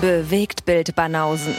Bewegt 0.00 0.64
Bild 0.66 0.94
Banausen. 0.94 1.54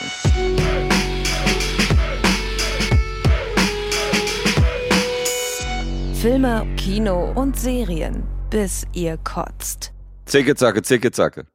Filme, 6.14 6.66
Kino 6.78 7.32
und 7.36 7.58
Serien, 7.58 8.24
bis 8.50 8.86
ihr 8.94 9.18
kotzt. 9.18 9.94
Zicke, 10.26 10.56
zacke, 10.56 10.82
zicke, 10.82 11.12
zacke. 11.12 11.46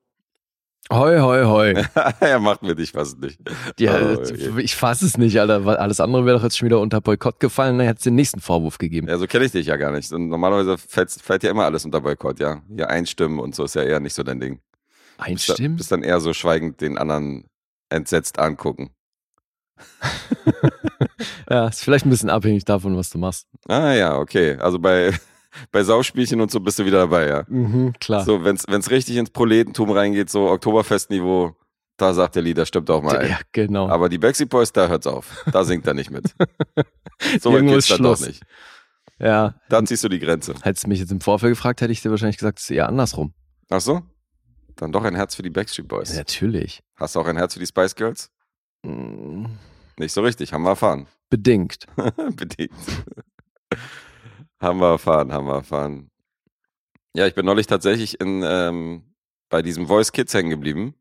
Hoi, 0.93 1.19
hoi, 1.19 1.45
hoi. 1.45 1.75
ja, 2.21 2.39
macht 2.39 2.63
mir 2.63 2.75
dich 2.75 2.93
fast 2.93 3.19
nicht. 3.21 3.39
Ja, 3.79 3.95
Oh, 4.17 4.59
ich 4.59 4.75
fasse 4.77 5.07
es 5.07 5.17
nicht, 5.17 5.39
Alter. 5.41 5.65
weil 5.65 5.77
Alles 5.77 6.01
andere 6.01 6.27
wäre 6.27 6.37
doch 6.37 6.45
jetzt 6.45 6.59
schon 6.59 6.67
wieder 6.67 6.81
unter 6.81 7.01
Boykott 7.01 7.41
gefallen. 7.41 7.79
Dann 7.79 7.87
hätte 7.87 7.99
es 7.99 8.05
den 8.05 8.15
nächsten 8.15 8.41
Vorwurf 8.41 8.79
gegeben. 8.79 9.09
Ja, 9.09 9.17
so 9.19 9.27
kenne 9.27 9.45
ich 9.45 9.53
dich 9.53 9.67
ja 9.67 9.77
gar 9.77 9.91
nicht. 9.93 10.13
Und 10.13 10.29
normalerweise 10.29 10.77
fällt, 10.79 11.11
fällt 11.11 11.43
ja 11.45 11.51
immer 11.51 11.65
alles 11.65 11.85
unter 11.85 12.01
Boykott, 12.01 12.41
ja. 12.41 12.63
Ja, 12.77 12.87
einstimmen 12.87 13.39
und 13.39 13.55
so 13.55 13.65
ist 13.65 13.75
ja 13.75 13.83
eher 13.83 14.01
nicht 14.01 14.15
so 14.15 14.23
dein 14.23 14.41
Ding. 14.41 14.61
Bist, 15.27 15.49
da, 15.49 15.53
Einstimmen? 15.53 15.77
bist 15.77 15.93
dann 15.93 16.03
eher 16.03 16.21
so 16.21 16.33
schweigend 16.33 16.81
den 16.81 16.99
anderen 16.99 17.45
entsetzt 17.91 18.39
angucken. 18.39 18.91
Ja, 21.49 21.69
ist 21.69 21.83
vielleicht 21.85 22.07
ein 22.07 22.11
bisschen 22.11 22.31
abhängig 22.31 22.65
davon, 22.65 22.97
was 22.97 23.11
du 23.11 23.19
machst. 23.19 23.47
Ah 23.69 23.93
ja, 23.93 24.17
okay. 24.17 24.57
Also 24.59 24.79
bei, 24.79 25.13
bei 25.73 25.83
Sauspielchen 25.85 26.41
und 26.41 26.51
so 26.51 26.61
bist 26.61 26.79
du 26.79 26.85
wieder 26.87 26.99
dabei, 26.99 27.29
ja. 27.29 27.45
Mhm, 27.49 27.93
klar. 28.01 28.25
So, 28.25 28.45
wenn's, 28.45 28.65
wenn's 28.69 28.91
richtig 28.91 29.17
ins 29.17 29.31
Proletentum 29.31 29.91
reingeht, 29.91 30.31
so 30.31 30.49
Oktoberfestniveau, 30.49 31.55
da 31.97 32.15
sagt 32.15 32.37
der 32.37 32.43
Lied, 32.43 32.59
das 32.59 32.69
stimmt 32.69 32.89
auch 32.91 33.03
mal 33.03 33.19
ein. 33.19 33.29
ja, 33.31 33.39
genau. 33.53 33.89
Aber 33.89 34.09
die 34.09 34.19
Backstreet 34.19 34.49
Boys, 34.49 34.73
da 34.73 34.89
hört's 34.89 35.07
auf. 35.07 35.45
Da 35.53 35.65
singt 35.65 35.87
er 35.87 35.95
nicht 35.95 36.11
mit. 36.11 36.35
so 37.41 37.53
weit 37.53 37.67
geht's 37.67 37.89
dann 37.89 38.03
doch 38.03 38.19
nicht. 38.21 38.43
ja, 39.19 39.55
Da 39.69 39.85
ziehst 39.85 40.03
du 40.05 40.09
die 40.09 40.21
Grenze. 40.21 40.55
hättest 40.63 40.85
du 40.85 40.89
mich 40.89 41.01
jetzt 41.01 41.13
im 41.13 41.21
Vorfeld 41.21 41.53
gefragt, 41.53 41.81
hätte 41.83 41.93
ich 41.93 42.01
dir 42.01 42.11
wahrscheinlich 42.11 42.39
gesagt, 42.39 42.59
es 42.59 42.65
ist 42.65 42.71
eher 42.71 42.89
andersrum. 42.89 43.35
Ach 43.69 43.81
so? 43.81 44.03
Dann 44.83 44.91
doch 44.91 45.05
ein 45.05 45.15
Herz 45.15 45.37
für 45.37 45.43
die 45.45 45.51
Backstreet 45.51 45.87
Boys. 45.87 46.13
Natürlich. 46.13 46.83
Hast 46.97 47.15
du 47.15 47.21
auch 47.21 47.27
ein 47.29 47.37
Herz 47.37 47.55
für 47.55 47.61
die 47.61 47.69
Spice 47.69 47.95
Girls? 47.95 48.33
Mm, 48.83 49.45
Nicht 49.97 50.11
so 50.13 50.23
richtig, 50.23 50.53
haben 50.53 50.65
wir 50.65 50.71
erfahren. 50.71 51.07
Bedingt. 51.31 51.87
Bedingt. 52.35 52.73
haben 54.61 54.81
wir 54.81 54.91
erfahren, 54.91 55.33
haben 55.33 55.47
wir 55.47 55.55
erfahren. 55.55 56.11
Ja, 57.15 57.29
ich 57.29 57.35
bin 57.37 57.47
neulich 57.47 57.69
tatsächlich 57.69 58.21
in, 58.21 58.43
ähm, 58.45 59.15
bei 59.51 59.63
diesem 59.63 59.87
Voice 59.87 60.11
Kids 60.11 60.35
hängen 60.35 60.51
geblieben. 60.51 60.97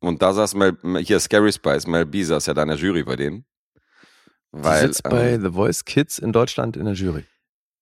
Und 0.00 0.22
da 0.22 0.32
saß 0.32 0.54
Mel, 0.54 0.78
hier 1.00 1.18
Scary 1.18 1.52
Spice, 1.52 1.88
Mel 1.88 2.06
B 2.06 2.22
saß 2.22 2.46
ja 2.46 2.54
da 2.54 2.62
in 2.62 2.68
der 2.68 2.76
Jury 2.76 3.02
bei 3.02 3.16
denen. 3.16 3.44
Die 4.54 4.62
Weil, 4.62 4.86
sitzt 4.86 5.02
bei 5.02 5.32
ähm, 5.32 5.42
The 5.42 5.50
Voice 5.50 5.84
Kids 5.84 6.20
in 6.20 6.32
Deutschland 6.32 6.76
in 6.76 6.84
der 6.84 6.94
Jury. 6.94 7.24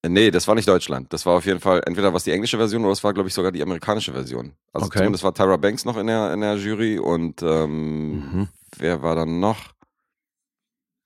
Nee, 0.07 0.31
das 0.31 0.47
war 0.49 0.55
nicht 0.55 0.69
Deutschland. 0.69 1.13
Das 1.13 1.27
war 1.27 1.35
auf 1.37 1.47
jeden 1.47 1.61
Fall 1.61 1.83
entweder 1.87 2.13
was 2.15 2.25
die 2.25 2.31
englische 2.33 2.57
Version 2.57 2.83
oder 2.85 2.93
es 2.93 3.03
war, 3.05 3.13
glaube 3.15 3.29
ich, 3.29 3.35
sogar 3.35 3.53
die 3.53 3.63
amerikanische 3.63 4.13
Version. 4.13 4.53
Also 4.73 4.87
Okay. 4.87 4.99
zumindest 4.99 5.25
war 5.25 5.35
Tyra 5.35 5.57
Banks 5.57 5.85
noch 5.85 5.97
in 5.97 6.07
der, 6.07 6.33
in 6.33 6.41
der 6.41 6.57
Jury 6.57 6.99
und 6.99 7.43
ähm, 7.43 8.13
Mhm. 8.33 8.49
wer 8.77 9.03
war 9.03 9.15
dann 9.17 9.41
noch? 9.41 9.73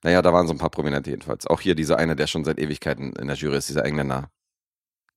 Naja, 0.03 0.21
da 0.21 0.33
waren 0.33 0.47
so 0.47 0.53
ein 0.53 0.57
paar 0.59 0.69
Prominente 0.69 1.09
jedenfalls. 1.09 1.47
Auch 1.47 1.61
hier 1.61 1.75
dieser 1.75 1.97
eine, 1.97 2.15
der 2.15 2.27
schon 2.27 2.43
seit 2.43 2.59
Ewigkeiten 2.59 3.13
in 3.13 3.27
der 3.27 3.37
Jury 3.37 3.57
ist, 3.57 3.69
dieser 3.69 3.85
Engländer, 3.85 4.29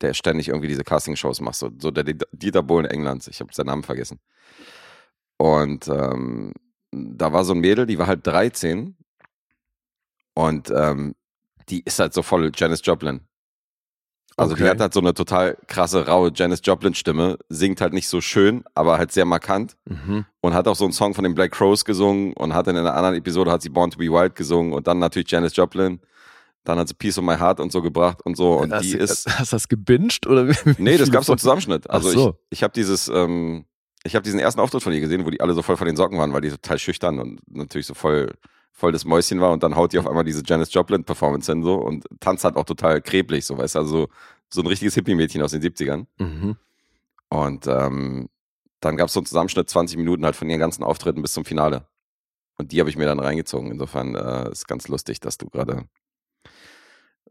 der 0.00 0.14
ständig 0.14 0.48
irgendwie 0.48 0.68
diese 0.68 0.84
Castingshows 0.84 1.40
macht, 1.40 1.56
so, 1.56 1.70
so 1.80 1.90
der 1.90 2.04
Dieter 2.04 2.62
Bohlen 2.62 2.86
Englands. 2.86 3.26
Ich 3.28 3.40
habe 3.40 3.52
seinen 3.52 3.66
Namen 3.66 3.82
vergessen. 3.82 4.20
Und 5.38 5.88
ähm, 5.88 6.52
da 6.92 7.32
war 7.32 7.44
so 7.44 7.52
ein 7.52 7.60
Mädel, 7.60 7.86
die 7.86 7.98
war 7.98 8.06
halt 8.06 8.26
13 8.26 8.96
und 10.34 10.70
ähm, 10.70 11.14
die 11.68 11.82
ist 11.84 11.98
halt 11.98 12.14
so 12.14 12.22
voll 12.22 12.52
Janis 12.54 12.80
Joplin. 12.84 13.20
Also 14.38 14.54
die 14.54 14.62
Okay. 14.62 14.70
hat 14.70 14.80
halt 14.80 14.92
so 14.92 15.00
eine 15.00 15.14
total 15.14 15.56
krasse, 15.66 16.06
raue 16.06 16.30
Janis 16.34 16.60
Joplin-Stimme, 16.62 17.38
singt 17.48 17.80
halt 17.80 17.94
nicht 17.94 18.06
so 18.08 18.20
schön, 18.20 18.64
aber 18.74 18.98
halt 18.98 19.10
sehr 19.12 19.24
markant 19.24 19.76
Mhm. 19.88 20.26
und 20.42 20.52
hat 20.54 20.68
auch 20.68 20.76
so 20.76 20.84
einen 20.84 20.92
Song 20.92 21.14
von 21.14 21.24
den 21.24 21.34
Black 21.34 21.52
Crows 21.52 21.84
gesungen 21.86 22.34
und 22.34 22.52
hat 22.54 22.66
in 22.68 22.76
einer 22.76 22.94
anderen 22.94 23.16
Episode 23.16 23.50
hat 23.50 23.62
sie 23.62 23.70
Born 23.70 23.90
to 23.90 23.98
be 23.98 24.04
Wild 24.10 24.34
gesungen 24.34 24.72
und 24.74 24.86
dann 24.86 24.98
natürlich 24.98 25.30
Janis 25.30 25.56
Joplin. 25.56 26.00
Dann 26.64 26.78
hat 26.78 26.88
sie 26.88 26.94
Peace 26.94 27.16
of 27.16 27.24
My 27.24 27.36
Heart 27.36 27.60
und 27.60 27.70
so 27.72 27.80
gebracht 27.80 28.20
und 28.26 28.36
so 28.36 28.54
und 28.58 28.72
hast, 28.72 28.82
die 28.84 28.92
ist 28.96 29.26
hast 29.38 29.52
du 29.52 29.56
das 29.56 29.68
gebinged? 29.68 30.26
Oder 30.26 30.52
Nee, 30.78 30.98
das 30.98 31.10
gab 31.10 31.24
so 31.24 31.32
einen 31.32 31.38
Zusammenschnitt. 31.38 31.88
Also 31.88 32.10
so. 32.10 32.28
ich, 32.50 32.58
ich 32.58 32.62
habe 32.62 32.72
dieses, 32.74 33.08
ähm, 33.08 33.64
ich 34.04 34.14
habe 34.16 34.22
diesen 34.24 34.38
ersten 34.40 34.60
Auftritt 34.60 34.82
von 34.82 34.92
ihr 34.92 35.00
gesehen, 35.00 35.24
wo 35.24 35.30
die 35.30 35.40
alle 35.40 35.54
so 35.54 35.62
voll 35.62 35.76
von 35.76 35.86
den 35.86 35.96
Socken 35.96 36.18
waren, 36.18 36.32
weil 36.32 36.40
die 36.42 36.50
total 36.50 36.78
schüchtern 36.78 37.18
und 37.20 37.40
natürlich 37.48 37.86
so 37.86 37.94
voll, 37.94 38.32
voll 38.76 38.92
das 38.92 39.06
Mäuschen 39.06 39.40
war 39.40 39.52
und 39.52 39.62
dann 39.62 39.74
haut 39.74 39.94
die 39.94 39.98
auf 39.98 40.06
einmal 40.06 40.22
diese 40.22 40.42
Janis 40.44 40.72
Joplin 40.72 41.02
Performance 41.02 41.50
hin 41.50 41.62
so 41.62 41.76
und 41.76 42.04
tanzt 42.20 42.44
halt 42.44 42.56
auch 42.56 42.64
total 42.64 43.00
kreblich, 43.00 43.46
so 43.46 43.56
weißt 43.56 43.74
du, 43.74 43.78
also 43.78 43.90
so, 43.90 44.08
so 44.50 44.60
ein 44.60 44.66
richtiges 44.66 44.94
Hippie-Mädchen 44.94 45.42
aus 45.42 45.52
den 45.52 45.62
70ern. 45.62 46.04
Mhm. 46.18 46.56
Und 47.30 47.66
ähm, 47.66 48.28
dann 48.80 48.98
gab 48.98 49.08
es 49.08 49.14
so 49.14 49.20
einen 49.20 49.26
Zusammenschnitt, 49.26 49.70
20 49.70 49.96
Minuten 49.96 50.26
halt 50.26 50.36
von 50.36 50.50
ihren 50.50 50.60
ganzen 50.60 50.84
Auftritten 50.84 51.22
bis 51.22 51.32
zum 51.32 51.46
Finale. 51.46 51.88
Und 52.58 52.70
die 52.70 52.80
habe 52.80 52.90
ich 52.90 52.98
mir 52.98 53.06
dann 53.06 53.18
reingezogen. 53.18 53.70
Insofern 53.70 54.14
äh, 54.14 54.50
ist 54.50 54.68
ganz 54.68 54.88
lustig, 54.88 55.20
dass 55.20 55.38
du 55.38 55.48
gerade, 55.48 55.88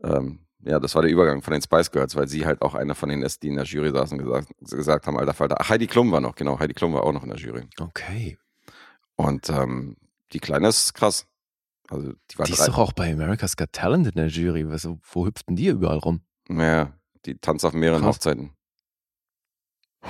ähm, 0.03 0.47
ja, 0.61 0.79
das 0.79 0.95
war 0.95 1.03
der 1.03 1.11
Übergang 1.11 1.43
von 1.43 1.53
den 1.53 1.61
Spice 1.61 1.91
Girls, 1.91 2.15
weil 2.15 2.27
sie 2.27 2.47
halt 2.47 2.63
auch 2.63 2.73
einer 2.73 2.95
von 2.95 3.09
denen 3.09 3.21
ist, 3.21 3.43
die 3.43 3.49
in 3.49 3.55
der 3.55 3.65
Jury 3.65 3.91
saßen 3.91 4.19
und 4.19 4.25
gesagt, 4.25 4.47
gesagt 4.61 5.05
haben, 5.05 5.17
alter 5.17 5.35
Falter. 5.35 5.57
Ach, 5.59 5.69
Heidi 5.69 5.85
Klum 5.85 6.11
war 6.11 6.21
noch, 6.21 6.33
genau, 6.33 6.57
Heidi 6.57 6.73
Klum 6.73 6.93
war 6.93 7.03
auch 7.03 7.13
noch 7.13 7.23
in 7.23 7.29
der 7.29 7.37
Jury. 7.37 7.67
Okay. 7.79 8.39
Und 9.15 9.47
ähm, 9.51 9.95
die 10.33 10.39
Kleine 10.39 10.69
ist 10.69 10.93
krass. 10.93 11.27
Also 11.89 12.13
die 12.31 12.37
war 12.39 12.45
Die 12.45 12.53
ist 12.53 12.67
doch 12.67 12.77
auch 12.77 12.93
bei 12.93 13.11
America's 13.11 13.55
Got 13.57 13.71
Talent 13.73 14.07
in 14.07 14.13
der 14.15 14.27
Jury. 14.27 14.69
Was, 14.69 14.87
wo 15.11 15.25
hüpft 15.25 15.47
denn 15.49 15.55
die 15.55 15.67
überall 15.67 15.97
rum? 15.99 16.21
ja, 16.49 16.93
die 17.25 17.37
tanzt 17.37 17.65
auf 17.65 17.73
mehreren 17.73 18.01
Krass. 18.01 18.15
Hochzeiten. 18.17 18.51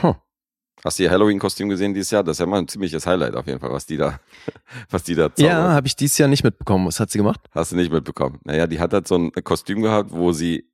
Huh. 0.01 0.15
Hast 0.83 0.99
du 0.99 1.03
ihr 1.03 1.09
Halloween-Kostüm 1.11 1.69
gesehen 1.69 1.93
dieses 1.93 2.11
Jahr? 2.11 2.23
Das 2.23 2.35
ist 2.35 2.39
ja 2.39 2.45
mal 2.45 2.59
ein 2.59 2.67
ziemliches 2.67 3.07
Highlight 3.07 3.35
auf 3.35 3.47
jeden 3.47 3.59
Fall, 3.59 3.71
was 3.71 3.85
die 3.85 3.97
da, 3.97 4.19
was 4.89 5.03
die 5.03 5.15
da 5.15 5.23
Ja, 5.37 5.49
zaubert. 5.49 5.71
habe 5.71 5.87
ich 5.87 5.95
dieses 5.95 6.17
Jahr 6.17 6.27
nicht 6.29 6.43
mitbekommen. 6.43 6.85
Was 6.87 6.99
hat 6.99 7.09
sie 7.09 7.17
gemacht? 7.17 7.39
Hast 7.51 7.71
du 7.71 7.75
nicht 7.75 7.91
mitbekommen. 7.91 8.39
Naja, 8.43 8.67
die 8.67 8.79
hat 8.79 8.93
halt 8.93 9.07
so 9.07 9.15
ein 9.17 9.31
Kostüm 9.31 9.81
gehabt, 9.81 10.11
wo 10.11 10.31
sie 10.33 10.69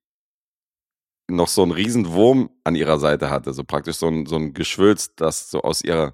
noch 1.29 1.47
so 1.47 1.61
einen 1.63 1.72
riesen 1.72 2.11
Wurm 2.11 2.50
an 2.63 2.75
ihrer 2.75 3.00
Seite 3.00 3.29
hatte. 3.29 3.53
So 3.53 3.63
praktisch 3.63 3.95
so 3.97 4.07
ein, 4.07 4.25
so 4.25 4.35
ein 4.35 4.53
Geschwülz, 4.53 5.16
das 5.16 5.50
so 5.50 5.61
aus 5.61 5.81
ihrer 5.84 6.13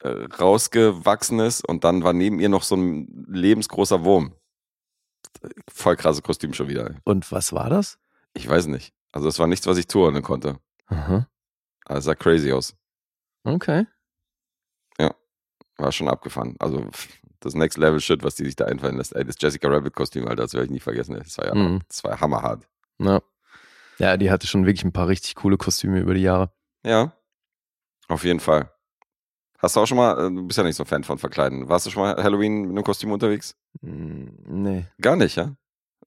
äh, 0.00 0.08
rausgewachsen 0.40 1.38
ist 1.40 1.66
und 1.66 1.84
dann 1.84 2.02
war 2.04 2.12
neben 2.12 2.40
ihr 2.40 2.48
noch 2.48 2.62
so 2.62 2.76
ein 2.76 3.24
lebensgroßer 3.28 4.04
Wurm. 4.04 4.34
Voll 5.72 5.96
krasses 5.96 6.22
Kostüm 6.22 6.52
schon 6.54 6.68
wieder. 6.68 6.94
Und 7.04 7.30
was 7.32 7.52
war 7.52 7.70
das? 7.70 7.98
Ich 8.34 8.48
weiß 8.48 8.66
nicht. 8.66 8.92
Also 9.12 9.28
es 9.28 9.38
war 9.38 9.46
nichts, 9.46 9.66
was 9.66 9.78
ich 9.78 9.88
zuordnen 9.88 10.22
konnte. 10.22 10.58
Aha. 10.86 11.28
Aber 11.84 11.98
es 11.98 12.04
sah 12.04 12.14
crazy 12.14 12.52
aus. 12.52 12.76
Okay. 13.44 13.86
War 15.76 15.92
schon 15.92 16.08
abgefahren. 16.10 16.56
Also 16.58 16.86
das 17.40 17.54
Next 17.54 17.78
Level 17.78 18.00
Shit, 18.00 18.22
was 18.22 18.34
die 18.34 18.44
sich 18.44 18.54
da 18.54 18.66
einfallen 18.66 18.98
lässt. 18.98 19.16
Ey, 19.16 19.24
das 19.24 19.36
Jessica 19.40 19.66
Rabbit 19.66 19.94
Kostüm, 19.94 20.28
Alter, 20.28 20.42
das 20.42 20.52
werde 20.52 20.66
ich 20.66 20.70
nie 20.70 20.78
vergessen. 20.80 21.14
Das 21.14 21.38
war 21.38 21.46
ja, 21.46 21.54
Mhm. 21.54 21.80
das 21.88 22.04
war 22.04 22.10
ja 22.10 22.20
hammerhart. 22.20 22.68
Ja. 22.98 23.22
Ja, 23.96 24.18
die 24.18 24.30
hatte 24.30 24.46
schon 24.46 24.66
wirklich 24.66 24.84
ein 24.84 24.92
paar 24.92 25.08
richtig 25.08 25.36
coole 25.36 25.56
Kostüme 25.56 25.98
über 26.00 26.12
die 26.12 26.20
Jahre. 26.20 26.52
Ja, 26.84 27.12
auf 28.08 28.24
jeden 28.24 28.40
Fall. 28.40 28.70
Hast 29.62 29.76
du 29.76 29.80
auch 29.80 29.86
schon 29.86 29.96
mal, 29.98 30.12
äh, 30.26 30.30
du 30.34 30.46
bist 30.46 30.56
ja 30.58 30.64
nicht 30.64 30.76
so 30.76 30.84
ein 30.84 30.86
Fan 30.86 31.04
von 31.04 31.18
Verkleiden. 31.18 31.68
Warst 31.68 31.86
du 31.86 31.90
schon 31.90 32.02
mal 32.02 32.16
Halloween 32.22 32.62
mit 32.62 32.70
einem 32.70 32.82
Kostüm 32.84 33.12
unterwegs? 33.12 33.54
Hm, 33.82 34.34
nee. 34.46 34.86
Gar 35.00 35.16
nicht, 35.16 35.36
ja? 35.36 35.54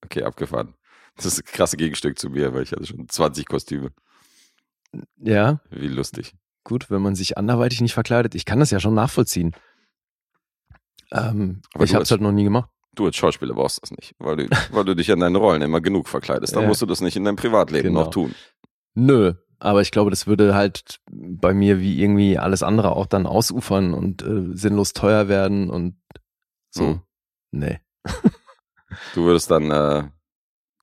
Okay, 0.03 0.23
abgefahren. 0.23 0.73
Das 1.15 1.25
ist 1.25 1.39
ein 1.39 1.45
krasses 1.45 1.77
Gegenstück 1.77 2.17
zu 2.17 2.29
mir, 2.29 2.53
weil 2.53 2.63
ich 2.63 2.71
hatte 2.71 2.85
schon 2.85 3.07
20 3.07 3.45
Kostüme. 3.47 3.91
Ja, 5.17 5.59
Wie 5.69 5.87
lustig. 5.87 6.33
gut, 6.63 6.89
wenn 6.89 7.01
man 7.01 7.15
sich 7.15 7.37
anderweitig 7.37 7.81
nicht 7.81 7.93
verkleidet. 7.93 8.35
Ich 8.35 8.45
kann 8.45 8.59
das 8.59 8.71
ja 8.71 8.79
schon 8.79 8.93
nachvollziehen. 8.95 9.51
Ähm, 11.11 11.61
Aber 11.73 11.83
ich 11.83 11.93
habe 11.93 12.03
es 12.03 12.11
halt 12.11 12.21
noch 12.21 12.31
nie 12.31 12.43
gemacht. 12.43 12.69
Du 12.95 13.05
als 13.05 13.15
Schauspieler 13.15 13.53
brauchst 13.55 13.81
das 13.81 13.91
nicht, 13.91 14.13
weil 14.19 14.35
du, 14.37 14.49
weil 14.71 14.85
du 14.85 14.95
dich 14.95 15.11
an 15.11 15.19
deinen 15.19 15.35
Rollen 15.35 15.61
immer 15.61 15.81
genug 15.81 16.07
verkleidest. 16.07 16.53
Dann 16.55 16.63
Ja. 16.63 16.67
musst 16.69 16.81
du 16.81 16.85
das 16.85 17.01
nicht 17.01 17.15
in 17.15 17.23
deinem 17.23 17.35
Privatleben 17.35 17.89
Genau. 17.89 18.01
noch 18.05 18.09
tun. 18.11 18.33
Nö, 18.95 19.33
aber 19.63 19.81
ich 19.81 19.91
glaube, 19.91 20.09
das 20.09 20.27
würde 20.27 20.53
halt 20.55 20.99
bei 21.09 21.53
mir 21.53 21.79
wie 21.79 22.01
irgendwie 22.01 22.37
alles 22.37 22.63
andere 22.63 22.95
auch 22.95 23.05
dann 23.05 23.25
ausufern 23.25 23.93
und 23.93 24.21
äh, 24.21 24.55
sinnlos 24.55 24.93
teuer 24.93 25.27
werden 25.27 25.69
und 25.69 25.95
so. 26.69 26.83
Mhm. 26.83 27.01
Nee. 27.51 27.79
Du 29.13 29.23
würdest 29.23 29.49
dann, 29.49 29.71
äh, 29.71 30.03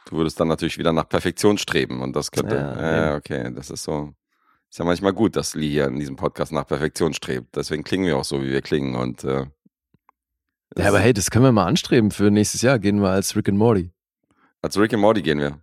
du 0.07 0.17
würdest 0.17 0.41
dann 0.41 0.49
natürlich 0.49 0.79
wieder 0.79 0.93
nach 0.93 1.09
Perfektion 1.09 1.59
streben 1.59 2.01
und 2.03 2.17
das 2.17 2.31
könnte, 2.31 2.57
Ja, 2.57 2.81
ja, 2.81 3.09
eben. 3.09 3.17
okay, 3.19 3.53
das 3.55 3.71
ist 3.71 3.85
so, 3.85 4.15
ist 4.69 4.79
ja 4.79 4.85
manchmal 4.85 5.13
gut, 5.13 5.37
dass 5.37 5.55
Lee 5.55 5.71
hier 5.71 5.87
in 5.87 5.99
diesem 5.99 6.17
Podcast 6.17 6.51
nach 6.53 6.67
Perfektion 6.67 7.13
strebt. 7.13 7.55
Deswegen 7.57 7.85
klingen 7.85 8.07
wir 8.07 8.17
auch 8.17 8.25
so, 8.25 8.43
wie 8.43 8.51
wir 8.51 8.63
klingen 8.63 8.95
und, 8.97 9.25
äh, 9.25 9.47
Ja, 10.77 10.89
aber 10.89 11.01
hey, 11.01 11.13
das 11.13 11.31
können 11.31 11.45
wir 11.45 11.53
mal 11.53 11.67
anstreben 11.67 12.11
für 12.11 12.31
nächstes 12.31 12.63
Jahr. 12.63 12.79
Gehen 12.79 13.01
wir 13.03 13.11
als 13.11 13.37
Rick 13.37 13.49
and 13.49 13.59
Morty. 13.59 13.93
Als 14.63 14.79
Rick 14.79 14.93
and 14.95 15.03
Morty 15.03 15.23
gehen 15.23 15.39
wir. 15.39 15.61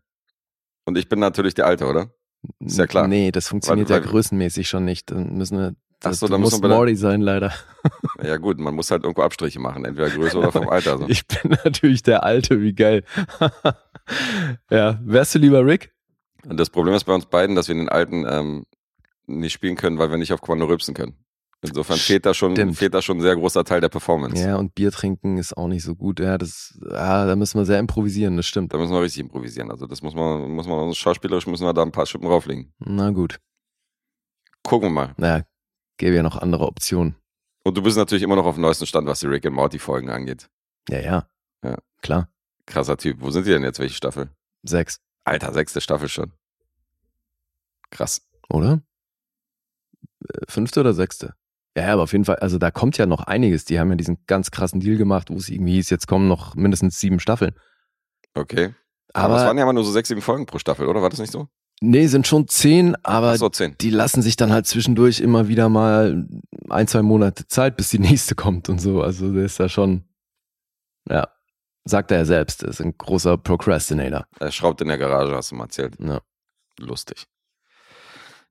Und 0.86 0.97
ich 0.97 1.09
bin 1.09 1.19
natürlich 1.19 1.53
der 1.53 1.65
Alte, 1.68 1.86
oder? 1.86 2.12
Ist 2.60 2.78
ja 2.78 2.88
klar. 2.88 3.07
Nee, 3.07 3.31
das 3.31 3.48
funktioniert 3.48 3.89
Weil- 3.89 3.98
ja 4.00 4.04
weil- 4.04 4.12
größenmäßig 4.12 4.68
schon 4.69 4.86
nicht. 4.86 5.12
Dann 5.12 5.38
müssen 5.38 5.57
wir. 5.57 5.75
Das, 6.00 6.19
so, 6.19 6.28
dann 6.28 6.44
da- 6.44 6.68
Morty 6.68 6.95
sein, 6.95 7.22
leider. 7.22 7.54
Ja 8.22 8.38
gut, 8.38 8.60
man 8.60 8.75
muss 8.75 8.92
halt 8.92 9.04
irgendwo 9.04 9.22
Abstriche 9.24 9.60
machen, 9.60 9.86
entweder 9.86 10.10
Größe 10.10 10.38
oder 10.38 10.51
vom 10.51 10.69
Alter. 10.69 10.98
So. 10.98 11.06
Ich 11.10 11.25
bin 11.28 11.57
natürlich 11.63 12.04
der 12.04 12.24
Alte, 12.24 12.62
wie 12.62 12.74
geil. 12.74 13.04
ja, 14.69 15.00
wärst 15.04 15.36
du 15.36 15.39
lieber 15.39 15.66
Rick? 15.66 15.92
Und 16.48 16.60
das 16.60 16.69
Problem 16.69 16.94
ist 16.95 17.04
bei 17.06 17.13
uns 17.13 17.25
beiden, 17.25 17.56
dass 17.56 17.68
wir 17.68 17.75
den 17.75 17.89
Alten 17.89 18.25
ähm, 18.30 18.66
nicht 19.25 19.54
spielen 19.54 19.75
können, 19.75 19.98
weil 19.98 20.10
wir 20.10 20.18
nicht 20.18 20.33
auf 20.33 20.42
Kommando 20.42 20.66
rülpsen 20.66 20.94
können. 20.94 21.16
Insofern 21.62 21.98
fehlt 21.98 22.25
da 22.25 22.33
schon, 22.36 22.56
fehlt 22.75 22.94
da 22.94 23.01
schon 23.01 23.18
ein 23.18 23.21
sehr 23.21 23.36
großer 23.36 23.63
Teil 23.63 23.81
der 23.81 23.89
Performance. 23.89 24.42
Ja, 24.42 24.57
und 24.57 24.75
Bier 24.75 24.92
trinken 24.92 25.38
ist 25.38 25.57
auch 25.57 25.68
nicht 25.68 25.83
so 25.83 25.95
gut. 25.95 26.19
Ja, 26.19 26.38
das, 26.38 26.77
ja, 26.81 27.25
da 27.25 27.36
müssen 27.36 27.59
wir 27.59 27.65
sehr 27.65 27.80
improvisieren, 27.80 28.38
das 28.38 28.45
stimmt. 28.45 28.74
Da 28.74 28.77
müssen 28.77 28.94
wir 28.94 29.01
richtig 29.01 29.21
improvisieren. 29.21 29.71
Also 29.71 29.88
das 29.88 30.04
muss 30.04 30.13
man, 30.13 30.51
muss 30.51 30.68
man 30.68 30.94
schauspielerisch 30.94 31.48
müssen 31.48 31.65
wir 31.65 31.74
da 31.74 31.81
ein 31.81 31.92
paar 31.92 32.06
Schippen 32.06 32.27
drauflegen. 32.27 32.74
Na 32.80 33.09
gut. 33.09 33.39
Gucken 34.62 34.89
wir 34.89 34.94
mal. 34.94 35.15
Naja, 35.18 35.45
gäbe 35.98 36.15
ja 36.15 36.24
noch 36.24 36.38
andere 36.38 36.68
Optionen. 36.68 37.15
Und 37.63 37.75
du 37.75 37.81
bist 37.81 37.98
natürlich 37.98 38.24
immer 38.24 38.36
noch 38.36 38.45
auf 38.45 38.56
dem 38.56 38.62
neuesten 38.62 38.86
Stand, 38.86 39.07
was 39.07 39.19
die 39.19 39.27
Rick 39.27 39.45
and 39.45 39.56
Morty 39.56 39.80
Folgen 39.80 40.09
angeht. 40.09 40.50
Ja, 40.89 41.00
ja. 41.00 41.27
Ja. 41.63 41.77
Klar. 42.01 42.30
Krasser 42.68 42.98
Typ. 42.98 43.19
Wo 43.19 43.31
sind 43.31 43.48
die 43.48 43.51
denn 43.51 43.63
jetzt? 43.63 43.80
Welche 43.80 43.95
Staffel? 43.95 44.30
Sechs, 44.63 45.00
Alter, 45.24 45.54
sechste 45.54 45.81
Staffel 45.81 46.07
schon. 46.07 46.33
Krass. 47.89 48.21
oder? 48.50 48.81
Äh, 50.27 50.45
Fünfte 50.48 50.81
oder 50.81 50.94
sechste? 50.94 51.33
Ja, 51.77 51.83
ja, 51.83 51.94
aber 51.94 52.03
auf 52.03 52.12
jeden 52.12 52.25
Fall, 52.25 52.38
also 52.38 52.57
da 52.57 52.71
kommt 52.71 52.97
ja 52.97 53.06
noch 53.06 53.21
einiges. 53.21 53.65
Die 53.65 53.79
haben 53.79 53.91
ja 53.91 53.95
diesen 53.95 54.18
ganz 54.25 54.50
krassen 54.50 54.79
Deal 54.79 54.97
gemacht, 54.97 55.29
wo 55.29 55.35
es 55.35 55.47
irgendwie 55.47 55.74
hieß, 55.74 55.91
jetzt 55.91 56.07
kommen 56.07 56.27
noch 56.27 56.56
mindestens 56.56 57.00
sieben 57.00 57.19
Staffeln. 57.19 57.53
Okay. 58.33 58.74
Aber, 59.13 59.25
Aber, 59.25 59.38
es 59.38 59.44
waren 59.45 59.57
ja 59.57 59.63
immer 59.63 59.74
nur 59.74 59.83
so 59.83 59.91
sechs, 59.91 60.07
sieben 60.07 60.21
Folgen 60.21 60.47
pro 60.47 60.57
Staffel, 60.57 60.88
oder? 60.88 61.03
War 61.03 61.12
das 61.12 61.19
nicht 61.19 61.31
so? 61.31 61.47
nee, 61.79 62.07
sind 62.07 62.25
schon 62.25 62.47
zehn, 62.47 62.95
aber 63.03 63.38
so, 63.38 63.50
zehn. 63.50 63.75
die 63.79 63.91
lassen 63.91 64.24
sich 64.24 64.35
dann 64.35 64.51
halt 64.51 64.65
zwischendurch 64.65 65.19
immer 65.19 65.47
wieder 65.47 65.69
mal 65.69 66.27
ein, 66.69 66.88
zwei 66.88 67.03
Monate 67.03 67.47
Zeit, 67.47 67.77
bis 67.77 67.89
die 67.91 68.00
nächste 68.00 68.33
kommt 68.33 68.69
und 68.69 68.80
so. 68.80 69.03
Also 69.03 69.31
der 69.31 69.45
ist 69.45 69.59
da 69.59 69.69
schon, 69.69 70.03
ja, 71.07 71.27
sagt 71.85 72.09
er 72.09 72.18
ja 72.18 72.25
selbst, 72.25 72.63
er 72.63 72.69
ist 72.69 72.81
ein 72.81 72.97
großer 72.97 73.38
Procrastinator. 73.38 74.25
Er 74.39 74.51
schraubt 74.51 74.81
in 74.81 74.88
der 74.88 74.97
Garage, 74.97 75.35
hast 75.35 75.51
du 75.51 75.56
mal 75.56 75.65
erzählt. 75.65 75.95
Ja. 76.00 76.21
Lustig. 76.80 77.27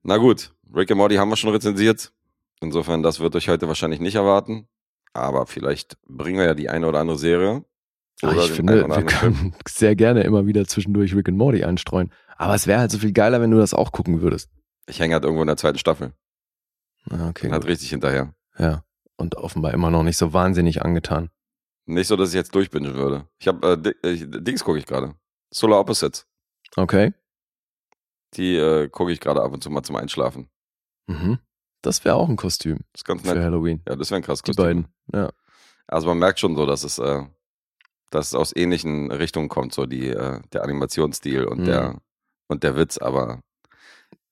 Na 0.03 0.15
gut, 0.15 0.53
Rick 0.73 0.91
and 0.91 0.97
Morty 0.97 1.15
haben 1.15 1.29
wir 1.29 1.35
schon 1.35 1.51
rezensiert. 1.51 2.13
Insofern, 2.61 3.03
das 3.03 3.19
wird 3.19 3.35
euch 3.35 3.49
heute 3.49 3.67
wahrscheinlich 3.67 3.99
nicht 3.99 4.15
erwarten. 4.15 4.67
Aber 5.13 5.45
vielleicht 5.47 5.97
bringen 6.05 6.37
wir 6.39 6.45
ja 6.45 6.53
die 6.53 6.69
eine 6.69 6.87
oder 6.87 6.99
andere 6.99 7.17
Serie. 7.17 7.63
Ah, 8.21 8.29
Oder 8.31 8.45
ich 8.45 8.51
finde, 8.51 8.87
wir 8.87 8.93
Film. 8.93 9.05
können 9.07 9.55
sehr 9.67 9.95
gerne 9.95 10.21
immer 10.23 10.45
wieder 10.47 10.65
zwischendurch 10.65 11.15
Rick 11.15 11.29
and 11.29 11.37
Morty 11.37 11.63
einstreuen. 11.63 12.11
Aber 12.35 12.55
es 12.55 12.65
wäre 12.67 12.79
halt 12.79 12.91
so 12.91 12.97
viel 12.97 13.13
geiler, 13.13 13.41
wenn 13.41 13.51
du 13.51 13.57
das 13.57 13.73
auch 13.73 13.91
gucken 13.91 14.21
würdest. 14.21 14.49
Ich 14.87 14.99
hänge 14.99 15.13
halt 15.13 15.23
irgendwo 15.23 15.41
in 15.43 15.47
der 15.47 15.57
zweiten 15.57 15.77
Staffel. 15.77 16.13
Ah, 17.09 17.29
Okay. 17.29 17.43
Bin 17.47 17.51
halt 17.53 17.65
richtig 17.65 17.89
hinterher. 17.89 18.33
Ja. 18.57 18.83
Und 19.17 19.35
offenbar 19.35 19.73
immer 19.73 19.89
noch 19.91 20.03
nicht 20.03 20.17
so 20.17 20.33
wahnsinnig 20.33 20.83
angetan. 20.83 21.29
Nicht 21.85 22.07
so, 22.07 22.15
dass 22.15 22.29
ich 22.29 22.35
jetzt 22.35 22.53
durchbingen 22.53 22.95
würde. 22.95 23.27
Ich 23.39 23.47
habe 23.47 23.93
äh, 24.03 24.15
Dings 24.41 24.63
gucke 24.63 24.77
ich 24.79 24.85
gerade. 24.85 25.15
Solar 25.51 25.79
Opposites. 25.79 26.27
Okay. 26.75 27.13
Die 28.33 28.55
äh, 28.55 28.89
gucke 28.89 29.11
ich 29.11 29.19
gerade 29.19 29.41
ab 29.41 29.53
und 29.53 29.63
zu 29.63 29.69
mal 29.69 29.83
zum 29.83 29.95
Einschlafen. 29.95 30.49
Mhm. 31.07 31.39
Das 31.81 32.03
wäre 32.05 32.15
auch 32.15 32.27
ein 32.29 32.35
Kostüm 32.35 32.79
Das 32.91 33.01
ist 33.01 33.05
ganz 33.05 33.21
für 33.21 33.35
nett. 33.35 33.43
Halloween. 33.43 33.81
Ja, 33.87 33.95
das 33.95 34.09
wäre 34.11 34.19
ein 34.19 34.23
krass 34.23 34.41
Die 34.41 34.49
Kostüm. 34.51 34.65
beiden. 34.65 34.87
Ja. 35.13 35.29
Also 35.87 36.07
man 36.07 36.17
merkt 36.19 36.39
schon 36.39 36.55
so, 36.55 36.65
dass 36.65 36.83
es, 36.83 36.97
äh, 36.99 37.23
dass 38.09 38.27
es 38.27 38.35
aus 38.35 38.55
ähnlichen 38.55 39.11
Richtungen 39.11 39.47
kommt, 39.49 39.73
so 39.73 39.85
die, 39.85 40.07
äh, 40.09 40.41
der 40.53 40.63
Animationsstil 40.63 41.45
und 41.45 41.59
Mhm. 41.61 41.65
der 41.65 42.01
und 42.49 42.63
der 42.63 42.75
Witz, 42.77 42.97
aber 42.97 43.41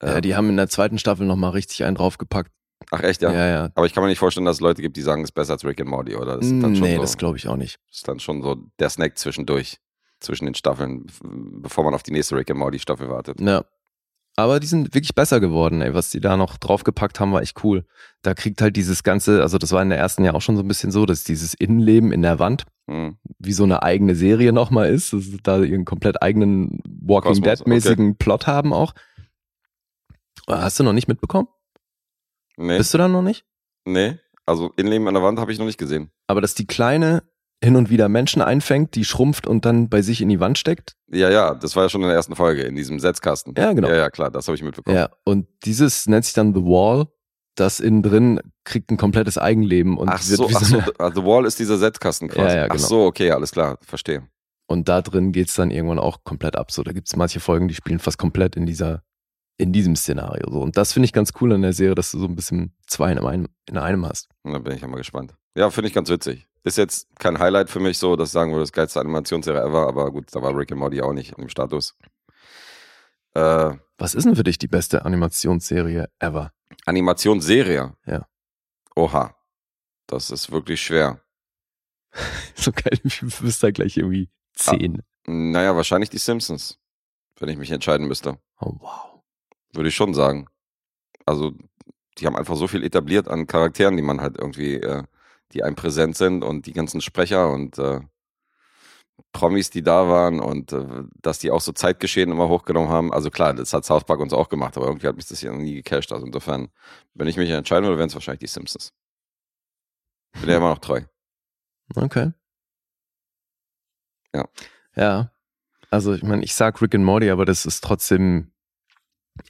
äh, 0.01 0.07
ja, 0.07 0.21
die 0.21 0.35
haben 0.35 0.49
in 0.49 0.57
der 0.57 0.69
zweiten 0.69 0.97
Staffel 0.97 1.25
nochmal 1.27 1.51
richtig 1.51 1.83
einen 1.83 1.95
draufgepackt. 1.95 2.51
ach 2.91 3.01
echt, 3.01 3.21
ja? 3.21 3.31
Ja, 3.31 3.47
ja. 3.47 3.69
Aber 3.75 3.85
ich 3.85 3.93
kann 3.93 4.03
mir 4.03 4.09
nicht 4.09 4.19
vorstellen, 4.19 4.45
dass 4.45 4.57
es 4.57 4.61
Leute 4.61 4.81
gibt, 4.81 4.95
die 4.97 5.01
sagen, 5.01 5.21
es 5.23 5.29
ist 5.29 5.33
besser 5.33 5.53
als 5.53 5.65
Rick 5.65 5.81
and 5.81 5.89
Morty, 5.89 6.15
oder? 6.15 6.37
Das 6.37 6.45
nee, 6.45 6.95
so, 6.95 7.01
das 7.01 7.17
glaube 7.17 7.37
ich 7.37 7.47
auch 7.47 7.55
nicht. 7.57 7.77
das 7.87 7.97
ist 7.97 8.07
dann 8.07 8.19
schon 8.19 8.41
so 8.41 8.55
der 8.79 8.89
Snack 8.89 9.17
zwischendurch, 9.17 9.77
zwischen 10.21 10.45
den 10.45 10.55
Staffeln, 10.55 11.05
bevor 11.61 11.83
man 11.83 11.93
auf 11.93 12.03
die 12.03 12.11
nächste 12.11 12.35
Rick 12.37 12.49
and 12.49 12.59
Morty 12.59 12.79
Staffel 12.79 13.09
wartet. 13.09 13.39
Ja. 13.41 13.65
Aber 14.37 14.59
die 14.59 14.67
sind 14.67 14.93
wirklich 14.93 15.15
besser 15.15 15.39
geworden, 15.39 15.81
ey. 15.81 15.93
Was 15.93 16.09
die 16.09 16.19
da 16.19 16.35
noch 16.35 16.57
draufgepackt 16.57 17.19
haben, 17.21 17.31
war 17.31 17.41
echt 17.41 17.63
cool. 17.63 17.85
Da 18.21 18.33
kriegt 18.33 18.61
halt 18.61 18.75
dieses 18.75 19.03
ganze, 19.03 19.41
also 19.41 19.57
das 19.57 19.71
war 19.71 19.81
in 19.81 19.89
der 19.89 19.97
ersten 19.97 20.25
ja 20.25 20.33
auch 20.33 20.41
schon 20.41 20.57
so 20.57 20.63
ein 20.63 20.67
bisschen 20.67 20.91
so, 20.91 21.05
dass 21.05 21.23
dieses 21.23 21.53
Innenleben 21.53 22.11
in 22.11 22.21
der 22.21 22.39
Wand 22.39 22.65
Hm. 22.89 23.17
wie 23.39 23.53
so 23.53 23.63
eine 23.63 23.81
eigene 23.81 24.13
Serie 24.13 24.53
nochmal 24.53 24.89
ist, 24.93 25.11
dass 25.13 25.23
sie 25.23 25.37
da 25.41 25.61
ihren 25.63 25.85
komplett 25.85 26.21
eigenen 26.21 26.81
Walking 27.01 27.41
Dead-mäßigen 27.41 28.17
Plot 28.17 28.45
haben 28.45 28.73
auch. 28.73 28.93
Hast 30.47 30.79
du 30.79 30.83
noch 30.83 30.93
nicht 30.93 31.07
mitbekommen? 31.07 31.47
Nee, 32.57 32.77
Bist 32.77 32.93
du 32.93 32.97
da 32.97 33.07
noch 33.07 33.21
nicht? 33.23 33.45
nee. 33.85 34.17
Also 34.47 34.71
Innenleben 34.77 35.07
an 35.07 35.15
der 35.15 35.23
Wand 35.23 35.39
habe 35.39 35.51
ich 35.51 35.57
noch 35.57 35.65
nicht 35.65 35.79
gesehen. 35.79 36.11
Aber 36.27 36.39
dass 36.39 36.53
die 36.53 36.67
Kleine 36.67 37.23
hin 37.65 37.75
und 37.75 37.89
wieder 37.89 38.07
Menschen 38.07 38.41
einfängt, 38.41 38.95
die 38.95 39.03
schrumpft 39.03 39.47
und 39.47 39.65
dann 39.65 39.89
bei 39.89 40.01
sich 40.01 40.21
in 40.21 40.29
die 40.29 40.39
Wand 40.39 40.57
steckt. 40.57 40.95
Ja, 41.11 41.29
ja, 41.29 41.55
das 41.55 41.75
war 41.75 41.83
ja 41.83 41.89
schon 41.89 42.01
in 42.01 42.07
der 42.07 42.15
ersten 42.15 42.35
Folge, 42.35 42.61
in 42.61 42.75
diesem 42.75 42.99
Setzkasten. 42.99 43.55
Ja, 43.57 43.73
genau. 43.73 43.89
Ja, 43.89 43.95
ja, 43.95 44.09
klar, 44.09 44.29
das 44.31 44.47
habe 44.47 44.55
ich 44.55 44.63
mitbekommen. 44.63 44.95
Ja, 44.95 45.09
und 45.23 45.47
dieses 45.65 46.07
nennt 46.07 46.25
sich 46.25 46.33
dann 46.33 46.53
The 46.53 46.61
Wall. 46.61 47.07
Das 47.55 47.79
innen 47.79 48.03
drin 48.03 48.41
kriegt 48.65 48.91
ein 48.91 48.97
komplettes 48.97 49.37
Eigenleben 49.37 49.97
und 49.97 50.09
ach 50.09 50.21
wird 50.27 50.37
so, 50.37 50.49
ach 50.53 50.63
so 50.63 50.81
also 50.97 51.21
The 51.21 51.25
Wall 51.25 51.45
ist 51.45 51.57
dieser 51.57 51.77
Setzkasten 51.77 52.27
quasi. 52.27 52.49
Ja, 52.49 52.55
ja, 52.55 52.67
Ach 52.69 52.75
genau. 52.75 52.87
so, 52.87 53.05
okay, 53.05 53.31
alles 53.31 53.51
klar, 53.51 53.79
verstehe. 53.81 54.27
Und 54.67 54.89
da 54.89 55.01
drin 55.01 55.31
geht's 55.31 55.55
dann 55.55 55.71
irgendwann 55.71 55.99
auch 55.99 56.23
komplett 56.23 56.55
ab. 56.55 56.71
So, 56.71 56.83
da 56.83 56.91
gibt's 56.91 57.15
manche 57.15 57.39
Folgen, 57.39 57.67
die 57.67 57.75
spielen 57.75 57.99
fast 57.99 58.17
komplett 58.17 58.55
in 58.55 58.65
dieser, 58.65 59.03
in 59.57 59.71
diesem 59.71 59.95
Szenario. 59.95 60.51
So. 60.51 60.59
Und 60.59 60.75
das 60.75 60.91
finde 60.91 61.05
ich 61.05 61.13
ganz 61.13 61.31
cool 61.39 61.53
an 61.53 61.61
der 61.61 61.73
Serie, 61.73 61.95
dass 61.95 62.11
du 62.11 62.19
so 62.19 62.25
ein 62.25 62.35
bisschen 62.35 62.75
zwei 62.87 63.11
in 63.11 63.19
einem, 63.19 63.47
in 63.69 63.77
einem 63.77 64.05
hast. 64.05 64.27
Und 64.43 64.53
da 64.53 64.59
bin 64.59 64.73
ich 64.73 64.81
ja 64.81 64.87
mal 64.87 64.97
gespannt. 64.97 65.33
Ja, 65.55 65.69
finde 65.69 65.87
ich 65.87 65.93
ganz 65.93 66.09
witzig. 66.09 66.45
Ist 66.65 66.77
jetzt 66.77 67.07
kein 67.19 67.37
Highlight 67.37 67.69
für 67.69 67.79
mich 67.79 67.99
so, 67.99 68.15
dass 68.15 68.29
ich 68.29 68.33
sagen 68.33 68.51
würde, 68.51 68.63
das 68.63 68.71
geilste 68.71 68.99
Animationsserie 68.99 69.61
ever, 69.61 69.87
aber 69.87 70.11
gut, 70.11 70.25
da 70.31 70.41
war 70.41 70.57
Rick 70.57 70.71
and 70.71 70.79
Morty 70.79 70.99
auch 70.99 71.13
nicht 71.13 71.37
dem 71.37 71.47
Status. 71.47 71.95
Äh, 73.35 73.75
Was 73.99 74.15
ist 74.15 74.25
denn 74.25 74.35
für 74.35 74.43
dich 74.43 74.57
die 74.57 74.67
beste 74.67 75.05
Animationsserie 75.05 76.09
ever? 76.17 76.51
Animationsserie. 76.85 77.93
Ja. 78.07 78.27
Oha. 78.95 79.35
Das 80.07 80.31
ist 80.31 80.51
wirklich 80.51 80.81
schwer. 80.81 81.21
So 82.55 82.71
geil, 82.71 82.97
du 83.03 83.29
bist 83.43 83.61
da 83.61 83.69
gleich 83.69 83.97
irgendwie 83.97 84.29
zehn. 84.53 85.03
Naja, 85.27 85.75
wahrscheinlich 85.75 86.09
die 86.09 86.17
Simpsons. 86.17 86.79
Wenn 87.37 87.49
ich 87.49 87.57
mich 87.57 87.69
entscheiden 87.69 88.07
müsste. 88.07 88.39
Oh, 88.59 88.73
wow. 88.79 89.21
Würde 89.73 89.89
ich 89.89 89.95
schon 89.95 90.13
sagen. 90.13 90.47
Also, 91.25 91.51
die 92.17 92.25
haben 92.25 92.37
einfach 92.37 92.55
so 92.55 92.67
viel 92.67 92.83
etabliert 92.83 93.27
an 93.27 93.45
Charakteren, 93.45 93.97
die 93.97 94.01
man 94.03 94.21
halt 94.21 94.37
irgendwie, 94.39 94.75
äh, 94.75 95.03
die 95.53 95.63
einem 95.63 95.75
präsent 95.75 96.17
sind 96.17 96.43
und 96.43 96.65
die 96.65 96.73
ganzen 96.73 97.01
Sprecher 97.01 97.51
und 97.51 97.77
äh, 97.77 98.01
Promis, 99.31 99.69
die 99.69 99.83
da 99.83 100.07
waren 100.07 100.39
und 100.39 100.71
äh, 100.71 101.03
dass 101.21 101.39
die 101.39 101.51
auch 101.51 101.61
so 101.61 101.71
Zeitgeschehen 101.71 102.31
immer 102.31 102.49
hochgenommen 102.49 102.89
haben. 102.89 103.13
Also 103.13 103.29
klar, 103.29 103.53
das 103.53 103.73
hat 103.73 103.85
South 103.85 104.05
Park 104.05 104.19
uns 104.19 104.33
auch 104.33 104.49
gemacht, 104.49 104.77
aber 104.77 104.87
irgendwie 104.87 105.07
hat 105.07 105.15
mich 105.15 105.27
das 105.27 105.39
hier 105.39 105.51
noch 105.51 105.59
nie 105.59 105.75
gecasht. 105.75 106.11
Also 106.11 106.25
insofern, 106.25 106.69
wenn 107.13 107.27
ich 107.27 107.37
mich 107.37 107.49
entscheiden 107.49 107.85
würde, 107.85 107.97
wären 107.97 108.07
es 108.07 108.13
wahrscheinlich 108.15 108.39
die 108.39 108.47
Simpsons. 108.47 108.93
Bin 110.39 110.49
ja 110.49 110.57
immer 110.57 110.69
noch 110.69 110.79
treu. 110.79 111.01
Okay. 111.95 112.33
Ja. 114.33 114.45
Ja. 114.95 115.31
Also, 115.89 116.13
ich 116.13 116.23
meine, 116.23 116.43
ich 116.43 116.55
sag 116.55 116.81
Rick 116.81 116.95
and 116.95 117.05
Morty, 117.05 117.29
aber 117.29 117.45
das 117.45 117.65
ist 117.65 117.83
trotzdem 117.83 118.51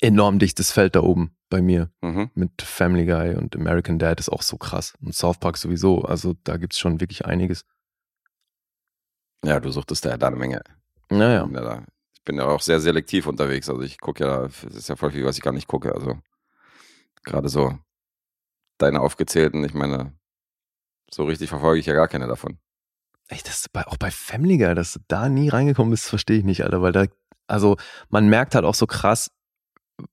enorm 0.02 0.38
dichtes 0.38 0.72
Feld 0.72 0.96
da 0.96 1.02
oben 1.02 1.35
bei 1.50 1.62
mir. 1.62 1.92
Mhm. 2.02 2.32
Mit 2.34 2.62
Family 2.62 3.06
Guy 3.06 3.36
und 3.36 3.56
American 3.56 4.00
Dad 4.00 4.20
ist 4.20 4.30
auch 4.30 4.42
so 4.42 4.58
krass. 4.58 4.94
Und 5.02 5.16
South 5.16 5.40
Park 5.40 5.58
sowieso. 5.58 6.04
Also, 6.04 6.36
da 6.44 6.58
gibt's 6.58 6.80
schon 6.80 7.00
wirklich 7.00 7.26
einiges. 7.26 7.66
Ja, 9.44 9.60
du 9.60 9.72
suchtest 9.72 10.06
da 10.06 10.10
ja 10.10 10.18
da 10.18 10.28
eine 10.28 10.38
Menge. 10.38 10.62
Naja. 11.10 11.48
ja 11.52 11.84
ich 12.14 12.24
bin 12.24 12.38
ja 12.38 12.46
auch 12.46 12.62
sehr 12.62 12.80
selektiv 12.80 13.28
unterwegs. 13.28 13.70
Also 13.70 13.84
ich 13.84 14.00
gucke 14.00 14.24
ja, 14.24 14.46
es 14.46 14.64
ist 14.64 14.90
ja 14.90 14.96
voll 14.96 15.12
viel, 15.12 15.26
was 15.26 15.38
ich 15.38 15.44
gar 15.44 15.54
nicht 15.54 15.68
gucke. 15.68 15.94
Also 15.94 16.18
gerade 17.24 17.50
so 17.50 17.78
deine 18.80 19.02
aufgezählten, 19.02 19.64
ich 19.64 19.76
meine, 19.76 20.14
so 21.12 21.26
richtig 21.26 21.50
verfolge 21.50 21.80
ich 21.80 21.86
ja 21.86 21.94
gar 21.94 22.08
keine 22.08 22.28
davon. 22.28 22.58
Ey, 23.28 23.40
das 23.44 23.70
bei, 23.70 23.86
auch 23.88 23.98
bei 23.98 24.12
Family 24.12 24.58
Guy, 24.58 24.74
dass 24.76 24.94
du 24.94 25.00
da 25.08 25.30
nie 25.30 25.50
reingekommen 25.50 25.92
bist, 25.92 26.08
verstehe 26.08 26.40
ich 26.40 26.44
nicht, 26.44 26.64
Alter, 26.64 26.82
weil 26.82 26.92
da, 26.92 27.06
also 27.48 27.78
man 28.10 28.28
merkt 28.28 28.56
halt 28.56 28.66
auch 28.66 28.76
so 28.76 28.88
krass, 28.88 29.32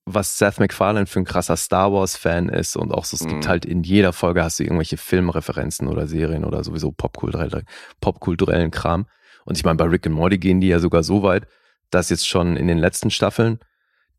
was 0.04 0.38
Seth 0.38 0.60
MacFarlane 0.60 1.06
für 1.06 1.18
ein 1.20 1.24
krasser 1.24 1.56
Star 1.56 1.92
Wars-Fan 1.92 2.48
ist 2.48 2.76
und 2.76 2.92
auch 2.92 3.04
so, 3.04 3.16
es 3.16 3.26
gibt 3.26 3.44
Mhm. 3.44 3.48
halt 3.48 3.64
in 3.64 3.82
jeder 3.82 4.12
Folge 4.12 4.44
hast 4.44 4.58
du 4.58 4.64
irgendwelche 4.64 4.96
Filmreferenzen 4.96 5.88
oder 5.88 6.06
Serien 6.06 6.44
oder 6.44 6.62
sowieso 6.62 6.92
popkulturelle, 6.92 7.64
popkulturellen 8.00 8.70
Kram. 8.70 9.06
Und 9.44 9.56
ich 9.58 9.64
meine, 9.64 9.76
bei 9.76 9.84
Rick 9.86 10.06
and 10.06 10.14
Morty 10.14 10.38
gehen 10.38 10.60
die 10.60 10.68
ja 10.68 10.78
sogar 10.78 11.02
so 11.02 11.22
weit, 11.24 11.46
dass 11.90 12.10
jetzt 12.10 12.28
schon 12.28 12.56
in 12.56 12.68
den 12.68 12.78
letzten 12.78 13.10
Staffeln 13.10 13.58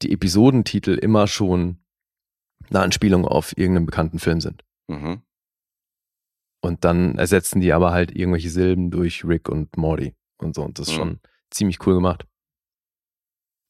die 0.02 0.12
Episodentitel 0.12 0.92
immer 0.96 1.28
schon 1.28 1.78
eine 2.70 2.82
Anspielung 2.82 3.26
auf 3.26 3.58
irgendeinen 3.58 3.86
bekannten 3.86 4.20
Film 4.20 4.42
sind. 4.42 4.64
Mhm. 4.88 5.22
Und 6.62 6.84
dann 6.86 7.18
ersetzen 7.18 7.62
die 7.62 7.74
aber 7.74 7.92
halt 7.92 8.16
irgendwelche 8.16 8.50
Silben 8.50 8.90
durch 8.92 9.24
Rick 9.26 9.50
und 9.50 9.76
Morty 9.78 10.14
und 10.38 10.56
so. 10.56 10.64
Und 10.64 10.80
das 10.80 10.88
ist 10.88 10.94
Mhm. 10.94 10.98
schon 10.98 11.20
ziemlich 11.52 11.86
cool 11.86 11.96
gemacht. 11.96 12.26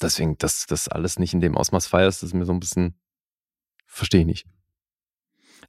Deswegen, 0.03 0.37
dass 0.37 0.65
das 0.65 0.87
alles 0.87 1.17
nicht 1.19 1.33
in 1.33 1.41
dem 1.41 1.57
Ausmaß 1.57 1.87
feierst, 1.87 2.21
das 2.21 2.29
ist 2.29 2.33
mir 2.33 2.45
so 2.45 2.53
ein 2.53 2.59
bisschen, 2.59 2.99
verstehe 3.87 4.21
ich 4.21 4.27
nicht. 4.27 4.47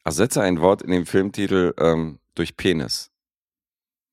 Ersetze 0.04 0.42
ein 0.42 0.60
Wort 0.60 0.82
in 0.82 0.90
dem 0.90 1.06
Filmtitel 1.06 1.72
ähm, 1.78 2.18
durch 2.34 2.56
Penis. 2.56 3.10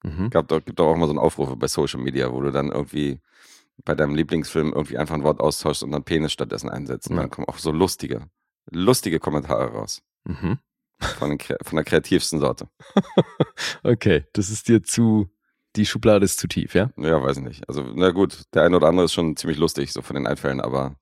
Mhm. 0.04 0.30
Gab 0.30 0.48
gibt 0.48 0.80
doch 0.80 0.88
auch 0.88 0.96
mal 0.96 1.06
so 1.06 1.12
einen 1.12 1.20
Aufruf 1.20 1.58
bei 1.58 1.68
Social 1.68 2.00
Media, 2.00 2.32
wo 2.32 2.42
du 2.42 2.52
dann 2.52 2.72
irgendwie 2.72 3.20
bei 3.84 3.96
deinem 3.96 4.16
Lieblingsfilm 4.16 4.74
irgendwie 4.74 4.98
einfach 4.98 5.16
ein 5.16 5.24
Wort 5.24 5.40
austauschst 5.40 5.84
und 5.84 5.92
dann 5.92 6.04
Penis 6.04 6.32
stattdessen 6.32 6.70
einsetzt. 6.70 7.10
Und 7.10 7.16
Ja. 7.16 7.24
dann 7.24 7.32
kommen 7.32 7.48
auch 7.48 7.58
so 7.58 7.72
lustige, 7.72 8.30
lustige 8.72 9.20
Kommentare 9.20 9.72
raus. 9.74 10.02
Mhm. 10.24 10.60
Von, 11.18 11.30
den, 11.32 11.40
von 11.40 11.76
der 11.76 11.84
kreativsten 11.86 12.40
Sorte. 12.40 12.70
Okay, 13.84 14.26
das 14.34 14.50
ist 14.50 14.68
dir 14.68 14.84
zu, 14.84 15.30
die 15.76 15.86
Schublade 15.86 16.26
ist 16.26 16.40
zu 16.40 16.48
tief, 16.48 16.76
ja? 16.76 16.92
Ja, 16.98 17.22
weiß 17.24 17.38
ich 17.38 17.44
nicht. 17.44 17.68
Also, 17.68 17.84
na 17.96 18.12
gut, 18.12 18.44
der 18.54 18.64
eine 18.64 18.76
oder 18.78 18.88
andere 18.88 19.06
ist 19.06 19.14
schon 19.14 19.36
ziemlich 19.36 19.58
lustig, 19.58 19.94
so 19.94 20.02
von 20.02 20.16
den 20.16 20.28
Einfällen, 20.28 20.60
aber 20.62 20.96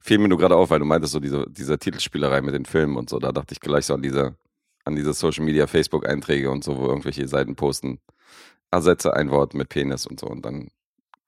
fiel 0.00 0.18
mir 0.18 0.28
nur 0.28 0.38
gerade 0.38 0.56
auf, 0.56 0.70
weil 0.70 0.80
du 0.80 0.84
meintest, 0.84 1.12
so 1.12 1.20
diese, 1.20 1.46
diese 1.48 1.78
Titelspielerei 1.78 2.42
mit 2.42 2.54
den 2.54 2.66
Filmen 2.66 2.96
und 2.96 3.08
so, 3.08 3.18
da 3.18 3.32
dachte 3.32 3.52
ich 3.52 3.60
gleich 3.60 3.86
so 3.86 3.94
an 3.94 4.02
diese, 4.02 4.36
an 4.84 4.96
diese 4.96 5.12
Social 5.14 5.44
Media, 5.44 5.66
Facebook-Einträge 5.66 6.50
und 6.50 6.64
so, 6.64 6.76
wo 6.76 6.86
irgendwelche 6.86 7.26
Seiten 7.28 7.56
posten, 7.56 8.00
ersetze 8.70 9.14
ein 9.14 9.30
Wort 9.30 9.54
mit 9.54 9.68
Penis 9.68 10.06
und 10.06 10.20
so 10.20 10.26
und 10.26 10.44
dann 10.44 10.70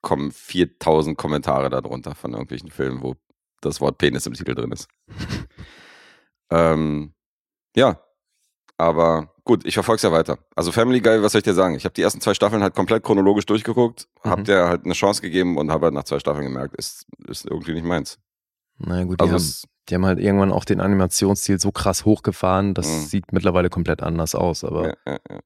kommen 0.01 0.31
4000 0.31 1.17
Kommentare 1.17 1.69
darunter 1.69 2.13
von 2.13 2.33
irgendwelchen 2.33 2.69
Filmen, 2.69 3.01
wo 3.01 3.15
das 3.61 3.81
Wort 3.81 3.97
Penis 3.97 4.27
im 4.27 4.33
Titel 4.33 4.53
drin 4.53 4.71
ist. 4.71 4.87
ähm, 6.51 7.13
ja, 7.75 8.04
aber 8.77 9.29
gut, 9.43 9.65
ich 9.65 9.73
verfolge 9.73 9.97
es 9.97 10.01
ja 10.03 10.11
weiter. 10.11 10.37
Also 10.55 10.71
Family 10.71 10.99
Guy, 11.01 11.21
was 11.21 11.31
soll 11.31 11.39
ich 11.39 11.43
dir 11.45 11.53
sagen? 11.53 11.75
Ich 11.75 11.85
habe 11.85 11.93
die 11.93 12.01
ersten 12.01 12.21
zwei 12.21 12.33
Staffeln 12.33 12.61
halt 12.63 12.75
komplett 12.75 13.03
chronologisch 13.03 13.45
durchgeguckt, 13.45 14.07
Mhm. 14.23 14.29
hab 14.29 14.43
der 14.45 14.67
halt 14.67 14.85
eine 14.85 14.93
Chance 14.93 15.21
gegeben 15.21 15.57
und 15.57 15.71
habe 15.71 15.85
halt 15.85 15.93
nach 15.93 16.03
zwei 16.03 16.19
Staffeln 16.19 16.45
gemerkt, 16.45 16.75
ist, 16.75 17.05
ist 17.27 17.45
irgendwie 17.45 17.73
nicht 17.73 17.85
meins. 17.85 18.19
Na 18.77 19.03
gut, 19.03 19.19
die, 19.19 19.23
Also 19.23 19.33
haben, 19.33 19.37
es, 19.41 19.63
die 19.89 19.95
haben 19.95 20.05
halt 20.05 20.19
irgendwann 20.19 20.51
auch 20.51 20.65
den 20.65 20.81
Animationsstil 20.81 21.59
so 21.59 21.71
krass 21.71 22.05
hochgefahren, 22.05 22.73
das 22.73 22.87
Mhm. 22.87 23.01
sieht 23.05 23.31
mittlerweile 23.33 23.69
komplett 23.69 24.01
anders 24.03 24.35
aus, 24.35 24.63
aber 24.63 24.87
ja, 24.87 24.93
ja, 25.07 25.17
ja. 25.29 25.39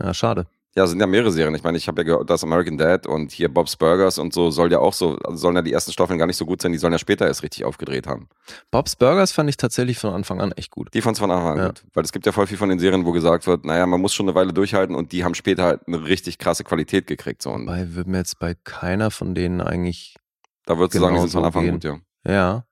ja, 0.00 0.14
schade. 0.14 0.46
Ja, 0.74 0.84
es 0.84 0.90
sind 0.90 1.00
ja 1.00 1.06
mehrere 1.06 1.30
Serien. 1.30 1.54
Ich 1.54 1.62
meine, 1.62 1.76
ich 1.76 1.86
habe 1.86 2.00
ja 2.00 2.04
gehört, 2.04 2.30
das 2.30 2.42
American 2.42 2.78
Dad 2.78 3.06
und 3.06 3.30
hier 3.30 3.52
Bob's 3.52 3.76
Burgers 3.76 4.18
und 4.18 4.32
so 4.32 4.50
soll 4.50 4.72
ja 4.72 4.78
auch 4.78 4.94
so, 4.94 5.18
also 5.18 5.36
sollen 5.36 5.56
ja 5.56 5.62
die 5.62 5.72
ersten 5.72 5.92
Staffeln 5.92 6.18
gar 6.18 6.26
nicht 6.26 6.38
so 6.38 6.46
gut 6.46 6.62
sein, 6.62 6.72
die 6.72 6.78
sollen 6.78 6.94
ja 6.94 6.98
später 6.98 7.26
erst 7.26 7.42
richtig 7.42 7.64
aufgedreht 7.64 8.06
haben. 8.06 8.28
Bob's 8.70 8.96
Burgers 8.96 9.32
fand 9.32 9.50
ich 9.50 9.58
tatsächlich 9.58 9.98
von 9.98 10.14
Anfang 10.14 10.40
an 10.40 10.52
echt 10.52 10.70
gut. 10.70 10.88
Die 10.94 11.02
fand's 11.02 11.20
von 11.20 11.30
Anfang 11.30 11.52
an 11.52 11.58
Ja. 11.58 11.66
gut. 11.68 11.84
Weil 11.92 12.04
es 12.04 12.12
gibt 12.12 12.24
ja 12.24 12.32
voll 12.32 12.46
viel 12.46 12.56
von 12.56 12.70
den 12.70 12.78
Serien, 12.78 13.04
wo 13.04 13.12
gesagt 13.12 13.46
wird, 13.46 13.64
naja, 13.66 13.86
man 13.86 14.00
muss 14.00 14.14
schon 14.14 14.26
eine 14.26 14.34
Weile 14.34 14.52
durchhalten 14.54 14.96
und 14.96 15.12
die 15.12 15.24
haben 15.24 15.34
später 15.34 15.64
halt 15.64 15.86
eine 15.86 16.04
richtig 16.04 16.38
krasse 16.38 16.64
Qualität 16.64 17.06
gekriegt. 17.06 17.42
So. 17.42 17.50
Wobei 17.50 17.94
wird 17.94 18.06
mir 18.06 18.18
jetzt 18.18 18.38
bei 18.38 18.54
keiner 18.64 19.10
von 19.10 19.34
denen 19.34 19.60
eigentlich, 19.60 20.16
da 20.64 20.78
würdest 20.78 20.94
du 20.94 21.00
sagen, 21.00 21.16
die 21.16 21.20
sind 21.20 21.32
von 21.32 21.44
Anfang 21.44 21.68
an 21.68 21.72
gut, 21.72 21.84
ja. 21.84 21.98
ja. 22.26 22.64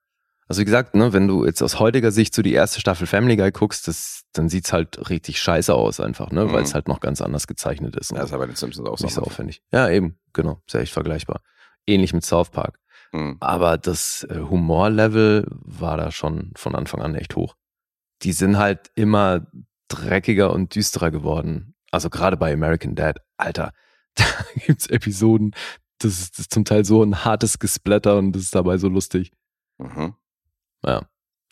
Also 0.51 0.59
wie 0.61 0.65
gesagt, 0.65 0.95
ne, 0.95 1.13
wenn 1.13 1.29
du 1.29 1.45
jetzt 1.45 1.61
aus 1.63 1.79
heutiger 1.79 2.11
Sicht 2.11 2.35
so 2.35 2.41
die 2.41 2.51
erste 2.51 2.81
Staffel 2.81 3.07
Family 3.07 3.37
Guy 3.37 3.51
guckst, 3.53 3.87
das, 3.87 4.23
dann 4.33 4.49
sieht's 4.49 4.73
halt 4.73 5.09
richtig 5.09 5.39
scheiße 5.39 5.73
aus 5.73 6.01
einfach, 6.01 6.29
ne, 6.31 6.43
Mhm. 6.43 6.51
weil 6.51 6.63
es 6.63 6.73
halt 6.73 6.89
noch 6.89 6.99
ganz 6.99 7.21
anders 7.21 7.47
gezeichnet 7.47 7.95
ist. 7.95 8.11
Ja, 8.11 8.23
ist 8.23 8.31
ja 8.31 8.37
bei 8.37 8.47
den 8.47 8.57
Simpsons 8.57 8.85
auch 8.89 8.97
so. 8.97 9.05
nicht 9.05 9.13
so 9.13 9.21
aufwendig. 9.21 9.61
Ja, 9.71 9.87
eben, 9.89 10.19
genau, 10.33 10.61
ist 10.67 10.73
ja 10.73 10.81
echt 10.81 10.91
vergleichbar. 10.91 11.41
Ähnlich 11.87 12.13
mit 12.13 12.25
South 12.25 12.49
Park. 12.49 12.79
Mhm. 13.13 13.37
Aber 13.39 13.77
das 13.77 14.27
äh, 14.29 14.39
Humorlevel 14.41 15.47
war 15.49 15.95
da 15.95 16.11
schon 16.11 16.51
von 16.57 16.75
Anfang 16.75 17.01
an 17.01 17.15
echt 17.15 17.37
hoch. 17.37 17.55
Die 18.23 18.33
sind 18.33 18.57
halt 18.57 18.91
immer 18.95 19.47
dreckiger 19.87 20.51
und 20.51 20.75
düsterer 20.75 21.11
geworden. 21.11 21.75
Also 21.91 22.09
gerade 22.09 22.35
bei 22.35 22.51
American 22.53 22.93
Dad, 22.95 23.19
Alter, 23.37 23.71
da 24.15 24.25
gibt's 24.65 24.87
Episoden, 24.87 25.55
das 25.99 26.19
ist, 26.19 26.33
das 26.33 26.39
ist 26.39 26.53
zum 26.53 26.65
Teil 26.65 26.83
so 26.83 27.01
ein 27.03 27.23
hartes 27.23 27.57
Gesplatter 27.57 28.17
und 28.17 28.33
das 28.33 28.41
ist 28.43 28.53
dabei 28.55 28.77
so 28.77 28.89
lustig. 28.89 29.31
Mhm. 29.77 30.15
Ja. 30.85 31.01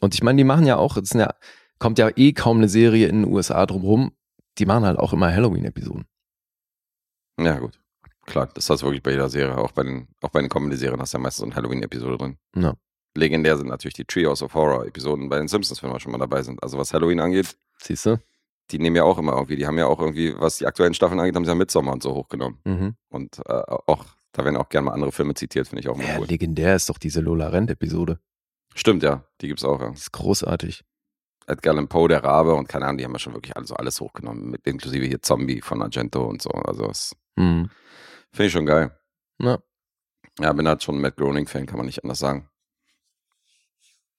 Und 0.02 0.14
ich 0.14 0.24
meine, 0.24 0.38
die 0.38 0.44
machen 0.44 0.66
ja 0.66 0.78
auch, 0.78 0.98
es 0.98 1.12
ja, 1.14 1.34
kommt 1.78 2.00
ja 2.00 2.10
eh 2.16 2.34
kaum 2.34 2.58
eine 2.58 2.70
Serie 2.70 3.08
in 3.08 3.24
den 3.24 3.32
USA 3.34 3.66
drumrum. 3.66 4.12
Die 4.58 4.66
machen 4.66 4.86
halt 4.86 4.98
auch 5.00 5.14
immer 5.14 5.32
Halloween-Episoden. 5.34 6.06
Ja, 7.40 7.60
gut. 7.60 7.80
Klar, 8.26 8.48
das 8.54 8.70
hast 8.70 8.82
du 8.82 8.86
wirklich 8.88 9.02
bei 9.04 9.12
jeder 9.12 9.30
Serie. 9.30 9.58
Auch 9.58 9.72
bei 9.72 9.84
den, 9.84 10.08
auch 10.22 10.30
bei 10.30 10.42
den 10.42 10.50
Comedy-Serien 10.50 11.00
hast 11.02 11.14
du 11.14 11.18
ja 11.18 11.22
meistens 11.22 11.40
so 11.40 11.46
eine 11.46 11.56
Halloween-Episode 11.56 12.18
drin. 12.18 12.38
Ja. 12.56 12.74
Legendär 13.16 13.58
sind 13.58 13.68
natürlich 13.68 13.96
die 13.96 14.06
Trios 14.06 14.44
of 14.44 14.54
Horror-Episoden 14.54 15.30
bei 15.30 15.38
den 15.38 15.48
Simpsons, 15.48 15.82
wenn 15.82 15.92
wir 15.92 16.00
schon 16.00 16.12
mal 16.12 16.20
dabei 16.20 16.44
sind. 16.44 16.62
Also 16.62 16.78
was 16.78 16.94
Halloween 16.94 17.20
angeht, 17.20 17.56
Siehst 17.82 18.06
du? 18.06 18.20
die 18.72 18.78
nehmen 18.78 18.96
ja 18.96 19.04
auch 19.04 19.18
immer 19.18 19.34
irgendwie, 19.34 19.56
die 19.56 19.66
haben 19.66 19.78
ja 19.80 19.88
auch 19.88 20.00
irgendwie, 20.00 20.36
was 20.38 20.58
die 20.60 20.68
aktuellen 20.68 20.94
Staffeln 20.94 21.20
angeht, 21.20 21.36
haben 21.36 21.44
sie 21.46 21.50
ja 21.50 21.56
Midsommar 21.56 21.94
und 21.94 22.04
so 22.04 22.14
hochgenommen. 22.14 22.60
Mhm. 22.66 22.96
Und 23.10 23.40
äh, 23.48 23.64
auch, 23.88 24.06
da 24.32 24.44
werden 24.46 24.58
auch 24.58 24.70
gerne 24.70 24.86
mal 24.86 24.94
andere 24.94 25.12
Filme 25.12 25.34
zitiert, 25.34 25.68
finde 25.68 25.82
ich 25.82 25.90
auch 25.90 25.96
immer 25.96 26.04
Ja, 26.08 26.20
cool. 26.20 26.28
legendär 26.28 26.76
ist 26.76 26.88
doch 26.90 27.00
diese 27.00 27.20
Lola 27.22 27.48
Rent-Episode. 27.48 28.20
Stimmt, 28.76 29.04
ja, 29.04 29.24
die 29.42 29.48
gibt's 29.48 29.64
auch, 29.64 29.80
ja. 29.82 29.90
Die 29.90 29.96
ist 29.98 30.12
großartig. 30.12 30.84
Edgar 31.48 31.74
Allan 31.74 31.88
Poe, 31.88 32.08
der 32.08 32.24
Rabe 32.24 32.54
und 32.54 32.68
keine 32.70 32.86
Ahnung, 32.86 32.98
die 33.00 33.04
haben 33.06 33.14
ja 33.14 33.20
schon 33.20 33.34
wirklich 33.34 33.56
alles, 33.58 33.72
alles 33.72 34.00
hochgenommen, 34.00 34.52
mit, 34.52 34.68
inklusive 34.68 35.06
hier 35.06 35.22
Zombie 35.22 35.62
von 35.62 35.82
Argento 35.82 36.24
und 36.26 36.42
so. 36.42 36.52
Also 36.52 36.88
das 36.88 37.16
Mhm. 37.36 37.70
finde 38.32 38.46
ich 38.48 38.52
schon 38.54 38.66
geil. 38.66 38.96
Na, 39.40 39.60
Ja, 40.40 40.54
bin 40.54 40.68
halt 40.68 40.84
schon 40.84 40.96
ein 40.96 41.02
Matt 41.02 41.18
Groening-Fan, 41.18 41.66
kann 41.66 41.78
man 41.78 41.86
nicht 41.86 42.04
anders 42.04 42.20
sagen. 42.20 42.48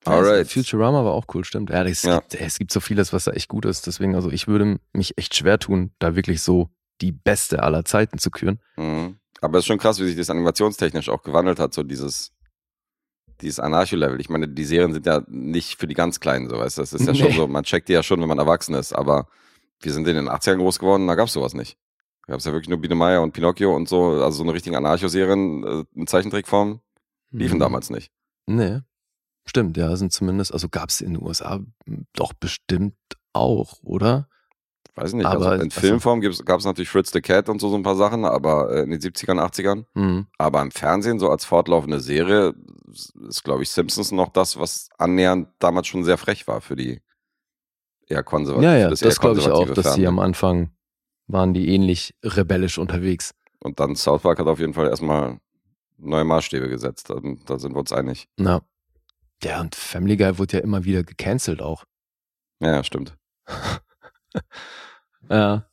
Alright. 0.04 0.26
Alright. 0.26 0.48
Futurama 0.50 1.04
war 1.04 1.12
auch 1.12 1.26
cool, 1.34 1.44
stimmt. 1.44 1.70
Ja, 1.70 1.82
es, 1.84 2.02
Ja. 2.02 2.18
Gibt, 2.20 2.34
es 2.34 2.58
gibt 2.58 2.72
so 2.72 2.80
vieles, 2.80 3.12
was 3.12 3.24
da 3.24 3.32
echt 3.32 3.48
gut 3.48 3.64
ist. 3.66 3.86
Deswegen, 3.86 4.14
also 4.14 4.30
ich 4.30 4.48
würde 4.48 4.80
mich 4.92 5.16
echt 5.18 5.34
schwer 5.34 5.58
tun, 5.58 5.92
da 5.98 6.16
wirklich 6.16 6.42
so 6.42 6.70
die 7.00 7.12
beste 7.12 7.62
aller 7.62 7.84
Zeiten 7.84 8.18
zu 8.18 8.30
küren. 8.30 8.60
Mhm. 8.76 9.18
Aber 9.40 9.58
es 9.58 9.62
ist 9.64 9.66
schon 9.68 9.78
krass, 9.78 9.98
wie 10.00 10.06
sich 10.06 10.16
das 10.16 10.28
animationstechnisch 10.30 11.08
auch 11.08 11.22
gewandelt 11.22 11.58
hat, 11.58 11.72
so 11.74 11.82
dieses, 11.82 12.32
dieses 13.42 13.60
Anarcho-Level. 13.60 14.20
Ich 14.20 14.28
meine, 14.28 14.48
die 14.48 14.64
Serien 14.64 14.92
sind 14.92 15.06
ja 15.06 15.22
nicht 15.28 15.78
für 15.78 15.86
die 15.86 15.94
ganz 15.94 16.20
Kleinen, 16.20 16.48
so 16.48 16.58
weißt 16.58 16.78
du. 16.78 16.82
Das 16.82 16.92
ist 16.92 17.06
ja 17.06 17.14
schon 17.14 17.28
Nee. 17.28 17.36
so, 17.36 17.46
man 17.48 17.64
checkt 17.64 17.88
die 17.88 17.92
ja 17.92 18.02
schon, 18.02 18.20
wenn 18.20 18.28
man 18.28 18.38
erwachsen 18.38 18.74
ist, 18.74 18.92
aber 18.92 19.26
wir 19.80 19.92
sind 19.92 20.06
in 20.08 20.16
den 20.16 20.28
80ern 20.28 20.56
groß 20.58 20.78
geworden, 20.78 21.06
da 21.06 21.14
gab's 21.14 21.32
sowas 21.32 21.54
nicht. 21.54 21.78
Da 22.26 22.34
gab's 22.34 22.44
ja 22.44 22.52
wirklich 22.52 22.68
nur 22.68 22.78
Biene 22.78 22.94
Meier 22.94 23.22
und 23.22 23.32
Pinocchio 23.32 23.74
und 23.74 23.88
so, 23.88 24.10
also 24.22 24.30
so 24.38 24.42
eine 24.42 24.52
richtige 24.54 24.76
Anarcho-Serien 24.76 25.64
äh, 25.64 25.84
in 25.94 26.06
Zeichentrickform, 26.06 26.80
liefen 27.30 27.56
Mhm. 27.56 27.60
damals 27.60 27.90
nicht. 27.90 28.10
Nee. 28.46 28.80
Stimmt, 29.46 29.76
ja, 29.76 29.96
sind 29.96 30.12
zumindest, 30.12 30.52
also 30.52 30.68
gab 30.68 30.90
es 30.90 31.00
in 31.00 31.14
den 31.14 31.22
USA 31.22 31.60
doch 32.14 32.32
bestimmt 32.34 32.94
auch, 33.32 33.82
oder? 33.82 34.28
Weiß 35.00 35.12
nicht, 35.14 35.26
Aber- 35.26 35.46
also 35.46 35.50
in 35.62 35.68
also- 35.70 35.80
Filmform 35.80 36.20
gibt's, 36.20 36.44
gab's 36.44 36.64
natürlich 36.64 36.88
Fritz 36.90 37.10
the 37.12 37.20
Cat 37.20 37.48
und 37.48 37.60
so, 37.60 37.68
so 37.68 37.76
ein 37.76 37.82
paar 37.82 37.96
Sachen, 37.96 38.24
aber 38.24 38.70
äh, 38.70 38.82
in 38.82 38.90
den 38.90 39.00
70ern, 39.00 39.38
80ern. 39.40 39.84
Mhm. 39.94 40.26
Aber 40.38 40.60
im 40.62 40.70
Fernsehen, 40.70 41.18
so 41.18 41.30
als 41.30 41.44
fortlaufende 41.44 42.00
Serie, 42.00 42.54
ist, 43.28 43.44
glaube 43.44 43.62
ich, 43.62 43.70
Simpsons 43.70 44.12
noch 44.12 44.28
das, 44.30 44.58
was 44.58 44.88
annähernd 44.98 45.48
damals 45.58 45.86
schon 45.86 46.04
sehr 46.04 46.18
frech 46.18 46.46
war 46.48 46.60
für 46.60 46.76
die 46.76 47.00
eher 48.06 48.22
konservative. 48.22 48.72
Ja, 48.72 48.78
ja, 48.78 48.90
das, 48.90 49.02
eher 49.02 49.10
glaube 49.12 49.38
ich 49.38 49.46
auch, 49.46 49.50
konservative 49.50 49.74
dass 49.74 49.84
die 49.84 50.02
Fernsehen. 50.02 50.06
am 50.08 50.18
Anfang 50.18 50.70
waren 51.28 51.54
die 51.54 51.68
ähnlich 51.72 52.14
rebellisch 52.24 52.78
unterwegs. 52.78 53.34
Und 53.60 53.78
dann 53.78 53.94
South 53.94 54.22
Park 54.22 54.38
hat 54.40 54.46
auf 54.48 54.58
jeden 54.58 54.74
Fall 54.74 54.88
erstmal 54.88 55.38
neue 55.96 56.24
Maßstäbe 56.24 56.68
gesetzt. 56.68 57.10
Da, 57.10 57.20
da 57.46 57.58
sind 57.58 57.74
wir 57.74 57.78
uns 57.80 57.92
einig. 57.92 58.26
Na. 58.36 58.62
Ja, 59.42 59.60
und 59.60 59.74
Family 59.74 60.16
Guy 60.16 60.38
wurde 60.38 60.58
ja 60.58 60.62
immer 60.62 60.84
wieder 60.84 61.02
gecancelt 61.04 61.62
auch. 61.62 61.84
Ja, 62.60 62.82
stimmt. 62.84 63.16
Ja, 65.30 65.66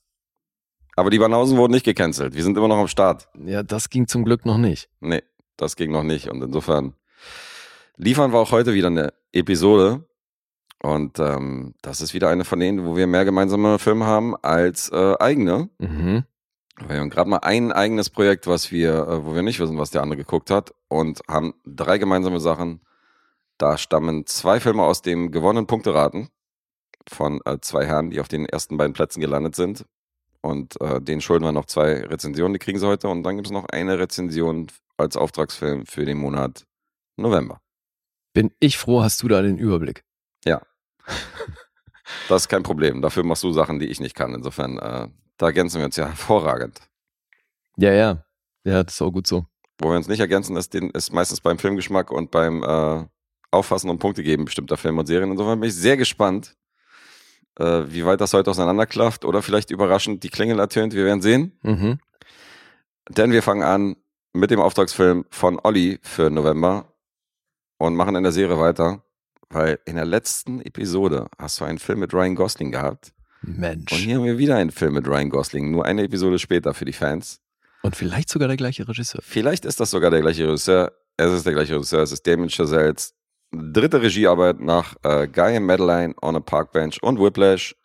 Aber 0.95 1.09
die 1.09 1.19
Banausen 1.19 1.57
wurden 1.57 1.73
nicht 1.73 1.85
gecancelt. 1.85 2.35
Wir 2.35 2.43
sind 2.43 2.57
immer 2.57 2.67
noch 2.67 2.77
am 2.77 2.87
Start. 2.87 3.27
ja, 3.43 3.63
das 3.63 3.89
ging 3.89 4.07
zum 4.07 4.23
Glück 4.23 4.45
noch 4.45 4.57
nicht. 4.57 4.89
Nee, 4.99 5.23
das 5.57 5.75
ging 5.75 5.91
noch 5.91 6.03
nicht. 6.03 6.29
Und 6.29 6.41
insofern 6.43 6.93
liefern 7.95 8.31
wir 8.31 8.39
auch 8.39 8.51
heute 8.51 8.73
wieder 8.73 8.87
eine 8.87 9.13
Episode. 9.31 10.05
Und 10.83 11.17
ähm, 11.19 11.73
das 11.81 12.01
ist 12.01 12.13
wieder 12.13 12.29
eine 12.29 12.45
von 12.45 12.59
denen, 12.59 12.85
wo 12.85 12.95
wir 12.95 13.07
mehr 13.07 13.25
gemeinsame 13.25 13.79
Filme 13.79 14.05
haben 14.05 14.35
als 14.35 14.89
äh, 14.91 15.15
eigene. 15.19 15.69
Mhm. 15.79 16.23
Wir 16.87 16.99
haben 16.99 17.09
gerade 17.09 17.29
mal 17.29 17.39
ein 17.39 17.71
eigenes 17.71 18.11
Projekt, 18.11 18.45
was 18.45 18.71
wir, 18.71 19.07
äh, 19.07 19.25
wo 19.25 19.33
wir 19.33 19.41
nicht 19.41 19.59
wissen, 19.59 19.79
was 19.79 19.89
der 19.89 20.03
andere 20.03 20.17
geguckt 20.17 20.51
hat, 20.51 20.75
und 20.87 21.21
haben 21.27 21.55
drei 21.65 21.97
gemeinsame 21.97 22.39
Sachen. 22.39 22.81
Da 23.57 23.79
stammen 23.79 24.27
zwei 24.27 24.59
Filme 24.59 24.83
aus 24.83 25.01
dem 25.01 25.31
gewonnenen 25.31 25.65
Punkteraten 25.65 26.29
von 27.09 27.41
äh, 27.45 27.57
zwei 27.61 27.85
Herren, 27.85 28.09
die 28.09 28.19
auf 28.19 28.27
den 28.27 28.45
ersten 28.45 28.77
beiden 28.77 28.93
Plätzen 28.93 29.21
gelandet 29.21 29.55
sind. 29.55 29.85
Und 30.41 30.79
äh, 30.81 31.01
denen 31.01 31.21
schulden 31.21 31.45
wir 31.45 31.51
noch 31.51 31.65
zwei 31.65 32.05
Rezensionen, 32.05 32.53
die 32.53 32.59
kriegen 32.59 32.79
sie 32.79 32.87
heute. 32.87 33.09
Und 33.09 33.23
dann 33.23 33.35
gibt 33.35 33.47
es 33.47 33.51
noch 33.51 33.65
eine 33.65 33.99
Rezension 33.99 34.67
als 34.97 35.17
Auftragsfilm 35.17 35.85
für 35.85 36.05
den 36.05 36.17
Monat 36.17 36.65
November. 37.17 37.61
Bin 38.33 38.53
ich 38.59 38.77
froh, 38.77 39.01
hast 39.01 39.23
du 39.23 39.27
da 39.27 39.41
den 39.41 39.57
Überblick. 39.57 40.03
Das 42.29 42.43
ist 42.43 42.47
kein 42.47 42.63
Problem. 42.63 43.01
Dafür 43.01 43.23
machst 43.23 43.43
du 43.43 43.51
Sachen, 43.51 43.79
die 43.79 43.87
ich 43.87 43.99
nicht 43.99 44.15
kann. 44.15 44.33
Insofern, 44.33 44.77
äh, 44.77 45.07
da 45.37 45.45
ergänzen 45.45 45.79
wir 45.79 45.85
uns 45.85 45.95
ja 45.95 46.07
hervorragend. 46.07 46.79
Ja, 47.77 47.91
ja. 47.91 48.23
Ja, 48.63 48.83
das 48.83 48.95
ist 48.95 49.01
auch 49.01 49.11
gut 49.11 49.27
so. 49.27 49.45
Wo 49.79 49.89
wir 49.89 49.97
uns 49.97 50.07
nicht 50.07 50.19
ergänzen, 50.19 50.55
ist, 50.55 50.73
den, 50.73 50.89
ist 50.91 51.13
meistens 51.13 51.41
beim 51.41 51.59
Filmgeschmack 51.59 52.11
und 52.11 52.31
beim 52.31 52.63
äh, 52.63 53.05
Auffassen 53.51 53.89
und 53.89 53.99
Punkte 53.99 54.23
geben 54.23 54.45
bestimmter 54.45 54.77
Filme 54.77 54.99
und 54.99 55.05
Serien. 55.05 55.31
Insofern 55.31 55.59
bin 55.59 55.69
ich 55.69 55.75
sehr 55.75 55.97
gespannt, 55.97 56.55
äh, 57.59 57.83
wie 57.87 58.05
weit 58.05 58.21
das 58.21 58.33
heute 58.33 58.51
auseinanderklafft 58.51 59.25
oder 59.25 59.41
vielleicht 59.41 59.71
überraschend 59.71 60.23
die 60.23 60.29
Klingel 60.29 60.59
ertönt. 60.59 60.93
Wir 60.93 61.05
werden 61.05 61.21
sehen. 61.21 61.57
Mhm. 61.63 61.99
Denn 63.09 63.31
wir 63.31 63.41
fangen 63.41 63.63
an 63.63 63.95
mit 64.33 64.51
dem 64.51 64.59
Auftragsfilm 64.59 65.25
von 65.29 65.59
Olli 65.63 65.99
für 66.01 66.29
November 66.29 66.93
und 67.77 67.95
machen 67.95 68.15
in 68.15 68.23
der 68.23 68.31
Serie 68.31 68.59
weiter, 68.59 69.03
weil 69.49 69.79
in 69.85 69.95
der 69.95 70.05
letzten 70.05 70.61
Episode 70.61 71.27
hast 71.37 71.59
du 71.59 71.65
einen 71.65 71.79
Film 71.79 71.99
mit 71.99 72.13
Ryan 72.13 72.35
Gosling 72.35 72.71
gehabt. 72.71 73.13
Mensch. 73.41 73.91
Und 73.91 73.99
hier 73.99 74.15
haben 74.15 74.25
wir 74.25 74.37
wieder 74.37 74.57
einen 74.57 74.71
Film 74.71 74.93
mit 74.93 75.07
Ryan 75.07 75.29
Gosling, 75.29 75.71
nur 75.71 75.85
eine 75.85 76.03
Episode 76.03 76.39
später 76.39 76.73
für 76.73 76.85
die 76.85 76.93
Fans. 76.93 77.39
Und 77.83 77.95
vielleicht 77.95 78.29
sogar 78.29 78.47
der 78.47 78.57
gleiche 78.57 78.87
Regisseur. 78.87 79.21
Vielleicht 79.23 79.63
ist 79.63 79.79
das 79.79 79.91
sogar 79.91 80.11
der 80.11 80.21
gleiche 80.21 80.45
Regisseur. 80.45 80.91
Es 81.15 81.31
ist 81.31 81.45
der 81.45 81.53
gleiche 81.53 81.75
Regisseur, 81.75 82.01
es 82.01 82.11
ist 82.11 82.27
Damien 82.27 82.49
Chazelles 82.49 83.16
dritte 83.51 84.01
Regiearbeit 84.01 84.59
nach 84.59 84.95
äh, 85.03 85.27
Guy 85.27 85.57
and 85.57 85.65
Madeline 85.65 86.15
on 86.21 86.35
a 86.35 86.39
Park 86.39 86.71
Bench 86.71 87.01
und 87.01 87.19
Whiplash 87.19 87.75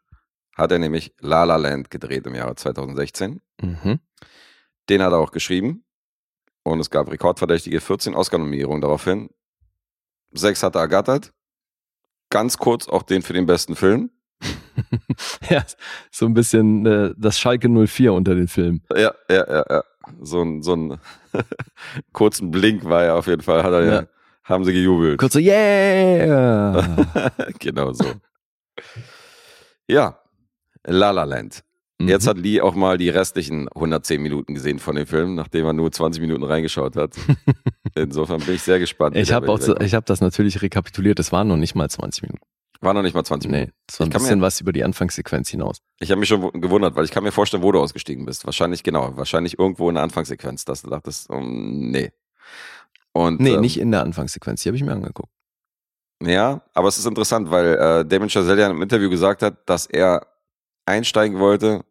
hat 0.56 0.72
er 0.72 0.78
nämlich 0.78 1.14
La 1.20 1.44
La 1.44 1.56
Land 1.56 1.90
gedreht 1.90 2.26
im 2.26 2.34
Jahre 2.34 2.54
2016. 2.54 3.40
Mhm. 3.60 4.00
Den 4.88 5.02
hat 5.02 5.12
er 5.12 5.18
auch 5.18 5.32
geschrieben. 5.32 5.84
Und 6.64 6.78
es 6.78 6.90
gab 6.90 7.10
rekordverdächtige 7.10 7.80
14 7.80 8.14
Oscar-Nominierungen 8.14 8.80
daraufhin. 8.80 9.30
Sechs 10.32 10.62
hat 10.62 10.76
er 10.76 10.82
ergattert. 10.82 11.32
Ganz 12.30 12.56
kurz 12.56 12.88
auch 12.88 13.02
den 13.02 13.22
für 13.22 13.32
den 13.32 13.46
besten 13.46 13.74
Film. 13.74 14.10
ja, 15.50 15.64
so 16.10 16.26
ein 16.26 16.34
bisschen 16.34 16.86
äh, 16.86 17.14
das 17.16 17.38
Schalke 17.38 17.68
04 17.68 18.12
unter 18.12 18.34
den 18.34 18.48
Filmen. 18.48 18.82
Ja, 18.90 19.12
ja, 19.28 19.48
ja, 19.48 19.64
ja. 19.68 19.84
So 20.20 20.42
ein, 20.42 20.62
so 20.62 20.74
ein 20.74 21.00
kurzen 22.12 22.50
Blink 22.50 22.84
war 22.84 23.04
er 23.04 23.16
auf 23.16 23.26
jeden 23.26 23.42
Fall, 23.42 23.62
hat 23.62 23.72
er 23.72 23.84
ja, 23.84 23.92
Ja. 23.92 24.06
Haben 24.44 24.64
sie 24.64 24.72
gejubelt. 24.72 25.18
Kurz 25.18 25.32
so, 25.34 25.38
yeah! 25.38 26.96
genau 27.58 27.92
so. 27.92 28.04
Ja, 29.88 30.18
La 30.86 31.10
La 31.10 31.24
Land. 31.24 31.62
Jetzt 32.00 32.24
Mhm. 32.24 32.28
hat 32.30 32.38
Lee 32.38 32.60
auch 32.60 32.74
mal 32.74 32.98
die 32.98 33.10
restlichen 33.10 33.68
110 33.68 34.20
Minuten 34.20 34.54
gesehen 34.54 34.78
von 34.80 34.96
dem 34.96 35.06
Film, 35.06 35.36
nachdem 35.36 35.66
er 35.66 35.72
nur 35.72 35.92
20 35.92 36.20
Minuten 36.20 36.42
reingeschaut 36.42 36.96
hat. 36.96 37.14
Insofern 37.94 38.40
bin 38.40 38.56
ich 38.56 38.62
sehr 38.62 38.78
gespannt. 38.80 39.16
Ich 39.16 39.32
habe 39.32 39.46
habe 39.46 40.04
das 40.06 40.20
natürlich 40.20 40.62
rekapituliert. 40.62 41.20
Es 41.20 41.30
waren 41.30 41.46
noch 41.46 41.56
nicht 41.56 41.74
mal 41.76 41.88
20 41.88 42.22
Minuten. 42.22 42.40
War 42.80 42.94
noch 42.94 43.02
nicht 43.02 43.14
mal 43.14 43.22
20 43.22 43.48
Minuten. 43.50 43.68
Nee, 43.70 43.74
es 43.88 44.00
war 44.00 44.06
ein 44.06 44.10
kann 44.10 44.22
mir- 44.22 44.26
bisschen 44.28 44.40
was 44.40 44.60
über 44.60 44.72
die 44.72 44.82
Anfangssequenz 44.82 45.50
hinaus. 45.50 45.78
Ich 46.00 46.10
habe 46.10 46.18
mich 46.18 46.28
schon 46.28 46.50
gewundert, 46.60 46.96
weil 46.96 47.04
ich 47.04 47.12
kann 47.12 47.22
mir 47.22 47.30
vorstellen, 47.30 47.62
wo 47.62 47.70
du 47.70 47.78
ausgestiegen 47.78 48.24
bist. 48.26 48.44
Wahrscheinlich, 48.46 48.82
genau, 48.82 49.16
wahrscheinlich 49.16 49.56
irgendwo 49.60 49.88
in 49.88 49.94
der 49.94 50.02
Anfangssequenz, 50.02 50.64
dass 50.64 50.82
du 50.82 50.90
dachtest, 50.90 51.30
um, 51.30 51.90
nee. 51.92 52.10
Und, 53.12 53.40
Nee, 53.40 53.54
ähm, 53.54 53.60
nicht 53.60 53.78
in 53.78 53.90
der 53.90 54.02
Anfangssequenz. 54.02 54.62
Die 54.62 54.68
habe 54.68 54.76
ich 54.76 54.82
mir 54.84 54.92
angeguckt. 54.92 55.30
Ja, 56.22 56.62
aber 56.72 56.88
es 56.88 56.98
ist 56.98 57.06
interessant, 57.06 57.50
weil 57.50 57.74
äh, 57.74 58.04
Damon 58.06 58.28
Chazelle 58.30 58.60
ja 58.62 58.70
im 58.70 58.80
Interview 58.80 59.10
gesagt 59.10 59.42
hat, 59.42 59.68
dass 59.68 59.86
er 59.86 60.26
einsteigen 60.86 61.38
wollte 61.40 61.84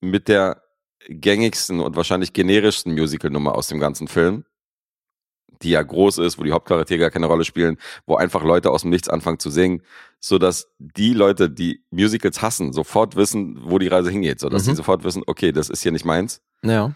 mit 0.00 0.28
der 0.28 0.62
gängigsten 1.08 1.80
und 1.80 1.96
wahrscheinlich 1.96 2.32
generischsten 2.32 2.94
Musical-Nummer 2.94 3.54
aus 3.54 3.68
dem 3.68 3.78
ganzen 3.78 4.08
Film, 4.08 4.44
die 5.62 5.70
ja 5.70 5.82
groß 5.82 6.18
ist, 6.18 6.38
wo 6.38 6.42
die 6.44 6.52
Hauptcharaktere 6.52 6.98
gar 6.98 7.10
keine 7.10 7.26
Rolle 7.26 7.44
spielen, 7.44 7.76
wo 8.06 8.16
einfach 8.16 8.42
Leute 8.42 8.70
aus 8.70 8.82
dem 8.82 8.90
Nichts 8.90 9.08
anfangen 9.10 9.38
zu 9.38 9.50
singen, 9.50 9.82
so 10.18 10.38
dass 10.38 10.68
die 10.78 11.12
Leute, 11.12 11.50
die 11.50 11.84
Musicals 11.90 12.40
hassen, 12.40 12.72
sofort 12.72 13.16
wissen, 13.16 13.58
wo 13.62 13.78
die 13.78 13.88
Reise 13.88 14.10
hingeht, 14.10 14.40
so 14.40 14.48
dass 14.48 14.62
Mhm. 14.64 14.70
sie 14.70 14.76
sofort 14.76 15.04
wissen, 15.04 15.22
okay, 15.26 15.52
das 15.52 15.68
ist 15.68 15.82
hier 15.82 15.92
nicht 15.92 16.04
meins. 16.06 16.40
Ja, 16.62 16.94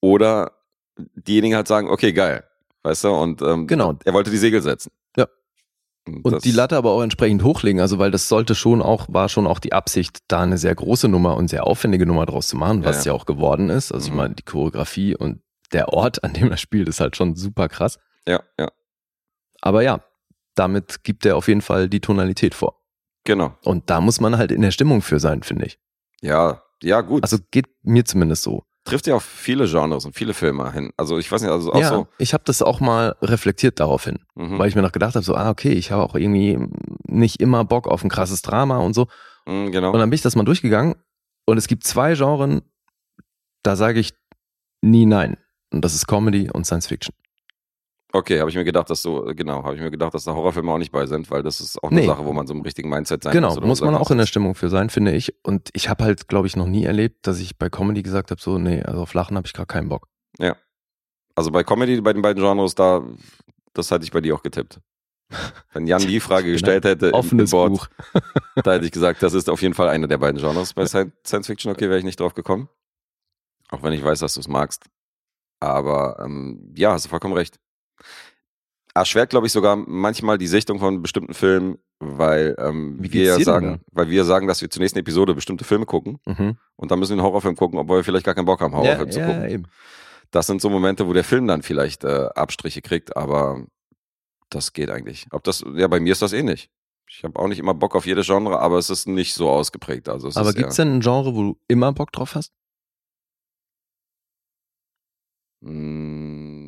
Oder 0.00 0.52
diejenigen 0.96 1.56
halt 1.56 1.66
sagen, 1.68 1.88
okay, 1.90 2.12
geil, 2.12 2.44
weißt 2.82 3.04
du, 3.04 3.08
und 3.10 3.42
ähm, 3.42 3.66
Genau. 3.66 3.94
er 4.04 4.12
wollte 4.14 4.30
die 4.30 4.36
Segel 4.38 4.62
setzen. 4.62 4.90
Ja. 5.16 5.26
Und, 6.06 6.24
und 6.24 6.44
die 6.44 6.50
Latte 6.52 6.76
aber 6.76 6.90
auch 6.92 7.02
entsprechend 7.02 7.42
hochlegen, 7.44 7.80
also 7.80 7.98
weil 7.98 8.10
das 8.10 8.28
sollte 8.28 8.54
schon 8.54 8.80
auch, 8.82 9.06
war 9.10 9.28
schon 9.28 9.46
auch 9.46 9.58
die 9.58 9.72
Absicht, 9.72 10.18
da 10.28 10.40
eine 10.40 10.56
sehr 10.58 10.74
große 10.74 11.08
Nummer 11.08 11.36
und 11.36 11.48
sehr 11.48 11.66
aufwendige 11.66 12.06
Nummer 12.06 12.26
draus 12.26 12.48
zu 12.48 12.56
machen, 12.56 12.84
was 12.84 13.04
Ja, 13.04 13.12
ja, 13.12 13.14
ja. 13.16 13.20
auch 13.20 13.26
geworden 13.26 13.68
ist. 13.70 13.92
Also 13.92 14.06
ich 14.06 14.10
Mhm. 14.12 14.16
meine, 14.16 14.34
die 14.34 14.42
Choreografie 14.42 15.14
und 15.14 15.42
der 15.72 15.90
Ort, 15.92 16.24
an 16.24 16.32
dem 16.32 16.50
er 16.50 16.56
spielt, 16.56 16.88
ist 16.88 17.00
halt 17.00 17.16
schon 17.16 17.36
super 17.36 17.68
krass. 17.68 17.98
Ja, 18.26 18.42
ja, 18.58 18.68
Aber 19.60 19.82
ja, 19.82 20.02
damit 20.54 21.04
gibt 21.04 21.24
er 21.26 21.36
auf 21.36 21.48
jeden 21.48 21.60
Fall 21.62 21.88
die 21.88 22.00
Tonalität 22.00 22.54
vor. 22.54 22.76
genau. 23.24 23.54
Und 23.64 23.88
da 23.90 24.00
muss 24.00 24.20
man 24.20 24.36
halt 24.38 24.50
in 24.50 24.62
der 24.62 24.70
Stimmung 24.72 25.02
für 25.02 25.20
sein, 25.20 25.42
finde 25.42 25.66
ich. 25.66 25.78
Ja, 26.22 26.62
ja, 26.82 27.02
gut. 27.02 27.22
Also 27.22 27.36
geht 27.50 27.66
mir 27.82 28.04
zumindest 28.04 28.42
so. 28.42 28.64
Trifft 28.84 29.06
ja 29.06 29.14
auf 29.14 29.22
viele 29.24 29.66
Genres 29.68 30.04
und 30.06 30.14
viele 30.14 30.32
Filme 30.34 30.72
hin. 30.72 30.90
Also 30.96 31.18
ich 31.18 31.30
weiß 31.30 31.42
nicht, 31.42 31.50
also 31.50 31.72
auch 31.72 31.80
ja, 31.80 31.88
so. 31.90 32.08
ich 32.18 32.32
habe 32.32 32.44
das 32.46 32.62
auch 32.62 32.80
mal 32.80 33.14
reflektiert 33.22 33.78
daraufhin, 33.80 34.18
Mhm. 34.34 34.58
weil 34.58 34.68
ich 34.68 34.74
mir 34.74 34.82
noch 34.82 34.92
gedacht 34.92 35.14
habe, 35.14 35.24
so, 35.24 35.34
ah, 35.34 35.50
okay, 35.50 35.72
ich 35.72 35.90
habe 35.92 36.02
auch 36.02 36.14
irgendwie 36.14 36.58
nicht 37.06 37.40
immer 37.40 37.64
Bock 37.64 37.86
auf 37.88 38.02
ein 38.02 38.08
krasses 38.10 38.42
Drama 38.42 38.78
und 38.78 38.94
so. 38.94 39.06
Mhm, 39.46 39.70
genau. 39.70 39.92
Und 39.92 39.98
dann 39.98 40.08
bin 40.10 40.14
ich 40.14 40.22
das 40.22 40.34
mal 40.36 40.44
durchgegangen 40.44 40.94
und 41.46 41.58
es 41.58 41.68
gibt 41.68 41.84
zwei 41.84 42.14
Genres, 42.14 42.62
da 43.62 43.76
sage 43.76 44.00
ich 44.00 44.14
nie 44.82 45.04
nein. 45.06 45.36
Und 45.72 45.84
das 45.84 45.94
ist 45.94 46.06
Comedy 46.06 46.50
und 46.50 46.64
Science 46.64 46.86
Fiction. 46.88 47.14
Okay, 48.12 48.40
habe 48.40 48.50
ich 48.50 48.56
mir 48.56 48.64
gedacht, 48.64 48.90
dass 48.90 49.02
so, 49.02 49.22
genau, 49.36 49.62
habe 49.62 49.76
ich 49.76 49.80
mir 49.80 49.90
gedacht, 49.90 50.12
dass 50.14 50.24
da 50.24 50.34
Horrorfilme 50.34 50.72
auch 50.72 50.78
nicht 50.78 50.90
bei 50.90 51.06
sind, 51.06 51.30
weil 51.30 51.44
das 51.44 51.60
ist 51.60 51.80
auch 51.82 51.90
eine 51.90 52.00
Nee. 52.00 52.06
Sache, 52.06 52.24
wo 52.24 52.32
man 52.32 52.46
so 52.46 52.52
im 52.54 52.62
richtigen 52.62 52.88
Mindset 52.88 53.22
sein 53.22 53.32
genau, 53.32 53.48
muss. 53.50 53.58
oder 53.58 53.66
muss 53.68 53.80
man 53.82 53.94
auch 53.94 54.10
in 54.10 54.18
der 54.18 54.26
Stimmung 54.26 54.56
für 54.56 54.68
sein, 54.68 54.90
finde 54.90 55.12
ich. 55.12 55.32
Und 55.44 55.70
ich 55.74 55.88
habe 55.88 56.02
halt, 56.04 56.26
glaube 56.26 56.48
ich, 56.48 56.56
noch 56.56 56.66
nie 56.66 56.84
erlebt, 56.84 57.26
dass 57.28 57.38
ich 57.38 57.56
bei 57.56 57.70
Comedy 57.70 58.02
gesagt 58.02 58.32
habe, 58.32 58.40
so, 58.40 58.58
nee, 58.58 58.82
also 58.82 59.02
auf 59.02 59.14
Lachen 59.14 59.36
habe 59.36 59.46
ich 59.46 59.52
gar 59.52 59.66
keinen 59.66 59.88
Bock. 59.88 60.08
Also 61.36 61.52
bei 61.52 61.62
Comedy, 61.62 62.00
bei 62.00 62.12
den 62.12 62.20
beiden 62.22 62.42
Genres, 62.42 62.74
da, 62.74 63.02
das 63.72 63.90
hätte 63.90 64.04
ich 64.04 64.10
bei 64.10 64.20
dir 64.20 64.34
auch 64.34 64.42
getippt. 64.42 64.80
Wenn 65.72 65.86
Jan 65.86 66.02
die 66.02 66.18
Frage 66.20 66.50
gestellt 66.52 66.84
hätte 66.84 67.06
im, 67.06 67.12
im 67.12 67.18
Offenes 67.18 67.50
Board, 67.52 67.70
Buch. 67.70 67.86
da 68.64 68.72
hätte 68.72 68.84
ich 68.84 68.90
gesagt, 68.90 69.22
das 69.22 69.32
ist 69.32 69.48
auf 69.48 69.62
jeden 69.62 69.72
Fall 69.74 69.88
einer 69.88 70.08
der 70.08 70.18
beiden 70.18 70.40
Genres. 70.40 70.74
Bei 70.74 70.82
Sci- 70.82 71.10
Science 71.24 71.46
Fiction, 71.46 71.70
okay, 71.72 71.88
wäre 71.88 71.98
ich 71.98 72.04
nicht 72.04 72.18
drauf 72.18 72.34
gekommen. 72.34 72.68
Auch 73.70 73.82
wenn 73.84 73.92
ich 73.92 74.04
weiß, 74.04 74.18
dass 74.18 74.34
du 74.34 74.40
es 74.40 74.48
magst. 74.48 74.86
Aber 75.60 76.18
ähm, 76.22 76.74
ja, 76.76 76.92
hast 76.92 77.04
du 77.06 77.08
vollkommen 77.08 77.34
recht. 77.34 77.58
Erschwert, 78.94 79.30
glaube 79.30 79.46
ich, 79.46 79.52
sogar 79.52 79.76
manchmal 79.76 80.36
die 80.38 80.46
Sichtung 80.48 80.78
von 80.80 81.00
bestimmten 81.02 81.32
Filmen, 81.34 81.78
weil 82.00 82.56
ähm, 82.58 82.96
wir 83.00 83.24
ja 83.24 83.40
sagen, 83.40 83.80
weil 83.92 84.10
wir 84.10 84.24
sagen, 84.24 84.46
dass 84.48 84.60
wir 84.62 84.70
zur 84.70 84.80
nächsten 84.82 84.98
Episode 84.98 85.34
bestimmte 85.34 85.64
Filme 85.64 85.86
gucken 85.86 86.18
Mhm. 86.26 86.56
und 86.76 86.90
dann 86.90 86.98
müssen 86.98 87.10
wir 87.12 87.22
einen 87.22 87.26
Horrorfilm 87.26 87.56
gucken, 87.56 87.78
obwohl 87.78 87.98
wir 87.98 88.04
vielleicht 88.04 88.26
gar 88.26 88.34
keinen 88.34 88.46
Bock 88.46 88.60
haben, 88.60 88.74
Horrorfilm 88.74 89.08
ja, 89.08 89.12
zu 89.12 89.20
ja, 89.20 89.26
gucken. 89.26 89.48
eben. 89.48 89.64
Das 90.32 90.46
sind 90.46 90.60
so 90.60 90.70
Momente, 90.70 91.06
wo 91.08 91.12
der 91.12 91.24
Film 91.24 91.46
dann 91.46 91.62
vielleicht 91.62 92.04
äh, 92.04 92.28
Abstriche 92.34 92.82
kriegt, 92.82 93.16
aber 93.16 93.64
das 94.48 94.72
geht 94.72 94.90
eigentlich. 94.90 95.26
Ob 95.30 95.44
das, 95.44 95.64
ja, 95.74 95.86
bei 95.88 96.00
mir 96.00 96.12
ist 96.12 96.22
das 96.22 96.32
ähnlich. 96.32 96.70
Ich 97.08 97.24
habe 97.24 97.38
auch 97.38 97.48
nicht 97.48 97.58
immer 97.58 97.74
Bock 97.74 97.96
auf 97.96 98.06
jedes 98.06 98.26
Genre, 98.26 98.58
aber 98.60 98.78
es 98.78 98.90
ist 98.90 99.06
nicht 99.08 99.34
so 99.34 99.48
ausgeprägt. 99.50 100.08
Also 100.08 100.28
es 100.28 100.36
Aber 100.36 100.52
gibt's 100.52 100.78
eher, 100.78 100.84
denn 100.84 100.96
ein 100.96 101.00
Genre, 101.00 101.34
wo 101.34 101.42
du 101.42 101.58
immer 101.68 101.92
Bock 101.92 102.12
drauf 102.12 102.34
hast? 102.36 102.52
mh, 105.60 106.59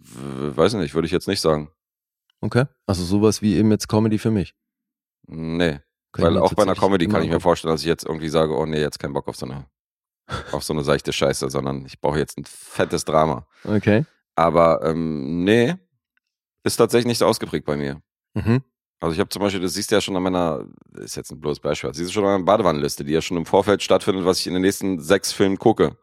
weiß 0.00 0.74
nicht, 0.74 0.94
würde 0.94 1.06
ich 1.06 1.12
jetzt 1.12 1.28
nicht 1.28 1.40
sagen. 1.40 1.70
Okay. 2.40 2.64
Also 2.86 3.04
sowas 3.04 3.42
wie 3.42 3.56
eben 3.56 3.70
jetzt 3.70 3.88
Comedy 3.88 4.18
für 4.18 4.30
mich. 4.30 4.54
Nee, 5.26 5.72
Kann 5.72 5.80
ich 6.12 6.22
weil 6.22 6.38
auch 6.38 6.54
bei 6.54 6.62
einer 6.62 6.74
Comedy 6.74 7.06
kann 7.06 7.22
ich 7.22 7.30
mir 7.30 7.40
vorstellen, 7.40 7.74
dass 7.74 7.82
ich 7.82 7.86
jetzt 7.86 8.04
irgendwie 8.04 8.28
sage, 8.28 8.56
oh 8.56 8.66
nee, 8.66 8.80
jetzt 8.80 8.98
keinen 8.98 9.12
Bock 9.12 9.28
auf 9.28 9.36
so 9.36 9.46
eine, 9.46 9.66
auf 10.52 10.64
so 10.64 10.72
eine 10.72 10.82
seichte 10.82 11.12
Scheiße, 11.12 11.50
sondern 11.50 11.84
ich 11.86 12.00
brauche 12.00 12.18
jetzt 12.18 12.38
ein 12.38 12.44
fettes 12.44 13.04
Drama. 13.04 13.46
Okay. 13.64 14.06
Aber 14.34 14.82
ähm, 14.84 15.44
nee, 15.44 15.74
ist 16.64 16.76
tatsächlich 16.76 17.06
nicht 17.06 17.18
so 17.18 17.26
ausgeprägt 17.26 17.66
bei 17.66 17.76
mir. 17.76 18.00
Mhm. 18.34 18.62
Also 19.00 19.14
ich 19.14 19.20
habe 19.20 19.30
zum 19.30 19.40
Beispiel, 19.40 19.60
das 19.60 19.74
siehst 19.74 19.90
du 19.90 19.94
ja 19.94 20.00
schon 20.00 20.16
an 20.16 20.22
meiner, 20.22 20.66
ist 20.98 21.16
jetzt 21.16 21.30
ein 21.30 21.40
bloßes 21.40 21.60
Beispiel, 21.60 21.88
das 21.88 21.96
siehst 21.96 22.10
du 22.10 22.14
schon 22.14 22.24
an 22.24 22.32
meiner 22.32 22.44
Badewannenliste, 22.44 23.04
die 23.04 23.12
ja 23.12 23.22
schon 23.22 23.38
im 23.38 23.46
Vorfeld 23.46 23.82
stattfindet, 23.82 24.26
was 24.26 24.40
ich 24.40 24.46
in 24.46 24.52
den 24.52 24.62
nächsten 24.62 25.00
sechs 25.00 25.32
Filmen 25.32 25.58
gucke. 25.58 25.96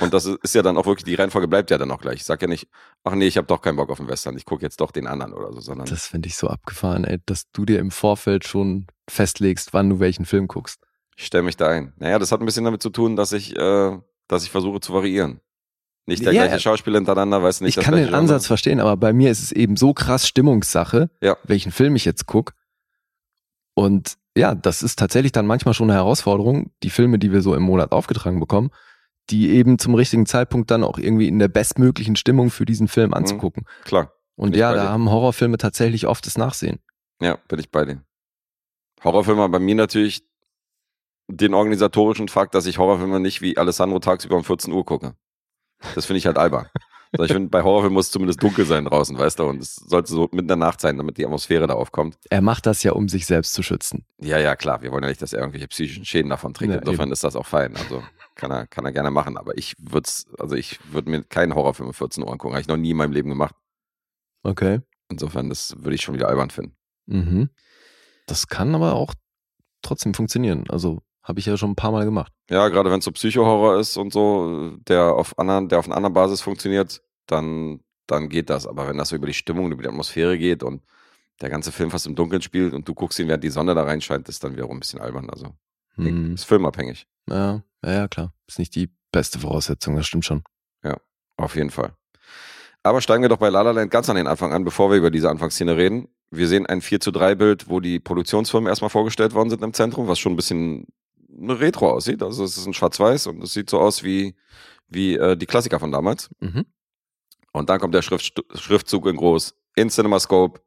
Und 0.00 0.12
das 0.14 0.26
ist 0.26 0.54
ja 0.54 0.62
dann 0.62 0.76
auch 0.76 0.86
wirklich, 0.86 1.04
die 1.04 1.14
Reihenfolge 1.14 1.48
bleibt 1.48 1.70
ja 1.70 1.78
dann 1.78 1.90
auch 1.90 2.00
gleich. 2.00 2.16
Ich 2.16 2.24
sag 2.24 2.40
ja 2.42 2.48
nicht, 2.48 2.68
ach 3.04 3.14
nee, 3.14 3.26
ich 3.26 3.36
habe 3.36 3.46
doch 3.46 3.60
keinen 3.62 3.76
Bock 3.76 3.90
auf 3.90 3.98
den 3.98 4.08
Western, 4.08 4.36
ich 4.36 4.44
gucke 4.44 4.62
jetzt 4.62 4.80
doch 4.80 4.90
den 4.90 5.06
anderen 5.06 5.32
oder 5.32 5.52
so, 5.52 5.60
sondern 5.60 5.86
Das 5.86 6.06
finde 6.06 6.28
ich 6.28 6.36
so 6.36 6.48
abgefahren, 6.48 7.04
ey, 7.04 7.18
dass 7.26 7.50
du 7.52 7.64
dir 7.64 7.78
im 7.78 7.90
Vorfeld 7.90 8.46
schon 8.46 8.86
festlegst, 9.08 9.72
wann 9.72 9.90
du 9.90 10.00
welchen 10.00 10.24
Film 10.24 10.48
guckst. 10.48 10.80
ich 11.16 11.26
stelle 11.26 11.42
mich 11.44 11.56
da 11.56 11.68
ein. 11.68 11.92
Naja, 11.98 12.18
das 12.18 12.32
hat 12.32 12.40
ein 12.40 12.46
bisschen 12.46 12.64
damit 12.64 12.82
zu 12.82 12.90
tun, 12.90 13.16
dass 13.16 13.32
ich, 13.32 13.56
äh, 13.56 13.98
dass 14.28 14.44
ich 14.44 14.50
versuche 14.50 14.80
zu 14.80 14.92
variieren. 14.92 15.40
Nicht 16.06 16.24
der 16.26 16.32
Ja, 16.34 16.44
gleiche 16.46 16.60
Schauspieler 16.60 16.98
hintereinander, 16.98 17.42
weißt 17.42 17.60
du 17.60 17.64
nicht 17.64 17.78
ich 17.78 17.82
kann 17.84 17.94
den 17.94 18.04
Genre. 18.04 18.18
Ansatz 18.18 18.46
verstehen, 18.46 18.78
aber 18.80 18.96
bei 18.96 19.12
mir 19.14 19.30
ist 19.30 19.42
es 19.42 19.52
eben 19.52 19.76
so 19.76 19.94
krass 19.94 20.28
Stimmungssache, 20.28 21.08
Ja. 21.22 21.36
welchen 21.44 21.72
Film 21.72 21.96
ich 21.96 22.04
jetzt 22.04 22.26
gucke. 22.26 22.52
Und 23.74 24.16
ja, 24.36 24.54
das 24.54 24.82
ist 24.82 24.98
tatsächlich 24.98 25.32
dann 25.32 25.46
manchmal 25.46 25.74
schon 25.74 25.90
eine 25.90 25.98
Herausforderung, 25.98 26.70
die 26.82 26.90
Filme, 26.90 27.18
die 27.18 27.32
wir 27.32 27.40
so 27.40 27.54
im 27.54 27.62
Monat 27.62 27.92
aufgetragen 27.92 28.40
bekommen, 28.40 28.70
die 29.30 29.50
eben 29.50 29.78
zum 29.78 29.94
richtigen 29.94 30.26
Zeitpunkt 30.26 30.70
dann 30.70 30.84
auch 30.84 30.98
irgendwie 30.98 31.28
in 31.28 31.38
der 31.38 31.48
bestmöglichen 31.48 32.16
Stimmung 32.16 32.50
für 32.50 32.64
diesen 32.64 32.88
Film 32.88 33.14
anzugucken. 33.14 33.64
Klar, 33.84 34.12
Und 34.36 34.54
ja, 34.56 34.72
da 34.74 34.88
haben 34.90 35.10
Horrorfilme 35.10 35.56
tatsächlich 35.58 36.06
oft 36.06 36.26
das 36.26 36.36
Nachsehen. 36.38 36.80
ja, 37.20 37.38
bin 37.48 37.58
ich 37.58 37.70
bei 37.70 37.84
dir. 37.84 38.02
Horrorfilme 39.02 39.42
haben 39.42 39.52
bei 39.52 39.58
mir 39.58 39.74
natürlich 39.74 40.24
den 41.28 41.54
organisatorischen 41.54 42.28
Fakt, 42.28 42.54
dass 42.54 42.66
ich 42.66 42.78
Horrorfilme 42.78 43.20
nicht 43.20 43.40
wie 43.40 43.56
Alessandro 43.56 43.98
tagsüber 43.98 44.36
um 44.36 44.44
14 44.44 44.72
Uhr 44.72 44.84
gucke. 44.84 45.14
Das 45.94 46.06
finde 46.06 46.18
ich 46.18 46.26
halt 46.26 46.38
albern. 46.38 46.66
Also 47.12 47.26
ich 47.26 47.32
finde, 47.32 47.48
bei 47.48 47.62
Horrorfilmen 47.62 47.94
muss 47.94 48.06
es 48.06 48.10
zumindest 48.10 48.42
dunkel 48.42 48.66
sein 48.66 48.86
draußen, 48.86 49.16
weißt 49.16 49.38
du, 49.38 49.44
und 49.44 49.62
es 49.62 49.76
sollte 49.76 50.10
so 50.10 50.22
mitten 50.22 50.40
in 50.40 50.48
der 50.48 50.56
Nacht 50.56 50.80
sein, 50.80 50.98
damit 50.98 51.16
die 51.16 51.24
Atmosphäre 51.24 51.68
da 51.68 51.74
aufkommt. 51.74 52.18
Er 52.28 52.40
macht 52.42 52.66
das 52.66 52.82
ja, 52.82 52.90
um 52.90 53.08
sich 53.08 53.24
selbst 53.24 53.52
zu 53.54 53.62
schützen. 53.62 54.04
Ja, 54.18 54.38
ja, 54.38 54.56
klar, 54.56 54.82
wir 54.82 54.90
wollen 54.90 55.04
ja 55.04 55.10
nicht, 55.10 55.22
dass 55.22 55.32
er 55.32 55.38
irgendwelche 55.38 55.68
psychischen 55.68 56.04
Schäden 56.04 56.30
davon 56.30 56.54
trägt. 56.54 56.72
Ja, 56.72 56.78
Insofern 56.80 57.12
ist 57.12 57.22
das 57.22 57.36
auch 57.36 57.46
fein. 57.46 57.76
Also 57.76 58.02
kann 58.34 58.50
er, 58.50 58.66
kann 58.66 58.84
er 58.84 58.92
gerne 58.92 59.10
machen. 59.10 59.36
Aber 59.36 59.56
ich 59.56 59.74
würde 59.78 60.08
also 60.38 60.54
ich 60.54 60.78
würde 60.92 61.10
mir 61.10 61.22
keinen 61.24 61.54
Horrorfilm 61.54 61.88
um 61.88 61.94
14 61.94 62.22
Uhr 62.24 62.30
angucken. 62.32 62.54
Habe 62.54 62.60
ich 62.62 62.68
noch 62.68 62.76
nie 62.76 62.90
in 62.90 62.96
meinem 62.96 63.12
Leben 63.12 63.28
gemacht. 63.28 63.54
Okay. 64.42 64.80
Insofern, 65.08 65.48
das 65.48 65.74
würde 65.78 65.94
ich 65.94 66.02
schon 66.02 66.14
wieder 66.14 66.28
albern 66.28 66.50
finden. 66.50 66.76
Mhm. 67.06 67.50
Das 68.26 68.48
kann 68.48 68.74
aber 68.74 68.94
auch 68.94 69.12
trotzdem 69.82 70.14
funktionieren. 70.14 70.64
Also 70.68 71.02
habe 71.22 71.40
ich 71.40 71.46
ja 71.46 71.56
schon 71.56 71.70
ein 71.70 71.76
paar 71.76 71.92
Mal 71.92 72.04
gemacht. 72.04 72.32
Ja, 72.50 72.68
gerade 72.68 72.90
wenn 72.90 72.98
es 72.98 73.04
so 73.04 73.12
Psychohorror 73.12 73.78
ist 73.78 73.96
und 73.96 74.12
so, 74.12 74.76
der 74.88 75.14
auf 75.14 75.38
anderen, 75.38 75.68
der 75.68 75.78
auf 75.78 75.86
einer 75.86 75.96
anderen 75.96 76.14
Basis 76.14 76.40
funktioniert, 76.40 77.02
dann, 77.26 77.80
dann 78.06 78.28
geht 78.28 78.50
das. 78.50 78.66
Aber 78.66 78.88
wenn 78.88 78.98
das 78.98 79.08
so 79.10 79.16
über 79.16 79.26
die 79.26 79.34
Stimmung, 79.34 79.70
über 79.72 79.82
die 79.82 79.88
Atmosphäre 79.88 80.36
geht 80.38 80.62
und 80.62 80.82
der 81.40 81.50
ganze 81.50 81.72
Film 81.72 81.90
fast 81.90 82.06
im 82.06 82.14
Dunkeln 82.14 82.42
spielt 82.42 82.74
und 82.74 82.86
du 82.88 82.94
guckst 82.94 83.18
ihn, 83.18 83.28
während 83.28 83.44
die 83.44 83.50
Sonne 83.50 83.74
da 83.74 83.84
reinscheint, 83.84 84.28
ist 84.28 84.44
dann 84.44 84.52
wiederum 84.52 84.76
ein 84.76 84.80
bisschen 84.80 85.00
albern. 85.00 85.28
Also 85.30 85.54
Hm. 85.96 86.34
ist 86.34 86.44
filmabhängig. 86.44 87.06
Ja, 87.28 87.62
ja, 87.84 87.92
ja, 87.92 88.08
klar. 88.08 88.32
Ist 88.46 88.58
nicht 88.58 88.74
die 88.74 88.90
beste 89.12 89.38
Voraussetzung, 89.38 89.96
das 89.96 90.06
stimmt 90.06 90.24
schon. 90.24 90.42
Auf 91.36 91.56
jeden 91.56 91.70
Fall. 91.70 91.96
Aber 92.82 93.00
steigen 93.00 93.22
wir 93.22 93.28
doch 93.28 93.38
bei 93.38 93.48
La 93.48 93.62
La 93.62 93.70
Land 93.70 93.90
ganz 93.90 94.10
an 94.10 94.16
den 94.16 94.26
Anfang 94.26 94.52
an, 94.52 94.64
bevor 94.64 94.90
wir 94.90 94.98
über 94.98 95.10
diese 95.10 95.30
Anfangsszene 95.30 95.76
reden. 95.76 96.08
Wir 96.30 96.48
sehen 96.48 96.66
ein 96.66 96.80
4 96.80 97.00
zu 97.00 97.10
3 97.12 97.34
Bild, 97.34 97.68
wo 97.68 97.80
die 97.80 97.98
Produktionsfirmen 97.98 98.68
erstmal 98.68 98.90
vorgestellt 98.90 99.34
worden 99.34 99.50
sind 99.50 99.62
im 99.62 99.72
Zentrum, 99.72 100.06
was 100.06 100.18
schon 100.18 100.32
ein 100.32 100.36
bisschen 100.36 100.86
retro 101.40 101.90
aussieht. 101.90 102.22
Also 102.22 102.44
es 102.44 102.56
ist 102.56 102.66
ein 102.66 102.74
Schwarz-Weiß 102.74 103.26
und 103.28 103.42
es 103.42 103.52
sieht 103.52 103.70
so 103.70 103.80
aus 103.80 104.02
wie, 104.02 104.36
wie 104.88 105.16
äh, 105.16 105.36
die 105.36 105.46
Klassiker 105.46 105.80
von 105.80 105.92
damals. 105.92 106.28
Mhm. 106.40 106.66
Und 107.52 107.70
dann 107.70 107.80
kommt 107.80 107.94
der 107.94 108.02
Schrift, 108.02 108.42
Schriftzug 108.54 109.06
in 109.06 109.16
groß, 109.16 109.54
in 109.76 109.88
CinemaScope 109.88 110.60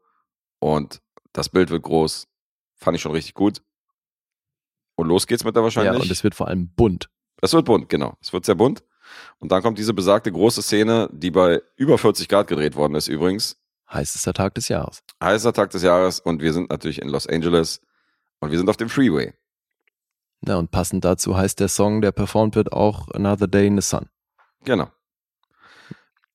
und 0.60 1.02
das 1.34 1.50
Bild 1.50 1.70
wird 1.70 1.84
groß. 1.84 2.28
Fand 2.76 2.96
ich 2.96 3.02
schon 3.02 3.12
richtig 3.12 3.36
gut. 3.36 3.62
Und 4.98 5.08
los 5.08 5.26
geht's 5.28 5.44
mit 5.44 5.56
der 5.56 5.62
Ja, 5.62 5.64
wahrscheinlich. 5.66 6.02
und 6.04 6.12
es 6.12 6.24
wird 6.24 6.36
vor 6.36 6.48
allem 6.48 6.70
bunt. 6.76 7.10
Es 7.42 7.54
wird 7.54 7.66
bunt, 7.66 7.88
genau. 7.88 8.18
Es 8.20 8.34
wird 8.34 8.46
sehr 8.46 8.56
bunt. 8.56 8.84
Und 9.40 9.52
dann 9.52 9.62
kommt 9.62 9.78
diese 9.78 9.94
besagte 9.94 10.32
große 10.32 10.62
Szene, 10.62 11.08
die 11.14 11.32
bei 11.32 11.62
über 11.78 11.98
40 11.98 12.28
Grad 12.28 12.48
gedreht 12.48 12.76
worden 12.76 12.96
ist 12.96 13.08
übrigens. 13.08 13.58
Heißester 13.94 14.34
Tag 14.34 14.56
des 14.56 14.68
Jahres. 14.68 15.02
Heißer 15.24 15.54
Tag 15.54 15.70
des 15.70 15.84
Jahres 15.84 16.20
und 16.20 16.42
wir 16.42 16.52
sind 16.52 16.70
natürlich 16.70 17.02
in 17.02 17.08
Los 17.08 17.26
Angeles 17.28 17.80
und 18.40 18.52
wir 18.52 18.58
sind 18.58 18.70
auf 18.70 18.76
dem 18.76 18.90
Freeway. 18.90 19.34
Ja, 20.46 20.58
und 20.58 20.72
passend 20.72 21.06
dazu 21.06 21.38
heißt 21.38 21.60
der 21.60 21.68
Song, 21.70 22.02
der 22.02 22.12
performt 22.12 22.56
wird, 22.56 22.74
auch 22.74 23.08
Another 23.14 23.48
Day 23.48 23.68
in 23.68 23.80
the 23.80 23.88
Sun. 23.88 24.08
Genau. 24.66 24.90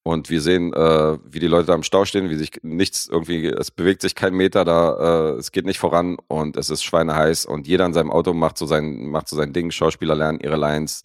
Und 0.05 0.29
wir 0.29 0.41
sehen, 0.41 0.73
äh, 0.73 1.17
wie 1.23 1.39
die 1.39 1.47
Leute 1.47 1.67
da 1.67 1.73
am 1.73 1.83
Stau 1.83 2.03
stehen, 2.03 2.29
wie 2.29 2.35
sich 2.35 2.51
nichts 2.61 3.07
irgendwie, 3.07 3.47
es 3.47 3.71
bewegt 3.71 4.01
sich 4.01 4.15
kein 4.15 4.33
Meter 4.33 4.65
da, 4.65 5.31
äh, 5.35 5.37
es 5.37 5.53
geht 5.53 5.65
nicht 5.65 5.79
voran 5.79 6.17
und 6.27 6.57
es 6.57 6.69
ist 6.69 6.83
schweineheiß 6.83 7.45
und 7.45 7.67
jeder 7.67 7.85
in 7.85 7.93
seinem 7.93 8.11
Auto 8.11 8.33
macht 8.33 8.57
so 8.57 8.65
sein, 8.65 9.07
macht 9.07 9.29
so 9.29 9.37
sein 9.37 9.53
Ding, 9.53 9.71
Schauspieler 9.71 10.13
lernen 10.15 10.41
ihre 10.41 10.57
Lines, 10.57 11.03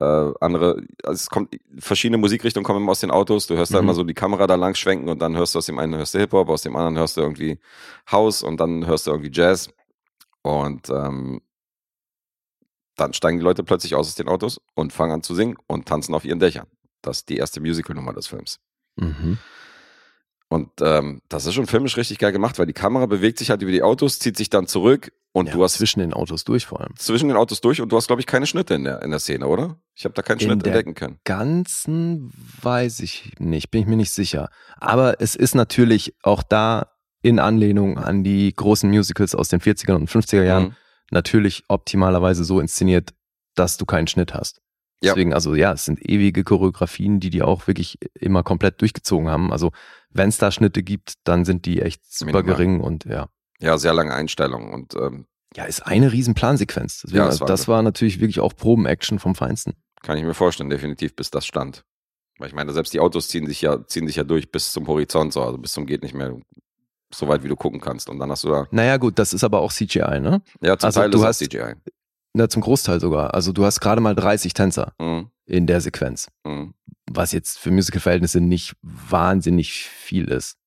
äh, 0.00 0.04
andere, 0.42 0.82
also 1.02 1.14
es 1.14 1.30
kommt, 1.30 1.56
verschiedene 1.78 2.18
Musikrichtungen 2.18 2.64
kommen 2.66 2.82
immer 2.82 2.92
aus 2.92 3.00
den 3.00 3.10
Autos, 3.10 3.46
du 3.46 3.56
hörst 3.56 3.72
da 3.72 3.78
Mhm. 3.78 3.84
immer 3.84 3.94
so 3.94 4.04
die 4.04 4.12
Kamera 4.12 4.46
da 4.46 4.56
lang 4.56 4.74
schwenken 4.74 5.08
und 5.08 5.22
dann 5.22 5.34
hörst 5.34 5.54
du 5.54 5.58
aus 5.58 5.66
dem 5.66 5.78
einen 5.78 5.94
hörst 5.96 6.12
du 6.14 6.18
Hip-Hop, 6.18 6.50
aus 6.50 6.60
dem 6.60 6.76
anderen 6.76 6.98
hörst 6.98 7.16
du 7.16 7.22
irgendwie 7.22 7.58
House 8.12 8.42
und 8.42 8.60
dann 8.60 8.86
hörst 8.86 9.06
du 9.06 9.12
irgendwie 9.12 9.30
Jazz 9.32 9.70
und 10.42 10.90
ähm, 10.90 11.40
dann 12.96 13.14
steigen 13.14 13.38
die 13.38 13.44
Leute 13.44 13.64
plötzlich 13.64 13.94
aus 13.94 14.08
aus 14.08 14.14
den 14.14 14.28
Autos 14.28 14.60
und 14.74 14.92
fangen 14.92 15.12
an 15.12 15.22
zu 15.22 15.34
singen 15.34 15.56
und 15.66 15.86
tanzen 15.86 16.14
auf 16.14 16.26
ihren 16.26 16.38
Dächern. 16.38 16.66
Das 17.06 17.18
ist 17.18 17.28
die 17.28 17.36
erste 17.36 17.60
Musical-Nummer 17.60 18.12
des 18.12 18.26
Films. 18.26 18.58
Mhm. 18.96 19.38
Und 20.48 20.70
ähm, 20.80 21.22
das 21.28 21.44
ist 21.46 21.54
schon 21.54 21.66
filmisch 21.66 21.96
richtig 21.96 22.18
geil 22.18 22.30
gemacht, 22.30 22.58
weil 22.58 22.66
die 22.66 22.72
Kamera 22.72 23.06
bewegt 23.06 23.38
sich 23.38 23.50
halt 23.50 23.62
über 23.62 23.72
die 23.72 23.82
Autos, 23.82 24.20
zieht 24.20 24.36
sich 24.36 24.48
dann 24.48 24.68
zurück 24.68 25.10
und 25.32 25.46
ja, 25.48 25.52
du 25.52 25.64
hast 25.64 25.74
zwischen 25.74 25.98
den 25.98 26.12
Autos 26.12 26.44
durch 26.44 26.66
vor 26.66 26.80
allem. 26.80 26.94
zwischen 26.96 27.26
den 27.28 27.36
Autos 27.36 27.60
durch 27.60 27.80
und 27.80 27.90
du 27.90 27.96
hast, 27.96 28.06
glaube 28.06 28.20
ich, 28.20 28.26
keine 28.26 28.46
Schnitte 28.46 28.74
in 28.74 28.84
der, 28.84 29.02
in 29.02 29.10
der 29.10 29.18
Szene, 29.18 29.48
oder? 29.48 29.76
Ich 29.96 30.04
habe 30.04 30.14
da 30.14 30.22
keinen 30.22 30.38
In 30.38 30.46
Schnitt 30.46 30.64
entdecken 30.64 30.94
können. 30.94 31.18
Ganzen 31.24 32.32
weiß 32.62 33.00
ich 33.00 33.32
nicht, 33.40 33.72
bin 33.72 33.80
ich 33.82 33.86
mir 33.88 33.96
nicht 33.96 34.12
sicher. 34.12 34.48
Aber 34.76 35.20
es 35.20 35.34
ist 35.34 35.56
natürlich 35.56 36.14
auch 36.22 36.44
da 36.44 36.92
in 37.22 37.40
Anlehnung 37.40 37.98
an 37.98 38.22
die 38.22 38.54
großen 38.54 38.88
Musicals 38.88 39.34
aus 39.34 39.48
den 39.48 39.60
40er 39.60 39.94
und 39.96 40.08
50er 40.08 40.44
Jahren 40.44 40.64
Mhm. 40.68 40.76
natürlich 41.10 41.64
optimalerweise 41.66 42.44
so 42.44 42.60
inszeniert, 42.60 43.14
dass 43.56 43.78
du 43.78 43.84
keinen 43.84 44.06
Schnitt 44.06 44.32
hast. 44.32 44.60
Ja. 45.02 45.12
Deswegen, 45.12 45.34
also 45.34 45.54
ja, 45.54 45.72
es 45.72 45.84
sind 45.84 46.00
ewige 46.08 46.42
Choreografien, 46.42 47.20
die 47.20 47.30
die 47.30 47.42
auch 47.42 47.66
wirklich 47.66 47.98
immer 48.14 48.42
komplett 48.42 48.80
durchgezogen 48.80 49.28
haben. 49.28 49.52
Also 49.52 49.70
wenn 50.10 50.30
es 50.30 50.38
da 50.38 50.50
Schnitte 50.50 50.82
gibt, 50.82 51.14
dann 51.24 51.44
sind 51.44 51.66
die 51.66 51.82
echt 51.82 52.00
super 52.10 52.32
Minimal. 52.32 52.56
gering 52.56 52.80
und 52.80 53.04
ja. 53.04 53.28
Ja, 53.60 53.76
sehr 53.78 53.92
lange 53.94 54.14
Einstellungen 54.14 54.72
und 54.72 54.94
ähm, 54.94 55.26
Ja, 55.54 55.64
ist 55.64 55.80
eine 55.86 56.12
riesen 56.12 56.34
Plansequenz. 56.34 57.02
Deswegen, 57.02 57.18
Ja, 57.18 57.26
das 57.26 57.40
war 57.40 57.46
das 57.48 57.68
war 57.68 57.82
natürlich 57.82 58.20
wirklich 58.20 58.40
auch 58.40 58.54
Proben-Action 58.56 59.18
vom 59.18 59.34
Feinsten. 59.34 59.74
kann 60.02 60.16
ich 60.18 60.24
mir 60.24 60.34
vorstellen, 60.34 60.70
definitiv, 60.70 61.14
bis 61.14 61.30
das 61.30 61.46
stand. 61.46 61.84
Weil 62.38 62.48
ich 62.48 62.54
meine, 62.54 62.72
selbst 62.72 62.92
die 62.94 63.00
Autos 63.00 63.28
ziehen 63.28 63.46
sich 63.46 63.60
ja, 63.62 63.86
ziehen 63.86 64.06
sich 64.06 64.16
ja 64.16 64.24
durch 64.24 64.50
bis 64.50 64.72
zum 64.72 64.86
Horizont, 64.86 65.32
so, 65.32 65.42
also 65.42 65.56
bis 65.58 65.72
zum 65.72 65.86
geht 65.86 66.02
nicht 66.02 66.14
mehr 66.14 66.36
so 67.14 67.28
weit, 67.28 67.44
wie 67.44 67.48
du 67.48 67.56
gucken 67.56 67.80
kannst. 67.80 68.08
Und 68.10 68.18
dann 68.18 68.30
hast 68.30 68.44
du 68.44 68.48
da, 68.48 68.66
Naja, 68.70 68.96
gut, 68.98 69.18
das 69.18 69.32
ist 69.32 69.44
aber 69.44 69.60
auch 69.60 69.72
CGI, 69.72 70.20
ne? 70.20 70.42
ja, 70.60 70.76
zum 70.78 70.86
Also 70.86 71.00
Teil 71.00 71.10
du 71.10 71.18
ist 71.18 71.24
hast- 71.24 71.38
CGI. 71.38 71.74
Na, 72.36 72.48
zum 72.50 72.60
Großteil 72.62 73.00
sogar. 73.00 73.32
Also 73.34 73.52
du 73.52 73.64
hast 73.64 73.80
gerade 73.80 74.00
mal 74.02 74.14
30 74.14 74.52
Tänzer 74.52 74.92
Mhm. 75.00 75.30
in 75.46 75.66
der 75.66 75.80
Sequenz, 75.80 76.28
Mhm. 76.44 76.74
was 77.10 77.32
jetzt 77.32 77.58
für 77.58 77.70
Musical-Verhältnisse 77.70 78.40
nicht 78.40 78.76
wahnsinnig 78.82 79.72
viel 79.84 80.28
ist. 80.28 80.58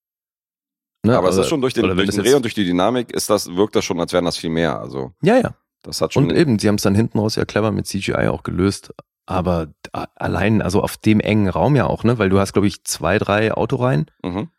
Ne? 1.06 1.16
Aber 1.18 1.30
es 1.30 1.36
Oder- 1.36 1.44
ist 1.44 1.50
schon 1.50 1.62
durch 1.62 1.74
den, 1.76 1.84
durch 1.96 2.10
den 2.10 2.24
Dreh 2.24 2.34
und 2.34 2.42
durch 2.44 2.56
die 2.56 2.66
Dynamik 2.66 3.12
ist 3.12 3.30
das, 3.30 3.56
wirkt 3.56 3.76
das 3.76 3.86
schon, 3.86 4.00
als 4.00 4.14
wären 4.14 4.26
das 4.26 4.38
viel 4.38 4.50
mehr. 4.50 4.80
Also 4.80 5.14
Ja, 5.22 5.38
ja. 5.38 5.56
das 5.84 6.02
hat 6.02 6.14
schon. 6.14 6.24
Und 6.26 6.32
eben, 6.36 6.58
sie 6.58 6.68
haben 6.68 6.76
es 6.76 6.82
dann 6.82 6.96
hinten 6.96 7.20
raus 7.20 7.36
ja 7.36 7.46
clever 7.46 7.72
mit 7.72 7.86
CGI 7.86 8.28
auch 8.30 8.42
gelöst. 8.44 8.92
Aber 9.28 9.72
allein, 10.16 10.64
also 10.64 10.82
auf 10.82 10.98
dem 10.98 11.20
engen 11.20 11.50
Raum 11.50 11.76
ja 11.76 11.86
auch, 11.86 12.04
ne? 12.04 12.18
Weil 12.18 12.30
du 12.30 12.40
hast, 12.40 12.54
glaube 12.54 12.68
ich, 12.68 12.84
zwei, 12.84 13.20
drei 13.20 13.54
Autoreihen 13.54 14.08
Mhm. 14.24 14.50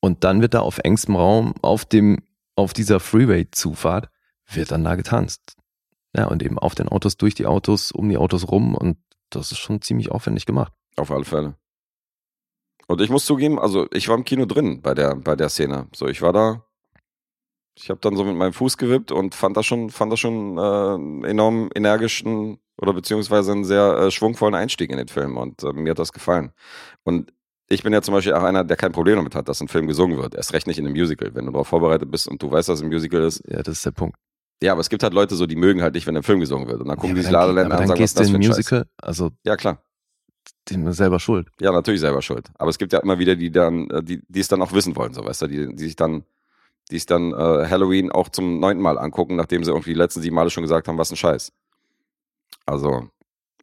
und 0.00 0.22
dann 0.22 0.40
wird 0.40 0.54
da 0.54 0.60
auf 0.60 0.78
engstem 0.78 1.16
Raum 1.16 1.54
auf 1.62 1.84
dem, 1.84 2.22
auf 2.54 2.72
dieser 2.74 3.00
Freeway-Zufahrt, 3.00 4.08
wird 4.52 4.70
dann 4.70 4.84
da 4.84 4.94
getanzt. 4.94 5.56
Ja, 6.14 6.26
und 6.26 6.42
eben 6.42 6.58
auf 6.58 6.74
den 6.74 6.88
Autos, 6.88 7.16
durch 7.16 7.34
die 7.34 7.46
Autos, 7.46 7.90
um 7.90 8.08
die 8.08 8.18
Autos 8.18 8.48
rum 8.48 8.74
und 8.74 8.98
das 9.30 9.50
ist 9.52 9.58
schon 9.58 9.80
ziemlich 9.80 10.10
aufwendig 10.10 10.46
gemacht. 10.46 10.72
Auf 10.96 11.10
alle 11.10 11.24
Fälle. 11.24 11.56
Und 12.86 13.00
ich 13.00 13.08
muss 13.08 13.24
zugeben, 13.24 13.58
also 13.58 13.86
ich 13.92 14.08
war 14.08 14.16
im 14.16 14.24
Kino 14.24 14.44
drin 14.44 14.82
bei 14.82 14.92
der, 14.94 15.14
bei 15.16 15.36
der 15.36 15.48
Szene. 15.48 15.88
So, 15.94 16.08
ich 16.08 16.20
war 16.20 16.32
da. 16.32 16.66
Ich 17.74 17.88
habe 17.88 18.00
dann 18.00 18.16
so 18.16 18.24
mit 18.24 18.36
meinem 18.36 18.52
Fuß 18.52 18.76
gewippt 18.76 19.12
und 19.12 19.34
fand 19.34 19.56
das 19.56 19.64
schon, 19.64 19.88
fand 19.88 20.12
das 20.12 20.20
schon 20.20 20.58
äh, 20.58 20.60
einen 20.60 21.24
enorm 21.24 21.70
energischen 21.74 22.58
oder 22.76 22.92
beziehungsweise 22.92 23.52
einen 23.52 23.64
sehr 23.64 23.96
äh, 23.96 24.10
schwungvollen 24.10 24.54
Einstieg 24.54 24.90
in 24.90 24.98
den 24.98 25.08
Film 25.08 25.38
und 25.38 25.62
äh, 25.62 25.72
mir 25.72 25.92
hat 25.92 25.98
das 25.98 26.12
gefallen. 26.12 26.52
Und 27.04 27.32
ich 27.68 27.82
bin 27.82 27.94
ja 27.94 28.02
zum 28.02 28.12
Beispiel 28.12 28.34
auch 28.34 28.42
einer, 28.42 28.64
der 28.64 28.76
kein 28.76 28.92
Problem 28.92 29.16
damit 29.16 29.34
hat, 29.34 29.48
dass 29.48 29.62
ein 29.62 29.68
Film 29.68 29.86
gesungen 29.86 30.18
wird. 30.18 30.34
Erst 30.34 30.52
recht 30.52 30.66
nicht 30.66 30.78
in 30.78 30.84
einem 30.84 30.94
Musical. 30.94 31.34
Wenn 31.34 31.46
du 31.46 31.52
darauf 31.52 31.68
vorbereitet 31.68 32.10
bist 32.10 32.28
und 32.28 32.42
du 32.42 32.50
weißt, 32.50 32.68
dass 32.68 32.80
es 32.80 32.82
ein 32.82 32.90
Musical 32.90 33.22
ist. 33.22 33.42
Ja, 33.48 33.62
das 33.62 33.76
ist 33.78 33.86
der 33.86 33.92
Punkt. 33.92 34.18
Ja, 34.62 34.72
aber 34.72 34.80
es 34.80 34.88
gibt 34.88 35.02
halt 35.02 35.12
Leute 35.14 35.34
so, 35.36 35.46
die 35.46 35.56
mögen 35.56 35.82
halt 35.82 35.94
nicht, 35.94 36.06
wenn 36.06 36.16
ein 36.16 36.22
Film 36.22 36.40
gesungen 36.40 36.68
wird. 36.68 36.80
Und 36.80 36.88
dann 36.88 36.98
gucken 36.98 37.16
ja, 37.16 37.22
die 37.22 37.22
sich 37.22 37.30
La 37.30 37.44
La 37.44 37.52
dann, 37.54 37.68
Land 37.68 37.72
aber 37.72 37.84
an 37.84 37.86
und 37.88 37.88
sagen, 37.88 38.00
was 38.02 38.14
das 38.14 38.30
für 38.30 38.36
ein 38.36 38.36
ein 38.38 38.42
Scheiß. 38.42 38.58
Musical, 38.58 38.86
also 38.98 39.30
Ja, 39.44 39.56
klar. 39.56 39.82
sind 40.68 40.92
selber 40.92 41.18
schuld. 41.20 41.48
Ja, 41.60 41.72
natürlich 41.72 42.00
selber 42.00 42.22
schuld. 42.22 42.48
Aber 42.58 42.70
es 42.70 42.78
gibt 42.78 42.92
ja 42.92 43.00
immer 43.00 43.18
wieder 43.18 43.36
die 43.36 43.50
dann, 43.50 43.90
äh, 43.90 44.02
die, 44.02 44.22
die 44.28 44.40
es 44.40 44.48
dann 44.48 44.62
auch 44.62 44.72
wissen 44.72 44.96
wollen, 44.96 45.14
so 45.14 45.24
weißt 45.24 45.42
du, 45.42 45.46
die, 45.48 45.74
die 45.74 45.84
sich 45.84 45.96
dann, 45.96 46.24
die 46.90 46.96
es 46.96 47.06
dann 47.06 47.32
äh, 47.32 47.36
Halloween 47.68 48.10
auch 48.12 48.28
zum 48.28 48.60
neunten 48.60 48.82
Mal 48.82 48.98
angucken, 48.98 49.36
nachdem 49.36 49.64
sie 49.64 49.70
irgendwie 49.70 49.90
die 49.90 49.98
letzten 49.98 50.20
sieben 50.22 50.36
Male 50.36 50.50
schon 50.50 50.62
gesagt 50.62 50.88
haben, 50.88 50.98
was 50.98 51.10
ein 51.10 51.16
Scheiß. 51.16 51.52
Also, 52.66 53.08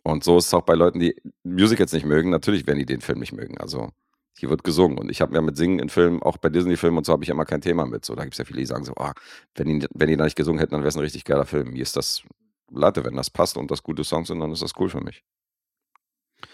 und 0.04 0.24
so 0.24 0.38
ist 0.38 0.48
es 0.48 0.54
auch 0.54 0.64
bei 0.64 0.76
Leuten, 0.76 1.00
die 1.00 1.16
Musicals 1.44 1.94
nicht 1.94 2.06
mögen, 2.06 2.30
natürlich 2.30 2.66
werden 2.68 2.80
die 2.80 2.86
den 2.86 3.02
Film 3.02 3.20
nicht 3.20 3.34
mögen. 3.34 3.58
Also, 3.60 3.90
hier 4.40 4.50
wird 4.50 4.64
gesungen. 4.64 4.98
Und 4.98 5.10
ich 5.10 5.22
habe 5.22 5.36
ja 5.36 5.42
mit 5.42 5.58
Singen 5.58 5.80
in 5.80 5.90
Filmen, 5.90 6.22
auch 6.24 6.38
bei 6.38 6.50
Disney-Filmen 6.50 6.98
und 6.98 7.06
so, 7.06 7.14
habe 7.14 7.24
ich 7.24 7.28
ja 7.30 7.34
immer 7.36 7.46
kein 7.46 7.62
Thema 7.62 7.86
mit. 7.86 8.06
So, 8.06 8.16
da 8.16 8.24
gibt 8.24 8.34
es 8.34 8.38
ja 8.40 8.46
viele, 8.46 8.60
die 8.60 8.66
sagen 8.66 8.84
so, 8.86 8.94
ah, 8.96 9.14
wenn 9.56 9.80
die, 9.80 9.88
wenn 9.94 10.08
die 10.08 10.18
da 10.18 10.24
nicht 10.24 10.36
gesungen 10.36 10.60
hätten, 10.60 10.72
dann 10.72 10.82
wäre 10.82 10.90
es 10.90 10.96
ein 10.96 11.02
richtig 11.02 11.26
geiler 11.26 11.46
Film. 11.46 11.72
Mir 11.72 11.82
ist 11.82 11.96
das 11.96 12.24
Latte, 12.72 13.04
wenn 13.04 13.16
das 13.16 13.30
passt 13.30 13.58
und 13.58 13.70
das 13.72 13.84
gute 13.84 14.04
Songs 14.04 14.28
sind, 14.28 14.40
dann 14.40 14.52
ist 14.52 14.62
das 14.62 14.74
cool 14.80 14.90
für 14.90 15.02
mich. 15.02 15.24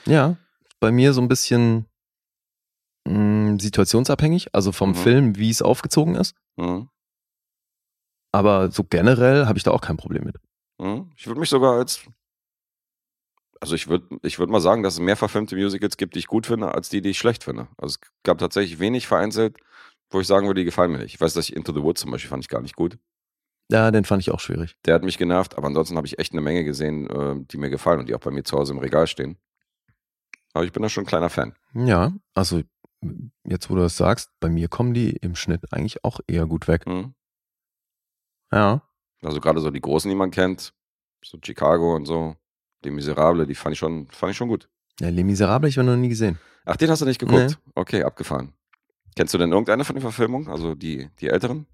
Ja, 0.05 0.37
bei 0.79 0.91
mir 0.91 1.13
so 1.13 1.21
ein 1.21 1.27
bisschen 1.27 1.85
mh, 3.07 3.59
situationsabhängig, 3.61 4.53
also 4.53 4.71
vom 4.71 4.89
Mhm. 4.89 4.95
Film, 4.95 5.37
wie 5.37 5.49
es 5.49 5.61
aufgezogen 5.61 6.15
ist. 6.15 6.35
Mhm. 6.57 6.89
Aber 8.31 8.71
so 8.71 8.83
generell 8.83 9.45
habe 9.45 9.57
ich 9.57 9.63
da 9.63 9.71
auch 9.71 9.81
kein 9.81 9.97
Problem 9.97 10.23
mit. 10.25 10.35
Mhm. 10.79 11.11
Ich 11.15 11.27
würde 11.27 11.39
mich 11.39 11.49
sogar 11.49 11.75
als. 11.77 12.01
Also 13.61 13.75
ich 13.75 13.87
würde 13.87 14.19
ich 14.21 14.37
würd 14.39 14.49
mal 14.49 14.61
sagen, 14.61 14.83
dass 14.83 14.95
es 14.95 14.99
mehr 14.99 15.15
verfilmte 15.15 15.55
Musicals 15.55 15.97
gibt, 15.97 16.15
die 16.15 16.19
ich 16.19 16.27
gut 16.27 16.45
finde, 16.45 16.73
als 16.73 16.89
die, 16.89 17.01
die 17.01 17.09
ich 17.09 17.17
schlecht 17.17 17.43
finde. 17.43 17.67
Also 17.77 17.95
es 17.95 18.11
gab 18.23 18.37
tatsächlich 18.37 18.79
wenig 18.79 19.07
vereinzelt, 19.07 19.57
wo 20.09 20.19
ich 20.19 20.27
sagen 20.27 20.47
würde, 20.47 20.61
die 20.61 20.65
gefallen 20.65 20.91
mir 20.91 20.99
nicht. 20.99 21.13
Ich 21.13 21.21
weiß, 21.21 21.33
dass 21.33 21.49
ich 21.49 21.55
Into 21.55 21.73
the 21.73 21.81
Woods 21.81 22.01
zum 22.01 22.11
Beispiel 22.11 22.29
fand 22.29 22.43
ich 22.43 22.49
gar 22.49 22.61
nicht 22.61 22.75
gut. 22.75 22.97
Ja, 23.71 23.89
den 23.89 24.05
fand 24.05 24.21
ich 24.21 24.31
auch 24.31 24.39
schwierig. 24.39 24.75
Der 24.85 24.93
hat 24.93 25.03
mich 25.03 25.17
genervt, 25.17 25.57
aber 25.57 25.67
ansonsten 25.67 25.97
habe 25.97 26.05
ich 26.05 26.19
echt 26.19 26.33
eine 26.33 26.41
Menge 26.41 26.63
gesehen, 26.63 27.09
äh, 27.09 27.35
die 27.45 27.57
mir 27.57 27.69
gefallen 27.69 27.99
und 27.99 28.09
die 28.09 28.13
auch 28.13 28.19
bei 28.19 28.31
mir 28.31 28.43
zu 28.43 28.57
Hause 28.57 28.73
im 28.73 28.79
Regal 28.79 29.07
stehen. 29.07 29.37
Aber 30.53 30.65
ich 30.65 30.71
bin 30.71 30.83
da 30.83 30.89
schon 30.89 31.03
ein 31.03 31.07
kleiner 31.07 31.29
Fan. 31.29 31.55
Ja, 31.73 32.13
also 32.33 32.61
jetzt, 33.43 33.69
wo 33.69 33.75
du 33.75 33.81
das 33.81 33.97
sagst, 33.97 34.31
bei 34.39 34.49
mir 34.49 34.67
kommen 34.67 34.93
die 34.93 35.11
im 35.11 35.35
Schnitt 35.35 35.73
eigentlich 35.73 36.03
auch 36.03 36.19
eher 36.27 36.45
gut 36.45 36.67
weg. 36.67 36.85
Mhm. 36.85 37.15
Ja. 38.51 38.81
Also 39.23 39.41
gerade 39.41 39.59
so 39.59 39.71
die 39.71 39.81
Großen, 39.81 40.09
die 40.09 40.15
man 40.15 40.31
kennt, 40.31 40.73
so 41.23 41.39
Chicago 41.43 41.95
und 41.95 42.05
so, 42.05 42.35
die 42.85 42.91
Miserable, 42.91 43.45
die 43.45 43.55
fand 43.55 43.73
ich 43.73 43.79
schon, 43.79 44.07
fand 44.11 44.31
ich 44.31 44.37
schon 44.37 44.47
gut. 44.47 44.69
Ja, 44.99 45.09
Les 45.09 45.25
Miserables, 45.25 45.71
ich 45.71 45.77
habe 45.77 45.87
noch 45.87 45.97
nie 45.97 46.09
gesehen. 46.09 46.39
Ach, 46.65 46.77
den 46.77 46.89
hast 46.89 47.01
du 47.01 47.05
nicht 47.05 47.19
geguckt? 47.19 47.59
Okay, 47.75 48.03
abgefahren. 48.03 48.53
Kennst 49.15 49.33
du 49.33 49.37
denn 49.37 49.51
irgendeine 49.51 49.83
von 49.83 49.95
den 49.95 50.01
Verfilmungen? 50.01 50.47
Also 50.47 50.73
die, 50.75 51.09
die 51.19 51.27
älteren? 51.29 51.65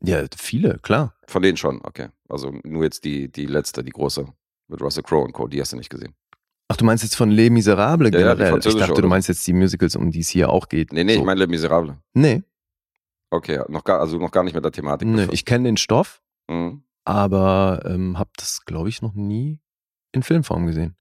Ja, 0.00 0.24
viele, 0.36 0.78
klar. 0.78 1.14
Von 1.26 1.42
denen 1.42 1.56
schon, 1.56 1.80
okay. 1.84 2.08
Also 2.28 2.52
nur 2.64 2.84
jetzt 2.84 3.04
die, 3.04 3.30
die 3.30 3.46
letzte, 3.46 3.82
die 3.82 3.90
große, 3.90 4.26
mit 4.68 4.80
Russell 4.80 5.02
Crowe 5.02 5.24
und 5.24 5.32
Co., 5.32 5.48
die 5.48 5.60
hast 5.60 5.72
du 5.72 5.76
nicht 5.76 5.90
gesehen. 5.90 6.14
Ach, 6.68 6.76
du 6.76 6.84
meinst 6.84 7.02
jetzt 7.02 7.16
von 7.16 7.30
Les 7.30 7.50
Miserables 7.50 8.12
Ja, 8.12 8.20
ja, 8.20 8.26
generell? 8.28 8.46
ich 8.46 8.50
französische, 8.52 8.78
dachte, 8.80 8.92
du 8.94 8.98
oder? 9.00 9.08
meinst 9.08 9.28
jetzt 9.28 9.46
die 9.46 9.52
Musicals, 9.54 9.96
um 9.96 10.10
die 10.10 10.20
es 10.20 10.28
hier 10.28 10.50
auch 10.50 10.68
geht. 10.68 10.92
Nee, 10.92 11.02
nee, 11.04 11.14
so. 11.14 11.20
ich 11.20 11.26
meine 11.26 11.40
Le 11.40 11.46
Miserable. 11.46 11.98
Nee, 12.14 12.42
Okay, 13.30 13.60
noch 13.68 13.84
gar, 13.84 14.00
also 14.00 14.16
noch 14.16 14.30
gar 14.30 14.42
nicht 14.42 14.54
mit 14.54 14.64
der 14.64 14.72
Thematik. 14.72 15.06
Nee, 15.06 15.16
befasst. 15.16 15.34
ich 15.34 15.44
kenne 15.44 15.68
den 15.68 15.76
Stoff, 15.76 16.22
Mhm. 16.48 16.82
Aber 17.08 17.82
ähm, 17.86 18.18
habe 18.18 18.30
das, 18.36 18.64
glaube 18.66 18.88
ich, 18.90 19.00
noch 19.00 19.14
nie 19.14 19.60
in 20.12 20.22
Filmform 20.22 20.66
gesehen. 20.66 20.94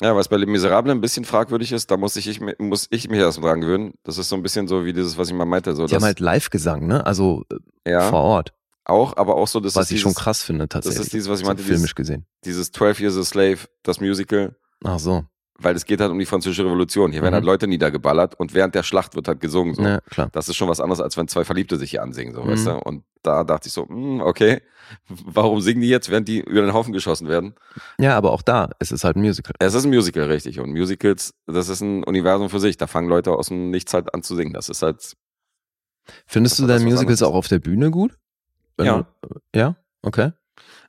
Ja, 0.00 0.16
was 0.16 0.28
bei 0.28 0.36
Les 0.36 0.48
Miserables 0.48 0.90
ein 0.90 1.00
bisschen 1.00 1.24
fragwürdig 1.24 1.70
ist, 1.70 1.90
da 1.90 1.96
muss 1.96 2.16
ich, 2.16 2.26
ich, 2.26 2.40
muss 2.58 2.88
ich 2.90 3.08
mich 3.08 3.20
erst 3.20 3.40
mal 3.40 3.48
dran 3.48 3.60
gewöhnen. 3.60 3.92
Das 4.02 4.18
ist 4.18 4.30
so 4.30 4.36
ein 4.36 4.42
bisschen 4.42 4.66
so 4.66 4.84
wie 4.84 4.92
dieses, 4.92 5.16
was 5.18 5.28
ich 5.28 5.34
mal 5.34 5.44
meinte. 5.44 5.74
So, 5.76 5.86
Die 5.86 5.94
haben 5.94 6.02
halt 6.02 6.18
Live-Gesang, 6.18 6.86
ne? 6.86 7.06
Also 7.06 7.44
äh, 7.84 7.92
ja, 7.92 8.08
vor 8.08 8.22
Ort. 8.22 8.52
auch, 8.84 9.16
aber 9.16 9.36
auch 9.36 9.46
so, 9.46 9.60
das 9.60 9.76
was 9.76 9.84
ich 9.84 9.96
dieses, 9.96 10.02
schon 10.02 10.14
krass 10.14 10.42
finde 10.42 10.66
tatsächlich. 10.68 10.96
Das 10.98 11.06
ist 11.06 11.12
dieses, 11.12 11.28
was 11.28 11.40
ich 11.40 11.44
so 11.44 11.50
meinte, 11.50 11.62
dieses, 11.62 11.76
filmisch 11.76 11.94
gesehen. 11.94 12.26
dieses 12.44 12.72
12 12.72 13.00
Years 13.00 13.16
a 13.16 13.24
Slave, 13.24 13.58
das 13.82 14.00
Musical, 14.00 14.56
Ach 14.82 14.98
so. 14.98 15.24
Weil 15.62 15.74
es 15.76 15.84
geht 15.84 16.00
halt 16.00 16.10
um 16.10 16.18
die 16.18 16.26
französische 16.26 16.64
Revolution. 16.64 17.12
Hier 17.12 17.22
werden 17.22 17.32
Mhm. 17.32 17.36
halt 17.36 17.44
Leute 17.44 17.66
niedergeballert 17.66 18.34
und 18.38 18.54
während 18.54 18.74
der 18.74 18.82
Schlacht 18.82 19.14
wird 19.14 19.28
halt 19.28 19.40
gesungen. 19.40 19.74
So. 19.74 19.82
Ja, 19.82 20.00
klar. 20.10 20.28
Das 20.32 20.48
ist 20.48 20.56
schon 20.56 20.68
was 20.68 20.80
anderes, 20.80 21.00
als 21.00 21.16
wenn 21.16 21.28
zwei 21.28 21.44
Verliebte 21.44 21.76
sich 21.76 21.90
hier 21.90 22.02
ansingen, 22.02 22.34
so, 22.34 22.42
Mhm. 22.42 22.48
weißt 22.48 22.66
du? 22.66 22.72
Und 22.78 23.04
da 23.22 23.44
dachte 23.44 23.68
ich 23.68 23.72
so, 23.72 23.86
hm, 23.88 24.20
okay, 24.20 24.60
warum 25.08 25.60
singen 25.60 25.80
die 25.80 25.88
jetzt, 25.88 26.10
während 26.10 26.26
die 26.28 26.40
über 26.40 26.62
den 26.62 26.72
Haufen 26.72 26.92
geschossen 26.92 27.28
werden? 27.28 27.54
Ja, 27.98 28.16
aber 28.16 28.32
auch 28.32 28.42
da, 28.42 28.70
es 28.78 28.90
ist 28.92 29.04
halt 29.04 29.16
ein 29.16 29.22
Musical. 29.22 29.54
Es 29.58 29.74
ist 29.74 29.84
ein 29.84 29.90
Musical, 29.90 30.24
richtig. 30.24 30.58
Und 30.60 30.70
Musicals, 30.72 31.34
das 31.46 31.68
ist 31.68 31.80
ein 31.80 32.04
Universum 32.04 32.48
für 32.50 32.60
sich. 32.60 32.76
Da 32.76 32.86
fangen 32.86 33.08
Leute 33.08 33.30
aus 33.32 33.48
dem 33.48 33.70
Nichts 33.70 33.94
halt 33.94 34.12
an 34.14 34.22
zu 34.22 34.34
singen. 34.34 34.52
Das 34.52 34.68
ist 34.68 34.82
halt, 34.82 35.14
Findest 36.26 36.58
du 36.58 36.66
deine 36.66 36.84
Musicals 36.84 37.22
auch 37.22 37.34
auf 37.34 37.46
der 37.46 37.60
Bühne 37.60 37.90
gut? 37.92 38.18
Wenn 38.76 38.86
Ja. 38.86 39.06
Du, 39.22 39.28
ja? 39.54 39.76
Okay. 40.02 40.32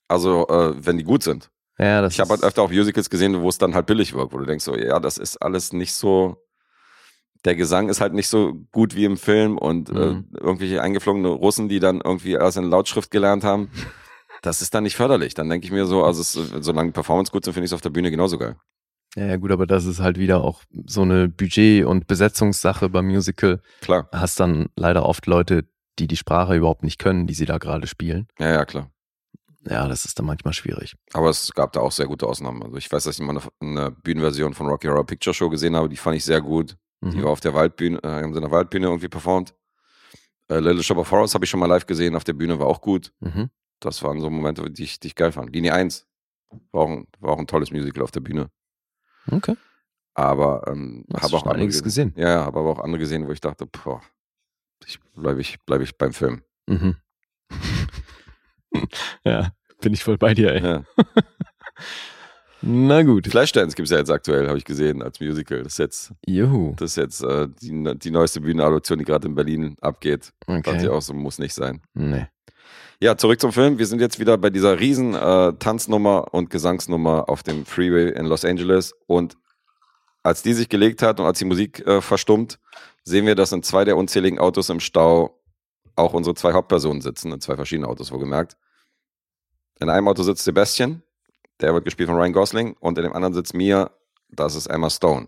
also, 0.08 0.48
äh, 0.48 0.74
wenn 0.86 0.98
die 0.98 1.04
gut 1.04 1.22
sind. 1.24 1.50
Ja, 1.80 2.06
Ich 2.06 2.20
habe 2.20 2.30
halt 2.30 2.44
öfter 2.44 2.62
auch 2.62 2.70
Musicals 2.72 3.10
gesehen, 3.10 3.42
wo 3.42 3.50
es 3.50 3.58
dann 3.58 3.74
halt 3.76 3.86
billig 3.88 4.14
wirkt, 4.14 4.34
wo 4.34 4.38
du 4.38 4.46
denkst 4.46 4.64
so, 4.66 4.76
ja, 4.76 5.00
das 5.00 5.18
ist 5.18 5.38
alles 5.42 5.74
nicht 5.74 5.94
so, 5.94 6.38
der 7.46 7.56
Gesang 7.56 7.90
ist 7.90 8.00
halt 8.00 8.14
nicht 8.14 8.28
so 8.28 8.54
gut 8.72 8.96
wie 8.96 9.06
im 9.06 9.18
Film 9.18 9.58
und 9.58 9.92
Mhm. 9.92 10.26
äh, 10.36 10.38
irgendwelche 10.40 10.82
eingeflogene 10.82 11.28
Russen, 11.30 11.68
die 11.70 11.80
dann 11.80 12.02
irgendwie 12.04 12.38
alles 12.38 12.56
in 12.56 12.66
Lautschrift 12.70 13.12
gelernt 13.12 13.44
haben, 13.44 13.70
das 14.42 14.62
ist 14.62 14.74
dann 14.76 14.84
nicht 14.84 14.96
förderlich. 14.96 15.34
Dann 15.34 15.50
denke 15.50 15.66
ich 15.66 15.72
mir 15.72 15.86
so, 15.86 16.04
also 16.04 16.22
es, 16.22 16.34
solange 16.64 16.90
die 16.90 16.94
Performance 16.94 17.32
gut 17.32 17.44
sind, 17.44 17.54
finde 17.54 17.66
ich 17.66 17.70
es 17.70 17.74
auf 17.74 17.82
der 17.82 17.90
Bühne 17.90 18.12
genauso 18.12 18.38
geil. 18.38 18.56
Ja, 19.16 19.26
ja, 19.28 19.36
gut, 19.38 19.52
aber 19.52 19.68
das 19.68 19.86
ist 19.86 20.00
halt 20.00 20.18
wieder 20.18 20.42
auch 20.44 20.64
so 20.86 21.02
eine 21.04 21.28
Budget- 21.30 21.86
und 21.86 22.08
Besetzungssache 22.08 22.90
beim 22.90 23.08
Musical. 23.08 23.62
Klar, 23.82 24.08
Hast 24.12 24.40
dann 24.40 24.70
leider 24.76 25.06
oft 25.06 25.28
Leute, 25.28 25.66
die 26.00 26.08
die 26.08 26.18
Sprache 26.18 26.56
überhaupt 26.56 26.84
nicht 26.84 26.98
können, 27.00 27.28
die 27.28 27.34
sie 27.36 27.46
da 27.46 27.58
gerade 27.60 27.86
spielen. 27.88 28.28
ja, 28.40 28.50
ja, 28.50 28.66
klar. 28.66 28.90
Ja, 29.65 29.88
das 29.88 30.04
ist 30.06 30.19
dann 30.19 30.26
manchmal 30.26 30.54
schwierig. 30.54 30.95
Aber 31.13 31.30
es 31.30 31.52
gab 31.54 31.71
da 31.73 31.80
auch 31.80 31.91
sehr 31.91 32.08
gute 32.08 32.28
Ausnahmen. 32.28 32.62
Also 32.63 32.76
ich 32.78 32.91
weiß, 32.91 33.06
dass 33.06 33.17
ich 33.17 33.26
mal 33.26 33.38
eine, 33.38 33.41
eine 33.80 33.91
Bühnenversion 33.91 34.54
von 34.54 34.67
Rocky 34.67 34.88
Horror 34.88 35.06
Picture 35.06 35.34
Show 35.34 35.49
gesehen 35.49 35.76
habe, 35.76 35.88
die 35.89 35.95
fand 35.97 36.17
ich 36.17 36.26
sehr 36.26 36.41
gut. 36.41 36.76
Die 37.02 37.17
Mhm. 37.17 37.23
war 37.23 37.32
auf 37.32 37.39
der 37.41 37.54
Waldbühne, 37.54 37.99
äh, 38.04 38.08
haben 38.08 38.34
sie 38.34 38.38
in 38.38 38.43
der 38.43 38.52
Waldbühne 38.52 38.88
irgendwie 38.88 39.10
performt. 39.10 39.54
Äh, 40.49 40.60
Little 40.60 40.84
Shop 40.84 40.97
of 40.97 41.10
Horrors 41.12 41.34
habe 41.34 41.43
ich 41.45 41.49
schon 41.49 41.60
mal 41.60 41.65
live 41.67 41.86
gesehen, 41.86 42.15
auf 42.15 42.23
der 42.23 42.34
Bühne 42.34 42.60
war 42.60 42.67
auch 42.67 42.82
gut. 42.82 43.13
Mhm. 43.19 43.49
Das 43.80 44.02
waren 44.04 44.19
so 44.21 44.30
Momente, 44.30 44.69
die 44.71 44.84
ich, 44.84 44.99
die 44.99 45.08
ich 45.08 45.15
geil 45.15 45.32
fand. 45.32 45.54
Linie 45.54 45.73
1 45.73 46.08
war 46.71 46.82
auch, 46.84 46.89
ein, 46.89 47.08
war 47.19 47.32
auch 47.34 47.39
ein 47.39 47.47
tolles 47.47 47.71
Musical 47.71 48.04
auf 48.04 48.12
der 48.12 48.19
Bühne. 48.21 48.49
Okay. 49.32 49.56
Aber 50.13 50.63
ähm, 50.67 51.06
habe 51.13 51.36
auch 51.38 51.45
andere 51.45 51.67
gesehen. 51.67 52.13
Ja, 52.15 52.30
ja, 52.30 52.45
habe 52.45 52.60
aber 52.60 52.69
auch 52.69 52.80
andere 52.80 52.99
gesehen, 52.99 53.28
wo 53.28 53.32
ich 53.32 53.41
dachte, 53.41 53.65
boah, 53.65 54.02
ich 54.86 54.99
bleibe 55.15 55.41
ich, 55.41 55.58
bleib 55.65 55.82
ich 55.82 55.97
beim 55.97 56.13
Film. 56.13 56.41
Mhm. 56.67 56.95
ja, 59.24 59.52
bin 59.82 59.94
ich 59.94 60.04
voll 60.04 60.18
bei 60.18 60.34
dir, 60.34 60.54
ey. 60.54 60.64
Ja. 60.64 60.84
Na 62.62 63.04
gut. 63.04 63.28
Flashdance 63.28 63.76
gibt 63.76 63.88
es 63.88 63.92
ja 63.92 63.98
jetzt 63.98 64.10
aktuell, 64.10 64.48
habe 64.48 64.58
ich 64.58 64.64
gesehen, 64.64 65.02
als 65.02 65.20
Musical. 65.20 65.64
Das 65.64 65.74
ist 65.74 65.80
jetzt, 65.80 66.14
Juhu. 66.26 66.74
das 66.78 66.92
ist 66.92 66.96
jetzt 66.98 67.22
äh, 67.24 67.50
die, 67.62 67.98
die 68.00 68.12
neueste 68.12 68.40
Bühnenadoption, 68.40 69.00
die 69.00 69.06
gerade 69.06 69.28
in 69.28 69.36
Berlin 69.36 69.76
abgeht. 69.82 70.32
Fand 70.46 70.66
ich 70.68 70.74
Okay. 70.74 70.88
auch 70.88 71.02
so, 71.02 71.14
muss 71.14 71.40
nicht 71.40 71.54
sein. 71.54 71.82
Nee. 71.94 72.28
Ja, 73.02 73.18
zurück 73.18 73.42
zum 73.42 73.52
Film. 73.52 73.80
Wir 73.80 73.86
sind 73.86 74.00
jetzt 74.00 74.18
wieder 74.18 74.38
bei 74.38 74.50
dieser 74.50 74.80
riesen 74.80 75.14
äh, 75.14 75.52
Tanznummer 75.60 76.34
und 76.34 76.50
Gesangsnummer 76.50 77.28
auf 77.28 77.44
dem 77.44 77.66
Freeway 77.66 78.12
in 78.18 78.28
Los 78.28 78.46
Angeles. 78.46 78.94
Und 79.08 79.36
als 80.22 80.42
die 80.42 80.54
sich 80.54 80.70
gelegt 80.70 81.02
hat 81.02 81.20
und 81.20 81.26
als 81.26 81.40
die 81.40 81.46
Musik 81.46 81.86
äh, 81.86 82.00
verstummt, 82.00 82.60
sehen 83.04 83.26
wir, 83.26 83.36
dass 83.36 83.52
in 83.52 83.62
zwei 83.62 83.84
der 83.84 83.98
unzähligen 83.98 84.40
Autos 84.40 84.70
im 84.70 84.80
Stau 84.80 85.38
auch 85.96 86.14
unsere 86.14 86.36
zwei 86.36 86.54
Hauptpersonen 86.54 87.02
sitzen, 87.02 87.32
in 87.32 87.42
zwei 87.42 87.56
verschiedenen 87.56 87.90
Autos, 87.90 88.12
wohlgemerkt. 88.12 88.58
In 89.80 89.90
einem 89.90 90.08
Auto 90.08 90.24
sitzt 90.24 90.44
Sebastian, 90.44 91.04
der 91.60 91.74
wird 91.74 91.86
gespielt 91.86 92.10
von 92.10 92.18
Ryan 92.18 92.34
Gosling, 92.34 92.76
und 92.80 92.98
in 92.98 93.04
dem 93.04 93.14
anderen 93.14 93.34
sitzt 93.34 93.54
Mia, 93.54 93.92
das 94.30 94.56
ist 94.56 94.68
Emma 94.68 94.90
Stone. 94.90 95.28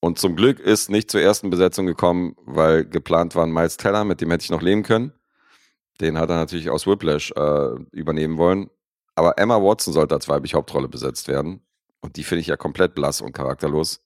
Und 0.00 0.18
zum 0.18 0.34
Glück 0.34 0.58
ist 0.58 0.90
nicht 0.90 1.10
zur 1.10 1.20
ersten 1.20 1.48
Besetzung 1.48 1.86
gekommen, 1.86 2.34
weil 2.44 2.84
geplant 2.84 3.36
war 3.36 3.44
ein 3.44 3.52
Miles 3.52 3.76
Teller, 3.76 4.04
mit 4.04 4.20
dem 4.20 4.30
hätte 4.30 4.42
ich 4.42 4.50
noch 4.50 4.62
leben 4.62 4.82
können. 4.82 5.12
Den 6.00 6.18
hat 6.18 6.28
er 6.28 6.36
natürlich 6.36 6.70
aus 6.70 6.88
Whiplash 6.88 7.30
äh, 7.36 7.74
übernehmen 7.92 8.36
wollen. 8.36 8.68
Aber 9.14 9.38
Emma 9.38 9.62
Watson 9.62 9.92
sollte 9.92 10.14
als 10.16 10.28
weibliche 10.28 10.56
Hauptrolle 10.56 10.88
besetzt 10.88 11.28
werden. 11.28 11.64
Und 12.00 12.16
die 12.16 12.24
finde 12.24 12.40
ich 12.40 12.48
ja 12.48 12.56
komplett 12.56 12.94
blass 12.94 13.20
und 13.20 13.32
charakterlos. 13.32 14.00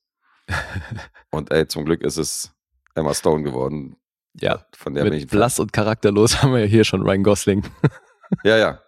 und 1.31 1.51
ey, 1.51 1.67
zum 1.67 1.85
Glück 1.85 2.01
ist 2.01 2.17
es 2.17 2.51
Emma 2.93 3.15
Stone 3.15 3.43
geworden. 3.43 3.97
Ja, 4.39 4.65
Von 4.75 4.93
der 4.93 5.03
bin 5.03 5.13
ich. 5.13 5.23
Mit 5.23 5.31
blass 5.31 5.59
und 5.59 5.73
charakterlos 5.73 6.41
haben 6.43 6.53
wir 6.53 6.59
ja 6.59 6.65
hier 6.65 6.83
schon 6.83 7.01
Ryan 7.01 7.23
Gosling. 7.23 7.63
Ja, 8.43 8.57
ja, 8.57 8.81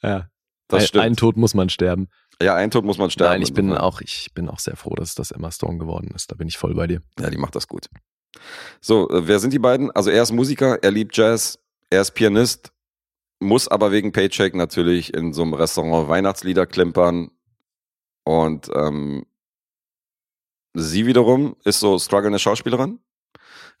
Ja. 0.00 0.28
das 0.68 0.82
ein, 0.82 0.86
stimmt. 0.86 1.04
Ein 1.04 1.16
Tod 1.16 1.36
muss 1.36 1.54
man 1.54 1.68
sterben. 1.70 2.08
ja, 2.40 2.54
ein 2.54 2.70
Tod 2.70 2.84
muss 2.84 2.96
man 2.96 3.10
sterben. 3.10 3.32
Nein, 3.32 3.42
ich 3.42 3.52
bin 3.52 3.72
auch, 3.76 4.00
ich 4.00 4.30
bin 4.32 4.48
auch 4.48 4.60
sehr 4.60 4.76
froh, 4.76 4.94
dass 4.94 5.16
das 5.16 5.32
Emma 5.32 5.50
Stone 5.50 5.78
geworden 5.78 6.12
ist. 6.14 6.30
Da 6.30 6.36
bin 6.36 6.46
ich 6.46 6.56
voll 6.56 6.72
bei 6.74 6.86
dir. 6.86 7.02
Ja, 7.18 7.30
die 7.30 7.36
macht 7.36 7.56
das 7.56 7.66
gut. 7.66 7.86
So, 8.80 9.10
äh, 9.10 9.26
wer 9.26 9.40
sind 9.40 9.52
die 9.52 9.58
beiden? 9.58 9.90
Also 9.90 10.10
er 10.10 10.22
ist 10.22 10.30
Musiker, 10.30 10.78
er 10.84 10.92
liebt 10.92 11.16
Jazz, 11.16 11.58
er 11.90 12.00
ist 12.02 12.12
Pianist, 12.12 12.72
muss 13.40 13.66
aber 13.66 13.90
wegen 13.90 14.12
Paycheck 14.12 14.54
natürlich 14.54 15.12
in 15.12 15.32
so 15.32 15.42
einem 15.42 15.54
Restaurant 15.54 16.08
Weihnachtslieder 16.08 16.64
klimpern. 16.66 17.32
Und 18.22 18.70
ähm, 18.72 19.26
sie 20.74 21.06
wiederum 21.06 21.56
ist 21.64 21.80
so 21.80 21.98
strugglende 21.98 22.38
Schauspielerin, 22.38 23.00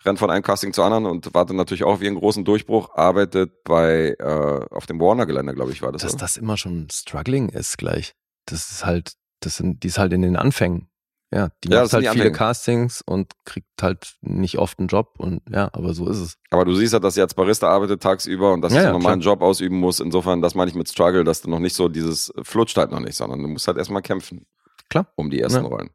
rennt 0.04 0.18
von 0.18 0.30
einem 0.30 0.42
Casting 0.42 0.72
zu 0.72 0.82
anderen 0.82 1.06
und 1.06 1.34
wartet 1.34 1.56
natürlich 1.56 1.84
auch 1.84 1.94
auf 1.94 2.02
ihren 2.02 2.16
großen 2.16 2.44
Durchbruch, 2.44 2.94
arbeitet 2.94 3.64
bei 3.64 4.16
äh, 4.18 4.66
auf 4.74 4.86
dem 4.86 5.00
Warner-Gelände, 5.00 5.54
glaube 5.54 5.72
ich, 5.72 5.82
war 5.82 5.92
das. 5.92 6.02
Dass 6.02 6.14
oder? 6.14 6.20
das 6.20 6.36
immer 6.36 6.56
schon 6.56 6.88
struggling 6.90 7.48
ist 7.48 7.78
gleich. 7.78 8.14
Das 8.46 8.70
ist 8.70 8.84
halt, 8.84 9.12
das 9.40 9.56
sind, 9.56 9.82
die 9.82 9.88
ist 9.88 9.98
halt 9.98 10.12
in 10.12 10.22
den 10.22 10.36
Anfängen. 10.36 10.88
Ja, 11.34 11.48
die 11.64 11.70
Ja, 11.70 11.82
macht 11.82 11.92
halt 11.94 12.08
viele. 12.10 12.30
Castings 12.30 13.00
und 13.00 13.32
kriegt 13.46 13.66
halt 13.80 14.16
nicht 14.20 14.58
oft 14.58 14.78
einen 14.78 14.88
Job 14.88 15.14
und 15.16 15.40
ja, 15.48 15.70
aber 15.72 15.94
so 15.94 16.06
ist 16.08 16.18
es. 16.18 16.36
Aber 16.50 16.66
du 16.66 16.74
siehst 16.74 16.92
halt, 16.92 17.04
dass 17.04 17.14
sie 17.14 17.22
als 17.22 17.32
Barista 17.32 17.68
arbeitet 17.70 18.02
tagsüber 18.02 18.52
und 18.52 18.60
dass 18.60 18.72
Ja, 18.74 18.80
sie 18.80 18.84
ja, 18.84 18.90
einen 18.90 19.00
normalen 19.00 19.20
Job 19.22 19.40
ausüben 19.40 19.78
muss. 19.78 20.00
Insofern, 20.00 20.42
das 20.42 20.54
meine 20.54 20.70
ich 20.70 20.74
mit 20.76 20.90
Struggle, 20.90 21.24
dass 21.24 21.40
du 21.40 21.48
noch 21.48 21.58
nicht 21.58 21.74
so 21.74 21.88
dieses 21.88 22.30
flutscht 22.42 22.76
halt 22.76 22.90
noch 22.90 23.00
nicht, 23.00 23.16
sondern 23.16 23.40
du 23.40 23.48
musst 23.48 23.66
halt 23.66 23.78
erstmal 23.78 24.02
kämpfen. 24.02 24.44
Klar. 24.90 25.06
Um 25.16 25.30
die 25.30 25.40
ersten 25.40 25.62
Ja. 25.62 25.68
Rollen. 25.70 25.88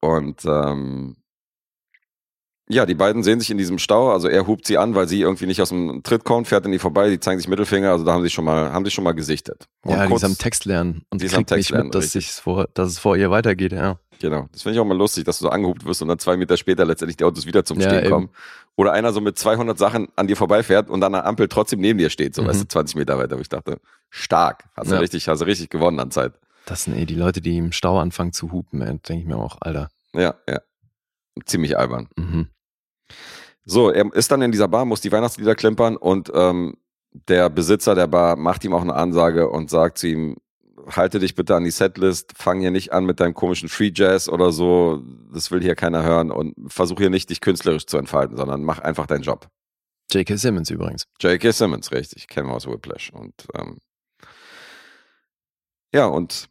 Und 0.00 0.44
ähm, 0.44 1.16
ja, 2.68 2.84
die 2.86 2.94
beiden 2.94 3.22
sehen 3.22 3.40
sich 3.40 3.50
in 3.50 3.58
diesem 3.58 3.78
Stau. 3.78 4.10
Also 4.12 4.28
er 4.28 4.46
hupt 4.46 4.66
sie 4.66 4.76
an, 4.78 4.94
weil 4.94 5.08
sie 5.08 5.20
irgendwie 5.22 5.46
nicht 5.46 5.60
aus 5.62 5.70
dem 5.70 6.02
Tritt 6.02 6.24
kommt, 6.24 6.48
fährt 6.48 6.66
in 6.66 6.72
die 6.72 6.78
vorbei, 6.78 7.08
die 7.10 7.18
zeigen 7.20 7.38
sich 7.40 7.48
Mittelfinger. 7.48 7.90
Also 7.92 8.04
da 8.04 8.12
haben 8.12 8.22
sie 8.22 8.30
schon 8.30 8.44
mal, 8.44 8.72
haben 8.72 8.84
sie 8.84 8.90
schon 8.90 9.04
mal 9.04 9.12
gesichtet. 9.12 9.66
Und 9.82 9.92
ja, 9.92 10.02
die 10.04 10.08
kurz- 10.10 10.22
ist 10.22 10.28
am 10.28 10.36
Text 10.38 10.64
lernen 10.66 11.02
und 11.10 11.22
die 11.22 11.28
kriegt 11.28 11.50
nicht 11.50 11.70
lernen, 11.70 11.86
mit, 11.86 11.94
dass, 11.94 12.12
sich's 12.12 12.40
vor, 12.40 12.68
dass 12.74 12.88
es 12.90 12.98
vor 12.98 13.16
ihr 13.16 13.30
weitergeht. 13.30 13.72
Ja. 13.72 13.98
Genau. 14.20 14.48
Das 14.52 14.62
finde 14.62 14.74
ich 14.74 14.80
auch 14.80 14.84
mal 14.84 14.96
lustig, 14.98 15.24
dass 15.24 15.38
du 15.38 15.44
so 15.44 15.50
angehupt 15.50 15.84
wirst 15.84 16.02
und 16.02 16.08
dann 16.08 16.18
zwei 16.18 16.36
Meter 16.36 16.56
später 16.56 16.84
letztendlich 16.84 17.16
die 17.16 17.24
Autos 17.24 17.46
wieder 17.46 17.64
zum 17.64 17.78
Ja, 17.80 17.88
Stehen 17.88 18.00
eben. 18.04 18.10
kommen. 18.10 18.30
Oder 18.76 18.92
einer 18.92 19.12
so 19.12 19.20
mit 19.20 19.38
200 19.38 19.78
Sachen 19.78 20.08
an 20.16 20.26
dir 20.26 20.36
vorbeifährt 20.36 20.90
und 20.90 21.02
an 21.04 21.12
der 21.12 21.24
Ampel 21.24 21.48
trotzdem 21.48 21.80
neben 21.80 21.98
dir 21.98 22.10
steht, 22.10 22.34
so 22.34 22.42
Mhm. 22.42 22.48
weißt 22.48 22.62
du, 22.62 22.68
20 22.68 22.96
Meter 22.96 23.16
weiter. 23.18 23.36
Wo 23.36 23.40
ich 23.40 23.48
dachte, 23.48 23.78
stark. 24.10 24.64
Hast 24.76 24.90
du 24.90 24.94
Ja. 24.94 25.00
richtig, 25.00 25.28
hast 25.28 25.40
du 25.40 25.44
richtig 25.46 25.70
gewonnen 25.70 26.00
an 26.00 26.10
Zeit. 26.10 26.32
Das 26.66 26.84
sind 26.84 26.96
eh 26.96 27.06
die 27.06 27.14
Leute, 27.14 27.40
die 27.40 27.56
im 27.56 27.72
Stau 27.72 27.98
anfangen 27.98 28.32
zu 28.32 28.52
hupen, 28.52 28.80
denke 28.80 29.14
ich 29.14 29.24
mir 29.24 29.36
auch, 29.36 29.56
Alter. 29.60 29.88
Ja, 30.14 30.34
ja. 30.48 30.58
Ziemlich 31.44 31.78
albern. 31.78 32.08
Mhm. 32.16 32.48
So, 33.64 33.90
er 33.90 34.12
ist 34.14 34.30
dann 34.30 34.42
in 34.42 34.52
dieser 34.52 34.68
Bar, 34.68 34.84
muss 34.84 35.00
die 35.00 35.12
Weihnachtslieder 35.12 35.54
klimpern 35.54 35.96
und 35.96 36.30
ähm, 36.34 36.76
der 37.12 37.50
Besitzer 37.50 37.94
der 37.94 38.06
Bar 38.06 38.36
macht 38.36 38.64
ihm 38.64 38.72
auch 38.72 38.82
eine 38.82 38.94
Ansage 38.94 39.48
und 39.48 39.70
sagt 39.70 39.98
zu 39.98 40.08
ihm, 40.08 40.36
halte 40.90 41.18
dich 41.18 41.34
bitte 41.34 41.54
an 41.54 41.64
die 41.64 41.70
Setlist, 41.70 42.32
fang 42.36 42.60
hier 42.60 42.70
nicht 42.70 42.92
an 42.92 43.04
mit 43.04 43.20
deinem 43.20 43.34
komischen 43.34 43.68
Free 43.68 43.92
Jazz 43.94 44.28
oder 44.28 44.52
so, 44.52 45.02
das 45.32 45.50
will 45.50 45.60
hier 45.60 45.74
keiner 45.74 46.02
hören 46.02 46.30
und 46.30 46.54
versuch 46.68 46.98
hier 46.98 47.10
nicht 47.10 47.30
dich 47.30 47.40
künstlerisch 47.40 47.86
zu 47.86 47.98
entfalten, 47.98 48.36
sondern 48.36 48.62
mach 48.62 48.78
einfach 48.78 49.06
deinen 49.06 49.22
Job. 49.22 49.48
J.K. 50.10 50.36
Simmons 50.36 50.70
übrigens. 50.70 51.04
J.K. 51.20 51.50
Simmons, 51.52 51.92
richtig, 51.92 52.28
kennen 52.28 52.48
wir 52.48 52.54
aus 52.54 52.66
Whiplash 52.66 53.10
und 53.12 53.34
ähm, 53.54 53.78
ja, 55.92 56.06
und 56.06 56.48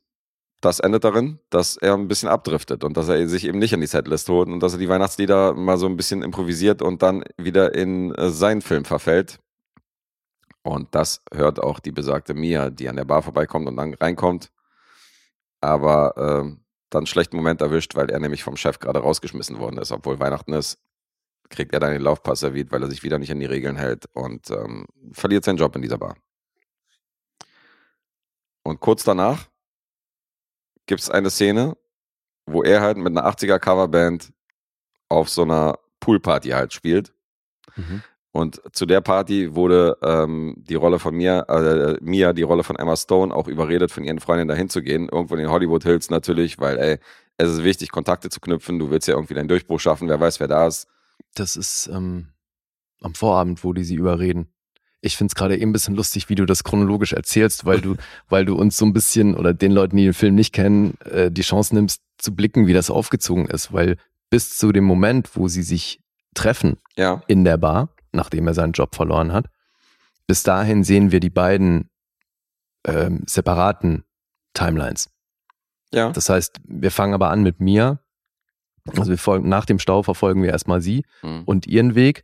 das 0.61 0.79
endet 0.79 1.03
darin, 1.03 1.39
dass 1.49 1.77
er 1.77 1.93
ein 1.93 2.07
bisschen 2.07 2.29
abdriftet 2.29 2.83
und 2.83 2.97
dass 2.97 3.09
er 3.09 3.27
sich 3.29 3.45
eben 3.45 3.59
nicht 3.59 3.73
an 3.73 3.81
die 3.81 3.87
Setlist 3.87 4.27
holt 4.29 4.47
und 4.47 4.59
dass 4.59 4.73
er 4.73 4.79
die 4.79 4.89
Weihnachtslieder 4.89 5.53
mal 5.53 5.77
so 5.77 5.85
ein 5.85 5.97
bisschen 5.97 6.23
improvisiert 6.23 6.81
und 6.81 7.03
dann 7.03 7.23
wieder 7.37 7.75
in 7.75 8.13
äh, 8.15 8.29
seinen 8.29 8.61
Film 8.61 8.85
verfällt. 8.85 9.39
Und 10.63 10.93
das 10.95 11.21
hört 11.31 11.61
auch 11.61 11.79
die 11.79 11.91
besagte 11.91 12.33
Mia, 12.33 12.69
die 12.69 12.89
an 12.89 12.95
der 12.97 13.05
Bar 13.05 13.21
vorbeikommt 13.21 13.67
und 13.67 13.77
dann 13.77 13.93
reinkommt, 13.93 14.51
aber 15.61 16.13
ähm, 16.17 16.63
dann 16.89 16.99
einen 16.99 17.07
schlechten 17.07 17.37
Moment 17.37 17.61
erwischt, 17.61 17.95
weil 17.95 18.09
er 18.09 18.19
nämlich 18.19 18.43
vom 18.43 18.57
Chef 18.57 18.79
gerade 18.79 18.99
rausgeschmissen 18.99 19.59
worden 19.59 19.77
ist, 19.77 19.91
obwohl 19.91 20.19
Weihnachten 20.19 20.53
ist. 20.53 20.79
kriegt 21.49 21.73
er 21.73 21.79
dann 21.79 21.93
den 21.93 22.01
Laufpass 22.01 22.41
serviert, 22.41 22.71
weil 22.71 22.81
er 22.83 22.89
sich 22.89 23.03
wieder 23.03 23.19
nicht 23.19 23.31
an 23.31 23.39
die 23.39 23.45
Regeln 23.45 23.77
hält 23.77 24.05
und 24.13 24.49
ähm, 24.51 24.85
verliert 25.13 25.45
seinen 25.45 25.57
Job 25.57 25.75
in 25.75 25.81
dieser 25.81 25.97
Bar. 25.97 26.17
Und 28.63 28.81
kurz 28.81 29.03
danach 29.03 29.47
gibt 30.87 31.01
es 31.01 31.09
eine 31.09 31.29
Szene, 31.29 31.77
wo 32.45 32.63
er 32.63 32.81
halt 32.81 32.97
mit 32.97 33.15
einer 33.15 33.27
80er 33.27 33.59
Coverband 33.59 34.33
auf 35.09 35.29
so 35.29 35.43
einer 35.43 35.77
Poolparty 35.99 36.49
halt 36.49 36.73
spielt. 36.73 37.13
Mhm. 37.75 38.01
Und 38.31 38.61
zu 38.71 38.85
der 38.85 39.01
Party 39.01 39.55
wurde 39.55 39.97
ähm, 40.03 40.55
die 40.57 40.75
Rolle 40.75 40.99
von 40.99 41.15
Mia, 41.15 41.39
äh, 41.41 41.97
Mia, 42.01 42.33
die 42.33 42.43
Rolle 42.43 42.63
von 42.63 42.75
Emma 42.75 42.95
Stone, 42.95 43.33
auch 43.33 43.47
überredet, 43.47 43.91
von 43.91 44.03
ihren 44.03 44.19
Freundinnen 44.19 44.47
dahin 44.47 44.69
zu 44.69 44.81
gehen. 44.81 45.09
Irgendwo 45.09 45.35
in 45.35 45.41
den 45.41 45.49
Hollywood 45.49 45.83
Hills 45.83 46.09
natürlich, 46.09 46.59
weil, 46.59 46.77
ey, 46.77 46.99
es 47.37 47.49
ist 47.49 47.63
wichtig, 47.63 47.91
Kontakte 47.91 48.29
zu 48.29 48.39
knüpfen. 48.39 48.79
Du 48.79 48.91
willst 48.91 49.07
ja 49.07 49.15
irgendwie 49.15 49.33
deinen 49.33 49.47
Durchbruch 49.47 49.79
schaffen. 49.79 50.07
Wer 50.07 50.19
weiß, 50.19 50.39
wer 50.39 50.47
da 50.47 50.67
ist. 50.67 50.87
Das 51.33 51.55
ist 51.55 51.87
ähm, 51.87 52.27
am 53.01 53.15
Vorabend, 53.15 53.63
wo 53.63 53.73
die 53.73 53.83
sie 53.83 53.95
überreden. 53.95 54.53
Ich 55.07 55.17
finde 55.17 55.31
es 55.31 55.35
gerade 55.35 55.57
eben 55.57 55.69
ein 55.71 55.73
bisschen 55.73 55.95
lustig, 55.95 56.29
wie 56.29 56.35
du 56.35 56.45
das 56.45 56.63
chronologisch 56.63 57.13
erzählst, 57.13 57.65
weil 57.65 57.81
du, 57.81 57.95
weil 58.29 58.45
du 58.45 58.55
uns 58.55 58.77
so 58.77 58.85
ein 58.85 58.93
bisschen 58.93 59.35
oder 59.35 59.53
den 59.53 59.71
Leuten, 59.71 59.97
die 59.97 60.03
den 60.03 60.13
Film 60.13 60.35
nicht 60.35 60.53
kennen, 60.53 60.93
äh, 61.05 61.31
die 61.31 61.41
Chance 61.41 61.73
nimmst, 61.73 62.01
zu 62.17 62.35
blicken, 62.35 62.67
wie 62.67 62.73
das 62.73 62.89
aufgezogen 62.89 63.47
ist. 63.47 63.73
Weil 63.73 63.97
bis 64.29 64.57
zu 64.57 64.71
dem 64.71 64.83
Moment, 64.83 65.35
wo 65.35 65.47
sie 65.47 65.63
sich 65.63 65.99
treffen 66.35 66.77
Ja. 66.95 67.23
in 67.27 67.43
der 67.43 67.57
Bar, 67.57 67.89
nachdem 68.11 68.47
er 68.47 68.53
seinen 68.53 68.73
Job 68.73 68.95
verloren 68.95 69.31
hat, 69.33 69.47
bis 70.27 70.43
dahin 70.43 70.83
sehen 70.83 71.11
wir 71.11 71.19
die 71.19 71.29
beiden 71.29 71.89
ähm, 72.85 73.23
separaten 73.25 74.03
Timelines. 74.53 75.09
Ja. 75.93 76.11
Das 76.11 76.29
heißt, 76.29 76.57
wir 76.65 76.91
fangen 76.91 77.13
aber 77.13 77.29
an 77.29 77.43
mit 77.43 77.59
Mia. 77.59 77.99
Also 78.95 79.09
wir 79.09 79.17
folgen, 79.17 79.49
nach 79.49 79.65
dem 79.65 79.79
Stau 79.79 80.03
verfolgen 80.03 80.41
wir 80.43 80.49
erstmal 80.51 80.81
sie 80.81 81.03
Mhm. 81.23 81.43
und 81.45 81.67
ihren 81.67 81.95
Weg, 81.95 82.23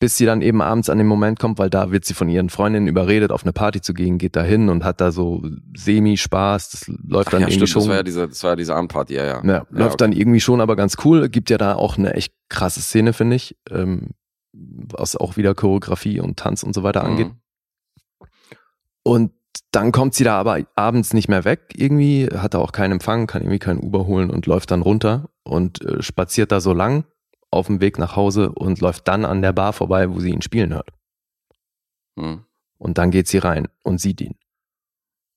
bis 0.00 0.16
sie 0.16 0.26
dann 0.26 0.42
eben 0.42 0.60
abends 0.60 0.90
an 0.90 0.98
den 0.98 1.06
Moment 1.06 1.38
kommt, 1.38 1.58
weil 1.58 1.70
da 1.70 1.90
wird 1.90 2.04
sie 2.04 2.14
von 2.14 2.28
ihren 2.28 2.50
Freundinnen 2.50 2.88
überredet, 2.88 3.30
auf 3.30 3.44
eine 3.44 3.52
Party 3.52 3.80
zu 3.80 3.94
gehen, 3.94 4.18
geht 4.18 4.36
da 4.36 4.42
hin 4.42 4.68
und 4.68 4.84
hat 4.84 5.00
da 5.00 5.12
so 5.12 5.42
Semi-Spaß. 5.76 6.70
Das 6.70 6.86
läuft 6.86 7.28
Ach 7.28 7.32
dann 7.32 7.42
ja, 7.42 7.48
irgendwie 7.48 7.66
stimmt, 7.66 7.70
schon. 7.70 7.80
das 7.82 7.88
war 7.88 7.96
ja 7.96 8.02
diese, 8.02 8.28
das 8.28 8.42
war 8.42 8.50
ja 8.50 8.56
diese 8.56 8.74
Abendparty, 8.74 9.14
ja, 9.14 9.24
ja. 9.24 9.44
Ja, 9.44 9.66
läuft 9.70 10.00
dann 10.00 10.12
irgendwie 10.12 10.40
schon 10.40 10.60
aber 10.60 10.76
ganz 10.76 10.96
cool. 11.04 11.28
Gibt 11.28 11.48
ja 11.50 11.58
da 11.58 11.74
auch 11.74 11.96
eine 11.96 12.14
echt 12.14 12.34
krasse 12.48 12.80
Szene, 12.80 13.12
finde 13.12 13.36
ich, 13.36 13.56
ähm, 13.70 14.10
was 14.52 15.16
auch 15.16 15.36
wieder 15.36 15.54
Choreografie 15.54 16.20
und 16.20 16.38
Tanz 16.38 16.62
und 16.62 16.74
so 16.74 16.82
weiter 16.82 17.04
angeht. 17.04 17.28
Mhm. 17.28 18.26
Und 19.04 19.32
dann 19.70 19.92
kommt 19.92 20.14
sie 20.14 20.24
da 20.24 20.38
aber 20.38 20.60
abends 20.74 21.12
nicht 21.14 21.28
mehr 21.28 21.44
weg 21.44 21.72
irgendwie, 21.74 22.28
hat 22.28 22.54
da 22.54 22.58
auch 22.58 22.72
keinen 22.72 22.92
Empfang, 22.92 23.26
kann 23.26 23.42
irgendwie 23.42 23.58
keinen 23.58 23.80
Uber 23.80 24.06
holen 24.06 24.30
und 24.30 24.46
läuft 24.46 24.70
dann 24.70 24.82
runter 24.82 25.28
und 25.44 25.84
äh, 25.84 26.02
spaziert 26.02 26.52
da 26.52 26.60
so 26.60 26.72
lang 26.72 27.04
auf 27.54 27.66
dem 27.66 27.80
Weg 27.80 27.98
nach 27.98 28.16
Hause 28.16 28.52
und 28.52 28.80
läuft 28.80 29.08
dann 29.08 29.24
an 29.24 29.42
der 29.42 29.52
Bar 29.52 29.72
vorbei, 29.72 30.10
wo 30.10 30.20
sie 30.20 30.30
ihn 30.30 30.42
spielen 30.42 30.74
hört. 30.74 30.90
Mhm. 32.16 32.44
Und 32.78 32.98
dann 32.98 33.10
geht 33.10 33.28
sie 33.28 33.38
rein 33.38 33.68
und 33.82 34.00
sieht 34.00 34.20
ihn. 34.20 34.36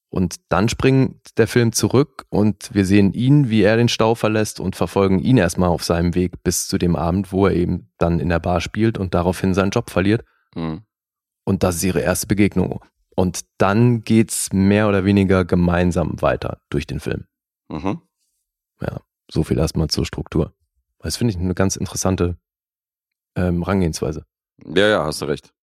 Und 0.10 0.38
dann 0.50 0.70
springt 0.70 1.38
der 1.38 1.48
Film 1.48 1.74
zurück 1.74 2.26
und 2.30 2.74
wir 2.74 2.86
sehen 2.86 3.14
ihn, 3.14 3.50
wie 3.50 3.62
er 3.62 3.76
den 3.78 3.90
Stau 3.90 4.16
verlässt 4.16 4.60
und 4.60 4.76
verfolgen 4.76 5.20
ihn 5.20 5.38
erstmal 5.38 5.70
auf 5.70 5.84
seinem 5.84 6.16
Weg 6.16 6.44
bis 6.44 6.68
zu 6.68 6.78
dem 6.78 6.96
Abend, 6.96 7.32
wo 7.32 7.46
er 7.46 7.54
eben 7.54 7.92
dann 7.98 8.20
in 8.20 8.30
der 8.30 8.40
Bar 8.40 8.62
spielt 8.62 8.98
und 8.98 9.14
daraufhin 9.14 9.54
seinen 9.54 9.72
Job 9.72 9.90
verliert. 9.90 10.24
Mhm. 10.56 10.84
Und 11.44 11.64
das 11.64 11.76
ist 11.76 11.84
ihre 11.84 12.02
erste 12.02 12.28
Begegnung. 12.28 12.84
Und 13.16 13.46
dann 13.58 14.04
geht's 14.04 14.54
mehr 14.54 14.88
oder 14.88 15.04
weniger 15.06 15.44
gemeinsam 15.44 16.22
weiter 16.22 16.62
durch 16.70 16.88
den 16.88 17.00
Film. 17.00 17.26
Mhm. 17.70 18.02
So 19.30 19.44
viel 19.44 19.58
erstmal 19.58 19.90
zur 19.90 20.06
Struktur. 20.06 20.54
Das 21.00 21.18
finde 21.18 21.34
ich 21.34 21.40
eine 21.40 21.54
ganz 21.54 21.76
interessante 21.76 22.38
ähm, 23.36 23.64
Rangehensweise. 23.64 24.26
Ja, 24.66 24.88
ja, 24.88 25.06
hast 25.06 25.22
du 25.22 25.26
recht. 25.26 25.54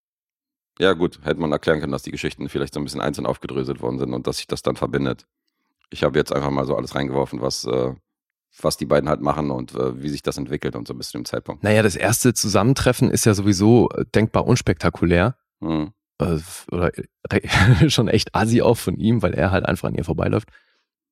Ja, 0.79 0.92
gut, 0.92 1.20
hätte 1.25 1.40
man 1.40 1.53
erklären 1.53 1.81
können, 1.81 1.92
dass 1.92 2.03
die 2.03 2.11
Geschichten 2.11 2.49
vielleicht 2.49 2.75
so 2.75 2.81
ein 2.81 2.85
bisschen 2.85 3.01
einzeln 3.01 3.27
aufgedröselt 3.27 3.81
worden 3.81 3.99
sind 3.99 4.12
und 4.12 4.27
dass 4.27 4.38
sich 4.38 4.47
das 4.47 4.62
dann 4.62 4.77
verbindet. 4.77 5.27
Ich 5.90 6.03
habe 6.03 6.18
jetzt 6.18 6.33
einfach 6.33 6.51
mal 6.51 6.66
so 6.66 6.77
alles 6.77 6.94
reingeworfen, 6.94 7.40
was, 7.40 7.64
äh, 7.64 7.94
was 8.61 8.77
die 8.77 8.87
beiden 8.87 9.09
halt 9.09 9.20
machen 9.20 9.51
und 9.51 9.75
äh, 9.75 10.03
wie 10.03 10.09
sich 10.09 10.23
das 10.23 10.37
entwickelt 10.37 10.75
und 10.75 10.88
so 10.88 10.94
bis 10.94 11.11
zu 11.11 11.18
dem 11.18 11.25
Zeitpunkt. 11.25 11.62
Naja, 11.62 11.83
das 11.83 11.94
erste 11.97 12.35
Zusammentreffen 12.35 13.11
ist 13.11 13.25
ja 13.25 13.35
sowieso 13.35 13.88
äh, 13.90 14.05
denkbar 14.14 14.47
unspektakulär. 14.47 15.37
Mhm. 15.61 15.92
Äh, 16.20 16.38
oder 16.73 16.90
re- 17.33 17.90
schon 17.90 18.09
echt 18.09 18.35
assi 18.35 18.62
auch 18.62 18.77
von 18.77 18.97
ihm, 18.97 19.23
weil 19.23 19.35
er 19.35 19.51
halt 19.53 19.66
einfach 19.66 19.88
an 19.88 19.94
ihr 19.94 20.05
vorbeiläuft. 20.05 20.49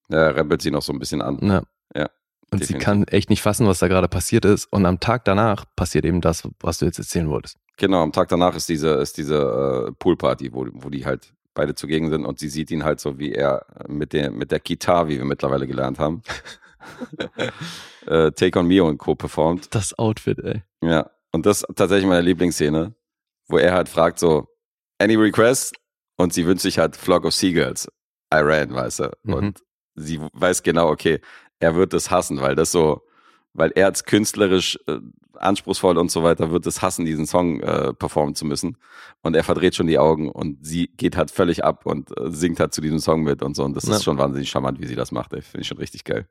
Ja, 0.09 0.19
er 0.19 0.37
rempelt 0.37 0.63
sie 0.63 0.71
noch 0.73 0.83
so 0.83 0.93
ein 0.93 0.99
bisschen 0.99 1.23
an. 1.23 1.39
Ja. 1.43 1.63
Ja, 1.95 2.11
Und 2.53 2.59
sie 2.59 2.75
definitiv. 2.75 2.85
kann 2.85 3.05
echt 3.05 3.31
nicht 3.31 3.43
fassen, 3.43 3.67
was 3.67 3.79
da 3.79 3.89
gerade 3.89 4.09
passiert 4.09 4.45
ist. 4.45 4.67
Und 4.67 4.85
am 4.87 5.01
Tag 5.01 5.25
danach 5.25 5.65
passiert 5.75 6.05
eben 6.05 6.21
das, 6.21 6.47
was 6.61 6.79
du 6.79 6.85
jetzt 6.85 6.99
erzählen 6.99 7.29
wolltest. 7.29 7.57
Genau, 7.79 8.03
am 8.03 8.13
Tag 8.13 8.29
danach 8.29 8.55
ist 8.55 8.69
diese, 8.69 8.91
ist 8.95 9.17
diese 9.17 9.89
äh, 9.89 9.93
Poolparty, 9.99 10.53
wo, 10.53 10.67
wo 10.73 10.91
die 10.91 11.07
halt 11.07 11.33
beide 11.55 11.75
zugegen 11.75 12.11
sind 12.11 12.25
und 12.25 12.39
sie 12.39 12.49
sieht 12.49 12.71
ihn 12.71 12.85
halt 12.85 13.01
so, 13.01 13.19
wie 13.19 13.33
er 13.33 13.67
mit 13.89 14.13
der, 14.13 14.31
mit 14.31 14.51
der 14.51 14.61
Gitarre, 14.61 15.09
wie 15.09 15.19
wir 15.19 15.25
mittlerweile 15.25 15.67
gelernt 15.67 15.99
haben, 15.99 16.23
äh, 18.07 18.31
Take 18.33 18.59
on 18.59 18.67
Me 18.67 18.83
und 18.83 18.99
Co. 18.99 19.15
performt. 19.15 19.75
Das 19.75 19.99
Outfit, 19.99 20.39
ey. 20.41 20.63
Ja, 20.83 21.11
und 21.33 21.47
das 21.47 21.63
ist 21.63 21.77
tatsächlich 21.77 22.07
meine 22.07 22.23
Lieblingsszene, 22.23 22.95
wo 23.49 23.59
er 23.59 23.73
halt 23.73 23.89
fragt 23.89 24.19
so, 24.19 24.49
any 24.99 25.17
request? 25.17 25.75
Und 26.17 26.33
sie 26.33 26.47
wünscht 26.47 26.63
sich 26.63 26.79
halt 26.79 26.97
Flock 26.97 27.25
of 27.25 27.35
Seagulls, 27.35 27.89
Iran, 28.33 28.75
weißt 28.75 29.01
du? 29.01 29.11
Mhm. 29.25 29.35
Und 29.35 29.63
sie 29.95 30.21
weiß 30.33 30.63
genau, 30.63 30.89
okay, 30.89 31.21
er 31.63 31.75
wird 31.77 31.95
es 31.95 32.11
hassen, 32.11 32.41
weil 32.41 32.55
das 32.55 32.73
so, 32.73 33.03
weil 33.55 33.71
er 33.75 33.87
als 33.87 34.05
künstlerisch 34.05 34.79
äh, 34.87 34.99
anspruchsvoll 35.35 35.97
und 35.99 36.11
so 36.11 36.23
weiter 36.23 36.51
wird 36.51 36.67
es 36.67 36.83
hassen, 36.83 37.05
diesen 37.05 37.27
Song 37.27 37.61
äh, 37.61 37.93
performen 37.95 38.35
zu 38.35 38.45
müssen. 38.45 38.77
Und 39.23 39.35
er 39.35 39.45
verdreht 39.45 39.75
schon 39.75 39.87
die 39.87 39.99
Augen 39.99 40.31
und 40.31 40.65
sie 40.65 40.89
geht 40.97 41.17
halt 41.17 41.31
völlig 41.31 41.65
ab 41.65 41.87
und 41.87 42.11
äh, 42.19 42.31
singt 42.31 42.61
halt 42.61 42.75
zu 42.75 42.81
diesem 42.81 42.99
Song 42.99 43.23
mit 43.23 43.43
und 43.43 43.57
so. 43.57 43.65
Und 43.65 43.75
das 43.77 43.85
Ja. 43.87 43.97
ist 43.97 44.05
schon 44.05 44.19
wahnsinnig 44.19 44.51
charmant, 44.51 44.81
wie 44.81 44.87
sie 44.87 44.95
das 44.97 45.11
macht. 45.13 45.31
Finde 45.31 45.61
ich 45.61 45.67
schon 45.67 45.79
richtig 45.79 46.05
geil. 46.05 46.27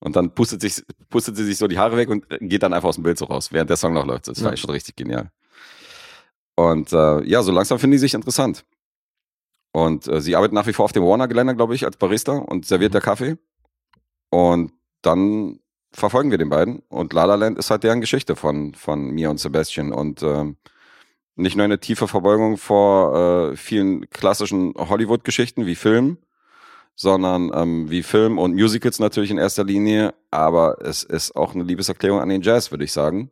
Und 0.00 0.14
dann 0.16 0.32
pustet, 0.34 0.60
sich, 0.60 0.84
pustet 1.10 1.36
sie 1.36 1.44
sich 1.44 1.58
so 1.58 1.66
die 1.66 1.78
Haare 1.78 1.96
weg 1.96 2.08
und 2.08 2.30
äh, 2.30 2.38
geht 2.40 2.62
dann 2.62 2.72
einfach 2.72 2.88
aus 2.88 2.94
dem 2.96 3.04
Bild 3.04 3.18
so 3.18 3.24
raus, 3.26 3.52
während 3.52 3.68
der 3.70 3.76
Song 3.76 3.94
noch 3.94 4.06
läuft. 4.06 4.28
Das 4.28 4.38
Ja. 4.38 4.44
fand 4.44 4.54
ich 4.54 4.60
schon 4.60 4.70
richtig 4.70 4.96
genial. 4.96 5.30
Und 6.54 6.92
äh, 6.92 7.22
ja, 7.24 7.42
so 7.42 7.52
langsam 7.52 7.78
finden 7.78 7.92
die 7.92 7.98
sich 7.98 8.14
interessant. 8.14 8.64
Und 9.72 10.08
äh, 10.08 10.20
sie 10.20 10.34
arbeitet 10.34 10.54
nach 10.54 10.66
wie 10.66 10.72
vor 10.72 10.84
auf 10.86 10.92
dem 10.92 11.04
Warner-Geländer, 11.04 11.54
glaube 11.54 11.74
ich, 11.74 11.84
als 11.84 11.96
Barista 11.96 12.32
und 12.32 12.66
serviert 12.66 12.90
Mhm. 12.90 12.94
der 12.94 13.00
Kaffee. 13.02 13.38
Und 14.30 14.72
dann 15.02 15.60
verfolgen 15.92 16.30
wir 16.30 16.38
den 16.38 16.50
beiden. 16.50 16.80
Und 16.88 17.12
La 17.12 17.24
La 17.24 17.34
Land 17.36 17.58
ist 17.58 17.70
halt 17.70 17.82
deren 17.84 18.00
Geschichte 18.00 18.36
von, 18.36 18.74
von 18.74 19.10
Mia 19.10 19.30
und 19.30 19.38
Sebastian. 19.40 19.92
Und 19.92 20.22
ähm, 20.22 20.56
nicht 21.34 21.56
nur 21.56 21.64
eine 21.64 21.78
tiefe 21.80 22.08
Verbeugung 22.08 22.56
vor 22.58 23.50
äh, 23.52 23.56
vielen 23.56 24.08
klassischen 24.10 24.74
Hollywood-Geschichten 24.76 25.66
wie 25.66 25.76
Film, 25.76 26.18
sondern 26.94 27.50
ähm, 27.54 27.90
wie 27.90 28.02
Film 28.02 28.38
und 28.38 28.54
Musicals 28.54 28.98
natürlich 28.98 29.30
in 29.30 29.38
erster 29.38 29.64
Linie. 29.64 30.14
Aber 30.30 30.78
es 30.82 31.04
ist 31.04 31.36
auch 31.36 31.54
eine 31.54 31.64
Liebeserklärung 31.64 32.20
an 32.20 32.28
den 32.28 32.42
Jazz, 32.42 32.70
würde 32.70 32.84
ich 32.84 32.92
sagen. 32.92 33.30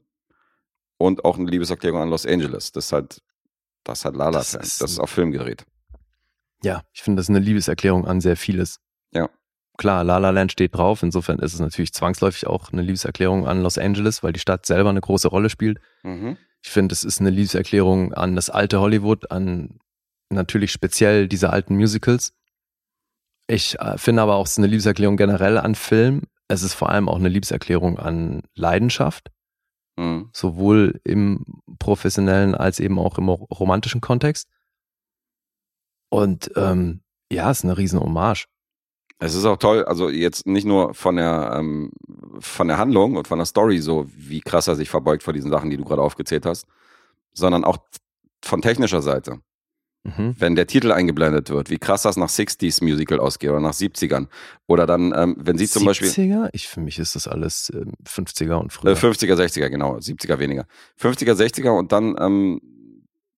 Und 0.98 1.24
auch 1.24 1.36
eine 1.36 1.50
Liebeserklärung 1.50 2.00
an 2.00 2.08
Los 2.10 2.24
Angeles. 2.24 2.72
Das 2.72 2.86
ist 2.86 2.92
halt, 2.92 3.22
das 3.84 3.98
ist 3.98 4.04
halt 4.06 4.16
La 4.16 4.26
La 4.26 4.30
Das 4.38 4.52
Land. 4.54 4.64
ist- 4.64 4.80
Das 4.80 4.90
ist 4.92 4.98
auf 5.00 5.10
Film 5.10 5.30
gedreht. 5.32 5.66
Ja, 6.62 6.82
ich 6.94 7.02
finde 7.02 7.18
das 7.20 7.26
ist 7.26 7.30
eine 7.30 7.40
Liebeserklärung 7.40 8.06
an 8.06 8.20
sehr 8.22 8.36
vieles. 8.36 8.80
Ja. 9.12 9.28
Klar, 9.76 10.04
La 10.04 10.18
La 10.18 10.30
Land 10.30 10.52
steht 10.52 10.74
drauf. 10.74 11.02
Insofern 11.02 11.38
ist 11.38 11.54
es 11.54 11.60
natürlich 11.60 11.92
zwangsläufig 11.92 12.46
auch 12.46 12.72
eine 12.72 12.82
Liebeserklärung 12.82 13.46
an 13.46 13.62
Los 13.62 13.78
Angeles, 13.78 14.22
weil 14.22 14.32
die 14.32 14.40
Stadt 14.40 14.66
selber 14.66 14.90
eine 14.90 15.00
große 15.00 15.28
Rolle 15.28 15.50
spielt. 15.50 15.78
Mhm. 16.02 16.36
Ich 16.62 16.70
finde, 16.70 16.92
es 16.94 17.04
ist 17.04 17.20
eine 17.20 17.30
Liebeserklärung 17.30 18.12
an 18.14 18.34
das 18.34 18.50
alte 18.50 18.80
Hollywood, 18.80 19.30
an 19.30 19.78
natürlich 20.30 20.72
speziell 20.72 21.28
diese 21.28 21.50
alten 21.50 21.76
Musicals. 21.76 22.32
Ich 23.46 23.78
äh, 23.78 23.96
finde 23.98 24.22
aber 24.22 24.34
auch, 24.36 24.46
es 24.46 24.52
ist 24.52 24.58
eine 24.58 24.66
Liebeserklärung 24.66 25.16
generell 25.16 25.58
an 25.58 25.74
Film. 25.74 26.22
Es 26.48 26.62
ist 26.62 26.74
vor 26.74 26.90
allem 26.90 27.08
auch 27.08 27.16
eine 27.16 27.28
Liebeserklärung 27.28 27.98
an 27.98 28.42
Leidenschaft, 28.54 29.30
Mhm. 29.98 30.28
sowohl 30.32 31.00
im 31.04 31.44
professionellen 31.78 32.54
als 32.54 32.80
eben 32.80 32.98
auch 32.98 33.16
im 33.18 33.28
romantischen 33.30 34.00
Kontext. 34.02 34.48
Und 36.10 36.50
ähm, 36.56 37.00
ja, 37.30 37.50
es 37.50 37.58
ist 37.58 37.64
eine 37.64 37.78
riesen 37.78 38.00
Hommage. 38.00 38.46
Es 39.18 39.34
ist 39.34 39.46
auch 39.46 39.56
toll, 39.56 39.84
also 39.84 40.10
jetzt 40.10 40.46
nicht 40.46 40.66
nur 40.66 40.92
von 40.92 41.16
der, 41.16 41.56
ähm, 41.58 41.90
von 42.38 42.68
der 42.68 42.76
Handlung 42.76 43.16
und 43.16 43.26
von 43.26 43.38
der 43.38 43.46
Story, 43.46 43.78
so 43.78 44.06
wie 44.14 44.40
krass 44.40 44.68
er 44.68 44.74
sich 44.74 44.90
verbeugt 44.90 45.22
vor 45.22 45.32
diesen 45.32 45.50
Sachen, 45.50 45.70
die 45.70 45.78
du 45.78 45.84
gerade 45.84 46.02
aufgezählt 46.02 46.44
hast, 46.44 46.66
sondern 47.32 47.64
auch 47.64 47.78
von 48.44 48.60
technischer 48.60 49.00
Seite. 49.00 49.40
Mhm. 50.04 50.36
Wenn 50.38 50.54
der 50.54 50.66
Titel 50.66 50.92
eingeblendet 50.92 51.50
wird, 51.50 51.70
wie 51.70 51.78
krass 51.78 52.02
das 52.02 52.16
nach 52.16 52.28
60s 52.28 52.84
Musical 52.84 53.18
ausgeht 53.18 53.50
oder 53.50 53.60
nach 53.60 53.72
70ern. 53.72 54.28
Oder 54.66 54.86
dann, 54.86 55.12
ähm, 55.16 55.36
wenn 55.38 55.58
sie 55.58 55.66
zum 55.66 55.84
Beispiel. 55.84 56.08
70er? 56.08 56.48
Ich, 56.52 56.68
für 56.68 56.80
mich 56.80 56.98
ist 56.98 57.16
das 57.16 57.26
alles 57.26 57.72
ähm, 57.74 57.94
50er 58.06 58.54
und 58.54 58.72
früher. 58.72 58.92
Äh, 58.92 58.94
50er, 58.94 59.34
60er, 59.34 59.68
genau, 59.68 59.96
70er 59.96 60.38
weniger. 60.38 60.66
50er, 61.00 61.32
60er 61.32 61.70
und 61.70 61.90
dann 61.90 62.14
ähm, 62.20 62.60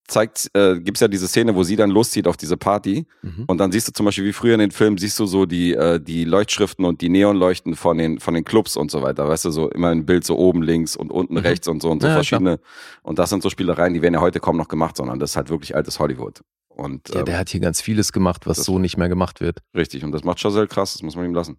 zeigt, 0.09 0.51
äh, 0.55 0.81
gibt's 0.81 1.01
ja 1.01 1.09
diese 1.09 1.29
Szene, 1.29 1.55
wo 1.55 1.63
sie 1.63 1.77
dann 1.77 1.91
loszieht 1.91 2.27
auf 2.27 2.37
diese 2.37 2.57
Party 2.57 3.07
Mhm. 3.23 3.45
und 3.47 3.59
dann 3.59 3.71
siehst 3.71 3.87
du 3.89 3.93
zum 3.93 4.07
Beispiel 4.07 4.25
wie 4.25 4.33
früher 4.33 4.55
in 4.55 4.61
den 4.61 4.71
Filmen, 4.71 4.99
siehst 4.99 5.19
du 5.21 5.27
so 5.27 5.47
die, 5.47 5.75
äh, 5.75 6.01
die 6.01 6.25
Leuchtschriften 6.25 6.85
und 6.85 7.01
die 7.03 7.09
Neonleuchten 7.11 7.77
von 7.77 7.99
den, 7.99 8.19
von 8.19 8.35
den 8.35 8.45
Clubs 8.45 8.77
und 8.77 8.91
so 8.91 9.03
weiter, 9.03 9.29
weißt 9.29 9.45
du, 9.45 9.51
so 9.51 9.71
immer 9.71 9.89
ein 9.89 10.07
Bild 10.07 10.25
so 10.25 10.37
oben 10.37 10.63
links 10.63 10.97
und 10.97 11.13
unten 11.13 11.35
Mhm. 11.35 11.41
rechts 11.41 11.69
und 11.69 11.81
so 11.83 11.91
und 11.91 12.01
so 12.03 12.09
Ja, 12.09 12.15
verschiedene. 12.15 12.59
Und 13.03 13.19
das 13.19 13.31
sind 13.31 13.43
so 13.43 13.51
Spielereien, 13.51 13.95
die 13.95 14.03
werden 14.03 14.15
ja 14.15 14.21
heute 14.21 14.41
kaum 14.41 14.57
noch 14.57 14.69
gemacht, 14.69 14.97
sondern 14.97 15.19
das 15.19 15.31
ist 15.31 15.37
halt 15.37 15.51
wirklich 15.51 15.77
altes 15.77 15.99
Hollywood. 16.01 16.41
Und 16.69 17.09
Ja, 17.13 17.21
ähm, 17.21 17.25
der 17.27 17.39
hat 17.39 17.49
hier 17.51 17.61
ganz 17.61 17.81
vieles 17.81 18.13
gemacht, 18.13 18.47
was 18.47 18.65
so 18.65 18.79
nicht 18.79 18.97
mehr 18.97 19.09
gemacht 19.09 19.41
wird. 19.41 19.59
richtig, 19.77 20.05
und 20.05 20.13
das 20.13 20.25
macht 20.25 20.41
Chazelle 20.41 20.69
krass, 20.69 20.95
das 20.95 21.03
muss 21.03 21.17
man 21.17 21.25
ihm 21.27 21.35
lassen. 21.35 21.59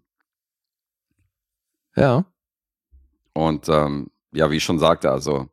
Ja. 1.95 2.25
Und 3.33 3.67
ähm, 3.69 4.07
ja, 4.31 4.49
wie 4.51 4.57
ich 4.57 4.63
schon 4.63 4.79
sagte, 4.79 5.11
also 5.11 5.49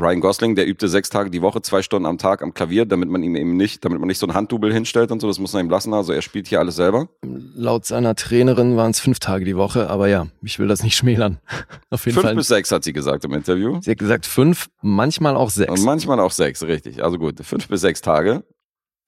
Ryan 0.00 0.20
Gosling, 0.20 0.54
der 0.54 0.66
übte 0.66 0.88
sechs 0.88 1.10
Tage 1.10 1.30
die 1.30 1.42
Woche, 1.42 1.60
zwei 1.62 1.82
Stunden 1.82 2.06
am 2.06 2.18
Tag 2.18 2.42
am 2.42 2.54
Klavier, 2.54 2.86
damit 2.86 3.08
man 3.08 3.22
ihm 3.22 3.34
eben 3.36 3.56
nicht, 3.56 3.84
damit 3.84 3.98
man 3.98 4.06
nicht 4.06 4.18
so 4.18 4.26
ein 4.26 4.34
Handdouble 4.34 4.72
hinstellt 4.72 5.10
und 5.10 5.20
so, 5.20 5.28
das 5.28 5.38
muss 5.38 5.52
man 5.52 5.66
ihm 5.66 5.70
lassen. 5.70 5.92
Also 5.92 6.12
er 6.12 6.22
spielt 6.22 6.46
hier 6.48 6.60
alles 6.60 6.76
selber. 6.76 7.08
Laut 7.22 7.84
seiner 7.84 8.14
Trainerin 8.14 8.76
waren 8.76 8.92
es 8.92 9.00
fünf 9.00 9.18
Tage 9.18 9.44
die 9.44 9.56
Woche, 9.56 9.90
aber 9.90 10.08
ja, 10.08 10.28
ich 10.42 10.58
will 10.58 10.68
das 10.68 10.82
nicht 10.82 10.96
schmälern. 10.96 11.38
Auf 11.90 12.04
jeden 12.06 12.14
Fünf 12.14 12.26
Fall. 12.26 12.36
bis 12.36 12.48
sechs 12.48 12.70
hat 12.70 12.84
sie 12.84 12.92
gesagt 12.92 13.24
im 13.24 13.32
Interview. 13.32 13.80
Sie 13.82 13.90
hat 13.90 13.98
gesagt 13.98 14.26
fünf, 14.26 14.68
manchmal 14.82 15.36
auch 15.36 15.50
sechs. 15.50 15.72
Und 15.72 15.84
manchmal 15.84 16.20
auch 16.20 16.32
sechs, 16.32 16.62
richtig. 16.62 17.02
Also 17.02 17.18
gut, 17.18 17.40
fünf 17.44 17.66
bis 17.68 17.80
sechs 17.80 18.00
Tage. 18.00 18.44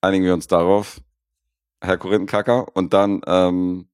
Einigen 0.00 0.24
wir 0.24 0.34
uns 0.34 0.46
darauf, 0.46 1.00
Herr 1.80 1.98
Korinthenkacker. 1.98 2.66
Und 2.74 2.92
dann, 2.94 3.20
ähm, 3.26 3.86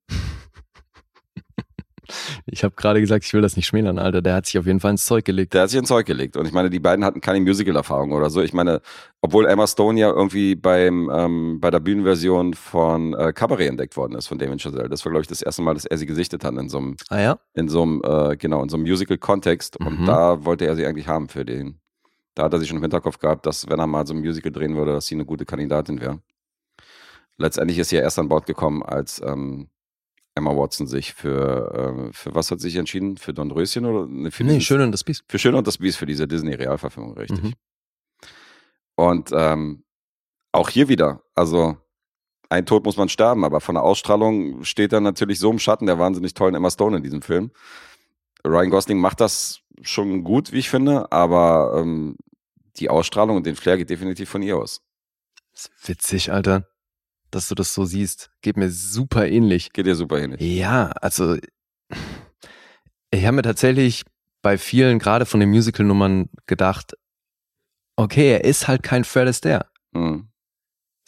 Ich 2.46 2.64
habe 2.64 2.74
gerade 2.74 3.00
gesagt, 3.00 3.24
ich 3.24 3.32
will 3.34 3.42
das 3.42 3.56
nicht 3.56 3.66
schmälern, 3.66 3.98
Alter. 3.98 4.22
Der 4.22 4.34
hat 4.34 4.46
sich 4.46 4.58
auf 4.58 4.66
jeden 4.66 4.80
Fall 4.80 4.92
ins 4.92 5.04
Zeug 5.04 5.24
gelegt. 5.24 5.54
der 5.54 5.62
hat 5.62 5.70
sich 5.70 5.78
ins 5.78 5.88
Zeug 5.88 6.06
gelegt. 6.06 6.36
Und 6.36 6.46
ich 6.46 6.52
meine, 6.52 6.70
die 6.70 6.78
beiden 6.80 7.04
hatten 7.04 7.20
keine 7.20 7.40
Musical-Erfahrung 7.40 8.12
oder 8.12 8.30
so. 8.30 8.40
Ich 8.42 8.52
meine, 8.52 8.80
obwohl 9.20 9.46
Emma 9.46 9.66
Stone 9.66 9.98
ja 10.00 10.10
irgendwie 10.10 10.54
beim, 10.54 11.10
ähm, 11.12 11.58
bei 11.60 11.70
der 11.70 11.80
Bühnenversion 11.80 12.54
von 12.54 13.14
äh, 13.14 13.32
Cabaret 13.32 13.68
entdeckt 13.68 13.96
worden 13.96 14.14
ist, 14.14 14.26
von 14.28 14.38
Damien 14.38 14.58
Chazelle. 14.58 14.88
Das 14.88 15.04
war, 15.04 15.10
glaube 15.10 15.22
ich, 15.22 15.28
das 15.28 15.42
erste 15.42 15.62
Mal, 15.62 15.74
dass 15.74 15.84
er 15.84 15.98
sie 15.98 16.06
gesichtet 16.06 16.44
hat 16.44 16.54
in 16.54 16.68
so 16.68 16.78
einem 16.78 16.96
Ah 17.08 17.20
ja? 17.20 17.38
in 17.54 17.68
so 17.68 17.82
einem, 17.82 18.02
äh, 18.04 18.36
genau, 18.36 18.62
in 18.62 18.68
so 18.68 18.76
einem 18.76 18.84
Musical-Kontext. 18.86 19.78
Und 19.78 20.00
Mhm. 20.00 20.06
da 20.06 20.44
wollte 20.44 20.66
er 20.66 20.76
sie 20.76 20.86
eigentlich 20.86 21.08
haben 21.08 21.28
für 21.28 21.44
den. 21.44 21.80
Da 22.34 22.44
hat 22.44 22.52
er 22.52 22.58
sich 22.58 22.68
schon 22.68 22.76
im 22.76 22.82
Hinterkopf 22.82 23.18
gehabt, 23.18 23.46
dass 23.46 23.68
wenn 23.68 23.78
er 23.78 23.86
mal 23.86 24.06
so 24.06 24.12
ein 24.12 24.20
Musical 24.20 24.52
drehen 24.52 24.76
würde, 24.76 24.92
dass 24.92 25.06
sie 25.06 25.14
eine 25.14 25.24
gute 25.24 25.46
Kandidatin 25.46 26.00
wäre. 26.02 26.20
Letztendlich 27.38 27.78
ist 27.78 27.90
sie 27.90 27.96
ja 27.96 28.02
erst 28.02 28.18
an 28.18 28.28
Bord 28.28 28.46
gekommen, 28.46 28.82
als 28.82 29.20
ähm, 29.24 29.68
Emma 30.36 30.54
Watson 30.54 30.86
sich 30.86 31.14
für, 31.14 32.08
äh, 32.08 32.12
für 32.12 32.34
was 32.34 32.50
hat 32.50 32.60
sich 32.60 32.76
entschieden? 32.76 33.16
Für 33.16 33.32
Don 33.32 33.50
Röschen 33.50 33.86
oder? 33.86 34.06
Ne, 34.06 34.30
für 34.30 34.44
Nee, 34.44 34.60
schön 34.60 34.82
und 34.82 34.92
das 34.92 35.02
Biest. 35.02 35.24
Für 35.28 35.38
Schön 35.38 35.54
und 35.54 35.66
das 35.66 35.78
Biest, 35.78 35.98
für 35.98 36.06
diese 36.06 36.28
Disney-Realverfilmung, 36.28 37.16
richtig. 37.16 37.42
Mhm. 37.42 37.54
Und 38.96 39.30
ähm, 39.32 39.84
auch 40.52 40.68
hier 40.68 40.88
wieder, 40.88 41.22
also 41.34 41.76
ein 42.50 42.66
Tod 42.66 42.84
muss 42.84 42.96
man 42.96 43.08
sterben, 43.08 43.44
aber 43.44 43.60
von 43.60 43.74
der 43.74 43.82
Ausstrahlung 43.82 44.62
steht 44.64 44.92
er 44.92 45.00
natürlich 45.00 45.38
so 45.38 45.50
im 45.50 45.58
Schatten 45.58 45.86
der 45.86 45.98
wahnsinnig 45.98 46.34
tollen 46.34 46.54
Emma 46.54 46.70
Stone 46.70 46.98
in 46.98 47.02
diesem 47.02 47.22
Film. 47.22 47.50
Ryan 48.46 48.70
Gosling 48.70 48.98
macht 48.98 49.20
das 49.20 49.60
schon 49.82 50.22
gut, 50.22 50.52
wie 50.52 50.58
ich 50.58 50.70
finde, 50.70 51.10
aber 51.10 51.74
ähm, 51.78 52.16
die 52.76 52.90
Ausstrahlung 52.90 53.36
und 53.36 53.46
den 53.46 53.56
Flair 53.56 53.78
geht 53.78 53.90
definitiv 53.90 54.28
von 54.28 54.42
ihr 54.42 54.56
aus. 54.56 54.82
ist 55.54 55.70
witzig, 55.86 56.30
Alter, 56.30 56.68
dass 57.30 57.48
du 57.48 57.54
das 57.54 57.74
so 57.74 57.84
siehst. 57.84 58.30
Geht 58.42 58.56
mir 58.56 58.70
super 58.70 59.26
ähnlich. 59.26 59.72
Geht 59.72 59.86
ihr 59.86 59.96
super 59.96 60.18
ähnlich. 60.18 60.40
Ja, 60.40 60.88
also 61.00 61.36
ich 63.10 63.24
habe 63.24 63.36
mir 63.36 63.42
tatsächlich 63.42 64.04
bei 64.42 64.58
vielen, 64.58 64.98
gerade 64.98 65.26
von 65.26 65.40
den 65.40 65.50
Musical-Nummern, 65.50 66.28
gedacht, 66.46 66.94
okay, 67.96 68.32
er 68.32 68.44
ist 68.44 68.68
halt 68.68 68.82
kein 68.82 69.04
Fred 69.04 69.28
Astaire. 69.28 69.66
Mhm. 69.92 70.28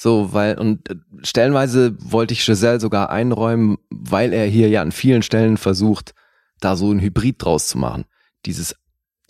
So, 0.00 0.32
weil, 0.32 0.58
und 0.58 0.88
äh, 0.90 0.96
stellenweise 1.22 1.96
wollte 1.98 2.32
ich 2.32 2.44
Giselle 2.44 2.80
sogar 2.80 3.10
einräumen, 3.10 3.78
weil 3.90 4.32
er 4.32 4.46
hier 4.46 4.68
ja 4.68 4.80
an 4.80 4.92
vielen 4.92 5.22
Stellen 5.22 5.56
versucht, 5.56 6.14
da 6.60 6.76
so 6.76 6.92
ein 6.92 7.00
Hybrid 7.00 7.36
draus 7.44 7.66
zu 7.66 7.78
machen. 7.78 8.04
Dieses, 8.46 8.76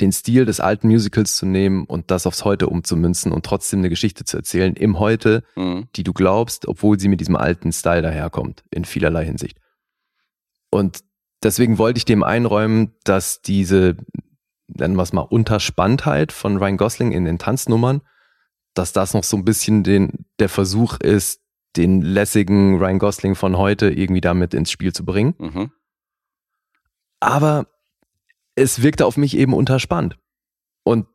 den 0.00 0.12
Stil 0.12 0.44
des 0.44 0.60
alten 0.60 0.88
Musicals 0.88 1.36
zu 1.36 1.44
nehmen 1.46 1.84
und 1.84 2.10
das 2.10 2.26
aufs 2.26 2.44
Heute 2.44 2.68
umzumünzen 2.68 3.32
und 3.32 3.44
trotzdem 3.44 3.80
eine 3.80 3.88
Geschichte 3.88 4.24
zu 4.24 4.36
erzählen 4.36 4.74
im 4.76 4.98
Heute, 4.98 5.42
Mhm. 5.56 5.88
die 5.96 6.04
du 6.04 6.12
glaubst, 6.12 6.68
obwohl 6.68 7.00
sie 7.00 7.08
mit 7.08 7.20
diesem 7.20 7.36
alten 7.36 7.72
Style 7.72 8.02
daherkommt, 8.02 8.62
in 8.70 8.84
vielerlei 8.84 9.24
Hinsicht. 9.24 9.58
Und 10.70 11.02
deswegen 11.42 11.78
wollte 11.78 11.98
ich 11.98 12.04
dem 12.04 12.22
einräumen, 12.22 12.94
dass 13.04 13.40
diese, 13.42 13.96
nennen 14.68 14.96
wir 14.96 15.02
es 15.02 15.12
mal, 15.12 15.22
Unterspanntheit 15.22 16.30
von 16.30 16.58
Ryan 16.58 16.76
Gosling 16.76 17.12
in 17.12 17.24
den 17.24 17.38
Tanznummern, 17.38 18.02
dass 18.74 18.92
das 18.92 19.14
noch 19.14 19.24
so 19.24 19.36
ein 19.36 19.44
bisschen 19.44 19.82
den, 19.82 20.26
der 20.38 20.48
Versuch 20.48 20.98
ist, 21.00 21.40
den 21.76 22.02
lässigen 22.02 22.78
Ryan 22.78 22.98
Gosling 22.98 23.34
von 23.34 23.56
heute 23.56 23.90
irgendwie 23.90 24.20
damit 24.20 24.54
ins 24.54 24.70
Spiel 24.70 24.92
zu 24.92 25.04
bringen. 25.04 25.34
Mhm. 25.38 25.72
Aber 27.20 27.66
es 28.58 28.82
wirkte 28.82 29.06
auf 29.06 29.16
mich 29.16 29.36
eben 29.36 29.54
unterspannt. 29.54 30.18
Und 30.84 31.06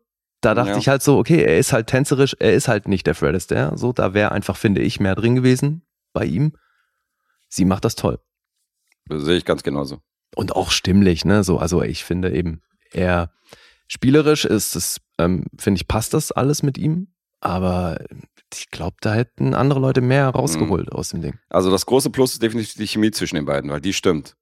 da 0.41 0.54
dachte 0.56 0.72
Ja. 0.72 0.78
ich 0.78 0.88
halt 0.89 1.02
so, 1.02 1.18
okay, 1.18 1.41
er 1.44 1.58
ist 1.58 1.72
halt 1.74 1.88
tänzerisch, 1.88 2.36
er 2.39 2.54
ist 2.54 2.68
halt 2.68 2.88
nicht 2.88 3.08
der 3.08 3.16
Fred 3.16 3.36
Astaire. 3.36 3.78
So, 3.78 3.94
da 3.94 4.14
wäre 4.14 4.32
einfach, 4.32 4.58
finde 4.58 4.82
ich, 4.82 5.00
mehr 5.00 5.16
drin 5.16 5.36
gewesen 5.36 5.86
bei 6.14 6.26
ihm. 6.26 6.54
Sie 7.50 7.66
macht 7.66 7.86
das 7.86 7.96
toll. 7.96 8.20
Das 9.06 9.24
sehe 9.24 9.38
ich 9.38 9.46
ganz 9.46 9.64
genauso. 9.64 10.00
Und 10.36 10.56
auch 10.56 10.72
stimmlich, 10.72 11.24
ne? 11.26 11.44
So, 11.44 11.58
also 11.60 11.82
ich 11.82 12.04
finde 12.04 12.32
eben, 12.34 12.62
er 12.91 13.32
spielerisch 13.88 14.46
ist 14.46 14.76
es, 14.76 15.00
ähm, 15.20 15.46
finde 15.60 15.80
ich, 15.80 15.88
passt 15.88 16.14
das 16.14 16.32
alles 16.32 16.64
mit 16.64 16.78
ihm. 16.78 17.10
Aber 17.39 18.04
ich 18.54 18.70
glaube, 18.72 18.96
da 19.02 19.14
hätten 19.14 19.54
andere 19.54 19.80
Leute 19.80 20.02
mehr 20.02 20.30
rausgeholt 20.30 20.88
Mhm. 20.88 20.94
aus 20.98 21.10
dem 21.10 21.22
Ding. 21.22 21.38
Also 21.50 21.70
das 21.72 21.86
große 21.86 22.10
Plus 22.10 22.34
ist 22.34 22.41
definitiv 22.41 22.76
die 22.76 22.88
Chemie 22.88 23.12
zwischen 23.12 23.36
den 23.36 23.46
beiden, 23.46 23.70
weil 23.70 23.82
die 23.82 23.94
stimmt. 23.94 24.36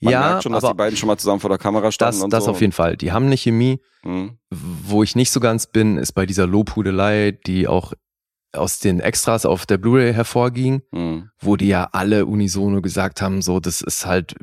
Man 0.00 0.12
ja, 0.12 0.20
merkt 0.20 0.42
schon, 0.44 0.52
dass 0.52 0.64
die 0.64 0.74
beiden 0.74 0.96
schon 0.96 1.08
mal 1.08 1.16
zusammen 1.18 1.40
vor 1.40 1.50
der 1.50 1.58
Kamera 1.58 1.90
standen 1.90 2.16
das, 2.16 2.22
und 2.24 2.32
das 2.32 2.44
so. 2.44 2.50
auf 2.52 2.60
jeden 2.60 2.72
Fall. 2.72 2.96
Die 2.96 3.10
haben 3.12 3.26
eine 3.26 3.36
Chemie. 3.36 3.80
Mhm. 4.04 4.38
Wo 4.50 5.02
ich 5.02 5.16
nicht 5.16 5.30
so 5.32 5.40
ganz 5.40 5.66
bin, 5.66 5.96
ist 5.98 6.12
bei 6.12 6.24
dieser 6.24 6.46
Lobhudelei, 6.46 7.32
die 7.46 7.66
auch 7.66 7.92
aus 8.52 8.78
den 8.78 9.00
Extras 9.00 9.44
auf 9.44 9.66
der 9.66 9.76
Blu-ray 9.78 10.14
hervorging, 10.14 10.82
Mhm. 10.92 11.30
wo 11.40 11.56
die 11.56 11.68
ja 11.68 11.88
alle 11.92 12.26
unisono 12.26 12.80
gesagt 12.80 13.20
haben, 13.20 13.42
so, 13.42 13.60
das 13.60 13.80
ist 13.82 14.06
halt, 14.06 14.34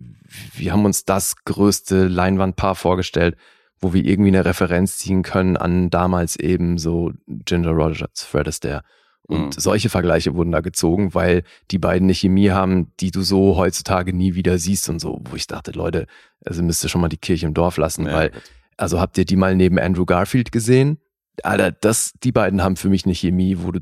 wir 0.54 0.74
haben 0.74 0.86
uns 0.86 1.06
das 1.06 1.36
größte 1.46 2.08
Leinwandpaar 2.08 2.76
vorgestellt, 2.76 3.36
wo 3.80 3.94
wir 3.94 4.04
irgendwie 4.06 4.30
eine 4.30 4.46
Referenz 4.46 4.98
ziehen 4.98 5.24
können 5.24 5.58
an 5.58 5.90
damals 5.90 6.36
eben 6.36 6.78
so 6.78 7.12
Ginger 7.28 7.72
Rogers, 7.72 8.24
Fred 8.24 8.48
Astaire. 8.48 8.84
Und 9.28 9.46
Mhm. 9.46 9.52
solche 9.54 9.90
Vergleiche 9.90 10.36
wurden 10.36 10.52
da 10.52 10.60
gezogen, 10.62 11.14
weil 11.16 11.44
die 11.72 11.80
beiden 11.80 12.06
eine 12.06 12.14
Chemie 12.14 12.52
haben, 12.52 12.92
die 13.00 13.10
du 13.12 13.22
so 13.22 13.56
heutzutage 13.58 14.14
nie 14.14 14.36
wieder 14.36 14.58
siehst 14.60 14.88
und 14.90 15.00
so, 15.00 15.22
wo 15.30 15.36
ich 15.36 15.48
dachte, 15.48 15.72
Leute, 15.72 16.06
also 16.46 16.62
müsst 16.62 16.84
ihr 16.84 16.90
schon 16.90 17.02
mal 17.02 17.10
die 17.10 17.18
Kirche 17.18 17.48
im 17.48 17.54
Dorf 17.56 17.78
lassen, 17.78 18.06
Ja, 18.06 18.14
weil 18.14 18.30
gut. 18.30 18.42
also 18.78 19.00
habt 19.00 19.18
ihr 19.18 19.26
die 19.26 19.36
mal 19.36 19.56
neben 19.56 19.80
Andrew 19.80 20.06
Garfield 20.06 20.52
gesehen? 20.52 21.00
Alter, 21.44 21.72
das, 21.72 22.14
die 22.24 22.32
beiden 22.32 22.64
haben 22.64 22.76
für 22.76 22.90
mich 22.90 23.06
eine 23.06 23.16
Chemie, 23.16 23.58
wo 23.60 23.72
du 23.72 23.80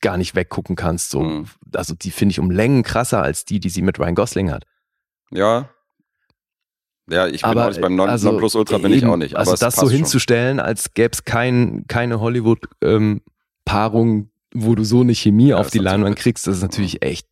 gar 0.00 0.16
nicht 0.18 0.34
weggucken 0.34 0.76
kannst. 0.76 1.10
So. 1.10 1.22
Mhm. 1.22 1.46
Also 1.74 1.94
die 1.94 2.10
finde 2.10 2.32
ich 2.32 2.38
um 2.40 2.50
Längen 2.50 2.82
krasser 2.82 3.22
als 3.22 3.44
die, 3.46 3.60
die 3.60 3.70
sie 3.70 3.80
mit 3.82 3.98
Ryan 3.98 4.14
Gosling 4.14 4.50
hat. 4.50 4.64
Ja. 5.30 5.70
Ja, 7.08 7.28
ich 7.28 7.40
bin 7.42 7.50
aber 7.52 7.64
auch 7.64 7.68
nicht 7.68 7.80
beim 7.80 7.94
Non 7.94 8.08
also, 8.10 8.28
Nonplusultra 8.30 8.78
bin 8.78 8.92
ich 8.92 9.02
eben, 9.02 9.10
auch 9.12 9.16
nicht. 9.16 9.36
Also 9.36 9.52
das 9.52 9.60
so 9.60 9.66
passt 9.66 9.78
schon. 9.80 9.90
hinzustellen, 9.90 10.58
als 10.60 10.92
gäbe 10.92 11.12
es 11.12 11.24
kein, 11.24 11.84
keine 11.86 12.18
Hollywood-Paarung, 12.20 14.30
wo 14.54 14.74
du 14.74 14.84
so 14.84 15.00
eine 15.00 15.14
Chemie 15.14 15.48
Ja, 15.48 15.56
auf 15.58 15.70
die 15.70 15.78
Leinwand 15.78 16.16
kriegst, 16.16 16.46
das 16.46 16.56
ist 16.56 16.62
natürlich 16.62 17.02
echt 17.02 17.26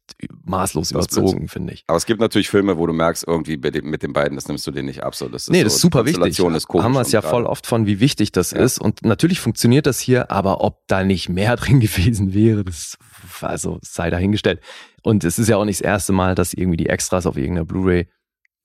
maßlos 0.45 0.89
Das 0.91 1.07
überzogen, 1.17 1.49
finde 1.49 1.73
ich. 1.73 1.85
Aber 1.87 1.97
es 1.97 2.07
gibt 2.07 2.21
natürlich 2.21 2.49
Filme, 2.51 2.77
wo 2.77 2.87
du 2.87 2.93
merkst, 2.93 3.25
irgendwie 3.27 3.57
mit, 3.57 4.03
den 4.03 4.13
beiden, 4.13 4.37
das 4.37 4.49
nimmst 4.49 4.67
du 4.67 4.71
denen 4.71 4.87
nicht 4.87 5.03
ab. 5.03 5.15
So, 5.15 5.29
das 5.29 5.45
ist 5.45 5.51
Nee, 5.51 5.59
so, 5.59 5.65
das 5.65 5.75
ist 5.77 5.81
super 5.81 6.05
wichtig. 6.05 6.39
Ist 6.39 6.39
Haben 6.41 6.93
wir 6.93 7.01
es 7.01 7.09
und 7.09 7.13
ja 7.13 7.23
voll 7.23 7.45
oft 7.47 7.67
von, 7.67 7.87
wie 7.87 8.01
wichtig 8.01 8.33
das 8.33 8.51
Ja. 8.51 8.59
ist. 8.59 8.79
Und 8.81 9.05
natürlich 9.05 9.41
funktioniert 9.41 9.87
das 9.87 10.01
hier, 10.01 10.31
aber 10.31 10.63
ob 10.63 10.87
da 10.87 11.05
nicht 11.05 11.29
mehr 11.29 11.57
drin 11.57 11.81
gewesen 11.81 12.35
wäre, 12.35 12.65
das 12.65 12.99
also 13.41 13.79
sei 13.83 14.11
dahingestellt. 14.11 14.61
Und 15.03 15.25
es 15.25 15.39
ist 15.39 15.49
ja 15.49 15.57
auch 15.57 15.65
nicht 15.65 15.81
das 15.81 15.87
erste 15.87 16.13
Mal, 16.13 16.35
dass 16.35 16.53
irgendwie 16.53 16.77
die 16.77 16.89
Extras 16.89 17.27
auf 17.27 17.37
irgendeiner 17.37 17.65
Blu-ray 17.67 18.09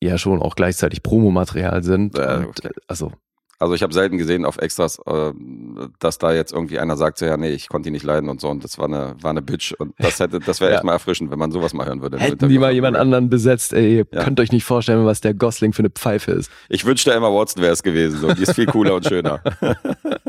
ja 0.02 0.18
schon 0.18 0.42
auch 0.42 0.56
gleichzeitig 0.56 1.04
Promomaterial 1.04 1.84
sind. 1.84 2.18
Ja, 2.18 2.38
und, 2.38 2.46
okay. 2.48 2.68
äh, 2.68 2.82
also 2.88 3.12
Also 3.62 3.74
ich 3.74 3.84
habe 3.84 3.94
selten 3.94 4.18
gesehen 4.18 4.46
auf 4.46 4.58
Extras, 4.58 5.00
äh, 5.06 5.34
dass 6.00 6.18
da 6.18 6.32
jetzt 6.32 6.54
irgendwie 6.54 6.80
einer 6.80 6.96
sagt, 6.96 7.18
so, 7.18 7.26
ja, 7.26 7.36
nee, 7.36 7.50
ich 7.52 7.68
konnte 7.68 7.88
die 7.88 7.92
nicht 7.92 8.04
leiden 8.06 8.30
und 8.30 8.40
so. 8.40 8.48
Und 8.50 8.64
das 8.64 8.78
war 8.78 8.86
eine, 8.86 9.16
war 9.22 9.32
eine 9.32 9.42
Bitch. 9.42 9.74
Und 9.78 9.94
das 10.00 10.20
hätte, 10.22 10.40
das 10.40 10.62
wäre 10.62 10.72
Ja. 10.72 10.78
echt 10.78 10.86
mal 10.86 10.94
erfrischend, 10.94 11.30
wenn 11.30 11.40
man 11.40 11.52
sowas 11.52 11.74
mal 11.74 11.86
hören 11.86 12.02
würde. 12.02 12.18
hätten 12.20 12.48
die 12.48 12.58
mal 12.58 12.72
jemand 12.72 12.96
anderen 12.96 13.30
besetzt, 13.30 13.74
ey, 13.74 13.98
ihr 13.98 14.06
Ja. 14.14 14.24
könnt 14.24 14.40
euch 14.40 14.54
nicht 14.54 14.64
vorstellen, 14.64 15.06
was 15.06 15.20
der 15.20 15.34
Gosling 15.34 15.74
für 15.74 15.80
eine 15.80 15.90
Pfeife 15.90 16.32
ist. 16.32 16.50
Ich 16.70 16.86
wünschte, 16.86 17.14
Emma 17.14 17.28
Watson 17.28 17.62
wäre 17.62 17.74
es 17.74 17.84
gewesen. 17.84 18.20
So. 18.22 18.34
Die 18.34 18.44
ist 18.44 18.56
viel 18.56 18.66
cooler 18.66 18.96
und 18.96 19.06
schöner. 19.06 19.42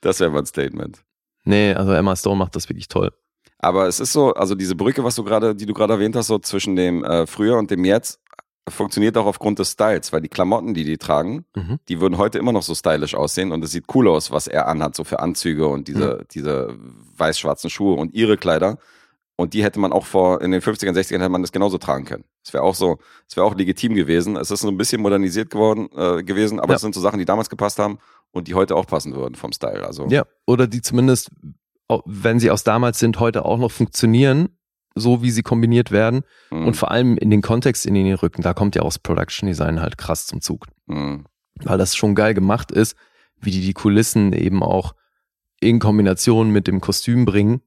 das 0.00 0.20
wäre 0.20 0.30
mal 0.30 0.40
ein 0.40 0.46
Statement. 0.46 1.02
Nee, 1.44 1.74
also 1.74 1.92
Emma 1.92 2.14
Stone 2.16 2.36
macht 2.36 2.56
das 2.56 2.68
wirklich 2.68 2.88
toll. 2.88 3.10
Aber 3.58 3.86
es 3.86 4.00
ist 4.00 4.12
so, 4.12 4.32
also 4.34 4.54
diese 4.54 4.74
Brücke, 4.74 5.04
was 5.04 5.14
du 5.14 5.22
gerade, 5.24 5.54
die 5.54 5.66
du 5.66 5.74
gerade 5.74 5.92
erwähnt 5.92 6.16
hast, 6.16 6.26
so 6.28 6.38
zwischen 6.38 6.74
dem 6.74 7.04
äh, 7.04 7.26
früher 7.26 7.56
und 7.56 7.70
dem 7.70 7.84
jetzt, 7.84 8.20
funktioniert 8.68 9.16
auch 9.16 9.26
aufgrund 9.26 9.58
des 9.58 9.72
Styles, 9.72 10.12
weil 10.12 10.20
die 10.20 10.28
Klamotten, 10.28 10.72
die 10.74 10.84
die 10.84 10.98
tragen, 10.98 11.44
Mhm. 11.56 11.78
die 11.88 12.00
würden 12.00 12.16
heute 12.18 12.38
immer 12.38 12.52
noch 12.52 12.62
so 12.62 12.74
stylisch 12.74 13.14
aussehen 13.14 13.50
und 13.52 13.64
es 13.64 13.72
sieht 13.72 13.86
cool 13.94 14.08
aus, 14.08 14.30
was 14.30 14.46
er 14.46 14.68
anhat, 14.68 14.94
so 14.94 15.02
für 15.04 15.18
Anzüge 15.20 15.66
und 15.66 15.88
diese, 15.88 16.24
diese 16.32 16.76
weiß-schwarzen 17.16 17.70
Schuhe 17.70 17.96
und 17.96 18.14
ihre 18.14 18.36
Kleider. 18.36 18.78
Und 19.34 19.54
die 19.54 19.64
hätte 19.64 19.80
man 19.80 19.92
auch 19.92 20.06
vor, 20.06 20.42
in 20.42 20.52
den 20.52 20.60
50ern, 20.60 20.92
60ern 20.94 21.18
hätte 21.18 21.28
man 21.30 21.40
das 21.42 21.50
genauso 21.52 21.78
tragen 21.78 22.04
können. 22.04 22.24
Es 22.44 22.52
wäre 22.52 22.62
auch 22.62 22.74
so, 22.74 22.98
es 23.28 23.34
wäre 23.36 23.46
auch 23.46 23.54
legitim 23.56 23.94
gewesen. 23.94 24.36
Es 24.36 24.50
ist 24.50 24.60
so 24.60 24.68
ein 24.68 24.76
bisschen 24.76 25.00
modernisiert 25.02 25.50
geworden, 25.50 25.88
äh, 25.96 26.22
gewesen, 26.22 26.60
aber 26.60 26.70
Ja. 26.72 26.76
es 26.76 26.82
sind 26.82 26.94
so 26.94 27.00
Sachen, 27.00 27.18
die 27.18 27.24
damals 27.24 27.50
gepasst 27.50 27.78
haben 27.80 27.98
und 28.30 28.46
die 28.46 28.54
heute 28.54 28.76
auch 28.76 28.86
passen 28.86 29.14
würden 29.14 29.34
vom 29.34 29.52
Style. 29.52 29.84
Also, 29.84 30.06
Ja, 30.08 30.24
oder 30.46 30.66
die 30.68 30.82
zumindest, 30.82 31.30
wenn 32.04 32.38
sie 32.38 32.50
aus 32.50 32.62
damals 32.62 32.98
sind, 33.00 33.18
heute 33.18 33.44
auch 33.44 33.58
noch 33.58 33.70
funktionieren, 33.72 34.50
so 34.94 35.22
wie 35.22 35.30
sie 35.30 35.42
kombiniert 35.42 35.90
werden. 35.90 36.22
mh, 36.50 36.66
Und 36.66 36.74
vor 36.76 36.90
allem 36.90 37.16
in 37.16 37.30
den 37.30 37.42
Kontext, 37.42 37.86
in 37.86 37.94
den 37.94 38.04
die 38.06 38.12
rücken, 38.12 38.42
da 38.42 38.54
kommt 38.54 38.74
ja 38.74 38.82
auch 38.82 38.86
das 38.88 38.98
Production 38.98 39.46
Design 39.48 39.80
halt 39.80 39.98
krass 39.98 40.26
zum 40.26 40.40
Zug. 40.40 40.66
mh, 40.86 41.24
Weil 41.62 41.78
das 41.78 41.94
schon 41.96 42.14
geil 42.14 42.34
gemacht 42.34 42.70
ist, 42.72 42.96
wie 43.40 43.50
die 43.50 43.60
die 43.60 43.72
Kulissen 43.74 44.32
eben 44.32 44.62
auch 44.62 44.94
in 45.60 45.78
Kombination 45.78 46.50
mit 46.50 46.66
dem 46.66 46.80
Kostüm 46.80 47.24
bringen 47.24 47.60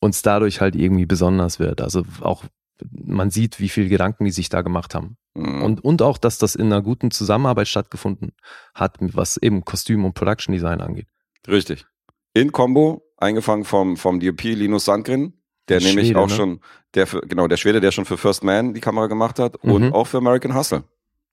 und 0.00 0.10
es 0.14 0.22
dadurch 0.22 0.60
halt 0.60 0.76
irgendwie 0.76 1.06
besonders 1.06 1.58
wird. 1.58 1.80
Also 1.80 2.04
auch 2.20 2.44
man 2.92 3.30
sieht, 3.30 3.58
wie 3.58 3.68
viel 3.68 3.88
Gedanken 3.88 4.24
die 4.24 4.30
sich 4.30 4.48
da 4.48 4.62
gemacht 4.62 4.94
haben. 4.94 5.16
mh. 5.34 5.64
Und, 5.64 5.84
und 5.84 6.02
auch, 6.02 6.16
dass 6.18 6.38
das 6.38 6.54
in 6.54 6.66
einer 6.66 6.82
guten 6.82 7.10
Zusammenarbeit 7.10 7.66
stattgefunden 7.68 8.32
hat, 8.74 8.96
was 9.00 9.36
eben 9.36 9.64
Kostüm 9.64 10.04
und 10.04 10.14
Production 10.14 10.52
Design 10.52 10.80
angeht. 10.80 11.08
Richtig. 11.48 11.86
In 12.34 12.52
Combo, 12.52 13.02
eingefangen 13.16 13.64
vom, 13.64 13.96
vom 13.96 14.20
DOP 14.20 14.42
Linus 14.44 14.84
Sandgren, 14.84 15.37
der 15.68 15.80
nämlich 15.80 16.06
Schwede, 16.08 16.20
auch 16.20 16.28
ne? 16.28 16.34
schon, 16.34 16.60
der 16.94 17.06
für, 17.06 17.20
genau, 17.22 17.46
der 17.48 17.56
Schwede, 17.56 17.80
der 17.80 17.90
schon 17.92 18.04
für 18.04 18.16
First 18.16 18.42
Man 18.44 18.74
die 18.74 18.80
Kamera 18.80 19.06
gemacht 19.06 19.38
hat 19.38 19.62
Mhm. 19.64 19.72
und 19.72 19.92
auch 19.92 20.06
für 20.06 20.18
American 20.18 20.54
Hustle, 20.54 20.84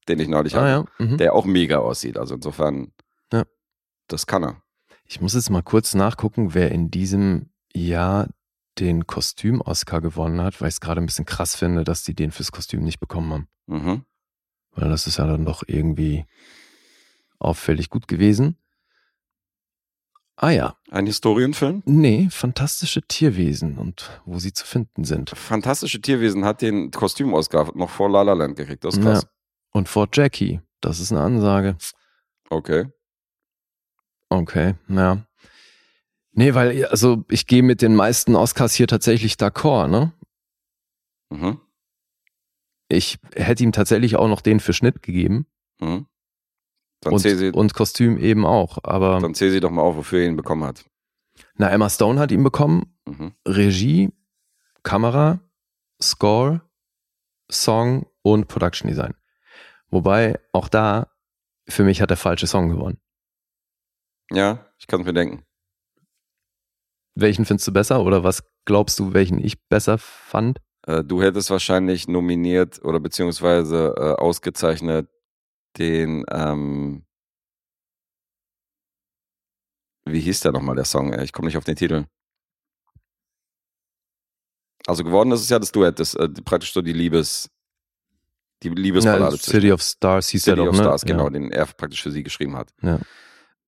den 0.07 0.19
ich 0.19 0.27
neulich 0.27 0.53
hatte, 0.55 0.65
Ah 0.65 0.69
ja. 0.99 1.05
Mhm. 1.05 1.17
der 1.17 1.33
auch 1.33 1.45
mega 1.45 1.77
aussieht. 1.79 2.17
Also 2.17 2.35
insofern, 2.35 2.91
Ja. 3.31 3.43
das 4.07 4.27
kann 4.27 4.43
er. 4.43 4.61
Ich 5.05 5.21
muss 5.21 5.33
jetzt 5.35 5.49
mal 5.49 5.61
kurz 5.63 5.93
nachgucken, 5.93 6.53
wer 6.53 6.71
in 6.71 6.89
diesem 6.91 7.49
Jahr 7.73 8.27
den 8.79 9.07
Kostüm-Oscar 9.07 10.01
gewonnen 10.01 10.41
hat, 10.41 10.59
weil 10.59 10.67
ich 10.67 10.75
es 10.75 10.81
gerade 10.81 10.99
ein 10.99 11.05
bisschen 11.05 11.25
krass 11.25 11.55
finde, 11.55 11.83
dass 11.83 12.03
die 12.03 12.13
den 12.13 12.31
fürs 12.31 12.51
Kostüm 12.51 12.83
nicht 12.83 12.99
bekommen 12.99 13.31
haben. 13.31 13.47
Mhm. 13.67 14.05
Weil 14.71 14.89
das 14.89 15.07
ist 15.07 15.17
ja 15.17 15.25
dann 15.27 15.45
doch 15.45 15.63
irgendwie 15.65 16.25
auffällig 17.39 17.89
gut 17.89 18.07
gewesen. 18.07 18.57
Ah 20.37 20.49
ja, 20.49 20.75
Ein 20.91 21.05
Historienfilm. 21.05 21.81
nee, 21.85 22.27
fantastische 22.29 23.01
Tierwesen 23.01 23.77
und 23.77 24.21
wo 24.25 24.37
sie 24.37 24.51
zu 24.51 24.65
finden 24.65 25.05
sind. 25.05 25.29
Fantastische 25.29 26.01
Tierwesen 26.01 26.43
hat 26.43 26.61
den 26.61 26.91
Kostüm-Oscar 26.91 27.71
noch 27.75 27.89
vor 27.89 28.09
La 28.09 28.21
La 28.21 28.33
Land 28.33 28.57
gekriegt. 28.57 28.83
Das 28.83 28.95
ist 28.97 29.03
krass. 29.03 29.23
Ja. 29.23 29.29
Und 29.71 29.87
Fort 29.87 30.15
Jackie, 30.17 30.59
das 30.81 30.99
ist 30.99 31.11
eine 31.13 31.21
Ansage. 31.21 31.77
Okay. 32.49 32.87
Okay, 34.29 34.75
ja. 34.89 35.25
Nee, 36.33 36.53
weil, 36.53 36.85
also 36.87 37.23
ich 37.29 37.47
gehe 37.47 37.63
mit 37.63 37.81
den 37.81 37.95
meisten 37.95 38.35
Oscars 38.35 38.73
hier 38.73 38.87
tatsächlich 38.87 39.35
d'accord, 39.35 39.87
ne? 39.87 40.11
Mhm. 41.29 41.61
Ich 42.89 43.19
hätte 43.35 43.63
ihm 43.63 43.71
tatsächlich 43.71 44.17
auch 44.17 44.27
noch 44.27 44.41
den 44.41 44.59
für 44.59 44.73
Schnitt 44.73 45.01
gegeben. 45.01 45.47
Mhm. 45.79 46.07
Und, 47.13 47.19
sie, 47.19 47.51
und 47.51 47.73
Kostüm 47.73 48.17
eben 48.17 48.45
auch. 48.45 48.79
Aber 48.83 49.19
dann 49.19 49.35
zähl 49.35 49.51
sie 49.51 49.59
doch 49.59 49.69
mal 49.69 49.81
auf, 49.81 49.95
wofür 49.95 50.19
er 50.19 50.27
ihn 50.27 50.35
bekommen 50.35 50.63
hat. 50.63 50.85
na, 51.55 51.69
Emma 51.69 51.89
Stone 51.89 52.19
hat 52.19 52.31
ihn 52.31 52.43
bekommen. 52.43 52.95
Mhm. 53.05 53.33
Regie, 53.47 54.11
Kamera, 54.83 55.39
Score, 56.01 56.61
Song 57.51 58.07
und 58.21 58.47
Production 58.47 58.89
Design. 58.89 59.13
Wobei 59.89 60.39
auch 60.51 60.67
da 60.67 61.11
für 61.67 61.83
mich 61.83 62.01
hat 62.01 62.09
der 62.09 62.17
falsche 62.17 62.47
Song 62.47 62.69
gewonnen. 62.69 62.99
Ja, 64.31 64.65
ich 64.77 64.87
kann 64.87 65.01
es 65.01 65.05
mir 65.05 65.13
denken. 65.13 65.43
Welchen 67.15 67.45
findest 67.45 67.67
du 67.67 67.71
besser 67.71 68.03
oder 68.03 68.23
was 68.23 68.43
glaubst 68.65 68.99
du, 68.99 69.13
welchen 69.13 69.39
ich 69.39 69.67
besser 69.67 69.97
fand? 69.97 70.59
Äh, 70.85 71.03
du 71.03 71.21
hättest 71.21 71.49
wahrscheinlich 71.49 72.07
nominiert 72.07 72.83
oder 72.83 72.99
beziehungsweise 72.99 73.93
äh, 73.97 74.21
ausgezeichnet 74.21 75.09
den, 75.77 76.23
ähm, 76.31 77.05
wie 80.05 80.19
hieß 80.19 80.41
der 80.41 80.51
nochmal, 80.51 80.75
der 80.75 80.85
Song? 80.85 81.13
ey? 81.13 81.23
Ich 81.23 81.33
komme 81.33 81.47
nicht 81.47 81.57
auf 81.57 81.63
den 81.63 81.75
Titel. 81.75 82.05
Also 84.87 85.03
geworden 85.03 85.31
ist 85.31 85.41
es 85.41 85.49
ja 85.49 85.57
das 85.59 85.71
Duett, 85.71 85.99
das, 85.99 86.13
äh, 86.13 86.29
praktisch 86.29 86.71
so 86.73 86.81
die 86.81 86.93
Liebes, 86.93 87.49
die 88.61 88.69
Liebesballade. 88.69 89.37
zwischen- 89.37 89.51
City 89.61 89.71
of 89.71 89.81
Stars 89.81 90.29
hieß 90.29 90.43
City 90.43 90.55
der 90.55 90.65
doch, 90.65 90.71
of 90.71 90.77
ne? 90.77 90.83
Stars, 90.83 91.05
genau, 91.05 91.23
Ja. 91.25 91.29
den 91.31 91.51
er 91.51 91.65
praktisch 91.65 92.03
für 92.03 92.11
sie 92.11 92.21
geschrieben 92.23 92.55
hat. 92.55 92.71
Ja. 92.81 92.99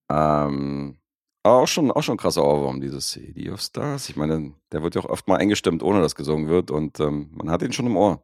Ähm, 0.09 0.99
auch 1.43 1.67
schon, 1.67 1.91
auch 1.91 2.03
schon 2.03 2.15
ein 2.15 2.19
krasser 2.19 2.43
Ohrwurm, 2.45 2.81
dieses 2.81 3.09
City 3.09 3.49
of 3.49 3.61
Stars. 3.61 4.09
Ich 4.09 4.15
meine, 4.15 4.53
der 4.71 4.83
wird 4.83 4.93
ja 4.95 5.01
auch 5.01 5.09
oft 5.09 5.27
mal 5.27 5.37
eingestimmt, 5.37 5.81
ohne 5.81 6.01
dass 6.01 6.13
gesungen 6.15 6.49
wird 6.49 6.69
und 6.69 6.99
ähm, 6.99 7.31
man 7.33 7.49
hat 7.49 7.63
ihn 7.63 7.73
schon 7.73 7.87
im 7.87 7.97
Ohr. 7.97 8.23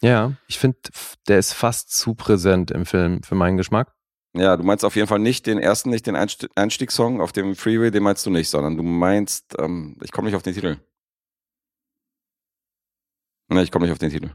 Ja, 0.00 0.32
ich 0.46 0.58
finde, 0.58 0.78
der 1.26 1.38
ist 1.38 1.52
fast 1.52 1.90
zu 1.90 2.14
präsent 2.14 2.70
im 2.70 2.86
Film 2.86 3.22
für 3.22 3.34
meinen 3.34 3.56
Geschmack. 3.56 3.94
Ja, 4.36 4.56
du 4.56 4.62
meinst 4.62 4.84
auf 4.84 4.94
jeden 4.94 5.08
Fall 5.08 5.18
nicht 5.18 5.46
den 5.46 5.58
ersten, 5.58 5.90
nicht 5.90 6.06
den 6.06 6.14
Einst 6.14 6.48
Einstiegssong 6.54 7.20
auf 7.20 7.32
dem 7.32 7.56
Freeway, 7.56 7.90
den 7.90 8.02
meinst 8.04 8.24
du 8.26 8.30
nicht, 8.30 8.48
sondern 8.48 8.76
du 8.76 8.82
meinst, 8.82 9.56
ähm, 9.58 9.96
ich 10.02 10.12
komme 10.12 10.26
nicht 10.26 10.36
auf 10.36 10.42
den 10.42 10.54
Titel. 10.54 10.78
Ne, 13.50 13.62
ich 13.62 13.70
komme 13.70 13.86
nicht 13.86 13.92
auf 13.92 13.98
den 13.98 14.10
Titel. 14.10 14.30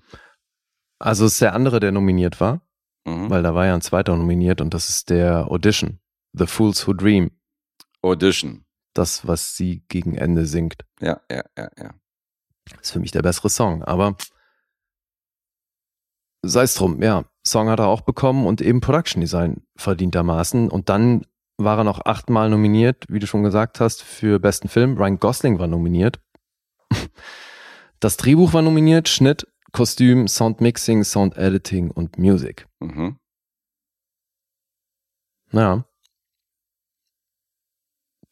Also 0.99 1.25
es 1.25 1.33
ist 1.33 1.41
der 1.41 1.53
andere, 1.53 1.79
der 1.79 1.91
nominiert 1.91 2.39
war, 2.41 2.61
Mhm. 3.05 3.29
weil 3.29 3.43
da 3.43 3.53
war 3.53 3.65
ja 3.65 3.73
ein 3.73 3.81
zweiter 3.81 4.15
nominiert 4.15 4.61
und 4.61 4.73
das 4.73 4.89
ist 4.89 5.09
der 5.09 5.51
Audition. 5.51 5.99
The 6.33 6.47
Fools 6.47 6.87
Who 6.87 6.93
Dream. 6.93 7.31
Audition. 8.01 8.65
Das, 8.93 9.27
was 9.27 9.55
sie 9.55 9.83
gegen 9.87 10.15
Ende 10.15 10.45
singt. 10.45 10.85
Ja, 10.99 11.21
ja, 11.29 11.43
ja, 11.57 11.69
ja. 11.77 11.93
Ist 12.81 12.91
für 12.91 12.99
mich 12.99 13.11
der 13.11 13.21
bessere 13.21 13.49
Song, 13.49 13.83
aber 13.83 14.15
sei 16.43 16.63
es 16.63 16.75
drum, 16.75 17.01
ja. 17.01 17.25
Song 17.45 17.69
hat 17.69 17.79
er 17.79 17.87
auch 17.87 18.01
bekommen 18.01 18.45
und 18.45 18.61
eben 18.61 18.79
Production 18.81 19.21
Design 19.21 19.63
verdientermaßen. 19.75 20.69
Und 20.69 20.89
dann 20.89 21.25
war 21.57 21.77
er 21.77 21.83
noch 21.83 22.05
achtmal 22.05 22.49
nominiert, 22.49 23.05
wie 23.09 23.19
du 23.19 23.27
schon 23.27 23.43
gesagt 23.43 23.79
hast, 23.79 24.01
für 24.01 24.39
besten 24.39 24.69
Film. 24.69 24.97
Ryan 24.97 25.19
Gosling 25.19 25.59
war 25.59 25.67
nominiert. 25.67 26.19
Das 27.99 28.17
Drehbuch 28.17 28.53
war 28.53 28.61
nominiert, 28.61 29.07
Schnitt, 29.07 29.47
Kostüm, 29.71 30.27
Sound 30.27 30.59
Mixing, 30.59 31.05
Sound 31.05 31.37
Editing 31.37 31.89
und 31.89 32.17
Music. 32.17 32.67
Mhm. 32.81 33.17
Ja. 35.53 35.85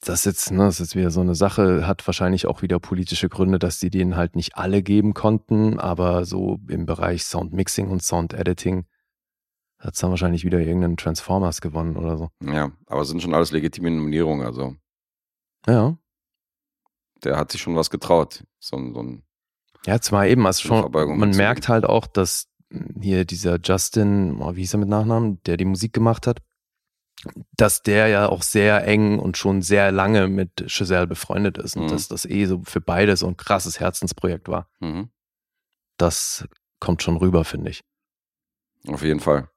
Das 0.04 0.20
ist 0.22 0.26
jetzt, 0.26 0.52
ne, 0.52 0.64
das 0.66 0.76
ist 0.80 0.88
jetzt 0.90 0.96
wieder 0.96 1.12
so 1.12 1.22
eine 1.22 1.36
Sache, 1.36 1.86
hat 1.86 2.06
wahrscheinlich 2.08 2.48
auch 2.48 2.64
wieder 2.64 2.80
politische 2.80 3.30
Gründe, 3.30 3.60
dass 3.60 3.80
die 3.80 3.92
denen 3.92 4.16
halt 4.16 4.36
nicht 4.36 4.58
alle 4.58 4.82
geben 4.82 5.14
konnten, 5.14 5.80
aber 5.80 6.26
so 6.26 6.60
im 6.68 6.88
Bereich 6.88 7.24
Sound 7.24 7.54
Mixing 7.54 7.90
und 7.90 8.02
Sound 8.02 8.34
Editing 8.34 8.86
hat 9.78 9.94
es 9.94 10.00
dann 10.00 10.10
wahrscheinlich 10.10 10.44
wieder 10.44 10.60
irgendeinen 10.60 10.98
Transformers 10.98 11.62
gewonnen 11.62 11.98
oder 11.98 12.18
so. 12.18 12.30
Ja, 12.44 12.72
aber 12.88 13.02
es 13.02 13.10
sind 13.10 13.22
schon 13.22 13.34
alles 13.36 13.52
legitime 13.52 13.92
Nominierungen, 13.92 14.46
also 14.46 14.76
Ja. 15.68 15.96
der 17.24 17.38
hat 17.38 17.52
sich 17.52 17.62
schon 17.62 17.76
was 17.76 17.90
getraut. 17.92 18.44
So, 18.60 18.78
ein- 18.78 18.94
so 18.94 19.02
ein, 19.04 19.24
Ja, 19.86 20.00
zwar 20.02 20.26
eben, 20.28 20.46
also 20.48 20.62
schon, 20.68 20.92
man 20.92 21.32
merkt 21.36 21.68
halt 21.68 21.86
auch, 21.86 22.06
dass 22.08 22.48
hier 23.00 23.26
dieser 23.26 23.60
Justin, 23.64 24.38
oh, 24.42 24.56
wie 24.56 24.62
hieß 24.62 24.74
er 24.76 24.80
mit 24.80 24.90
Nachnamen, 24.90 25.42
der 25.44 25.58
die 25.58 25.66
Musik 25.66 25.94
gemacht 25.94 26.26
hat, 26.28 26.40
dass 27.56 27.82
der 27.84 28.08
ja 28.08 28.30
auch 28.30 28.42
sehr 28.42 28.86
eng 28.88 29.20
und 29.20 29.38
schon 29.38 29.62
sehr 29.62 29.92
lange 29.92 30.28
mit 30.28 30.64
Giselle 30.68 31.08
befreundet 31.08 31.58
ist 31.58 31.76
und 31.78 31.84
Mhm. 31.86 31.90
dass 31.90 32.08
das 32.08 32.26
eh 32.26 32.46
so 32.46 32.62
für 32.64 32.82
beide 32.82 33.16
so 33.18 33.28
ein 33.28 33.38
krasses 33.38 33.80
Herzensprojekt 33.80 34.48
war. 34.48 34.68
mhm. 34.80 35.10
Das 35.98 36.48
kommt 36.80 37.04
schon 37.04 37.18
rüber, 37.18 37.44
finde 37.46 37.70
ich. 37.70 37.82
Auf 38.88 39.04
jeden 39.04 39.20
Fall. 39.20 39.48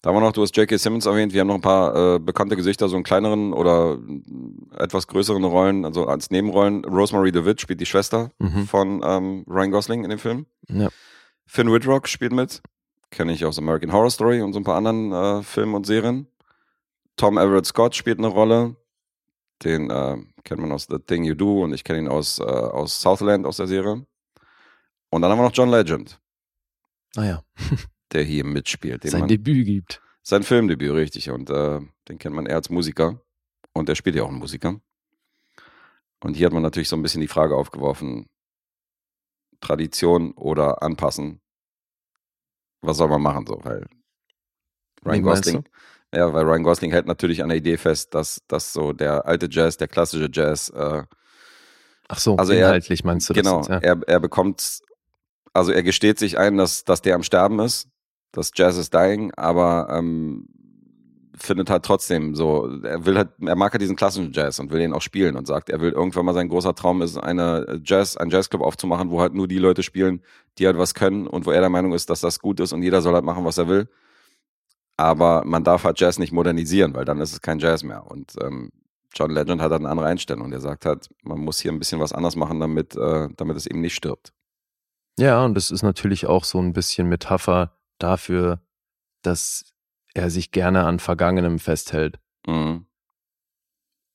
Da 0.00 0.10
haben 0.10 0.16
wir 0.16 0.20
noch, 0.20 0.32
du 0.32 0.42
hast 0.42 0.56
J.K. 0.56 0.76
Simmons 0.78 1.04
erwähnt, 1.06 1.32
wir 1.32 1.40
haben 1.40 1.48
noch 1.48 1.56
ein 1.56 1.60
paar 1.62 2.14
äh, 2.14 2.18
bekannte 2.18 2.54
Gesichter, 2.56 2.88
so 2.88 2.96
in 2.96 3.02
kleineren 3.02 3.52
oder 3.52 3.98
äh, 3.98 4.82
etwas 4.82 5.06
größeren 5.08 5.42
Rollen, 5.44 5.84
also 5.84 6.06
als 6.06 6.30
Nebenrollen. 6.30 6.84
Rosemary 6.84 7.32
DeWitt 7.32 7.60
spielt 7.60 7.80
die 7.80 7.86
Schwester 7.86 8.30
Mhm. 8.38 8.66
von 8.68 9.00
ähm, 9.04 9.44
Ryan 9.48 9.70
Gosling 9.72 10.04
in 10.04 10.10
dem 10.10 10.18
Film. 10.18 10.46
Ja. 10.68 10.88
Finn 11.44 11.72
Whitrock 11.72 12.08
spielt 12.08 12.32
mit. 12.32 12.62
Kenne 13.10 13.32
ich 13.32 13.44
aus 13.44 13.58
American 13.58 13.92
Horror 13.92 14.10
Story 14.10 14.42
und 14.42 14.52
so 14.52 14.60
ein 14.60 14.64
paar 14.64 14.76
anderen 14.76 15.12
äh, 15.12 15.42
Filmen 15.42 15.74
und 15.74 15.86
Serien. 15.86 16.26
Tom 17.16 17.38
Everett 17.38 17.66
Scott 17.66 17.94
spielt 17.94 18.18
eine 18.18 18.26
Rolle. 18.28 18.76
Den 19.64 19.90
äh, 19.90 20.16
kennt 20.44 20.60
man 20.60 20.72
aus 20.72 20.86
The 20.90 20.98
Thing 20.98 21.24
You 21.24 21.34
Do 21.34 21.62
und 21.64 21.72
ich 21.72 21.82
kenne 21.84 22.00
ihn 22.00 22.08
aus, 22.08 22.38
äh, 22.40 22.42
aus 22.42 23.00
Southland 23.00 23.46
aus 23.46 23.56
der 23.56 23.66
Serie. 23.68 24.04
Und 25.10 25.22
dann 25.22 25.30
haben 25.30 25.38
wir 25.38 25.44
noch 25.44 25.54
John 25.54 25.70
Legend, 25.70 26.20
Naja, 27.14 27.42
der 28.12 28.22
hier 28.24 28.44
mitspielt. 28.44 29.04
Den 29.04 29.10
sein 29.12 29.20
man, 29.20 29.28
Debüt 29.28 29.64
gibt. 29.64 30.02
sein 30.22 30.42
Filmdebüt, 30.42 30.92
richtig. 30.92 31.30
Und 31.30 31.48
äh, 31.48 31.80
den 32.08 32.18
kennt 32.18 32.34
man 32.34 32.44
eher 32.46 32.56
als 32.56 32.68
Musiker. 32.68 33.20
Und 33.72 33.88
der 33.88 33.94
spielt 33.94 34.16
ja 34.16 34.24
auch 34.24 34.28
einen 34.28 34.38
Musiker. 34.38 34.78
Und 36.22 36.34
hier 36.34 36.46
hat 36.46 36.52
man 36.52 36.62
natürlich 36.62 36.88
so 36.88 36.96
ein 36.96 37.02
bisschen 37.02 37.20
die 37.20 37.28
Frage 37.28 37.54
aufgeworfen, 37.56 38.28
Tradition 39.60 40.32
oder 40.32 40.82
anpassen. 40.82 41.40
Was 42.86 42.96
soll 42.96 43.08
man 43.08 43.22
machen 43.22 43.46
so, 43.46 43.58
weil 43.64 43.86
Ryan 45.04 45.22
Gosling, 45.22 45.64
ja, 46.14 46.32
weil 46.32 46.44
Ryan 46.44 46.62
Gosling 46.62 46.90
hält 46.90 47.06
natürlich 47.06 47.42
an 47.42 47.48
der 47.48 47.58
Idee 47.58 47.76
fest, 47.76 48.14
dass, 48.14 48.42
dass 48.48 48.72
so 48.72 48.92
der 48.92 49.26
alte 49.26 49.48
Jazz, 49.50 49.76
der 49.76 49.88
klassische 49.88 50.28
Jazz, 50.32 50.68
äh, 50.70 51.02
Ach 52.08 52.18
so, 52.18 52.36
Also 52.36 52.52
er- 52.52 52.66
inhaltlich 52.68 53.04
meinst 53.04 53.28
du 53.28 53.34
genau, 53.34 53.58
das? 53.58 53.68
jetzt, 53.68 53.84
er, 53.84 54.00
er 54.06 54.20
bekommt, 54.20 54.80
also 55.52 55.72
er 55.72 55.82
gesteht 55.82 56.18
sich 56.18 56.38
ein, 56.38 56.56
dass, 56.56 56.84
dass 56.84 57.02
der 57.02 57.14
am 57.16 57.22
Sterben 57.22 57.58
ist, 57.60 57.88
dass 58.32 58.50
Jazz 58.54 58.76
is 58.76 58.90
dying, 58.90 59.32
aber 59.34 59.88
ähm, 59.90 60.46
findet 61.36 61.70
halt 61.70 61.84
trotzdem 61.84 62.34
so, 62.34 62.68
er 62.82 63.04
will 63.04 63.16
halt, 63.16 63.30
er 63.40 63.56
mag 63.56 63.72
halt 63.72 63.82
diesen 63.82 63.96
klassischen 63.96 64.32
Jazz 64.32 64.58
und 64.58 64.70
will 64.70 64.80
den 64.80 64.92
auch 64.92 65.02
spielen 65.02 65.36
und 65.36 65.46
sagt, 65.46 65.68
er 65.70 65.80
will 65.80 65.92
irgendwann 65.92 66.24
mal 66.24 66.34
sein 66.34 66.48
großer 66.48 66.74
Traum 66.74 67.02
ist, 67.02 67.16
eine 67.18 67.80
Jazz, 67.84 68.16
ein 68.16 68.30
Jazzclub 68.30 68.62
aufzumachen, 68.62 69.10
wo 69.10 69.20
halt 69.20 69.34
nur 69.34 69.46
die 69.46 69.58
Leute 69.58 69.82
spielen, 69.82 70.22
die 70.58 70.66
halt 70.66 70.78
was 70.78 70.94
können 70.94 71.26
und 71.26 71.46
wo 71.46 71.50
er 71.50 71.60
der 71.60 71.70
Meinung 71.70 71.92
ist, 71.92 72.10
dass 72.10 72.20
das 72.20 72.38
gut 72.38 72.60
ist 72.60 72.72
und 72.72 72.82
jeder 72.82 73.02
soll 73.02 73.14
halt 73.14 73.24
machen, 73.24 73.44
was 73.44 73.58
er 73.58 73.68
will. 73.68 73.88
Aber 74.96 75.44
man 75.44 75.62
darf 75.62 75.84
halt 75.84 76.00
Jazz 76.00 76.18
nicht 76.18 76.32
modernisieren, 76.32 76.94
weil 76.94 77.04
dann 77.04 77.20
ist 77.20 77.32
es 77.32 77.42
kein 77.42 77.58
Jazz 77.58 77.82
mehr. 77.82 78.10
Und 78.10 78.34
ähm, 78.42 78.70
John 79.14 79.30
Legend 79.30 79.60
hat 79.60 79.70
halt 79.70 79.80
eine 79.80 79.90
andere 79.90 80.06
Einstellung. 80.06 80.50
Der 80.50 80.60
sagt 80.60 80.86
halt, 80.86 81.08
man 81.22 81.38
muss 81.38 81.60
hier 81.60 81.70
ein 81.70 81.78
bisschen 81.78 82.00
was 82.00 82.12
anders 82.12 82.34
machen, 82.34 82.60
damit, 82.60 82.96
äh, 82.96 83.28
damit 83.36 83.56
es 83.56 83.66
eben 83.66 83.82
nicht 83.82 83.94
stirbt. 83.94 84.32
Ja, 85.18 85.44
und 85.44 85.54
das 85.54 85.70
ist 85.70 85.82
natürlich 85.82 86.26
auch 86.26 86.44
so 86.44 86.58
ein 86.60 86.72
bisschen 86.72 87.08
Metapher 87.08 87.72
dafür, 87.98 88.60
dass 89.22 89.75
er 90.16 90.30
sich 90.30 90.50
gerne 90.50 90.84
an 90.84 90.98
Vergangenem 90.98 91.58
festhält, 91.58 92.18
Mhm. 92.46 92.86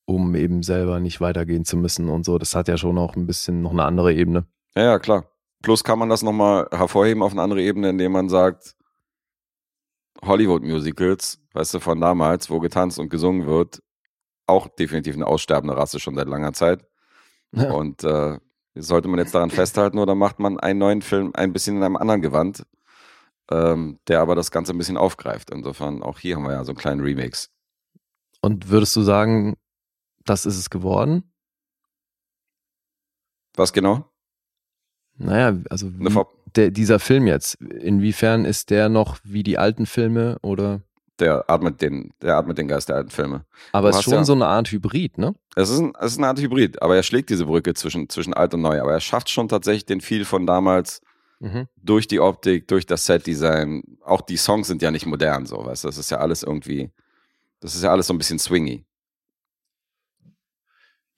um 0.04 0.34
eben 0.34 0.62
selber 0.62 1.00
nicht 1.00 1.20
weitergehen 1.20 1.64
zu 1.64 1.76
müssen 1.76 2.08
und 2.08 2.24
so. 2.24 2.38
Das 2.38 2.54
hat 2.54 2.68
ja 2.68 2.76
schon 2.76 2.98
auch 2.98 3.16
ein 3.16 3.26
bisschen 3.26 3.62
noch 3.62 3.70
eine 3.72 3.84
andere 3.84 4.12
Ebene. 4.12 4.46
Ja, 4.74 4.82
ja, 4.84 4.98
klar. 4.98 5.26
Plus 5.62 5.84
kann 5.84 5.98
man 5.98 6.08
das 6.08 6.22
nochmal 6.22 6.66
hervorheben 6.72 7.22
auf 7.22 7.32
eine 7.32 7.42
andere 7.42 7.62
Ebene, 7.62 7.90
indem 7.90 8.12
man 8.12 8.28
sagt, 8.28 8.74
Hollywood-Musicals, 10.24 11.40
weißt 11.52 11.74
du, 11.74 11.80
von 11.80 12.00
damals, 12.00 12.50
wo 12.50 12.60
getanzt 12.60 12.98
und 12.98 13.08
gesungen 13.08 13.46
wird, 13.46 13.82
auch 14.46 14.68
definitiv 14.68 15.14
eine 15.14 15.26
aussterbende 15.26 15.76
Rasse 15.76 16.00
schon 16.00 16.14
seit 16.14 16.28
langer 16.28 16.52
Zeit. 16.52 16.84
Ja. 17.52 17.70
Und 17.72 18.02
äh, 18.04 18.38
sollte 18.74 19.08
man 19.08 19.18
jetzt 19.18 19.34
daran 19.34 19.50
festhalten 19.50 19.98
oder 19.98 20.14
macht 20.14 20.38
man 20.38 20.58
einen 20.58 20.78
neuen 20.78 21.02
Film 21.02 21.30
ein 21.34 21.52
bisschen 21.52 21.76
in 21.76 21.82
einem 21.82 21.96
anderen 21.96 22.22
Gewand, 22.22 22.64
ähm, 23.50 23.98
der 24.08 24.20
aber 24.20 24.34
das 24.34 24.50
Ganze 24.50 24.72
ein 24.72 24.78
bisschen 24.78 24.96
aufgreift. 24.96 25.50
Insofern, 25.50 26.02
auch 26.02 26.18
hier 26.18 26.36
haben 26.36 26.44
wir 26.44 26.52
ja 26.52 26.64
so 26.64 26.72
einen 26.72 26.78
kleinen 26.78 27.00
Remix. 27.00 27.50
Und 28.40 28.68
würdest 28.70 28.94
du 28.96 29.02
sagen, 29.02 29.56
das 30.24 30.46
ist 30.46 30.58
es 30.58 30.70
geworden? 30.70 31.32
Was 33.54 33.72
genau? 33.72 34.08
Naja, 35.18 35.58
also 35.68 35.90
der, 36.56 36.70
dieser 36.70 36.98
Film 36.98 37.26
jetzt, 37.26 37.54
inwiefern 37.60 38.44
ist 38.44 38.70
der 38.70 38.88
noch 38.88 39.18
wie 39.24 39.42
die 39.42 39.58
alten 39.58 39.86
Filme 39.86 40.38
oder? 40.42 40.82
der 41.18 41.48
atmet 41.48 41.80
den, 41.80 42.12
der 42.20 42.36
atmet 42.36 42.58
den 42.58 42.68
Geist 42.68 42.88
der 42.88 42.96
alten 42.96 43.10
Filme. 43.10 43.44
Aber 43.72 43.90
es 43.90 43.96
ist 43.96 44.02
schon 44.04 44.14
ja- 44.14 44.24
so 44.24 44.32
eine 44.32 44.46
Art 44.46 44.70
Hybrid, 44.72 45.18
ne? 45.18 45.34
Es 45.54 45.70
ist, 45.70 45.78
ein, 45.78 45.92
es 46.00 46.12
ist 46.12 46.18
eine 46.18 46.26
Art 46.28 46.40
Hybrid, 46.40 46.82
aber 46.82 46.96
er 46.96 47.02
schlägt 47.02 47.30
diese 47.30 47.46
Brücke 47.46 47.74
zwischen, 47.74 48.08
zwischen 48.08 48.34
alt 48.34 48.54
und 48.54 48.62
neu. 48.62 48.80
Aber 48.80 48.92
er 48.92 49.00
schafft 49.00 49.30
schon 49.30 49.48
tatsächlich 49.48 49.86
den 49.86 50.00
viel 50.00 50.24
von 50.24 50.46
damals 50.46 51.00
Mhm. 51.42 51.66
durch 51.76 52.06
die 52.06 52.20
Optik, 52.20 52.68
durch 52.68 52.86
das 52.86 53.04
Setdesign. 53.04 53.82
Auch 54.04 54.20
die 54.20 54.36
Songs 54.36 54.68
sind 54.68 54.80
ja 54.80 54.92
nicht 54.92 55.06
modern, 55.06 55.44
so, 55.44 55.64
weißt 55.64 55.82
du? 55.82 55.88
Das 55.88 55.98
ist 55.98 56.08
ja 56.08 56.18
alles 56.18 56.44
irgendwie, 56.44 56.92
das 57.58 57.74
ist 57.74 57.82
ja 57.82 57.90
alles 57.90 58.06
so 58.06 58.14
ein 58.14 58.18
bisschen 58.18 58.38
swingy. 58.38 58.86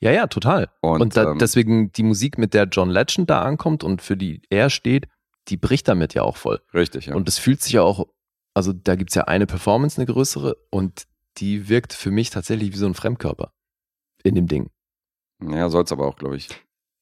Ja, 0.00 0.12
ja, 0.12 0.26
total. 0.26 0.70
Und, 0.80 1.02
Und, 1.02 1.16
da, 1.16 1.32
ähm, 1.32 1.38
deswegen 1.38 1.92
die 1.92 2.02
Musik, 2.02 2.38
mit 2.38 2.54
der 2.54 2.64
John 2.64 2.88
Legend 2.88 3.28
da 3.28 3.42
ankommt 3.42 3.84
und 3.84 4.00
für 4.00 4.16
die 4.16 4.40
er 4.48 4.70
steht, 4.70 5.08
die 5.48 5.58
bricht 5.58 5.88
damit 5.88 6.14
ja 6.14 6.22
auch 6.22 6.38
voll. 6.38 6.60
richtig, 6.72 7.06
ja. 7.06 7.14
Und 7.14 7.28
es 7.28 7.38
fühlt 7.38 7.60
sich 7.60 7.74
ja 7.74 7.82
auch, 7.82 8.08
also 8.54 8.72
da 8.72 8.96
gibt's 8.96 9.14
ja 9.14 9.24
eine 9.24 9.46
Performance, 9.46 9.98
eine 9.98 10.06
größere, 10.06 10.56
und 10.70 11.04
die 11.36 11.68
wirkt 11.68 11.92
für 11.92 12.10
mich 12.10 12.30
tatsächlich 12.30 12.72
wie 12.72 12.78
so 12.78 12.86
ein 12.86 12.94
Fremdkörper 12.94 13.52
in 14.22 14.34
dem 14.34 14.46
Ding. 14.46 14.70
ja, 15.42 15.68
soll's 15.68 15.92
aber 15.92 16.06
auch, 16.06 16.16
glaube 16.16 16.36
ich. 16.36 16.48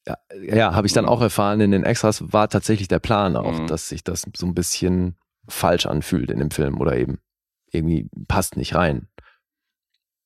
Ja, 0.07 0.17
ja 0.43 0.75
habe 0.75 0.87
ich 0.87 0.93
dann 0.93 1.05
Mhm. 1.05 1.11
auch 1.11 1.21
erfahren 1.21 1.61
in 1.61 1.71
den 1.71 1.85
Extras, 1.85 2.25
war 2.33 2.49
tatsächlich 2.49 2.89
der 2.89 2.99
Plan 2.99 3.37
auch, 3.37 3.61
Mhm. 3.61 3.67
dass 3.67 3.89
sich 3.89 4.03
das 4.05 4.25
so 4.37 4.47
ein 4.47 4.55
bisschen 4.55 5.17
falsch 5.49 5.87
anfühlt 5.87 6.31
in 6.31 6.39
dem 6.39 6.51
Film 6.51 6.81
oder 6.81 6.97
eben 6.97 7.19
irgendwie 7.71 8.09
passt 8.29 8.57
nicht 8.57 8.75
rein. 8.75 9.09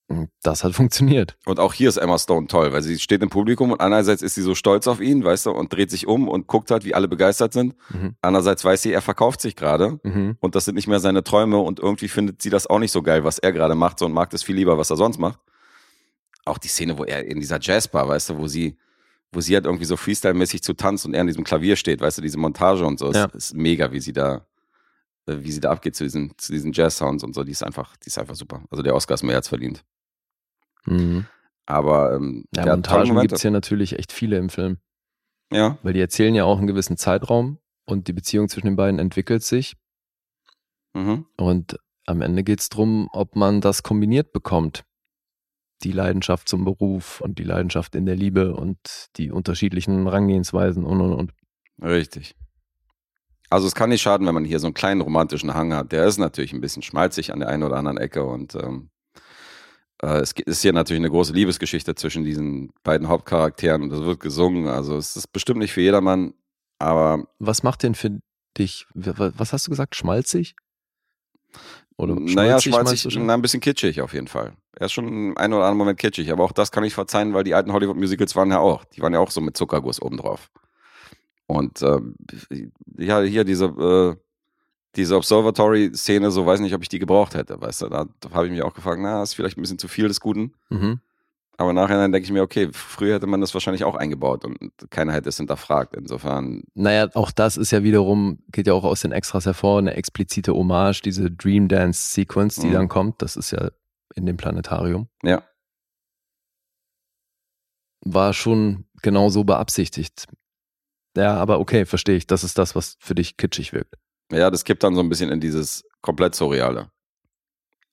Und 0.08 0.30
das 0.42 0.62
hat 0.62 0.72
funktioniert. 1.20 1.36
Und 1.46 1.58
auch 1.58 1.72
hier 1.74 1.88
ist 1.88 1.96
Emma 1.96 2.16
Stone 2.18 2.46
toll, 2.46 2.72
weil 2.72 2.82
sie 2.82 2.98
steht 2.98 3.22
im 3.22 3.28
Publikum 3.28 3.72
und 3.72 3.80
einerseits 3.80 4.22
ist 4.22 4.34
sie 4.36 4.42
so 4.42 4.54
stolz 4.54 4.86
auf 4.86 5.00
ihn, 5.00 5.24
weißt 5.24 5.46
du, 5.46 5.50
und 5.50 5.72
dreht 5.72 5.90
sich 5.90 6.06
um 6.06 6.28
und 6.28 6.46
guckt 6.46 6.70
halt, 6.70 6.84
wie 6.84 6.94
alle 6.94 7.08
begeistert 7.08 7.52
sind. 7.52 7.74
Mhm. 7.90 8.14
Andererseits 8.22 8.64
weiß 8.64 8.82
sie, 8.82 8.92
er 8.92 9.02
verkauft 9.02 9.40
sich 9.40 9.56
gerade 9.56 9.98
Mhm. 10.04 10.36
und 10.40 10.54
das 10.54 10.64
sind 10.64 10.76
nicht 10.76 10.86
mehr 10.86 11.00
seine 11.00 11.24
Träume 11.24 11.58
und 11.58 11.80
irgendwie 11.80 12.08
findet 12.08 12.40
sie 12.40 12.50
das 12.50 12.66
auch 12.68 12.78
nicht 12.78 12.92
so 12.92 13.02
geil, 13.02 13.24
was 13.24 13.38
er 13.40 13.52
gerade 13.52 13.74
macht, 13.74 13.98
so 13.98 14.06
und 14.06 14.12
mag 14.12 14.30
das 14.30 14.44
viel 14.44 14.54
lieber, 14.54 14.78
was 14.78 14.90
er 14.90 14.96
sonst 14.96 15.18
macht. 15.18 15.40
Auch 16.44 16.58
die 16.58 16.68
Szene, 16.68 16.96
wo 16.98 17.04
er 17.04 17.24
in 17.26 17.40
dieser 17.40 17.58
Jazzbar, 17.60 18.06
weißt 18.08 18.30
du, 18.30 18.38
wo 18.38 18.46
sie, 18.46 18.78
wo 19.32 19.40
sie 19.40 19.54
halt 19.54 19.64
irgendwie 19.66 19.84
so 19.84 19.96
Freestyle-mäßig 19.96 20.62
zu 20.62 20.74
tanzt 20.74 21.04
und 21.06 21.14
er 21.14 21.20
an 21.22 21.26
diesem 21.26 21.44
Klavier 21.44 21.76
steht, 21.76 22.00
weißt 22.00 22.18
du, 22.18 22.22
diese 22.22 22.38
Montage 22.38 22.84
und 22.86 22.98
so, 22.98 23.12
Ja. 23.12 23.24
ist, 23.26 23.34
ist 23.34 23.54
mega, 23.54 23.92
wie 23.92 24.00
sie 24.00 24.12
da, 24.12 24.46
äh, 25.26 25.36
wie 25.40 25.52
sie 25.52 25.60
da 25.60 25.70
abgeht 25.72 25.94
zu 25.96 26.04
diesen, 26.04 26.32
zu 26.38 26.52
diesen 26.52 26.72
Jazz-Sounds 26.72 27.22
und 27.24 27.34
so, 27.34 27.44
die 27.44 27.52
ist 27.52 27.62
einfach, 27.64 27.96
die 27.98 28.06
ist 28.08 28.18
einfach 28.18 28.34
super. 28.36 28.62
Also 28.70 28.82
der 28.82 28.94
Oscar 28.94 29.14
ist 29.14 29.22
mehr 29.22 29.36
als 29.36 29.48
verdient. 29.48 29.84
Mhm. 30.86 31.26
Aber 31.66 32.14
ähm, 32.14 32.44
Ja, 32.54 32.66
Montagen 32.66 33.08
Momente. 33.08 33.28
gibt's 33.28 33.42
hier 33.42 33.50
natürlich 33.50 33.98
echt 33.98 34.12
viele 34.12 34.38
im 34.38 34.48
Film. 34.50 34.78
Ja, 35.52 35.78
Weil 35.82 35.92
die 35.92 36.00
erzählen 36.00 36.34
ja 36.34 36.44
auch 36.44 36.58
einen 36.58 36.66
gewissen 36.66 36.96
Zeitraum 36.96 37.58
und 37.84 38.08
die 38.08 38.12
Beziehung 38.12 38.48
zwischen 38.48 38.66
den 38.66 38.76
beiden 38.76 38.98
entwickelt 39.00 39.42
sich. 39.44 39.76
mhm. 40.94 41.26
Und 41.36 41.78
am 42.06 42.22
Ende 42.22 42.44
geht's 42.44 42.68
drum, 42.68 43.08
ob 43.12 43.34
man 43.36 43.60
das 43.60 43.82
kombiniert 43.82 44.32
bekommt. 44.32 44.84
Die 45.82 45.92
Leidenschaft 45.92 46.48
zum 46.48 46.64
Beruf 46.64 47.20
und 47.20 47.38
die 47.38 47.44
Leidenschaft 47.44 47.94
in 47.94 48.06
der 48.06 48.16
Liebe 48.16 48.54
und 48.54 48.78
die 49.16 49.30
unterschiedlichen 49.30 50.04
Herangehensweisen 50.04 50.84
und 50.84 51.00
und 51.00 51.12
und. 51.12 51.32
Richtig. 51.82 52.34
Also 53.50 53.66
es 53.66 53.74
kann 53.74 53.90
nicht 53.90 54.02
schaden, 54.02 54.26
wenn 54.26 54.34
man 54.34 54.44
hier 54.44 54.58
so 54.58 54.66
einen 54.66 54.74
kleinen 54.74 55.02
romantischen 55.02 55.54
Hang 55.54 55.72
hat. 55.74 55.92
Der 55.92 56.06
ist 56.06 56.18
natürlich 56.18 56.52
ein 56.52 56.60
bisschen 56.60 56.82
schmalzig 56.82 57.32
an 57.32 57.40
der 57.40 57.48
einen 57.48 57.62
oder 57.62 57.76
anderen 57.76 57.98
Ecke 57.98 58.24
und 58.24 58.54
ähm, 58.56 58.90
äh, 60.02 60.18
es 60.18 60.32
ist 60.32 60.62
hier 60.62 60.72
natürlich 60.72 61.00
eine 61.00 61.10
große 61.10 61.32
Liebesgeschichte 61.32 61.94
zwischen 61.94 62.24
diesen 62.24 62.72
beiden 62.82 63.08
Hauptcharakteren 63.08 63.82
und 63.82 63.92
es 63.92 64.00
wird 64.00 64.20
gesungen. 64.20 64.66
Also 64.68 64.96
es 64.96 65.14
ist 65.16 65.28
bestimmt 65.32 65.58
nicht 65.60 65.72
für 65.72 65.82
jedermann, 65.82 66.34
aber 66.78 67.28
Was 67.38 67.62
macht 67.62 67.82
denn 67.82 67.94
für 67.94 68.18
dich, 68.58 68.86
wa- 68.94 69.32
was 69.36 69.52
hast 69.52 69.66
du 69.66 69.70
gesagt, 69.70 69.94
schmalzig? 69.94 70.56
Oder 71.98 72.14
naja, 72.14 72.60
schmalzig, 72.60 73.12
schon? 73.12 73.26
na, 73.26 73.34
ein 73.34 73.42
bisschen 73.42 73.60
kitschig 73.60 74.02
auf 74.02 74.12
jeden 74.12 74.28
Fall. 74.28 74.52
Er 74.72 74.86
ist 74.86 74.92
schon 74.92 75.36
einen 75.36 75.54
oder 75.54 75.64
anderen 75.64 75.78
Moment 75.78 75.98
kitschig, 75.98 76.30
aber 76.30 76.44
auch 76.44 76.52
das 76.52 76.70
kann 76.70 76.84
ich 76.84 76.94
verzeihen, 76.94 77.32
weil 77.32 77.44
die 77.44 77.54
alten 77.54 77.72
Hollywood-Musicals 77.72 78.36
waren 78.36 78.50
ja 78.50 78.58
auch. 78.58 78.84
Die 78.84 79.00
waren 79.00 79.14
ja 79.14 79.20
auch 79.20 79.30
so 79.30 79.40
mit 79.40 79.56
Zuckerguss 79.56 80.02
obendrauf. 80.02 80.50
Und 81.46 81.80
ähm, 81.82 82.16
ja, 82.98 83.22
hier 83.22 83.44
diese, 83.44 83.66
äh, 83.66 84.16
diese 84.96 85.16
Observatory-Szene, 85.16 86.30
so 86.30 86.44
weiß 86.44 86.60
nicht, 86.60 86.74
ob 86.74 86.82
ich 86.82 86.88
die 86.88 86.98
gebraucht 86.98 87.34
hätte, 87.34 87.60
weißt 87.60 87.82
du, 87.82 87.88
da, 87.88 88.06
da 88.20 88.30
habe 88.32 88.46
ich 88.46 88.52
mich 88.52 88.62
auch 88.62 88.74
gefragt, 88.74 89.00
na, 89.00 89.22
ist 89.22 89.34
vielleicht 89.34 89.56
ein 89.56 89.62
bisschen 89.62 89.78
zu 89.78 89.88
viel 89.88 90.08
des 90.08 90.20
Guten. 90.20 90.52
Mhm. 90.68 91.00
Aber 91.58 91.72
nachher 91.72 92.00
denke 92.08 92.20
ich 92.24 92.30
mir, 92.32 92.42
okay, 92.42 92.68
früher 92.72 93.14
hätte 93.14 93.26
man 93.26 93.40
das 93.40 93.54
wahrscheinlich 93.54 93.84
auch 93.84 93.94
eingebaut 93.94 94.44
und 94.44 94.58
keiner 94.90 95.12
hätte 95.14 95.30
es 95.30 95.38
hinterfragt. 95.38 95.96
Insofern, 95.96 96.64
Naja, 96.74 97.08
auch 97.14 97.30
das 97.30 97.56
ist 97.56 97.70
ja 97.70 97.82
wiederum, 97.82 98.40
geht 98.52 98.66
ja 98.66 98.74
auch 98.74 98.84
aus 98.84 99.00
den 99.00 99.12
Extras 99.12 99.46
hervor, 99.46 99.78
eine 99.78 99.94
explizite 99.94 100.52
Hommage, 100.52 101.00
diese 101.02 101.30
Dream 101.30 101.68
Dance 101.68 102.12
Sequence, 102.12 102.56
die 102.56 102.66
Mhm. 102.66 102.72
dann 102.72 102.88
kommt, 102.88 103.22
das 103.22 103.36
ist 103.36 103.52
ja 103.52 103.70
in 104.14 104.26
dem 104.26 104.36
Planetarium, 104.36 105.08
ja, 105.22 105.42
war 108.04 108.32
schon 108.34 108.84
genau 109.02 109.30
so 109.30 109.44
beabsichtigt. 109.44 110.26
Ja, 111.16 111.34
aber 111.36 111.58
okay, 111.60 111.86
verstehe 111.86 112.16
ich. 112.16 112.26
Das 112.26 112.44
ist 112.44 112.58
das, 112.58 112.74
was 112.76 112.96
für 113.00 113.14
dich 113.14 113.36
kitschig 113.36 113.72
wirkt. 113.72 113.94
ja, 114.30 114.50
das 114.50 114.64
kippt 114.64 114.82
dann 114.82 114.94
so 114.94 115.00
ein 115.00 115.08
bisschen 115.08 115.30
in 115.30 115.40
dieses 115.40 115.84
komplett 116.02 116.34
Surreale. 116.34 116.90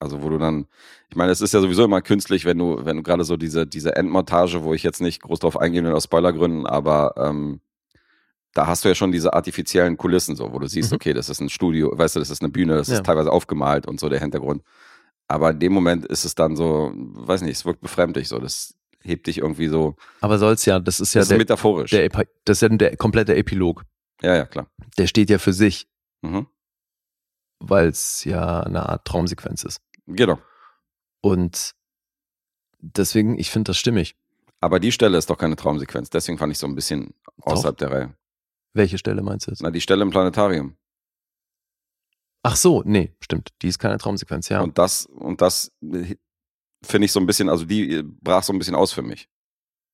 Also 0.04 0.22
wo 0.22 0.30
du 0.30 0.38
dann, 0.38 0.68
ich 1.10 1.16
meine, 1.16 1.32
es 1.32 1.42
ist 1.42 1.54
ja 1.54 1.62
sowieso 1.62 1.84
immer 1.86 2.02
künstlich, 2.02 2.46
wenn 2.46 2.58
du, 2.58 2.86
wenn 2.86 2.98
du 2.98 3.04
gerade 3.04 3.24
so 3.24 3.38
diese, 3.38 3.66
diese 3.66 3.96
Endmontage, 3.96 4.64
wo 4.64 4.74
ich 4.74 4.84
jetzt 4.84 5.02
nicht 5.02 5.22
groß 5.22 5.40
drauf 5.40 5.58
eingehen 5.60 5.86
will 5.86 5.94
aus 5.94 6.04
Spoilergründen, 6.04 6.66
aber 6.68 7.14
ähm, 7.18 7.62
da 8.54 8.68
hast 8.68 8.84
du 8.86 8.90
ja 8.90 8.96
schon 8.96 9.12
diese 9.12 9.34
artifiziellen 9.34 9.98
Kulissen 9.98 10.36
so, 10.36 10.52
wo 10.54 10.60
du 10.60 10.68
siehst, 10.68 10.92
Mhm. 10.92 10.96
okay, 10.96 11.14
das 11.14 11.30
ist 11.30 11.40
ein 11.42 11.50
Studio, 11.50 11.92
weißt 11.98 12.16
du, 12.16 12.20
das 12.20 12.30
ist 12.30 12.42
eine 12.42 12.52
Bühne, 12.52 12.76
das 12.76 12.90
Ja. 12.90 12.96
ist 12.98 13.06
teilweise 13.06 13.32
aufgemalt 13.32 13.88
und 13.88 14.00
so 14.00 14.10
der 14.10 14.20
Hintergrund. 14.20 14.62
Aber 15.28 15.52
in 15.52 15.60
dem 15.60 15.74
Moment 15.74 16.06
ist 16.06 16.26
es 16.26 16.36
dann 16.36 16.56
so, 16.56 16.92
weiß 16.96 17.42
nicht, 17.42 17.54
es 17.58 17.66
wirkt 17.66 17.82
befremdlich 17.82 18.28
so, 18.28 18.38
das 18.40 18.76
hebt 19.02 19.26
dich 19.28 19.40
irgendwie 19.40 19.68
so, 19.70 19.96
Aber 20.22 20.38
soll's 20.38 20.66
ja, 20.66 20.80
das 20.80 21.00
ist 21.00 21.14
ja 21.14 21.20
das 21.22 21.26
ist 21.26 21.32
der, 21.32 21.38
metaphorisch. 21.40 21.92
der, 21.92 22.08
das 22.46 22.58
ist 22.58 22.62
ja 22.62 22.70
der 22.70 22.96
komplette 22.98 23.36
Epilog. 23.36 23.84
ja, 24.22 24.36
ja, 24.36 24.46
klar. 24.46 24.68
Der 24.98 25.08
steht 25.08 25.30
ja 25.30 25.38
für 25.40 25.54
sich, 25.54 25.88
Mhm. 26.22 26.46
weil 27.60 27.88
es 27.88 28.24
ja 28.26 28.62
eine 28.62 28.88
Art 28.88 29.06
Traumsequenz 29.06 29.64
ist. 29.64 29.82
Genau. 30.08 30.40
Und 31.22 31.74
deswegen, 32.80 33.38
ich 33.40 33.50
finde 33.50 33.70
das 33.70 33.78
stimmig. 33.78 34.16
Aber 34.60 34.80
die 34.80 34.92
Stelle 34.92 35.18
ist 35.18 35.30
doch 35.30 35.38
keine 35.38 35.56
Traumsequenz, 35.56 36.10
deswegen 36.10 36.38
fand 36.38 36.52
ich 36.52 36.58
so 36.58 36.68
ein 36.68 36.76
bisschen 36.76 37.14
außerhalb 37.42 37.78
der 37.78 37.92
Reihe. 37.92 38.18
Welche 38.74 38.98
Stelle 38.98 39.22
meinst 39.22 39.48
du 39.48 39.52
jetzt? 39.52 39.62
Na, 39.62 39.72
die 39.72 39.82
Stelle 39.82 40.02
im 40.02 40.10
Planetarium. 40.10 40.78
Ach 42.44 42.56
so, 42.56 42.82
nee, 42.86 43.14
stimmt. 43.22 43.50
Die 43.62 43.68
ist 43.68 43.80
keine 43.80 43.98
Traumsequenz, 43.98 44.50
ja. 44.50 44.62
Und 44.62 44.78
das, 44.78 45.06
und 45.06 45.42
das 45.42 45.72
äh, 45.82 46.16
finde 46.84 47.06
ich 47.06 47.12
so 47.12 47.20
ein 47.20 47.26
bisschen, 47.26 47.50
also 47.50 47.66
die 47.66 47.94
äh, 47.94 48.04
brach 48.04 48.44
so 48.44 48.52
ein 48.52 48.60
bisschen 48.60 48.76
aus 48.76 48.92
für 48.92 49.02
mich. 49.02 49.30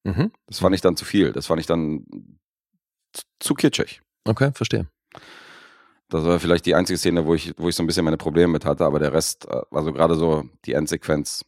mhm. 0.03 0.32
Das 0.47 0.60
fand 0.60 0.74
ich 0.76 0.82
dann 0.82 0.95
zu 0.95 1.05
viel. 1.05 1.32
Das 1.32 1.45
fand 1.45 1.60
ich 1.60 1.68
dann 1.68 2.05
zu 3.39 3.53
kitschig. 3.53 4.01
Okay, 4.26 4.51
verstehe. 4.53 4.88
Das 6.10 6.24
war 6.26 6.39
vielleicht 6.39 6.66
die 6.66 6.74
einzige 6.74 6.97
Szene, 6.97 7.26
wo 7.26 7.36
ich, 7.36 7.53
wo 7.57 7.70
ich 7.70 7.76
so 7.76 7.84
ein 7.84 7.88
bisschen 7.88 8.03
meine 8.05 8.18
Probleme 8.18 8.51
mit 8.51 8.66
hatte, 8.66 8.84
aber 8.84 8.97
der 8.97 9.14
Rest, 9.14 9.47
also 9.47 9.93
gerade 9.93 10.16
so 10.16 10.49
die 10.66 10.74
Endsequenz 10.74 11.45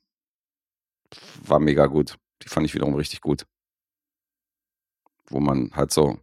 war 1.43 1.59
mega 1.59 1.87
gut. 1.87 2.17
Die 2.43 2.47
fand 2.47 2.65
ich 2.65 2.73
wiederum 2.75 2.93
richtig 2.93 3.21
gut. 3.21 3.45
Wo 5.27 5.39
man 5.39 5.71
halt 5.73 5.91
so, 5.91 6.19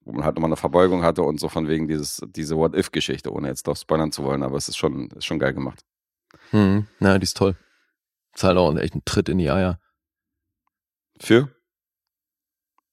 wo 0.00 0.12
man 0.12 0.24
halt 0.24 0.36
nochmal 0.36 0.50
eine 0.50 0.56
Verbeugung 0.56 1.02
hatte 1.02 1.22
und 1.22 1.40
so 1.40 1.48
von 1.48 1.66
wegen 1.66 1.88
dieses, 1.88 2.22
diese 2.28 2.56
What-If-Geschichte, 2.56 3.32
ohne 3.32 3.48
jetzt 3.48 3.66
doch 3.66 3.76
spoilern 3.76 4.12
zu 4.12 4.22
wollen, 4.22 4.44
aber 4.44 4.56
es 4.56 4.68
ist 4.68 4.76
schon, 4.76 5.08
ist 5.10 5.24
schon 5.24 5.40
geil 5.40 5.52
gemacht. 5.52 5.84
Mhm. 6.52 6.86
Na, 7.00 7.18
die 7.18 7.24
ist 7.24 7.36
toll. 7.36 7.56
Ist 8.34 8.44
halt 8.44 8.56
auch 8.56 8.76
echt 8.76 8.94
ein 8.94 9.04
Tritt 9.04 9.28
in 9.28 9.38
die 9.38 9.50
Eier 9.50 9.80
Für? 11.18 11.50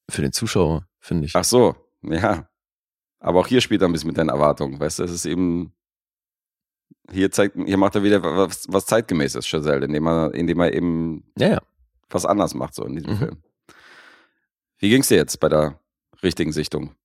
für 0.09 0.21
den 0.21 0.33
Zuschauer, 0.33 0.87
finde 0.99 1.25
ich. 1.25 1.35
Ach 1.35 1.43
so, 1.43 1.75
ja. 2.01 2.49
Aber 3.23 3.39
auch 3.39 3.47
hier 3.47 3.61
spielt 3.61 3.81
er 3.81 3.87
ein 3.87 3.93
bisschen 3.93 4.07
mit 4.09 4.17
deinen 4.17 4.29
Erwartungen, 4.29 4.79
weißt 4.79 4.99
du, 4.99 5.03
es 5.03 5.11
ist 5.11 5.25
eben, 5.25 5.73
hier 7.09 7.31
zeigt, 7.31 7.55
hier 7.55 7.77
macht 7.77 7.95
er 7.95 8.03
wieder 8.03 8.21
was, 8.21 8.65
was 8.67 8.85
zeitgemäßes, 8.85 9.47
Chazelle, 9.47 9.85
indem 9.85 10.07
er, 10.07 10.33
indem 10.33 10.59
er 10.59 10.73
eben 10.73 11.23
Ja, 11.37 11.47
ja. 11.51 11.61
was 12.09 12.25
anders 12.25 12.53
macht, 12.53 12.75
so 12.75 12.83
in 12.85 12.95
diesem 12.95 13.13
Mhm. 13.13 13.17
Film. 13.17 13.43
Wie 14.77 14.89
ging's 14.89 15.07
dir 15.07 15.15
jetzt 15.15 15.39
bei 15.39 15.47
der 15.47 15.79
richtigen 16.21 16.51
Sichtung? 16.51 16.95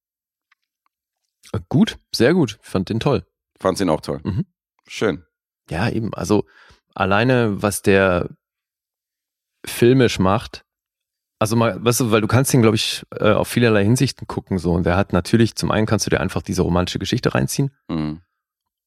Äh, 1.53 1.61
Gut, 1.69 1.99
sehr 2.13 2.35
gut. 2.35 2.59
Ich 2.63 2.69
fand 2.69 2.89
den 2.89 2.99
toll. 3.01 3.25
Fand's 3.61 3.81
ihn 3.81 3.89
auch 3.89 4.01
toll. 4.01 4.21
Mhm. 4.25 4.45
Schön. 4.89 5.25
Ja, 5.71 5.89
eben. 5.89 6.13
Also 6.15 6.45
alleine, 6.95 7.63
was 7.63 7.83
der 7.83 8.29
filmisch 9.65 10.19
macht, 10.19 10.65
also 11.39 11.57
mal, 11.57 11.83
weißt 11.85 12.01
du, 12.01 12.11
weil 12.11 12.21
du 12.21 12.27
kannst 12.27 12.53
ihn, 12.53 12.63
glaube 12.63 12.77
ich, 12.77 13.05
äh, 13.13 13.31
auf 13.31 13.49
vielerlei 13.49 13.85
Hinsichten 13.85 14.27
gucken 14.27 14.59
so. 14.59 14.73
Und 14.73 14.85
der 14.85 14.97
hat 14.97 15.13
natürlich, 15.13 15.55
zum 15.55 15.71
einen 15.71 15.87
kannst 15.87 16.07
du 16.07 16.11
dir 16.11 16.21
einfach 16.21 16.43
diese 16.43 16.63
romantische 16.63 16.99
Geschichte 16.99 17.35
reinziehen. 17.35 17.71
Mhm. 17.89 18.21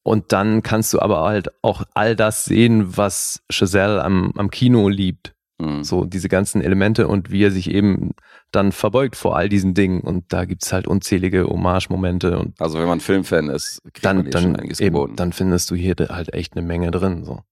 Und 0.04 0.32
dann 0.32 0.64
kannst 0.64 0.94
du 0.94 1.00
aber 1.00 1.22
halt 1.22 1.52
auch 1.62 1.84
all 1.94 2.16
das 2.16 2.46
sehen, 2.46 2.98
was 2.98 3.44
Chazelle 3.52 4.04
am, 4.04 4.34
am 4.36 4.50
Kino 4.50 4.90
liebt. 4.90 5.34
Mhm. 5.60 5.84
So 5.84 6.06
diese 6.06 6.28
ganzen 6.28 6.62
Elemente 6.62 7.08
und 7.08 7.32
wie 7.32 7.44
er 7.44 7.52
sich 7.52 7.70
eben 7.70 8.12
dann 8.52 8.72
verbeugt 8.72 9.16
vor 9.16 9.38
all 9.38 9.48
diesen 9.48 9.74
Dingen. 9.74 10.02
Und 10.02 10.34
da 10.34 10.46
gibt's 10.46 10.74
halt 10.74 10.88
unzählige 10.88 11.46
Hommage-Momente 11.46 12.40
und 12.40 12.60
Also 12.60 12.80
wenn 12.80 12.88
man 12.88 13.00
Filmfan 13.00 13.50
ist, 13.50 13.82
kriegt 13.94 14.04
man 14.04 14.18
dann, 14.18 14.26
hier 14.26 14.32
schon 14.34 14.54
dann, 14.54 14.56
einiges 14.62 14.80
eben, 14.80 15.16
dann 15.16 15.34
findest 15.34 15.70
du 15.70 15.76
hier 15.76 15.96
halt 16.10 16.34
echt 16.34 16.58
eine 16.58 16.66
Menge 16.66 16.90
drin. 16.90 17.24
So. 17.24 17.44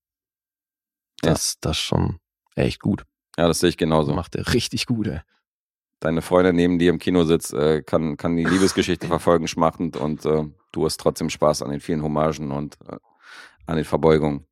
Das, 1.21 1.59
das 1.61 1.77
schon 1.77 2.17
echt 2.55 2.81
gut. 2.81 3.05
Ja, 3.39 3.47
das 3.47 3.61
sehe 3.61 3.69
ich 3.69 3.77
genauso. 3.77 4.13
Macht 4.13 4.35
er 4.35 4.53
richtig 4.53 4.85
gut, 4.85 5.07
ey. 5.07 5.21
Deine 6.01 6.21
Freundin 6.21 6.57
neben 6.57 6.77
dir 6.77 6.89
im 6.89 6.99
Kino 6.99 7.23
sitzt, 7.23 7.53
äh, 7.53 7.81
kann, 7.81 8.17
kann 8.17 8.35
die 8.35 8.43
Liebesgeschichte 8.43 9.07
verfolgen, 9.07 9.47
schmachtend 9.47 9.95
und 9.95 10.25
äh, 10.25 10.43
du 10.73 10.85
hast 10.85 10.99
trotzdem 10.99 11.29
Spaß 11.29 11.61
an 11.61 11.71
den 11.71 11.79
vielen 11.79 12.03
Hommagen 12.03 12.51
und 12.51 12.77
äh, 12.85 12.97
an 13.65 13.77
den 13.77 13.85
Verbeugungen. 13.85 14.45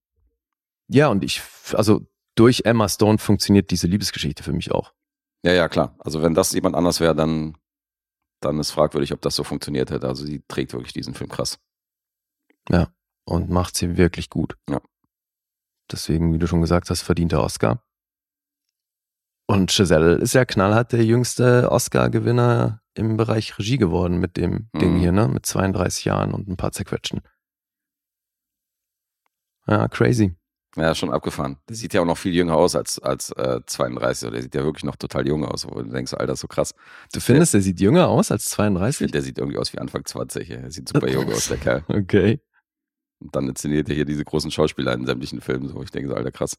Ja, 0.87 1.09
und 1.09 1.21
ich, 1.25 1.41
also 1.73 2.07
durch 2.35 2.61
Emma 2.63 2.87
Stone 2.87 3.17
funktioniert 3.17 3.71
diese 3.71 3.87
Liebesgeschichte 3.87 4.41
für 4.41 4.53
mich 4.53 4.71
auch. 4.71 4.93
Ja, 5.43 5.51
ja, 5.51 5.67
klar. 5.67 5.93
Also 5.99 6.23
wenn 6.23 6.33
das 6.33 6.53
jemand 6.53 6.75
anders 6.75 7.01
wäre, 7.01 7.13
dann, 7.13 7.57
dann 8.39 8.57
ist 8.57 8.71
fragwürdig, 8.71 9.11
ob 9.11 9.21
das 9.21 9.35
so 9.35 9.43
funktioniert 9.43 9.91
hätte. 9.91 10.07
Also 10.07 10.25
die 10.25 10.43
trägt 10.47 10.71
wirklich 10.71 10.93
diesen 10.93 11.13
Film 11.13 11.29
krass. 11.29 11.59
Und 13.25 13.49
macht 13.49 13.75
sie 13.75 13.97
wirklich 13.97 14.29
gut. 14.29 14.57
Ja. 14.69 14.79
Deswegen, 15.91 16.33
wie 16.33 16.37
du 16.37 16.47
schon 16.47 16.61
gesagt 16.61 16.89
hast, 16.89 17.01
verdient 17.01 17.33
der 17.33 17.41
Oscar. 17.41 17.83
Und 19.49 19.69
Giselle 19.71 20.15
ist 20.15 20.33
ja 20.33 20.43
knallhart 20.45 20.91
der 20.91 21.05
jüngste 21.05 21.71
Oscar-Gewinner 21.71 22.81
im 22.95 23.15
Bereich 23.15 23.57
Regie 23.57 23.77
geworden 23.77 24.19
mit 24.19 24.35
dem 24.35 24.69
Mhm. 24.73 24.79
Ding 24.79 24.97
hier, 24.99 25.11
ne? 25.11 25.27
Mit 25.27 25.45
32 25.45 26.05
Jahren 26.05 26.33
und 26.33 26.47
ein 26.47 26.57
paar 26.57 26.71
zerquetschen. 26.73 27.21
Ja, 29.67 29.87
crazy. 29.87 30.35
Ja, 30.75 30.93
schon 30.93 31.09
abgefahren. 31.11 31.57
Der 31.67 31.75
sieht 31.75 31.93
ja 31.93 32.01
auch 32.01 32.05
noch 32.05 32.17
viel 32.17 32.33
jünger 32.35 32.55
aus 32.55 32.75
als, 32.75 32.99
als 32.99 33.31
äh, 33.31 33.61
32. 33.65 34.29
Der 34.31 34.41
sieht 34.43 34.53
ja 34.53 34.63
wirklich 34.63 34.83
noch 34.83 34.95
total 34.95 35.27
jung 35.27 35.43
aus, 35.43 35.65
wo 35.65 35.71
du 35.81 35.89
denkst, 35.89 36.13
Alter, 36.13 36.33
ist 36.33 36.41
so 36.41 36.47
krass. 36.47 36.73
Du 37.13 37.19
findest, 37.19 37.53
der 37.53 37.61
sieht 37.61 37.79
jünger 37.79 38.07
aus 38.09 38.31
als 38.31 38.45
Ich 38.45 38.51
32? 38.51 38.97
finde, 38.97 39.11
der 39.13 39.21
sieht 39.23 39.37
irgendwie 39.39 39.57
aus 39.57 39.73
wie 39.73 39.79
Anfang 39.79 40.05
20. 40.05 40.49
Er 40.51 40.69
sieht 40.71 40.89
super 40.89 41.09
jung 41.09 41.31
aus, 41.31 41.47
der 41.47 41.57
Kerl. 41.57 41.83
Okay. 41.89 42.41
Und 43.19 43.35
dann 43.35 43.49
inszeniert 43.49 43.89
er 43.89 43.95
hier 43.95 44.05
diese 44.05 44.23
großen 44.23 44.51
Schauspieler 44.51 44.93
in 44.93 45.05
sämtlichen 45.07 45.41
Filmen. 45.41 45.67
So, 45.67 45.81
ich 45.81 45.89
denke 45.89 46.09
so, 46.09 46.15
Alter, 46.15 46.31
krass. 46.31 46.55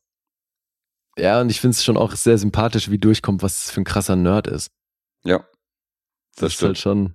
Ja, 1.19 1.41
und 1.41 1.51
ich 1.51 1.61
finde 1.61 1.75
es 1.75 1.85
schon 1.85 1.97
auch 1.97 2.13
sehr 2.13 2.39
sympathisch, 2.39 2.91
wie 2.91 2.99
durchkommt, 2.99 3.43
was 3.43 3.65
das 3.65 3.71
für 3.73 3.81
ein 3.81 3.85
krasser 3.85 4.17
Nerd 4.17 4.47
ist. 4.47 4.71
Ja, 5.25 5.39
Das, 5.39 5.47
das 6.37 6.55
ist 6.55 6.63
halt 6.63 6.79
stimmt. 6.79 6.79
schon 6.79 7.15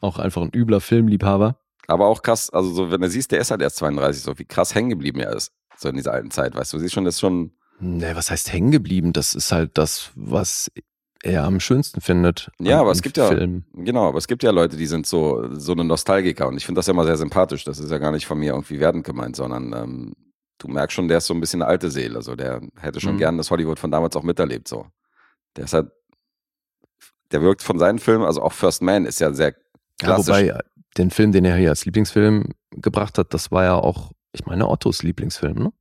auch 0.00 0.18
einfach 0.18 0.42
ein 0.42 0.50
übler 0.54 0.80
Filmliebhaber. 0.80 1.58
Aber 1.86 2.06
auch 2.06 2.22
krass, 2.22 2.50
also 2.50 2.72
so, 2.72 2.90
wenn 2.90 3.00
du 3.00 3.08
siehst, 3.08 3.30
der 3.32 3.40
ist 3.40 3.50
halt 3.50 3.60
erst 3.62 3.76
32, 3.76 4.22
so 4.22 4.38
wie 4.38 4.44
krass 4.44 4.74
hängen 4.74 4.90
geblieben 4.90 5.20
er 5.20 5.34
ist. 5.34 5.52
So 5.76 5.88
in 5.88 5.96
dieser 5.96 6.12
alten 6.12 6.30
Zeit, 6.30 6.54
weißt 6.54 6.72
du, 6.72 6.78
siehst 6.78 6.94
schon, 6.94 7.04
das 7.04 7.14
ist 7.16 7.20
schon, 7.20 7.52
Ne, 7.80 8.14
was 8.14 8.30
heißt 8.30 8.52
hängen 8.52 8.70
geblieben? 8.70 9.12
Das 9.12 9.34
ist 9.34 9.50
halt 9.50 9.76
das, 9.76 10.12
was 10.14 10.70
er 11.24 11.42
am 11.44 11.58
schönsten 11.58 12.00
findet. 12.00 12.48
Ja, 12.60 12.80
aber 12.80 12.92
es 12.92 13.02
gibt 13.02 13.16
ja- 13.16 13.26
Filmen. 13.28 13.64
genau, 13.74 14.06
aber 14.08 14.18
es 14.18 14.28
gibt 14.28 14.42
ja 14.44 14.50
Leute, 14.52 14.76
die 14.76 14.86
sind 14.86 15.06
so, 15.06 15.48
so 15.54 15.72
eine 15.72 15.82
Nostalgiker 15.84 16.46
und 16.48 16.56
ich 16.56 16.64
finde 16.66 16.78
das 16.78 16.86
ja 16.86 16.92
immer 16.92 17.04
sehr 17.04 17.16
sympathisch. 17.16 17.64
Das 17.64 17.78
ist 17.80 17.90
ja 17.90 17.98
gar 17.98 18.12
nicht 18.12 18.26
von 18.26 18.38
mir 18.38 18.52
irgendwie 18.52 18.78
werdend 18.78 19.04
gemeint, 19.04 19.34
sondern 19.34 19.72
ähm, 19.72 20.12
du 20.62 20.68
merkst 20.68 20.94
schon, 20.94 21.08
der 21.08 21.18
ist 21.18 21.26
so 21.26 21.34
ein 21.34 21.40
bisschen 21.40 21.62
eine 21.62 21.70
alte 21.70 21.90
Seele. 21.90 22.22
So, 22.22 22.36
der 22.36 22.60
hätte 22.80 23.00
schon 23.00 23.14
Mhm. 23.14 23.18
gern 23.18 23.36
das 23.38 23.50
Hollywood 23.50 23.78
von 23.78 23.90
damals 23.90 24.14
auch 24.16 24.22
miterlebt. 24.22 24.68
So. 24.68 24.86
Der 25.56 25.64
ist 25.64 25.72
halt, 25.74 25.90
der 27.32 27.42
wirkt 27.42 27.62
von 27.62 27.78
seinen 27.78 27.98
Filmen, 27.98 28.24
also 28.24 28.42
auch 28.42 28.52
First 28.52 28.82
Man 28.82 29.04
ist 29.04 29.20
ja 29.20 29.32
sehr 29.32 29.48
Ja, 30.00 30.06
klassisch. 30.06 30.28
wobei, 30.28 30.46
äh, 30.48 30.58
den 30.98 31.10
Film, 31.10 31.32
den 31.32 31.44
er 31.44 31.56
hier 31.56 31.70
als 31.70 31.84
Lieblingsfilm 31.84 32.50
gebracht 32.70 33.18
hat, 33.18 33.32
das 33.34 33.50
war 33.50 33.64
ja 33.64 33.74
auch, 33.74 34.12
ich 34.32 34.44
meine, 34.46 34.68
Ottos 34.68 35.02
Lieblingsfilm, 35.02 35.58
ne? 35.58 35.72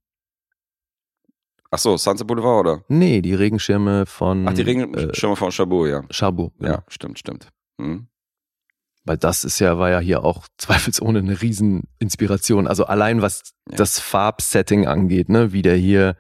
Ach 1.74 1.78
so, 1.80 1.96
Sunset 1.98 2.28
Boulevard 2.28 2.60
oder? 2.66 2.84
Nee, 2.90 3.22
die 3.22 3.34
Regenschirme 3.34 4.06
von 4.06 4.46
Ach, 4.48 4.54
die 4.54 4.62
äh, 4.62 4.66
Regenschirme 4.66 5.36
von 5.38 5.52
Chabot, 5.52 5.88
ja. 5.88 6.04
Chabot. 6.10 6.52
Ja, 6.60 6.68
Genau. 6.68 6.84
stimmt, 6.90 7.20
stimmt. 7.20 7.48
Mhm. 7.78 8.08
Weil 9.04 9.18
das 9.18 9.44
ist 9.44 9.60
ja, 9.60 9.78
war 9.80 9.90
ja 9.90 10.00
hier 10.00 10.24
auch 10.24 10.48
zweifelsohne 10.58 11.20
eine 11.20 11.42
Rieseninspiration. 11.42 12.68
Also 12.68 12.86
allein 12.86 13.22
was 13.22 13.54
Ja. 13.70 13.78
das 13.78 14.00
Farbsetting 14.00 14.88
angeht, 14.88 15.30
ne, 15.30 15.54
wie 15.54 15.62
der 15.62 15.76
hier 15.76 16.18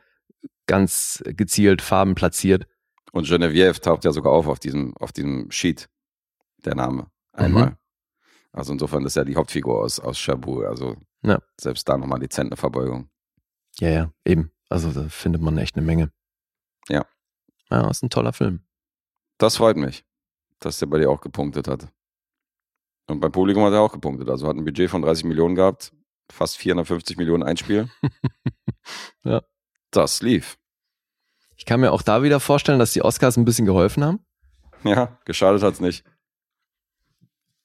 ganz 0.67 1.23
gezielt 1.25 1.81
Farben 1.81 2.15
platziert. 2.15 2.65
Und 3.11 3.27
Geneviève 3.27 3.81
taucht 3.81 4.05
ja 4.05 4.11
sogar 4.13 4.31
auf 4.31 4.47
auf 4.47 4.59
diesem, 4.59 4.95
auf 4.97 5.11
diesem 5.11 5.51
Sheet, 5.51 5.89
der 6.65 6.75
Name. 6.75 7.11
Einmal. 7.33 7.71
Mhm. 7.71 7.77
Also 8.53 8.73
insofern 8.73 9.05
ist 9.05 9.15
er 9.15 9.25
die 9.25 9.35
Hauptfigur 9.35 9.79
aus, 9.81 9.99
aus 9.99 10.17
Chabot. 10.17 10.65
Also 10.65 10.95
Ja. 11.23 11.39
selbst 11.59 11.87
da 11.89 11.97
nochmal 11.97 12.19
dezent 12.19 12.51
eine 12.51 12.57
Verbeugung. 12.57 13.09
Ja, 13.79 13.89
ja, 13.89 14.11
eben. 14.25 14.51
Also 14.69 14.91
da 14.91 15.07
findet 15.09 15.41
man 15.41 15.57
echt 15.57 15.75
eine 15.75 15.85
Menge. 15.85 16.11
Ja. 16.89 17.05
Ja, 17.69 17.89
ist 17.89 18.03
ein 18.03 18.09
toller 18.09 18.33
Film. 18.33 18.65
Das 19.37 19.57
freut 19.57 19.77
mich, 19.77 20.03
dass 20.59 20.79
der 20.79 20.87
bei 20.87 20.99
dir 20.99 21.09
auch 21.09 21.21
gepunktet 21.21 21.67
hat. 21.67 21.87
Und 23.11 23.19
beim 23.19 23.31
Publikum 23.31 23.63
hat 23.65 23.73
er 23.73 23.81
auch 23.81 23.91
gepunktet. 23.93 24.29
Also 24.29 24.47
hat 24.47 24.55
ein 24.55 24.63
Budget 24.65 24.89
von 24.89 25.01
30 25.01 25.25
Millionen 25.25 25.55
gehabt, 25.55 25.91
fast 26.31 26.57
450 26.57 27.17
Millionen 27.17 27.43
Einspiel. 27.43 27.89
Ja. 29.23 29.41
Das 29.91 30.21
lief. 30.23 30.57
Ich 31.55 31.65
kann 31.65 31.79
mir 31.81 31.91
auch 31.91 32.01
da 32.01 32.23
wieder 32.23 32.39
vorstellen, 32.39 32.79
dass 32.79 32.93
die 32.93 33.03
Oscars 33.03 33.37
ein 33.37 33.45
bisschen 33.45 33.67
geholfen 33.67 34.03
haben. 34.03 34.25
Ja, 34.83 35.19
geschadet 35.25 35.61
hat's 35.61 35.79
nicht. 35.79 36.03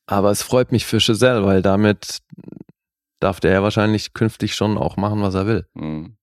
Aber 0.07 0.30
es 0.30 0.42
freut 0.42 0.72
mich 0.72 0.84
für 0.84 0.99
Giselle, 0.99 1.44
weil 1.47 1.62
damit 1.62 2.20
darf 3.20 3.40
der 3.40 3.53
ja 3.53 3.62
wahrscheinlich 3.62 4.12
künftig 4.12 4.55
schon 4.55 4.76
auch 4.76 4.99
machen, 4.99 5.22
was 5.22 5.34
er 5.34 5.47
will. 5.47 5.66
Mhm. 5.72 6.18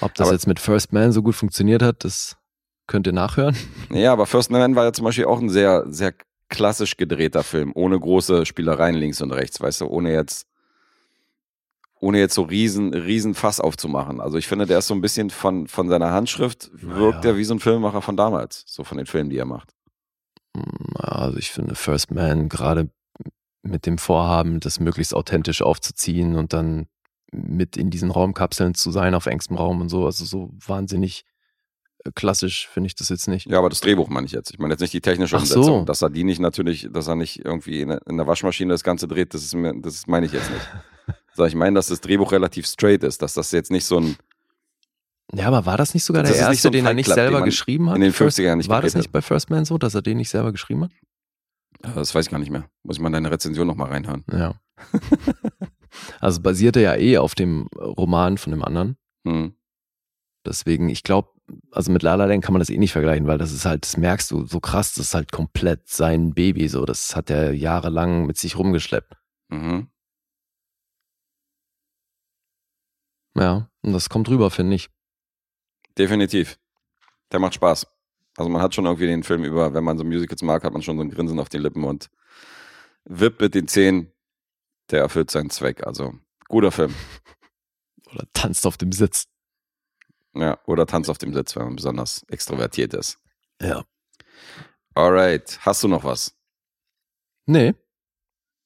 Ob 0.00 0.14
das 0.14 0.28
Aber- 0.28 0.34
jetzt 0.34 0.46
mit 0.46 0.58
First 0.58 0.92
Man 0.94 1.12
so 1.12 1.22
gut 1.22 1.34
funktioniert 1.34 1.82
hat, 1.82 2.04
das 2.04 2.38
könnt 2.86 3.06
ihr 3.06 3.12
nachhören. 3.12 3.54
Ja, 3.90 4.12
aber 4.14 4.24
First 4.26 4.50
Man 4.50 4.74
war 4.74 4.84
ja 4.84 4.92
zum 4.94 5.04
Beispiel 5.04 5.26
auch 5.26 5.38
ein 5.40 5.50
sehr, 5.50 5.84
sehr 5.88 6.14
klassisch 6.52 6.96
gedrehter 6.96 7.42
Film, 7.42 7.72
ohne 7.74 7.98
große 7.98 8.46
Spielereien 8.46 8.94
links 8.94 9.20
und 9.20 9.32
rechts, 9.32 9.60
weißt 9.60 9.80
du, 9.80 9.86
ohne 9.86 10.12
jetzt, 10.12 10.46
ohne 11.98 12.18
jetzt 12.18 12.34
so 12.34 12.42
riesen, 12.42 12.94
riesen 12.94 13.34
Fass 13.34 13.58
aufzumachen. 13.60 14.20
Also 14.20 14.38
ich 14.38 14.46
finde, 14.46 14.66
der 14.66 14.78
ist 14.78 14.86
so 14.86 14.94
ein 14.94 15.00
bisschen 15.00 15.30
von, 15.30 15.66
von 15.66 15.88
seiner 15.88 16.12
Handschrift, 16.12 16.70
wirkt 16.74 17.24
Ja. 17.24 17.30
er 17.30 17.36
wie 17.36 17.44
so 17.44 17.54
ein 17.54 17.60
Filmemacher 17.60 18.02
von 18.02 18.16
damals, 18.16 18.64
so 18.66 18.84
von 18.84 18.98
den 18.98 19.06
Filmen, 19.06 19.30
die 19.30 19.38
er 19.38 19.46
macht. 19.46 19.74
Also 20.94 21.38
ich 21.38 21.50
finde 21.50 21.74
First 21.74 22.10
Man 22.10 22.48
gerade 22.48 22.90
mit 23.62 23.86
dem 23.86 23.96
Vorhaben, 23.98 24.60
das 24.60 24.80
möglichst 24.80 25.14
authentisch 25.14 25.62
aufzuziehen 25.62 26.36
und 26.36 26.52
dann 26.52 26.86
mit 27.32 27.76
in 27.78 27.88
diesen 27.90 28.10
Raumkapseln 28.10 28.74
zu 28.74 28.90
sein 28.90 29.14
auf 29.14 29.26
engstem 29.26 29.56
Raum 29.56 29.80
und 29.80 29.88
so, 29.88 30.04
also 30.04 30.24
so 30.26 30.50
wahnsinnig 30.66 31.24
klassisch 32.14 32.68
finde 32.68 32.88
ich 32.88 32.94
das 32.94 33.08
jetzt 33.08 33.28
nicht. 33.28 33.46
Ja, 33.48 33.58
aber 33.58 33.68
das 33.68 33.80
Drehbuch 33.80 34.08
meine 34.08 34.26
ich 34.26 34.32
jetzt. 34.32 34.50
Ich 34.52 34.58
meine 34.58 34.74
jetzt 34.74 34.80
nicht 34.80 34.92
die 34.92 35.00
technische 35.00 35.36
Ach 35.36 35.44
so. 35.44 35.58
Umsetzung. 35.60 35.86
Dass 35.86 36.02
er 36.02 36.10
die 36.10 36.24
nicht 36.24 36.40
natürlich, 36.40 36.88
dass 36.90 37.06
er 37.08 37.14
nicht 37.16 37.44
irgendwie 37.44 37.80
in, 37.80 37.88
der- 37.88 38.06
in 38.06 38.16
der 38.16 38.26
Waschmaschine 38.26 38.72
das 38.72 38.82
Ganze 38.82 39.06
dreht, 39.08 39.34
das 39.34 39.42
ist 39.44 39.54
mir, 39.54 39.74
das 39.80 40.06
meine 40.06 40.26
ich 40.26 40.32
jetzt 40.32 40.50
nicht. 40.50 40.68
Sag 41.34 41.48
ich 41.48 41.54
meine, 41.54 41.74
dass 41.76 41.86
das 41.86 42.00
Drehbuch 42.00 42.32
relativ 42.32 42.66
straight 42.66 43.02
ist, 43.04 43.22
dass 43.22 43.34
das 43.34 43.50
jetzt 43.52 43.70
nicht 43.70 43.84
so 43.84 43.98
ein 43.98 44.16
Ja, 45.34 45.46
aber 45.48 45.64
war 45.66 45.76
das 45.76 45.94
nicht 45.94 46.04
sogar 46.04 46.22
der 46.24 46.34
erste, 46.34 46.56
so 46.62 46.70
den 46.70 46.86
er 46.86 46.94
nicht 46.94 47.06
Club, 47.06 47.14
selber 47.16 47.42
geschrieben 47.42 47.88
hat? 47.88 47.96
in 47.96 48.02
den 48.02 48.12
First- 48.12 48.38
50ern 48.38 48.56
nicht 48.56 48.68
War 48.68 48.82
das 48.82 48.94
nicht 48.94 49.12
bei 49.12 49.22
First 49.22 49.48
Man 49.50 49.64
so, 49.64 49.78
dass 49.78 49.94
er 49.94 50.02
den 50.02 50.16
nicht 50.18 50.28
selber 50.30 50.52
geschrieben 50.52 50.84
hat? 50.84 50.90
Ja, 51.84 51.92
Das 51.94 52.14
weiß 52.14 52.26
ich 52.26 52.30
gar 52.30 52.38
nicht 52.38 52.50
mehr. 52.50 52.64
Muss 52.82 52.96
ich 52.96 53.00
mal 53.02 53.08
in 53.08 53.14
deine 53.14 53.30
Rezension 53.30 53.66
nochmal 53.66 53.88
reinhören. 53.90 54.24
Ja. 54.30 54.54
also 56.20 56.40
basierte 56.40 56.80
ja 56.80 56.96
eh 56.96 57.18
auf 57.18 57.34
dem 57.34 57.66
Roman 57.76 58.38
von 58.38 58.50
dem 58.52 58.62
anderen. 58.62 58.96
Hm. 59.26 59.54
Deswegen, 60.44 60.88
ich 60.88 61.02
glaube, 61.02 61.30
also 61.70 61.92
mit 61.92 62.02
La 62.02 62.14
La 62.14 62.26
Land 62.26 62.44
kann 62.44 62.52
man 62.52 62.60
das 62.60 62.70
eh 62.70 62.78
nicht 62.78 62.92
vergleichen, 62.92 63.26
weil 63.26 63.38
das 63.38 63.52
ist 63.52 63.64
halt, 63.64 63.84
das 63.84 63.96
merkst 63.96 64.30
du 64.30 64.44
so 64.46 64.60
krass, 64.60 64.94
das 64.94 65.08
ist 65.08 65.14
halt 65.14 65.32
komplett 65.32 65.88
sein 65.88 66.34
Baby 66.34 66.68
so. 66.68 66.84
Das 66.84 67.16
hat 67.16 67.30
er 67.30 67.52
jahrelang 67.52 68.26
mit 68.26 68.36
sich 68.36 68.56
rumgeschleppt. 68.56 69.14
Mhm. 69.48 69.88
Ja, 73.34 73.70
und 73.82 73.92
das 73.92 74.08
kommt 74.08 74.28
rüber, 74.28 74.50
finde 74.50 74.76
ich. 74.76 74.90
Definitiv. 75.98 76.58
Der 77.32 77.40
macht 77.40 77.54
Spaß. 77.54 77.86
Also 78.36 78.50
man 78.50 78.62
hat 78.62 78.74
schon 78.74 78.86
irgendwie 78.86 79.06
den 79.06 79.22
Film 79.22 79.44
über, 79.44 79.74
wenn 79.74 79.84
man 79.84 79.98
so 79.98 80.04
Musicals 80.04 80.42
mag, 80.42 80.64
hat 80.64 80.72
man 80.72 80.82
schon 80.82 80.96
so 80.96 81.02
ein 81.02 81.10
Grinsen 81.10 81.38
auf 81.38 81.48
den 81.48 81.62
Lippen 81.62 81.84
und 81.84 82.10
Wip 83.04 83.40
mit 83.40 83.54
den 83.54 83.68
Zehen, 83.68 84.12
der 84.90 85.00
erfüllt 85.00 85.30
seinen 85.30 85.50
Zweck. 85.50 85.86
Also 85.86 86.14
guter 86.48 86.70
Film. 86.70 86.94
Oder 88.12 88.26
tanzt 88.32 88.66
auf 88.66 88.76
dem 88.76 88.92
Sitz. 88.92 89.31
Ja, 90.34 90.58
oder 90.66 90.86
Tanz 90.86 91.08
auf 91.08 91.18
dem 91.18 91.34
Sitz, 91.34 91.56
wenn 91.56 91.64
man 91.64 91.76
besonders 91.76 92.24
extrovertiert 92.28 92.94
ist. 92.94 93.18
Ja. 93.60 93.84
Alright, 94.94 95.58
hast 95.60 95.82
du 95.82 95.88
noch 95.88 96.04
was? 96.04 96.36
Nee. 97.46 97.74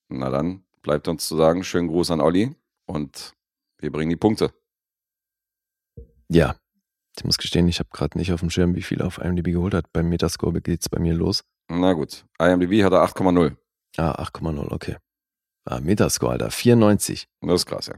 Na 0.09 0.31
dann 0.31 0.65
bleibt 0.83 1.09
uns 1.09 1.27
zu 1.27 1.37
sagen, 1.37 1.65
schönen 1.65 1.89
Gruß 1.89 2.13
an 2.13 2.21
Olli 2.21 2.55
und 2.87 3.35
wir 3.79 3.91
bringen 3.91 4.11
die 4.11 4.17
Punkte. 4.17 4.53
Ja. 6.29 6.57
Ich 7.19 7.25
muss 7.25 7.39
gestehen, 7.39 7.67
ich 7.67 7.79
habe 7.79 7.89
gerade 7.93 8.19
nicht 8.19 8.33
auf 8.33 8.41
dem 8.41 8.51
Schirm, 8.51 8.75
wie 8.75 8.83
viel 8.83 9.01
er 9.01 9.07
auf 9.07 9.19
IMDb 9.19 9.47
geholt 9.47 9.73
hat. 9.73 9.91
Beim 9.93 10.09
Metascore 10.11 10.61
geht's 10.61 10.89
bei 10.89 10.99
mir 10.99 11.15
los. 11.15 11.45
Na 11.69 11.95
gut, 11.95 12.27
IMDb 12.39 12.85
hat 12.85 12.93
er 12.93 13.03
8,0. 13.05 13.57
Ah, 13.97 14.23
8,0, 14.23 14.71
okay. 14.71 14.97
Ah, 15.65 15.81
Metascore, 15.81 16.33
Alter, 16.33 16.51
94. 16.51 17.27
Das 17.41 17.55
ist 17.55 17.67
krass, 17.67 17.87
ja. 17.87 17.95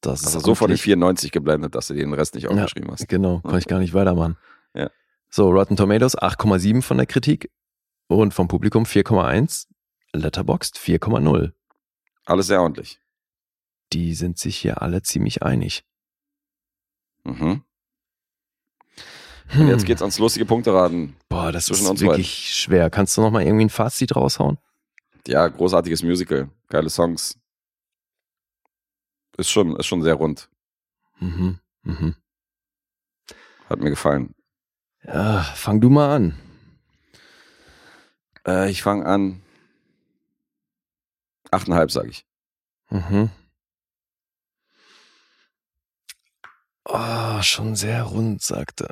Das 0.00 0.24
Hast 0.24 0.34
ist 0.36 0.44
so 0.44 0.54
vor 0.54 0.68
den 0.68 0.74
amtlich. 0.74 0.82
94 0.82 1.32
geblendet, 1.32 1.74
dass 1.74 1.88
du 1.88 1.94
den 1.94 2.12
Rest 2.12 2.34
nicht 2.34 2.48
aufgeschrieben 2.48 2.90
hast. 2.90 3.08
Genau, 3.08 3.40
kann 3.40 3.58
ich 3.58 3.66
gar 3.66 3.78
nicht 3.78 3.94
weitermachen. 3.94 4.36
Ja. 4.74 4.90
So, 5.30 5.50
Rotten 5.50 5.76
Tomatoes 5.76 6.16
8,7 6.16 6.82
von 6.82 6.96
der 6.98 7.06
Kritik 7.06 7.50
und 8.08 8.34
vom 8.34 8.48
Publikum 8.48 8.84
4,1. 8.84 9.66
Letterboxd 10.12 10.78
4,0. 10.78 11.52
Alles 12.24 12.46
sehr 12.46 12.60
ordentlich. 12.60 13.00
Die 13.92 14.14
sind 14.14 14.38
sich 14.38 14.56
hier 14.56 14.82
alle 14.82 15.02
ziemlich 15.02 15.42
einig. 15.42 15.84
Mhm. 17.24 17.62
Hm. 19.48 19.60
Und 19.60 19.68
jetzt 19.68 19.86
geht's 19.86 20.02
ans 20.02 20.18
lustige 20.18 20.44
Punkteraten. 20.44 21.14
Boah, 21.28 21.52
das 21.52 21.68
ist 21.70 22.00
wirklich 22.00 22.52
schwer. 22.54 22.90
Kannst 22.90 23.16
du 23.16 23.20
noch 23.20 23.30
mal 23.30 23.42
irgendwie 23.42 23.66
ein 23.66 23.70
Fazit 23.70 24.16
raushauen? 24.16 24.58
Ja, 25.26 25.46
großartiges 25.46 26.02
Musical, 26.02 26.48
geile 26.68 26.90
Songs. 26.90 27.38
Ist 29.36 29.50
schon, 29.50 29.76
ist 29.76 29.86
schon 29.86 30.02
sehr 30.02 30.14
rund. 30.14 30.48
Mhm. 31.18 31.58
Mhm. 31.82 32.14
Hat 33.68 33.80
mir 33.80 33.90
gefallen. 33.90 34.34
Ja, 35.02 35.42
fang 35.42 35.80
du 35.80 35.90
mal 35.90 36.14
an. 36.14 36.38
Äh, 38.46 38.70
ich 38.70 38.82
fange 38.82 39.04
an. 39.06 39.42
Achteinhalb, 41.50 41.90
sage 41.90 42.08
ich. 42.08 42.26
Mhm. 42.90 43.30
Oh, 46.84 47.42
schon 47.42 47.74
sehr 47.76 48.04
rund, 48.04 48.42
sagte. 48.42 48.88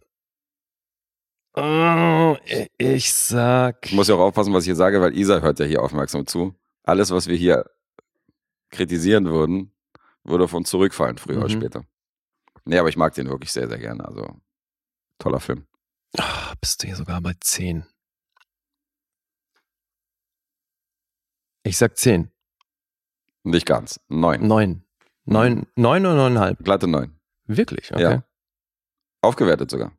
Oh, 1.57 2.37
ich 2.79 3.13
sag. 3.13 3.87
Ich 3.87 3.93
muss 3.93 4.09
ja 4.09 4.17
auch 4.17 4.21
aufpassen, 4.21 4.53
was 4.53 4.65
ich 4.65 4.69
hier 4.69 4.77
sage, 4.77 5.01
weil 5.01 5.17
Isa 5.17 5.41
hört 5.41 5.61
ja 5.61 5.65
hier 5.65 5.83
aufmerksam 5.83 6.27
zu. 6.27 6.55
Alles, 6.83 7.13
was 7.13 7.29
wir 7.29 7.37
hier 7.37 7.71
kritisieren 8.71 9.27
würden, 9.27 9.74
würde 10.25 10.45
auf 10.45 10.53
uns 10.55 10.69
zurückfallen, 10.71 11.19
früher 11.19 11.39
oder 11.39 11.47
Mhm. 11.49 11.59
später. 11.61 11.85
Nee, 12.65 12.79
aber 12.79 12.89
ich 12.89 12.97
mag 12.97 13.15
den 13.15 13.29
wirklich 13.29 13.53
sehr, 13.53 13.69
sehr 13.69 13.79
gerne. 13.79 14.05
Also, 14.07 14.27
toller 15.19 15.41
Film. 15.41 15.67
Ah, 16.19 16.55
bist 16.61 16.83
du 16.83 16.87
hier 16.87 16.97
sogar 16.97 17.21
bei 17.21 17.35
10. 17.41 17.87
Ich 21.63 21.79
sag 21.79 21.97
10. 21.97 22.31
Nicht 23.43 23.67
ganz. 23.67 24.01
Neun. 24.09 24.47
9. 24.47 24.85
9, 25.27 25.67
9 25.77 26.07
oder 26.07 26.27
9,5? 26.29 26.63
Glatte 26.63 26.87
neun. 26.87 27.19
Wirklich? 27.47 27.91
Okay. 27.93 28.03
Ja. 28.03 28.25
Aufgewertet 29.23 29.71
sogar. 29.71 29.93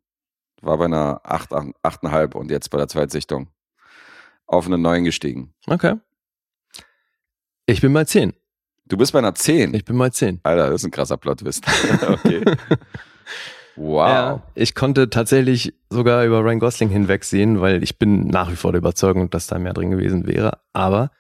War 0.62 0.78
bei 0.78 0.86
einer 0.86 1.22
acht, 1.24 1.52
acht, 1.54 1.68
achteinhalb 1.84 2.36
und 2.36 2.50
jetzt 2.52 2.70
bei 2.70 2.78
der 2.78 2.88
Zweitsichtung 2.88 3.52
auf 4.46 4.68
eine 4.68 4.78
neun 4.78 5.04
gestiegen. 5.04 5.54
Okay. 5.68 6.00
Ich 7.66 7.82
bin 7.82 7.94
bei 7.94 8.06
10. 8.06 8.34
Du 8.88 8.98
bist 8.98 9.14
bei 9.14 9.20
einer 9.20 9.34
zehn. 9.36 9.74
Ich 9.74 9.84
bin 9.86 9.98
bei 9.98 10.10
10. 10.10 10.42
Alter, 10.44 10.70
das 10.70 10.82
ist 10.82 10.86
ein 10.86 10.92
krasser 10.92 11.18
Plot-Twist. 11.18 11.66
okay. 12.08 12.44
Wow. 13.76 14.08
Ja, 14.08 14.44
ich 14.54 14.76
konnte 14.76 15.10
tatsächlich 15.10 15.74
sogar 15.90 16.24
über 16.24 16.40
Ryan 16.42 16.60
Gosling 16.60 16.90
hinwegsehen, 16.90 17.60
weil 17.62 17.84
ich 17.84 17.98
bin 17.98 18.28
nach 18.28 18.50
wie 18.52 18.56
vor 18.56 18.72
der 18.72 18.80
Überzeugung, 18.80 19.30
dass 19.30 19.48
da 19.48 19.60
mehr 19.60 19.74
drin 19.74 19.92
gewesen 19.92 20.28
wäre. 20.28 20.60
Aber 20.72 21.12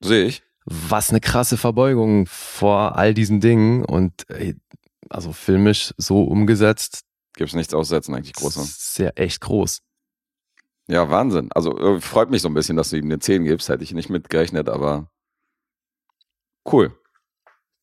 Sehe 0.00 0.24
ich. 0.26 0.42
was 0.66 1.10
eine 1.10 1.20
krasse 1.20 1.56
Verbeugung 1.56 2.26
vor 2.26 2.96
all 2.96 3.14
diesen 3.14 3.40
Dingen 3.40 3.84
und 3.84 4.28
ey, 4.28 4.56
also 5.08 5.32
filmisch 5.32 5.94
so 5.96 6.22
umgesetzt, 6.24 7.02
Gibt's 7.36 7.54
nichts 7.54 7.72
aussetzen, 7.72 8.14
eigentlich 8.14 8.34
großer. 8.34 8.60
ist 8.62 8.94
sehr 8.94 9.18
echt 9.18 9.40
groß. 9.40 9.80
Ja, 10.88 11.08
Wahnsinn. 11.08 11.48
Also 11.54 11.78
äh, 11.78 12.00
freut 12.00 12.30
mich 12.30 12.42
so 12.42 12.48
ein 12.48 12.54
bisschen, 12.54 12.76
dass 12.76 12.90
du 12.90 12.96
ihm 12.96 13.04
eine 13.06 13.20
10 13.20 13.44
gibst. 13.44 13.68
Hätte 13.68 13.84
ich 13.84 13.94
nicht 13.94 14.10
mitgerechnet, 14.10 14.68
aber 14.68 15.08
cool. 16.70 16.92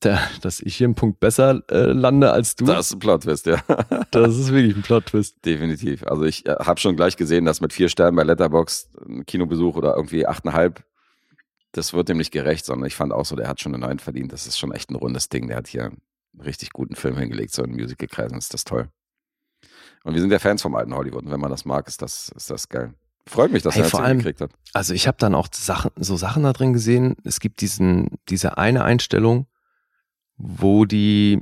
Da, 0.02 0.20
dass 0.42 0.60
ich 0.60 0.76
hier 0.76 0.86
einen 0.86 0.96
Punkt 0.96 1.20
besser 1.20 1.64
äh, 1.72 1.92
lande 1.92 2.32
als 2.32 2.56
du, 2.56 2.66
Das 2.66 2.88
ist 2.88 2.94
ein 2.94 3.00
Plot-Twist, 3.00 3.48
ja. 3.48 3.64
das 4.12 4.38
ist 4.38 4.52
wirklich 4.52 4.76
ein 4.76 4.84
Plot-Twist. 4.84 5.44
Definitiv. 5.44 6.04
Also 6.04 6.24
ich 6.24 6.46
äh, 6.46 6.56
habe 6.60 6.80
schon 6.80 6.96
gleich 6.96 7.18
gesehen, 7.18 7.46
dass 7.46 7.62
mit 7.62 7.74
vier 7.74 7.90
Sternen 7.90 8.16
bei 8.16 8.24
Letterbox 8.24 8.92
ein 9.08 9.26
Kinobesuch 9.26 9.76
oder 9.76 9.96
irgendwie 9.96 10.28
achteinhalb, 10.28 10.84
das 11.72 11.94
wird 11.94 12.10
dem 12.10 12.18
nicht 12.18 12.32
gerecht, 12.32 12.64
sondern 12.66 12.86
ich 12.86 12.96
fand 12.96 13.12
auch 13.12 13.26
so, 13.26 13.36
der 13.36 13.48
hat 13.48 13.60
schon 13.60 13.74
eine 13.74 13.88
9 13.88 13.98
verdient. 13.98 14.32
Das 14.32 14.46
ist 14.46 14.60
schon 14.60 14.72
echt 14.72 14.92
ein 14.92 14.96
rundes 14.96 15.30
Ding. 15.30 15.48
Der 15.48 15.58
hat 15.58 15.68
hier 15.68 15.86
einen 15.86 16.02
richtig 16.44 16.72
guten 16.72 16.96
Film 16.96 17.18
hingelegt, 17.18 17.54
so 17.54 17.64
in 17.64 17.72
Musicalkreisen 17.72 18.38
ist 18.38 18.54
das 18.54 18.66
toll. 18.66 18.90
Und 20.04 20.14
wir 20.14 20.22
sind 20.22 20.32
ja 20.32 20.40
Fans 20.40 20.62
vom 20.62 20.76
alten 20.76 20.94
Hollywood 20.94 21.24
und 21.24 21.32
wenn 21.32 21.40
man 21.40 21.50
das 21.50 21.66
mag, 21.66 21.88
ist 21.88 22.04
das, 22.04 22.30
ist 22.36 22.52
das 22.52 22.70
geil. 22.70 22.94
Freut 23.28 23.52
mich, 23.52 23.62
dass 23.64 23.76
Hey, 23.76 23.84
er 23.84 23.90
das 23.90 24.00
allem- 24.00 24.18
gekriegt 24.20 24.42
hat. 24.42 24.52
Also 24.74 24.94
ich 24.94 25.08
habe 25.08 25.18
dann 25.20 25.36
auch 25.36 25.48
Sachen, 25.54 25.92
so 25.98 26.16
Sachen 26.16 26.44
da 26.44 26.54
drin 26.54 26.74
gesehen. 26.74 27.16
Es 27.24 27.40
gibt 27.40 27.62
diesen, 27.62 28.18
diese 28.30 28.58
eine 28.58 28.84
Einstellung, 28.84 29.48
wo 30.38 30.86
die 30.86 31.42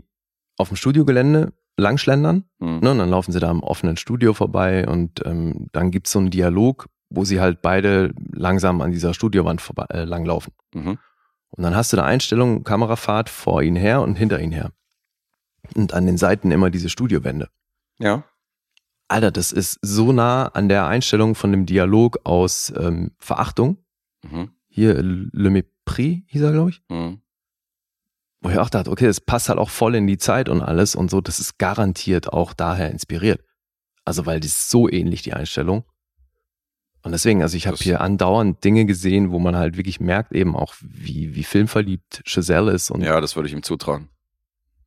auf 0.58 0.70
dem 0.70 0.78
Studiogelände 0.78 1.54
langschlendern. 1.78 2.46
Hm. 2.60 2.80
Ne, 2.80 2.92
und 2.92 2.98
dann 3.00 3.10
laufen 3.10 3.32
sie 3.32 3.40
da 3.40 3.50
am 3.50 3.62
offenen 3.62 3.98
Studio 3.98 4.34
vorbei 4.34 4.88
und 4.88 5.26
ähm, 5.26 5.68
dann 5.74 5.92
gibt's 5.92 6.12
so 6.12 6.20
einen 6.20 6.30
Dialog, 6.32 6.88
wo 7.10 7.24
sie 7.26 7.40
halt 7.42 7.62
beide 7.62 8.14
langsam 8.32 8.82
an 8.82 8.92
dieser 8.92 9.14
Studiowand 9.14 9.62
vorbei, 9.62 9.86
äh, 9.90 10.06
langlaufen. 10.06 10.54
Mhm. 10.74 10.98
Und 11.52 11.64
dann 11.64 11.76
hast 11.76 11.94
du 11.94 11.98
da 11.98 12.04
Einstellungen, 12.06 12.64
Kamerafahrt 12.64 13.30
vor 13.30 13.62
ihnen 13.62 13.76
her 13.78 14.02
und 14.02 14.16
hinter 14.16 14.40
ihnen 14.40 14.52
her. 14.54 14.72
Und 15.76 15.94
an 15.94 16.06
den 16.06 16.18
Seiten 16.18 16.52
immer 16.52 16.70
diese 16.70 16.90
Studiowände. 16.90 17.50
Ja. 18.00 18.24
Alter, 19.08 19.32
das 19.32 19.52
ist 19.52 19.78
so 19.82 20.12
nah 20.12 20.48
an 20.48 20.68
der 20.70 20.88
Einstellung 20.88 21.36
von 21.36 21.52
dem 21.52 21.66
Dialog 21.66 22.20
aus 22.24 22.74
ähm, 22.76 23.12
Verachtung. 23.20 23.78
Mhm. 24.24 24.52
Hier, 24.68 25.02
Le 25.02 25.50
Mépris 25.50 26.24
hieß 26.28 26.42
er, 26.42 26.52
glaube 26.52 26.72
ich. 26.72 26.82
Mhm. 26.90 27.22
Wo 28.42 28.50
ich 28.50 28.58
auch 28.58 28.70
dachte, 28.70 28.92
okay, 28.92 29.06
das 29.06 29.22
passt 29.22 29.50
halt 29.50 29.60
auch 29.60 29.70
voll 29.70 29.96
in 29.96 30.08
die 30.08 30.18
Zeit 30.18 30.50
und 30.50 30.62
alles 30.62 30.96
und 30.96 31.10
so. 31.10 31.22
Das 31.22 31.40
ist 31.40 31.58
garantiert 31.58 32.32
auch 32.34 32.54
daher 32.54 32.92
inspiriert. 32.92 33.42
Also, 34.04 34.26
weil 34.26 34.40
die 34.40 34.48
ist 34.48 34.70
so 34.70 34.90
ähnlich, 34.90 35.22
die 35.24 35.34
Einstellung. 35.34 35.84
Und 37.04 37.12
deswegen, 37.12 37.42
also 37.44 37.56
ich 37.58 37.68
habe 37.68 37.78
Das- 37.78 37.84
hier 37.84 38.02
andauernd 38.02 38.64
Dinge 38.64 38.86
gesehen, 38.86 39.32
wo 39.32 39.38
man 39.40 39.56
halt 39.56 39.78
wirklich 39.78 40.00
merkt, 40.00 40.32
eben 40.34 40.56
auch, 40.56 40.74
wie, 40.82 41.36
wie 41.36 41.44
filmverliebt 41.44 42.24
Giselle 42.26 42.72
ist. 42.72 42.90
Und 42.92 43.02
Ja, 43.02 43.22
das 43.22 43.36
würde 43.36 43.48
ich 43.48 43.54
ihm 43.54 43.62
zutrauen. 43.64 44.10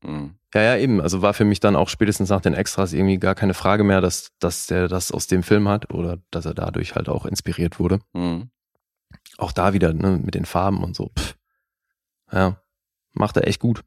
Mhm. 0.02 0.34
Ja, 0.54 0.62
ja, 0.62 0.76
eben. 0.76 1.00
Also 1.00 1.22
war 1.22 1.34
für 1.34 1.44
mich 1.44 1.60
dann 1.60 1.76
auch 1.76 1.88
spätestens 1.88 2.30
nach 2.30 2.40
den 2.40 2.54
Extras 2.54 2.92
irgendwie 2.92 3.18
gar 3.18 3.34
keine 3.34 3.54
Frage 3.54 3.84
mehr, 3.84 4.00
dass, 4.00 4.32
dass 4.38 4.66
der 4.66 4.88
das 4.88 5.12
aus 5.12 5.26
dem 5.26 5.42
Film 5.42 5.68
hat 5.68 5.92
oder 5.92 6.18
dass 6.30 6.46
er 6.46 6.54
dadurch 6.54 6.94
halt 6.94 7.08
auch 7.08 7.26
inspiriert 7.26 7.78
wurde. 7.78 8.00
Mhm. 8.12 8.50
Auch 9.36 9.52
da 9.52 9.72
wieder, 9.72 9.92
ne, 9.92 10.18
mit 10.22 10.34
den 10.34 10.44
Farben 10.46 10.82
und 10.82 10.96
so. 10.96 11.10
Pff. 11.18 11.36
Ja, 12.32 12.62
macht 13.12 13.36
er 13.36 13.46
echt 13.46 13.60
gut. 13.60 13.84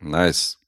Nice. 0.00 0.58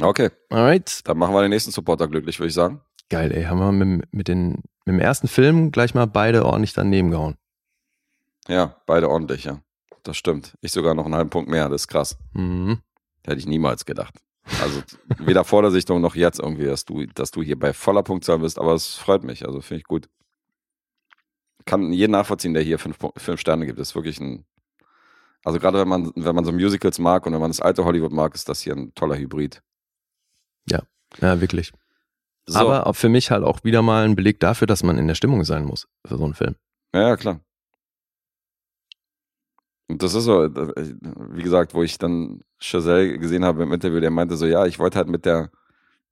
Okay, 0.00 0.30
Alright. 0.50 1.06
dann 1.06 1.18
machen 1.18 1.34
wir 1.34 1.42
den 1.42 1.50
nächsten 1.50 1.70
Supporter 1.70 2.08
glücklich, 2.08 2.38
würde 2.38 2.48
ich 2.48 2.54
sagen. 2.54 2.80
Geil, 3.08 3.30
ey. 3.32 3.44
Haben 3.44 3.58
wir 3.58 3.72
mit, 3.72 4.12
mit, 4.12 4.28
den, 4.28 4.62
mit 4.84 4.94
dem 4.94 5.00
ersten 5.00 5.28
Film 5.28 5.70
gleich 5.70 5.94
mal 5.94 6.06
beide 6.06 6.44
ordentlich 6.44 6.72
daneben 6.72 7.10
gehauen. 7.10 7.36
Ja, 8.48 8.76
beide 8.86 9.08
ordentlich, 9.08 9.44
ja. 9.44 9.60
Das 10.02 10.16
stimmt. 10.16 10.56
Ich 10.60 10.72
sogar 10.72 10.94
noch 10.94 11.04
einen 11.04 11.14
halben 11.14 11.30
Punkt 11.30 11.50
mehr, 11.50 11.68
das 11.68 11.82
ist 11.82 11.88
krass. 11.88 12.18
Mhm. 12.32 12.80
Hätte 13.24 13.38
ich 13.38 13.46
niemals 13.46 13.84
gedacht. 13.84 14.14
Also 14.60 14.82
weder 15.18 15.44
vor 15.44 15.62
der 15.62 15.70
Sichtung 15.70 16.00
noch 16.00 16.16
jetzt 16.16 16.40
irgendwie, 16.40 16.64
dass 16.64 16.84
du, 16.84 17.06
dass 17.06 17.30
du 17.30 17.42
hier 17.42 17.58
bei 17.58 17.72
voller 17.72 18.02
Punktzahl 18.02 18.40
bist, 18.40 18.58
aber 18.58 18.74
es 18.74 18.94
freut 18.96 19.22
mich, 19.22 19.46
also 19.46 19.60
finde 19.60 19.78
ich 19.80 19.84
gut. 19.84 20.08
Kann 21.64 21.92
jeden 21.92 22.12
nachvollziehen, 22.12 22.54
der 22.54 22.62
hier 22.62 22.80
fünf, 22.80 22.98
fünf 23.16 23.40
Sterne 23.40 23.66
gibt. 23.66 23.78
Das 23.78 23.90
ist 23.90 23.94
wirklich 23.94 24.18
ein. 24.20 24.44
Also 25.44 25.60
gerade 25.60 25.78
wenn 25.78 25.88
man, 25.88 26.12
wenn 26.16 26.34
man 26.34 26.44
so 26.44 26.52
Musicals 26.52 26.98
mag 26.98 27.24
und 27.24 27.32
wenn 27.32 27.40
man 27.40 27.50
das 27.50 27.60
alte 27.60 27.84
Hollywood 27.84 28.12
mag, 28.12 28.34
ist 28.34 28.48
das 28.48 28.60
hier 28.60 28.74
ein 28.74 28.92
toller 28.94 29.16
Hybrid. 29.16 29.62
Ja, 31.20 31.40
wirklich. 31.40 31.72
So, 32.46 32.58
Aber 32.58 32.92
für 32.94 33.08
mich 33.08 33.30
halt 33.30 33.44
auch 33.44 33.62
wieder 33.64 33.82
mal 33.82 34.04
ein 34.04 34.16
Beleg 34.16 34.40
dafür, 34.40 34.66
dass 34.66 34.82
man 34.82 34.98
in 34.98 35.06
der 35.06 35.14
Stimmung 35.14 35.44
sein 35.44 35.64
muss 35.64 35.88
für 36.04 36.16
so 36.16 36.24
einen 36.24 36.34
Film. 36.34 36.56
Ja, 36.94 37.08
ja, 37.08 37.16
klar. 37.16 37.40
Und 39.88 40.02
das 40.02 40.14
ist 40.14 40.24
so, 40.24 40.44
äh, 40.44 40.50
wie 41.32 41.42
gesagt, 41.42 41.74
wo 41.74 41.82
ich 41.82 41.98
dann 41.98 42.40
Chazelle 42.58 43.18
gesehen 43.18 43.44
habe 43.44 43.62
im 43.62 43.72
Interview, 43.72 44.00
der 44.00 44.10
meinte 44.10 44.36
so, 44.36 44.46
ja, 44.46 44.64
ich 44.66 44.78
wollte 44.78 44.98
halt 44.98 45.08
mit 45.08 45.24
der, 45.24 45.50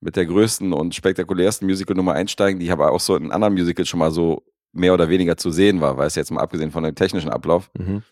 mit 0.01 0.16
der 0.16 0.27
größten 0.27 0.73
und 0.73 0.95
spektakulärsten 0.95 1.66
Musical-Nummer 1.66 2.12
einsteigen, 2.14 2.59
die 2.61 2.71
aber 2.71 2.91
auch 2.93 3.01
so 3.01 3.16
in 3.16 3.33
anderen 3.33 3.55
Musicals 3.55 3.89
schon 3.89 4.01
mal 4.01 4.11
so 4.11 4.43
mehr 4.73 4.95
oder 4.95 5.09
weniger 5.09 5.37
zu 5.37 5.51
sehen 5.51 5.81
war, 5.81 5.99
weil 5.99 6.07
es 6.07 6.14
jetzt 6.14 6.31
mal 6.31 6.41
abgesehen 6.41 6.71
von 6.71 6.85
dem 6.85 6.95
technischen 6.95 7.31
Ablauf, 7.31 7.71
Mhm. 7.79 8.03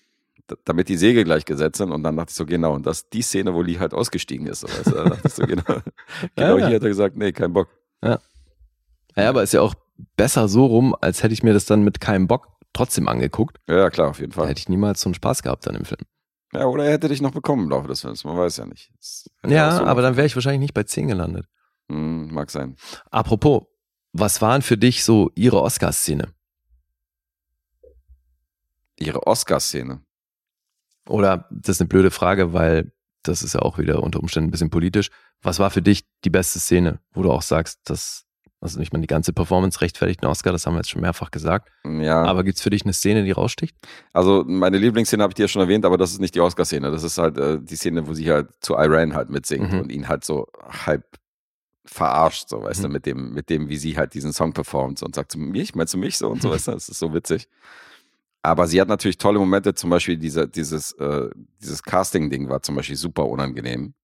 damit 0.65 0.89
die 0.89 0.97
Segel 0.97 1.25
gleich 1.25 1.45
gesetzt 1.45 1.79
sind 1.79 1.93
und 1.93 2.03
dann 2.03 2.17
dachte 2.17 2.31
ich 2.31 2.37
so, 2.37 2.47
genau, 2.47 2.73
und 2.75 2.87
das 2.87 2.99
ist 3.03 3.13
die 3.13 3.23
Szene, 3.23 3.53
wo 3.55 3.61
Lee 3.63 3.79
halt 3.79 3.93
ausgestiegen 3.95 4.47
ist. 4.47 4.61
So, 4.61 4.69
weißt 4.69 4.87
du? 4.87 4.91
Da 4.93 5.05
dachte 5.11 5.23
ich 5.29 5.35
so, 5.35 5.43
genau, 5.47 5.63
genau 6.37 6.57
Ja, 6.57 6.59
ja. 6.59 6.67
hier 6.69 6.77
hat 6.77 6.83
er 6.83 6.89
gesagt, 6.89 7.17
nee, 7.17 7.33
kein 7.33 7.53
Bock. 7.53 7.69
Ja, 8.03 8.19
aber 9.17 9.43
ist 9.43 9.53
ja 9.53 9.61
auch 9.61 9.75
besser 10.17 10.49
so 10.49 10.65
rum, 10.67 10.95
als 11.01 11.23
hätte 11.23 11.35
ich 11.35 11.43
mir 11.43 11.53
das 11.53 11.67
dann 11.67 11.83
mit 11.83 12.01
keinem 12.01 12.27
Bock 12.29 12.49
trotzdem 12.79 13.09
angeguckt. 13.09 13.59
Ja, 13.69 13.91
klar, 13.91 14.09
auf 14.09 14.21
jeden 14.21 14.33
Da 14.33 14.37
Fall. 14.37 14.49
hätte 14.49 14.61
ich 14.61 14.69
niemals 14.69 15.01
so 15.01 15.09
einen 15.09 15.15
Spaß 15.15 15.43
gehabt 15.43 15.67
dann 15.67 15.75
im 15.75 15.85
Film. 15.85 16.01
Ja, 16.53 16.65
oder 16.65 16.87
er 16.87 16.93
hätte 16.93 17.09
dich 17.09 17.21
noch 17.21 17.33
bekommen 17.33 17.65
im 17.65 17.71
Laufe 17.71 17.89
des 17.89 18.01
Films, 18.01 18.25
man 18.25 18.37
weiß 18.39 18.57
ja 18.57 18.67
nicht. 18.67 18.91
Das 18.97 19.29
Ja, 19.47 19.77
so 19.77 19.85
aber 19.85 20.01
dann 20.01 20.17
wäre 20.17 20.27
ich 20.27 20.35
wahrscheinlich 20.35 20.61
nicht 20.61 20.75
bei 20.75 20.85
10 20.85 21.09
gelandet. 21.09 21.47
Hm, 21.91 22.33
mag 22.33 22.51
sein. 22.51 22.77
Apropos, 23.11 23.65
was 24.13 24.41
waren 24.41 24.63
für 24.63 24.79
dich 24.79 25.05
so 25.05 25.31
ihre 25.35 25.61
Oscar-Szene? 25.61 26.33
Ihre 28.97 29.27
Oscar-Szene. 29.27 30.01
Oder 31.07 31.47
das 31.51 31.77
ist 31.77 31.81
eine 31.81 31.89
blöde 31.89 32.11
Frage, 32.11 32.53
weil 32.53 32.93
das 33.23 33.43
ist 33.43 33.55
ja 33.55 33.61
auch 33.63 33.79
wieder 33.79 34.03
unter 34.03 34.21
Umständen 34.21 34.49
ein 34.49 34.51
bisschen 34.51 34.71
politisch. 34.71 35.11
Was 35.43 35.59
war 35.59 35.71
für 35.71 35.83
dich 35.83 36.05
die 36.25 36.31
beste 36.31 36.59
Szene, 36.59 37.01
wo 37.13 37.23
du 37.23 37.31
auch 37.31 37.43
sagst, 37.43 37.81
dass, 37.85 38.25
also 38.61 38.79
nicht 38.81 38.93
mal 38.93 39.01
die 39.01 39.07
ganze 39.07 39.33
Performance 39.33 39.81
rechtfertigt 39.81 40.23
einen 40.23 40.31
Oscar, 40.31 40.53
das 40.53 40.67
haben 40.67 40.75
wir 40.75 40.79
jetzt 40.79 40.91
schon 40.91 41.01
mehrfach 41.01 41.31
gesagt. 41.31 41.71
Ja, 41.85 42.25
Aber 42.25 42.43
gibt's 42.45 42.61
für 42.63 42.71
dich 42.71 42.83
eine 42.85 42.93
Szene, 42.93 43.25
die 43.25 43.31
raussticht? 43.31 43.77
also 44.13 44.45
meine 44.47 44.79
Lieblingsszene 44.79 45.23
habe 45.23 45.31
ich 45.31 45.37
dir 45.37 45.43
ja 45.45 45.49
schon 45.49 45.63
erwähnt, 45.63 45.85
aber 45.85 45.97
das 45.97 46.11
ist 46.13 46.21
nicht 46.21 46.35
die 46.35 46.41
Oscar-Szene. 46.41 46.91
Das 46.91 47.03
ist 47.05 47.19
halt 47.19 47.39
äh, 47.39 47.59
die 47.61 47.77
Szene, 47.77 48.07
wo 48.09 48.15
sie 48.15 48.31
halt 48.31 48.49
zu 48.61 48.75
Iran 48.77 49.15
halt 49.15 49.31
mitsingt 49.31 49.73
Mhm. 49.73 49.81
und 49.81 49.93
ihn 49.93 50.09
halt 50.09 50.25
so 50.25 50.47
halb 50.69 51.05
verarscht, 51.85 52.49
so 52.49 52.63
weißt 52.63 52.85
du, 52.85 52.89
Mhm. 52.89 52.93
mit 52.93 53.07
dem, 53.07 53.33
mit 53.33 53.49
dem, 53.51 53.69
wie 53.69 53.77
sie 53.77 53.97
halt 53.97 54.13
diesen 54.15 54.33
Song 54.33 54.53
performt 54.53 55.03
und 55.03 55.15
sagt 55.15 55.33
zu 55.33 55.39
mich, 55.39 55.75
meinst 55.75 55.95
du 55.95 55.99
mich 55.99 56.19
so 56.19 56.29
und 56.29 56.43
so, 56.43 56.51
weißt 56.51 56.69
du, 56.69 56.73
das 56.73 56.89
ist 56.89 56.99
so 56.99 57.15
witzig. 57.15 57.49
Aber 58.43 58.67
sie 58.67 58.81
hat 58.81 58.89
natürlich 58.89 59.19
tolle 59.19 59.39
Momente, 59.39 59.75
zum 59.75 59.91
Beispiel 59.91 60.17
dieser, 60.17 60.47
dieses, 60.47 60.93
äh, 60.93 61.29
dieses 61.61 61.83
Casting-Ding 61.83 62.49
war 62.49 62.63
zum 62.63 62.77
Beispiel 62.77 62.97
super 62.97 63.27
unangenehm. 63.27 63.95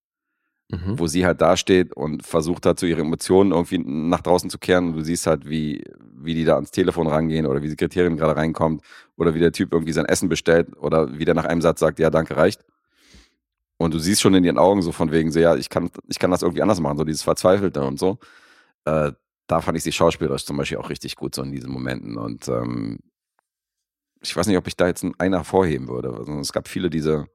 Mhm. 0.74 0.98
wo 0.98 1.06
sie 1.06 1.24
halt 1.24 1.40
dasteht 1.40 1.92
und 1.94 2.24
versucht 2.24 2.66
hat, 2.66 2.78
so 2.78 2.86
ihre 2.86 3.00
Emotionen 3.00 3.52
irgendwie 3.52 3.78
nach 3.78 4.20
draußen 4.20 4.50
zu 4.50 4.58
kehren. 4.58 4.88
Und 4.88 4.96
du 4.96 5.04
siehst 5.04 5.26
halt, 5.26 5.48
wie, 5.48 5.84
wie 6.16 6.34
die 6.34 6.44
da 6.44 6.54
ans 6.54 6.70
Telefon 6.70 7.06
rangehen 7.06 7.46
oder 7.46 7.60
wie 7.60 7.66
die 7.66 7.70
Sekretärin 7.70 8.16
gerade 8.16 8.36
reinkommt 8.36 8.82
oder 9.16 9.34
wie 9.34 9.40
der 9.40 9.52
Typ 9.52 9.72
irgendwie 9.72 9.92
sein 9.92 10.06
Essen 10.06 10.28
bestellt 10.28 10.76
oder 10.76 11.18
wie 11.18 11.24
der 11.24 11.34
nach 11.34 11.44
einem 11.44 11.62
Satz 11.62 11.80
sagt, 11.80 11.98
ja, 11.98 12.10
danke, 12.10 12.36
reicht. 12.36 12.64
Und 13.76 13.92
du 13.92 13.98
siehst 13.98 14.20
schon 14.20 14.34
in 14.34 14.44
ihren 14.44 14.58
Augen 14.58 14.82
so 14.82 14.92
von 14.92 15.10
wegen 15.10 15.32
so, 15.32 15.40
ja, 15.40 15.56
ich 15.56 15.68
kann, 15.68 15.90
ich 16.08 16.18
kann 16.18 16.30
das 16.30 16.42
irgendwie 16.42 16.62
anders 16.62 16.80
machen, 16.80 16.96
so 16.96 17.04
dieses 17.04 17.22
Verzweifelte 17.22 17.82
und 17.82 17.98
so. 17.98 18.18
Äh, 18.84 19.12
da 19.46 19.60
fand 19.60 19.76
ich 19.76 19.84
sie 19.84 19.92
schauspielerisch 19.92 20.44
zum 20.44 20.56
Beispiel 20.56 20.78
auch 20.78 20.90
richtig 20.90 21.16
gut 21.16 21.34
so 21.34 21.42
in 21.42 21.52
diesen 21.52 21.70
Momenten. 21.70 22.16
Und 22.16 22.48
ähm, 22.48 22.98
ich 24.22 24.34
weiß 24.34 24.46
nicht, 24.46 24.56
ob 24.56 24.66
ich 24.66 24.76
da 24.76 24.86
jetzt 24.86 25.04
einen 25.04 25.14
einer 25.18 25.38
hervorheben 25.38 25.88
würde. 25.88 26.14
Also, 26.14 26.32
es 26.38 26.52
gab 26.52 26.68
viele 26.68 26.88
dieser, 26.88 27.26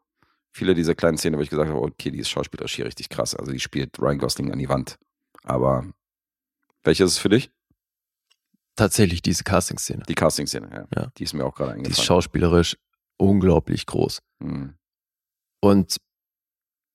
viele 0.52 0.74
dieser 0.74 0.96
kleinen 0.96 1.18
Szenen, 1.18 1.38
wo 1.38 1.42
ich 1.44 1.50
gesagt 1.50 1.70
habe, 1.70 1.82
okay, 1.82 2.12
die 2.12 2.20
ist 2.20 2.30
schauspielerisch 2.30 2.76
hier 2.76 2.86
richtig 2.86 3.10
krass. 3.10 3.36
Also 3.36 3.52
die 3.52 3.60
spielt 3.60 4.00
Ryan 4.00 4.18
Gosling 4.18 4.52
an 4.52 4.60
die 4.60 4.70
Wand. 4.70 4.98
Aber 5.44 5.86
welche 6.84 7.04
ist 7.04 7.12
es 7.12 7.18
für 7.18 7.30
dich? 7.30 7.52
Tatsächlich 8.76 9.22
diese 9.22 9.44
Casting-Szene. 9.44 10.04
Die 10.08 10.16
Casting-Szene, 10.16 10.70
ja. 10.72 11.02
Ja. 11.02 11.12
Die 11.18 11.24
ist 11.24 11.34
mir 11.34 11.46
auch 11.46 11.54
gerade 11.56 11.74
Die 11.74 11.80
ist 11.82 11.86
eingefallen. 11.88 12.06
schauspielerisch 12.06 12.78
unglaublich 13.18 13.86
groß. 13.86 14.22
Mhm. 14.40 14.76
Und 15.62 15.98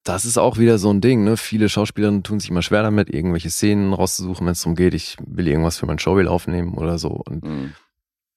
das 0.05 0.25
ist 0.25 0.39
auch 0.39 0.59
wieder 0.59 0.79
so 0.79 0.91
ein 0.91 1.01
Ding, 1.03 1.25
ne? 1.25 1.37
Viele 1.37 1.69
Schauspielerinnen 1.69 2.23
tun 2.23 2.41
sich 2.41 2.51
immer 2.51 2.63
schwer 2.63 2.83
damit, 2.83 3.11
irgendwelche 3.11 3.51
Szenen 3.51 3.93
rauszusuchen, 3.93 4.47
wenn 4.47 4.53
es 4.53 4.61
darum 4.63 4.75
geht, 4.77 4.95
ich 4.95 5.17
will 5.27 5.49
irgendwas 5.49 5.79
für 5.79 5.87
mein 5.87 5.99
Showreel 5.99 6.29
aufnehmen 6.29 6.75
oder 6.75 6.99
so. 6.99 7.09
Und 7.11 7.45
Mhm. 7.45 7.75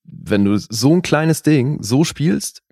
wenn 0.03 0.43
du 0.45 0.57
so 0.57 0.93
ein 0.93 1.01
kleines 1.01 1.41
Ding 1.43 1.81
so 1.83 2.03
spielst, 2.03 2.63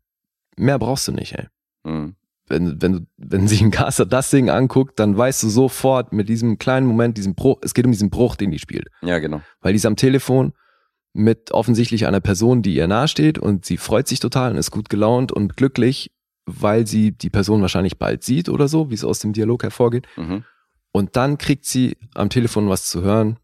mehr 0.57 0.79
brauchst 0.79 1.07
du 1.07 1.11
nicht, 1.13 1.33
ey. 1.33 1.47
Mhm. 1.83 2.15
Wenn, 2.47 2.81
wenn, 2.81 2.91
du- 2.93 3.07
wenn 3.17 3.47
sich 3.47 3.61
ein 3.61 3.71
Caster 3.71 4.05
das 4.05 4.29
Ding 4.29 4.49
anguckt, 4.49 4.99
dann 4.99 5.17
weißt 5.17 5.41
du 5.43 5.49
sofort 5.49 6.13
mit 6.13 6.29
diesem 6.29 6.57
kleinen 6.59 6.85
Moment, 6.85 7.17
diesem 7.17 7.33
Bruch, 7.35 7.57
es 7.63 7.73
geht 7.73 7.85
um 7.85 7.91
diesen 7.91 8.09
Bruch, 8.11 8.35
den 8.35 8.51
die 8.51 8.59
spielt. 8.59 8.87
Ja, 9.01 9.17
genau. 9.19 9.41
Weil 9.61 9.73
die 9.73 9.77
ist 9.77 9.85
am 9.85 9.95
Telefon 9.95 10.53
mit 11.13 11.51
offensichtlich 11.51 12.05
einer 12.05 12.19
Person, 12.19 12.61
die 12.61 12.75
ihr 12.75 12.87
nahesteht 12.87 13.39
und 13.39 13.65
sie 13.65 13.77
freut 13.77 14.07
sich 14.07 14.19
total 14.19 14.51
und 14.51 14.57
ist 14.57 14.69
gut 14.71 14.89
gelaunt 14.89 15.31
und 15.31 15.55
glücklich, 15.57 16.11
weil 16.45 16.85
sie 16.85 17.11
die 17.13 17.29
Person 17.31 17.61
wahrscheinlich 17.61 17.97
bald 17.97 18.23
sieht 18.23 18.49
oder 18.49 18.67
so, 18.67 18.89
wie 18.91 18.95
es 18.95 19.03
aus 19.03 19.19
dem 19.19 19.33
Dialog 19.33 19.63
hervorgeht. 19.63 20.07
Mhm. 20.17 20.43
Und 20.91 21.15
dann 21.15 21.37
kriegt 21.37 21.65
sie 21.65 21.97
am 22.13 22.29
Telefon 22.29 22.69
was 22.69 22.85
zu 22.85 23.01
hören. 23.01 23.37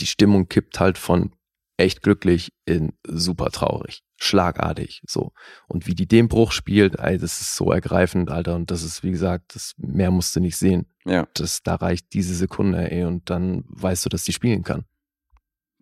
Die 0.00 0.06
Stimmung 0.06 0.48
kippt 0.48 0.80
halt 0.80 0.98
von 0.98 1.32
echt 1.76 2.02
glücklich 2.02 2.52
in 2.66 2.92
super 3.06 3.50
traurig, 3.50 4.02
schlagartig, 4.22 5.02
so. 5.06 5.32
Und 5.66 5.86
wie 5.86 5.94
die 5.94 6.06
den 6.06 6.28
Bruch 6.28 6.52
spielt, 6.52 6.98
ey, 6.98 7.18
das 7.18 7.40
ist 7.40 7.56
so 7.56 7.72
ergreifend, 7.72 8.30
Alter. 8.30 8.54
Und 8.54 8.70
das 8.70 8.82
ist, 8.82 9.02
wie 9.02 9.10
gesagt, 9.10 9.54
das 9.54 9.74
mehr 9.78 10.10
musst 10.10 10.36
du 10.36 10.40
nicht 10.40 10.56
sehen. 10.56 10.86
Ja, 11.06 11.26
Das, 11.34 11.62
da 11.62 11.76
reicht 11.76 12.12
diese 12.12 12.34
Sekunde, 12.34 12.90
ey, 12.90 13.04
und 13.04 13.30
dann 13.30 13.64
weißt 13.68 14.04
du, 14.04 14.08
dass 14.10 14.24
die 14.24 14.32
spielen 14.32 14.62
kann. 14.62 14.84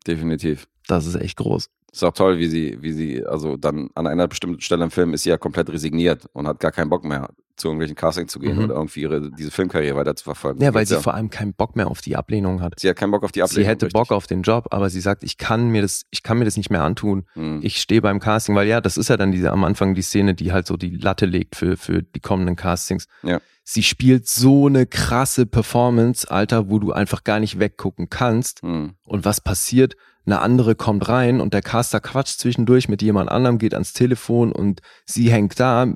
definitiv. 0.07 0.69
Das 0.87 1.05
ist 1.05 1.17
echt 1.17 1.37
groß. 1.37 1.69
Ist 1.93 2.03
auch 2.05 2.13
toll, 2.13 2.39
wie 2.39 2.49
sie, 2.49 2.79
wie 2.81 2.93
sie, 2.93 3.27
also 3.27 3.57
dann 3.57 3.91
an 3.95 4.07
einer 4.07 4.29
bestimmten 4.29 4.61
Stelle 4.61 4.85
im 4.85 4.91
Film 4.91 5.13
ist 5.15 5.25
sie 5.25 5.31
ja 5.31 5.39
komplett 5.39 5.69
resigniert 5.71 6.27
und 6.33 6.47
hat 6.47 6.61
gar 6.61 6.73
keinen 6.73 6.89
Bock 6.91 7.05
mehr, 7.05 7.29
zu 7.59 7.69
irgendwelchen 7.69 7.97
Casting 7.97 8.29
zu 8.29 8.39
gehen 8.39 8.57
Mhm. 8.57 8.65
oder 8.65 8.75
irgendwie 8.77 9.03
ihre, 9.03 9.31
diese 9.31 9.51
Filmkarriere 9.51 9.97
weiter 9.97 10.17
zu 10.17 10.25
verfolgen. 10.25 10.63
Ja, 10.63 10.73
weil 10.75 10.87
sie 10.87 11.01
vor 11.01 11.15
allem 11.15 11.29
keinen 11.31 11.55
Bock 11.55 11.77
mehr 11.77 11.89
auf 11.89 12.01
die 12.01 12.17
Ablehnung 12.17 12.63
hat. 12.63 12.75
sie 12.79 12.89
hat 12.89 12.97
keinen 12.97 13.11
Bock 13.11 13.25
auf 13.25 13.33
die 13.33 13.43
Ablehnung. 13.43 13.65
Sie 13.65 13.69
hätte 13.69 13.87
richtig. 13.87 14.01
Bock 14.01 14.13
auf 14.13 14.27
den 14.27 14.43
Job, 14.43 14.69
aber 14.71 14.89
sie 14.91 15.01
sagt, 15.01 15.23
ich 15.25 15.37
kann 15.39 15.69
mir 15.69 15.83
das, 15.83 16.05
ich 16.11 16.23
kann 16.23 16.39
mir 16.39 16.45
das 16.45 16.57
nicht 16.57 16.71
mehr 16.71 16.83
antun. 16.83 17.27
Mhm. 17.35 17.61
Ich 17.63 17.81
stehe 17.81 18.01
beim 18.01 18.21
Casting, 18.21 18.55
weil 18.55 18.69
ja, 18.69 18.81
das 18.81 18.97
ist 18.97 19.09
ja 19.09 19.17
dann 19.17 19.33
diese 19.33 19.51
am 19.53 19.65
Anfang 19.65 19.95
die 19.95 20.03
Szene, 20.03 20.35
die 20.35 20.53
halt 20.53 20.67
so 20.67 20.77
die 20.77 20.97
Latte 20.97 21.27
legt 21.27 21.57
für, 21.57 21.77
für 21.77 22.03
die 22.03 22.21
kommenden 22.21 22.57
Castings. 22.57 23.07
Ja. 23.23 23.41
Sie 23.65 23.83
spielt 23.83 24.27
so 24.27 24.67
eine 24.67 24.87
krasse 24.87 25.45
Performance, 25.45 26.31
Alter, 26.31 26.71
wo 26.71 26.79
du 26.79 26.93
einfach 26.93 27.23
gar 27.25 27.39
nicht 27.39 27.59
weggucken 27.59 28.09
kannst. 28.09 28.63
Mhm. 28.63 28.95
Und 29.05 29.25
was 29.27 29.41
passiert? 29.43 29.95
Eine 30.25 30.41
andere 30.41 30.75
kommt 30.75 31.09
rein 31.09 31.41
und 31.41 31.55
der 31.55 31.63
Caster 31.63 32.01
quatscht 32.01 32.39
zwischendurch 32.39 32.89
mit 32.89 33.01
jemand 33.03 33.31
anderem, 33.31 33.57
geht 33.59 33.73
ans 33.73 33.95
Telefon 33.95 34.53
und 34.53 34.81
sie 35.07 35.31
hängt 35.31 35.59
da 35.59 35.95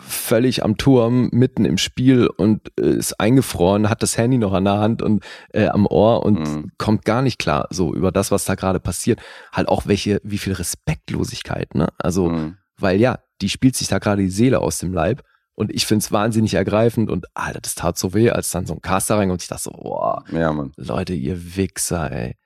völlig 0.00 0.64
am 0.64 0.76
Turm, 0.76 1.28
mitten 1.32 1.64
im 1.64 1.78
Spiel 1.78 2.26
und 2.26 2.72
äh, 2.78 2.90
ist 2.90 3.18
eingefroren, 3.20 3.88
hat 3.88 4.02
das 4.02 4.18
Handy 4.18 4.38
noch 4.38 4.52
an 4.52 4.64
der 4.64 4.78
Hand 4.78 5.02
und 5.02 5.24
äh, 5.52 5.66
am 5.68 5.86
Ohr 5.86 6.24
und 6.24 6.40
Mhm. 6.40 6.72
kommt 6.78 7.04
gar 7.04 7.22
nicht 7.22 7.38
klar 7.38 7.68
so 7.70 7.94
über 7.94 8.10
das, 8.12 8.30
was 8.30 8.44
da 8.44 8.54
gerade 8.54 8.80
passiert. 8.80 9.20
Halt 9.52 9.68
auch 9.68 9.86
welche, 9.86 10.20
wie 10.24 10.38
viel 10.38 10.52
Respektlosigkeit, 10.54 11.74
ne? 11.74 11.88
Also, 11.98 12.28
Mhm. 12.28 12.56
weil 12.78 13.00
ja, 13.00 13.18
die 13.40 13.48
spielt 13.48 13.76
sich 13.76 13.88
da 13.88 13.98
gerade 13.98 14.22
die 14.22 14.28
Seele 14.30 14.60
aus 14.60 14.78
dem 14.78 14.92
Leib. 14.92 15.22
Und 15.54 15.70
ich 15.72 15.84
find's 15.86 16.10
wahnsinnig 16.10 16.54
ergreifend 16.54 17.10
und 17.10 17.26
Alter, 17.34 17.60
das 17.60 17.74
tat 17.74 17.98
so 17.98 18.14
weh, 18.14 18.30
als 18.30 18.50
dann 18.50 18.64
so 18.66 18.72
ein 18.74 18.80
Caster 18.80 19.18
rein 19.18 19.30
und 19.30 19.42
ich 19.42 19.48
dachte 19.48 19.64
so, 19.64 19.70
boah, 19.70 20.24
Ja. 20.32 20.50
Leute, 20.76 21.12
ihr 21.12 21.56
Wichser, 21.56 22.10
ey. 22.10 22.36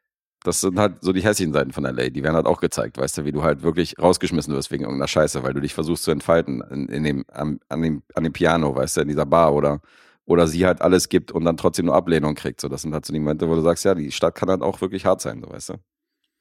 Das 0.47 0.61
sind 0.61 0.78
halt 0.78 1.03
so 1.03 1.12
die 1.12 1.22
hässlichen 1.22 1.53
Seiten 1.53 1.72
von 1.72 1.82
LA. 1.82 2.11
Die 2.11 2.22
werden 2.22 2.36
halt 2.36 2.47
auch 2.47 2.61
gezeigt, 2.61 2.99
weißt 2.99 3.18
du, 3.18 3.24
wie 3.24 3.32
du 3.32 3.42
halt 3.42 3.62
wirklich 3.62 3.99
rausgeschmissen 3.99 4.55
wirst 4.55 4.70
wegen 4.70 4.84
irgendeiner 4.84 5.09
Scheiße, 5.09 5.42
weil 5.42 5.55
du 5.55 5.61
dich 5.61 5.74
versuchst 5.74 6.05
zu 6.05 6.12
entfalten 6.12 6.61
in, 6.70 6.88
in 6.88 7.03
dem, 7.03 7.24
am, 7.32 7.59
an, 7.68 7.82
dem, 7.82 8.03
an 8.14 8.22
dem 8.22 8.32
Piano, 8.32 8.74
weißt 8.76 8.97
du, 8.97 9.01
in 9.01 9.09
dieser 9.09 9.26
Bar 9.26 9.55
oder, 9.55 9.80
oder 10.24 10.47
sie 10.47 10.64
halt 10.64 10.82
alles 10.82 11.09
gibt 11.09 11.32
und 11.32 11.44
dann 11.44 11.57
trotzdem 11.57 11.86
nur 11.86 11.97
Ablehnung 11.97 12.36
kriegt. 12.36 12.61
So, 12.61 12.68
das 12.68 12.82
sind 12.82 12.94
halt 12.94 13.05
so 13.05 13.12
die 13.12 13.18
Momente, 13.18 13.49
wo 13.49 13.57
du 13.57 13.61
sagst, 13.61 13.84
ja, 13.84 13.97
die 13.97 14.12
Stadt 14.12 14.36
kann 14.36 14.49
halt 14.49 14.62
auch 14.62 14.80
wirklich 14.80 15.05
hart 15.05 15.20
sein, 15.20 15.42
so, 15.42 15.51
weißt 15.51 15.70
du. 15.70 15.74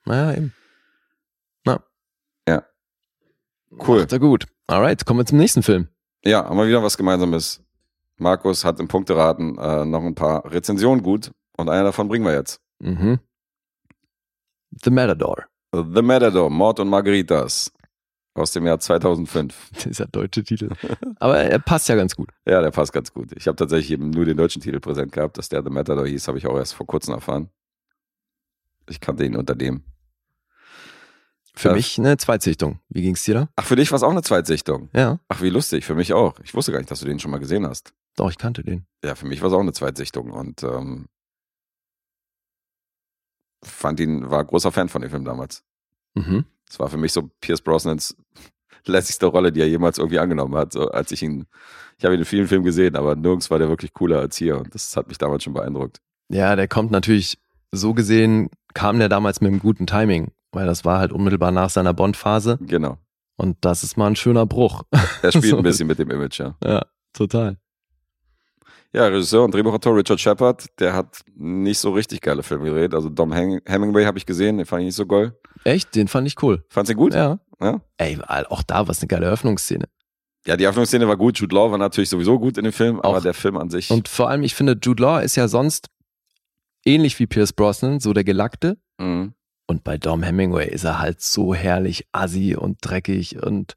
Naja, 0.05 0.37
eben. 0.37 0.53
Na. 1.63 1.83
Ja. 2.47 2.63
Cool. 3.87 4.01
Macht 4.01 4.13
er 4.13 4.19
gut. 4.19 4.45
Alright, 4.67 5.03
kommen 5.07 5.21
wir 5.21 5.25
zum 5.25 5.39
nächsten 5.39 5.63
Film. 5.63 5.87
Ja, 6.23 6.45
haben 6.47 6.57
wir 6.57 6.67
wieder 6.67 6.83
was 6.83 6.95
Gemeinsames. 6.95 7.63
Markus 8.17 8.63
hat 8.65 8.79
im 8.79 8.87
Punkteraten 8.87 9.57
äh, 9.57 9.83
noch 9.83 10.03
ein 10.03 10.13
paar 10.13 10.45
Rezensionen 10.51 11.01
gut 11.01 11.31
und 11.57 11.69
einer 11.69 11.85
davon 11.85 12.07
bringen 12.07 12.23
wir 12.23 12.33
jetzt. 12.33 12.61
Mhm. 12.79 13.19
The 14.83 14.89
Matador. 14.91 15.45
The 15.73 16.01
Matador, 16.01 16.49
Mord 16.49 16.79
und 16.79 16.89
Margaritas. 16.89 17.71
aus 18.33 18.51
dem 18.51 18.65
Jahr 18.65 18.79
2005. 18.79 19.69
Dieser 19.85 20.07
deutsche 20.07 20.43
Titel. 20.43 20.69
Aber 21.19 21.37
er 21.39 21.59
passt 21.59 21.87
ja 21.89 21.95
ganz 21.95 22.15
gut. 22.15 22.29
Ja, 22.45 22.61
der 22.61 22.71
passt 22.71 22.91
ganz 22.93 23.13
gut. 23.13 23.31
Ich 23.35 23.47
habe 23.47 23.55
tatsächlich 23.55 23.91
eben 23.91 24.09
nur 24.09 24.25
den 24.25 24.35
deutschen 24.37 24.61
Titel 24.61 24.79
präsent 24.79 25.11
gehabt, 25.13 25.37
dass 25.37 25.47
der 25.49 25.63
The 25.63 25.69
Matador 25.69 26.05
hieß, 26.07 26.27
habe 26.27 26.37
ich 26.37 26.45
auch 26.47 26.57
erst 26.57 26.73
vor 26.73 26.85
kurzem 26.85 27.13
erfahren. 27.13 27.49
Ich 28.89 28.99
kannte 28.99 29.25
ihn 29.25 29.35
unter 29.35 29.55
dem. 29.55 29.83
Für 31.55 31.69
Ja. 31.69 31.75
mich 31.75 31.97
eine 31.97 32.17
Zweitsichtung. 32.17 32.79
Wie 32.89 33.01
ging's 33.01 33.23
dir 33.23 33.33
da? 33.33 33.49
Ach, 33.55 33.63
für 33.65 33.77
dich 33.77 33.89
war 33.91 33.95
es 33.95 34.03
auch 34.03 34.11
eine 34.11 34.21
Zweitsichtung. 34.21 34.89
Ja, 34.93 35.19
Ach, 35.29 35.41
wie 35.41 35.49
lustig. 35.49 35.85
Für 35.85 35.95
mich 35.95 36.11
auch. 36.13 36.37
Ich 36.43 36.53
wusste 36.53 36.71
gar 36.73 36.79
nicht, 36.79 36.91
dass 36.91 36.99
du 36.99 37.05
den 37.05 37.19
schon 37.19 37.31
mal 37.31 37.39
gesehen 37.39 37.65
hast. 37.65 37.93
doch, 38.17 38.29
ich 38.29 38.37
kannte 38.37 38.63
den. 38.63 38.85
Ja, 39.03 39.15
für 39.15 39.25
mich 39.25 39.41
war 39.41 39.47
es 39.47 39.53
auch 39.53 39.59
eine 39.61 39.71
Zweitsichtung 39.73 40.31
und 40.31 40.63
ähm, 40.63 41.05
fand 43.65 43.99
ihn, 43.99 44.29
war 44.29 44.43
großer 44.43 44.71
Fan 44.71 44.89
von 44.89 45.01
dem 45.01 45.11
Film 45.11 45.25
damals. 45.25 45.63
Mhm. 46.15 46.45
Es 46.69 46.79
war 46.79 46.89
für 46.89 46.97
mich 46.97 47.13
so 47.13 47.29
Pierce 47.41 47.61
Brosnans 47.61 48.15
lässigste 48.85 49.25
Rolle, 49.27 49.51
die 49.51 49.61
er 49.61 49.67
jemals 49.69 49.97
irgendwie 49.97 50.19
angenommen 50.19 50.55
hat. 50.55 50.73
So, 50.73 50.89
als 50.91 51.11
ich 51.11 51.21
ihn, 51.23 51.45
ich 51.97 52.05
habe 52.05 52.13
ihn 52.15 52.19
in 52.19 52.25
vielen 52.25 52.47
Filmen 52.47 52.65
gesehen, 52.65 52.95
aber 52.95 53.15
nirgends 53.15 53.49
war 53.49 53.59
der 53.59 53.69
wirklich 53.69 53.93
cooler 53.93 54.19
als 54.19 54.35
hier 54.37 54.57
und 54.59 54.73
das 54.75 54.95
hat 54.95 55.07
mich 55.07 55.17
damals 55.17 55.43
schon 55.43 55.53
beeindruckt. 55.53 56.01
Ja, 56.29 56.55
der 56.55 56.67
kommt 56.67 56.91
natürlich, 56.91 57.37
so 57.71 57.93
gesehen, 57.93 58.49
kam 58.73 58.99
der 58.99 59.09
damals 59.09 59.41
mit 59.41 59.49
einem 59.51 59.59
guten 59.59 59.85
Timing, 59.85 60.31
weil 60.51 60.65
das 60.65 60.85
war 60.85 60.99
halt 60.99 61.11
unmittelbar 61.11 61.51
nach 61.51 61.69
seiner 61.69 61.93
Bond-Phase 61.93 62.57
Genau. 62.61 62.97
und 63.37 63.57
das 63.61 63.83
ist 63.83 63.97
mal 63.97 64.07
ein 64.07 64.15
schöner 64.15 64.45
Bruch. 64.45 64.83
Er 65.21 65.31
spielt 65.31 65.45
So. 65.45 65.57
ein 65.57 65.63
bisschen 65.63 65.87
mit 65.87 65.99
dem 65.99 66.09
Image, 66.09 66.39
ja. 66.39 66.55
ja, 66.63 66.85
total. 67.13 67.57
Ja, 68.93 69.07
Regisseur 69.07 69.43
und 69.43 69.53
Drehbuchautor 69.53 69.95
Richard 69.95 70.19
Shepard, 70.19 70.65
der 70.79 70.93
hat 70.93 71.21
nicht 71.35 71.79
so 71.79 71.91
richtig 71.91 72.21
geile 72.21 72.43
Filme 72.43 72.65
gedreht. 72.65 72.93
Also 72.93 73.09
Dom 73.09 73.33
Heng 73.33 73.59
Hemingway 73.65 74.05
habe 74.05 74.17
ich 74.17 74.25
gesehen, 74.25 74.57
den 74.57 74.65
fand 74.65 74.81
ich 74.81 74.87
nicht 74.87 74.95
so 74.95 75.05
geil. 75.05 75.37
Echt? 75.65 75.95
Den 75.95 76.07
fand 76.07 76.27
ich 76.27 76.41
cool. 76.41 76.63
Fandst 76.69 76.89
du 76.89 76.93
ihn 76.93 76.97
gut? 76.97 77.13
Ja. 77.13 77.39
ja. 77.59 77.81
Ey, 77.97 78.17
auch 78.21 78.63
da 78.63 78.87
war 78.87 78.89
es 78.89 79.01
eine 79.01 79.07
geile 79.07 79.25
Eröffnungsszene. 79.25 79.85
Ja, 80.47 80.55
die 80.55 80.63
Eröffnungsszene 80.63 81.07
war 81.07 81.17
gut. 81.17 81.39
Jude 81.39 81.55
Law 81.55 81.71
war 81.71 81.77
natürlich 81.77 82.09
sowieso 82.09 82.39
gut 82.39 82.57
in 82.57 82.63
dem 82.63 82.73
Film, 82.73 82.99
aber 82.99 83.17
Auch. 83.17 83.21
der 83.21 83.33
Film 83.33 83.57
an 83.57 83.69
sich. 83.69 83.89
Und 83.89 84.07
vor 84.07 84.29
allem, 84.29 84.43
ich 84.43 84.53
finde, 84.53 84.77
Jude 84.81 85.01
Law 85.01 85.19
ist 85.19 85.35
ja 85.35 85.47
sonst 85.47 85.89
ähnlich 86.85 87.19
wie 87.19 87.25
Pierce 87.25 87.51
Brosnan, 87.53 87.99
so 87.99 88.13
der 88.13 88.23
Gelackte. 88.23 88.77
Mhm. 88.99 89.33
Und 89.67 89.83
bei 89.83 89.97
Dom 89.97 90.21
Hemingway 90.21 90.69
ist 90.69 90.83
er 90.83 90.99
halt 90.99 91.21
so 91.21 91.55
herrlich 91.55 92.07
assi 92.11 92.55
und 92.55 92.77
dreckig 92.81 93.41
und 93.41 93.73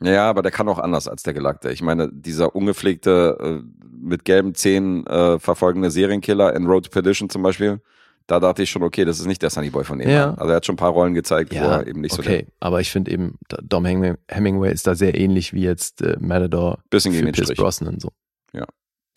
Ja, 0.00 0.28
aber 0.28 0.42
der 0.42 0.52
kann 0.52 0.68
auch 0.68 0.78
anders 0.78 1.08
als 1.08 1.22
der 1.22 1.34
Gelackte. 1.34 1.70
Ich 1.70 1.82
meine, 1.82 2.08
dieser 2.12 2.54
ungepflegte, 2.54 3.62
äh, 3.64 3.82
mit 4.00 4.24
gelben 4.24 4.54
Zähnen 4.54 5.06
äh, 5.06 5.38
verfolgende 5.38 5.90
Serienkiller 5.90 6.54
in 6.54 6.66
Road 6.66 6.84
to 6.84 6.90
Perdition 6.90 7.28
zum 7.28 7.42
Beispiel, 7.42 7.80
da 8.28 8.38
dachte 8.38 8.62
ich 8.62 8.70
schon, 8.70 8.82
okay, 8.82 9.04
das 9.04 9.18
ist 9.18 9.26
nicht 9.26 9.42
der 9.42 9.50
Sunny 9.50 9.70
Boy 9.70 9.84
von 9.84 10.00
ihm. 10.00 10.08
Ja. 10.08 10.34
Also 10.34 10.50
er 10.50 10.56
hat 10.56 10.66
schon 10.66 10.74
ein 10.74 10.78
paar 10.78 10.90
Rollen 10.90 11.14
gezeigt, 11.14 11.50
wo 11.50 11.56
ja, 11.56 11.78
er 11.78 11.86
eben 11.86 12.00
nicht 12.00 12.14
so 12.14 12.22
okay. 12.22 12.46
Aber 12.60 12.80
ich 12.80 12.90
finde 12.90 13.10
eben, 13.10 13.38
Dom 13.62 13.84
Hemingway, 13.86 14.72
ist 14.72 14.86
da 14.86 14.94
sehr 14.94 15.18
ähnlich 15.18 15.52
wie 15.52 15.62
jetzt 15.62 16.02
äh, 16.02 16.16
Matador 16.20 16.78
bisschen 16.90 17.12
für 17.12 17.20
gegen 17.22 17.32
Pierce. 17.32 17.54
Brosnan 17.54 17.98
so. 17.98 18.10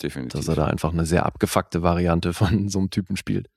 Definitiv. 0.01 0.39
Dass 0.39 0.47
er 0.47 0.55
da 0.55 0.65
einfach 0.65 0.91
eine 0.91 1.05
sehr 1.05 1.25
abgefuckte 1.25 1.82
Variante 1.82 2.34
von 2.34 2.69
so 2.69 2.79
einem 2.79 2.89
Typen 2.89 3.17
spielt. 3.17 3.49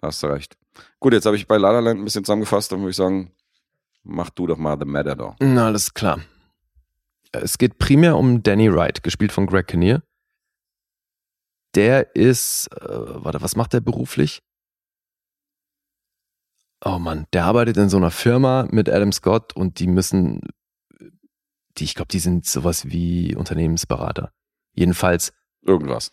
Hast 0.00 0.22
du 0.22 0.28
recht. 0.28 0.56
Gut, 0.98 1.12
jetzt 1.12 1.26
habe 1.26 1.36
ich 1.36 1.46
bei 1.46 1.58
La 1.58 1.70
La 1.70 1.80
Land 1.80 2.00
ein 2.00 2.04
bisschen 2.04 2.24
zusammengefasst, 2.24 2.72
dann 2.72 2.80
würde 2.80 2.90
ich 2.90 2.96
sagen, 2.96 3.32
mach 4.02 4.30
du 4.30 4.46
doch 4.46 4.56
mal 4.56 4.76
The 4.78 4.84
Matador. 4.84 5.36
Na, 5.38 5.66
alles 5.66 5.94
klar. 5.94 6.18
Es 7.32 7.58
geht 7.58 7.78
primär 7.78 8.16
um 8.16 8.42
Danny 8.42 8.72
Wright, 8.72 9.02
gespielt 9.02 9.32
von 9.32 9.46
Greg 9.46 9.66
Kinnear. 9.66 10.02
Der 11.74 12.14
ist, 12.14 12.68
äh, 12.72 12.84
warte, 13.24 13.40
was 13.40 13.56
macht 13.56 13.72
der 13.72 13.80
beruflich? 13.80 14.42
Oh 16.84 16.98
Mann, 16.98 17.26
der 17.32 17.44
arbeitet 17.44 17.76
in 17.76 17.88
so 17.88 17.96
einer 17.96 18.10
Firma 18.10 18.68
mit 18.70 18.88
Adam 18.90 19.12
Scott 19.12 19.54
und 19.54 19.78
die 19.78 19.86
müssen, 19.86 20.40
die, 21.78 21.84
ich 21.84 21.94
glaube, 21.94 22.08
die 22.08 22.18
sind 22.18 22.44
sowas 22.44 22.90
wie 22.90 23.34
Unternehmensberater. 23.36 24.32
Jedenfalls, 24.74 25.32
Irgendwas. 25.62 26.12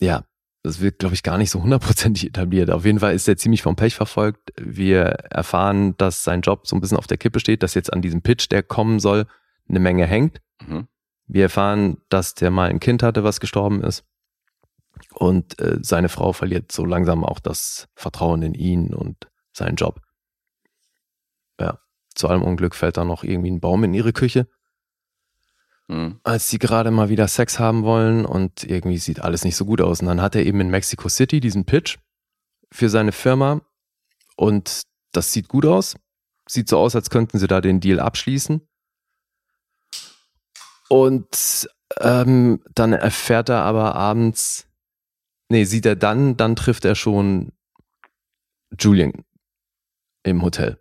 ja, 0.00 0.24
das 0.62 0.80
wird, 0.80 0.98
glaube 0.98 1.14
ich, 1.14 1.22
gar 1.22 1.38
nicht 1.38 1.50
so 1.50 1.62
hundertprozentig 1.62 2.26
etabliert. 2.26 2.70
Auf 2.70 2.84
jeden 2.84 2.98
Fall 2.98 3.14
ist 3.14 3.28
er 3.28 3.36
ziemlich 3.36 3.62
vom 3.62 3.76
Pech 3.76 3.94
verfolgt. 3.94 4.52
Wir 4.56 5.02
erfahren, 5.30 5.96
dass 5.98 6.24
sein 6.24 6.40
Job 6.40 6.66
so 6.66 6.74
ein 6.74 6.80
bisschen 6.80 6.96
auf 6.96 7.06
der 7.06 7.18
Kippe 7.18 7.38
steht, 7.38 7.62
dass 7.62 7.74
jetzt 7.74 7.92
an 7.92 8.02
diesem 8.02 8.22
Pitch, 8.22 8.50
der 8.50 8.64
kommen 8.64 8.98
soll, 8.98 9.26
eine 9.68 9.80
Menge 9.80 10.06
hängt. 10.06 10.40
Mhm. 10.66 10.88
Wir 11.26 11.44
erfahren, 11.44 11.98
dass 12.08 12.34
der 12.34 12.50
mal 12.50 12.70
ein 12.70 12.80
Kind 12.80 13.02
hatte, 13.02 13.24
was 13.24 13.40
gestorben 13.40 13.82
ist. 13.82 14.04
Und 15.12 15.58
äh, 15.60 15.78
seine 15.82 16.08
Frau 16.08 16.32
verliert 16.32 16.72
so 16.72 16.84
langsam 16.84 17.24
auch 17.24 17.40
das 17.40 17.88
Vertrauen 17.94 18.42
in 18.42 18.54
ihn 18.54 18.94
und 18.94 19.28
seinen 19.52 19.76
Job. 19.76 20.00
Ja, 21.60 21.78
zu 22.14 22.28
allem 22.28 22.42
Unglück 22.42 22.74
fällt 22.74 22.96
da 22.96 23.04
noch 23.04 23.24
irgendwie 23.24 23.50
ein 23.50 23.60
Baum 23.60 23.84
in 23.84 23.94
ihre 23.94 24.12
Küche, 24.12 24.46
Mhm. 25.88 26.18
als 26.24 26.50
sie 26.50 26.58
gerade 26.58 26.90
mal 26.90 27.08
wieder 27.10 27.28
Sex 27.28 27.60
haben 27.60 27.84
wollen 27.84 28.24
und 28.26 28.64
irgendwie 28.64 28.98
sieht 28.98 29.20
alles 29.20 29.44
nicht 29.44 29.54
so 29.54 29.64
gut 29.64 29.80
aus. 29.80 30.00
Und 30.00 30.06
dann 30.08 30.20
hat 30.20 30.34
er 30.34 30.44
eben 30.44 30.60
in 30.60 30.68
Mexico 30.68 31.08
City 31.08 31.38
diesen 31.38 31.64
Pitch 31.64 31.98
für 32.72 32.88
seine 32.88 33.12
Firma 33.12 33.60
und 34.36 34.82
das 35.12 35.32
sieht 35.32 35.48
gut 35.48 35.64
aus. 35.64 35.94
Sieht 36.48 36.68
so 36.68 36.78
aus, 36.78 36.96
als 36.96 37.10
könnten 37.10 37.38
sie 37.38 37.46
da 37.46 37.60
den 37.60 37.80
Deal 37.80 38.00
abschließen. 38.00 38.66
Und 40.88 41.68
ähm, 42.00 42.60
dann 42.74 42.92
erfährt 42.92 43.48
er 43.48 43.62
aber 43.62 43.94
abends, 43.94 44.66
nee, 45.48 45.64
sieht 45.64 45.86
er 45.86 45.96
dann, 45.96 46.36
dann 46.36 46.56
trifft 46.56 46.84
er 46.84 46.94
schon 46.94 47.52
Julian 48.78 49.12
im 50.22 50.42
Hotel. 50.42 50.80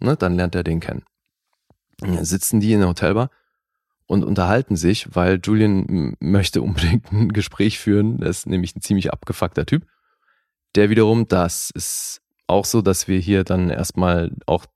Ne, 0.00 0.16
dann 0.16 0.36
lernt 0.36 0.54
er 0.54 0.64
den 0.64 0.80
kennen. 0.80 1.04
Dann 1.98 2.24
sitzen 2.24 2.60
die 2.60 2.72
in 2.72 2.80
der 2.80 2.88
Hotelbar 2.88 3.30
und 4.06 4.24
unterhalten 4.24 4.76
sich, 4.76 5.14
weil 5.14 5.40
Julian 5.42 6.16
möchte 6.20 6.62
unbedingt 6.62 7.12
ein 7.12 7.32
Gespräch 7.32 7.78
führen. 7.78 8.20
Er 8.20 8.28
ist 8.28 8.46
nämlich 8.46 8.74
ein 8.76 8.82
ziemlich 8.82 9.12
abgefuckter 9.12 9.66
Typ. 9.66 9.86
Der 10.74 10.90
wiederum, 10.90 11.28
das 11.28 11.70
ist 11.70 12.20
auch 12.46 12.64
so, 12.64 12.82
dass 12.82 13.08
wir 13.08 13.18
hier 13.18 13.44
dann 13.44 13.70
erstmal 13.70 14.32
auch 14.46 14.66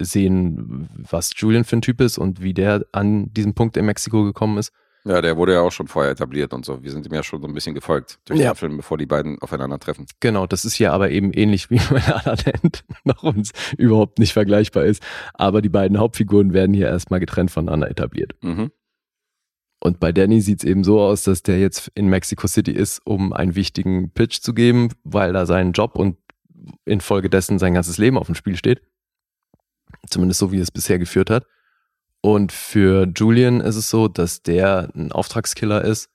sehen, 0.00 0.88
was 1.10 1.30
Julian 1.36 1.64
für 1.64 1.76
ein 1.76 1.82
Typ 1.82 2.00
ist 2.00 2.18
und 2.18 2.42
wie 2.42 2.54
der 2.54 2.86
an 2.92 3.32
diesem 3.32 3.54
Punkt 3.54 3.76
in 3.76 3.86
Mexiko 3.86 4.24
gekommen 4.24 4.58
ist. 4.58 4.72
Ja, 5.04 5.20
der 5.20 5.36
wurde 5.36 5.54
ja 5.54 5.60
auch 5.62 5.72
schon 5.72 5.88
vorher 5.88 6.12
etabliert 6.12 6.52
und 6.54 6.64
so. 6.64 6.84
Wir 6.84 6.92
sind 6.92 7.06
ihm 7.06 7.12
ja 7.14 7.24
schon 7.24 7.40
so 7.42 7.48
ein 7.48 7.54
bisschen 7.54 7.74
gefolgt 7.74 8.20
durch 8.24 8.38
Ja. 8.38 8.52
den 8.52 8.56
Film, 8.56 8.76
bevor 8.76 8.98
die 8.98 9.06
beiden 9.06 9.36
aufeinandertreffen. 9.40 10.06
Genau, 10.20 10.46
das 10.46 10.64
ist 10.64 10.74
hier 10.74 10.92
aber 10.92 11.10
eben 11.10 11.32
ähnlich 11.32 11.70
wie 11.70 11.78
bei 11.90 11.98
La 12.06 12.36
noch 13.04 13.24
uns 13.24 13.50
überhaupt 13.76 14.20
nicht 14.20 14.32
vergleichbar 14.32 14.84
ist. 14.84 15.02
Aber 15.34 15.60
die 15.60 15.68
beiden 15.68 15.98
Hauptfiguren 15.98 16.52
werden 16.52 16.72
hier 16.72 16.86
erstmal 16.86 17.18
getrennt 17.18 17.50
voneinander 17.50 17.90
etabliert. 17.90 18.34
Mhm. 18.42 18.70
Und 19.80 19.98
bei 19.98 20.12
Danny 20.12 20.40
sieht 20.40 20.60
es 20.62 20.64
eben 20.64 20.84
so 20.84 21.00
aus, 21.00 21.24
dass 21.24 21.42
der 21.42 21.58
jetzt 21.58 21.90
in 21.96 22.06
Mexico 22.06 22.46
City 22.46 22.70
ist, 22.70 23.00
um 23.04 23.32
einen 23.32 23.56
wichtigen 23.56 24.10
Pitch 24.12 24.38
zu 24.40 24.54
geben, 24.54 24.90
weil 25.02 25.32
da 25.32 25.46
sein 25.46 25.72
Job 25.72 25.96
und 25.96 26.16
infolgedessen 26.84 27.58
sein 27.58 27.74
ganzes 27.74 27.98
Leben 27.98 28.16
auf 28.16 28.26
dem 28.26 28.36
Spiel 28.36 28.54
steht. 28.56 28.82
Zumindest 30.12 30.40
so, 30.40 30.52
wie 30.52 30.60
es 30.60 30.70
bisher 30.70 30.98
geführt 30.98 31.30
hat. 31.30 31.46
Und 32.20 32.52
für 32.52 33.06
Julian 33.14 33.60
ist 33.60 33.76
es 33.76 33.90
so, 33.90 34.08
dass 34.08 34.42
der 34.42 34.90
ein 34.94 35.10
Auftragskiller 35.10 35.82
ist, 35.82 36.10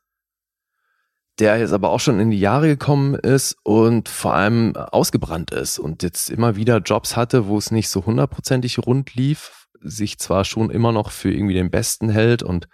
der 1.40 1.58
jetzt 1.58 1.74
aber 1.74 1.90
auch 1.90 2.00
schon 2.00 2.20
in 2.20 2.32
die 2.32 2.40
Jahre 2.40 2.68
gekommen 2.68 3.16
ist 3.16 3.58
und 3.64 4.08
vor 4.08 4.34
allem 4.34 4.76
ausgebrannt 4.76 5.52
ist 5.52 5.80
und 5.80 6.04
jetzt 6.04 6.30
immer 6.30 6.56
wieder 6.56 6.78
Jobs 6.78 7.16
hatte, 7.16 7.48
wo 7.48 7.58
es 7.58 7.72
nicht 7.72 7.90
so 7.90 8.06
hundertprozentig 8.06 8.80
rund 8.80 9.16
lief, 9.16 9.68
sich 9.82 10.18
zwar 10.18 10.46
schon 10.46 10.70
immer 10.70 10.92
noch 10.92 11.12
für 11.12 11.32
irgendwie 11.32 11.54
den 11.54 11.70
Besten 11.70 12.10
hält 12.10 12.42
und 12.42 12.68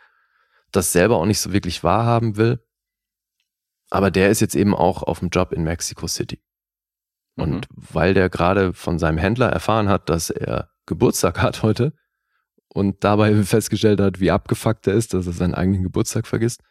das 0.71 0.91
selber 0.91 1.17
auch 1.17 1.25
nicht 1.25 1.39
so 1.39 1.53
wirklich 1.53 1.83
wahrhaben 1.83 2.37
will. 2.37 2.63
Aber 3.89 4.11
der 4.11 4.29
ist 4.29 4.41
jetzt 4.41 4.55
eben 4.55 4.75
auch 4.75 5.03
auf 5.03 5.19
dem 5.19 5.29
Job 5.29 5.53
in 5.53 5.63
Mexico 5.63 6.07
City. 6.07 6.41
Und 7.35 7.67
weil 7.69 8.13
der 8.13 8.29
gerade 8.29 8.73
von 8.73 8.99
seinem 8.99 9.17
Händler 9.17 9.49
erfahren 9.49 9.89
hat, 9.89 10.09
dass 10.09 10.29
er 10.29 10.72
Geburtstag 10.85 11.41
hat 11.41 11.63
heute 11.63 11.93
und 12.67 13.03
dabei 13.03 13.35
festgestellt 13.43 13.99
hat, 13.99 14.19
wie 14.19 14.31
abgefuckt 14.31 14.87
er 14.87 14.93
ist, 14.93 15.13
dass 15.13 15.27
er 15.27 15.33
seinen 15.33 15.53
eigenen 15.53 15.83
Geburtstag 15.83 16.27
vergisst, 16.27 16.61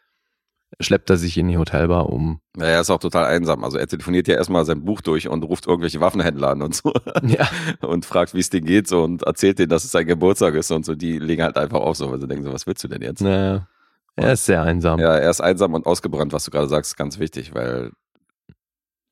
schleppt 0.79 1.09
er 1.09 1.17
sich 1.17 1.37
in 1.37 1.47
die 1.47 1.57
Hotelbar 1.57 2.09
um. 2.09 2.39
Ja, 2.57 2.65
er 2.65 2.81
ist 2.81 2.89
auch 2.89 2.99
total 2.99 3.25
einsam. 3.25 3.63
Also 3.63 3.77
er 3.77 3.87
telefoniert 3.87 4.27
ja 4.27 4.35
erstmal 4.35 4.65
sein 4.65 4.83
Buch 4.83 5.01
durch 5.01 5.27
und 5.27 5.43
ruft 5.43 5.67
irgendwelche 5.67 5.99
Waffenhändler 5.99 6.49
an 6.49 6.61
und 6.61 6.75
so 6.75 6.93
Ja, 7.23 7.47
und 7.81 8.05
fragt, 8.05 8.33
wie 8.33 8.39
es 8.39 8.49
denen 8.49 8.65
geht 8.65 8.87
so 8.87 9.03
und 9.03 9.23
erzählt 9.23 9.59
denen, 9.59 9.69
dass 9.69 9.83
es 9.83 9.91
sein 9.91 10.07
Geburtstag 10.07 10.55
ist 10.55 10.71
und 10.71 10.85
so. 10.85 10.95
Die 10.95 11.19
legen 11.19 11.43
halt 11.43 11.57
einfach 11.57 11.79
auf 11.79 11.95
so, 11.95 12.11
weil 12.11 12.19
sie 12.19 12.27
denken 12.27 12.43
so, 12.43 12.53
was 12.53 12.67
willst 12.67 12.83
du 12.83 12.87
denn 12.87 13.01
jetzt? 13.01 13.21
naja, 13.21 13.67
er 14.15 14.33
ist 14.33 14.45
sehr 14.45 14.61
einsam. 14.61 14.99
Ja, 14.99 15.15
er 15.15 15.29
ist 15.29 15.41
einsam 15.41 15.73
und 15.73 15.85
ausgebrannt, 15.85 16.33
was 16.33 16.45
du 16.45 16.51
gerade 16.51 16.67
sagst, 16.67 16.91
ist 16.91 16.97
ganz 16.97 17.19
wichtig, 17.19 17.53
weil 17.55 17.91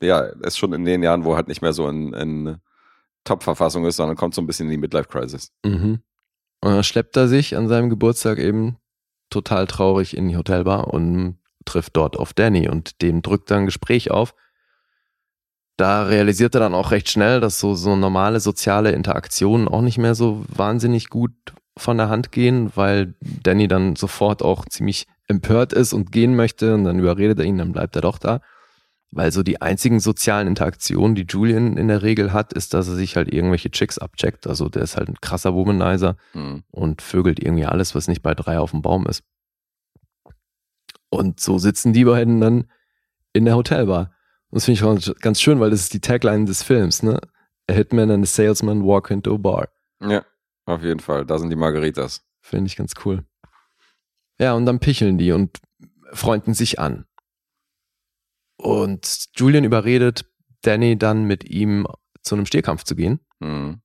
ja, 0.02 0.20
er 0.22 0.44
ist 0.44 0.58
schon 0.58 0.74
in 0.74 0.86
den 0.86 1.04
Jahren, 1.04 1.26
wo 1.26 1.32
er 1.32 1.38
halt 1.38 1.48
nicht 1.48 1.62
mehr 1.62 1.74
so 1.74 1.88
in, 1.88 2.14
in 2.14 2.58
Top-Verfassung 3.24 3.86
ist, 3.86 3.98
sondern 3.98 4.18
kommt 4.18 4.34
so 4.36 4.42
ein 4.42 4.48
bisschen 4.48 4.68
in 4.68 4.72
die 4.72 4.78
Midlife-Crisis. 4.78 5.52
Mhm. 5.66 6.02
Und 6.62 6.72
dann 6.72 6.84
schleppt 6.84 7.18
er 7.18 7.28
sich 7.28 7.56
an 7.58 7.68
seinem 7.68 7.90
Geburtstag 7.90 8.38
eben 8.38 8.78
total 9.30 9.68
traurig 9.68 10.16
in 10.16 10.28
die 10.28 10.38
Hotelbar 10.38 10.94
und 10.94 11.40
trifft 11.66 11.96
dort 11.96 12.18
auf 12.18 12.34
Danny 12.34 12.68
und 12.68 13.02
dem 13.02 13.22
drückt 13.22 13.52
er 13.52 13.58
ein 13.58 13.66
Gespräch 13.66 14.12
auf. 14.12 14.36
Da 15.78 16.04
realisiert 16.04 16.54
er 16.56 16.62
dann 16.62 16.76
auch 16.76 16.92
recht 16.92 17.10
schnell, 17.10 17.40
dass 17.40 17.60
so, 17.60 17.74
so 17.74 17.96
normale 17.96 18.40
soziale 18.40 18.92
Interaktionen 18.92 19.68
auch 19.68 19.82
nicht 19.82 19.98
mehr 19.98 20.16
so 20.16 20.44
wahnsinnig 20.50 21.10
gut 21.10 21.32
von 21.78 21.98
der 21.98 22.10
Hand 22.10 22.32
gehen, 22.32 22.72
weil 22.76 23.16
Danny 23.22 23.68
dann 23.68 23.96
sofort 23.96 24.44
auch 24.44 24.66
ziemlich 24.66 25.08
empört 25.28 25.74
ist 25.74 25.94
und 25.94 26.12
gehen 26.12 26.36
möchte 26.36 26.74
und 26.74 26.84
dann 26.84 27.00
überredet 27.00 27.40
er 27.40 27.46
ihn, 27.46 27.58
dann 27.58 27.72
bleibt 27.72 27.96
er 27.96 28.02
doch 28.02 28.18
da. 28.18 28.42
Weil 29.14 29.32
so 29.34 29.44
die 29.44 29.62
einzigen 29.62 30.00
sozialen 30.00 30.48
Interaktionen, 30.48 31.16
die 31.16 31.26
Julian 31.28 31.76
in 31.76 31.90
der 31.90 32.02
Regel 32.02 32.32
hat, 32.32 32.54
ist, 32.54 32.74
dass 32.74 32.88
er 32.88 32.96
sich 32.96 33.18
halt 33.18 33.32
irgendwelche 33.34 33.70
Chicks 33.70 33.98
abcheckt. 33.98 34.48
Also 34.48 34.70
der 34.70 34.84
ist 34.84 34.96
halt 34.96 35.10
ein 35.10 35.20
krasser 35.20 35.54
Womanizer 35.54 36.16
Mhm. 36.34 36.64
und 36.72 37.02
vögelt 37.02 37.40
irgendwie 37.44 37.66
alles, 37.66 37.94
was 37.94 38.08
nicht 38.08 38.22
bei 38.22 38.34
drei 38.34 38.58
auf 38.60 38.72
dem 38.72 38.82
Baum 38.82 39.06
ist. 39.08 39.24
Und 41.10 41.40
so 41.40 41.58
sitzen 41.58 41.92
die 41.94 42.06
beiden 42.06 42.40
dann 42.40 42.70
in 43.34 43.46
der 43.46 43.56
Hotelbar. 43.56 44.12
Und 44.50 44.56
das 44.56 44.66
finde 44.66 44.80
ich 44.80 44.84
auch 45.12 45.16
ganz 45.20 45.42
schön, 45.42 45.60
weil 45.60 45.70
das 45.72 45.82
ist 45.82 45.94
die 45.94 46.00
Tagline 46.02 46.46
des 46.46 46.64
Films, 46.64 47.04
ne? 47.04 47.20
A 47.70 47.74
Hitman 47.74 48.12
and 48.12 48.24
a 48.24 48.28
Salesman 48.28 48.84
walk 48.84 49.12
into 49.12 49.34
a 49.36 49.38
bar. 49.38 49.70
Ja, 50.02 50.24
auf 50.66 50.84
jeden 50.84 51.00
Fall. 51.00 51.26
Da 51.26 51.38
sind 51.38 51.50
die 51.50 51.56
Margaritas. 51.56 52.26
Finde 52.42 52.68
ich 52.68 52.76
ganz 52.76 52.94
cool. 53.06 53.24
Ja, 54.40 54.54
und 54.54 54.66
dann 54.66 54.80
picheln 54.80 55.18
die 55.18 55.32
und 55.32 55.58
freunden 56.14 56.54
sich 56.54 56.80
an. 56.80 57.06
Und 58.62 59.26
Julian 59.36 59.64
überredet 59.64 60.26
Danny 60.62 60.98
dann 60.98 61.26
mit 61.26 61.50
ihm 61.50 61.88
zu 62.22 62.36
einem 62.36 62.46
Stierkampf 62.46 62.84
zu 62.84 62.96
gehen. 62.96 63.20
Mhm. 63.40 63.82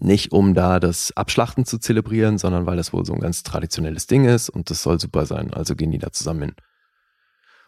Nicht 0.00 0.32
um 0.32 0.54
da 0.54 0.80
das 0.80 1.16
Abschlachten 1.16 1.64
zu 1.64 1.78
zelebrieren, 1.78 2.38
sondern 2.38 2.66
weil 2.66 2.76
das 2.76 2.92
wohl 2.92 3.04
so 3.04 3.12
ein 3.14 3.20
ganz 3.20 3.42
traditionelles 3.44 4.06
Ding 4.06 4.24
ist 4.24 4.48
und 4.48 4.70
das 4.70 4.82
soll 4.82 4.98
super 5.00 5.26
sein. 5.26 5.52
Also 5.54 5.76
gehen 5.76 5.90
die 5.92 5.98
da 5.98 6.10
zusammen 6.12 6.42
hin. 6.42 6.54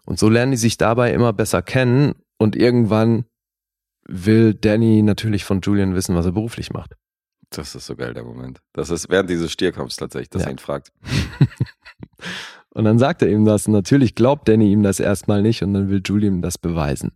Und 0.05 0.19
so 0.19 0.29
lernen 0.29 0.53
die 0.53 0.57
sich 0.59 0.77
dabei 0.79 1.13
immer 1.13 1.33
besser 1.33 1.63
kennen 1.63 2.15
und 2.39 2.57
irgendwann 2.57 3.25
will 4.07 4.55
Danny 4.55 5.03
natürlich 5.03 5.45
von 5.45 5.61
Julian 5.61 5.95
wissen, 5.95 6.15
was 6.17 6.27
er 6.27 6.33
beruflich 6.33 6.73
macht. 6.73 6.95
Das 7.51 7.75
ist 7.75 7.87
so 7.87 7.95
geil, 7.97 8.15
der 8.15 8.25
Moment. 8.25 8.61
Das 8.73 8.91
ist 8.91 9.09
während 9.11 9.31
dieses 9.31 9.53
Stierkampfs 9.53 9.97
tatsächlich, 9.97 10.31
dass 10.31 10.43
Ja. 10.43 10.49
er 10.49 10.53
ihn 10.53 10.59
fragt. 10.59 10.93
Und 12.79 12.85
dann 12.85 13.01
sagt 13.01 13.23
er 13.23 13.29
ihm 13.29 13.45
das. 13.45 13.67
Und 13.67 13.73
natürlich 13.73 14.15
glaubt 14.15 14.49
Danny 14.49 14.71
ihm 14.71 14.85
das 14.85 15.01
erstmal 15.01 15.43
nicht 15.43 15.65
und 15.65 15.75
dann 15.75 15.91
will 15.91 16.01
Julian 16.05 16.37
ihm 16.37 16.43
das 16.43 16.59
beweisen. 16.59 17.11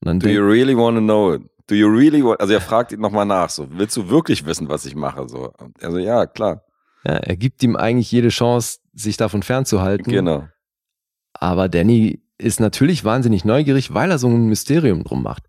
Und 0.00 0.06
dann 0.06 0.20
Do 0.20 0.28
you 0.28 0.42
really 0.42 0.76
want 0.76 0.98
to 0.98 1.00
know 1.00 1.32
it? 1.32 1.42
Do 1.66 1.74
you 1.74 1.88
really 1.88 2.22
want, 2.22 2.38
also 2.38 2.52
er 2.52 2.60
fragt 2.60 2.92
ihn 2.92 3.00
nochmal 3.00 3.24
nach, 3.24 3.48
so, 3.48 3.66
willst 3.70 3.96
du 3.96 4.10
wirklich 4.10 4.44
wissen, 4.44 4.68
was 4.68 4.84
ich 4.84 4.94
mache? 4.94 5.26
So, 5.26 5.54
also 5.80 5.96
ja, 5.96 6.26
klar, 6.26 6.64
ja, 7.06 7.14
er 7.14 7.36
gibt 7.36 7.62
ihm 7.62 7.76
eigentlich 7.76 8.12
jede 8.12 8.28
Chance, 8.28 8.80
sich 8.92 9.16
davon 9.16 9.42
fernzuhalten. 9.42 10.12
genau. 10.12 10.48
Aber 11.32 11.70
Danny 11.70 12.22
ist 12.36 12.60
natürlich 12.60 13.06
wahnsinnig 13.06 13.46
neugierig, 13.46 13.94
weil 13.94 14.10
er 14.10 14.18
so 14.18 14.28
ein 14.28 14.48
Mysterium 14.48 15.02
drum 15.02 15.22
macht. 15.22 15.44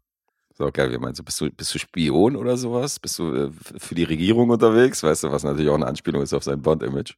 So, 0.53 0.71
geil, 0.71 0.93
wie 0.93 0.97
meinst 0.97 1.19
du, 1.19 1.25
bist 1.25 1.41
du, 1.41 1.51
bist 1.51 1.75
du 1.75 1.79
Spion 1.79 2.37
oder 2.37 2.55
sowas? 2.55 3.01
Bist 3.01 3.19
du 3.19 3.33
äh, 3.33 3.51
für 3.51 3.95
die 3.95 4.05
Regierung 4.05 4.49
unterwegs? 4.49 5.03
Weißt 5.03 5.25
du, 5.25 5.31
was 5.31 5.43
natürlich 5.43 5.69
auch 5.69 5.75
eine 5.75 5.87
Anspielung 5.87 6.21
ist 6.21 6.33
auf 6.33 6.45
sein 6.45 6.61
Bond-Image? 6.61 7.15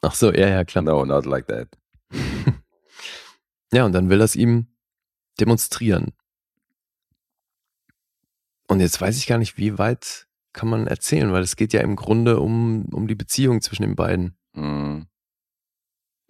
Ach 0.00 0.14
so, 0.14 0.32
ja, 0.32 0.48
ja, 0.48 0.64
klar. 0.64 0.84
No, 0.84 1.04
not 1.04 1.26
like 1.26 1.46
that. 1.48 1.68
Ja, 3.72 3.84
und 3.84 3.92
dann 3.92 4.08
will 4.08 4.20
er 4.20 4.24
es 4.24 4.36
ihm 4.36 4.66
demonstrieren. 5.40 6.12
Und 8.68 8.80
jetzt 8.80 9.00
weiß 9.00 9.16
ich 9.18 9.26
gar 9.26 9.38
nicht, 9.38 9.56
wie 9.56 9.78
weit 9.78 10.26
kann 10.52 10.68
man 10.68 10.86
erzählen, 10.86 11.32
weil 11.32 11.42
es 11.42 11.56
geht 11.56 11.72
ja 11.72 11.80
im 11.80 11.96
Grunde 11.96 12.40
um, 12.40 12.86
um 12.92 13.06
die 13.06 13.14
Beziehung 13.14 13.60
zwischen 13.60 13.82
den 13.82 13.96
beiden. 13.96 14.36
Mhm. 14.54 15.06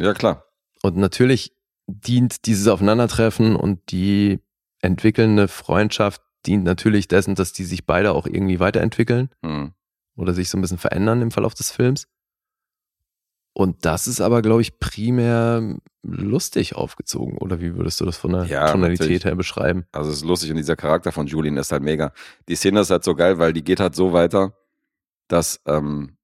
Ja, 0.01 0.15
klar. 0.15 0.45
Und 0.82 0.97
natürlich 0.97 1.57
dient 1.86 2.47
dieses 2.47 2.69
Aufeinandertreffen 2.69 3.57
und 3.57 3.90
die 3.90 4.40
entwickelnde 4.81 5.49
Freundschaft 5.49 6.23
dient 6.47 6.65
natürlich 6.65 7.09
dessen, 7.09 7.35
dass 7.35 7.53
die 7.53 7.65
sich 7.65 7.86
beide 7.86 8.12
auch 8.12 8.27
irgendwie 8.27 8.61
weiterentwickeln 8.61 9.31
Mhm. 9.43 9.74
oder 10.16 10.35
sich 10.35 10.49
so 10.51 10.59
ein 10.59 10.61
bisschen 10.61 10.78
verändern 10.78 11.23
im 11.23 11.31
Verlauf 11.31 11.55
des 11.55 11.70
Films. 11.70 12.07
Und 13.59 13.85
das 13.85 14.06
ist 14.06 14.20
aber, 14.20 14.40
glaube 14.40 14.60
ich, 14.62 14.78
primär 14.78 15.78
lustig 16.05 16.76
aufgezogen. 16.76 17.39
Oder 17.39 17.60
wie 17.60 17.74
würdest 17.74 18.01
du 18.01 18.05
das 18.05 18.16
von 18.16 18.30
der 18.30 18.44
Ja, 18.44 18.70
Tonalität 18.70 19.01
natürlich. 19.01 19.24
her 19.24 19.35
beschreiben? 19.35 19.85
Also 19.90 20.10
es 20.12 20.18
ist 20.18 20.24
lustig 20.24 20.51
und 20.51 20.59
dieser 20.59 20.76
Charakter 20.76 21.10
von 21.10 21.26
Julian 21.26 21.56
ist 21.56 21.72
halt 21.72 21.82
mega. 21.82 22.12
Die 22.48 22.55
Szene 22.55 22.78
ist 22.78 22.90
halt 22.90 23.02
so 23.02 23.16
geil, 23.16 23.39
weil 23.40 23.52
die 23.52 23.64
geht 23.64 23.80
halt 23.80 23.97
so 23.97 24.12
weiter, 24.12 24.52
dass, 25.26 25.60
ähm, 25.66 26.16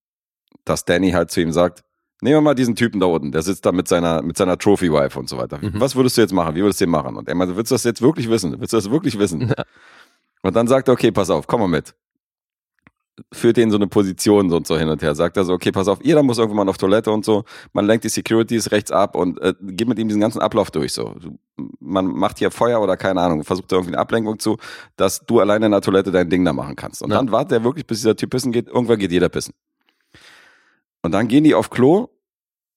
dass 0.64 0.84
Danny 0.84 1.10
halt 1.10 1.32
zu 1.32 1.40
ihm 1.40 1.50
sagt, 1.50 1.82
nehmen 2.22 2.36
wir 2.36 2.40
mal 2.40 2.54
diesen 2.54 2.76
Typen 2.76 3.00
da 3.00 3.06
unten, 3.06 3.32
der 3.32 3.42
sitzt 3.42 3.66
da 3.66 3.72
mit 3.72 3.88
seiner, 3.88 4.22
mit 4.22 4.36
seiner 4.36 4.56
Trophy-Wife 4.56 5.18
und 5.18 5.28
so 5.28 5.36
weiter. 5.36 5.58
Mhm. 5.60 5.80
Was 5.80 5.96
würdest 5.96 6.16
du 6.16 6.20
jetzt 6.20 6.32
machen? 6.32 6.54
Wie 6.54 6.62
würdest 6.62 6.80
du 6.80 6.84
den 6.84 6.92
machen? 6.92 7.16
Und 7.16 7.28
er 7.28 7.34
meinte, 7.34 7.56
willst 7.56 7.72
du 7.72 7.74
das 7.74 7.82
jetzt 7.82 8.00
wirklich 8.00 8.30
wissen? 8.30 8.60
Willst 8.60 8.72
du 8.72 8.76
das 8.76 8.92
wirklich 8.92 9.18
wissen? 9.18 9.40
Ja. 9.58 9.64
Und 10.42 10.54
dann 10.54 10.68
sagt 10.68 10.86
er, 10.86 10.92
okay, 10.94 11.10
pass 11.10 11.30
auf, 11.30 11.48
komm 11.48 11.62
mal 11.62 11.68
mit. 11.68 11.94
Führt 13.32 13.56
den 13.56 13.70
so 13.70 13.76
eine 13.76 13.86
Position 13.86 14.50
so 14.50 14.56
und 14.56 14.66
so 14.66 14.76
hin 14.76 14.88
und 14.88 15.00
her. 15.00 15.14
Sagt 15.14 15.36
er 15.36 15.44
so, 15.44 15.52
okay, 15.52 15.70
pass 15.70 15.86
auf, 15.86 15.98
jeder 16.02 16.22
muss 16.24 16.38
irgendwann 16.38 16.68
auf 16.68 16.78
Toilette 16.78 17.12
und 17.12 17.24
so. 17.24 17.44
Man 17.72 17.86
lenkt 17.86 18.02
die 18.04 18.08
Securities 18.08 18.72
rechts 18.72 18.90
ab 18.90 19.14
und 19.14 19.40
äh, 19.40 19.54
geht 19.60 19.86
mit 19.86 19.98
ihm 20.00 20.08
diesen 20.08 20.20
ganzen 20.20 20.40
Ablauf 20.40 20.72
durch. 20.72 20.92
So, 20.92 21.14
man 21.78 22.06
macht 22.06 22.38
hier 22.40 22.50
Feuer 22.50 22.80
oder 22.80 22.96
keine 22.96 23.20
Ahnung, 23.20 23.44
versucht 23.44 23.70
da 23.70 23.76
irgendwie 23.76 23.92
eine 23.94 24.00
Ablenkung 24.00 24.40
zu, 24.40 24.56
dass 24.96 25.20
du 25.20 25.38
alleine 25.38 25.66
in 25.66 25.72
der 25.72 25.80
Toilette 25.80 26.10
dein 26.10 26.28
Ding 26.28 26.44
da 26.44 26.52
machen 26.52 26.74
kannst. 26.74 27.02
Und 27.02 27.10
Ja. 27.10 27.18
dann 27.18 27.30
wartet 27.30 27.52
er 27.52 27.64
wirklich, 27.64 27.86
bis 27.86 27.98
dieser 27.98 28.16
Typ 28.16 28.30
pissen 28.30 28.50
geht. 28.50 28.66
Irgendwann 28.66 28.98
geht 28.98 29.12
jeder 29.12 29.28
pissen. 29.28 29.54
Und 31.02 31.12
dann 31.12 31.28
gehen 31.28 31.44
die 31.44 31.54
auf 31.54 31.70
Klo 31.70 32.08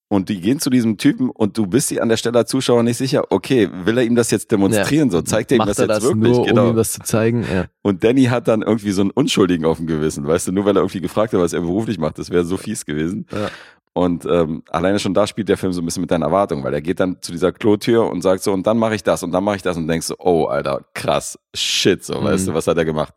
und 0.09 0.29
die 0.29 0.39
gehen 0.39 0.59
zu 0.59 0.69
diesem 0.69 0.97
Typen 0.97 1.29
und 1.29 1.57
du 1.57 1.67
bist 1.67 1.89
dir 1.89 2.01
an 2.01 2.09
der 2.09 2.17
Stelle 2.17 2.39
als 2.39 2.49
Zuschauer 2.49 2.83
nicht 2.83 2.97
sicher, 2.97 3.23
okay, 3.29 3.69
will 3.83 3.97
er 3.97 4.03
ihm 4.05 4.15
das 4.15 4.31
jetzt 4.31 4.51
demonstrieren? 4.51 5.09
So, 5.11 5.21
zeigt 5.21 5.51
er 5.51 5.57
ihm 5.57 5.65
das 5.65 5.79
er 5.79 5.87
jetzt 5.87 5.97
das 5.97 6.03
wirklich? 6.03 6.33
nur, 6.37 6.45
genau. 6.45 6.63
um 6.65 6.69
ihm 6.71 6.75
das 6.77 6.93
zu 6.93 7.01
zeigen? 7.01 7.43
Ja. 7.53 7.65
Und 7.81 8.03
Danny 8.03 8.25
hat 8.25 8.47
dann 8.47 8.61
irgendwie 8.61 8.91
so 8.91 9.01
einen 9.01 9.11
Unschuldigen 9.11 9.65
auf 9.65 9.77
dem 9.77 9.87
Gewissen, 9.87 10.25
weißt 10.25 10.47
du, 10.47 10.51
nur 10.53 10.65
weil 10.65 10.77
er 10.77 10.81
irgendwie 10.81 11.01
gefragt 11.01 11.33
hat, 11.33 11.39
was 11.41 11.53
er 11.53 11.61
beruflich 11.61 11.97
macht. 11.97 12.17
Das 12.19 12.29
wäre 12.29 12.45
so 12.45 12.55
fies 12.57 12.85
gewesen. 12.85 13.25
Ja. 13.31 13.49
Und 13.93 14.25
ähm, 14.25 14.61
alleine 14.69 14.99
schon 14.99 15.13
da 15.15 15.25
spielt 15.25 15.49
der 15.49 15.57
Film 15.57 15.73
so 15.73 15.81
ein 15.81 15.85
bisschen 15.85 16.01
mit 16.01 16.11
deinen 16.11 16.21
Erwartungen, 16.21 16.63
weil 16.63 16.73
er 16.73 16.81
geht 16.81 16.99
dann 16.99 17.17
zu 17.19 17.31
dieser 17.31 17.51
Klotür 17.51 18.09
und 18.09 18.21
sagt 18.21 18.43
so, 18.43 18.53
und 18.53 18.67
dann 18.67 18.77
mache 18.77 18.93
ich 18.95 19.01
das 19.03 19.23
und 19.23 19.31
dann 19.31 19.43
mache 19.43 19.55
ich 19.55 19.63
das 19.63 19.75
und 19.75 19.87
denkst 19.87 20.05
so, 20.05 20.15
oh, 20.19 20.45
Alter, 20.45 20.85
krass, 20.93 21.37
shit, 21.55 22.03
so, 22.03 22.21
Mhm. 22.21 22.25
weißt 22.25 22.47
du, 22.47 22.53
was 22.53 22.67
hat 22.67 22.77
er 22.77 22.85
gemacht? 22.85 23.13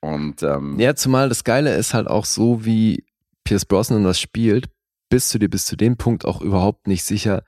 Und 0.00 0.42
ähm, 0.42 0.78
ja, 0.78 0.94
zumal 0.94 1.28
das 1.28 1.42
Geile 1.42 1.74
ist 1.74 1.94
halt 1.94 2.06
auch 2.06 2.24
so, 2.24 2.64
wie 2.64 3.04
Pierce 3.44 3.64
Brosnan 3.64 4.04
das 4.04 4.20
spielt, 4.20 4.66
bist 5.08 5.32
du 5.34 5.38
dir 5.38 5.48
bis 5.48 5.64
zu 5.64 5.76
dem 5.76 5.96
Punkt 5.96 6.24
auch 6.24 6.40
überhaupt 6.40 6.86
nicht 6.86 7.04
sicher, 7.04 7.42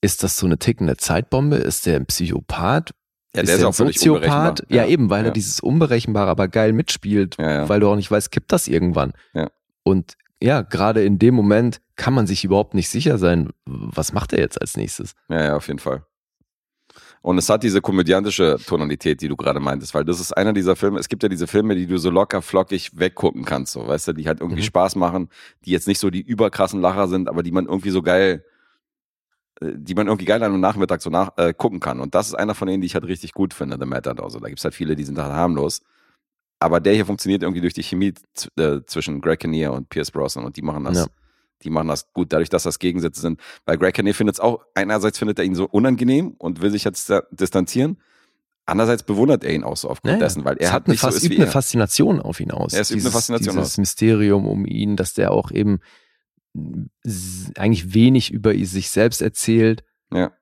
ist 0.00 0.22
das 0.22 0.38
so 0.38 0.46
eine 0.46 0.58
tickende 0.58 0.96
Zeitbombe? 0.96 1.56
Ist 1.56 1.86
der 1.86 1.96
ein 1.96 2.06
Psychopath? 2.06 2.90
ja, 3.34 3.42
ist 3.42 3.48
der 3.48 3.54
ist 3.56 3.60
der 3.60 3.68
auch 3.68 3.72
ein 3.72 3.92
Soziopath? 3.92 4.60
unberechenbar. 4.60 4.76
Ja, 4.76 4.86
eben, 4.86 5.10
weil 5.10 5.22
ja. 5.22 5.28
er 5.28 5.32
dieses 5.32 5.60
Unberechenbare 5.60 6.30
aber 6.30 6.48
geil 6.48 6.72
mitspielt, 6.72 7.36
Ja, 7.38 7.50
ja. 7.50 7.68
weil 7.68 7.80
du 7.80 7.88
auch 7.88 7.96
nicht 7.96 8.10
weißt, 8.10 8.30
kippt 8.30 8.52
das 8.52 8.66
irgendwann. 8.68 9.12
Ja. 9.34 9.50
Und 9.82 10.14
ja, 10.42 10.62
gerade 10.62 11.04
in 11.04 11.18
dem 11.18 11.34
Moment 11.34 11.80
kann 11.96 12.14
man 12.14 12.26
sich 12.26 12.44
überhaupt 12.44 12.74
nicht 12.74 12.88
sicher 12.88 13.18
sein, 13.18 13.50
was 13.66 14.12
macht 14.14 14.32
er 14.32 14.40
jetzt 14.40 14.60
als 14.60 14.76
nächstes? 14.76 15.12
Ja, 15.28 15.44
ja, 15.44 15.56
auf 15.56 15.66
jeden 15.66 15.78
Fall. 15.78 16.04
Und 17.22 17.36
es 17.36 17.50
hat 17.50 17.62
diese 17.62 17.82
komödiantische 17.82 18.56
Tonalität, 18.66 19.20
die 19.20 19.28
du 19.28 19.36
gerade 19.36 19.60
meintest, 19.60 19.94
weil 19.94 20.04
das 20.04 20.20
ist 20.20 20.32
einer 20.34 20.54
dieser 20.54 20.74
Filme, 20.74 20.98
es 20.98 21.08
gibt 21.08 21.22
ja 21.22 21.28
diese 21.28 21.46
Filme, 21.46 21.74
die 21.74 21.86
du 21.86 21.98
so 21.98 22.08
locker 22.10 22.40
flockig 22.40 22.92
weggucken 22.98 23.44
kannst, 23.44 23.72
so, 23.74 23.86
weißt 23.86 24.08
du, 24.08 24.12
die 24.14 24.26
halt 24.26 24.40
irgendwie 24.40 24.62
Mhm. 24.62 24.66
Spaß 24.66 24.96
machen, 24.96 25.28
die 25.66 25.70
jetzt 25.70 25.86
nicht 25.86 25.98
so 25.98 26.08
die 26.08 26.22
überkrassen 26.22 26.80
Lacher 26.80 27.08
sind, 27.08 27.28
aber 27.28 27.42
die 27.42 27.52
man 27.52 27.66
irgendwie 27.66 27.90
so 27.90 28.00
geil, 28.00 28.42
äh, 29.60 29.72
die 29.76 29.94
man 29.94 30.06
irgendwie 30.06 30.24
geil 30.24 30.42
an 30.42 30.52
einem 30.52 30.60
Nachmittag 30.62 31.02
so 31.02 31.10
nach, 31.10 31.36
äh, 31.36 31.52
gucken 31.52 31.78
kann. 31.80 32.00
Und 32.00 32.14
das 32.14 32.28
ist 32.28 32.34
einer 32.34 32.54
von 32.54 32.68
denen, 32.68 32.80
die 32.80 32.86
ich 32.86 32.94
halt 32.94 33.04
richtig 33.04 33.32
gut 33.34 33.52
finde, 33.52 33.76
The 33.78 33.86
Matador. 33.86 34.30
So, 34.30 34.40
da 34.40 34.48
gibt's 34.48 34.64
halt 34.64 34.74
viele, 34.74 34.96
die 34.96 35.04
sind 35.04 35.18
halt 35.18 35.32
harmlos. 35.32 35.82
Aber 36.58 36.80
der 36.80 36.94
hier 36.94 37.06
funktioniert 37.06 37.42
irgendwie 37.42 37.60
durch 37.62 37.74
die 37.74 37.82
Chemie 37.82 38.14
äh, 38.58 38.80
zwischen 38.86 39.20
Greg 39.20 39.40
Kinnear 39.40 39.72
und 39.74 39.88
Pierce 39.90 40.10
Brosnan 40.10 40.44
und 40.46 40.56
die 40.56 40.62
machen 40.62 40.84
das, 40.84 40.96
Ja. 40.98 41.06
Die 41.62 41.70
machen 41.70 41.88
das 41.88 42.12
gut, 42.12 42.32
dadurch, 42.32 42.48
dass 42.48 42.62
das 42.62 42.78
Gegensätze 42.78 43.20
sind. 43.20 43.40
Weil 43.64 43.78
Greg 43.78 43.94
Kinnear 43.94 44.14
findet 44.14 44.36
es 44.36 44.40
auch, 44.40 44.64
einerseits 44.74 45.18
findet 45.18 45.38
er 45.38 45.44
ihn 45.44 45.54
so 45.54 45.66
unangenehm 45.66 46.34
und 46.38 46.60
will 46.62 46.70
sich 46.70 46.84
jetzt 46.84 47.12
distanzieren. 47.30 47.98
Andererseits 48.66 49.02
bewundert 49.02 49.42
er 49.42 49.52
ihn 49.52 49.64
auch 49.64 49.76
so 49.76 49.88
aufgrund 49.90 50.12
Ja, 50.12 50.18
ja. 50.18 50.24
dessen, 50.24 50.44
weil 50.44 50.56
er 50.58 50.72
hat 50.72 50.86
eine, 50.86 50.92
nicht 50.92 51.00
so 51.00 51.08
ist 51.08 51.24
übt 51.24 51.34
eine 51.36 51.46
er. 51.46 51.50
Faszination 51.50 52.20
auf 52.20 52.38
ihn 52.40 52.50
aus. 52.52 52.72
Ja, 52.72 52.80
es 52.80 52.90
übt 52.90 53.02
eine 53.02 53.10
Faszination 53.10 53.56
dieses 53.56 53.72
aus. 53.72 53.78
Mysterium 53.78 54.46
um 54.46 54.64
ihn, 54.64 54.96
dass 54.96 55.14
der 55.14 55.32
auch 55.32 55.50
eben 55.50 55.80
eigentlich 57.56 57.94
wenig 57.94 58.30
über 58.32 58.54
sich 58.64 58.90
selbst 58.90 59.22
erzählt. 59.22 59.84
Ja. 60.12 60.32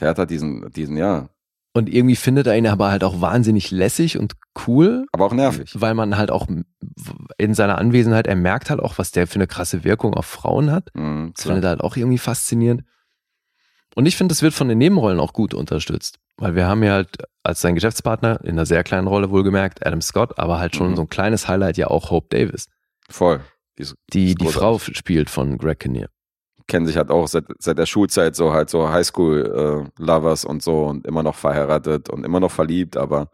Der 0.00 0.08
hat 0.08 0.18
halt 0.18 0.30
diesen, 0.30 0.70
diesen, 0.72 0.96
ja, 0.96 1.28
Und 1.74 1.88
irgendwie 1.88 2.16
findet 2.16 2.46
er 2.46 2.56
ihn 2.56 2.66
aber 2.66 2.90
halt 2.90 3.02
auch 3.02 3.20
wahnsinnig 3.22 3.70
lässig 3.70 4.18
und 4.18 4.34
cool, 4.66 5.06
aber 5.12 5.24
auch 5.26 5.32
nervig. 5.32 5.70
weil 5.74 5.94
man 5.94 6.18
halt 6.18 6.30
auch 6.30 6.46
in 7.38 7.54
seiner 7.54 7.78
Anwesenheit, 7.78 8.26
er 8.26 8.36
merkt 8.36 8.68
halt 8.68 8.80
auch, 8.80 8.98
was 8.98 9.10
der 9.10 9.26
für 9.26 9.36
eine 9.36 9.46
krasse 9.46 9.82
Wirkung 9.82 10.12
auf 10.12 10.26
Frauen 10.26 10.70
hat. 10.70 10.90
Mhm, 10.94 11.32
Das 11.34 11.44
findet 11.46 11.64
er 11.64 11.70
halt 11.70 11.80
auch 11.80 11.96
irgendwie 11.96 12.18
faszinierend. 12.18 12.84
Und 13.94 14.06
ich 14.06 14.16
finde, 14.16 14.32
das 14.32 14.42
wird 14.42 14.52
von 14.54 14.68
den 14.68 14.78
Nebenrollen 14.78 15.20
auch 15.20 15.32
gut 15.32 15.54
unterstützt. 15.54 16.18
Weil 16.38 16.54
wir 16.54 16.66
haben 16.66 16.82
ja 16.82 16.92
halt 16.92 17.16
als 17.42 17.60
sein 17.60 17.74
Geschäftspartner 17.74 18.40
in 18.42 18.50
einer 18.52 18.66
sehr 18.66 18.84
kleinen 18.84 19.06
Rolle 19.06 19.30
wohlgemerkt 19.30 19.86
Adam 19.86 20.00
Scott, 20.00 20.38
aber 20.38 20.58
halt 20.58 20.76
schon 20.76 20.90
Mhm. 20.92 20.96
so 20.96 21.02
ein 21.02 21.08
kleines 21.08 21.48
Highlight 21.48 21.76
ja 21.78 21.88
auch 21.88 22.10
Hope 22.10 22.28
Davis, 22.30 22.68
Voll. 23.10 23.40
Die 23.78 23.84
die 24.12 24.34
die. 24.34 24.46
Frau 24.46 24.78
spielt 24.78 25.28
von 25.30 25.56
Greg 25.58 25.80
Kinnear. 25.80 26.08
Kennen 26.66 26.86
sich 26.86 26.96
halt 26.96 27.10
auch 27.10 27.26
seit, 27.28 27.44
seit 27.58 27.78
der 27.78 27.86
Schulzeit 27.86 28.36
so 28.36 28.52
halt 28.52 28.70
so 28.70 28.88
Highschool-Lovers 28.88 30.44
und 30.44 30.62
so 30.62 30.84
und 30.86 31.06
immer 31.06 31.22
noch 31.22 31.34
verheiratet 31.34 32.08
und 32.08 32.24
immer 32.24 32.40
noch 32.40 32.50
verliebt, 32.52 32.96
aber 32.96 33.30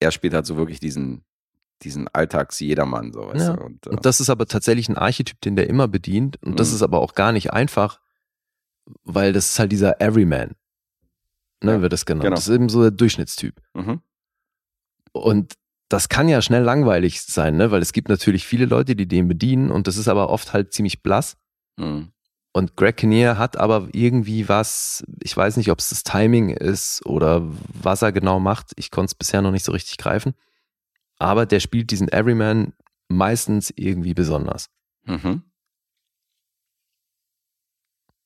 er 0.00 0.10
spielt 0.10 0.34
halt 0.34 0.46
so 0.46 0.56
wirklich 0.56 0.80
diesen, 0.80 1.22
diesen 1.82 2.08
Alltags-Jedermann, 2.08 3.12
so 3.12 3.32
Ja. 3.34 3.52
Und, 3.54 3.86
äh, 3.86 3.90
Und 3.90 4.04
das 4.06 4.20
ist 4.20 4.30
aber 4.30 4.46
tatsächlich 4.46 4.88
ein 4.88 4.96
Archetyp, 4.98 5.40
den 5.40 5.56
der 5.56 5.68
immer 5.68 5.88
bedient. 5.88 6.38
Und 6.42 6.58
das 6.60 6.70
Mhm. 6.70 6.74
ist 6.76 6.82
aber 6.82 7.00
auch 7.00 7.14
gar 7.14 7.32
nicht 7.32 7.52
einfach, 7.52 8.00
weil 9.04 9.32
das 9.32 9.50
ist 9.50 9.58
halt 9.58 9.72
dieser 9.72 10.00
Everyman. 10.00 10.54
Ne, 11.62 11.72
Ja, 11.72 11.82
wird 11.82 11.92
das 11.92 12.06
genannt. 12.06 12.24
genau. 12.24 12.36
Das 12.36 12.48
ist 12.48 12.54
eben 12.54 12.68
so 12.68 12.80
der 12.82 12.90
Durchschnittstyp. 12.90 13.60
mhm. 13.74 14.00
Und 15.12 15.54
das 15.88 16.08
kann 16.08 16.28
ja 16.28 16.40
schnell 16.40 16.62
langweilig 16.62 17.20
sein, 17.22 17.56
ne? 17.56 17.70
weil 17.72 17.82
es 17.82 17.92
gibt 17.92 18.08
natürlich 18.08 18.46
viele 18.46 18.64
Leute, 18.66 18.94
die 18.94 19.08
den 19.08 19.26
bedienen 19.26 19.70
und 19.72 19.88
das 19.88 19.96
ist 19.96 20.06
aber 20.06 20.28
oft 20.30 20.52
halt 20.52 20.72
ziemlich 20.72 21.02
blass. 21.02 21.36
Mhm. 21.76 22.12
Und 22.52 22.76
Greg 22.76 22.96
Kinnear 22.96 23.38
hat 23.38 23.56
aber 23.56 23.88
irgendwie 23.92 24.48
was, 24.48 25.04
ich 25.22 25.36
weiß 25.36 25.56
nicht, 25.56 25.70
ob 25.70 25.78
es 25.78 25.90
das 25.90 26.02
Timing 26.02 26.50
ist 26.50 27.04
oder 27.06 27.42
was 27.44 28.02
er 28.02 28.10
genau 28.12 28.40
macht. 28.40 28.72
Ich 28.76 28.90
konnte 28.90 29.10
es 29.10 29.14
bisher 29.14 29.40
noch 29.40 29.52
nicht 29.52 29.64
so 29.64 29.70
richtig 29.72 29.98
greifen. 29.98 30.34
Aber 31.18 31.46
der 31.46 31.60
spielt 31.60 31.90
diesen 31.92 32.08
Everyman 32.08 32.72
meistens 33.08 33.72
irgendwie 33.76 34.14
besonders. 34.14 34.68
Mhm. 35.04 35.42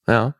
Ja. 0.06 0.34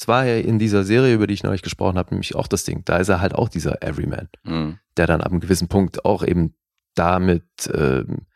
Es 0.00 0.06
war 0.06 0.24
ja 0.24 0.36
in 0.36 0.58
dieser 0.60 0.84
Serie, 0.84 1.12
über 1.14 1.26
die 1.26 1.34
ich 1.34 1.42
neulich 1.42 1.62
gesprochen 1.62 1.98
habe, 1.98 2.10
nämlich 2.10 2.36
auch 2.36 2.46
das 2.46 2.62
Ding. 2.64 2.84
Da 2.84 2.98
ist 2.98 3.08
er 3.08 3.20
halt 3.20 3.34
auch 3.34 3.48
dieser 3.48 3.82
Everyman, 3.82 4.28
Mhm. 4.44 4.78
der 4.96 5.06
dann 5.08 5.20
ab 5.20 5.30
einem 5.32 5.40
gewissen 5.40 5.66
Punkt 5.68 6.04
auch 6.04 6.22
eben 6.24 6.54
damit 6.94 7.44
ähm, 7.74 8.26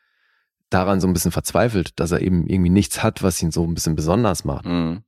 daran 0.73 1.01
so 1.01 1.07
ein 1.07 1.13
bisschen 1.13 1.33
verzweifelt, 1.33 1.99
dass 2.01 2.11
er 2.13 2.21
eben 2.21 2.47
irgendwie 2.47 2.71
nichts 2.71 3.03
hat, 3.03 3.23
was 3.23 3.41
ihn 3.43 3.51
so 3.51 3.65
ein 3.67 3.75
bisschen 3.75 3.95
besonders 3.97 4.45
macht. 4.45 4.65
Mhm. 4.65 5.03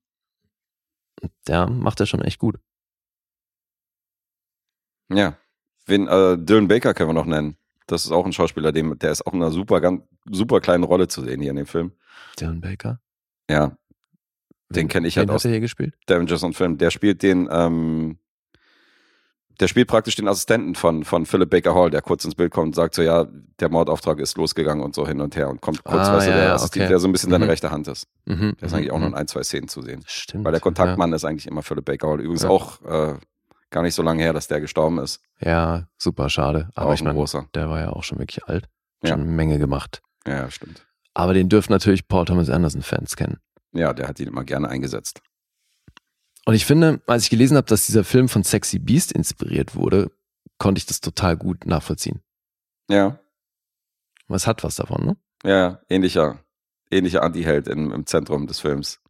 Der 1.48 1.68
macht 1.68 2.00
er 2.00 2.06
schon 2.06 2.20
echt 2.22 2.38
gut. 2.38 2.58
Ja. 5.10 5.36
Wen, 5.86 6.06
äh, 6.08 6.38
Dylan 6.38 6.68
Baker 6.68 6.94
können 6.94 7.10
wir 7.10 7.14
noch 7.14 7.26
nennen. 7.26 7.56
Das 7.86 8.04
ist 8.04 8.12
auch 8.12 8.24
ein 8.24 8.32
Schauspieler, 8.32 8.72
dem, 8.72 8.98
der 8.98 9.12
ist 9.12 9.26
auch 9.26 9.34
in 9.34 9.42
einer 9.42 9.50
super, 9.52 9.80
ganz, 9.80 10.02
super 10.30 10.60
kleinen 10.60 10.84
Rolle 10.84 11.08
zu 11.08 11.22
sehen 11.22 11.40
hier 11.40 11.50
in 11.50 11.56
dem 11.56 11.66
Film. 11.66 11.92
Dylan 12.40 12.60
Baker. 12.62 13.00
Ja, 13.50 13.76
Den 14.70 14.88
kenn 14.88 15.04
ich 15.04 15.18
halt 15.18 15.28
Wen 15.28 15.34
aus- 15.34 15.42
Hat 15.44 15.50
er 15.50 15.52
hier 15.52 15.60
gespielt? 15.60 15.94
Avengers 16.08 16.42
und 16.42 16.54
Film. 16.54 16.78
Der 16.78 16.90
spielt 16.90 17.22
den, 17.22 17.48
ähm, 17.50 18.18
der 19.60 19.68
spielt 19.68 19.88
praktisch 19.88 20.16
den 20.16 20.26
Assistenten 20.28 20.74
von, 20.74 21.04
von 21.04 21.26
Philip 21.26 21.48
Baker 21.50 21.74
Hall, 21.74 21.90
der 21.90 22.02
kurz 22.02 22.24
ins 22.24 22.34
Bild 22.34 22.52
kommt 22.52 22.68
und 22.68 22.74
sagt 22.74 22.94
so, 22.94 23.02
ja, 23.02 23.26
der 23.60 23.68
Mordauftrag 23.68 24.18
ist 24.18 24.36
losgegangen 24.36 24.82
und 24.84 24.94
so 24.94 25.06
hin 25.06 25.20
und 25.20 25.36
her 25.36 25.48
und 25.48 25.60
kommt 25.60 25.84
kurz, 25.84 26.08
Ah, 26.08 26.14
weißt 26.16 26.26
du, 26.26 26.30
ja, 26.30 26.36
der 26.36 26.44
ja, 26.46 26.54
Assistent, 26.54 26.82
okay. 26.84 26.88
der 26.88 26.98
so 26.98 27.08
ein 27.08 27.12
bisschen 27.12 27.30
seine 27.30 27.44
Mhm. 27.44 27.50
rechte 27.50 27.70
Hand 27.70 27.86
ist. 27.88 28.06
Mhm. 28.26 28.56
Der 28.60 28.66
ist 28.66 28.74
eigentlich 28.74 28.90
auch 28.90 28.96
mhm, 28.96 29.00
nur 29.02 29.08
in 29.10 29.14
ein, 29.14 29.28
zwei 29.28 29.42
Szenen 29.42 29.68
zu 29.68 29.82
sehen. 29.82 30.02
Stimmt. 30.06 30.44
Weil 30.44 30.52
der 30.52 30.60
Kontaktmann 30.60 31.12
ist 31.12 31.24
eigentlich 31.24 31.46
immer 31.46 31.62
Philip 31.62 31.84
Baker 31.84 32.08
Hall. 32.08 32.20
Übrigens 32.20 32.42
Ja. 32.42 32.48
auch 32.50 32.82
äh, 32.82 33.14
gar 33.70 33.82
nicht 33.82 33.94
so 33.94 34.02
lange 34.02 34.22
her, 34.22 34.32
dass 34.32 34.48
der 34.48 34.60
gestorben 34.60 34.98
ist. 34.98 35.20
Ja, 35.40 35.50
ja 35.50 35.88
super 35.98 36.28
schade. 36.30 36.70
Aber 36.74 36.90
Auch 36.90 36.94
ich 36.94 37.00
ein 37.00 37.04
meine, 37.04 37.18
großer. 37.18 37.46
der 37.54 37.68
war 37.68 37.80
ja 37.80 37.90
auch 37.90 38.02
schon 38.02 38.18
wirklich 38.18 38.44
alt. 38.44 38.68
Ja. 39.02 39.10
Schon 39.10 39.20
eine 39.22 39.30
Menge 39.30 39.58
gemacht. 39.58 40.02
Ja, 40.26 40.34
ja, 40.36 40.50
stimmt. 40.50 40.84
Aber 41.14 41.32
den 41.34 41.48
dürfen 41.48 41.72
natürlich 41.72 42.08
Paul 42.08 42.24
Thomas 42.24 42.50
Anderson-Fans 42.50 43.14
kennen. 43.16 43.38
Ja, 43.72 43.92
der 43.92 44.08
hat 44.08 44.18
ihn 44.20 44.28
immer 44.28 44.44
gerne 44.44 44.68
eingesetzt. 44.68 45.20
Und 46.46 46.54
ich 46.54 46.66
finde, 46.66 47.00
als 47.06 47.24
ich 47.24 47.30
gelesen 47.30 47.56
habe, 47.56 47.66
dass 47.66 47.86
dieser 47.86 48.04
Film 48.04 48.28
von 48.28 48.44
Sexy 48.44 48.78
Beast 48.78 49.12
inspiriert 49.12 49.74
wurde, 49.74 50.10
konnte 50.58 50.78
ich 50.78 50.86
das 50.86 51.00
total 51.00 51.36
gut 51.36 51.66
nachvollziehen. 51.66 52.20
Ja, 52.90 53.18
Was 54.28 54.46
hat 54.46 54.62
was 54.62 54.76
davon, 54.76 55.04
ne? 55.06 55.16
ja, 55.42 55.80
ähnlicher, 55.88 56.38
ähnlicher 56.90 57.22
Anti-Held 57.22 57.68
im, 57.68 57.92
im 57.92 58.06
Zentrum 58.06 58.46
des 58.46 58.60
Films. 58.60 59.00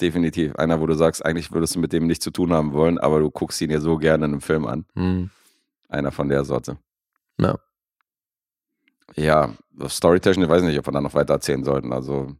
Definitiv. 0.00 0.54
Einer, 0.56 0.80
wo 0.80 0.86
du 0.86 0.94
sagst, 0.94 1.24
eigentlich 1.24 1.52
würdest 1.52 1.74
du 1.74 1.78
mit 1.80 1.92
dem 1.94 2.06
nichts 2.06 2.22
zu 2.24 2.30
tun 2.30 2.52
haben 2.52 2.72
wollen, 2.74 2.98
aber 2.98 3.20
du 3.20 3.30
guckst 3.30 3.60
ihn 3.62 3.70
dir 3.70 3.80
so 3.80 3.96
gerne 3.96 4.26
in 4.26 4.32
einem 4.32 4.40
Film 4.42 4.66
an. 4.66 4.84
Hm. 4.94 5.30
Einer 5.88 6.12
von 6.12 6.28
der 6.28 6.44
Sorte. 6.44 6.78
Ja. 7.38 7.58
Ja, 9.14 9.54
Storytechnisch, 9.88 10.44
ich 10.44 10.50
weiß 10.50 10.62
nicht, 10.62 10.78
ob 10.78 10.86
wir 10.86 10.92
da 10.92 11.00
noch 11.00 11.14
weiter 11.14 11.34
erzählen 11.34 11.64
sollten. 11.64 11.92
Also, 11.94 12.36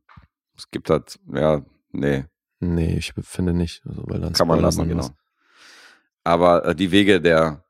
es 0.55 0.71
gibt 0.71 0.91
halt, 0.91 1.19
ja, 1.33 1.63
nee, 1.93 2.25
Nee, 2.61 2.97
ich 2.97 3.13
finde 3.23 3.53
nicht. 3.53 3.83
Also, 3.87 4.03
weil 4.07 4.21
dann 4.21 4.33
kann 4.33 4.49
man 4.49 4.61
lassen, 4.61 4.89
genau. 4.89 5.01
was. 5.05 5.13
Aber 6.25 6.65
äh, 6.65 6.75
die 6.75 6.91
Wege 6.91 7.21
der 7.21 7.63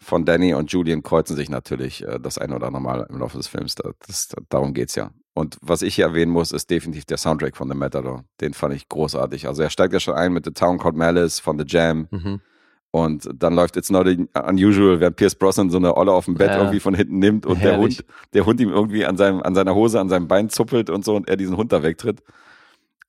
von 0.00 0.24
Danny 0.24 0.54
und 0.54 0.70
Julian 0.70 1.02
kreuzen 1.02 1.34
sich 1.36 1.48
natürlich 1.50 2.06
äh, 2.06 2.20
das 2.20 2.38
eine 2.38 2.54
oder 2.54 2.66
andere 2.68 2.82
Mal 2.82 3.06
im 3.10 3.18
Laufe 3.18 3.36
des 3.36 3.48
Films. 3.48 3.74
Da, 3.74 3.90
das, 4.06 4.28
darum 4.48 4.72
geht's 4.74 4.94
ja. 4.94 5.10
Und 5.34 5.56
was 5.60 5.82
ich 5.82 5.94
hier 5.96 6.04
erwähnen 6.06 6.30
muss, 6.32 6.52
ist 6.52 6.70
definitiv 6.70 7.04
der 7.04 7.16
Soundtrack 7.16 7.56
von 7.56 7.68
The 7.68 7.76
Matador. 7.76 8.24
Den 8.40 8.54
fand 8.54 8.74
ich 8.74 8.88
großartig. 8.88 9.46
Also 9.48 9.62
er 9.62 9.70
steigt 9.70 9.92
ja 9.92 10.00
schon 10.00 10.14
ein 10.14 10.32
mit 10.32 10.44
The 10.44 10.52
Town 10.52 10.78
Called 10.78 10.96
Malice 10.96 11.40
von 11.40 11.58
The 11.58 11.64
Jam 11.66 12.08
Mhm. 12.10 12.40
und 12.90 13.28
dann 13.34 13.54
läuft 13.54 13.76
It's 13.76 13.90
Not 13.90 14.06
Unusual, 14.06 15.00
während 15.00 15.16
Pierce 15.16 15.34
Brosnan 15.36 15.70
so 15.70 15.78
eine 15.78 15.96
Olle 15.96 16.12
auf 16.12 16.24
dem 16.26 16.34
Bett 16.34 16.48
Ja. 16.50 16.58
irgendwie 16.58 16.80
von 16.80 16.94
hinten 16.94 17.18
nimmt 17.18 17.46
und 17.46 17.62
der 17.62 17.72
Herrlich. 17.72 17.98
Hund, 17.98 18.06
der 18.34 18.46
Hund 18.46 18.60
ihm 18.60 18.70
irgendwie 18.70 19.04
an, 19.04 19.16
seinem, 19.16 19.42
an 19.42 19.54
seiner 19.54 19.74
Hose, 19.74 19.98
an 20.00 20.08
seinem 20.08 20.26
Bein 20.28 20.48
zuppelt 20.48 20.90
und 20.90 21.04
so 21.04 21.14
und 21.16 21.28
er 21.28 21.36
diesen 21.36 21.56
Hund 21.56 21.72
da 21.72 21.82
wegtritt. 21.82 22.22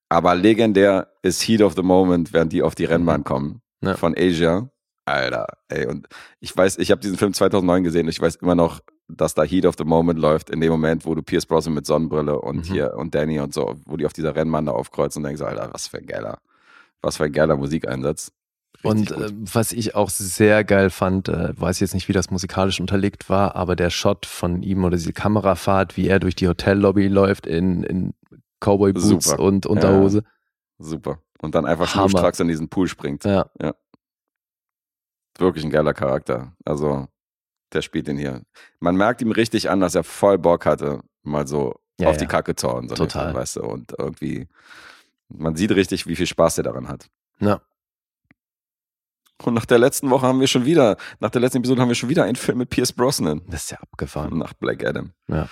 Aber 0.10 0.36
legendär 0.36 1.07
ist 1.22 1.48
Heat 1.48 1.61
of 1.61 1.73
the 1.76 1.84
Moment, 1.84 2.34
während 2.34 2.52
die 2.52 2.64
auf 2.64 2.76
die 2.76 2.86
Rennbahn 2.86 3.23
kommen 3.23 3.61
Ja. 3.84 3.95
von 3.95 4.15
Asia. 4.18 4.69
Alter, 5.06 5.48
ey, 5.69 5.88
und 5.88 6.07
ich 6.40 6.56
weiß, 6.56 6.77
ich 6.77 6.91
habe 6.91 7.02
diesen 7.02 7.18
Film 7.18 7.34
2009 7.34 7.84
gesehen 7.84 8.06
und 8.06 8.10
ich 8.10 8.22
weiß 8.22 8.36
immer 8.38 8.53
noch, 8.53 8.80
dass 9.07 9.34
da 9.34 9.41
Heat 9.44 9.65
of 9.65 9.73
the 9.77 9.84
Moment 9.84 10.19
läuft, 10.19 10.52
in 10.52 10.61
dem 10.61 10.69
Moment, 10.72 11.03
wo 11.06 11.15
du 11.15 11.23
Pierce 11.23 11.48
Brosnan 11.48 11.73
mit 11.73 11.88
Sonnenbrille 11.88 12.40
und 12.40 12.57
Mhm. 12.69 12.73
hier 12.73 12.94
und 12.95 13.15
Danny 13.15 13.40
und 13.40 13.52
so, 13.53 13.76
wo 13.86 13.98
die 13.98 14.06
auf 14.06 14.14
dieser 14.14 14.36
Rennbahn 14.36 14.68
da 14.68 14.72
aufkreuzen 14.73 15.22
und 15.23 15.27
denkst, 15.27 15.41
Alter, 15.41 15.69
was 15.73 15.88
für 15.88 15.98
ein 15.98 16.06
geiler, 16.06 16.38
was 17.02 17.18
für 17.18 17.23
ein 17.23 17.31
geiler 17.31 17.56
Musikeinsatz. 17.57 18.31
Und 18.84 19.10
Richtig 19.11 19.18
gut. 19.18 19.26
äh, 19.31 19.34
was 19.56 19.72
ich 19.72 19.95
auch 19.95 20.11
sehr 20.11 20.64
geil 20.64 20.91
fand, 20.91 21.27
äh, 21.27 21.60
weiß 21.60 21.80
jetzt 21.80 21.95
nicht, 21.95 22.07
wie 22.07 22.14
das 22.14 22.30
musikalisch 22.30 22.80
unterlegt 22.80 23.30
war, 23.30 23.56
aber 23.56 23.76
der 23.76 23.90
Shot 23.90 24.27
von 24.27 24.61
ihm 24.61 24.84
oder 24.84 24.95
diese 24.95 25.11
Kamerafahrt, 25.11 25.98
wie 25.98 26.07
er 26.07 26.19
durch 26.19 26.36
die 26.36 26.48
Hotellobby 26.48 27.07
läuft 27.07 27.48
in, 27.48 27.81
in 27.84 28.14
Cowboy 28.60 28.94
Boots 28.94 29.27
Super. 29.27 29.40
und 29.40 29.65
Unterhose. 29.65 30.23
Super. 30.77 31.22
Und 31.41 31.56
dann 31.56 31.65
einfach 31.65 31.88
schnurstracks 31.88 32.40
in 32.40 32.48
diesen 32.48 32.69
Pool 32.69 32.88
springt. 32.88 33.23
Ja. 33.23 33.49
Wirklich 35.38 35.64
ein 35.64 35.69
geiler 35.72 35.94
Charakter. 35.94 36.53
Also, 36.65 37.07
der 37.73 37.81
spielt 37.81 38.07
den 38.07 38.18
hier. 38.18 38.41
Man 38.80 38.95
merkt 38.95 39.22
ihm 39.22 39.31
richtig 39.31 39.69
an, 39.69 39.80
dass 39.80 39.95
er 39.95 40.03
voll 40.03 40.38
Bock 40.38 40.65
hatte, 40.65 41.02
mal 41.23 41.48
so 41.48 41.80
Ja, 41.99 42.10
auf 42.10 42.18
die 42.18 42.23
ja. 42.23 42.30
Kacke 42.30 42.56
zu 42.56 42.68
hauen. 42.69 42.90
So 42.90 42.95
Total. 42.95 43.26
Fall, 43.26 43.36
weißt 43.36 43.57
du, 43.57 43.64
und 43.64 43.94
irgendwie, 43.98 44.48
man 45.30 45.56
sieht 45.56 45.72
richtig, 45.72 46.07
wie 46.07 46.15
viel 46.15 46.27
Spaß 46.27 46.57
er 46.57 46.64
daran 46.65 46.88
hat. 46.90 47.10
Ja. 47.40 47.61
Und 49.44 49.53
nach 49.53 49.65
der 49.65 49.80
letzten 49.80 50.10
Woche 50.10 50.27
haben 50.27 50.41
wir 50.41 50.48
schon 50.48 50.65
wieder, 50.65 50.98
nach 51.22 51.30
der 51.30 51.40
letzten 51.40 51.60
Episode 51.60 51.81
haben 51.81 51.88
wir 51.88 51.95
schon 51.95 52.10
wieder 52.10 52.23
einen 52.26 52.36
Film 52.36 52.57
mit 52.57 52.69
Pierce 52.69 52.91
Brosnan. 52.91 53.41
Das 53.48 53.64
ist 53.64 53.72
ja 53.72 53.77
abgefahren. 53.80 54.38
Nach 54.38 54.53
Black 54.53 54.86
Adam. 54.86 55.14
Ja. 55.27 55.48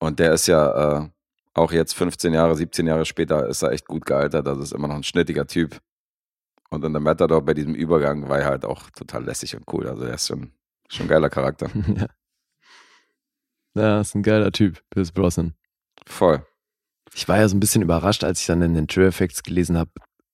Und 0.00 0.18
der 0.18 0.32
ist 0.32 0.48
ja 0.48 1.02
äh, 1.02 1.08
auch 1.54 1.72
jetzt 1.72 1.94
15 1.94 2.34
Jahre, 2.34 2.56
17 2.56 2.86
Jahre 2.86 3.04
später, 3.04 3.46
ist 3.48 3.62
er 3.62 3.70
echt 3.72 3.86
gut 3.86 4.04
gealtert. 4.06 4.46
Das 4.46 4.58
ist 4.58 4.72
immer 4.72 4.88
noch 4.88 4.96
ein 4.96 5.02
schnittiger 5.04 5.46
Typ. 5.46 5.80
Und 6.70 6.84
in 6.84 6.92
der 6.92 7.00
Matador 7.00 7.42
bei 7.44 7.54
diesem 7.54 7.74
Übergang 7.74 8.28
war 8.28 8.40
er 8.40 8.46
halt 8.46 8.64
auch 8.64 8.90
total 8.90 9.24
lässig 9.24 9.54
und 9.56 9.64
cool. 9.72 9.88
Also 9.88 10.04
er 10.04 10.14
ist 10.14 10.26
schon, 10.26 10.52
schon 10.88 11.06
ein 11.06 11.08
geiler 11.08 11.30
Charakter. 11.30 11.70
ja. 11.96 12.06
Ja, 13.76 14.00
ist 14.00 14.14
ein 14.14 14.22
geiler 14.22 14.52
Typ, 14.52 14.82
Pierce 14.90 15.12
Brosnan. 15.12 15.54
Voll. 16.06 16.44
Ich 17.12 17.28
war 17.28 17.38
ja 17.38 17.48
so 17.48 17.56
ein 17.56 17.60
bisschen 17.60 17.82
überrascht, 17.82 18.24
als 18.24 18.40
ich 18.40 18.46
dann 18.46 18.62
in 18.62 18.74
den 18.74 18.88
True 18.88 19.06
Effects 19.06 19.42
gelesen 19.42 19.76
habe, 19.76 19.90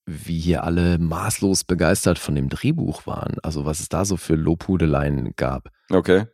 wie 0.06 0.38
hier 0.38 0.64
alle 0.64 0.98
maßlos 0.98 1.64
begeistert 1.64 2.18
von 2.18 2.34
dem 2.34 2.48
Drehbuch 2.48 3.06
waren. 3.06 3.36
Also 3.42 3.64
was 3.64 3.80
es 3.80 3.88
da 3.88 4.04
so 4.04 4.16
für 4.16 4.34
Lobhudeleien 4.34 5.34
gab 5.36 5.68
Okay. 5.90 6.26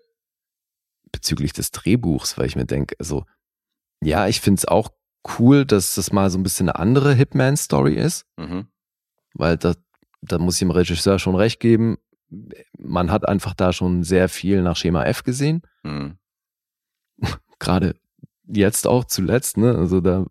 bezüglich 1.13 1.53
des 1.53 1.71
Drehbuchs, 1.73 2.39
weil 2.39 2.47
ich 2.47 2.57
mir 2.57 2.67
denke, 2.67 2.95
also 2.99 3.25
ja, 4.07 4.27
ich 4.29 4.41
finde 4.41 4.59
es 4.61 4.65
auch 4.69 4.91
cool, 5.39 5.65
dass 5.67 5.95
das 5.97 6.13
mal 6.13 6.31
so 6.31 6.39
ein 6.39 6.43
bisschen 6.43 6.69
eine 6.69 6.79
andere 6.79 7.13
Hitman-Story 7.15 7.95
ist, 7.95 8.25
Mhm. 8.37 8.69
weil 9.35 9.57
da, 9.57 9.75
da 10.23 10.39
muss 10.39 10.55
ich 10.57 10.61
dem 10.61 10.71
Regisseur 10.71 11.19
schon 11.19 11.35
recht 11.35 11.61
geben. 11.61 11.97
Man 12.79 13.11
hat 13.11 13.29
einfach 13.29 13.55
da 13.55 13.73
schon 13.73 14.03
sehr 14.05 14.29
viel 14.29 14.63
nach 14.63 14.77
Schema 14.77 15.05
F 15.05 15.23
gesehen. 15.25 15.63
Mhm. 15.83 16.19
gerade 17.59 17.95
jetzt 18.47 18.87
auch 18.87 19.05
zuletzt, 19.05 19.57
ne? 19.57 19.75
Also 19.77 20.01
da, 20.01 20.25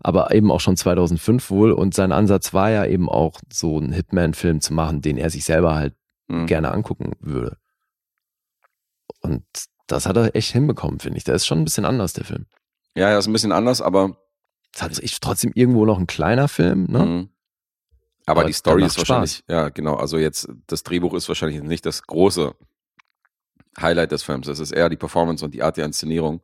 aber 0.00 0.32
eben 0.34 0.50
auch 0.50 0.60
schon 0.60 0.76
2005 0.76 1.50
wohl. 1.50 1.72
Und 1.72 1.94
sein 1.94 2.12
Ansatz 2.12 2.52
war 2.52 2.70
ja 2.70 2.84
eben 2.84 3.08
auch 3.08 3.40
so 3.52 3.78
einen 3.78 3.92
Hitman-Film 3.92 4.60
zu 4.60 4.74
machen, 4.74 5.00
den 5.00 5.16
er 5.16 5.30
sich 5.30 5.44
selber 5.44 5.74
halt 5.74 5.94
Mhm. 6.30 6.46
gerne 6.46 6.70
angucken 6.72 7.12
würde. 7.20 7.56
Und 9.20 9.44
das 9.86 10.04
hat 10.06 10.16
er 10.18 10.34
echt 10.36 10.52
hinbekommen, 10.52 11.00
finde 11.00 11.16
ich. 11.16 11.24
Der 11.24 11.34
ist 11.34 11.46
schon 11.46 11.58
ein 11.58 11.64
bisschen 11.64 11.86
anders, 11.86 12.12
der 12.12 12.24
Film. 12.24 12.44
Ja, 12.96 13.10
ja, 13.10 13.18
ist 13.18 13.26
ein 13.26 13.32
bisschen 13.32 13.52
anders, 13.52 13.80
aber, 13.80 14.16
hat 14.78 14.98
ist 14.98 15.22
trotzdem 15.22 15.52
irgendwo 15.54 15.84
noch 15.84 15.98
ein 15.98 16.06
kleiner 16.06 16.48
Film, 16.48 16.86
ne? 16.88 16.98
mhm. 16.98 17.28
aber, 18.26 18.40
Aber 18.40 18.48
die 18.48 18.52
Story 18.52 18.84
ist 18.84 18.98
wahrscheinlich, 18.98 19.44
ja, 19.48 19.68
genau. 19.68 19.94
Also 19.94 20.18
jetzt, 20.18 20.48
das 20.66 20.82
Drehbuch 20.82 21.14
ist 21.14 21.28
wahrscheinlich 21.28 21.62
nicht 21.62 21.86
das 21.86 22.02
große 22.02 22.54
Highlight 23.80 24.12
des 24.12 24.22
Films. 24.22 24.48
Es 24.48 24.58
ist 24.58 24.72
eher 24.72 24.88
die 24.88 24.96
Performance 24.96 25.44
und 25.44 25.54
die 25.54 25.62
Art 25.62 25.76
der 25.76 25.84
Inszenierung. 25.84 26.40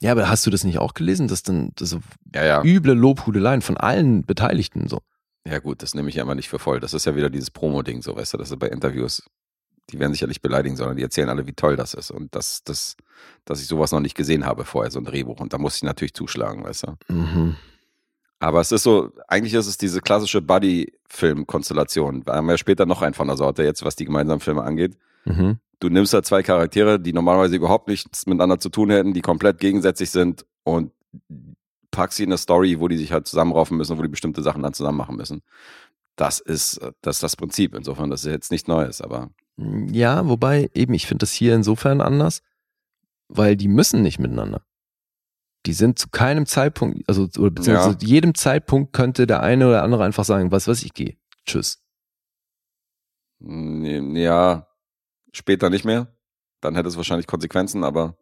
Ja, 0.00 0.12
aber 0.12 0.28
hast 0.28 0.46
du 0.46 0.50
das 0.50 0.64
nicht 0.64 0.78
auch 0.78 0.94
gelesen, 0.94 1.26
dass 1.26 1.42
dann 1.42 1.72
das 1.76 1.90
so 1.90 2.00
Ja, 2.34 2.44
ja. 2.44 2.62
üble 2.62 2.94
Lobhudeleien 2.94 3.62
von 3.62 3.76
allen 3.76 4.24
Beteiligten 4.24 4.88
so? 4.88 5.00
Ja, 5.46 5.58
gut, 5.58 5.82
das 5.82 5.94
nehme 5.94 6.08
ich 6.08 6.16
ja 6.16 6.22
immer 6.22 6.34
nicht 6.34 6.48
für 6.48 6.58
voll. 6.58 6.80
Das 6.80 6.92
ist 6.92 7.06
ja 7.06 7.16
wieder 7.16 7.30
dieses 7.30 7.50
Promo-Ding, 7.50 8.02
so 8.02 8.16
weißt 8.16 8.34
du, 8.34 8.38
das 8.38 8.50
ist 8.50 8.58
bei 8.58 8.68
Interviews 8.68 9.22
die 9.90 9.98
werden 10.00 10.12
sich 10.12 10.20
ja 10.20 10.26
nicht 10.26 10.42
beleidigen, 10.42 10.76
sondern 10.76 10.96
die 10.96 11.02
erzählen 11.02 11.28
alle, 11.28 11.46
wie 11.46 11.52
toll 11.52 11.76
das 11.76 11.94
ist. 11.94 12.10
Und 12.10 12.34
dass, 12.34 12.64
dass, 12.64 12.96
dass 13.44 13.60
ich 13.60 13.66
sowas 13.66 13.92
noch 13.92 14.00
nicht 14.00 14.16
gesehen 14.16 14.44
habe 14.44 14.64
vorher, 14.64 14.90
so 14.90 14.98
ein 14.98 15.04
Drehbuch. 15.04 15.40
Und 15.40 15.52
da 15.52 15.58
muss 15.58 15.76
ich 15.76 15.82
natürlich 15.82 16.14
zuschlagen, 16.14 16.64
weißt 16.64 16.86
du. 16.86 17.12
Mhm. 17.12 17.56
Aber 18.38 18.60
es 18.60 18.72
ist 18.72 18.82
so, 18.82 19.12
eigentlich 19.28 19.54
ist 19.54 19.66
es 19.66 19.78
diese 19.78 20.00
klassische 20.00 20.42
Buddy-Film-Konstellation. 20.42 22.26
Wir 22.26 22.34
haben 22.34 22.50
ja 22.50 22.58
später 22.58 22.84
noch 22.84 23.02
einen 23.02 23.14
von 23.14 23.28
der 23.28 23.36
Sorte, 23.36 23.62
jetzt 23.62 23.84
was 23.84 23.96
die 23.96 24.04
gemeinsamen 24.04 24.40
Filme 24.40 24.62
angeht. 24.62 24.96
Mhm. 25.24 25.58
Du 25.78 25.88
nimmst 25.88 26.12
da 26.12 26.22
zwei 26.22 26.42
Charaktere, 26.42 26.98
die 26.98 27.12
normalerweise 27.12 27.56
überhaupt 27.56 27.88
nichts 27.88 28.26
miteinander 28.26 28.58
zu 28.58 28.68
tun 28.68 28.90
hätten, 28.90 29.14
die 29.14 29.20
komplett 29.20 29.58
gegensätzlich 29.58 30.10
sind 30.10 30.44
und 30.64 30.92
packst 31.90 32.16
sie 32.16 32.24
in 32.24 32.30
eine 32.30 32.38
Story, 32.38 32.80
wo 32.80 32.88
die 32.88 32.96
sich 32.96 33.12
halt 33.12 33.26
zusammenraufen 33.26 33.76
müssen, 33.76 33.96
wo 33.96 34.02
die 34.02 34.08
bestimmte 34.08 34.42
Sachen 34.42 34.62
dann 34.62 34.74
zusammen 34.74 34.98
machen 34.98 35.16
müssen. 35.16 35.42
Das 36.16 36.40
ist, 36.40 36.80
das 37.02 37.16
ist 37.16 37.22
das 37.22 37.36
Prinzip. 37.36 37.74
Insofern, 37.74 38.10
das 38.10 38.24
ist 38.24 38.30
jetzt 38.30 38.50
nicht 38.50 38.68
Neues, 38.68 39.00
aber 39.00 39.30
Ja, 39.58 40.28
wobei 40.28 40.70
eben, 40.74 40.92
ich 40.94 41.06
finde 41.06 41.20
das 41.22 41.32
hier 41.32 41.54
insofern 41.54 42.00
anders, 42.00 42.42
weil 43.28 43.56
die 43.56 43.68
müssen 43.68 44.02
nicht 44.02 44.18
miteinander. 44.18 44.62
Die 45.64 45.72
sind 45.72 45.98
zu 45.98 46.08
keinem 46.10 46.46
Zeitpunkt, 46.46 47.08
also 47.08 47.22
oder 47.38 47.50
beziehungsweise 47.50 47.90
Ja. 47.92 47.98
zu 47.98 48.06
jedem 48.06 48.34
Zeitpunkt 48.34 48.92
könnte 48.92 49.26
der 49.26 49.42
eine 49.42 49.66
oder 49.66 49.82
andere 49.82 50.04
einfach 50.04 50.24
sagen, 50.24 50.52
was 50.52 50.68
weiß 50.68 50.82
ich, 50.84 50.92
gehe. 50.94 51.16
Tschüss. 51.46 51.82
Nee, 53.38 54.22
Ja, 54.22 54.66
später 55.32 55.70
nicht 55.70 55.84
mehr. 55.84 56.08
Dann 56.62 56.74
hätte 56.74 56.88
es 56.88 56.96
wahrscheinlich 56.96 57.26
Konsequenzen, 57.26 57.84
aber 57.84 58.16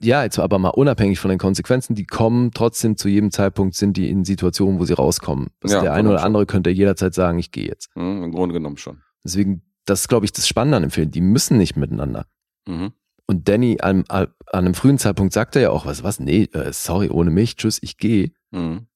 Ja, 0.00 0.22
jetzt 0.22 0.38
aber 0.38 0.58
mal 0.58 0.68
unabhängig 0.70 1.18
von 1.18 1.30
den 1.30 1.38
Konsequenzen, 1.38 1.94
die 1.96 2.04
kommen 2.06 2.52
trotzdem 2.52 2.96
zu 2.96 3.08
jedem 3.08 3.32
Zeitpunkt, 3.32 3.74
sind 3.74 3.96
die 3.96 4.08
in 4.08 4.24
Situationen, 4.24 4.78
wo 4.78 4.84
sie 4.84 4.92
rauskommen. 4.92 5.48
Also 5.62 5.76
Ja, 5.76 5.82
der 5.82 5.92
eine 5.94 6.08
oder 6.10 6.18
schon. 6.18 6.26
andere 6.26 6.46
könnte 6.46 6.70
jederzeit 6.70 7.12
sagen, 7.14 7.38
ich 7.38 7.50
gehe 7.50 7.66
jetzt. 7.66 7.90
hm, 7.94 8.22
im 8.22 8.32
Grunde 8.32 8.52
genommen 8.52 8.76
schon. 8.76 9.02
Deswegen, 9.24 9.62
das 9.84 10.02
ist, 10.02 10.08
glaube 10.08 10.24
ich, 10.24 10.32
das 10.32 10.46
Spannende 10.46 10.76
an 10.76 10.82
dem 10.82 10.90
Film. 10.90 11.10
Die 11.10 11.20
müssen 11.20 11.58
nicht 11.58 11.76
miteinander. 11.76 12.26
Mhm. 12.66 12.92
Und 13.26 13.48
Danny 13.48 13.78
an, 13.80 14.04
an 14.08 14.28
einem 14.52 14.74
frühen 14.74 14.98
Zeitpunkt 14.98 15.32
sagt 15.32 15.56
er 15.56 15.62
ja 15.62 15.70
auch, 15.70 15.86
was, 15.86 16.02
was, 16.02 16.20
nee, 16.20 16.44
äh, 16.52 16.72
sorry, 16.72 17.08
ohne 17.08 17.30
mich, 17.30 17.56
tschüss, 17.56 17.78
ich 17.82 17.96
gehe. 17.96 18.32
Mhm. 18.50 18.86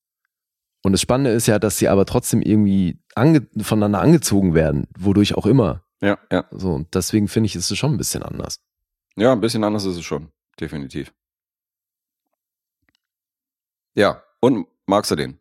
Und 0.82 0.92
das 0.92 1.00
Spannende 1.00 1.30
ist 1.30 1.46
ja, 1.46 1.58
dass 1.58 1.78
sie 1.78 1.88
aber 1.88 2.06
trotzdem 2.06 2.42
irgendwie 2.42 3.00
ange 3.14 3.46
voneinander 3.60 4.00
angezogen 4.00 4.54
werden, 4.54 4.86
wodurch 4.96 5.34
auch 5.34 5.46
immer. 5.46 5.84
Ja, 6.00 6.18
ja. 6.30 6.44
So, 6.50 6.74
und 6.74 6.94
deswegen 6.94 7.28
finde 7.28 7.46
ich, 7.46 7.56
ist 7.56 7.70
es 7.70 7.78
schon 7.78 7.94
ein 7.94 7.96
bisschen 7.96 8.22
anders. 8.22 8.60
Ja, 9.16 9.32
ein 9.32 9.40
bisschen 9.40 9.64
anders 9.64 9.84
ist 9.84 9.96
es 9.96 10.04
schon. 10.04 10.30
Definitiv. 10.60 11.12
Ja, 13.94 14.22
und 14.40 14.66
magst 14.86 15.10
du 15.10 15.16
den? 15.16 15.38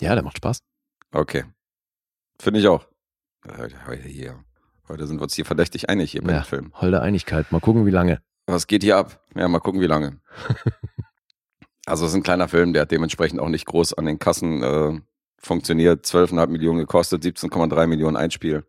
Ja, 0.00 0.14
der 0.14 0.24
macht 0.24 0.38
Spaß. 0.38 0.58
Okay. 1.12 1.44
Finde 2.40 2.60
ich 2.60 2.66
auch. 2.66 2.86
Heute 3.86 4.08
hier. 4.08 4.44
Heute 4.88 5.06
sind 5.06 5.18
wir 5.18 5.22
uns 5.22 5.34
hier 5.34 5.44
verdächtig 5.46 5.88
einig 5.88 6.12
hier 6.12 6.22
bei 6.22 6.32
Ja. 6.32 6.40
dem 6.40 6.44
Film. 6.44 6.72
Holde 6.80 7.00
Einigkeit. 7.00 7.50
Mal 7.52 7.60
gucken, 7.60 7.86
wie 7.86 7.90
lange. 7.90 8.20
Was 8.46 8.66
geht 8.66 8.82
hier 8.82 8.98
ab? 8.98 9.24
Ja, 9.34 9.48
mal 9.48 9.60
gucken, 9.60 9.80
wie 9.80 9.86
lange. 9.86 10.20
also, 11.86 12.04
es 12.04 12.10
ist 12.12 12.16
ein 12.16 12.22
kleiner 12.22 12.48
Film, 12.48 12.72
der 12.74 12.82
hat 12.82 12.90
dementsprechend 12.90 13.40
auch 13.40 13.48
nicht 13.48 13.64
groß 13.66 13.94
an 13.94 14.04
den 14.04 14.18
Kassen 14.18 14.62
äh, 14.62 15.00
funktioniert. 15.38 16.04
12,5 16.04 16.46
Millionen 16.48 16.78
gekostet, 16.80 17.22
17,3 17.24 17.86
Millionen 17.86 18.16
Einspiel. 18.16 18.66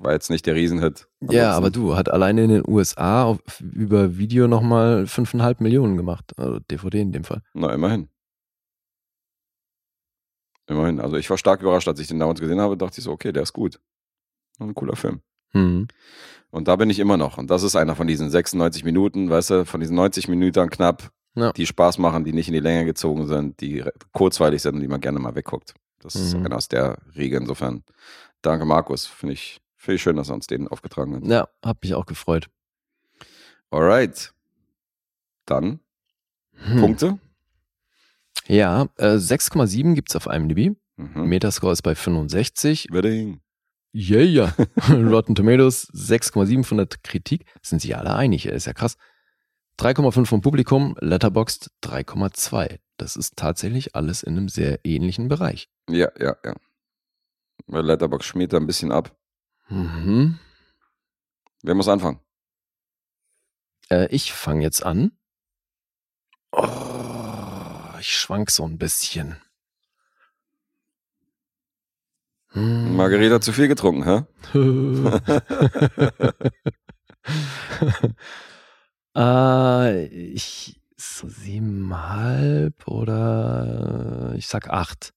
War 0.00 0.12
jetzt 0.12 0.30
nicht 0.30 0.46
der 0.46 0.54
Riesenhit. 0.54 1.08
Ja, 1.22 1.56
Ansonsten- 1.56 1.56
aber 1.56 1.70
du, 1.70 1.96
hat 1.96 2.08
alleine 2.08 2.44
in 2.44 2.50
den 2.50 2.62
USA 2.68 3.24
auf, 3.24 3.40
über 3.60 4.16
Video 4.16 4.46
nochmal 4.46 5.06
5,5 5.08 5.60
Millionen 5.60 5.96
gemacht. 5.96 6.38
Also 6.38 6.60
DVD 6.60 7.00
in 7.00 7.10
dem 7.10 7.24
Fall. 7.24 7.42
Na, 7.52 7.72
immerhin. 7.74 8.08
Immerhin. 10.68 11.00
Also, 11.00 11.16
ich 11.16 11.28
war 11.30 11.38
stark 11.38 11.62
überrascht, 11.62 11.88
als 11.88 11.98
ich 11.98 12.06
den 12.06 12.20
damals 12.20 12.38
gesehen 12.38 12.60
habe, 12.60 12.76
dachte 12.76 12.98
ich 12.98 13.04
so, 13.04 13.10
okay, 13.10 13.32
der 13.32 13.42
ist 13.42 13.52
gut. 13.54 13.80
Ein 14.58 14.74
cooler 14.74 14.96
Film. 14.96 15.20
Mhm. 15.52 15.88
Und 16.50 16.68
da 16.68 16.76
bin 16.76 16.90
ich 16.90 16.98
immer 16.98 17.16
noch. 17.16 17.38
Und 17.38 17.50
das 17.50 17.62
ist 17.62 17.76
einer 17.76 17.94
von 17.96 18.06
diesen 18.06 18.30
96 18.30 18.84
Minuten, 18.84 19.30
weißt 19.30 19.50
du, 19.50 19.64
von 19.66 19.80
diesen 19.80 19.96
90 19.96 20.28
Minuten 20.28 20.68
knapp, 20.70 21.10
Ja. 21.34 21.52
die 21.52 21.66
Spaß 21.66 21.98
machen, 21.98 22.24
die 22.24 22.32
nicht 22.32 22.48
in 22.48 22.54
die 22.54 22.60
Länge 22.60 22.84
gezogen 22.84 23.26
sind, 23.26 23.60
die 23.60 23.84
kurzweilig 24.12 24.62
sind 24.62 24.74
und 24.76 24.80
die 24.80 24.88
man 24.88 25.00
gerne 25.00 25.18
mal 25.18 25.34
wegguckt. 25.34 25.74
Das 26.00 26.14
ist 26.14 26.34
Mhm. 26.36 26.46
einer 26.46 26.56
aus 26.56 26.68
der 26.68 26.98
Regel. 27.16 27.40
Insofern, 27.40 27.82
danke 28.42 28.64
Markus. 28.64 29.06
Finde 29.06 29.34
ich, 29.34 29.60
finde 29.76 29.96
ich 29.96 30.02
schön, 30.02 30.16
dass 30.16 30.28
er 30.30 30.34
uns 30.34 30.46
den 30.46 30.68
aufgetragen 30.68 31.14
hat. 31.16 31.24
Ja, 31.26 31.48
hat 31.64 31.82
mich 31.82 31.94
auch 31.94 32.06
gefreut. 32.06 32.48
Alright. 33.70 34.32
Dann 35.46 35.80
Hm. 36.52 36.80
Punkte. 36.80 37.18
Ja, 38.46 38.88
äh, 38.96 39.18
6,7 39.18 39.94
gibt's 39.94 40.16
auf 40.16 40.26
IMDb. 40.26 40.76
Mhm. 40.96 41.26
Metascore 41.28 41.72
ist 41.72 41.82
bei 41.82 41.94
65. 41.94 42.88
Wedding. 42.90 43.40
Yeah, 43.94 44.22
ja. 44.22 44.54
Rotten 44.90 45.34
Tomatoes 45.34 45.88
6,7 45.92 46.64
von 46.64 46.78
der 46.78 46.86
Kritik. 47.02 47.46
Sind 47.62 47.80
sich 47.80 47.96
alle 47.96 48.14
einig, 48.14 48.46
ist 48.46 48.66
ja 48.66 48.72
krass. 48.72 48.96
3,5 49.78 50.26
vom 50.26 50.40
Publikum, 50.40 50.96
Letterboxd 51.00 51.70
3,2. 51.84 52.80
Das 52.96 53.16
ist 53.16 53.36
tatsächlich 53.36 53.94
alles 53.94 54.22
in 54.22 54.36
einem 54.36 54.48
sehr 54.48 54.80
ähnlichen 54.84 55.28
Bereich. 55.28 55.70
Ja, 55.88 56.10
ja, 56.18 56.36
ja. 56.44 56.54
Weil 57.66 57.84
Letterbox 57.84 58.26
schmiert 58.26 58.52
da 58.52 58.56
ein 58.56 58.66
bisschen 58.66 58.90
ab. 58.90 59.16
Mhm. 59.68 60.38
Wer 61.62 61.74
muss 61.74 61.88
anfangen? 61.88 62.20
Äh, 63.90 64.08
ich 64.10 64.32
fange 64.32 64.62
jetzt 64.62 64.84
an. 64.84 65.12
Oh, 66.52 66.66
ich 68.00 68.18
schwank 68.18 68.50
so 68.50 68.64
ein 68.64 68.78
bisschen. 68.78 69.36
Hm. 72.52 72.96
Margarita 72.96 73.40
zu 73.40 73.52
viel 73.52 73.68
getrunken, 73.68 74.04
hä? 74.04 74.24
äh, 79.16 80.06
ich 80.06 80.80
so 80.96 81.28
siebenhalb 81.28 82.86
oder 82.88 84.34
ich 84.36 84.46
sag 84.46 84.70
acht. 84.70 85.12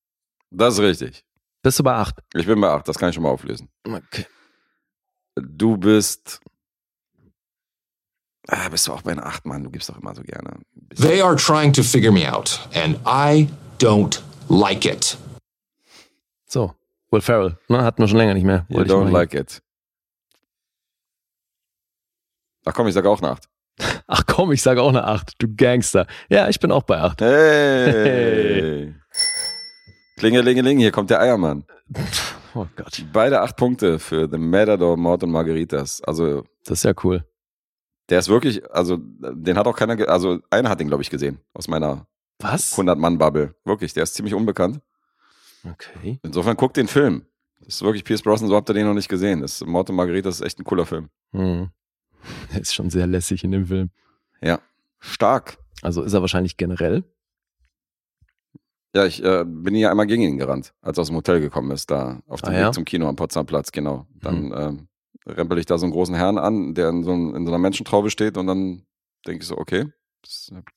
Das 0.49 0.75
ist 0.75 0.79
richtig. 0.81 1.23
Bist 1.63 1.79
du 1.79 1.83
bei 1.83 1.93
acht? 1.93 2.15
Ich 2.33 2.45
bin 2.45 2.59
bei 2.59 2.69
8, 2.69 2.87
das 2.87 2.97
kann 2.97 3.09
ich 3.09 3.15
schon 3.15 3.23
mal 3.23 3.29
auflösen. 3.29 3.69
Okay. 3.87 4.25
Du 5.35 5.77
bist. 5.77 6.39
Ah, 8.47 8.67
bist 8.69 8.87
du 8.87 8.93
auch 8.93 9.03
bei 9.03 9.11
einer 9.11 9.25
8, 9.25 9.45
Mann? 9.45 9.63
Du 9.63 9.69
gibst 9.69 9.87
doch 9.89 9.97
immer 9.97 10.15
so 10.15 10.23
gerne. 10.23 10.59
They 10.95 11.21
are 11.21 11.35
trying 11.35 11.71
to 11.73 11.83
figure 11.83 12.11
me 12.11 12.31
out, 12.31 12.59
and 12.73 12.97
I 13.05 13.47
don't 13.77 14.21
like 14.49 14.85
it. 14.85 15.17
So, 16.47 16.73
Will 17.11 17.21
Ferrell, 17.21 17.57
ne, 17.67 17.83
hatten 17.83 18.01
wir 18.01 18.07
schon 18.07 18.17
länger 18.17 18.33
nicht 18.33 18.45
mehr. 18.45 18.65
You 18.69 18.81
don't 18.81 19.09
like 19.11 19.33
it. 19.33 19.61
Ach 22.65 22.73
komm, 22.73 22.87
ich 22.87 22.93
sag 22.93 23.05
auch 23.05 23.21
eine 23.21 23.31
8. 23.31 23.43
hier- 23.79 24.01
Ach 24.07 24.23
komm, 24.27 24.51
ich 24.51 24.61
sage 24.61 24.81
auch 24.81 24.89
eine 24.89 25.05
acht. 25.05 25.33
Du 25.39 25.47
Gangster. 25.55 26.05
Ja, 26.29 26.47
ich 26.49 26.59
bin 26.59 26.71
auch 26.71 26.83
bei 26.83 26.99
acht. 26.99 27.21
Hey! 27.21 28.93
Klingelingeling, 30.17 30.77
hier 30.77 30.91
kommt 30.91 31.09
der 31.09 31.19
Eiermann. 31.21 31.65
Oh 32.53 32.67
Gott, 32.75 33.03
Beide 33.11 33.41
8 33.41 33.55
Punkte 33.55 33.97
für 33.97 34.29
The 34.29 34.37
Matador, 34.37 34.97
Mord 34.97 35.23
und 35.23 35.31
Margaritas. 35.31 36.01
Also, 36.03 36.43
das 36.65 36.79
ist 36.79 36.83
ja 36.83 36.93
cool. 37.03 37.25
der 38.09 38.19
ist 38.19 38.27
wirklich, 38.29 38.69
also, 38.71 38.97
den 38.99 39.57
hat 39.57 39.65
auch 39.67 39.75
keiner, 39.75 40.07
also, 40.09 40.39
einer 40.49 40.69
hat 40.69 40.79
den, 40.79 40.87
glaube 40.89 41.01
ich, 41.01 41.09
gesehen. 41.09 41.39
Aus 41.53 41.67
meiner 41.67 42.05
Was? 42.39 42.77
100-Mann-Bubble. 42.77 43.55
Wirklich, 43.65 43.93
der 43.93 44.03
ist 44.03 44.13
ziemlich 44.13 44.35
unbekannt. 44.35 44.81
Okay. 45.69 46.19
Insofern 46.23 46.57
guckt 46.57 46.77
den 46.77 46.87
Film. 46.87 47.25
Das 47.59 47.75
ist 47.75 47.81
wirklich 47.83 48.03
Pierce 48.03 48.23
Brosnan, 48.23 48.49
so 48.49 48.55
habt 48.55 48.69
ihr 48.69 48.73
den 48.73 48.87
noch 48.87 48.93
nicht 48.95 49.09
gesehen. 49.09 49.41
Das 49.41 49.61
Mord 49.65 49.89
und 49.89 49.95
Margarita 49.95 50.29
ist 50.29 50.41
echt 50.41 50.59
ein 50.59 50.63
cooler 50.63 50.85
Film. 50.85 51.09
Hm. 51.31 51.69
Er 52.53 52.59
ist 52.61 52.73
schon 52.73 52.89
sehr 52.89 53.07
lässig 53.07 53.43
in 53.43 53.51
dem 53.51 53.65
Film. 53.67 53.91
Ja. 54.41 54.59
Stark. 54.99 55.57
Also 55.81 56.01
ist 56.03 56.13
er 56.13 56.21
wahrscheinlich 56.21 56.57
generell. 56.57 57.03
Ja, 58.93 59.05
ich 59.05 59.23
äh, 59.23 59.45
bin 59.47 59.73
hier 59.73 59.89
einmal 59.89 60.05
gegen 60.05 60.23
ihn 60.23 60.37
gerannt, 60.37 60.73
als 60.81 60.97
er 60.97 61.01
aus 61.03 61.07
dem 61.07 61.15
Hotel 61.15 61.39
gekommen 61.39 61.71
ist, 61.71 61.89
da 61.91 62.21
auf 62.27 62.41
dem 62.41 62.49
Ah, 62.49 62.51
Weg 62.53 62.59
ja? 62.59 62.67
Mhm. 62.69 62.73
zum 62.73 62.85
Kino 62.85 63.07
am 63.07 63.15
Potsdamer 63.15 63.45
Platz, 63.45 63.71
genau. 63.71 64.05
Dann 64.15 64.51
ähm, 64.53 64.87
rempel 65.25 65.59
ich 65.59 65.65
da 65.65 65.77
so 65.77 65.85
einen 65.85 65.93
großen 65.93 66.13
Herrn 66.15 66.37
an, 66.37 66.73
der 66.73 66.89
in 66.89 67.03
so, 67.03 67.11
einem- 67.11 67.35
in 67.35 67.45
so 67.45 67.51
einer 67.51 67.57
Menschentraube 67.59 68.09
steht 68.09 68.37
und 68.37 68.47
dann 68.47 68.85
denke 69.25 69.43
ich 69.43 69.47
so, 69.47 69.57
okay, 69.57 69.85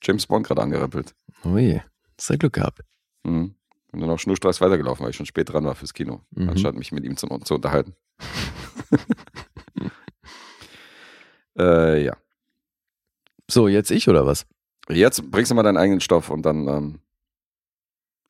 James 0.03 0.27
Bond 0.29 0.47
gerade 0.47 0.63
angerempelt. 0.63 1.15
Ui, 1.45 1.83
du 2.29 2.39
Glück 2.39 2.53
gehabt. 2.53 2.81
Mhm. 3.25 3.57
Und 3.95 4.01
dann 4.01 4.11
auch 4.11 4.19
schnurstracks 4.19 4.61
weitergelaufen, 4.61 5.05
weil 5.05 5.11
ich 5.11 5.17
schon 5.17 5.25
spät 5.27 5.51
dran 5.53 5.65
war 5.65 5.77
fürs 5.77 5.95
Kino, 5.95 6.21
Mhm. 6.33 6.49
anstatt 6.49 6.75
mich 6.75 6.91
mit 6.91 7.05
ihm 7.05 7.17
zu, 7.17 7.29
zu 7.45 7.55
unterhalten. 7.55 7.95
äh, 11.59 12.05
ja. 12.05 12.17
So, 13.49 13.69
jetzt 13.69 13.91
ich 13.91 14.09
oder 14.09 14.27
was? 14.27 14.47
Jetzt 14.89 15.31
bringst 15.31 15.51
du 15.51 15.55
mal 15.55 15.63
deinen 15.63 15.77
eigenen 15.77 16.01
Stoff 16.01 16.31
und 16.31 16.43
dann 16.43 16.67
ähm, 16.69 17.01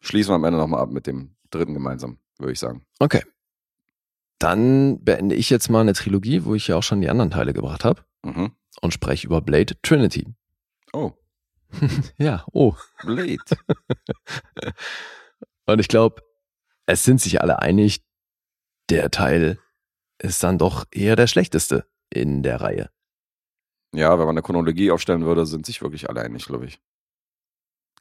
schließen 0.01 0.31
wir 0.33 0.37
am 0.37 0.45
Ende 0.45 0.59
nochmal 0.59 0.81
ab 0.81 0.91
mit 0.91 1.07
dem 1.07 1.35
dritten 1.51 1.75
gemeinsam, 1.75 2.19
würde 2.39 2.53
ich 2.53 2.59
sagen. 2.59 2.85
Okay. 2.99 3.23
Dann 4.39 5.03
beende 5.03 5.35
ich 5.35 5.51
jetzt 5.51 5.71
mal 5.71 5.81
eine 5.81 5.95
Trilogie, 5.95 6.45
wo 6.45 6.55
ich 6.55 6.69
ja 6.69 6.77
auch 6.77 6.83
schon 6.83 7.01
die 7.01 7.09
anderen 7.09 7.31
Teile 7.31 7.53
gebracht 7.55 7.85
habe 7.85 8.03
Mhm. 8.25 8.53
und 8.83 8.93
spreche 8.93 9.27
über 9.27 9.41
Blade 9.41 9.75
Trinity. 9.83 10.27
Oh, 10.93 11.13
Ja, 12.19 12.45
oh. 12.53 12.75
Blade. 13.03 13.39
Und 15.67 15.81
ich 15.81 15.89
glaube, 15.89 16.23
es 16.87 17.05
sind 17.05 17.21
sich 17.21 17.41
alle 17.41 17.61
einig, 17.61 18.05
der 18.91 19.11
Teil 19.11 19.59
ist 20.19 20.43
dann 20.43 20.59
doch 20.59 20.85
eher 20.91 21.17
der 21.17 21.27
schlechteste 21.27 21.87
in 22.11 22.43
der 22.43 22.61
Reihe. 22.61 22.91
Ja, 23.95 24.13
wenn 24.19 24.27
man 24.27 24.35
eine 24.35 24.43
Chronologie 24.43 24.91
aufstellen 24.91 25.25
würde, 25.25 25.47
sind 25.47 25.67
sich 25.67 25.81
wirklich 25.81 26.09
alle 26.09 26.21
einig, 26.21 26.45
glaube 26.47 26.67
ich. 26.67 26.81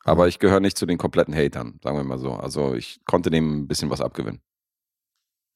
Aber 0.04 0.28
ich 0.28 0.40
gehöre 0.40 0.60
nicht 0.60 0.78
zu 0.78 0.86
den 0.86 0.98
kompletten 0.98 1.34
Hatern, 1.34 1.80
sagen 1.82 1.98
wir 1.98 2.04
mal 2.04 2.18
so. 2.18 2.34
Also 2.34 2.74
ich 2.76 3.00
konnte 3.06 3.30
dem 3.30 3.60
ein 3.62 3.68
bisschen 3.68 3.90
was 3.90 4.02
abgewinnen. 4.02 4.42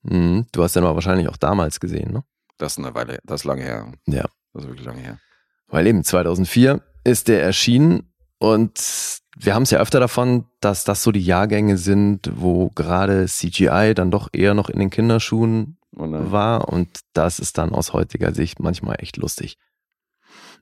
Mhm, 0.03 0.47
du 0.51 0.63
hast 0.63 0.75
den 0.75 0.83
aber 0.83 0.95
wahrscheinlich 0.95 1.27
auch 1.27 1.37
damals 1.37 1.79
gesehen, 1.79 2.13
ne? 2.13 2.23
Das 2.57 2.73
ist 2.73 2.79
eine 2.79 2.95
Weile, 2.95 3.19
das 3.23 3.41
ist 3.41 3.45
lange 3.45 3.63
her. 3.63 3.91
Ja. 4.05 4.25
Das 4.53 4.63
ist 4.63 4.69
wirklich 4.69 4.85
lange 4.85 5.01
her. 5.01 5.19
Weil 5.67 5.85
eben 5.85 6.03
2004 6.03 6.81
ist 7.03 7.27
der 7.27 7.43
erschienen 7.43 8.13
und 8.39 9.21
wir 9.35 9.55
haben 9.55 9.63
es 9.63 9.71
ja 9.71 9.79
öfter 9.79 9.99
davon, 9.99 10.45
dass 10.59 10.83
das 10.83 11.03
so 11.03 11.11
die 11.11 11.23
Jahrgänge 11.23 11.77
sind, 11.77 12.31
wo 12.35 12.69
gerade 12.69 13.25
CGI 13.25 13.93
dann 13.95 14.11
doch 14.11 14.29
eher 14.31 14.53
noch 14.53 14.69
in 14.69 14.79
den 14.79 14.89
Kinderschuhen 14.89 15.77
äh, 15.95 15.99
war 16.01 16.69
und 16.69 17.01
das 17.13 17.39
ist 17.39 17.57
dann 17.57 17.73
aus 17.73 17.93
heutiger 17.93 18.33
Sicht 18.33 18.59
manchmal 18.59 18.97
echt 18.99 19.17
lustig. 19.17 19.57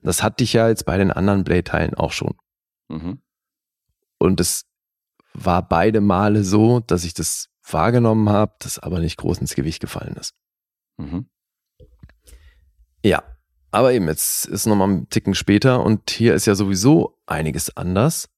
Das 0.02 0.22
hatte 0.22 0.44
ich 0.44 0.52
ja 0.52 0.68
jetzt 0.68 0.84
bei 0.84 0.98
den 0.98 1.10
anderen 1.10 1.44
Blade-Teilen 1.44 1.94
auch 1.94 2.12
schon. 2.12 2.34
mhm. 2.88 3.20
Und 4.18 4.40
es 4.40 4.64
war 5.34 5.68
beide 5.68 6.00
Male 6.00 6.42
so, 6.42 6.80
dass 6.80 7.04
ich 7.04 7.12
das 7.12 7.48
wahrgenommen 7.68 8.30
habe, 8.30 8.54
das 8.60 8.78
aber 8.78 9.00
nicht 9.00 9.18
groß 9.18 9.38
ins 9.38 9.54
Gewicht 9.54 9.80
gefallen 9.80 10.16
ist. 10.16 10.34
Mhm. 10.96 11.28
Ja, 13.04 13.22
aber 13.76 13.92
eben, 13.92 14.08
jetzt 14.08 14.46
ist 14.46 14.64
nochmal 14.64 14.88
ein 14.88 15.10
Ticken 15.10 15.34
später 15.34 15.84
und 15.84 16.08
hier 16.10 16.34
ist 16.34 16.46
ja 16.46 16.54
sowieso 16.54 17.18
einiges 17.26 17.76
anders. 17.76 18.30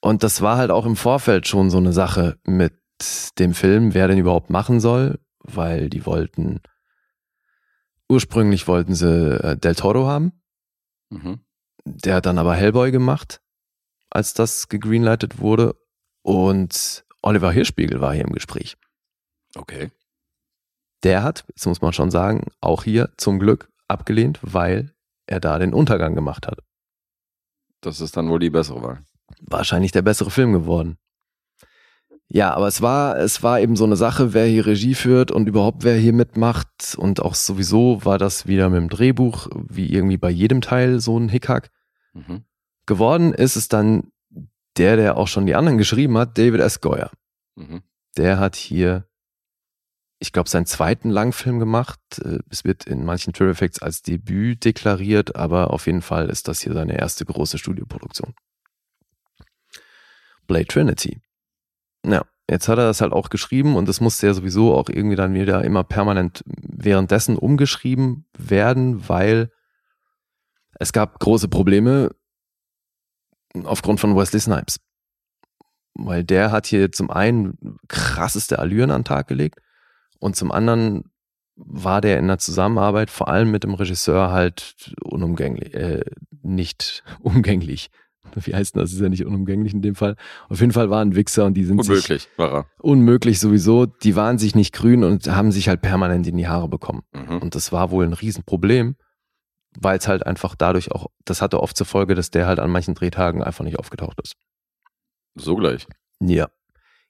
Und 0.00 0.22
das 0.22 0.40
war 0.40 0.56
halt 0.56 0.70
auch 0.70 0.86
im 0.86 0.94
Vorfeld 0.94 1.48
schon 1.48 1.68
so 1.68 1.78
eine 1.78 1.92
Sache 1.92 2.38
mit 2.44 2.74
dem 3.40 3.54
Film, 3.54 3.94
wer 3.94 4.06
den 4.06 4.18
überhaupt 4.18 4.50
machen 4.50 4.78
soll, 4.78 5.18
weil 5.40 5.90
die 5.90 6.06
wollten, 6.06 6.60
ursprünglich 8.08 8.68
wollten 8.68 8.94
sie 8.94 9.34
äh, 9.42 9.56
Del 9.56 9.74
Toro 9.74 10.06
haben, 10.06 10.32
Mhm. 11.10 11.40
der 11.84 12.16
hat 12.16 12.26
dann 12.26 12.38
aber 12.38 12.54
Hellboy 12.54 12.92
gemacht, 12.92 13.40
als 14.10 14.32
das 14.32 14.68
gegreenlightet 14.68 15.40
wurde 15.40 15.74
und 16.22 17.04
Oliver 17.20 17.50
Hirschspiegel 17.50 18.00
war 18.00 18.14
hier 18.14 18.26
im 18.26 18.32
Gespräch. 18.32 18.76
Okay. 19.56 19.90
Der 21.02 21.24
hat, 21.24 21.44
jetzt 21.48 21.66
muss 21.66 21.80
man 21.80 21.92
schon 21.92 22.12
sagen, 22.12 22.46
auch 22.60 22.84
hier 22.84 23.10
zum 23.16 23.40
Glück 23.40 23.68
abgelehnt, 23.88 24.38
weil 24.42 24.94
er 25.26 25.40
da 25.40 25.58
den 25.58 25.74
Untergang 25.74 26.14
gemacht 26.14 26.46
hat. 26.46 26.60
Das 27.80 28.00
ist 28.00 28.16
dann 28.16 28.28
wohl 28.28 28.38
die 28.38 28.50
bessere 28.50 28.82
Wahl. 28.82 29.02
Wahrscheinlich 29.40 29.92
der 29.92 30.02
bessere 30.02 30.30
Film 30.30 30.52
geworden. 30.52 30.98
Ja, 32.30 32.52
aber 32.52 32.68
es 32.68 32.82
war, 32.82 33.18
es 33.18 33.42
war 33.42 33.60
eben 33.60 33.74
so 33.74 33.84
eine 33.84 33.96
Sache, 33.96 34.34
wer 34.34 34.44
hier 34.44 34.66
Regie 34.66 34.94
führt 34.94 35.30
und 35.30 35.48
überhaupt 35.48 35.82
wer 35.82 35.96
hier 35.96 36.12
mitmacht. 36.12 36.94
Und 36.98 37.22
auch 37.22 37.34
sowieso 37.34 38.04
war 38.04 38.18
das 38.18 38.46
wieder 38.46 38.68
mit 38.68 38.80
dem 38.80 38.90
Drehbuch, 38.90 39.48
wie 39.54 39.90
irgendwie 39.90 40.18
bei 40.18 40.28
jedem 40.28 40.60
Teil 40.60 41.00
so 41.00 41.18
ein 41.18 41.30
Hickhack. 41.30 41.70
Mhm. 42.12 42.44
Geworden 42.84 43.32
ist 43.32 43.56
es 43.56 43.68
dann 43.68 44.12
der, 44.76 44.96
der 44.96 45.16
auch 45.16 45.28
schon 45.28 45.46
die 45.46 45.54
anderen 45.54 45.78
geschrieben 45.78 46.18
hat, 46.18 46.36
David 46.36 46.60
S. 46.60 46.80
Goyer. 46.80 47.10
Mhm. 47.56 47.82
Der 48.18 48.38
hat 48.38 48.56
hier, 48.56 49.06
ich 50.20 50.32
glaube, 50.32 50.48
seinen 50.48 50.66
zweiten 50.66 51.10
Langfilm 51.10 51.58
gemacht. 51.58 52.00
Äh, 52.24 52.38
Es 52.50 52.64
wird 52.64 52.84
in 52.84 53.04
manchen 53.04 53.32
Trailer 53.32 53.52
Effects 53.52 53.80
als 53.80 54.02
Debüt 54.02 54.64
deklariert, 54.64 55.36
aber 55.36 55.72
auf 55.72 55.86
jeden 55.86 56.02
Fall 56.02 56.28
ist 56.28 56.48
das 56.48 56.60
hier 56.60 56.72
seine 56.72 56.98
erste 56.98 57.24
große 57.24 57.58
Studioproduktion. 57.58 58.34
Blade 60.46 60.66
Trinity. 60.66 61.20
Ja, 62.04 62.24
jetzt 62.48 62.68
hat 62.68 62.78
er 62.78 62.86
das 62.86 63.00
halt 63.00 63.12
auch 63.12 63.28
geschrieben 63.28 63.76
und 63.76 63.88
das 63.88 64.00
musste 64.00 64.26
ja 64.26 64.34
sowieso 64.34 64.74
auch 64.74 64.88
irgendwie 64.88 65.16
dann 65.16 65.34
wieder 65.34 65.62
immer 65.64 65.84
permanent 65.84 66.42
währenddessen 66.46 67.36
umgeschrieben 67.36 68.26
werden, 68.36 69.08
weil 69.08 69.52
es 70.80 70.92
gab 70.92 71.18
große 71.18 71.48
Probleme 71.48 72.14
aufgrund 73.64 74.00
von 74.00 74.16
Wesley 74.16 74.40
Snipes. 74.40 74.80
Weil 75.94 76.24
der 76.24 76.52
hat 76.52 76.66
hier 76.66 76.92
zum 76.92 77.10
einen 77.10 77.78
krasseste 77.88 78.58
Allüren 78.60 78.90
an 78.90 79.00
den 79.00 79.04
Tag 79.04 79.28
gelegt 79.28 79.60
und 80.18 80.36
zum 80.36 80.52
anderen 80.52 81.04
war 81.56 82.00
der 82.00 82.18
in 82.18 82.28
der 82.28 82.38
Zusammenarbeit 82.38 83.10
vor 83.10 83.28
allem 83.28 83.50
mit 83.50 83.64
dem 83.64 83.74
Regisseur 83.74 84.30
halt 84.30 84.94
unumgänglich, 85.02 85.74
äh, 85.74 86.04
nicht 86.42 87.02
umgänglich. 87.20 87.90
Wie 88.34 88.54
heißt 88.54 88.74
denn 88.74 88.82
das? 88.82 88.92
Ist 88.92 89.00
ja 89.00 89.08
nicht 89.08 89.24
unumgänglich 89.24 89.72
in 89.72 89.80
dem 89.80 89.94
Fall. 89.94 90.14
Auf 90.50 90.60
jeden 90.60 90.72
Fall 90.72 90.90
waren 90.90 91.16
Wichser 91.16 91.46
und 91.46 91.54
die 91.54 91.64
sind 91.64 91.82
sich 91.82 91.90
Unmöglich, 91.90 92.28
war 92.36 92.52
er. 92.52 92.66
unmöglich 92.78 93.40
sowieso. 93.40 93.86
Die 93.86 94.16
waren 94.16 94.38
sich 94.38 94.54
nicht 94.54 94.74
grün 94.74 95.02
und 95.02 95.26
haben 95.28 95.50
sich 95.50 95.68
halt 95.68 95.80
permanent 95.80 96.26
in 96.26 96.36
die 96.36 96.46
Haare 96.46 96.68
bekommen. 96.68 97.02
Mhm. 97.12 97.38
Und 97.38 97.54
das 97.54 97.72
war 97.72 97.90
wohl 97.90 98.04
ein 98.04 98.12
Riesenproblem, 98.12 98.96
weil 99.80 99.98
es 99.98 100.06
halt 100.08 100.26
einfach 100.26 100.54
dadurch 100.56 100.92
auch, 100.92 101.06
das 101.24 101.40
hatte 101.40 101.60
oft 101.62 101.76
zur 101.76 101.86
Folge, 101.86 102.14
dass 102.14 102.30
der 102.30 102.46
halt 102.46 102.58
an 102.60 102.70
manchen 102.70 102.94
Drehtagen 102.94 103.42
einfach 103.42 103.64
nicht 103.64 103.78
aufgetaucht 103.78 104.20
ist. 104.22 104.34
So 105.34 105.56
gleich. 105.56 105.86
Ja. 106.20 106.48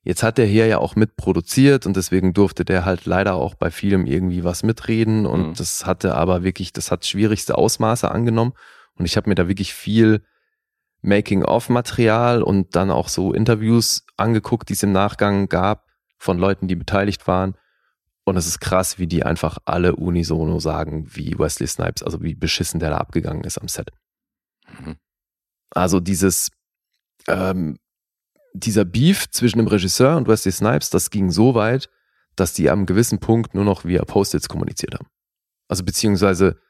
Jetzt 0.05 0.23
hat 0.23 0.39
der 0.39 0.47
hier 0.47 0.67
ja 0.67 0.79
auch 0.79 0.97
mitproduziert 0.97 1.85
und 1.85 1.97
deswegen 1.97 2.33
durfte 2.33 2.65
der 2.65 2.85
halt 2.85 3.05
leider 3.05 3.35
auch 3.35 3.55
bei 3.55 3.71
vielem 3.71 4.07
irgendwie 4.07 4.45
was 4.45 4.63
mitreden 4.63 5.27
und 5.27 5.49
Mhm. 5.49 5.55
das 5.55 5.85
hatte 5.87 6.15
aber 6.15 6.43
wirklich, 6.43 6.73
das 6.73 6.91
hat 6.91 7.05
schwierigste 7.05 7.59
Ausmaße 7.59 8.11
angenommen 8.11 8.53
und 8.95 9.05
ich 9.05 9.17
habe 9.17 9.29
mir 9.29 9.35
da 9.35 9.49
wirklich 9.49 9.75
viel 9.75 10.23
Making-of-Material 11.03 12.43
und 12.43 12.75
dann 12.75 12.91
auch 12.91 13.09
so 13.09 13.33
Interviews 13.33 14.05
angeguckt, 14.17 14.69
die 14.69 14.73
es 14.75 14.83
im 14.83 14.93
Nachgang 14.93 15.49
gab 15.49 15.85
von 16.17 16.39
Leuten, 16.39 16.69
die 16.69 16.77
beteiligt 16.77 17.27
waren 17.27 17.55
und 18.25 18.37
es 18.37 18.47
ist 18.47 18.61
krass, 18.61 18.99
wie 18.99 19.07
die 19.07 19.25
einfach 19.25 19.59
alle 19.65 19.97
unisono 19.97 20.59
sagen, 20.61 21.07
wie 21.15 21.39
Wesley 21.39 21.67
Snipes, 21.67 22.03
also 22.03 22.23
wie 22.23 22.35
beschissen 22.35 22.81
der 22.81 22.91
da 22.91 22.97
abgegangen 22.99 23.45
ist 23.45 23.59
am 23.59 23.69
Set. 23.69 23.91
Mhm. 24.81 24.97
Also 25.71 26.01
dieses, 26.01 26.51
ähm, 27.27 27.79
dieser 28.59 28.85
Beef 28.85 29.31
zwischen 29.31 29.59
dem 29.59 29.67
Regisseur 29.67 30.17
und 30.17 30.29
Wesley 30.29 30.53
Snipes, 30.53 30.91
das 30.91 31.11
ging 31.11 31.31
so 31.31 31.55
weit, 31.55 31.89
dass 32.37 32.53
die 32.53 32.71
am 32.71 32.87
gewissen 32.87 33.19
Punkt 33.19 33.55
nur 33.55 33.65
noch 33.65 33.85
via 33.85 34.05
Post-its 34.05 34.49
kommuniziert 34.49 34.95
haben. 34.95 35.09
Also 35.69 35.85
beziehungsweise 35.85 36.61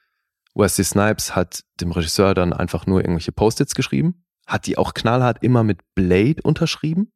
Wesley 0.54 0.84
Snipes 0.84 1.36
hat 1.36 1.64
dem 1.80 1.92
Regisseur 1.92 2.34
dann 2.34 2.52
einfach 2.52 2.86
nur 2.86 3.00
irgendwelche 3.00 3.32
Post-its 3.32 3.74
geschrieben, 3.74 4.24
hat 4.46 4.66
die 4.66 4.78
auch 4.78 4.94
knallhart 4.94 5.42
immer 5.42 5.62
mit 5.62 5.80
Blade 5.94 6.42
unterschrieben. 6.42 7.12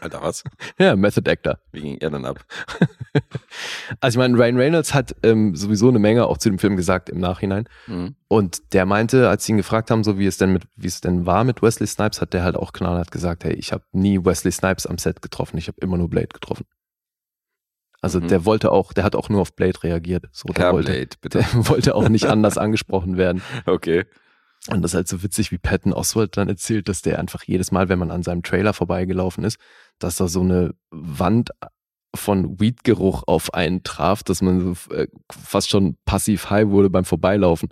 Alter, 0.00 0.22
was? 0.22 0.42
Ja, 0.78 0.96
Method 0.96 1.30
Actor. 1.30 1.58
Wie 1.72 1.80
ging 1.80 1.98
er 1.98 2.10
denn 2.10 2.24
ab? 2.24 2.44
Also 4.00 4.16
ich 4.16 4.18
meine, 4.18 4.36
Ryan 4.36 4.56
Reynolds 4.58 4.92
hat 4.92 5.14
ähm, 5.22 5.54
sowieso 5.56 5.88
eine 5.88 5.98
Menge 5.98 6.26
auch 6.26 6.36
zu 6.36 6.50
dem 6.50 6.58
Film 6.58 6.76
gesagt 6.76 7.08
im 7.08 7.18
Nachhinein. 7.18 7.66
Mhm. 7.86 8.14
Und 8.28 8.74
der 8.74 8.84
meinte, 8.84 9.28
als 9.30 9.44
sie 9.46 9.52
ihn 9.52 9.56
gefragt 9.56 9.90
haben, 9.90 10.04
so 10.04 10.18
wie 10.18 10.26
es 10.26 10.36
denn 10.36 10.52
mit, 10.52 10.64
wie 10.76 10.86
es 10.88 11.00
denn 11.00 11.24
war 11.24 11.44
mit 11.44 11.62
Wesley 11.62 11.86
Snipes, 11.86 12.20
hat 12.20 12.34
der 12.34 12.42
halt 12.42 12.56
auch 12.56 12.72
knallhart 12.74 13.10
gesagt, 13.10 13.44
hey, 13.44 13.54
ich 13.54 13.72
habe 13.72 13.84
nie 13.92 14.22
Wesley 14.22 14.52
Snipes 14.52 14.86
am 14.86 14.98
Set 14.98 15.22
getroffen, 15.22 15.56
ich 15.56 15.68
habe 15.68 15.78
immer 15.80 15.96
nur 15.96 16.10
Blade 16.10 16.28
getroffen. 16.28 16.66
Also 18.02 18.20
Mhm. 18.20 18.28
der 18.28 18.44
wollte 18.44 18.70
auch, 18.70 18.92
der 18.92 19.04
hat 19.04 19.16
auch 19.16 19.28
nur 19.30 19.40
auf 19.40 19.54
Blade 19.56 19.82
reagiert. 19.82 20.26
So, 20.32 20.48
der 20.48 20.72
wollte, 20.72 20.92
Blade, 20.92 21.08
bitte. 21.22 21.38
der 21.38 21.68
wollte 21.68 21.94
auch 21.94 22.08
nicht 22.08 22.26
anders 22.26 22.58
angesprochen 22.58 23.16
werden. 23.16 23.42
Okay. 23.64 24.04
Und 24.68 24.82
das 24.82 24.92
ist 24.92 24.96
halt 24.96 25.08
so 25.08 25.22
witzig, 25.22 25.52
wie 25.52 25.58
Patton 25.58 25.92
Oswald 25.92 26.36
dann 26.36 26.48
erzählt, 26.48 26.88
dass 26.88 27.02
der 27.02 27.18
einfach 27.18 27.44
jedes 27.44 27.70
Mal, 27.72 27.88
wenn 27.88 27.98
man 27.98 28.10
an 28.10 28.22
seinem 28.22 28.42
Trailer 28.42 28.72
vorbeigelaufen 28.72 29.44
ist, 29.44 29.58
dass 29.98 30.16
da 30.16 30.28
so 30.28 30.40
eine 30.40 30.74
Wand 30.90 31.50
von 32.14 32.58
Weedgeruch 32.58 33.24
auf 33.26 33.52
einen 33.54 33.82
traf, 33.82 34.22
dass 34.22 34.40
man 34.42 34.74
so 34.74 34.94
äh, 34.94 35.06
fast 35.30 35.68
schon 35.68 35.96
passiv 36.06 36.48
high 36.50 36.68
wurde 36.68 36.88
beim 36.90 37.04
Vorbeilaufen. 37.04 37.68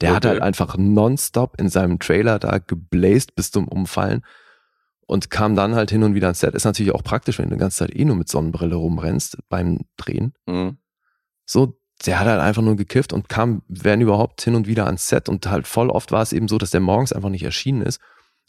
Der 0.00 0.10
hat 0.14 0.24
Okay. 0.24 0.34
halt 0.34 0.42
einfach 0.42 0.76
nonstop 0.76 1.58
in 1.58 1.68
seinem 1.68 1.98
Trailer 1.98 2.38
da 2.38 2.58
gebläst 2.58 3.34
bis 3.34 3.50
zum 3.50 3.66
Umfallen 3.66 4.22
und 5.06 5.30
kam 5.30 5.54
dann 5.56 5.74
halt 5.74 5.90
hin 5.90 6.02
und 6.02 6.14
wieder 6.14 6.26
ans 6.26 6.40
Set. 6.40 6.54
Ist 6.54 6.64
natürlich 6.64 6.92
auch 6.92 7.02
praktisch, 7.04 7.38
wenn 7.38 7.48
du 7.48 7.54
die 7.56 7.60
ganze 7.60 7.78
Zeit 7.78 7.94
eh 7.96 8.04
nur 8.04 8.16
mit 8.16 8.28
Sonnenbrille 8.28 8.74
rumrennst 8.74 9.38
beim 9.48 9.80
Drehen. 9.96 10.34
Mhm. 10.46 10.76
So, 11.46 11.78
der 12.04 12.20
hat 12.20 12.26
halt 12.26 12.40
einfach 12.40 12.62
nur 12.62 12.76
gekifft 12.76 13.12
und 13.12 13.28
kam, 13.28 13.62
wenn 13.68 14.00
überhaupt, 14.02 14.42
hin 14.42 14.54
und 14.54 14.66
wieder 14.66 14.86
ans 14.86 15.08
Set 15.08 15.28
und 15.28 15.46
halt 15.46 15.66
voll 15.66 15.88
oft 15.88 16.12
war 16.12 16.22
es 16.22 16.32
eben 16.32 16.48
so, 16.48 16.58
dass 16.58 16.70
der 16.70 16.80
morgens 16.80 17.12
einfach 17.12 17.30
nicht 17.30 17.42
erschienen 17.44 17.82
ist 17.82 18.00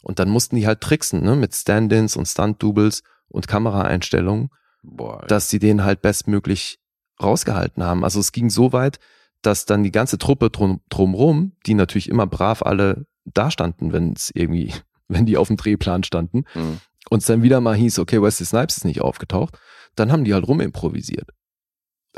und 0.04 0.20
dann 0.20 0.30
mussten 0.30 0.58
die 0.58 0.68
halt 0.68 0.82
tricksen, 0.82 1.24
ne, 1.24 1.36
mit 1.36 1.56
Stand-ins 1.56 2.16
und 2.18 2.26
Stunt-Doubles 2.28 3.04
und 3.30 3.48
Kameraeinstellungen, 3.48 4.50
Boah. 4.84 5.26
Dass 5.28 5.50
sie 5.50 5.60
den 5.60 5.84
halt 5.84 6.02
bestmöglich 6.02 6.80
rausgehalten 7.22 7.84
haben. 7.84 8.04
Also 8.06 8.20
es 8.22 8.32
ging 8.32 8.50
so 8.50 8.72
weit, 8.74 9.00
dass 9.42 9.66
dann 9.66 9.84
die 9.84 9.92
ganze 9.92 10.18
Truppe 10.18 10.50
drum, 10.50 10.82
drumrum, 10.90 11.54
die 11.66 11.74
natürlich 11.74 12.08
immer 12.10 12.26
brav 12.28 12.62
alle 12.62 13.06
dastanden, 13.26 13.92
wenn 13.92 14.14
es 14.14 14.32
irgendwie, 14.34 14.74
wenn 15.10 15.26
die 15.26 15.36
auf 15.36 15.48
dem 15.48 15.58
Drehplan 15.58 16.04
standen, 16.04 16.44
Mhm. 16.54 16.80
und 17.10 17.20
es 17.20 17.26
dann 17.26 17.44
wieder 17.44 17.60
mal 17.60 17.76
hieß, 17.76 18.00
okay, 18.00 18.22
Wesley 18.22 18.46
Snipes 18.46 18.78
ist 18.78 18.86
nicht 18.86 19.02
aufgetaucht, 19.02 19.58
dann 19.96 20.12
haben 20.12 20.24
die 20.24 20.34
halt 20.34 20.48
rumimprovisiert. 20.48 21.32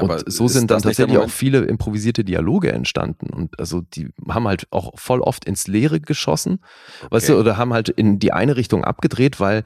Und 0.01 0.11
Aber 0.11 0.23
so 0.27 0.45
ist 0.45 0.53
sind 0.53 0.71
dann 0.71 0.81
tatsächlich 0.81 1.17
auch 1.17 1.29
viele 1.29 1.59
improvisierte 1.59 2.23
Dialoge 2.23 2.71
entstanden. 2.71 3.29
Und 3.31 3.59
also 3.59 3.81
die 3.81 4.09
haben 4.27 4.47
halt 4.47 4.67
auch 4.71 4.91
voll 4.97 5.21
oft 5.21 5.45
ins 5.45 5.67
Leere 5.67 5.99
geschossen, 5.99 6.59
weißt 7.09 7.29
du, 7.29 7.33
Okay. 7.33 7.41
oder 7.41 7.57
haben 7.57 7.73
halt 7.73 7.89
in 7.89 8.19
die 8.19 8.31
eine 8.33 8.55
Richtung 8.55 8.83
abgedreht, 8.83 9.39
weil 9.39 9.63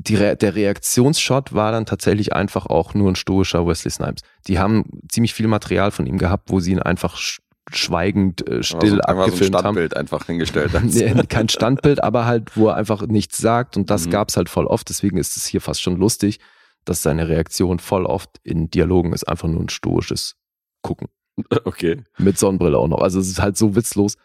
die 0.00 0.14
Re 0.14 0.36
der 0.36 0.54
Reaktionsshot 0.54 1.52
war 1.54 1.72
dann 1.72 1.84
tatsächlich 1.86 2.32
einfach 2.32 2.66
auch 2.66 2.94
nur 2.94 3.10
ein 3.10 3.16
stoischer 3.16 3.66
Wesley 3.66 3.90
Snipes. 3.90 4.22
Die 4.46 4.58
haben 4.60 4.84
ziemlich 5.08 5.34
viel 5.34 5.48
Material 5.48 5.90
von 5.90 6.06
ihm 6.06 6.18
gehabt, 6.18 6.50
wo 6.50 6.60
sie 6.60 6.72
ihn 6.72 6.78
einfach 6.80 7.16
sch 7.16 7.40
schweigend, 7.70 8.48
äh, 8.48 8.62
still 8.62 8.78
also, 8.80 9.00
einmal 9.02 9.04
so 9.04 9.10
ein 9.10 9.18
abgefilmt 9.26 9.54
haben. 9.56 9.60
Standbild 9.62 9.96
einfach 9.96 10.24
hingestellt. 10.24 10.70
Nee, 10.84 11.12
kein 11.28 11.50
Standbild, 11.50 12.02
aber 12.02 12.24
halt, 12.24 12.56
wo 12.56 12.68
er 12.68 12.76
einfach 12.76 13.06
nichts 13.06 13.36
sagt 13.36 13.76
und 13.76 13.90
das 13.90 14.06
Mhm. 14.06 14.10
gab's 14.10 14.36
halt 14.38 14.48
voll 14.48 14.66
oft. 14.66 14.88
Deswegen 14.88 15.18
ist 15.18 15.36
es 15.36 15.44
hier 15.44 15.60
fast 15.60 15.82
schon 15.82 15.96
lustig, 15.96 16.38
dass 16.88 17.02
seine 17.02 17.28
Reaktion 17.28 17.78
voll 17.78 18.06
oft 18.06 18.40
in 18.42 18.70
Dialogen 18.70 19.12
ist 19.12 19.28
einfach 19.28 19.48
nur 19.48 19.60
ein 19.60 19.68
stoisches 19.68 20.36
Gucken. 20.82 21.08
okay. 21.64 22.02
Mit 22.18 22.38
Sonnenbrille 22.38 22.78
auch 22.78 22.88
noch. 22.88 23.00
Also 23.00 23.20
es 23.20 23.28
ist 23.28 23.40
halt 23.40 23.56
so 23.56 23.76
witzlos. 23.76 24.16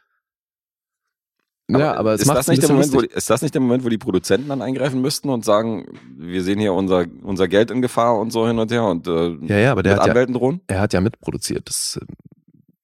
ja, 1.69 1.94
aber 1.95 2.14
es 2.14 2.22
ist 2.22 2.30
das, 2.30 2.48
nicht 2.48 2.61
der 2.61 2.69
Moment, 2.69 2.91
wo, 2.91 2.98
lustig. 2.98 3.15
ist 3.15 3.30
das 3.30 3.41
nicht 3.41 3.53
der 3.53 3.61
Moment, 3.61 3.84
wo 3.84 3.90
die 3.90 3.98
Produzenten 3.98 4.49
dann 4.49 4.61
eingreifen 4.61 5.02
müssten 5.02 5.30
und 5.30 5.45
sagen, 5.45 5.85
wir 6.15 6.44
sehen 6.44 6.60
hier 6.60 6.73
unser, 6.73 7.06
unser 7.22 7.48
Geld 7.48 7.72
in 7.72 7.81
Gefahr 7.81 8.18
und 8.18 8.31
so 8.31 8.48
hin 8.48 8.60
und 8.60 8.72
her 8.72 8.85
und 8.85 9.07
äh, 9.07 9.35
Ja, 9.45 9.57
ja, 9.57 9.72
aber 9.72 9.84
der 9.84 9.94
mit 9.94 10.02
hat 10.02 10.07
ja, 10.07 10.11
Anwälten 10.14 10.34
drohen? 10.34 10.61
er 10.68 10.81
hat 10.81 10.94
ja 10.94 11.02
mitproduziert. 11.02 11.68
Das, 11.68 11.99
äh, 12.02 12.06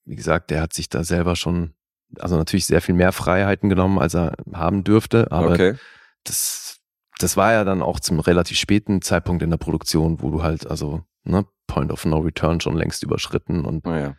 wie 0.05 0.15
gesagt, 0.15 0.49
der 0.49 0.61
hat 0.61 0.73
sich 0.73 0.89
da 0.89 1.03
selber 1.03 1.35
schon, 1.35 1.73
also 2.17 2.37
natürlich 2.37 2.65
sehr 2.65 2.81
viel 2.81 2.95
mehr 2.95 3.11
Freiheiten 3.11 3.69
genommen, 3.69 3.99
als 3.99 4.15
er 4.15 4.35
haben 4.53 4.83
dürfte, 4.83 5.31
aber 5.31 5.51
okay. 5.51 5.75
das, 6.23 6.78
das 7.19 7.37
war 7.37 7.51
ja 7.53 7.63
dann 7.63 7.81
auch 7.81 7.99
zum 7.99 8.19
relativ 8.19 8.57
späten 8.57 9.01
Zeitpunkt 9.01 9.43
in 9.43 9.49
der 9.51 9.57
Produktion, 9.57 10.21
wo 10.21 10.31
du 10.31 10.41
halt, 10.43 10.65
also, 10.67 11.01
ne, 11.23 11.45
Point 11.67 11.91
of 11.91 12.03
No 12.05 12.17
Return 12.17 12.59
schon 12.59 12.75
längst 12.75 13.03
überschritten 13.03 13.63
und 13.65 13.85
Naja. 13.85 14.15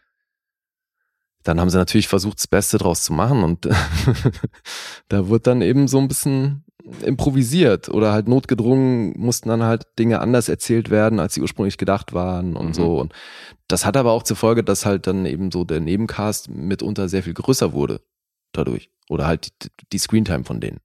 dann 1.43 1.59
haben 1.59 1.71
sie 1.71 1.79
natürlich 1.79 2.07
versucht, 2.09 2.39
das 2.39 2.47
Beste 2.47 2.79
draus 2.79 3.03
zu 3.03 3.13
machen 3.13 3.43
und 3.43 3.67
da 5.09 5.29
wird 5.29 5.47
dann 5.47 5.63
eben 5.63 5.89
so 5.89 5.99
ein 5.99 6.09
bisschen 6.09 6.65
improvisiert 7.03 7.89
oder 7.89 8.13
halt 8.13 8.27
notgedrungen 8.29 9.13
mussten 9.19 9.49
dann 9.51 9.63
halt 9.63 9.87
Dinge 9.99 10.21
anders 10.21 10.49
erzählt 10.49 10.91
werden, 10.91 11.21
als 11.21 11.35
sie 11.35 11.43
ursprünglich 11.43 11.77
gedacht 11.79 12.13
waren 12.15 12.57
und 12.57 12.69
Mhm. 12.69 12.75
so. 12.75 13.01
Und 13.01 13.13
das 13.69 13.85
hat 13.85 13.97
aber 13.97 14.13
auch 14.13 14.23
zur 14.23 14.37
Folge, 14.37 14.65
dass 14.65 14.87
halt 14.87 15.07
dann 15.07 15.27
eben 15.27 15.51
so 15.51 15.65
der 15.65 15.81
Nebencast 15.81 16.49
mitunter 16.51 17.09
sehr 17.09 17.23
viel 17.23 17.35
größer 17.35 17.73
wurde 17.73 18.01
dadurch. 18.53 18.91
Oder 19.09 19.27
halt 19.27 19.49
die, 19.63 19.69
die 19.93 19.99
Screentime 19.99 20.45
von 20.45 20.61
denen. 20.61 20.81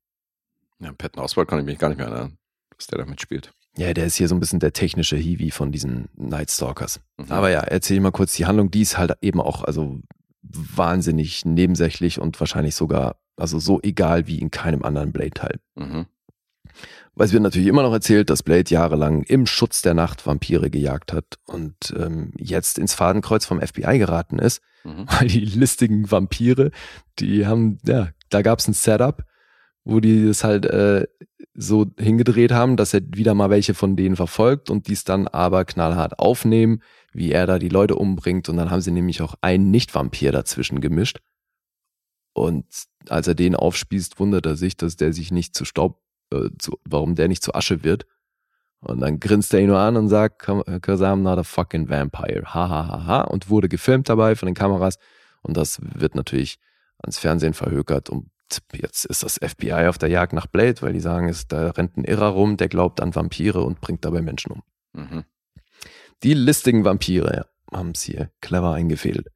Ja, 0.79 0.91
Patton 0.93 1.23
Oswald 1.23 1.47
kann 1.47 1.59
ich 1.59 1.65
mich 1.65 1.79
gar 1.79 1.89
nicht 1.89 1.97
mehr 1.97 2.07
erinnern, 2.07 2.37
dass 2.77 2.87
der 2.87 2.99
da 2.99 3.05
mitspielt. 3.05 3.51
Ja, 3.77 3.93
der 3.93 4.05
ist 4.05 4.15
hier 4.15 4.27
so 4.27 4.35
ein 4.35 4.39
bisschen 4.39 4.59
der 4.59 4.73
technische 4.73 5.17
Hiwi 5.17 5.51
von 5.51 5.71
diesen 5.71 6.07
Night 6.15 6.49
Stalkers. 6.51 7.01
Mhm. 7.17 7.31
Aber 7.31 7.49
ja, 7.49 7.59
erzähl 7.59 7.99
mal 7.99 8.11
kurz 8.11 8.33
die 8.33 8.45
Handlung. 8.45 8.71
Die 8.71 8.81
ist 8.81 8.97
halt 8.97 9.13
eben 9.21 9.41
auch 9.41 9.63
also 9.63 9.99
wahnsinnig 10.41 11.45
nebensächlich 11.45 12.19
und 12.19 12.39
wahrscheinlich 12.39 12.75
sogar 12.75 13.17
also 13.37 13.59
so 13.59 13.81
egal 13.81 14.27
wie 14.27 14.39
in 14.39 14.51
keinem 14.51 14.83
anderen 14.83 15.11
Blade-Teil. 15.11 15.59
Mhm. 15.75 16.05
Weil 17.15 17.27
es 17.27 17.33
wird 17.33 17.43
natürlich 17.43 17.67
immer 17.67 17.83
noch 17.83 17.93
erzählt, 17.93 18.29
dass 18.29 18.43
Blade 18.43 18.69
jahrelang 18.69 19.23
im 19.23 19.45
Schutz 19.45 19.81
der 19.81 19.93
Nacht 19.93 20.25
Vampire 20.25 20.69
gejagt 20.69 21.13
hat 21.13 21.37
und 21.45 21.93
ähm, 21.97 22.33
jetzt 22.37 22.77
ins 22.77 22.93
Fadenkreuz 22.93 23.45
vom 23.45 23.61
FBI 23.61 23.97
geraten 23.97 24.39
ist, 24.39 24.61
Mhm. 24.83 25.07
weil 25.19 25.27
die 25.27 25.43
listigen 25.43 26.11
Vampire, 26.11 26.69
die 27.17 27.47
haben, 27.47 27.79
ja, 27.87 28.09
da 28.29 28.43
gab 28.43 28.59
es 28.59 28.67
ein 28.67 28.73
Setup, 28.73 29.23
wo 29.85 29.99
die 29.99 30.25
das 30.25 30.43
halt 30.43 30.65
äh, 30.65 31.07
so 31.53 31.85
hingedreht 31.97 32.51
haben, 32.51 32.75
dass 32.75 32.93
er 32.93 33.01
wieder 33.13 33.33
mal 33.33 33.49
welche 33.49 33.73
von 33.73 33.95
denen 33.95 34.15
verfolgt 34.15 34.69
und 34.69 34.87
dies 34.87 35.03
dann 35.03 35.27
aber 35.27 35.63
knallhart 35.63 36.19
aufnehmen, 36.19 36.81
wie 37.13 37.31
er 37.31 37.47
da 37.47 37.59
die 37.59 37.69
Leute 37.69 37.95
umbringt. 37.95 38.49
Und 38.49 38.57
dann 38.57 38.71
haben 38.71 38.81
sie 38.81 38.91
nämlich 38.91 39.21
auch 39.21 39.35
einen 39.41 39.71
Nicht-Vampir 39.71 40.31
dazwischen 40.31 40.81
gemischt. 40.81 41.19
Und 42.33 42.65
als 43.07 43.27
er 43.27 43.35
den 43.35 43.55
aufspießt, 43.55 44.19
wundert 44.19 44.45
er 44.45 44.57
sich, 44.57 44.75
dass 44.75 44.97
der 44.97 45.13
sich 45.13 45.31
nicht 45.31 45.55
zu 45.55 45.63
Staub, 45.63 46.01
äh, 46.33 46.49
zu, 46.59 46.77
warum 46.83 47.15
der 47.15 47.29
nicht 47.29 47.43
zu 47.43 47.53
Asche 47.53 47.83
wird. 47.83 48.05
Und 48.81 48.99
dann 48.99 49.19
grinst 49.19 49.53
er 49.53 49.61
ihn 49.61 49.67
nur 49.67 49.79
an 49.79 49.95
und 49.95 50.09
sagt, 50.09 50.39
cause 50.39 51.05
I'm 51.05 51.21
not 51.21 51.39
a 51.39 51.43
fucking 51.43 51.89
vampire. 51.89 52.53
Ha, 52.53 52.69
ha, 52.69 52.87
ha, 52.87 53.05
ha. 53.05 53.21
Und 53.21 53.49
wurde 53.49 53.69
gefilmt 53.69 54.09
dabei 54.09 54.35
von 54.35 54.47
den 54.47 54.55
Kameras. 54.55 54.97
Und 55.41 55.55
das 55.57 55.79
wird 55.81 56.15
natürlich 56.15 56.59
ans 57.01 57.17
Fernsehen 57.17 57.53
verhökert. 57.53 58.09
Und 58.09 58.29
jetzt 58.73 59.05
ist 59.05 59.23
das 59.23 59.39
FBI 59.41 59.87
auf 59.87 59.97
der 59.97 60.09
Jagd 60.09 60.33
nach 60.33 60.47
Blade, 60.47 60.81
weil 60.81 60.93
die 60.93 60.99
sagen, 60.99 61.29
es, 61.29 61.47
da 61.47 61.71
rennt 61.71 61.97
ein 61.97 62.03
Irrer 62.03 62.29
rum, 62.29 62.57
der 62.57 62.69
glaubt 62.69 63.01
an 63.01 63.15
Vampire 63.15 63.61
und 63.63 63.81
bringt 63.81 64.05
dabei 64.05 64.21
Menschen 64.21 64.51
um. 64.51 64.63
Mhm. 64.93 65.23
Die 66.23 66.33
listigen 66.33 66.85
Vampire 66.85 67.47
haben 67.71 67.91
es 67.91 68.01
hier 68.03 68.31
clever 68.41 68.73
eingefädelt. 68.73 69.27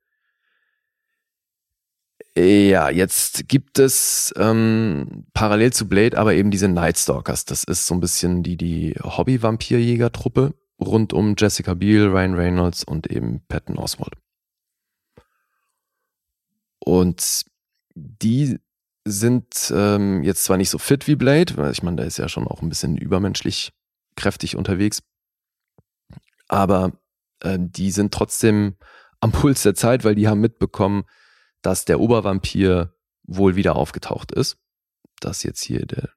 Ja, 2.37 2.89
jetzt 2.89 3.49
gibt 3.49 3.79
es 3.79 4.33
ähm, 4.37 5.25
parallel 5.33 5.73
zu 5.73 5.89
Blade 5.89 6.17
aber 6.17 6.35
eben 6.35 6.51
diese 6.51 6.69
Night 6.69 6.97
Stalkers. 6.97 7.43
Das 7.45 7.63
ist 7.63 7.85
so 7.85 7.95
ein 7.95 7.99
bisschen 7.99 8.43
die, 8.43 8.55
die 8.55 8.95
Hobby-Vampirjäger-Truppe 9.01 10.53
rund 10.79 11.11
um 11.11 11.35
Jessica 11.37 11.73
Biel, 11.73 12.07
Ryan 12.07 12.35
Reynolds 12.35 12.83
und 12.83 13.07
eben 13.07 13.41
Patton 13.47 13.77
Oswalt. 13.77 14.13
Und 16.79 17.45
die 17.95 18.59
sind 19.05 19.71
ähm, 19.75 20.23
jetzt 20.23 20.43
zwar 20.43 20.57
nicht 20.57 20.69
so 20.69 20.77
fit 20.77 21.07
wie 21.07 21.15
Blade, 21.15 21.57
weil 21.57 21.71
ich 21.71 21.83
meine, 21.83 21.97
der 21.97 22.05
ist 22.05 22.17
ja 22.17 22.29
schon 22.29 22.47
auch 22.47 22.61
ein 22.61 22.69
bisschen 22.69 22.97
übermenschlich 22.97 23.71
kräftig 24.15 24.55
unterwegs, 24.55 25.01
aber 26.47 26.93
äh, 27.41 27.57
die 27.59 27.91
sind 27.91 28.13
trotzdem 28.13 28.75
am 29.19 29.31
Puls 29.31 29.63
der 29.63 29.75
Zeit, 29.75 30.03
weil 30.03 30.15
die 30.15 30.27
haben 30.27 30.41
mitbekommen, 30.41 31.03
dass 31.61 31.85
der 31.85 31.99
Obervampir 31.99 32.93
wohl 33.23 33.55
wieder 33.55 33.75
aufgetaucht 33.75 34.31
ist. 34.31 34.57
Das 35.19 35.43
jetzt 35.43 35.63
hier 35.63 35.85
der, 35.85 36.09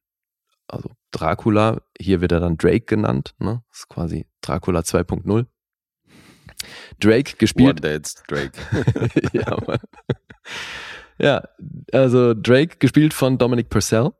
also 0.68 0.90
Dracula, 1.10 1.82
hier 1.98 2.20
wird 2.20 2.32
er 2.32 2.40
dann 2.40 2.56
Drake 2.56 2.86
genannt, 2.86 3.34
ne? 3.38 3.62
Das 3.70 3.80
ist 3.80 3.88
quasi 3.88 4.26
Dracula 4.40 4.80
2.0. 4.80 5.46
Drake 7.00 7.30
One 7.30 7.38
gespielt. 7.38 7.84
Day 7.84 7.96
it's 7.96 8.22
Drake. 8.28 8.52
ja, 9.32 9.56
Mann. 9.66 9.80
Ja, 11.22 11.42
also 11.92 12.34
Drake 12.34 12.76
gespielt 12.78 13.14
von 13.14 13.38
Dominic 13.38 13.70
Purcell. 13.70 14.10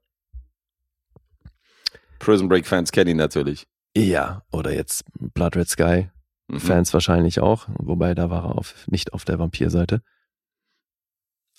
Prison 2.19 2.49
Break 2.49 2.67
Fans 2.67 2.93
kennen 2.93 3.11
ihn 3.11 3.17
natürlich. 3.17 3.67
Ja, 3.97 4.43
oder 4.53 4.73
jetzt 4.73 5.05
Blood 5.19 5.57
Red 5.57 5.69
Sky 5.69 6.09
Mhm. 6.53 6.61
Fans 6.61 6.93
wahrscheinlich 6.93 7.41
auch, 7.41 7.67
wobei 7.79 8.15
da 8.15 8.31
war 8.31 8.45
er 8.45 8.59
auf, 8.59 8.87
nicht 8.87 9.15
auf 9.15 9.25
der 9.25 9.39
Vampirseite. 9.39 10.03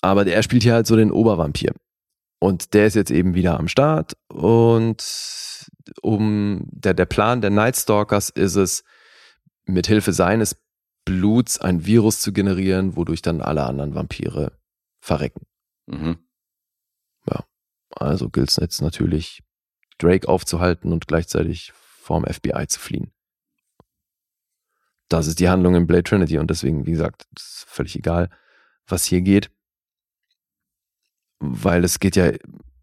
Aber 0.02 0.24
der 0.24 0.44
spielt 0.44 0.64
hier 0.64 0.74
halt 0.74 0.88
so 0.88 0.95
den 0.95 1.11
Obervampir. 1.11 1.74
Und 2.40 2.74
der 2.74 2.88
ist 2.88 2.95
jetzt 2.95 3.11
eben 3.11 3.36
wieder 3.36 3.57
am 3.57 3.68
Start. 3.68 4.18
Und 4.28 5.03
um 6.02 6.65
der, 6.65 6.94
der 6.94 7.06
Plan 7.06 7.41
der 7.41 7.49
Night 7.49 7.78
Stalkers 7.78 8.30
ist 8.30 8.56
es, 8.56 8.84
mit 9.65 9.88
Hilfe 9.88 10.11
seines 10.11 10.57
Bluts 11.06 11.57
ein 11.57 11.86
Virus 11.86 12.20
zu 12.20 12.34
generieren, 12.34 12.98
wodurch 12.98 13.22
dann 13.22 13.41
alle 13.41 13.64
anderen 13.64 13.95
Vampire 13.95 14.52
verrecken. 15.03 15.45
Mhm. 15.85 16.17
Also 17.95 18.30
gilt 18.30 18.49
es 18.49 18.55
jetzt 18.55 18.81
natürlich, 18.81 19.43
Drake 19.99 20.27
aufzuhalten 20.27 20.91
und 20.91 21.07
gleichzeitig 21.07 21.71
vorm 21.73 22.25
FBI 22.25 22.65
zu 22.67 22.80
fliehen. 22.80 23.13
Das 25.09 25.27
ist 25.27 25.39
die 25.39 25.49
Handlung 25.49 25.75
in 25.75 25.85
Blade 25.85 26.03
Trinity 26.03 26.39
und 26.39 26.49
deswegen, 26.49 26.88
wie 26.88 26.91
gesagt, 26.91 27.27
ist 27.35 27.65
völlig 27.67 27.95
egal, 27.95 28.30
was 28.88 29.03
hier 29.05 29.21
geht. 29.21 29.51
Weil 31.39 31.84
es 31.84 31.99
geht 31.99 32.15
ja 32.15 32.31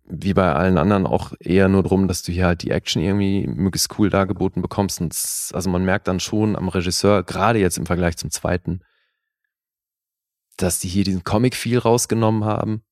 wie 0.05 0.35
bei 0.35 0.53
allen 0.53 0.79
anderen 0.79 1.07
auch 1.07 1.33
eher 1.41 1.69
nur 1.69 1.83
darum, 1.83 2.07
dass 2.07 2.23
du 2.23 2.33
hier 2.33 2.47
halt 2.47 2.63
die 2.63 2.71
Action 2.71 3.03
irgendwie 3.03 3.47
möglichst 3.47 3.99
cool 3.99 4.11
dargeboten 4.11 4.63
bekommst. 4.63 5.01
Und 5.01 5.15
also 5.53 5.71
man 5.71 5.85
merkt 5.85 6.09
dann 6.09 6.21
schon 6.21 6.57
am 6.57 6.69
Regisseur, 6.69 7.25
gerade 7.25 7.59
jetzt 7.59 7.79
im 7.79 7.87
Vergleich 7.87 8.17
zum 8.17 8.31
zweiten, 8.31 8.81
dass 10.63 10.79
die 10.79 10.89
hier 10.89 11.05
diesen 11.05 11.25
Comic-Feel 11.25 11.79
rausgenommen 11.79 12.45
haben. 12.45 12.83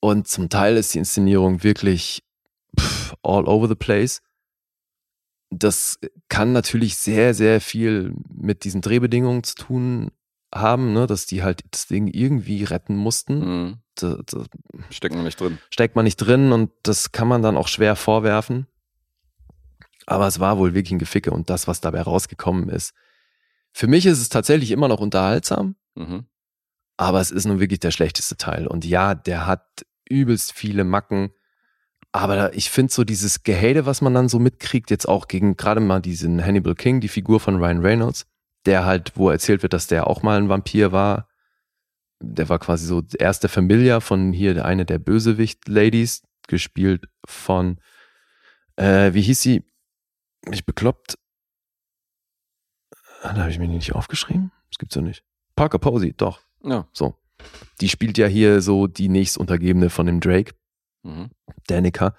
Und 0.00 0.28
zum 0.28 0.48
Teil 0.48 0.76
ist 0.76 0.94
die 0.94 0.98
Inszenierung 0.98 1.62
wirklich 1.62 2.22
pff, 2.78 3.14
all 3.22 3.46
over 3.46 3.68
the 3.68 3.74
place. 3.74 4.22
Das 5.50 5.98
kann 6.28 6.52
natürlich 6.52 6.96
sehr, 6.96 7.34
sehr 7.34 7.60
viel 7.60 8.14
mit 8.28 8.64
diesen 8.64 8.80
Drehbedingungen 8.80 9.42
zu 9.44 9.54
tun 9.54 10.10
haben, 10.54 10.92
ne? 10.92 11.06
dass 11.06 11.26
die 11.26 11.42
halt 11.42 11.62
das 11.70 11.86
Ding 11.86 12.06
irgendwie 12.06 12.64
retten 12.64 12.96
mussten. 12.96 13.38
Mhm. 13.38 13.76
Da, 13.94 14.18
da 14.26 14.44
Stecken 14.90 15.16
wir 15.16 15.24
nicht 15.24 15.40
drin. 15.40 15.58
steckt 15.70 15.96
man 15.96 16.04
nicht 16.04 16.16
drin 16.16 16.52
und 16.52 16.70
das 16.82 17.12
kann 17.12 17.28
man 17.28 17.42
dann 17.42 17.56
auch 17.56 17.68
schwer 17.68 17.96
vorwerfen. 17.96 18.66
Aber 20.06 20.26
es 20.26 20.40
war 20.40 20.58
wohl 20.58 20.74
wirklich 20.74 20.92
ein 20.92 20.98
Geficke 20.98 21.32
und 21.32 21.50
das, 21.50 21.66
was 21.66 21.80
dabei 21.80 22.02
rausgekommen 22.02 22.68
ist. 22.68 22.94
Für 23.72 23.86
mich 23.86 24.06
ist 24.06 24.20
es 24.20 24.28
tatsächlich 24.28 24.70
immer 24.70 24.88
noch 24.88 25.00
unterhaltsam, 25.00 25.76
Mhm. 25.98 26.26
aber 26.96 27.20
es 27.20 27.30
ist 27.30 27.46
nun 27.46 27.60
wirklich 27.60 27.80
der 27.80 27.90
schlechteste 27.90 28.36
Teil. 28.36 28.66
Und 28.66 28.84
ja, 28.84 29.14
der 29.14 29.46
hat 29.46 29.84
übelst 30.08 30.52
viele 30.52 30.84
Macken. 30.84 31.30
Aber 32.12 32.54
ich 32.54 32.70
finde 32.70 32.92
so 32.92 33.04
dieses 33.04 33.42
Gehate, 33.42 33.84
was 33.86 34.00
man 34.00 34.14
dann 34.14 34.28
so 34.28 34.38
mitkriegt, 34.38 34.90
jetzt 34.90 35.08
auch 35.08 35.28
gegen 35.28 35.56
gerade 35.56 35.80
mal 35.80 36.00
diesen 36.00 36.44
Hannibal 36.44 36.74
King, 36.74 37.00
die 37.00 37.08
Figur 37.08 37.40
von 37.40 37.56
Ryan 37.56 37.80
Reynolds, 37.84 38.26
der 38.66 38.84
halt, 38.86 39.12
wo 39.16 39.28
erzählt 39.30 39.62
wird, 39.62 39.72
dass 39.72 39.86
der 39.88 40.06
auch 40.06 40.22
mal 40.22 40.38
ein 40.38 40.48
Vampir 40.48 40.92
war. 40.92 41.28
Der 42.20 42.48
war 42.48 42.58
quasi 42.58 42.86
so 42.86 43.00
der 43.02 43.20
erste 43.20 43.48
Familiar 43.48 44.00
von 44.00 44.32
hier, 44.32 44.64
eine 44.64 44.84
der 44.86 44.98
Bösewicht-Ladies, 44.98 46.22
gespielt 46.48 47.06
von 47.26 47.80
Äh, 48.76 49.12
wie 49.14 49.22
hieß 49.22 49.42
sie? 49.42 49.64
Mich 50.46 50.64
bekloppt. 50.64 51.18
Ah, 53.22 53.32
Da 53.34 53.40
habe 53.42 53.50
ich 53.50 53.58
mir 53.58 53.66
die 53.68 53.74
nicht 53.74 53.94
aufgeschrieben. 53.94 54.52
Das 54.70 54.78
gibt's 54.78 54.94
ja 54.94 55.02
nicht. 55.02 55.24
Parker 55.58 55.78
Posey, 55.78 56.14
doch. 56.16 56.40
Ja. 56.62 56.86
So. 56.92 57.14
Die 57.80 57.88
spielt 57.88 58.18
ja 58.18 58.26
hier 58.26 58.60
so 58.62 58.86
die 58.86 59.08
nächstuntergebene 59.08 59.90
von 59.90 60.06
dem 60.06 60.20
Drake, 60.20 60.54
Mhm. 61.04 61.30
Danica. 61.68 62.16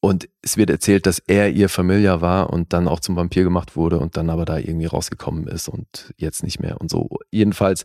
Und 0.00 0.28
es 0.42 0.56
wird 0.56 0.70
erzählt, 0.70 1.06
dass 1.06 1.18
er 1.18 1.50
ihr 1.50 1.68
Familiar 1.68 2.20
war 2.20 2.50
und 2.50 2.72
dann 2.72 2.88
auch 2.88 3.00
zum 3.00 3.16
Vampir 3.16 3.44
gemacht 3.44 3.76
wurde 3.76 3.98
und 3.98 4.16
dann 4.16 4.30
aber 4.30 4.44
da 4.44 4.58
irgendwie 4.58 4.86
rausgekommen 4.86 5.48
ist 5.48 5.68
und 5.68 6.14
jetzt 6.16 6.42
nicht 6.42 6.60
mehr 6.60 6.80
und 6.80 6.90
so. 6.90 7.08
Jedenfalls 7.30 7.84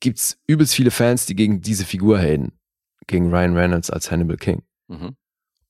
gibt's 0.00 0.38
übelst 0.46 0.74
viele 0.74 0.90
Fans, 0.90 1.26
die 1.26 1.34
gegen 1.34 1.60
diese 1.60 1.84
Figur 1.84 2.18
haten. 2.18 2.52
Gegen 3.06 3.30
Ryan 3.30 3.56
Reynolds 3.56 3.90
als 3.90 4.10
Hannibal 4.10 4.36
King. 4.36 4.62
Mhm. 4.88 5.16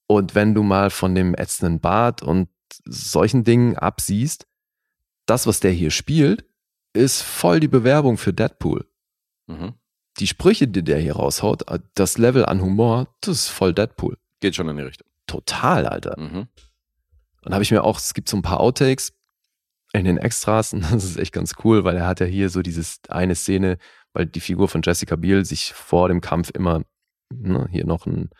Und 0.06 0.34
wenn 0.34 0.54
du 0.54 0.62
mal 0.62 0.90
von 0.90 1.14
dem 1.14 1.34
ätzenden 1.34 1.80
Bart 1.80 2.22
und 2.22 2.48
solchen 2.84 3.44
Dingen 3.44 3.76
absiehst, 3.76 4.46
das, 5.26 5.46
was 5.46 5.60
der 5.60 5.70
hier 5.72 5.90
spielt, 5.90 6.44
ist 6.94 7.22
voll 7.22 7.60
die 7.60 7.68
Bewerbung 7.68 8.16
für 8.16 8.32
Deadpool. 8.32 8.88
Mhm. 9.46 9.74
Die 10.18 10.26
Sprüche, 10.26 10.68
die 10.68 10.84
der 10.84 10.98
hier 10.98 11.16
raushaut, 11.16 11.64
das 11.94 12.18
Level 12.18 12.46
an 12.46 12.62
Humor, 12.62 13.08
das 13.20 13.36
ist 13.36 13.48
voll 13.48 13.74
Deadpool. 13.74 14.16
Geht 14.40 14.54
schon 14.54 14.68
in 14.68 14.76
die 14.76 14.84
Richtung. 14.84 15.08
Total, 15.26 15.86
Alter. 15.86 16.18
Mhm. 16.18 16.46
Und 17.42 17.52
habe 17.52 17.62
ich 17.62 17.70
mir 17.70 17.82
auch, 17.82 17.98
es 17.98 18.14
gibt 18.14 18.28
so 18.28 18.36
ein 18.36 18.42
paar 18.42 18.60
Outtakes 18.60 19.12
in 19.92 20.04
den 20.04 20.18
Extras 20.18 20.72
und 20.72 20.82
das 20.82 21.04
ist 21.04 21.16
echt 21.18 21.32
ganz 21.32 21.54
cool, 21.64 21.84
weil 21.84 21.96
er 21.96 22.06
hat 22.06 22.20
ja 22.20 22.26
hier 22.26 22.48
so 22.48 22.62
dieses 22.62 23.00
eine 23.08 23.34
Szene, 23.34 23.78
weil 24.12 24.26
die 24.26 24.40
Figur 24.40 24.68
von 24.68 24.82
Jessica 24.82 25.16
Biel 25.16 25.44
sich 25.44 25.72
vor 25.72 26.08
dem 26.08 26.20
Kampf 26.20 26.50
immer, 26.50 26.82
ne, 27.32 27.66
hier 27.70 27.84
noch 27.84 28.06
ein, 28.06 28.30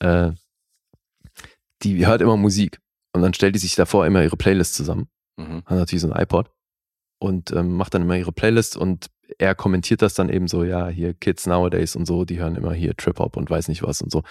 äh, 0.00 0.32
die 1.82 2.06
hört 2.06 2.20
immer 2.20 2.36
Musik 2.36 2.80
und 3.12 3.22
dann 3.22 3.32
stellt 3.34 3.54
die 3.54 3.60
sich 3.60 3.74
davor 3.76 4.06
immer 4.06 4.22
ihre 4.22 4.36
Playlist 4.36 4.74
zusammen, 4.74 5.08
Mhm. 5.38 5.62
hat 5.66 5.78
natürlich 5.78 6.02
so 6.02 6.10
ein 6.10 6.20
iPod 6.20 6.50
und 7.18 7.50
ähm, 7.52 7.74
macht 7.74 7.94
dann 7.94 8.02
immer 8.02 8.16
ihre 8.16 8.32
Playlist 8.32 8.76
und 8.76 9.10
er 9.38 9.54
kommentiert 9.54 10.02
das 10.02 10.14
dann 10.14 10.28
eben 10.28 10.48
so, 10.48 10.64
ja, 10.64 10.88
hier 10.88 11.14
Kids 11.14 11.46
nowadays 11.46 11.96
und 11.96 12.06
so, 12.06 12.24
die 12.24 12.38
hören 12.38 12.56
immer 12.56 12.72
hier 12.72 12.96
Trip-Hop 12.96 13.36
und 13.36 13.50
weiß 13.50 13.68
nicht 13.68 13.82
was 13.82 14.00
und 14.00 14.10
so. 14.10 14.22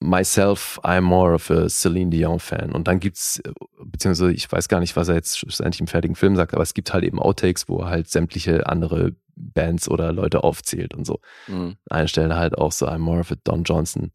Myself, 0.00 0.80
I'm 0.82 1.02
more 1.02 1.34
of 1.34 1.50
a 1.50 1.68
Celine 1.68 2.10
Dion 2.10 2.38
Fan. 2.38 2.72
Und 2.72 2.88
dann 2.88 3.00
gibt's, 3.00 3.38
äh, 3.40 3.52
beziehungsweise 3.84 4.32
ich 4.32 4.50
weiß 4.50 4.68
gar 4.68 4.80
nicht, 4.80 4.96
was 4.96 5.08
er 5.08 5.14
jetzt 5.14 5.38
schlussendlich 5.38 5.80
im 5.80 5.86
fertigen 5.86 6.16
Film 6.16 6.36
sagt, 6.36 6.52
aber 6.52 6.62
es 6.62 6.74
gibt 6.74 6.92
halt 6.92 7.04
eben 7.04 7.18
Outtakes, 7.18 7.68
wo 7.68 7.78
er 7.80 7.88
halt 7.88 8.08
sämtliche 8.08 8.66
andere 8.66 9.12
Bands 9.36 9.88
oder 9.88 10.12
Leute 10.12 10.44
aufzählt 10.44 10.94
und 10.94 11.06
so. 11.06 11.20
Mhm. 11.48 11.76
An 11.88 11.98
einer 11.98 12.08
Stelle 12.08 12.36
halt 12.36 12.58
auch 12.58 12.72
so, 12.72 12.86
I'm 12.86 12.98
more 12.98 13.20
of 13.20 13.32
a 13.32 13.36
Don 13.44 13.64
Johnson 13.64 14.12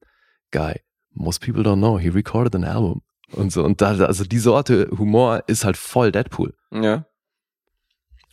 guy. 0.51 0.79
Most 1.13 1.41
people 1.41 1.63
don't 1.63 1.77
know, 1.77 1.97
he 1.97 2.09
recorded 2.09 2.55
an 2.55 2.63
album. 2.63 3.01
Und 3.31 3.51
so. 3.51 3.63
Und 3.63 3.81
da, 3.81 3.89
also 3.89 4.23
die 4.23 4.39
Sorte 4.39 4.89
Humor 4.97 5.43
ist 5.47 5.65
halt 5.65 5.77
voll 5.77 6.11
Deadpool. 6.11 6.53
Ja. 6.71 7.05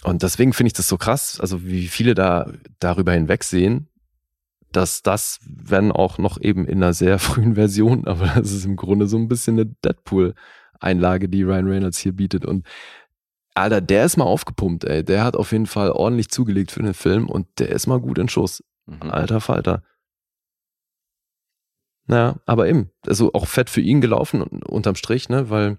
Und 0.06 0.22
deswegen 0.22 0.52
finde 0.52 0.68
ich 0.68 0.72
das 0.74 0.86
so 0.88 0.96
krass, 0.98 1.40
also 1.40 1.64
wie 1.64 1.88
viele 1.88 2.14
da 2.14 2.52
darüber 2.78 3.12
hinwegsehen, 3.12 3.88
dass 4.70 5.02
das, 5.02 5.40
wenn 5.44 5.90
auch 5.90 6.18
noch 6.18 6.40
eben 6.40 6.64
in 6.64 6.82
einer 6.82 6.92
sehr 6.92 7.18
frühen 7.26 7.56
Version, 7.56 8.06
aber 8.06 8.26
das 8.36 8.52
ist 8.52 8.64
im 8.64 8.76
Grunde 8.76 9.08
so 9.08 9.16
ein 9.16 9.26
bisschen 9.26 9.58
eine 9.58 9.66
Deadpool-Einlage, 9.66 11.28
die 11.28 11.42
Ryan 11.42 11.66
Reynolds 11.68 11.98
hier 11.98 12.12
bietet. 12.12 12.44
Und 12.46 12.64
Alter, 13.54 13.80
der 13.80 14.04
ist 14.04 14.16
mal 14.16 14.24
aufgepumpt, 14.24 14.84
ey. 14.84 15.02
Der 15.02 15.24
hat 15.24 15.34
auf 15.36 15.50
jeden 15.50 15.66
Fall 15.66 15.90
ordentlich 15.90 16.28
zugelegt 16.28 16.70
für 16.70 16.82
den 16.82 16.94
Film 16.94 17.28
und 17.28 17.48
der 17.58 17.70
ist 17.70 17.88
mal 17.88 17.98
gut 18.00 18.18
in 18.18 18.28
Schuss. 18.28 18.62
Mhm. 18.86 19.10
Alter 19.10 19.40
Falter. 19.40 19.82
Naja, 22.06 22.36
aber 22.46 22.68
eben, 22.68 22.90
also 23.06 23.32
auch 23.32 23.48
fett 23.48 23.70
für 23.70 23.80
ihn 23.80 24.00
gelaufen 24.00 24.40
un- 24.40 24.62
unterm 24.62 24.94
Strich, 24.94 25.28
ne, 25.28 25.50
weil 25.50 25.78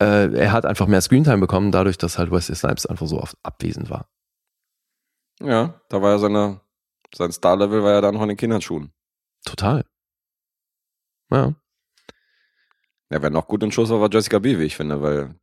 äh, 0.00 0.32
er 0.32 0.52
hat 0.52 0.66
einfach 0.66 0.86
mehr 0.86 1.00
Screentime 1.00 1.38
bekommen, 1.38 1.72
dadurch, 1.72 1.98
dass 1.98 2.18
halt 2.18 2.30
Wesley 2.30 2.56
Snipes 2.56 2.86
einfach 2.86 3.06
so 3.06 3.20
oft 3.20 3.36
abwesend 3.42 3.90
war. 3.90 4.08
Ja, 5.40 5.80
da 5.88 6.02
war 6.02 6.12
ja 6.12 6.18
seine, 6.18 6.60
sein 7.14 7.32
Star-Level 7.32 7.82
war 7.82 7.92
ja 7.92 8.00
dann 8.00 8.14
noch 8.14 8.22
in 8.22 8.28
den 8.28 8.36
Kinderschuhen. 8.36 8.92
Total. 9.44 9.84
Ja. 11.30 11.54
Ja, 13.10 13.22
wer 13.22 13.30
noch 13.30 13.46
gut 13.46 13.62
in 13.62 13.72
Schuss 13.72 13.90
war, 13.90 14.00
war 14.00 14.10
Jessica 14.12 14.38
Biel, 14.38 14.58
wie 14.58 14.64
ich 14.64 14.76
finde, 14.76 15.00
weil 15.00 15.34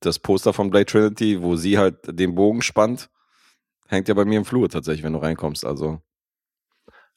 das 0.00 0.18
Poster 0.18 0.52
von 0.52 0.70
Blade 0.70 0.86
Trinity, 0.86 1.42
wo 1.42 1.56
sie 1.56 1.78
halt 1.78 1.96
den 2.06 2.34
Bogen 2.34 2.62
spannt, 2.62 3.10
hängt 3.86 4.08
ja 4.08 4.14
bei 4.14 4.24
mir 4.24 4.38
im 4.38 4.44
Flur 4.44 4.68
tatsächlich, 4.68 5.02
wenn 5.04 5.14
du 5.14 5.18
reinkommst. 5.18 5.64
Also 5.64 6.02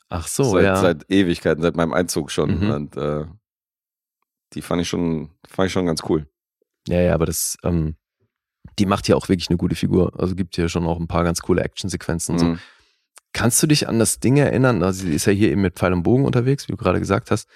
Ach 0.09 0.27
so, 0.27 0.43
seit, 0.43 0.63
ja. 0.63 0.75
seit 0.75 1.09
Ewigkeiten, 1.11 1.61
seit 1.61 1.75
meinem 1.75 1.93
Einzug 1.93 2.31
schon. 2.31 2.59
Mhm. 2.59 2.71
Und 2.71 2.97
äh, 2.97 3.25
die 4.53 4.61
fand 4.61 4.81
ich 4.81 4.89
schon, 4.89 5.31
fand 5.47 5.67
ich 5.67 5.73
schon 5.73 5.85
ganz 5.85 6.01
cool. 6.09 6.27
Ja, 6.87 7.01
ja, 7.01 7.13
aber 7.13 7.25
das, 7.25 7.57
ähm, 7.63 7.95
die 8.79 8.85
macht 8.85 9.07
ja 9.07 9.15
auch 9.15 9.29
wirklich 9.29 9.49
eine 9.49 9.57
gute 9.57 9.75
Figur. 9.75 10.19
Also 10.19 10.35
gibt 10.35 10.55
hier 10.55 10.69
schon 10.69 10.85
auch 10.85 10.99
ein 10.99 11.07
paar 11.07 11.23
ganz 11.23 11.41
coole 11.41 11.63
Actionsequenzen 11.63 12.33
und 12.33 12.39
so. 12.39 12.45
Mhm. 12.45 12.59
Kannst 13.33 13.61
du 13.63 13.67
dich 13.67 13.87
an 13.87 13.99
das 13.99 14.19
Ding 14.19 14.37
erinnern? 14.37 14.83
Also 14.83 15.05
sie 15.05 15.13
ist 15.13 15.25
ja 15.25 15.31
hier 15.31 15.51
eben 15.51 15.61
mit 15.61 15.75
Pfeil 15.75 15.93
und 15.93 16.03
Bogen 16.03 16.25
unterwegs, 16.25 16.67
wie 16.67 16.71
du 16.71 16.77
gerade 16.77 16.99
gesagt 16.99 17.31
hast. 17.31 17.47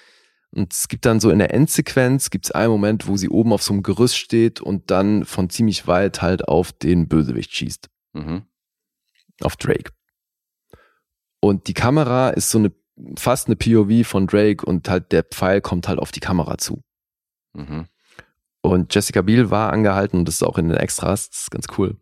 Und 0.51 0.71
es 0.71 0.87
gibt 0.87 1.05
dann 1.05 1.19
so 1.19 1.29
in 1.31 1.39
der 1.39 1.53
Endsequenz, 1.53 2.29
gibt 2.29 2.45
es 2.45 2.51
einen 2.51 2.71
Moment, 2.71 3.07
wo 3.07 3.17
sie 3.17 3.29
oben 3.29 3.51
auf 3.51 3.61
so 3.61 3.73
einem 3.73 3.83
Gerüst 3.83 4.17
steht 4.17 4.61
und 4.61 4.89
dann 4.89 5.25
von 5.25 5.49
ziemlich 5.49 5.85
weit 5.85 6.21
halt 6.21 6.47
auf 6.47 6.71
den 6.71 7.09
Bösewicht 7.09 7.53
schießt. 7.53 7.89
Mhm. 8.13 8.43
Auf 9.41 9.57
Drake. 9.57 9.91
Und 11.41 11.67
die 11.67 11.73
Kamera 11.73 12.29
ist 12.29 12.51
so 12.51 12.57
eine, 12.57 12.71
fast 13.17 13.47
eine 13.47 13.57
POV 13.57 14.07
von 14.07 14.27
Drake 14.27 14.65
und 14.65 14.87
halt 14.87 15.11
der 15.11 15.23
Pfeil 15.23 15.59
kommt 15.59 15.89
halt 15.89 15.99
auf 15.99 16.13
die 16.13 16.21
Kamera 16.21 16.57
zu. 16.57 16.81
Mhm. 17.53 17.87
Und 18.71 18.93
Jessica 18.93 19.21
Biel 19.21 19.49
war 19.49 19.71
angehalten, 19.71 20.19
und 20.19 20.27
das 20.27 20.35
ist 20.35 20.43
auch 20.43 20.57
in 20.57 20.69
den 20.69 20.77
Extras, 20.77 21.29
das 21.29 21.41
ist 21.43 21.51
ganz 21.51 21.67
cool. 21.77 21.97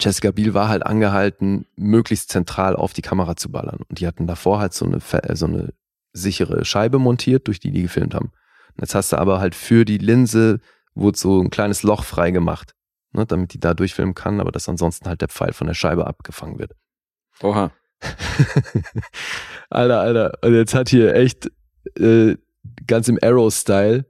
Jessica 0.00 0.30
Biel 0.30 0.54
war 0.54 0.68
halt 0.68 0.84
angehalten, 0.84 1.66
möglichst 1.76 2.30
zentral 2.30 2.74
auf 2.74 2.92
die 2.92 3.02
Kamera 3.02 3.36
zu 3.36 3.50
ballern. 3.50 3.80
Und 3.88 4.00
die 4.00 4.06
hatten 4.06 4.26
davor 4.26 4.58
halt 4.58 4.72
so 4.72 4.86
eine, 4.86 4.96
äh, 4.96 5.36
so 5.36 5.46
eine 5.46 5.74
sichere 6.12 6.64
Scheibe 6.64 6.98
montiert, 6.98 7.46
durch 7.46 7.60
die 7.60 7.70
die 7.70 7.82
gefilmt 7.82 8.14
haben. 8.14 8.32
Und 8.76 8.80
jetzt 8.80 8.94
hast 8.94 9.12
du 9.12 9.18
aber 9.18 9.40
halt 9.40 9.54
für 9.54 9.84
die 9.84 9.98
Linse, 9.98 10.60
wurde 10.94 11.18
so 11.18 11.40
ein 11.40 11.50
kleines 11.50 11.82
Loch 11.82 12.04
frei 12.04 12.30
gemacht, 12.30 12.74
ne, 13.12 13.26
damit 13.26 13.52
die 13.52 13.60
da 13.60 13.74
durchfilmen 13.74 14.14
kann, 14.14 14.40
aber 14.40 14.52
dass 14.52 14.68
ansonsten 14.68 15.08
halt 15.08 15.20
der 15.20 15.28
Pfeil 15.28 15.52
von 15.52 15.66
der 15.66 15.74
Scheibe 15.74 16.06
abgefangen 16.06 16.58
wird. 16.58 16.72
Oha. 17.42 17.70
Alter, 19.70 20.00
Alter. 20.00 20.38
Und 20.42 20.54
jetzt 20.54 20.74
hat 20.74 20.88
hier 20.88 21.14
echt 21.14 21.50
äh, 21.98 22.36
ganz 22.86 23.08
im 23.08 23.18
Arrow-Style 23.22 24.06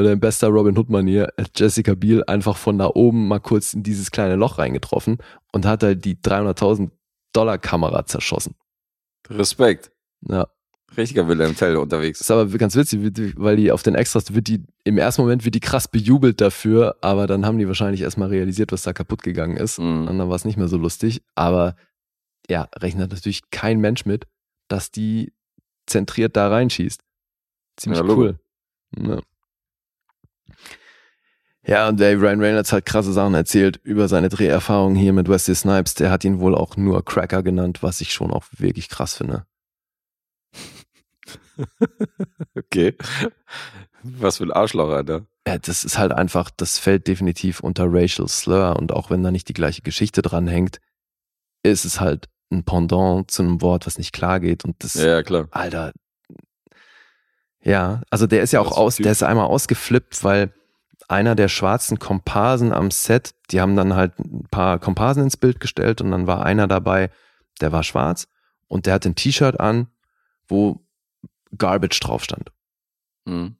oder 0.00 0.12
in 0.12 0.20
bester 0.20 0.48
Robin 0.48 0.76
Hood-Manier 0.76 1.32
hat 1.38 1.58
Jessica 1.58 1.94
Biel 1.94 2.24
einfach 2.24 2.56
von 2.56 2.78
da 2.78 2.90
oben 2.92 3.28
mal 3.28 3.40
kurz 3.40 3.74
in 3.74 3.82
dieses 3.82 4.10
kleine 4.10 4.36
Loch 4.36 4.58
reingetroffen 4.58 5.18
und 5.52 5.66
hat 5.66 5.82
halt 5.82 6.04
die 6.04 6.16
300.000 6.16 6.90
Dollar 7.32 7.58
Kamera 7.58 8.04
zerschossen. 8.06 8.54
Respekt. 9.28 9.92
Ja, 10.28 10.48
Richtiger 10.96 11.28
Wilhelm 11.28 11.54
Tell 11.54 11.76
unterwegs. 11.76 12.20
ist 12.20 12.30
aber 12.30 12.46
ganz 12.58 12.74
witzig, 12.74 13.34
weil 13.36 13.56
die 13.56 13.70
auf 13.70 13.82
den 13.82 13.94
Extras 13.94 14.34
wird 14.34 14.48
die, 14.48 14.64
im 14.84 14.98
ersten 14.98 15.22
Moment 15.22 15.44
wird 15.44 15.54
die 15.54 15.60
krass 15.60 15.86
bejubelt 15.86 16.40
dafür, 16.40 16.96
aber 17.00 17.26
dann 17.26 17.46
haben 17.46 17.58
die 17.58 17.68
wahrscheinlich 17.68 18.00
erstmal 18.00 18.28
realisiert, 18.28 18.72
was 18.72 18.82
da 18.82 18.92
kaputt 18.92 19.22
gegangen 19.22 19.56
ist. 19.56 19.78
Mhm. 19.78 20.08
Und 20.08 20.18
dann 20.18 20.28
war 20.28 20.34
es 20.34 20.44
nicht 20.44 20.56
mehr 20.56 20.68
so 20.68 20.76
lustig. 20.76 21.22
Aber 21.36 21.76
ja, 22.48 22.68
rechnet 22.76 23.10
natürlich 23.10 23.50
kein 23.50 23.80
Mensch 23.80 24.04
mit, 24.04 24.26
dass 24.68 24.90
die 24.90 25.32
zentriert 25.86 26.36
da 26.36 26.48
reinschießt. 26.48 27.02
Ziemlich 27.76 28.00
Ja, 28.00 28.06
cool. 28.08 28.40
Ja. 28.98 29.20
Ja, 31.70 31.88
und 31.88 32.00
der 32.00 32.20
Ryan 32.20 32.40
Reynolds 32.40 32.72
hat 32.72 32.84
krasse 32.84 33.12
Sachen 33.12 33.34
erzählt 33.34 33.78
über 33.84 34.08
seine 34.08 34.28
Dreherfahrung 34.28 34.96
hier 34.96 35.12
mit 35.12 35.28
Wesley 35.28 35.54
Snipes. 35.54 35.94
Der 35.94 36.10
hat 36.10 36.24
ihn 36.24 36.40
wohl 36.40 36.56
auch 36.56 36.76
nur 36.76 37.04
Cracker 37.04 37.44
genannt, 37.44 37.80
was 37.80 38.00
ich 38.00 38.12
schon 38.12 38.32
auch 38.32 38.44
wirklich 38.50 38.88
krass 38.88 39.14
finde. 39.14 39.46
Okay. 42.56 42.96
Was 44.02 44.38
für 44.38 44.44
ein 44.44 44.52
Arschloch, 44.52 44.88
Alter. 44.88 45.26
Ja, 45.46 45.58
das 45.58 45.84
ist 45.84 45.98
halt 45.98 46.12
einfach, 46.12 46.50
das 46.56 46.78
fällt 46.78 47.06
definitiv 47.06 47.60
unter 47.60 47.84
Racial 47.86 48.28
Slur 48.28 48.76
und 48.76 48.92
auch 48.92 49.10
wenn 49.10 49.22
da 49.22 49.30
nicht 49.30 49.48
die 49.48 49.52
gleiche 49.52 49.82
Geschichte 49.82 50.22
dran 50.22 50.48
hängt, 50.48 50.80
ist 51.62 51.84
es 51.84 52.00
halt 52.00 52.28
ein 52.50 52.64
Pendant 52.64 53.30
zu 53.30 53.42
einem 53.42 53.60
Wort, 53.60 53.86
was 53.86 53.98
nicht 53.98 54.12
klar 54.12 54.40
geht 54.40 54.64
und 54.64 54.82
das, 54.82 54.94
Ja, 54.94 55.06
ja, 55.06 55.22
klar. 55.22 55.48
Alter. 55.50 55.92
Ja, 57.62 58.00
also 58.08 58.26
der 58.26 58.42
ist 58.42 58.52
ja 58.52 58.60
auch 58.60 58.76
aus, 58.76 58.96
der 58.96 59.12
ist 59.12 59.22
einmal 59.22 59.46
ausgeflippt, 59.46 60.24
weil 60.24 60.54
einer 61.10 61.34
der 61.34 61.48
schwarzen 61.48 61.98
Komparsen 61.98 62.72
am 62.72 62.90
Set, 62.90 63.34
die 63.50 63.60
haben 63.60 63.76
dann 63.76 63.94
halt 63.94 64.18
ein 64.18 64.46
paar 64.50 64.78
Komparsen 64.78 65.24
ins 65.24 65.36
Bild 65.36 65.58
gestellt 65.58 66.00
und 66.00 66.12
dann 66.12 66.26
war 66.26 66.44
einer 66.44 66.68
dabei, 66.68 67.10
der 67.60 67.72
war 67.72 67.82
schwarz 67.82 68.28
und 68.68 68.86
der 68.86 68.94
hat 68.94 69.06
ein 69.06 69.16
T-Shirt 69.16 69.58
an, 69.58 69.88
wo 70.46 70.80
Garbage 71.56 71.98
drauf 71.98 72.22
stand. 72.22 72.52
Mhm. 73.24 73.56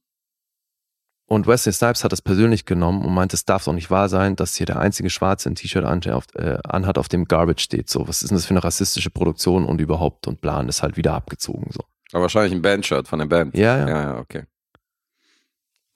Und 1.26 1.46
Wesley 1.46 1.72
Snipes 1.72 2.02
hat 2.02 2.12
das 2.12 2.22
persönlich 2.22 2.66
genommen 2.66 3.04
und 3.04 3.14
meint, 3.14 3.32
es 3.34 3.44
darf 3.44 3.64
doch 3.64 3.72
nicht 3.72 3.90
wahr 3.90 4.08
sein, 4.08 4.34
dass 4.34 4.56
hier 4.56 4.66
der 4.66 4.80
einzige 4.80 5.10
Schwarze 5.10 5.48
ein 5.48 5.54
T-Shirt 5.54 5.84
an, 5.84 6.02
äh, 6.02 6.58
anhat, 6.64 6.98
auf 6.98 7.08
dem 7.08 7.26
Garbage 7.26 7.62
steht. 7.62 7.88
So, 7.88 8.06
was 8.08 8.22
ist 8.22 8.30
denn 8.30 8.36
das 8.36 8.46
für 8.46 8.50
eine 8.50 8.64
rassistische 8.64 9.10
Produktion 9.10 9.64
und 9.64 9.80
überhaupt 9.80 10.26
und 10.26 10.40
Plan 10.40 10.68
ist 10.68 10.82
halt 10.82 10.96
wieder 10.96 11.14
abgezogen. 11.14 11.70
So. 11.70 11.80
Aber 12.12 12.22
wahrscheinlich 12.22 12.52
ein 12.52 12.62
Bandshirt 12.62 13.06
von 13.06 13.20
der 13.20 13.26
Band. 13.26 13.56
Ja, 13.56 13.78
ja. 13.78 13.88
Ja, 13.88 14.02
ja, 14.02 14.18
okay. 14.18 14.44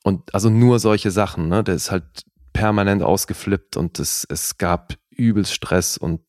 Und 0.05 0.35
also 0.35 0.51
nur 0.51 0.79
solche 0.79 1.11
Sachen, 1.11 1.49
ne? 1.49 1.65
Der 1.65 1.75
ist 1.75 1.91
halt 1.91 2.05
permanent 2.53 3.03
ausgeflippt 3.03 3.77
und 3.77 3.99
es, 3.99 4.27
es 4.29 4.59
gab 4.59 4.95
übelst 5.11 5.55
Stress 5.55 5.97
und 5.97 6.21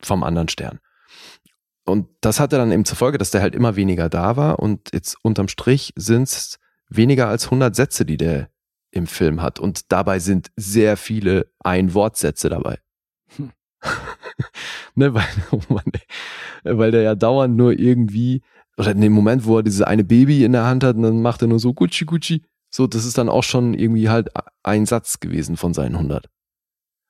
vom 0.00 0.24
anderen 0.24 0.48
Stern. 0.48 0.80
Und 1.84 2.08
das 2.20 2.40
hatte 2.40 2.56
dann 2.56 2.72
eben 2.72 2.84
zur 2.84 2.96
Folge, 2.96 3.18
dass 3.18 3.30
der 3.30 3.42
halt 3.42 3.54
immer 3.54 3.76
weniger 3.76 4.08
da 4.08 4.36
war 4.36 4.58
und 4.58 4.90
jetzt 4.92 5.16
unterm 5.22 5.48
Strich 5.48 5.92
sind 5.96 6.24
es 6.24 6.58
weniger 6.88 7.28
als 7.28 7.44
100 7.44 7.76
Sätze, 7.76 8.04
die 8.04 8.16
der 8.16 8.50
im 8.90 9.06
Film 9.06 9.42
hat 9.42 9.60
und 9.60 9.92
dabei 9.92 10.18
sind 10.18 10.50
sehr 10.56 10.96
viele 10.96 11.52
Ein-Wort-Sätze 11.60 12.48
dabei. 12.48 12.78
Hm. 13.36 13.52
ne, 14.94 15.14
weil, 15.14 15.26
oh 15.50 15.60
Mann, 15.68 15.92
weil 16.64 16.90
der 16.90 17.02
ja 17.02 17.14
dauernd 17.14 17.56
nur 17.56 17.78
irgendwie, 17.78 18.42
oder 18.76 18.92
in 18.92 19.00
dem 19.00 19.12
Moment, 19.12 19.44
wo 19.44 19.58
er 19.58 19.62
dieses 19.62 19.82
eine 19.82 20.04
Baby 20.04 20.44
in 20.44 20.52
der 20.52 20.64
Hand 20.64 20.84
hat, 20.84 20.96
und 20.96 21.02
dann 21.02 21.20
macht 21.20 21.42
er 21.42 21.48
nur 21.48 21.58
so 21.58 21.74
Gucci 21.74 22.06
Gucci. 22.06 22.42
So, 22.70 22.86
das 22.86 23.04
ist 23.04 23.18
dann 23.18 23.28
auch 23.28 23.44
schon 23.44 23.74
irgendwie 23.74 24.08
halt 24.08 24.28
ein 24.62 24.86
Satz 24.86 25.20
gewesen 25.20 25.56
von 25.56 25.72
seinen 25.74 25.94
100. 25.96 26.26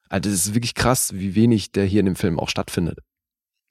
Also 0.09 0.31
das 0.31 0.47
ist 0.47 0.55
wirklich 0.55 0.75
krass, 0.75 1.13
wie 1.15 1.35
wenig 1.35 1.73
der 1.73 1.85
hier 1.85 2.01
in 2.01 2.07
dem 2.07 2.17
Film 2.17 2.39
auch 2.39 2.49
stattfindet. 2.49 3.01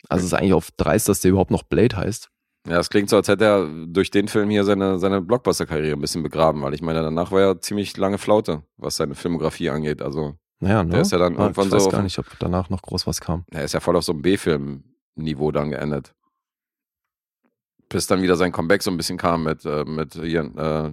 Also 0.10 0.26
es 0.26 0.32
ist 0.32 0.38
eigentlich 0.38 0.54
auf 0.54 0.70
dreist, 0.72 1.10
dass 1.10 1.22
der 1.22 1.32
überhaupt 1.32 1.52
noch 1.52 1.64
Blade 1.64 1.96
heißt. 1.98 2.30
Ja, 2.68 2.80
es 2.80 2.90
klingt 2.90 3.10
so, 3.10 3.16
als 3.16 3.30
hätte 3.30 3.46
er 3.46 3.68
durch 3.88 4.12
den 4.12 4.28
Film 4.28 4.50
hier 4.50 4.66
seine, 4.66 5.00
seine 5.00 5.22
Blockbuster-Karriere 5.22 5.96
ein 5.96 6.02
bisschen 6.02 6.22
begraben, 6.24 6.62
weil 6.62 6.74
ich 6.74 6.82
meine, 6.82 7.02
danach 7.02 7.32
war 7.32 7.42
er 7.42 7.62
ziemlich 7.62 7.96
lange 7.96 8.18
Flaute, 8.18 8.64
was 8.76 8.98
seine 8.98 9.16
Filmografie 9.16 9.70
angeht. 9.70 10.02
Also, 10.02 10.36
Naja, 10.60 10.84
ne? 10.84 10.92
Der 10.92 11.02
ist 11.02 11.12
ja 11.14 11.18
dann 11.18 11.38
Ah, 11.38 11.44
irgendwann 11.44 11.68
ich 11.68 11.72
weiß 11.72 11.84
so 11.86 11.90
gar 11.90 12.04
nicht, 12.04 12.20
ob 12.20 12.26
danach 12.40 12.70
noch 12.70 12.82
groß 12.82 13.08
was 13.08 13.22
kam. 13.22 13.46
er 13.52 13.64
ist 13.64 13.74
ja 13.74 13.80
voll 13.80 13.96
auf 13.96 14.04
so 14.04 14.12
einem 14.12 14.22
B-Film-Niveau 14.22 15.52
dann 15.52 15.70
geendet. 15.72 16.14
Bis 17.90 18.06
dann 18.06 18.22
wieder 18.22 18.36
sein 18.36 18.52
Comeback 18.52 18.84
so 18.84 18.92
ein 18.92 18.98
bisschen 18.98 19.18
kam 19.18 19.44
mit, 19.46 19.66
äh, 19.66 19.86
mit 19.86 20.14
hier, 20.16 20.42
äh, 20.58 20.92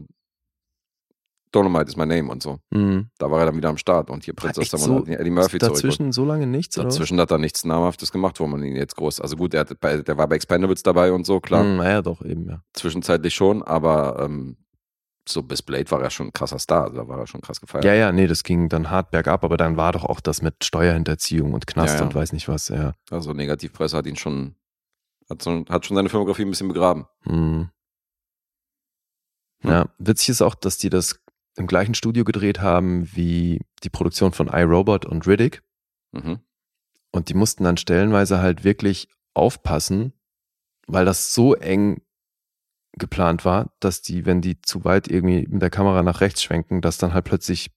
Dolomite 1.55 1.89
is 1.89 1.97
my 1.97 2.07
name 2.07 2.31
und 2.31 2.43
so. 2.43 2.59
Mhm. 2.71 3.11
Da 3.19 3.31
war 3.31 3.41
er 3.41 3.47
dann 3.47 3.57
wieder 3.57 3.69
am 3.69 3.79
Start 3.79 4.11
und 4.11 4.25
hier 4.25 4.35
Prinz 4.35 4.59
aus 4.59 4.69
der 4.69 4.79
so? 4.79 5.05
Eddie 5.07 5.31
Murphy 5.31 5.59
zurück. 5.59 5.75
Dazwischen 5.75 6.13
so 6.13 6.25
lange 6.25 6.47
nichts, 6.47 6.77
oder? 6.79 6.89
Dazwischen 6.89 7.21
hat 7.21 7.31
er 7.31 7.39
nichts 7.39 7.65
Namhaftes 7.65 8.11
gemacht, 8.11 8.41
wo 8.41 8.47
man 8.47 8.63
ihn 8.65 8.77
jetzt 8.77 8.97
groß. 8.97 9.21
Also 9.21 9.37
gut, 9.37 9.55
er 9.55 9.65
bei, 9.65 9.99
der 9.99 10.17
war 10.17 10.27
bei 10.27 10.37
Expendables 10.37 10.83
dabei 10.83 11.13
und 11.13 11.27
so, 11.27 11.41
klar. 11.41 11.63
Mhm, 11.63 11.77
naja, 11.77 12.03
doch, 12.03 12.23
eben, 12.23 12.49
ja. 12.49 12.63
Zwischenzeitlich 12.73 13.35
schon, 13.35 13.63
aber 13.63 14.19
ähm, 14.21 14.57
so 15.29 15.43
bis 15.43 15.63
Blade 15.63 15.91
war 15.91 16.03
er 16.03 16.11
schon 16.11 16.27
ein 16.29 16.33
krasser 16.33 16.59
Star. 16.59 16.85
Also 16.85 16.97
da 16.97 17.09
war 17.09 17.19
er 17.19 17.27
schon 17.27 17.41
krass 17.41 17.61
gefeiert. 17.61 17.85
Ja, 17.85 17.95
ja, 17.95 18.13
nee, 18.13 18.27
das 18.27 18.43
ging 18.43 18.69
dann 18.69 18.91
hart 18.91 19.11
bergab, 19.11 19.45
aber 19.45 19.57
dann 19.57 19.77
war 19.77 19.93
doch 19.93 20.05
auch 20.05 20.21
das 20.21 20.43
mit 20.43 20.65
Steuerhinterziehung 20.65 21.55
und 21.55 21.67
Knast 21.67 21.95
Ja, 21.95 22.01
ja. 22.01 22.07
und 22.07 22.15
weiß 22.15 22.33
nicht 22.33 22.49
was, 22.49 22.69
ja. 22.69 22.93
Also 23.11 23.33
Negativpresse 23.33 23.97
hat 23.97 24.07
ihn 24.07 24.17
schon, 24.17 24.57
hat, 25.31 25.41
so, 25.41 25.65
hat 25.69 25.87
schon 25.87 25.97
seine 25.97 26.09
Filmografie 26.09 26.43
ein 26.43 26.51
bisschen 26.51 26.69
begraben. 26.69 27.07
Mhm. 27.25 27.71
Hm. 29.65 29.71
Ja, 29.71 29.87
witzig 29.99 30.29
ist 30.29 30.43
auch, 30.43 30.55
dass 30.55 30.77
die 30.77 30.91
das 30.91 31.24
im 31.57 31.67
gleichen 31.67 31.95
Studio 31.95 32.25
gedreht 32.25 32.61
haben 32.61 33.09
wie 33.15 33.61
die 33.83 33.91
Produktion 33.91 34.33
von 34.33 34.49
iRobot 34.49 35.07
und 35.07 35.27
Riddick. 35.27 35.63
Mhm. 36.13 36.41
Und 37.13 37.29
die 37.29 37.35
mussten 37.35 37.65
dann 37.65 37.77
stellenweise 37.77 38.41
halt 38.41 38.65
wirklich 38.65 39.09
aufpassen, 39.35 40.13
weil 40.87 41.05
das 41.05 41.33
so 41.33 41.55
eng 41.55 42.03
geplant 42.93 43.45
war, 43.45 43.73
dass 43.81 44.03
die, 44.03 44.27
wenn 44.27 44.41
die 44.41 44.61
zu 44.63 44.85
weit 44.85 45.09
irgendwie 45.09 45.47
mit 45.49 45.63
der 45.63 45.71
Kamera 45.71 46.03
nach 46.03 46.21
rechts 46.21 46.43
schwenken, 46.43 46.81
dass 46.81 46.99
dann 46.99 47.15
halt 47.15 47.25
plötzlich 47.25 47.71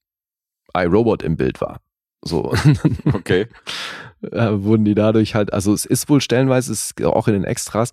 iRobot 0.76 1.24
im 1.24 1.38
Bild 1.38 1.62
war. 1.62 1.82
So. 2.24 2.54
Okay. 3.14 3.48
äh, 4.22 4.50
wurden 4.52 4.86
die 4.86 4.96
dadurch 4.96 5.36
halt, 5.36 5.54
also 5.54 5.74
es 5.74 5.86
ist 5.86 6.10
wohl 6.10 6.22
stellenweise, 6.22 6.72
es 6.72 6.92
ist 6.92 7.04
auch 7.04 7.28
in 7.28 7.34
den 7.34 7.44
Extras, 7.44 7.92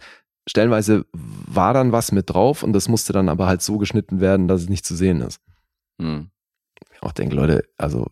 stellenweise 0.48 1.06
war 1.12 1.74
dann 1.74 1.92
was 1.92 2.12
mit 2.12 2.30
drauf 2.30 2.62
und 2.62 2.72
das 2.72 2.88
musste 2.88 3.12
dann 3.12 3.28
aber 3.28 3.46
halt 3.46 3.62
so 3.62 3.78
geschnitten 3.78 4.20
werden, 4.20 4.48
dass 4.48 4.62
es 4.62 4.68
nicht 4.68 4.84
zu 4.84 4.94
sehen 4.94 5.20
ist. 5.20 5.40
Hm. 6.00 6.30
Ich 6.92 7.02
auch 7.02 7.12
denke, 7.12 7.34
Leute, 7.34 7.68
also 7.76 8.10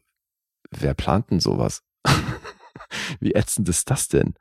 wer 0.70 0.94
plant 0.94 1.30
denn 1.30 1.40
sowas? 1.40 1.82
Wie 3.20 3.34
ätzend 3.34 3.68
ist 3.68 3.90
das 3.90 4.08
denn? 4.08 4.34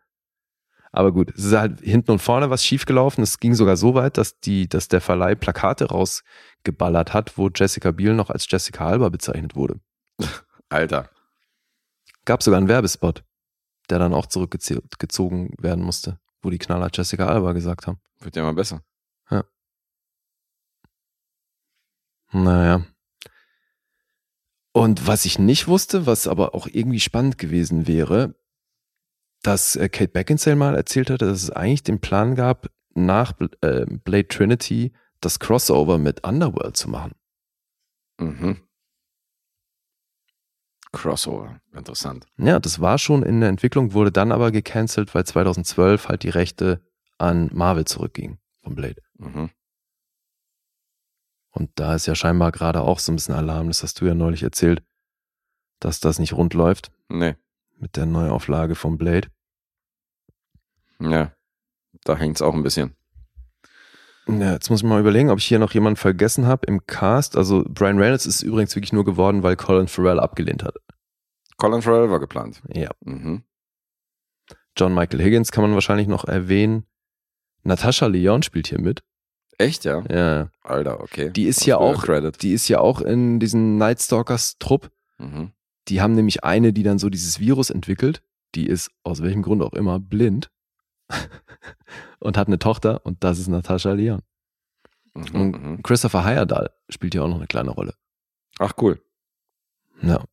Aber 0.91 1.13
gut, 1.13 1.31
es 1.35 1.45
ist 1.45 1.53
halt 1.53 1.79
hinten 1.79 2.11
und 2.11 2.19
vorne 2.19 2.49
was 2.49 2.65
schiefgelaufen. 2.65 3.23
Es 3.23 3.39
ging 3.39 3.53
sogar 3.53 3.77
so 3.77 3.93
weit, 3.93 4.17
dass 4.17 4.39
die, 4.39 4.67
dass 4.67 4.89
der 4.89 4.99
Verleih 4.99 5.35
Plakate 5.35 5.85
rausgeballert 5.85 7.13
hat, 7.13 7.37
wo 7.37 7.49
Jessica 7.49 7.91
Biel 7.91 8.13
noch 8.13 8.29
als 8.29 8.45
Jessica 8.49 8.87
Alba 8.87 9.09
bezeichnet 9.09 9.55
wurde. 9.55 9.79
Alter. 10.69 11.09
Gab 12.25 12.43
sogar 12.43 12.57
einen 12.57 12.67
Werbespot, 12.67 13.23
der 13.89 13.99
dann 13.99 14.13
auch 14.13 14.25
zurückgezogen 14.25 15.53
werden 15.57 15.83
musste, 15.83 16.19
wo 16.41 16.49
die 16.49 16.59
Knaller 16.59 16.89
Jessica 16.93 17.25
Alba 17.25 17.53
gesagt 17.53 17.87
haben. 17.87 17.99
Wird 18.19 18.35
ja 18.35 18.43
mal 18.43 18.53
besser. 18.53 18.83
Naja. 22.33 22.85
Und 24.73 25.07
was 25.07 25.25
ich 25.25 25.37
nicht 25.37 25.67
wusste, 25.67 26.05
was 26.05 26.27
aber 26.27 26.55
auch 26.55 26.67
irgendwie 26.67 26.99
spannend 26.99 27.37
gewesen 27.37 27.87
wäre, 27.87 28.35
dass 29.43 29.75
äh, 29.75 29.89
Kate 29.89 30.11
Beckinsale 30.11 30.55
mal 30.55 30.75
erzählt 30.75 31.09
hatte, 31.09 31.25
dass 31.25 31.43
es 31.43 31.49
eigentlich 31.49 31.83
den 31.83 31.99
Plan 31.99 32.35
gab, 32.35 32.67
nach 32.93 33.33
äh, 33.61 33.85
Blade 33.85 34.27
Trinity 34.27 34.93
das 35.19 35.39
Crossover 35.39 35.97
mit 35.97 36.25
Underworld 36.25 36.75
zu 36.75 36.89
machen. 36.89 37.13
Mhm. 38.19 38.57
Crossover. 40.91 41.61
Interessant. 41.73 42.25
Ja, 42.37 42.59
das 42.59 42.81
war 42.81 42.97
schon 42.97 43.23
in 43.23 43.39
der 43.39 43.49
Entwicklung, 43.49 43.93
wurde 43.93 44.11
dann 44.11 44.31
aber 44.31 44.51
gecancelt, 44.51 45.15
weil 45.15 45.25
2012 45.25 46.09
halt 46.09 46.23
die 46.23 46.29
Rechte 46.29 46.81
an 47.17 47.49
Marvel 47.53 47.85
zurückgingen 47.85 48.39
von 48.61 48.75
Blade. 48.75 49.01
Mhm. 49.17 49.49
Und 51.51 51.69
da 51.75 51.95
ist 51.95 52.05
ja 52.05 52.15
scheinbar 52.15 52.51
gerade 52.51 52.81
auch 52.81 52.99
so 52.99 53.11
ein 53.11 53.15
bisschen 53.15 53.35
Alarm, 53.35 53.67
das 53.67 53.83
hast 53.83 53.99
du 54.01 54.05
ja 54.05 54.13
neulich 54.13 54.43
erzählt, 54.43 54.81
dass 55.79 55.99
das 55.99 56.17
nicht 56.19 56.33
rund 56.33 56.53
läuft 56.53 56.91
Nee. 57.09 57.35
mit 57.77 57.97
der 57.97 58.05
Neuauflage 58.05 58.75
von 58.75 58.97
Blade. 58.97 59.27
Ja. 60.99 61.31
Da 62.03 62.15
hängt's 62.17 62.41
auch 62.41 62.53
ein 62.53 62.63
bisschen. 62.63 62.95
Ja, 64.27 64.53
jetzt 64.53 64.69
muss 64.69 64.81
ich 64.81 64.87
mal 64.87 64.99
überlegen, 64.99 65.29
ob 65.29 65.39
ich 65.39 65.45
hier 65.45 65.59
noch 65.59 65.73
jemanden 65.73 65.97
vergessen 65.97 66.45
habe 66.45 66.65
im 66.67 66.85
Cast. 66.85 67.35
Also 67.35 67.65
Brian 67.67 67.97
Reynolds 67.97 68.25
ist 68.25 68.43
übrigens 68.43 68.75
wirklich 68.75 68.93
nur 68.93 69.03
geworden, 69.03 69.43
weil 69.43 69.55
Colin 69.55 69.87
Farrell 69.87 70.19
abgelehnt 70.19 70.63
hat. 70.63 70.75
Colin 71.57 71.81
Farrell 71.81 72.09
war 72.09 72.19
geplant. 72.19 72.61
Ja. 72.73 72.91
Mhm. 73.01 73.43
John 74.77 74.93
Michael 74.93 75.21
Higgins 75.21 75.51
kann 75.51 75.63
man 75.63 75.73
wahrscheinlich 75.73 76.07
noch 76.07 76.23
erwähnen. 76.25 76.85
Natascha 77.63 78.05
Leon 78.07 78.41
spielt 78.41 78.67
hier 78.67 78.79
mit. 78.79 79.03
Echt, 79.61 79.85
ja? 79.85 80.03
Ja. 80.09 80.49
Alter, 80.63 80.99
okay. 81.01 81.29
Die 81.31 81.45
ist 81.45 81.61
Was 81.61 81.65
ja 81.67 81.77
auch- 81.77 82.03
Credit. 82.03 82.41
Die 82.41 82.53
ist 82.53 82.67
ja 82.67 82.79
auch 82.79 83.01
in 83.01 83.39
diesen 83.39 83.77
Night 83.77 84.01
Stalkers 84.01 84.57
Trupp. 84.59 84.91
Mhm. 85.17 85.51
Die 85.87 86.01
haben 86.01 86.13
nämlich 86.13 86.43
eine, 86.43 86.73
die 86.73 86.83
dann 86.83 86.99
so 86.99 87.09
dieses 87.09 87.39
Virus 87.39 87.69
entwickelt. 87.69 88.21
Die 88.55 88.67
ist 88.67 88.91
aus 89.03 89.21
welchem 89.21 89.41
Grund 89.41 89.61
auch 89.61 89.73
immer 89.73 89.99
blind 89.99 90.49
und 92.19 92.37
hat 92.37 92.47
eine 92.47 92.59
Tochter 92.59 93.05
und 93.05 93.23
das 93.23 93.39
ist 93.39 93.47
Natascha 93.47 93.91
Leon. 93.93 94.21
Mhm. 95.13 95.25
Und 95.41 95.63
Mhm. 95.63 95.83
Christopher 95.83 96.23
Heyerdahl 96.25 96.71
spielt 96.89 97.13
hier 97.13 97.23
auch 97.23 97.27
noch 97.29 97.37
eine 97.37 97.47
kleine 97.47 97.71
Rolle. 97.71 97.93
Ach, 98.59 98.73
cool. 98.81 99.01
Ja. 100.01 100.23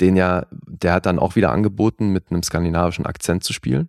Den 0.00 0.16
ja, 0.16 0.46
der 0.50 0.92
hat 0.92 1.06
dann 1.06 1.18
auch 1.18 1.34
wieder 1.36 1.50
angeboten, 1.50 2.08
mit 2.10 2.30
einem 2.30 2.42
skandinavischen 2.42 3.04
Akzent 3.06 3.42
zu 3.44 3.52
spielen. 3.52 3.88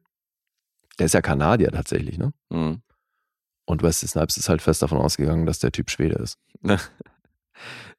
Der 0.98 1.06
ist 1.06 1.14
ja 1.14 1.22
Kanadier 1.22 1.72
tatsächlich, 1.72 2.18
ne? 2.18 2.34
Mhm. 2.50 2.82
Und 3.70 3.84
Wesley 3.84 4.10
Snipes 4.10 4.36
ist 4.38 4.50
halt 4.50 4.64
fest 4.64 4.82
davon 4.82 4.98
ausgegangen, 4.98 5.46
dass 5.46 5.60
der 5.60 5.72
Typ 5.72 5.92
Schwede 5.92 6.16
ist. 6.16 6.40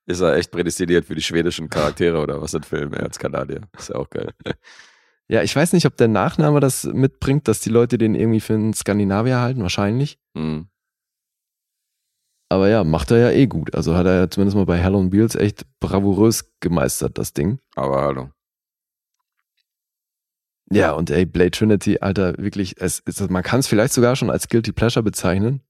Ist 0.07 0.21
er 0.21 0.35
echt 0.35 0.51
prädestiniert 0.51 1.05
für 1.05 1.15
die 1.15 1.23
schwedischen 1.23 1.71
Charaktere 1.71 2.19
oder 2.21 2.43
was 2.43 2.55
in 2.55 2.65
Filmen? 2.65 2.95
Er 2.95 3.05
als 3.05 3.21
Kanadier. 3.21 3.61
Ist 3.79 3.91
ja 3.91 3.95
auch 3.95 4.11
geil. 4.11 4.31
Ja, 5.29 5.45
ich 5.45 5.55
weiß 5.55 5.75
nicht, 5.75 5.87
ob 5.87 5.97
der 5.97 6.09
Nachname 6.09 6.59
das 6.59 6.83
mitbringt, 6.83 7.47
dass 7.47 7.61
die 7.61 7.69
Leute 7.69 7.99
den 7.99 8.17
irgendwie 8.17 8.41
für 8.41 8.55
einen 8.55 8.75
Skandinavier 8.75 9.39
halten, 9.39 9.63
wahrscheinlich. 9.63 10.19
Mhm. 10.35 10.67
Aber 12.49 12.69
ja, 12.69 12.83
macht 12.83 13.13
er 13.13 13.19
ja 13.19 13.31
eh 13.31 13.47
gut. 13.47 13.73
Also 13.77 13.95
hat 13.95 14.07
er 14.07 14.17
ja 14.17 14.29
zumindest 14.29 14.57
mal 14.57 14.67
bei 14.67 14.77
Hell 14.77 14.97
on 14.97 15.13
Wheels 15.13 15.37
echt 15.37 15.67
bravourös 15.79 16.53
gemeistert, 16.59 17.17
das 17.17 17.33
Ding. 17.33 17.61
Aber 17.77 18.03
hallo. 18.03 18.31
Ja, 20.73 20.93
und 20.93 21.11
ey, 21.11 21.27
Blade 21.27 21.51
Trinity, 21.51 21.99
Alter, 21.99 22.39
wirklich, 22.39 22.81
es 22.81 23.01
ist, 23.01 23.29
man 23.29 23.43
kann 23.43 23.61
es 23.61 23.67
vielleicht 23.67 23.93
sogar 23.93 24.15
schon 24.15 24.31
als 24.31 24.49
Guilty 24.49 24.73
Pleasure 24.73 25.03
bezeichnen, 25.03 25.63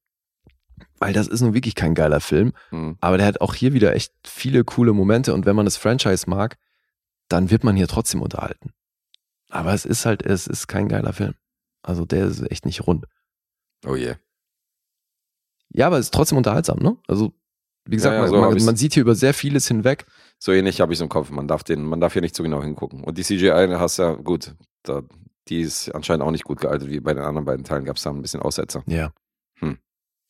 weil 0.99 1.13
das 1.13 1.27
ist 1.27 1.41
nun 1.41 1.55
wirklich 1.55 1.73
kein 1.73 1.95
geiler 1.95 2.19
Film. 2.19 2.53
Mhm. 2.69 2.97
Aber 3.01 3.17
der 3.17 3.25
hat 3.25 3.41
auch 3.41 3.55
hier 3.55 3.73
wieder 3.73 3.95
echt 3.95 4.13
viele 4.23 4.63
coole 4.63 4.93
Momente 4.93 5.33
und 5.33 5.45
wenn 5.45 5.55
man 5.55 5.65
das 5.65 5.77
Franchise 5.77 6.29
mag, 6.29 6.57
dann 7.29 7.49
wird 7.49 7.63
man 7.63 7.75
hier 7.75 7.87
trotzdem 7.87 8.21
unterhalten. 8.21 8.73
Aber 9.49 9.73
es 9.73 9.85
ist 9.85 10.05
halt, 10.05 10.23
es 10.23 10.47
ist 10.47 10.67
kein 10.67 10.87
geiler 10.87 11.13
Film. 11.13 11.33
Also 11.81 12.05
der 12.05 12.25
ist 12.25 12.41
echt 12.51 12.65
nicht 12.65 12.85
rund. 12.85 13.05
Oh 13.85 13.95
je. 13.95 14.15
Ja, 15.73 15.87
aber 15.87 15.97
es 15.97 16.07
ist 16.07 16.13
trotzdem 16.13 16.37
unterhaltsam, 16.37 16.79
ne? 16.79 16.97
Also, 17.07 17.33
wie 17.85 17.95
gesagt, 17.95 18.13
Ja, 18.13 18.21
ja, 18.21 18.27
so 18.27 18.39
man, 18.39 18.63
man 18.63 18.75
sieht 18.75 18.93
hier 18.93 19.01
über 19.01 19.15
sehr 19.15 19.33
vieles 19.33 19.67
hinweg. 19.67 20.05
So 20.37 20.51
ähnlich 20.51 20.81
habe 20.81 20.93
ich 20.93 20.97
es 20.97 21.01
im 21.01 21.09
Kopf. 21.09 21.31
Man 21.31 21.47
darf, 21.47 21.63
den, 21.63 21.83
man 21.83 21.99
darf 21.99 22.13
hier 22.13 22.21
nicht 22.21 22.35
zu 22.35 22.43
genau 22.43 22.61
hingucken. 22.61 23.03
Und 23.03 23.17
die 23.17 23.23
CGI 23.23 23.67
hast 23.77 23.97
ja 23.97 24.13
gut. 24.13 24.53
Da, 24.83 25.03
die 25.47 25.61
ist 25.61 25.89
anscheinend 25.89 26.23
auch 26.23 26.31
nicht 26.31 26.43
gut 26.43 26.59
gealtert, 26.61 26.89
wie 26.89 26.99
bei 26.99 27.13
den 27.13 27.23
anderen 27.23 27.45
beiden 27.45 27.63
Teilen 27.65 27.85
gab 27.85 27.97
es 27.97 28.03
da 28.03 28.09
ein 28.09 28.21
bisschen 28.21 28.41
Aussetzer. 28.41 28.83
Ja. 28.87 29.13
Hm. 29.59 29.77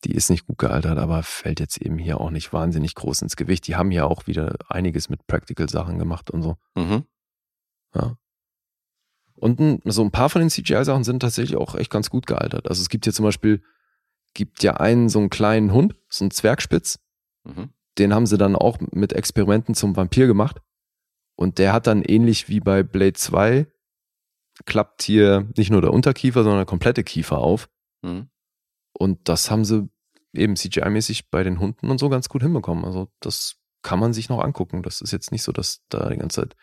Die 0.03 0.13
ist 0.13 0.29
nicht 0.29 0.47
gut 0.47 0.57
gealtert, 0.57 0.97
aber 0.97 1.21
fällt 1.23 1.59
jetzt 1.59 1.81
eben 1.81 1.97
hier 1.97 2.19
auch 2.19 2.31
nicht 2.31 2.53
wahnsinnig 2.53 2.95
groß 2.95 3.21
ins 3.21 3.35
Gewicht. 3.35 3.67
Die 3.67 3.75
haben 3.75 3.91
ja 3.91 4.05
auch 4.05 4.27
wieder 4.27 4.55
einiges 4.67 5.09
mit 5.09 5.27
Practical-Sachen 5.27 5.99
gemacht 5.99 6.31
und 6.31 6.41
so. 6.41 6.57
Mhm. 6.75 7.05
Ja. 7.93 8.17
Und 9.35 9.59
ein, 9.59 9.81
so 9.85 10.03
ein 10.03 10.11
paar 10.11 10.29
von 10.29 10.41
den 10.41 10.49
CGI-Sachen 10.49 11.03
sind 11.03 11.19
tatsächlich 11.19 11.57
auch 11.57 11.75
echt 11.75 11.91
ganz 11.91 12.09
gut 12.09 12.27
gealtert. 12.27 12.67
Also 12.67 12.81
es 12.81 12.89
gibt 12.89 13.05
hier 13.05 13.13
zum 13.13 13.25
Beispiel, 13.25 13.63
gibt 14.33 14.63
ja 14.63 14.75
einen 14.75 15.09
so 15.09 15.19
einen 15.19 15.29
kleinen 15.29 15.71
Hund, 15.73 15.95
so 16.09 16.23
einen 16.23 16.31
Zwergspitz, 16.31 16.99
Mhm. 17.43 17.69
den 17.97 18.13
haben 18.13 18.27
sie 18.27 18.37
dann 18.37 18.55
auch 18.55 18.79
mit 18.91 19.13
Experimenten 19.13 19.73
zum 19.73 19.95
Vampir 19.95 20.27
gemacht. 20.27 20.61
Und 21.35 21.57
der 21.57 21.73
hat 21.73 21.87
dann 21.87 22.03
ähnlich 22.03 22.49
wie 22.49 22.59
bei 22.59 22.83
Blade 22.83 23.13
2, 23.13 23.65
klappt 24.65 25.01
hier 25.01 25.47
nicht 25.57 25.71
nur 25.71 25.81
der 25.81 25.93
Unterkiefer, 25.93 26.43
sondern 26.43 26.59
der 26.59 26.65
komplette 26.65 27.03
Kiefer 27.03 27.37
auf. 27.37 27.69
Mhm. 28.01 28.29
Und 28.93 29.27
das 29.29 29.49
haben 29.49 29.65
sie 29.65 29.89
eben 30.33 30.55
CGI-mäßig 30.55 31.29
bei 31.29 31.43
den 31.43 31.59
Hunden 31.59 31.89
und 31.89 31.97
so 31.97 32.09
ganz 32.09 32.29
gut 32.29 32.43
hinbekommen. 32.43 32.85
Also 32.85 33.09
das 33.19 33.57
kann 33.81 33.99
man 33.99 34.13
sich 34.13 34.29
noch 34.29 34.39
angucken. 34.39 34.83
Das 34.83 35.01
ist 35.01 35.11
jetzt 35.11 35.31
nicht 35.31 35.43
so, 35.43 35.51
dass 35.51 35.81
da 35.89 36.09
die 36.09 36.17
ganze 36.17 36.41
Zeit 36.41 36.55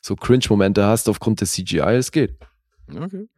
so 0.00 0.16
Cringe-Momente 0.16 0.84
hast 0.84 1.08
aufgrund 1.08 1.40
des 1.40 1.52
CGI. 1.52 1.96
Es 1.96 2.12
geht. 2.12 2.38
Okay. 2.88 3.28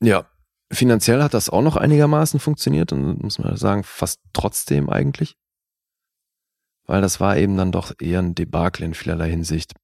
Ja, 0.00 0.28
finanziell 0.70 1.22
hat 1.22 1.34
das 1.34 1.50
auch 1.50 1.62
noch 1.62 1.76
einigermaßen 1.76 2.40
funktioniert 2.40 2.92
und 2.92 3.22
muss 3.22 3.38
man 3.38 3.56
sagen, 3.56 3.84
fast 3.84 4.20
trotzdem 4.32 4.88
eigentlich. 4.88 5.36
Weil 6.86 7.00
das 7.00 7.20
war 7.20 7.36
eben 7.36 7.56
dann 7.56 7.72
doch 7.72 7.94
eher 7.98 8.20
ein 8.20 8.34
Debakel 8.34 8.84
in 8.84 8.94
vielerlei 8.94 9.30
Hinsicht. 9.30 9.74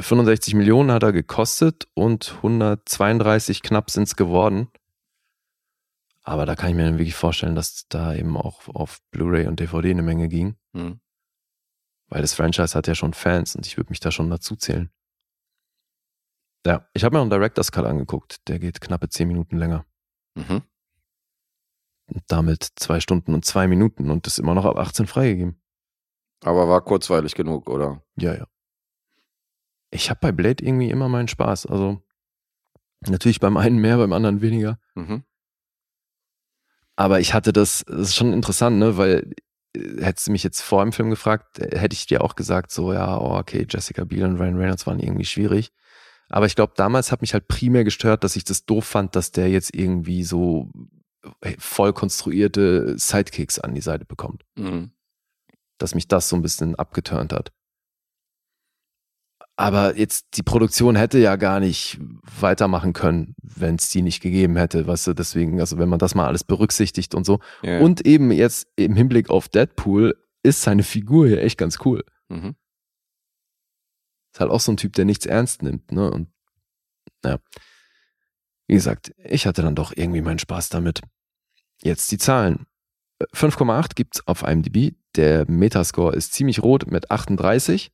65 0.00 0.54
Millionen 0.54 0.92
hat 0.92 1.02
er 1.02 1.12
gekostet 1.12 1.88
und 1.94 2.34
132 2.36 3.62
knapp 3.62 3.90
sind 3.90 4.04
es 4.04 4.16
geworden. 4.16 4.68
Aber 6.22 6.46
da 6.46 6.54
kann 6.54 6.70
ich 6.70 6.76
mir 6.76 6.84
dann 6.84 6.98
wirklich 6.98 7.14
vorstellen, 7.14 7.54
dass 7.54 7.86
da 7.88 8.14
eben 8.14 8.36
auch 8.36 8.68
auf 8.68 8.98
Blu-ray 9.10 9.46
und 9.46 9.58
DVD 9.58 9.90
eine 9.90 10.02
Menge 10.02 10.28
ging. 10.28 10.56
Mhm. 10.72 11.00
Weil 12.08 12.22
das 12.22 12.34
Franchise 12.34 12.76
hat 12.76 12.86
ja 12.86 12.94
schon 12.94 13.14
Fans 13.14 13.54
und 13.54 13.66
ich 13.66 13.76
würde 13.76 13.90
mich 13.90 14.00
da 14.00 14.10
schon 14.10 14.30
dazu 14.30 14.56
zählen. 14.56 14.90
Ja, 16.66 16.86
ich 16.92 17.04
habe 17.04 17.16
mir 17.16 17.22
einen 17.22 17.30
Director's 17.30 17.72
Cut 17.72 17.86
angeguckt. 17.86 18.46
Der 18.48 18.58
geht 18.58 18.80
knappe 18.80 19.08
10 19.08 19.28
Minuten 19.28 19.56
länger. 19.56 19.86
Mhm. 20.34 20.62
Und 22.06 22.24
damit 22.26 22.68
zwei 22.76 23.00
Stunden 23.00 23.34
und 23.34 23.44
zwei 23.44 23.66
Minuten 23.66 24.10
und 24.10 24.26
ist 24.26 24.38
immer 24.38 24.54
noch 24.54 24.64
ab 24.64 24.76
18 24.76 25.06
freigegeben. 25.06 25.62
Aber 26.44 26.68
war 26.68 26.82
kurzweilig 26.82 27.34
genug, 27.34 27.68
oder? 27.68 28.02
Ja, 28.16 28.34
ja. 28.34 28.46
Ich 29.90 30.10
habe 30.10 30.20
bei 30.20 30.32
Blade 30.32 30.64
irgendwie 30.64 30.90
immer 30.90 31.08
meinen 31.08 31.28
Spaß. 31.28 31.66
Also 31.66 32.02
natürlich 33.06 33.40
beim 33.40 33.56
einen 33.56 33.78
mehr, 33.78 33.96
beim 33.96 34.12
anderen 34.12 34.40
weniger. 34.40 34.78
Mhm. 34.94 35.24
Aber 36.96 37.20
ich 37.20 37.32
hatte 37.32 37.52
das, 37.52 37.84
das 37.86 38.08
ist 38.08 38.14
schon 38.14 38.32
interessant, 38.32 38.78
ne? 38.78 38.96
Weil 38.96 39.32
äh, 39.74 40.02
hättest 40.02 40.26
du 40.26 40.32
mich 40.32 40.44
jetzt 40.44 40.60
vor 40.60 40.82
dem 40.82 40.92
Film 40.92 41.10
gefragt, 41.10 41.58
äh, 41.58 41.78
hätte 41.78 41.94
ich 41.94 42.06
dir 42.06 42.22
auch 42.22 42.36
gesagt, 42.36 42.70
so, 42.70 42.92
ja, 42.92 43.18
oh, 43.18 43.38
okay, 43.38 43.66
Jessica 43.68 44.04
Biel 44.04 44.24
und 44.24 44.36
Ryan 44.36 44.56
Reynolds 44.56 44.86
waren 44.86 45.00
irgendwie 45.00 45.24
schwierig. 45.24 45.72
Aber 46.28 46.46
ich 46.46 46.54
glaube, 46.54 46.74
damals 46.76 47.10
hat 47.10 47.22
mich 47.22 47.32
halt 47.32 47.48
primär 47.48 47.84
gestört, 47.84 48.22
dass 48.22 48.36
ich 48.36 48.44
das 48.44 48.64
doof 48.64 48.84
fand, 48.84 49.16
dass 49.16 49.32
der 49.32 49.48
jetzt 49.48 49.74
irgendwie 49.74 50.22
so 50.22 50.70
äh, 51.40 51.56
voll 51.58 51.92
konstruierte 51.92 52.96
Sidekicks 52.98 53.58
an 53.58 53.74
die 53.74 53.80
Seite 53.80 54.04
bekommt. 54.04 54.44
Mhm. 54.56 54.92
Dass 55.78 55.94
mich 55.94 56.06
das 56.06 56.28
so 56.28 56.36
ein 56.36 56.42
bisschen 56.42 56.74
abgeturnt 56.76 57.32
hat. 57.32 57.52
Aber 59.60 59.98
jetzt, 59.98 60.26
die 60.38 60.42
Produktion 60.42 60.96
hätte 60.96 61.18
ja 61.18 61.36
gar 61.36 61.60
nicht 61.60 61.98
weitermachen 62.40 62.92
können, 62.94 63.34
wenn 63.42 63.74
es 63.74 63.90
die 63.90 64.00
nicht 64.00 64.22
gegeben 64.22 64.56
hätte, 64.56 64.86
weißt 64.86 65.08
du, 65.08 65.12
deswegen, 65.14 65.60
also 65.60 65.76
wenn 65.78 65.88
man 65.88 65.98
das 65.98 66.14
mal 66.14 66.26
alles 66.26 66.44
berücksichtigt 66.44 67.14
und 67.14 67.24
so, 67.24 67.40
Ja. 67.62 67.80
und 67.80 68.06
eben 68.06 68.30
jetzt 68.32 68.68
im 68.76 68.96
Hinblick 68.96 69.28
auf 69.28 69.48
Deadpool 69.48 70.16
ist 70.42 70.62
seine 70.62 70.82
Figur 70.82 71.26
hier 71.26 71.42
echt 71.42 71.58
ganz 71.58 71.78
cool. 71.84 72.04
Mhm. 72.28 72.54
Ist 74.32 74.40
halt 74.40 74.50
auch 74.50 74.60
so 74.60 74.72
ein 74.72 74.76
Typ, 74.78 74.94
der 74.94 75.04
nichts 75.04 75.26
ernst 75.26 75.62
nimmt, 75.62 75.92
ne? 75.92 76.10
Und 76.10 76.28
naja. 77.22 77.38
Wie 78.66 78.74
gesagt, 78.74 79.12
ich 79.24 79.46
hatte 79.46 79.62
dann 79.62 79.74
doch 79.74 79.92
irgendwie 79.94 80.22
meinen 80.22 80.38
Spaß 80.38 80.68
damit. 80.70 81.02
Jetzt 81.82 82.10
die 82.12 82.18
Zahlen. 82.18 82.66
Äh, 83.18 83.24
5,8 83.34 83.94
gibt's 83.96 84.26
auf 84.26 84.42
IMDb. 84.42 84.94
Der 85.16 85.50
Metascore 85.50 86.14
ist 86.14 86.32
ziemlich 86.32 86.62
rot 86.62 86.86
mit 86.90 87.10
38. 87.10 87.90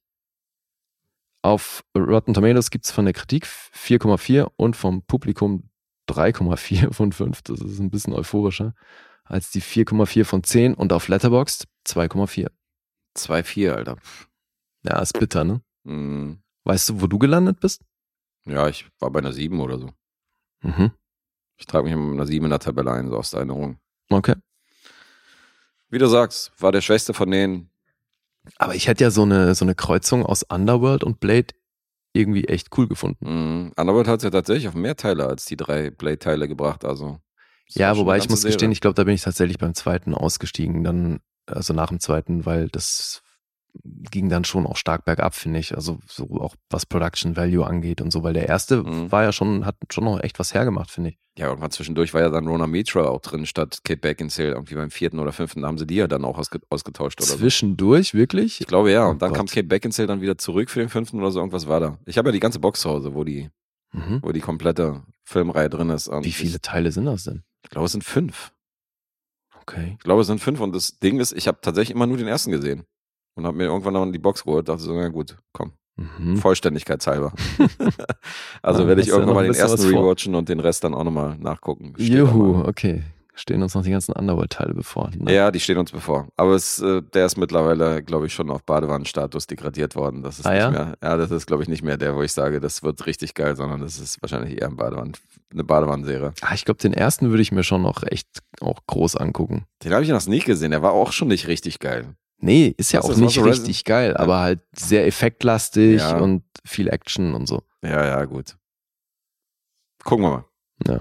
Auf 1.46 1.84
Rotten 1.96 2.34
Tomatoes 2.34 2.70
gibt's 2.70 2.90
von 2.90 3.04
der 3.04 3.14
Kritik 3.14 3.46
4,4 3.46 4.50
und 4.56 4.74
vom 4.74 5.02
Publikum 5.02 5.70
3,4 6.08 6.92
von 6.92 7.12
5. 7.12 7.42
Das 7.42 7.60
ist 7.60 7.78
ein 7.78 7.88
bisschen 7.88 8.14
euphorischer 8.14 8.74
als 9.22 9.52
die 9.52 9.62
4,4 9.62 10.24
von 10.24 10.42
10 10.42 10.74
und 10.74 10.92
auf 10.92 11.06
Letterboxd 11.06 11.68
2,4. 11.86 12.48
2,4, 13.16 13.70
Alter. 13.70 13.96
Ja, 14.82 14.98
ist 14.98 15.16
bitter, 15.20 15.44
ne? 15.44 15.62
Mhm. 15.84 16.42
Weißt 16.64 16.88
du, 16.88 17.00
wo 17.00 17.06
du 17.06 17.16
gelandet 17.16 17.60
bist? 17.60 17.80
Ja, 18.44 18.66
ich 18.66 18.88
war 18.98 19.12
bei 19.12 19.20
einer 19.20 19.32
7 19.32 19.60
oder 19.60 19.78
so. 19.78 19.92
Mhm. 20.62 20.90
Ich 21.58 21.66
trage 21.66 21.84
mich 21.84 21.92
immer 21.92 22.06
mit 22.06 22.14
einer 22.14 22.26
7 22.26 22.44
in 22.44 22.50
der 22.50 22.58
Tabelle 22.58 22.90
ein, 22.90 23.08
so 23.08 23.18
aus 23.18 23.30
der 23.30 23.38
Erinnerung. 23.38 23.78
Okay. 24.10 24.34
Wie 25.90 25.98
du 25.98 26.08
sagst, 26.08 26.50
war 26.60 26.72
der 26.72 26.80
schwächste 26.80 27.14
von 27.14 27.30
denen. 27.30 27.70
Aber 28.56 28.74
ich 28.74 28.88
hätte 28.88 29.04
ja 29.04 29.10
so 29.10 29.22
eine, 29.22 29.54
so 29.54 29.64
eine 29.64 29.74
Kreuzung 29.74 30.24
aus 30.24 30.42
Underworld 30.42 31.04
und 31.04 31.20
Blade 31.20 31.48
irgendwie 32.12 32.44
echt 32.44 32.68
cool 32.76 32.88
gefunden. 32.88 33.26
Mhm. 33.26 33.72
Underworld 33.76 34.08
hat 34.08 34.18
es 34.20 34.24
ja 34.24 34.30
tatsächlich 34.30 34.68
auf 34.68 34.74
mehr 34.74 34.96
Teile 34.96 35.26
als 35.26 35.44
die 35.44 35.56
drei 35.56 35.90
Blade-Teile 35.90 36.48
gebracht, 36.48 36.84
also. 36.84 37.18
Ja, 37.68 37.96
wobei 37.96 38.16
ich 38.16 38.28
muss 38.28 38.42
gestehen, 38.42 38.58
Serie. 38.60 38.72
ich 38.72 38.80
glaube, 38.80 38.94
da 38.94 39.04
bin 39.04 39.14
ich 39.14 39.22
tatsächlich 39.22 39.58
beim 39.58 39.74
zweiten 39.74 40.14
ausgestiegen, 40.14 40.84
dann, 40.84 41.20
also 41.46 41.74
nach 41.74 41.88
dem 41.88 42.00
zweiten, 42.00 42.46
weil 42.46 42.68
das 42.68 43.22
ging 43.84 44.28
dann 44.28 44.44
schon 44.44 44.66
auch 44.66 44.76
stark 44.76 45.04
bergab, 45.04 45.34
finde 45.34 45.58
ich. 45.58 45.74
Also 45.74 45.98
so 46.06 46.24
auch 46.40 46.54
was 46.70 46.86
Production 46.86 47.36
Value 47.36 47.66
angeht 47.66 48.00
und 48.00 48.10
so, 48.12 48.22
weil 48.22 48.32
der 48.34 48.48
erste 48.48 48.82
Mhm. 48.82 49.10
war 49.12 49.22
ja 49.24 49.32
schon, 49.32 49.64
hat 49.66 49.76
schon 49.92 50.04
noch 50.04 50.20
echt 50.22 50.38
was 50.38 50.54
hergemacht, 50.54 50.90
finde 50.90 51.10
ich. 51.10 51.18
Ja, 51.38 51.48
irgendwann 51.48 51.70
zwischendurch 51.70 52.14
war 52.14 52.22
ja 52.22 52.30
dann 52.30 52.46
Rona 52.46 52.66
Mitra 52.66 53.02
auch 53.08 53.20
drin, 53.20 53.44
statt 53.46 53.80
Kate 53.84 54.00
Beckinsale. 54.00 54.52
Irgendwie 54.52 54.74
beim 54.74 54.90
vierten 54.90 55.18
oder 55.18 55.32
fünften 55.32 55.66
haben 55.66 55.76
sie 55.78 55.86
die 55.86 55.96
ja 55.96 56.06
dann 56.08 56.24
auch 56.24 56.38
ausge 56.38 56.60
ausgetauscht 56.70 57.20
oder 57.20 57.28
so. 57.32 57.36
Zwischendurch, 57.36 58.14
wirklich? 58.14 58.60
Ich 58.60 58.66
glaube 58.66 58.90
ja. 58.92 59.06
Oh 59.06 59.10
Und 59.10 59.20
dann 59.22 59.32
kam 59.34 59.46
Gott. 59.46 59.54
Kate 59.54 59.66
Beckinsale 59.66 60.06
dann 60.06 60.20
wieder 60.22 60.38
zurück 60.38 60.70
für 60.70 60.80
den 60.80 60.88
fünften 60.88 61.18
oder 61.18 61.30
so. 61.30 61.40
Irgendwas 61.40 61.66
war 61.68 61.80
da. 61.80 61.98
Ich 62.06 62.16
habe 62.16 62.28
ja 62.28 62.32
die 62.32 62.40
ganze 62.40 62.58
Box 62.58 62.80
zu 62.80 62.88
Hause, 62.90 63.14
wo 63.14 63.22
die, 63.24 63.50
Mhm. 63.92 64.20
wo 64.22 64.32
die 64.32 64.40
komplette 64.40 65.02
Filmreihe 65.24 65.68
drin 65.68 65.90
ist. 65.90 66.10
Wie 66.22 66.32
viele 66.32 66.60
Teile 66.60 66.90
sind 66.92 67.04
das 67.04 67.24
denn? 67.24 67.42
Ich 67.64 67.70
glaube, 67.70 67.86
es 67.86 67.92
sind 67.92 68.04
fünf. 68.04 68.52
Okay. 69.62 69.94
Ich 69.98 70.04
glaube, 70.04 70.20
es 70.20 70.26
sind 70.28 70.40
fünf. 70.40 70.60
Und 70.60 70.72
das 70.74 70.98
Ding 71.00 71.18
ist, 71.20 71.32
ich 71.32 71.48
habe 71.48 71.58
tatsächlich 71.60 71.94
immer 71.94 72.06
nur 72.06 72.16
den 72.16 72.28
ersten 72.28 72.50
gesehen. 72.52 72.84
Und 73.36 73.46
habe 73.46 73.56
mir 73.56 73.64
irgendwann 73.64 73.94
dann 73.94 74.12
die 74.12 74.18
Box 74.18 74.44
geholt. 74.44 74.68
Dachte 74.68 74.82
so, 74.82 74.92
na 74.94 75.08
gut, 75.08 75.36
komm. 75.52 75.72
Mhm. 75.96 76.36
Vollständigkeitshalber. 76.38 77.32
also 78.62 78.82
Ja, 78.82 78.88
werde 78.88 79.00
ich 79.00 79.08
irgendwann 79.08 79.34
mal 79.34 79.44
den 79.44 79.54
ersten 79.54 79.86
rewatchen 79.88 80.34
und 80.34 80.48
den 80.48 80.60
Rest 80.60 80.84
dann 80.84 80.94
auch 80.94 81.04
nochmal 81.04 81.36
nachgucken. 81.38 81.94
Steht 81.96 82.08
Juhu, 82.10 82.64
okay. 82.66 83.02
Stehen 83.38 83.62
uns 83.62 83.74
noch 83.74 83.82
die 83.82 83.90
ganzen 83.90 84.12
Underworld-Teile 84.12 84.72
bevor. 84.72 85.10
Ne? 85.14 85.34
Ja, 85.34 85.50
die 85.50 85.60
stehen 85.60 85.76
uns 85.76 85.92
bevor. 85.92 86.26
Aber 86.38 86.54
es, 86.54 86.78
äh, 86.80 87.02
der 87.02 87.26
ist 87.26 87.36
mittlerweile, 87.36 88.02
glaube 88.02 88.26
ich, 88.26 88.32
schon 88.32 88.50
auf 88.50 88.62
Badewannenstatus 88.64 89.46
degradiert 89.46 89.94
worden. 89.94 90.22
Das 90.22 90.38
ist 90.38 90.46
Ah, 90.46 90.52
nicht 90.52 90.60
ja? 90.60 90.70
mehr, 90.70 90.98
ja, 91.02 91.16
das 91.18 91.30
ist, 91.30 91.46
glaube 91.46 91.62
ich, 91.62 91.68
nicht 91.68 91.82
mehr 91.82 91.98
der, 91.98 92.16
wo 92.16 92.22
ich 92.22 92.32
sage, 92.32 92.60
das 92.60 92.82
wird 92.82 93.04
richtig 93.04 93.34
geil, 93.34 93.54
sondern 93.54 93.80
das 93.82 93.98
ist 93.98 94.22
wahrscheinlich 94.22 94.58
eher 94.58 94.68
ein 94.68 94.76
Badewann, 94.76 95.12
eine 95.52 95.64
Badewannenserie. 95.64 96.32
Ah, 96.40 96.54
ich 96.54 96.64
glaube, 96.64 96.80
den 96.80 96.94
ersten 96.94 97.28
würde 97.28 97.42
ich 97.42 97.52
mir 97.52 97.62
schon 97.62 97.82
noch 97.82 98.02
echt 98.04 98.26
auch 98.62 98.80
groß 98.86 99.16
angucken. 99.16 99.66
Den 99.84 99.92
habe 99.92 100.02
ich 100.02 100.08
noch 100.08 100.26
nicht 100.26 100.46
gesehen, 100.46 100.70
der 100.70 100.80
war 100.82 100.92
auch 100.92 101.12
schon 101.12 101.28
nicht 101.28 101.46
richtig 101.46 101.78
geil. 101.78 102.14
Nee, 102.38 102.74
ist 102.76 102.92
ja 102.92 102.98
Was 103.00 103.06
auch 103.06 103.10
ist, 103.12 103.18
nicht 103.18 103.42
richtig 103.42 103.84
geil, 103.84 104.16
aber 104.16 104.40
halt 104.40 104.60
sehr 104.76 105.06
effektlastig 105.06 106.00
Ja. 106.00 106.18
und 106.18 106.44
viel 106.64 106.88
Action 106.88 107.34
und 107.34 107.46
so. 107.46 107.62
Ja, 107.82 108.04
ja, 108.04 108.24
gut. 108.24 108.56
Gucken 110.04 110.24
wir 110.24 110.30
mal. 110.30 110.44
Ja. 110.86 111.00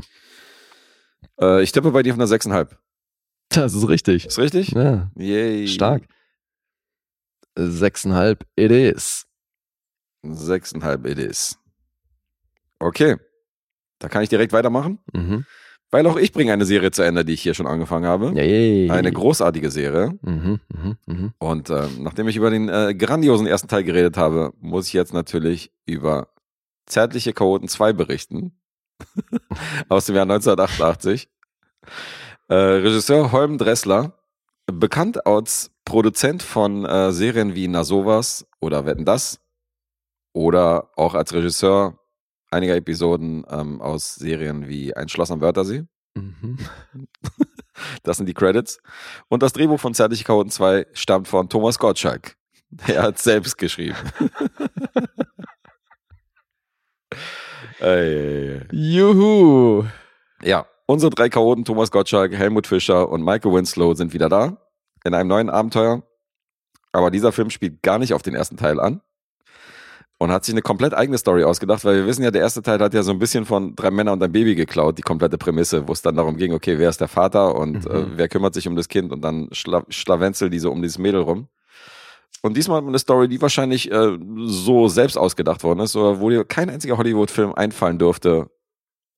Äh, 1.58 1.64
ich 1.64 1.72
tippe 1.72 1.92
bei 1.92 2.04
dir 2.04 2.14
auf 2.14 2.20
einer 2.20 2.28
6,5. 2.28 2.78
Das 3.50 3.74
ist 3.74 3.88
richtig. 3.88 4.26
Ist 4.26 4.40
richtig? 4.40 4.70
Ja, 4.72 5.12
Yay. 5.16 5.68
stark. 5.68 6.04
Sechseinhalb, 7.58 8.46
it 8.56 8.72
is. 8.72 9.28
6,5 10.26 11.06
it 11.06 11.20
is. 11.20 11.58
Okay. 12.80 13.18
Da 14.00 14.10
kann 14.10 14.24
ich 14.24 14.30
direkt 14.30 14.52
weitermachen, 14.54 15.00
Mhm. 15.14 15.46
Weil 15.96 16.06
auch 16.08 16.18
ich 16.18 16.34
bringe 16.34 16.52
eine 16.52 16.66
Serie 16.66 16.92
zu 16.92 17.04
Ende, 17.04 17.24
die 17.24 17.32
ich 17.32 17.42
hier 17.42 17.54
schon 17.54 17.68
angefangen 17.68 18.06
habe. 18.06 18.34
Yay. 18.36 18.92
Eine 18.92 19.14
großartige 19.14 19.72
Serie. 19.72 20.20
Mhm, 20.24 20.60
mhm, 20.68 20.98
mhm. 21.06 21.34
Und 21.38 21.70
ähm, 21.70 22.04
nachdem 22.04 22.28
ich 22.28 22.36
über 22.36 22.50
den 22.50 22.68
äh, 22.68 22.94
grandiosen 22.94 23.48
ersten 23.48 23.70
Teil 23.70 23.86
geredet 23.86 24.18
habe, 24.18 24.52
muss 24.60 24.88
ich 24.88 24.94
jetzt 24.94 25.14
natürlich 25.14 25.72
über 25.86 26.28
Zärtliche 26.86 27.32
Chaoten 27.32 27.70
2 27.70 27.94
berichten. 27.94 28.52
Aus 29.88 30.08
dem 30.08 30.16
Jahr 30.16 30.24
1988. 30.24 31.30
Äh, 32.50 32.56
Regisseur 32.56 33.32
Holm 33.32 33.58
Dressler, 33.58 34.20
bekannt 34.66 35.26
als 35.26 35.72
Produzent 35.86 36.44
von 36.44 36.84
äh, 36.84 37.14
Serien 37.14 37.56
wie 37.56 37.70
Na 37.70 37.86
sowas 37.86 38.46
oder 38.60 38.86
Wetten 38.86 39.06
das 39.06 39.40
oder 40.34 40.90
auch 40.98 41.16
als 41.16 41.34
Regisseur 41.34 41.98
einiger 42.56 42.76
Episoden 42.76 43.46
ähm, 43.50 43.82
aus 43.82 44.16
Serien 44.16 44.68
wie 44.68 44.96
Ein 44.96 45.10
Schloss 45.10 45.32
am 45.32 45.42
Wörthersee. 45.42 45.84
Mhm. 46.16 46.58
Das 48.04 48.16
sind 48.16 48.28
die 48.28 48.34
Credits. 48.34 48.80
Und 49.28 49.44
das 49.44 49.52
Drehbuch 49.52 49.82
von 49.82 49.94
Zärtliche 49.94 50.24
Chaoten 50.24 50.50
2 50.50 50.88
stammt 50.94 51.28
von 51.28 51.50
Thomas 51.50 51.78
Gottschalk. 51.78 52.38
Er 52.88 53.04
hat 53.04 53.20
selbst 53.20 53.58
geschrieben. 53.58 53.98
Ei. 57.82 58.66
Juhu. 58.72 59.84
Ja, 60.42 60.66
unsere 60.86 61.10
drei 61.10 61.28
Chaoten, 61.28 61.66
Thomas 61.66 61.92
Gottschalk, 61.92 62.32
Helmut 62.32 62.66
Fischer 62.66 63.10
und 63.10 63.24
Michael 63.24 63.52
Winslow 63.52 63.94
sind 63.94 64.14
wieder 64.14 64.30
da 64.30 64.58
in 65.04 65.14
einem 65.14 65.28
neuen 65.28 65.50
Abenteuer. 65.50 66.02
Aber 66.94 67.12
dieser 67.12 67.34
Film 67.34 67.50
spielt 67.50 67.84
gar 67.84 68.00
nicht 68.00 68.14
auf 68.14 68.22
den 68.22 68.36
ersten 68.36 68.56
Teil 68.56 68.80
an 68.80 69.02
und 70.18 70.32
hat 70.32 70.46
sich 70.46 70.54
eine 70.54 70.62
komplett 70.62 70.94
eigene 70.94 71.18
Story 71.18 71.44
ausgedacht, 71.44 71.84
weil 71.84 71.98
wir 71.98 72.08
wissen 72.08 72.24
ja, 72.24 72.32
der 72.32 72.42
erste 72.42 72.62
Teil 72.62 72.80
hat 72.80 72.94
ja 72.94 73.04
so 73.04 73.12
ein 73.12 73.20
bisschen 73.20 73.46
von 73.46 73.76
drei 73.76 73.92
Männer 73.92 74.14
und 74.14 74.24
ein 74.24 74.32
Baby 74.32 74.56
geklaut, 74.56 74.98
die 74.98 75.02
komplette 75.02 75.38
Prämisse, 75.38 75.88
wo 75.88 75.92
es 75.94 76.02
dann 76.02 76.16
darum 76.16 76.38
ging, 76.38 76.54
okay, 76.54 76.78
wer 76.80 76.90
ist 76.90 77.02
der 77.02 77.08
Vater 77.10 77.56
und 77.56 77.86
Mhm. 77.86 77.92
äh, 77.92 78.18
wer 78.18 78.28
kümmert 78.30 78.54
sich 78.54 78.68
um 78.68 78.76
das 78.76 78.88
Kind 78.88 79.12
und 79.12 79.22
dann 79.22 79.50
Schla 79.52 79.84
Schlawenzel 79.90 80.50
die 80.50 80.60
so 80.60 80.72
um 80.72 80.82
dieses 80.82 80.98
Mädel 80.98 81.22
rum. 81.22 81.48
Und 82.42 82.56
diesmal 82.56 82.82
eine 82.86 83.00
Story, 83.00 83.28
die 83.28 83.42
wahrscheinlich 83.42 83.92
äh, 83.92 84.18
so 84.46 84.88
selbst 84.88 85.18
ausgedacht 85.18 85.64
worden 85.64 85.80
ist, 85.80 85.96
oder 85.96 86.20
wo 86.20 86.30
dir 86.30 86.46
kein 86.46 86.70
einziger 86.70 86.98
Hollywood-Film 86.98 87.54
einfallen 87.56 87.98
dürfte, 87.98 88.50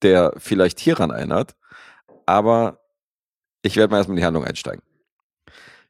der 0.02 0.34
vielleicht 0.38 0.80
hieran 0.80 1.10
erinnert. 1.12 1.56
Aber 2.26 2.80
ich 3.64 3.76
werde 3.76 3.92
mal 3.92 3.98
erstmal 3.98 4.16
in 4.18 4.22
die 4.22 4.26
Handlung 4.26 4.46
einsteigen. 4.46 4.82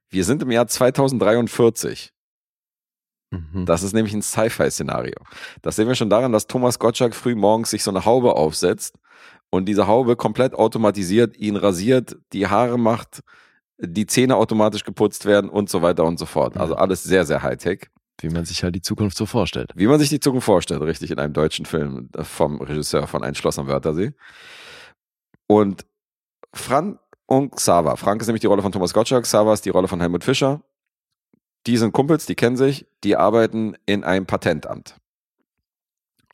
Wir 0.09 0.23
sind 0.23 0.41
im 0.41 0.51
Jahr 0.51 0.67
2043. 0.67 2.11
Mhm. 3.31 3.65
Das 3.65 3.83
ist 3.83 3.93
nämlich 3.93 4.13
ein 4.13 4.21
Sci-Fi-Szenario. 4.21 5.17
Das 5.61 5.75
sehen 5.75 5.87
wir 5.87 5.95
schon 5.95 6.09
daran, 6.09 6.31
dass 6.31 6.47
Thomas 6.47 6.79
Gottschalk 6.79 7.13
früh 7.13 7.35
morgens 7.35 7.71
sich 7.71 7.83
so 7.83 7.91
eine 7.91 8.05
Haube 8.05 8.35
aufsetzt 8.35 8.97
und 9.49 9.65
diese 9.65 9.87
Haube 9.87 10.15
komplett 10.15 10.53
automatisiert 10.53 11.37
ihn 11.37 11.55
rasiert, 11.55 12.17
die 12.33 12.47
Haare 12.47 12.77
macht, 12.77 13.21
die 13.79 14.05
Zähne 14.05 14.35
automatisch 14.35 14.83
geputzt 14.83 15.25
werden 15.25 15.49
und 15.49 15.69
so 15.69 15.81
weiter 15.81 16.03
und 16.05 16.17
so 16.19 16.25
fort. 16.25 16.57
Also 16.57 16.75
alles 16.75 17.03
sehr, 17.03 17.25
sehr 17.25 17.43
Hightech. 17.43 17.87
Wie 18.19 18.29
man 18.29 18.45
sich 18.45 18.63
halt 18.63 18.73
die 18.73 18.81
Zukunft 18.81 19.15
so 19.15 19.27
vorstellt. 19.27 19.71
Wie 19.75 19.85
man 19.85 19.99
sich 19.99 20.09
die 20.09 20.19
Zukunft 20.19 20.45
vorstellt, 20.45 20.81
richtig, 20.81 21.11
in 21.11 21.19
einem 21.19 21.33
deutschen 21.33 21.65
Film 21.65 22.09
vom 22.19 22.59
Regisseur 22.61 23.05
von 23.05 23.23
Ein 23.23 23.35
Schloss 23.35 23.59
am 23.59 23.67
Wörthersee. 23.67 24.13
Und 25.45 25.85
Fran 26.53 26.97
und 27.27 27.55
Xaver. 27.55 27.95
Frank 27.97 28.21
ist 28.21 28.27
nämlich 28.27 28.41
die 28.41 28.47
Rolle 28.47 28.63
von 28.63 28.71
Thomas 28.71 28.93
Gottschalk, 28.93 29.23
Xaver 29.23 29.53
ist 29.53 29.65
die 29.65 29.69
Rolle 29.69 29.87
von 29.87 29.99
Helmut 29.99 30.23
Fischer. 30.23 30.61
Die 31.65 31.77
sind 31.77 31.91
Kumpels, 31.91 32.25
die 32.25 32.35
kennen 32.35 32.57
sich, 32.57 32.87
die 33.03 33.15
arbeiten 33.15 33.75
in 33.85 34.03
einem 34.03 34.25
Patentamt. 34.25 34.95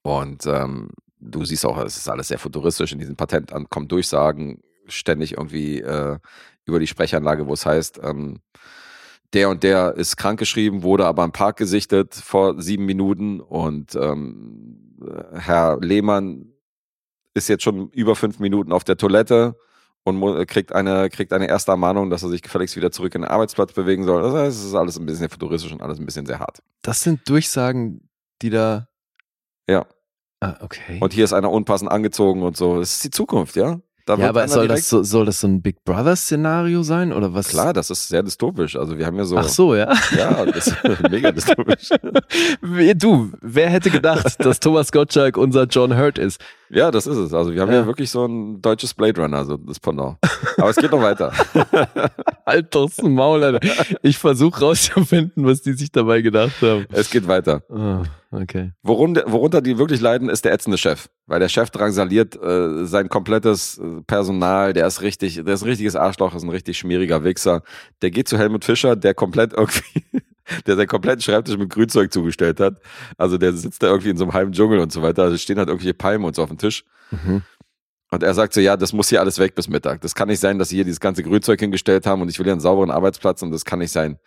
Und 0.04 0.46
ähm, 0.46 0.90
du 1.20 1.46
siehst 1.46 1.66
auch, 1.66 1.78
es 1.80 1.98
ist 1.98 2.10
alles 2.10 2.28
sehr 2.28 2.40
futuristisch. 2.40 2.92
In 2.92 3.00
diesem 3.00 3.16
Patentamt 3.16 3.70
kommen 3.70 3.88
Durchsagen 3.88 4.62
ständig 4.88 5.38
irgendwie 5.38 5.80
äh, 5.80 6.20
über 6.66 6.80
die 6.80 6.88
Sprechanlage, 6.88 7.48
wo 7.48 7.54
es 7.54 7.66
heißt, 7.66 8.00
ähm, 8.04 8.40
der 9.34 9.50
und 9.50 9.64
der 9.64 9.96
ist 9.96 10.18
krankgeschrieben, 10.18 10.84
wurde 10.84 11.06
aber 11.06 11.24
im 11.24 11.32
Park 11.32 11.58
gesichtet 11.58 12.14
vor 12.14 12.62
sieben 12.62 12.86
Minuten 12.86 13.40
und 13.40 13.96
ähm, 13.96 14.96
Herr 15.34 15.80
Lehmann 15.82 16.54
ist 17.34 17.50
jetzt 17.50 17.64
schon 17.64 17.90
über 17.90 18.16
fünf 18.16 18.40
Minuten 18.40 18.72
auf 18.72 18.84
der 18.84 18.98
Toilette 18.98 19.56
und 20.04 20.48
kriegt 20.48 20.74
eine, 20.74 21.10
kriegt 21.10 21.32
eine 21.34 21.48
erste 21.48 21.72
Ermahnung, 21.72 22.10
dass 22.10 22.24
er 22.24 22.30
sich 22.30 22.42
gefälligst 22.42 22.76
wieder 22.76 22.92
zurück 22.92 23.16
in 23.16 23.22
den 23.22 23.32
Arbeitsplatz 23.32 23.74
bewegen 23.74 24.04
soll. 24.04 24.22
Das 24.22 24.34
heißt, 24.34 24.60
es 24.60 24.66
ist 24.66 24.76
alles 24.76 24.98
ein 24.98 25.06
bisschen 25.06 25.30
futuristisch 25.30 25.72
und 25.72 25.82
alles 25.82 26.00
ein 26.00 26.06
bisschen 26.06 26.26
sehr 26.26 26.40
hart. 26.40 26.62
Das 26.82 27.02
sind 27.02 27.28
Durchsagen, 27.30 28.10
die 28.42 28.50
da. 28.50 28.88
Ja. 29.70 29.86
Ah, 30.42 30.58
okay. 30.60 30.98
Und 31.00 31.14
hier 31.14 31.24
ist 31.24 31.32
einer 31.32 31.50
unpassend 31.50 31.90
angezogen 31.90 32.44
und 32.44 32.58
so. 32.58 32.80
Das 32.80 32.94
ist 32.94 33.04
die 33.06 33.12
Zukunft, 33.12 33.56
ja? 33.56 33.80
Da 34.06 34.16
ja, 34.16 34.30
aber 34.30 34.46
soll 34.50 34.68
das, 34.68 34.90
so, 34.90 35.02
soll 35.02 35.26
das 35.26 35.40
so 35.40 35.48
ein 35.48 35.62
Big 35.62 35.84
Brother-Szenario 35.86 36.84
sein? 36.84 37.14
Oder 37.14 37.34
was? 37.34 37.48
Klar, 37.48 37.72
das 37.72 37.90
ist 37.90 38.10
sehr 38.10 38.22
dystopisch. 38.22 38.76
Also 38.76 38.98
wir 38.98 39.06
haben 39.06 39.16
ja 39.18 39.24
so. 39.24 39.38
Ach 39.38 39.48
so, 39.48 39.76
ja. 39.76 39.94
Ja, 40.18 40.46
das 40.46 40.68
ist 40.68 40.78
mega 41.10 41.32
dystopisch. 41.32 41.90
Du, 42.96 43.32
wer 43.42 43.70
hätte 43.70 43.90
gedacht, 43.90 44.36
dass 44.44 44.60
Thomas 44.60 44.92
Gottschalk 44.92 45.38
unser 45.38 45.64
John 45.66 45.98
Hurt 45.98 46.18
ist? 46.18 46.42
Ja, 46.70 46.92
das 46.92 47.08
ist 47.08 47.18
es. 47.18 47.34
Also 47.34 47.54
wir 47.54 47.62
haben 47.62 47.72
ja, 47.72 47.80
Ja. 47.80 47.86
wirklich 47.88 48.10
so 48.10 48.26
ein 48.26 48.62
deutsches 48.62 48.94
Blade 48.94 49.22
Runner, 49.22 49.46
so 49.46 49.58
das 49.58 49.80
Pendant. 49.80 50.18
Aber 50.58 50.70
es 50.70 50.76
geht 50.76 50.92
noch 50.92 51.02
weiter. 51.02 51.32
Halt 52.46 52.74
doch's 52.76 53.02
Maul, 53.02 53.44
Alter. 53.44 53.60
Ich 54.02 54.18
versuche 54.18 54.60
rauszufinden, 54.60 55.46
was 55.46 55.62
die 55.62 55.74
sich 55.74 55.92
dabei 55.92 56.22
gedacht 56.22 56.62
haben. 56.62 56.86
Es 56.92 57.10
geht 57.10 57.28
weiter. 57.28 57.62
Oh, 57.70 58.04
okay. 58.34 58.72
Worunter, 58.84 59.24
worunter 59.32 59.62
die 59.62 59.78
wirklich 59.78 60.02
leiden, 60.02 60.30
ist 60.30 60.46
der 60.46 60.54
ätzende 60.54 60.78
Chef. 60.78 61.10
Weil 61.26 61.40
der 61.40 61.50
Chef 61.50 61.70
drangsaliert 61.70 62.36
äh, 62.42 62.86
sein 62.86 63.10
komplettes 63.10 63.78
äh, 63.78 64.02
Personal, 64.08 64.74
der 64.74 64.88
ist 64.88 65.02
richtig, 65.02 65.36
der 65.36 65.54
ist 65.54 65.62
ein 65.62 65.70
richtiges 65.70 65.96
Arschloch, 65.96 66.36
ist 66.36 66.44
ein 66.44 66.50
richtig 66.50 66.78
schmieriger 66.78 67.24
Wichser. 67.24 67.64
Der 68.02 68.12
geht 68.12 68.28
zu 68.28 68.38
Helmut 68.38 68.66
Fischer, 68.66 68.96
der 68.96 69.14
komplett 69.14 69.54
irgendwie, 69.58 70.04
der 70.68 70.76
seinen 70.76 70.88
kompletten 70.88 71.22
Schreibtisch 71.22 71.58
mit 71.58 71.70
Grünzeug 71.70 72.12
zugestellt 72.12 72.60
hat. 72.60 72.80
Also 73.18 73.38
der 73.38 73.54
sitzt 73.54 73.84
da 73.84 73.88
irgendwie 73.88 74.10
in 74.10 74.18
so 74.18 74.26
einem 74.26 74.34
halben 74.34 74.52
Dschungel 74.52 74.80
und 74.80 74.92
so 74.92 75.02
weiter. 75.02 75.24
Also 75.24 75.38
stehen 75.38 75.58
halt 75.58 75.70
irgendwelche 75.70 75.94
Palmen 75.94 76.26
und 76.26 76.36
so 76.36 76.44
auf 76.44 76.50
dem 76.50 76.58
Tisch. 76.58 76.84
Mhm. 77.12 77.44
Und 78.14 78.22
er 78.22 78.36
sagt 78.36 78.54
so, 78.54 78.62
ja, 78.62 78.78
das 78.78 78.94
muss 78.94 79.10
hier 79.10 79.22
alles 79.22 79.40
weg 79.40 79.56
bis 79.56 79.68
Mittag. 79.68 80.02
Das 80.02 80.14
kann 80.14 80.28
nicht 80.28 80.40
sein, 80.40 80.60
dass 80.60 80.70
sie 80.70 80.76
hier 80.76 80.86
dieses 80.86 81.00
ganze 81.00 81.24
Grünzeug 81.24 81.60
hingestellt 81.60 82.06
haben 82.06 82.22
und 82.22 82.30
ich 82.30 82.38
will 82.38 82.44
hier 82.44 82.52
einen 82.52 82.62
sauberen 82.62 82.92
Arbeitsplatz 82.92 83.42
und 83.42 83.50
das 83.50 83.66
kann 83.66 83.80
nicht 83.80 83.92
sein. 83.92 84.20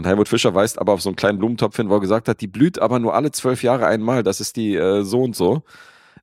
Und 0.00 0.06
Helmut 0.06 0.28
Fischer 0.28 0.54
weist 0.54 0.78
aber 0.78 0.94
auf 0.94 1.02
so 1.02 1.10
einen 1.10 1.16
kleinen 1.16 1.36
Blumentopf 1.36 1.76
hin, 1.76 1.90
wo 1.90 1.94
er 1.96 2.00
gesagt 2.00 2.26
hat, 2.26 2.40
die 2.40 2.46
blüht 2.46 2.78
aber 2.78 2.98
nur 2.98 3.14
alle 3.14 3.32
zwölf 3.32 3.62
Jahre 3.62 3.86
einmal. 3.86 4.22
Das 4.22 4.40
ist 4.40 4.56
die 4.56 4.74
äh, 4.74 5.02
so 5.02 5.22
und 5.22 5.36
so 5.36 5.62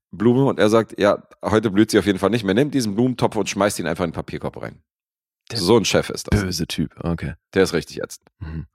Blume. 0.09 0.45
Und 0.45 0.57
er 0.57 0.69
sagt, 0.69 0.99
ja, 0.99 1.21
heute 1.45 1.69
blüht 1.69 1.91
sie 1.91 1.99
auf 1.99 2.07
jeden 2.07 2.17
Fall 2.17 2.31
nicht 2.31 2.43
mehr. 2.43 2.55
Nimmt 2.55 2.73
diesen 2.73 2.95
Blumentopf 2.95 3.35
und 3.35 3.47
schmeißt 3.47 3.77
ihn 3.77 3.85
einfach 3.85 4.03
in 4.03 4.09
den 4.09 4.15
Papierkorb 4.15 4.59
rein. 4.63 4.81
Der 5.51 5.59
so 5.59 5.77
ein 5.77 5.85
Chef 5.85 6.09
ist 6.09 6.25
das. 6.31 6.41
Böse 6.41 6.65
Typ, 6.65 6.95
okay. 7.03 7.35
Der 7.53 7.61
ist 7.61 7.73
richtig 7.73 7.97
jetzt. 7.97 8.23
Mhm. 8.39 8.65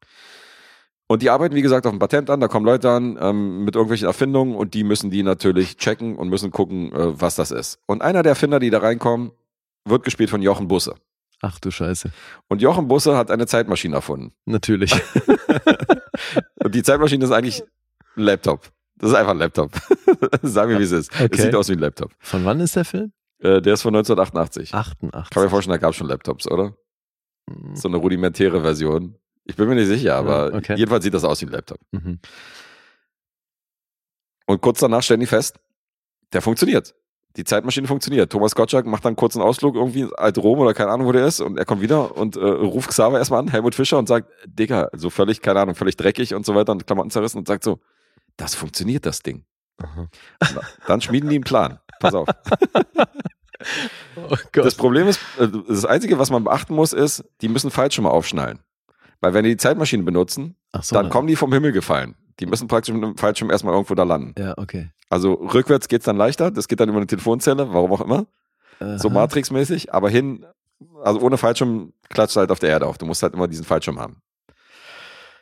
Und 1.08 1.22
die 1.22 1.30
arbeiten, 1.30 1.56
wie 1.56 1.62
gesagt, 1.62 1.84
auf 1.84 1.92
dem 1.92 1.98
Patent 1.98 2.30
an. 2.30 2.38
Da 2.38 2.46
kommen 2.46 2.64
Leute 2.64 2.88
an 2.88 3.18
ähm, 3.20 3.64
mit 3.64 3.74
irgendwelchen 3.74 4.06
Erfindungen 4.06 4.54
und 4.54 4.72
die 4.74 4.84
müssen 4.84 5.10
die 5.10 5.24
natürlich 5.24 5.78
checken 5.78 6.14
und 6.14 6.28
müssen 6.28 6.52
gucken, 6.52 6.92
äh, 6.92 7.20
was 7.20 7.34
das 7.34 7.50
ist. 7.50 7.80
Und 7.86 8.02
einer 8.02 8.22
der 8.22 8.30
Erfinder, 8.30 8.60
die 8.60 8.70
da 8.70 8.78
reinkommen, 8.78 9.32
wird 9.84 10.04
gespielt 10.04 10.30
von 10.30 10.42
Jochen 10.42 10.68
Busse. 10.68 10.94
Ach 11.44 11.58
du 11.58 11.70
Scheiße. 11.70 12.10
Und 12.48 12.62
Jochen 12.62 12.86
Busse 12.88 13.16
hat 13.16 13.30
eine 13.30 13.46
Zeitmaschine 13.46 13.96
erfunden. 13.96 14.32
Natürlich. 14.46 14.92
Und 16.62 16.74
die 16.74 16.82
Zeitmaschine 16.84 17.24
ist 17.24 17.32
eigentlich 17.32 17.62
ein 18.16 18.22
Laptop. 18.22 18.70
Das 18.96 19.10
ist 19.10 19.16
einfach 19.16 19.32
ein 19.32 19.38
Laptop. 19.38 19.72
Sagen 20.42 20.70
wir, 20.70 20.78
wie 20.78 20.84
es 20.84 20.92
ist. 20.92 21.12
Es 21.12 21.20
Okay. 21.22 21.42
sieht 21.42 21.54
aus 21.56 21.68
wie 21.68 21.72
ein 21.72 21.80
Laptop. 21.80 22.12
Von 22.20 22.44
wann 22.44 22.60
ist 22.60 22.76
der 22.76 22.84
Film? 22.84 23.12
Äh, 23.40 23.60
der 23.60 23.74
ist 23.74 23.82
von 23.82 23.92
1988. 23.94 24.72
88. 24.72 25.30
Kann 25.30 25.42
mir 25.42 25.50
vorstellen, 25.50 25.72
da 25.72 25.78
gab 25.78 25.90
es 25.90 25.96
schon 25.96 26.06
Laptops, 26.06 26.46
oder? 26.48 26.76
Mhm. 27.50 27.74
So 27.74 27.88
eine 27.88 27.96
rudimentäre 27.96 28.60
Version. 28.60 29.16
Ich 29.44 29.56
bin 29.56 29.68
mir 29.68 29.74
nicht 29.74 29.88
sicher, 29.88 30.14
aber 30.14 30.54
okay. 30.54 30.76
jedenfalls 30.76 31.02
sieht 31.02 31.14
das 31.14 31.24
aus 31.24 31.40
wie 31.40 31.46
ein 31.46 31.52
Laptop. 31.52 31.80
Mhm. 31.90 32.20
Und 34.46 34.60
kurz 34.60 34.78
danach 34.78 35.02
stellen 35.02 35.18
die 35.20 35.26
fest, 35.26 35.58
der 36.32 36.42
funktioniert. 36.42 36.94
Die 37.36 37.44
Zeitmaschine 37.44 37.86
funktioniert. 37.86 38.30
Thomas 38.30 38.54
Gottschalk 38.54 38.86
macht 38.86 39.04
dann 39.04 39.10
einen 39.10 39.16
kurzen 39.16 39.40
Ausflug 39.40 39.74
irgendwie 39.74 40.00
in 40.02 40.14
Alt 40.14 40.36
Rom 40.38 40.58
oder 40.58 40.74
keine 40.74 40.90
Ahnung, 40.90 41.06
wo 41.06 41.12
der 41.12 41.26
ist. 41.26 41.40
Und 41.40 41.58
er 41.58 41.64
kommt 41.64 41.80
wieder 41.80 42.16
und 42.16 42.36
äh, 42.36 42.40
ruft 42.40 42.90
Xaver 42.90 43.18
erstmal 43.18 43.40
an, 43.40 43.48
Helmut 43.48 43.74
Fischer, 43.74 43.98
und 43.98 44.06
sagt, 44.06 44.30
Digga, 44.46 44.88
so 44.92 45.08
völlig, 45.08 45.40
keine 45.40 45.60
Ahnung, 45.60 45.74
völlig 45.74 45.96
dreckig 45.96 46.34
und 46.34 46.44
so 46.44 46.54
weiter 46.54 46.72
und 46.72 46.86
Klamotten 46.86 47.10
zerrissen 47.10 47.38
und 47.38 47.48
sagt 47.48 47.64
so, 47.64 47.80
das 48.36 48.54
funktioniert, 48.54 49.06
das 49.06 49.20
Ding. 49.20 49.44
Dann 50.86 51.00
schmieden 51.00 51.30
die 51.30 51.36
einen 51.36 51.44
Plan. 51.44 51.78
Pass 52.00 52.14
auf. 52.14 52.28
Oh. 54.16 54.36
Das 54.52 54.74
Problem 54.74 55.06
ist, 55.06 55.20
äh, 55.38 55.46
das 55.68 55.84
Einzige, 55.84 56.18
was 56.18 56.30
man 56.30 56.42
beachten 56.42 56.74
muss, 56.74 56.92
ist, 56.92 57.24
die 57.40 57.48
müssen 57.48 57.70
Fallschirme 57.70 58.10
aufschnallen. 58.10 58.58
Weil 59.20 59.34
wenn 59.34 59.44
die 59.44 59.50
die 59.50 59.56
Zeitmaschine 59.56 60.02
benutzen, 60.02 60.56
so, 60.80 60.96
dann 60.96 61.10
kommen 61.10 61.28
die 61.28 61.36
vom 61.36 61.52
Himmel 61.52 61.70
gefallen. 61.70 62.16
Die 62.40 62.46
müssen 62.46 62.68
praktisch 62.68 62.94
mit 62.94 63.02
einem 63.02 63.16
Fallschirm 63.16 63.50
erstmal 63.50 63.74
irgendwo 63.74 63.94
da 63.94 64.04
landen. 64.04 64.34
Ja, 64.38 64.54
okay. 64.56 64.90
Also 65.08 65.34
rückwärts 65.34 65.88
geht's 65.88 66.06
dann 66.06 66.16
leichter, 66.16 66.50
das 66.50 66.68
geht 66.68 66.80
dann 66.80 66.88
über 66.88 66.98
eine 66.98 67.06
Telefonzelle, 67.06 67.72
warum 67.72 67.92
auch 67.92 68.00
immer, 68.00 68.26
so 68.96 69.08
Aha. 69.08 69.14
Matrix-mäßig, 69.14 69.92
aber 69.92 70.08
hin, 70.08 70.46
also 71.04 71.20
ohne 71.20 71.36
Fallschirm 71.36 71.92
klatscht 72.08 72.36
halt 72.36 72.50
auf 72.50 72.58
der 72.58 72.70
Erde 72.70 72.86
auf. 72.86 72.98
Du 72.98 73.06
musst 73.06 73.22
halt 73.22 73.34
immer 73.34 73.46
diesen 73.48 73.64
Fallschirm 73.64 73.98
haben. 74.00 74.22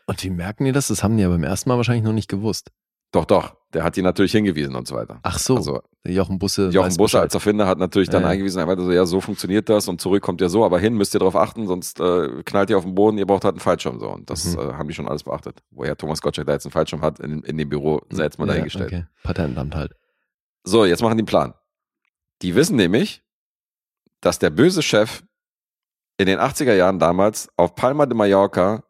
Und 0.07 0.23
wie 0.25 0.31
merken 0.31 0.65
die 0.65 0.73
das? 0.73 0.89
Das 0.89 1.05
haben 1.05 1.17
die 1.17 1.23
ja 1.23 1.29
beim 1.29 1.45
ersten 1.45 1.69
Mal 1.69 1.77
wahrscheinlich 1.77 2.05
noch 2.05 2.13
nicht 2.13 2.29
gewusst. 2.29 2.73
Doch, 3.13 3.25
doch, 3.25 3.57
der 3.75 3.83
hat 3.83 3.97
die 3.97 4.03
natürlich 4.03 4.33
hingewiesen 4.33 4.75
und 4.77 4.87
so 4.87 4.95
weiter. 4.95 5.19
Ach 5.23 5.39
so, 5.39 5.57
Also 5.57 5.83
Jochen 6.07 6.39
Busse. 6.39 6.69
Jochen 6.69 6.97
Busse 6.97 7.21
als 7.21 7.35
Erfinder 7.35 7.67
hat 7.67 7.79
natürlich 7.79 8.09
dann 8.09 8.23
Ja, 8.23 8.29
ja. 8.29 8.33
eingewiesen, 8.33 8.59
er 8.61 8.67
meinte 8.67 8.85
so, 8.85 8.93
ja, 8.93 9.05
so 9.05 9.21
funktioniert 9.21 9.69
das 9.69 9.89
und 9.89 10.01
zurück 10.01 10.23
kommt 10.23 10.41
ihr 10.41 10.49
so, 10.49 10.65
aber 10.65 10.79
hin 10.79 10.95
müsst 10.95 11.15
ihr 11.15 11.19
darauf 11.19 11.37
achten, 11.37 11.67
sonst 11.67 11.99
äh, 12.01 12.43
knallt 12.45 12.71
ihr 12.71 12.79
auf 12.79 12.85
den 12.85 12.95
Boden, 12.95 13.19
ihr 13.19 13.27
braucht 13.27 13.45
halt 13.45 13.55
einen 13.55 13.61
Fallschirm 13.61 13.99
so. 13.99 14.09
Und 14.11 14.31
das 14.31 14.45
Mhm. 14.55 14.61
äh, 14.61 14.73
haben 14.75 14.89
die 14.89 14.95
schon 14.95 15.09
alles 15.09 15.25
beachtet. 15.25 15.63
Woher 15.71 15.97
Thomas 15.97 16.23
Gottschalk 16.23 16.47
da 16.47 16.53
jetzt 16.55 16.65
einen 16.67 16.73
Fallschirm 16.73 17.03
hat, 17.03 17.19
in, 17.21 17.43
in 17.43 17.59
dem 17.59 17.69
Büro, 17.69 18.01
sei 18.11 18.25
jetzt 18.25 18.39
mal 18.39 18.47
Ja, 18.47 18.53
dahingestellt. 18.55 18.93
Okay. 18.93 19.05
Patentamt 19.25 19.75
halt. 19.75 19.93
So, 20.65 20.85
jetzt 20.85 21.03
machen 21.03 21.17
die 21.17 21.23
einen 21.23 21.27
Plan. 21.27 21.55
Die 22.43 22.55
wissen 22.55 22.77
nämlich, 22.77 23.23
dass 24.21 24.39
der 24.39 24.51
böse 24.51 24.83
Chef 24.83 25.23
in 26.17 26.27
den 26.27 26.39
80er 26.39 26.75
Jahren 26.75 26.99
damals 26.99 27.49
auf 27.57 27.75
Palma 27.75 28.07
de 28.07 28.17
Mallorca 28.17 28.85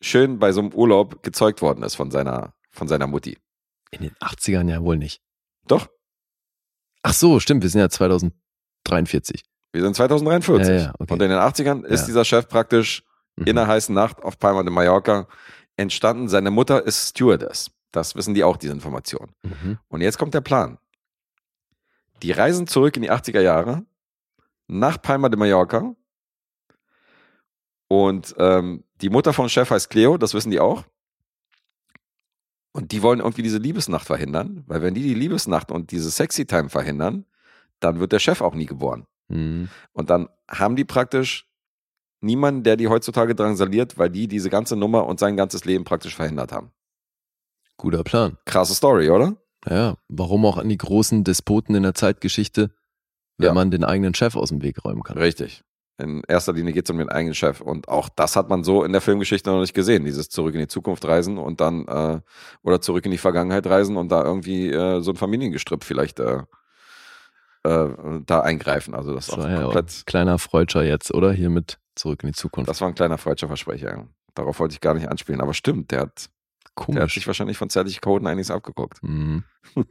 schön 0.00 0.38
bei 0.38 0.52
so 0.52 0.60
einem 0.60 0.72
Urlaub 0.72 1.22
gezeugt 1.22 1.62
worden 1.62 1.82
ist 1.82 1.94
von 1.94 2.10
seiner, 2.10 2.52
von 2.78 2.88
seiner 2.88 3.06
Mutti. 3.06 3.36
In 3.90 4.02
den 4.02 4.14
80ern 4.16 4.68
ja 4.70 4.82
wohl 4.82 4.96
nicht. 4.96 5.20
Doch, 5.66 5.88
Ach 7.02 7.12
so, 7.14 7.38
stimmt, 7.38 7.62
wir 7.62 7.70
sind 7.70 7.80
ja 7.80 7.88
2043. 7.88 9.44
Wir 9.72 9.82
sind 9.82 9.94
2043. 9.94 10.68
Ja, 10.68 10.74
ja, 10.86 10.94
okay. 10.98 11.12
Und 11.12 11.22
in 11.22 11.30
den 11.30 11.38
80ern 11.38 11.84
ist 11.84 12.00
Ja. 12.02 12.06
dieser 12.06 12.24
Chef 12.24 12.48
praktisch 12.48 13.02
Mhm. 13.36 13.44
in 13.46 13.56
einer 13.58 13.68
heißen 13.68 13.94
Nacht 13.94 14.20
auf 14.22 14.38
Palma 14.38 14.62
de 14.64 14.72
Mallorca 14.72 15.28
entstanden. 15.76 16.28
Seine 16.28 16.50
Mutter 16.50 16.84
ist 16.84 17.10
Stewardess. 17.10 17.70
Das 17.92 18.16
wissen 18.16 18.34
die 18.34 18.42
auch, 18.42 18.56
diese 18.56 18.72
Information. 18.72 19.32
Mhm. 19.42 19.78
Und 19.88 20.00
jetzt 20.00 20.18
kommt 20.18 20.34
der 20.34 20.40
Plan. 20.40 20.78
Die 22.22 22.32
reisen 22.32 22.66
zurück 22.66 22.96
in 22.96 23.02
die 23.02 23.10
80er 23.12 23.40
Jahre 23.40 23.84
nach 24.66 25.00
Palma 25.00 25.28
de 25.28 25.38
Mallorca. 25.38 25.94
Und 27.86 28.34
ähm, 28.38 28.84
die 29.00 29.08
Mutter 29.08 29.32
von 29.32 29.48
Chef 29.48 29.70
heißt 29.70 29.88
Cleo, 29.88 30.18
das 30.18 30.34
wissen 30.34 30.50
die 30.50 30.60
auch. 30.60 30.84
Und 32.78 32.92
die 32.92 33.02
wollen 33.02 33.18
irgendwie 33.18 33.42
diese 33.42 33.58
Liebesnacht 33.58 34.06
verhindern, 34.06 34.62
weil 34.68 34.82
wenn 34.82 34.94
die 34.94 35.02
die 35.02 35.14
Liebesnacht 35.14 35.72
und 35.72 35.90
diese 35.90 36.10
Sexy 36.12 36.46
Time 36.46 36.68
verhindern, 36.68 37.24
dann 37.80 37.98
wird 37.98 38.12
der 38.12 38.20
Chef 38.20 38.40
auch 38.40 38.54
nie 38.54 38.66
geboren. 38.66 39.04
Mhm. 39.28 39.68
Und 39.92 40.10
dann 40.10 40.28
haben 40.48 40.76
die 40.76 40.84
praktisch 40.84 41.48
niemanden, 42.20 42.62
der 42.62 42.76
die 42.76 42.86
heutzutage 42.86 43.34
drangsaliert, 43.34 43.98
weil 43.98 44.10
die 44.10 44.28
diese 44.28 44.48
ganze 44.48 44.76
Nummer 44.76 45.06
und 45.06 45.18
sein 45.18 45.36
ganzes 45.36 45.64
Leben 45.64 45.82
praktisch 45.84 46.14
verhindert 46.14 46.52
haben. 46.52 46.70
Guter 47.76 48.04
Plan. 48.04 48.38
Krasse 48.44 48.74
Story, 48.76 49.10
oder? 49.10 49.36
Ja, 49.68 49.96
warum 50.08 50.46
auch 50.46 50.56
an 50.56 50.68
die 50.68 50.78
großen 50.78 51.24
Despoten 51.24 51.74
in 51.74 51.82
der 51.82 51.94
Zeitgeschichte, 51.94 52.70
wenn 53.38 53.46
Ja. 53.48 53.54
man 53.54 53.72
den 53.72 53.82
eigenen 53.82 54.14
Chef 54.14 54.36
aus 54.36 54.50
dem 54.50 54.62
Weg 54.62 54.84
räumen 54.84 55.02
kann. 55.02 55.18
Richtig. 55.18 55.64
In 55.98 56.22
erster 56.28 56.52
Linie 56.52 56.72
geht 56.72 56.86
es 56.86 56.90
um 56.90 56.98
den 56.98 57.08
eigenen 57.08 57.34
Chef. 57.34 57.60
Und 57.60 57.88
auch 57.88 58.08
das 58.08 58.36
hat 58.36 58.48
man 58.48 58.62
so 58.62 58.84
in 58.84 58.92
der 58.92 59.00
Filmgeschichte 59.00 59.50
noch 59.50 59.60
nicht 59.60 59.74
gesehen. 59.74 60.04
Dieses 60.04 60.28
zurück 60.28 60.54
in 60.54 60.60
die 60.60 60.68
Zukunft 60.68 61.04
reisen 61.04 61.38
und 61.38 61.60
dann, 61.60 61.86
äh, 61.88 62.20
oder 62.62 62.80
zurück 62.80 63.04
in 63.04 63.10
die 63.10 63.18
Vergangenheit 63.18 63.66
reisen 63.66 63.96
und 63.96 64.08
da 64.10 64.22
irgendwie 64.24 64.70
äh, 64.70 65.00
so 65.00 65.10
ein 65.10 65.16
Familiengestrüpp 65.16 65.82
vielleicht 65.82 66.20
äh, 66.20 66.42
äh, 67.64 67.88
da 68.26 68.40
eingreifen. 68.40 68.94
Also 68.94 69.12
das 69.14 69.28
ist 69.28 69.32
Das 69.32 69.38
auch 69.38 69.42
war 69.44 69.50
ja 69.50 69.56
auch 69.56 69.60
ein 69.60 69.64
komplett, 69.72 70.06
kleiner 70.06 70.38
Freudscher 70.38 70.84
jetzt, 70.84 71.12
oder? 71.12 71.32
Hier 71.32 71.50
mit 71.50 71.78
Zurück 71.96 72.22
in 72.22 72.28
die 72.28 72.34
Zukunft. 72.34 72.70
das 72.70 72.80
war 72.80 72.86
ein 72.88 72.94
kleiner 72.94 73.18
falscher 73.18 73.48
Versprecher. 73.48 74.06
Darauf 74.34 74.60
wollte 74.60 74.74
ich 74.74 74.80
gar 74.80 74.94
nicht 74.94 75.08
anspielen. 75.08 75.40
Aber 75.40 75.52
stimmt, 75.52 75.90
der 75.90 76.02
hat, 76.02 76.26
der 76.26 76.30
hat 76.68 76.74
Komisch. 76.76 77.14
sich 77.14 77.26
wahrscheinlich 77.26 77.58
von 77.58 77.70
zärtlich 77.70 78.00
Coden 78.00 78.28
einiges 78.28 78.52
abgeguckt. 78.52 79.02
Mhm. 79.02 79.42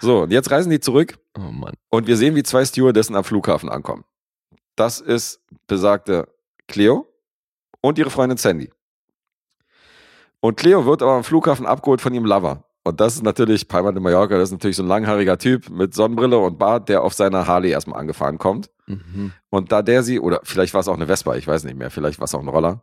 So, 0.00 0.22
und 0.22 0.32
jetzt 0.32 0.50
reisen 0.50 0.70
die 0.70 0.80
zurück 0.80 1.16
Oh 1.38 1.42
Mann. 1.52 1.74
Und 1.88 2.08
wir 2.08 2.16
sehen, 2.16 2.34
wie 2.34 2.42
zwei 2.42 2.64
Stewardessen 2.64 3.14
am 3.14 3.22
Flughafen 3.22 3.68
ankommen. 3.68 4.04
Das 4.76 5.00
ist 5.00 5.40
besagte 5.66 6.28
Cleo 6.66 7.06
und 7.80 7.98
ihre 7.98 8.10
Freundin 8.10 8.38
Sandy. 8.38 8.70
Und 10.40 10.56
Cleo 10.56 10.84
wird 10.86 11.02
aber 11.02 11.12
am 11.12 11.24
Flughafen 11.24 11.66
abgeholt 11.66 12.00
von 12.00 12.14
ihrem 12.14 12.24
Lover. 12.24 12.64
Und 12.84 13.00
das 13.00 13.14
ist 13.14 13.22
natürlich, 13.22 13.68
Palma 13.68 13.92
de 13.92 14.02
Mallorca, 14.02 14.36
das 14.36 14.48
ist 14.48 14.52
natürlich 14.52 14.76
so 14.76 14.82
ein 14.82 14.88
langhaariger 14.88 15.38
Typ 15.38 15.70
mit 15.70 15.94
Sonnenbrille 15.94 16.36
und 16.38 16.58
Bart, 16.58 16.88
der 16.88 17.04
auf 17.04 17.14
seiner 17.14 17.46
Harley 17.46 17.70
erstmal 17.70 18.00
angefahren 18.00 18.38
kommt. 18.38 18.70
Mhm. 18.86 19.32
Und 19.50 19.70
da 19.70 19.82
der 19.82 20.02
sie, 20.02 20.18
oder 20.18 20.40
vielleicht 20.42 20.74
war 20.74 20.80
es 20.80 20.88
auch 20.88 20.96
eine 20.96 21.06
Vespa, 21.06 21.36
ich 21.36 21.46
weiß 21.46 21.62
nicht 21.62 21.76
mehr, 21.76 21.90
vielleicht 21.90 22.18
war 22.18 22.24
es 22.24 22.34
auch 22.34 22.40
ein 22.40 22.48
Roller. 22.48 22.82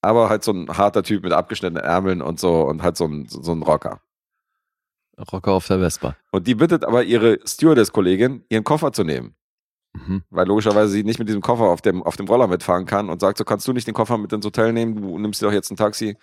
Aber 0.00 0.28
halt 0.28 0.44
so 0.44 0.52
ein 0.52 0.68
harter 0.68 1.02
Typ 1.02 1.24
mit 1.24 1.32
abgeschnittenen 1.32 1.82
Ärmeln 1.82 2.22
und 2.22 2.38
so 2.38 2.62
und 2.62 2.82
halt 2.84 2.96
so 2.96 3.06
ein, 3.06 3.26
so 3.26 3.50
ein 3.50 3.62
Rocker. 3.62 4.00
Rocker 5.32 5.52
auf 5.52 5.66
der 5.66 5.80
Vespa. 5.80 6.14
Und 6.30 6.46
die 6.46 6.54
bittet 6.54 6.84
aber 6.84 7.02
ihre 7.02 7.40
Stewardess-Kollegin, 7.44 8.44
ihren 8.48 8.62
Koffer 8.62 8.92
zu 8.92 9.02
nehmen. 9.02 9.34
Mhm. 9.96 10.22
weil 10.30 10.46
logischerweise 10.46 10.92
sie 10.92 11.04
nicht 11.04 11.18
mit 11.18 11.28
diesem 11.28 11.40
Koffer 11.40 11.64
auf 11.64 11.80
dem, 11.80 12.02
auf 12.02 12.16
dem 12.16 12.26
Roller 12.26 12.48
mitfahren 12.48 12.86
kann 12.86 13.08
und 13.08 13.20
sagt, 13.20 13.38
so 13.38 13.44
kannst 13.44 13.66
du 13.66 13.72
nicht 13.72 13.86
den 13.86 13.94
Koffer 13.94 14.18
mit 14.18 14.32
ins 14.32 14.44
Hotel 14.44 14.72
nehmen, 14.72 15.00
du 15.00 15.18
nimmst 15.18 15.40
dir 15.40 15.46
doch 15.46 15.52
jetzt 15.52 15.70
ein 15.70 15.76
Taxi 15.76 16.16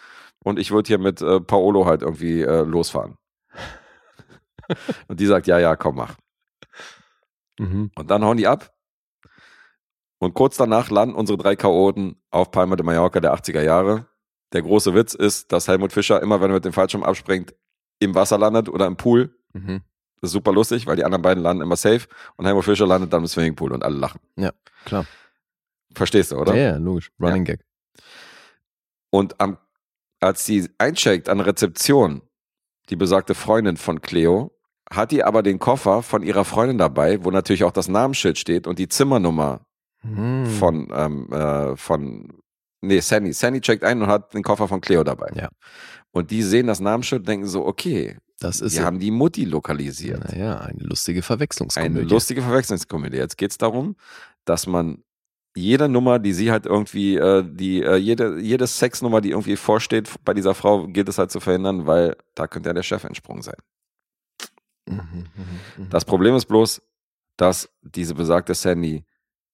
und 0.44 0.60
ich 0.60 0.72
würde 0.72 0.88
hier 0.88 1.00
mit 1.00 1.22
äh, 1.22 1.40
Paolo 1.40 1.86
halt 1.86 2.02
irgendwie 2.02 2.42
äh, 2.42 2.64
losfahren. 2.64 3.16
und 5.08 5.20
die 5.20 5.26
sagt, 5.26 5.48
ja, 5.48 5.60
ja, 5.60 5.76
komm, 5.76 5.96
mach. 5.96 6.16
Mhm. 7.60 7.92
Und 7.96 8.12
dann 8.12 8.24
hauen 8.24 8.38
die 8.38 8.48
ab 8.48 8.74
und 10.20 10.34
kurz 10.34 10.58
danach 10.58 10.90
landen 10.90 11.16
unsere 11.16 11.38
drei 11.38 11.56
Chaoten 11.56 12.22
auf 12.32 12.52
Palma 12.52 12.76
de 12.76 12.86
Mallorca 12.86 13.20
der 13.20 13.34
80er 13.34 13.62
Jahre. 13.62 14.08
Der 14.54 14.62
große 14.62 14.94
Witz 14.94 15.16
ist, 15.16 15.52
dass 15.52 15.68
Helmut 15.68 15.92
Fischer 15.92 16.22
immer, 16.22 16.42
wenn 16.42 16.52
er 16.52 16.56
mit 16.56 16.66
dem 16.66 16.74
Fallschirm 16.74 17.04
abspringt, 17.04 17.56
im 18.00 18.16
Wasser 18.16 18.38
landet 18.38 18.70
oder 18.70 18.86
im 18.86 18.98
Pool. 18.98 19.36
Mhm. 19.54 19.82
Das 20.24 20.30
ist 20.30 20.36
super 20.36 20.54
lustig, 20.54 20.88
weil 20.88 20.96
die 20.96 21.04
anderen 21.04 21.22
beiden 21.22 21.44
landen 21.44 21.64
immer 21.64 21.76
safe 21.76 22.08
und 22.38 22.46
Helmut 22.46 22.64
Fischer 22.64 22.88
landet 22.88 23.12
dann 23.12 23.24
im 23.24 23.28
Swimmingpool 23.28 23.74
und 23.74 23.84
alle 23.84 23.98
lachen. 23.98 24.22
Klar. 24.86 25.06
Verstehst 25.94 26.32
du, 26.32 26.38
oder? 26.38 26.56
Ja, 26.56 26.64
ja, 26.72 26.78
logisch. 26.78 27.12
Running 27.20 27.44
Gag. 27.44 27.60
Und 29.10 29.42
am, 29.42 29.58
als 30.22 30.46
sie 30.46 30.70
eincheckt 30.78 31.28
an 31.28 31.40
der 31.40 31.48
Rezeption, 31.48 32.22
die 32.90 32.96
besagte 32.96 33.36
Freundin 33.36 33.76
von 33.76 34.00
Cleo, 34.00 34.58
hat 34.90 35.12
die 35.12 35.26
aber 35.26 35.44
den 35.44 35.60
Koffer 35.60 36.02
von 36.04 36.24
ihrer 36.24 36.46
Freundin 36.46 36.78
dabei, 36.78 37.26
wo 37.26 37.30
natürlich 37.30 37.66
auch 37.66 37.72
das 37.72 37.90
Namensschild 37.90 38.38
steht 38.38 38.66
und 38.66 38.80
die 38.80 38.88
Zimmernummer 38.88 39.66
Mhm. 40.04 40.46
von, 40.46 40.88
ähm, 40.96 41.34
äh, 41.34 41.76
von, 41.76 42.30
nee, 42.82 43.00
Sandy. 43.02 43.34
Sandy 43.34 43.60
checkt 43.60 43.84
ein 43.84 44.02
und 44.02 44.08
hat 44.08 44.34
den 44.34 44.44
Koffer 44.44 44.70
von 44.70 44.80
Cleo 44.80 45.04
dabei. 45.04 45.32
Ja. 45.36 45.50
Und 46.12 46.32
die 46.32 46.44
sehen 46.44 46.68
das 46.68 46.80
Namensschild 46.80 47.24
und 47.24 47.28
denken 47.28 47.46
so, 47.48 47.66
okay, 47.66 48.18
Das 48.44 48.60
ist 48.60 48.76
wir 48.76 48.84
haben 48.84 49.00
die 49.00 49.10
Mutti 49.12 49.46
lokalisiert. 49.46 50.24
naja, 50.26 50.60
eine 50.60 50.84
lustige 50.84 51.18
Eine 51.18 51.24
Verwechslungskomödie. 51.24 52.14
lustige 52.14 52.42
Verwechslungskomödie. 52.42 53.18
Jetzt 53.18 53.38
geht 53.38 53.52
es 53.52 53.58
darum, 53.58 53.96
dass 54.44 54.68
man 54.68 55.02
jede 55.56 55.88
Nummer, 55.88 56.20
die 56.20 56.34
sie 56.34 56.52
halt 56.52 56.66
irgendwie, 56.66 57.16
äh, 57.16 57.44
die, 57.48 57.82
äh, 57.84 57.96
jede, 57.96 58.40
jede 58.40 58.68
Sexnummer, 58.68 59.22
die 59.22 59.30
irgendwie 59.30 59.56
vorsteht, 59.56 60.10
bei 60.26 60.34
dieser 60.34 60.56
Frau 60.56 60.88
gilt 60.88 61.08
es 61.08 61.18
halt 61.18 61.32
zu 61.32 61.40
verhindern, 61.40 61.86
weil 61.86 62.18
da 62.36 62.48
könnte 62.48 62.70
ja 62.70 62.74
der 62.74 62.84
Chef 62.84 63.04
entsprungen 63.06 63.44
sein. 63.44 63.56
Mhm, 64.90 64.98
mhm, 64.98 65.26
mhm. 65.78 65.90
Das 65.90 66.04
Problem 66.04 66.36
ist 66.36 66.46
bloß, 66.46 66.82
dass 67.38 67.70
diese 67.82 68.14
besagte 68.14 68.54
Sandy 68.56 69.06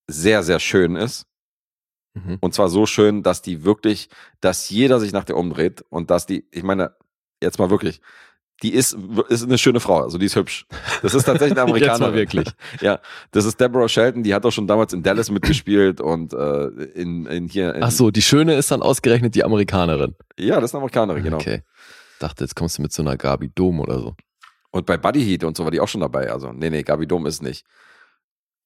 sehr, 0.08 0.42
sehr 0.42 0.60
schön 0.60 0.96
ist. 0.96 1.28
Mhm. 2.16 2.38
Und 2.40 2.56
zwar 2.56 2.70
so 2.70 2.88
schön, 2.88 3.22
dass 3.22 3.44
die 3.44 3.64
wirklich, 3.64 4.10
dass 4.42 4.70
jeder 4.70 5.00
sich 5.00 5.12
nach 5.12 5.26
der 5.26 5.38
umdreht 5.38 5.84
und 5.90 6.10
dass 6.10 6.26
die, 6.26 6.48
ich 6.52 6.64
meine, 6.64 6.96
jetzt 7.42 7.60
mal 7.60 7.70
wirklich, 7.70 8.02
die 8.62 8.74
ist, 8.74 8.98
ist 9.30 9.44
eine 9.44 9.58
schöne 9.58 9.80
Frau, 9.80 10.02
also 10.02 10.18
die 10.18 10.26
ist 10.26 10.36
hübsch. 10.36 10.66
Das 11.02 11.14
ist 11.14 11.24
tatsächlich 11.24 11.58
eine 11.58 11.62
Amerikanerin. 11.70 12.14
wirklich. 12.14 12.48
Ja, 12.82 13.00
das 13.32 13.46
ist 13.46 13.60
Deborah 13.60 13.88
Shelton, 13.88 14.24
die 14.24 14.34
hat 14.34 14.46
auch 14.46 14.52
schon 14.52 14.68
damals 14.68 14.94
in 14.94 15.04
Dallas 15.04 15.32
mitgespielt 15.32 16.02
und 16.02 16.34
äh, 16.34 16.66
in, 16.94 17.26
in 17.26 17.48
hier. 17.48 17.76
In, 17.76 17.84
Ach 17.84 17.92
so, 17.92 18.12
die 18.12 18.22
Schöne 18.22 18.56
ist 18.56 18.72
dann 18.72 18.82
ausgerechnet 18.82 19.36
die 19.36 19.44
Amerikanerin. 19.44 20.16
Ja, 20.38 20.56
das 20.56 20.72
ist 20.72 20.76
eine 20.76 20.80
Amerikanerin, 20.82 21.24
genau. 21.24 21.38
Okay. 21.38 21.62
Dachte, 22.20 22.44
jetzt 22.44 22.56
kommst 22.56 22.78
du 22.78 22.82
mit 22.82 22.92
so 22.92 23.02
einer 23.02 23.16
Gabi 23.16 23.50
Dom 23.54 23.80
oder 23.80 24.00
so. 24.00 24.16
Und 24.72 24.86
bei 24.86 24.98
Buddy 24.98 25.24
Heat 25.24 25.44
und 25.46 25.56
so 25.58 25.64
war 25.64 25.72
die 25.72 25.80
auch 25.80 25.88
schon 25.88 26.02
dabei. 26.02 26.32
Also, 26.32 26.52
nee, 26.52 26.70
nee, 26.70 26.84
Gabi 26.84 27.08
Dom 27.08 27.26
ist 27.26 27.42
nicht. 27.42 27.66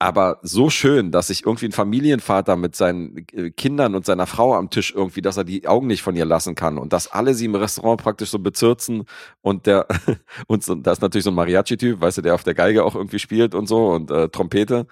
Aber 0.03 0.39
so 0.41 0.69
schön, 0.69 1.11
dass 1.11 1.27
sich 1.27 1.45
irgendwie 1.45 1.67
ein 1.67 1.71
Familienvater 1.71 2.57
mit 2.57 2.75
seinen 2.75 3.25
äh, 3.31 3.51
Kindern 3.51 3.95
und 3.95 4.05
seiner 4.05 4.27
Frau 4.27 4.53
am 4.53 4.69
Tisch 4.69 4.93
irgendwie, 4.93 5.21
dass 5.21 5.37
er 5.37 5.45
die 5.45 5.65
Augen 5.65 5.87
nicht 5.87 6.01
von 6.01 6.15
ihr 6.15 6.25
lassen 6.25 6.55
kann 6.55 6.77
und 6.77 6.91
dass 6.91 7.09
alle 7.09 7.33
sie 7.33 7.45
im 7.45 7.55
Restaurant 7.55 8.01
praktisch 8.01 8.29
so 8.29 8.39
bezirzen 8.39 9.05
und 9.41 9.65
der, 9.65 9.87
und 10.47 10.63
so, 10.63 10.75
da 10.75 10.91
ist 10.91 11.01
natürlich 11.01 11.23
so 11.23 11.31
ein 11.31 11.35
Mariachi-Typ, 11.35 12.01
weißt 12.01 12.17
du, 12.17 12.21
der 12.21 12.35
auf 12.35 12.43
der 12.43 12.53
Geige 12.53 12.83
auch 12.83 12.95
irgendwie 12.95 13.19
spielt 13.19 13.55
und 13.55 13.67
so 13.67 13.91
und 13.91 14.11
äh, 14.11 14.27
Trompete 14.27 14.87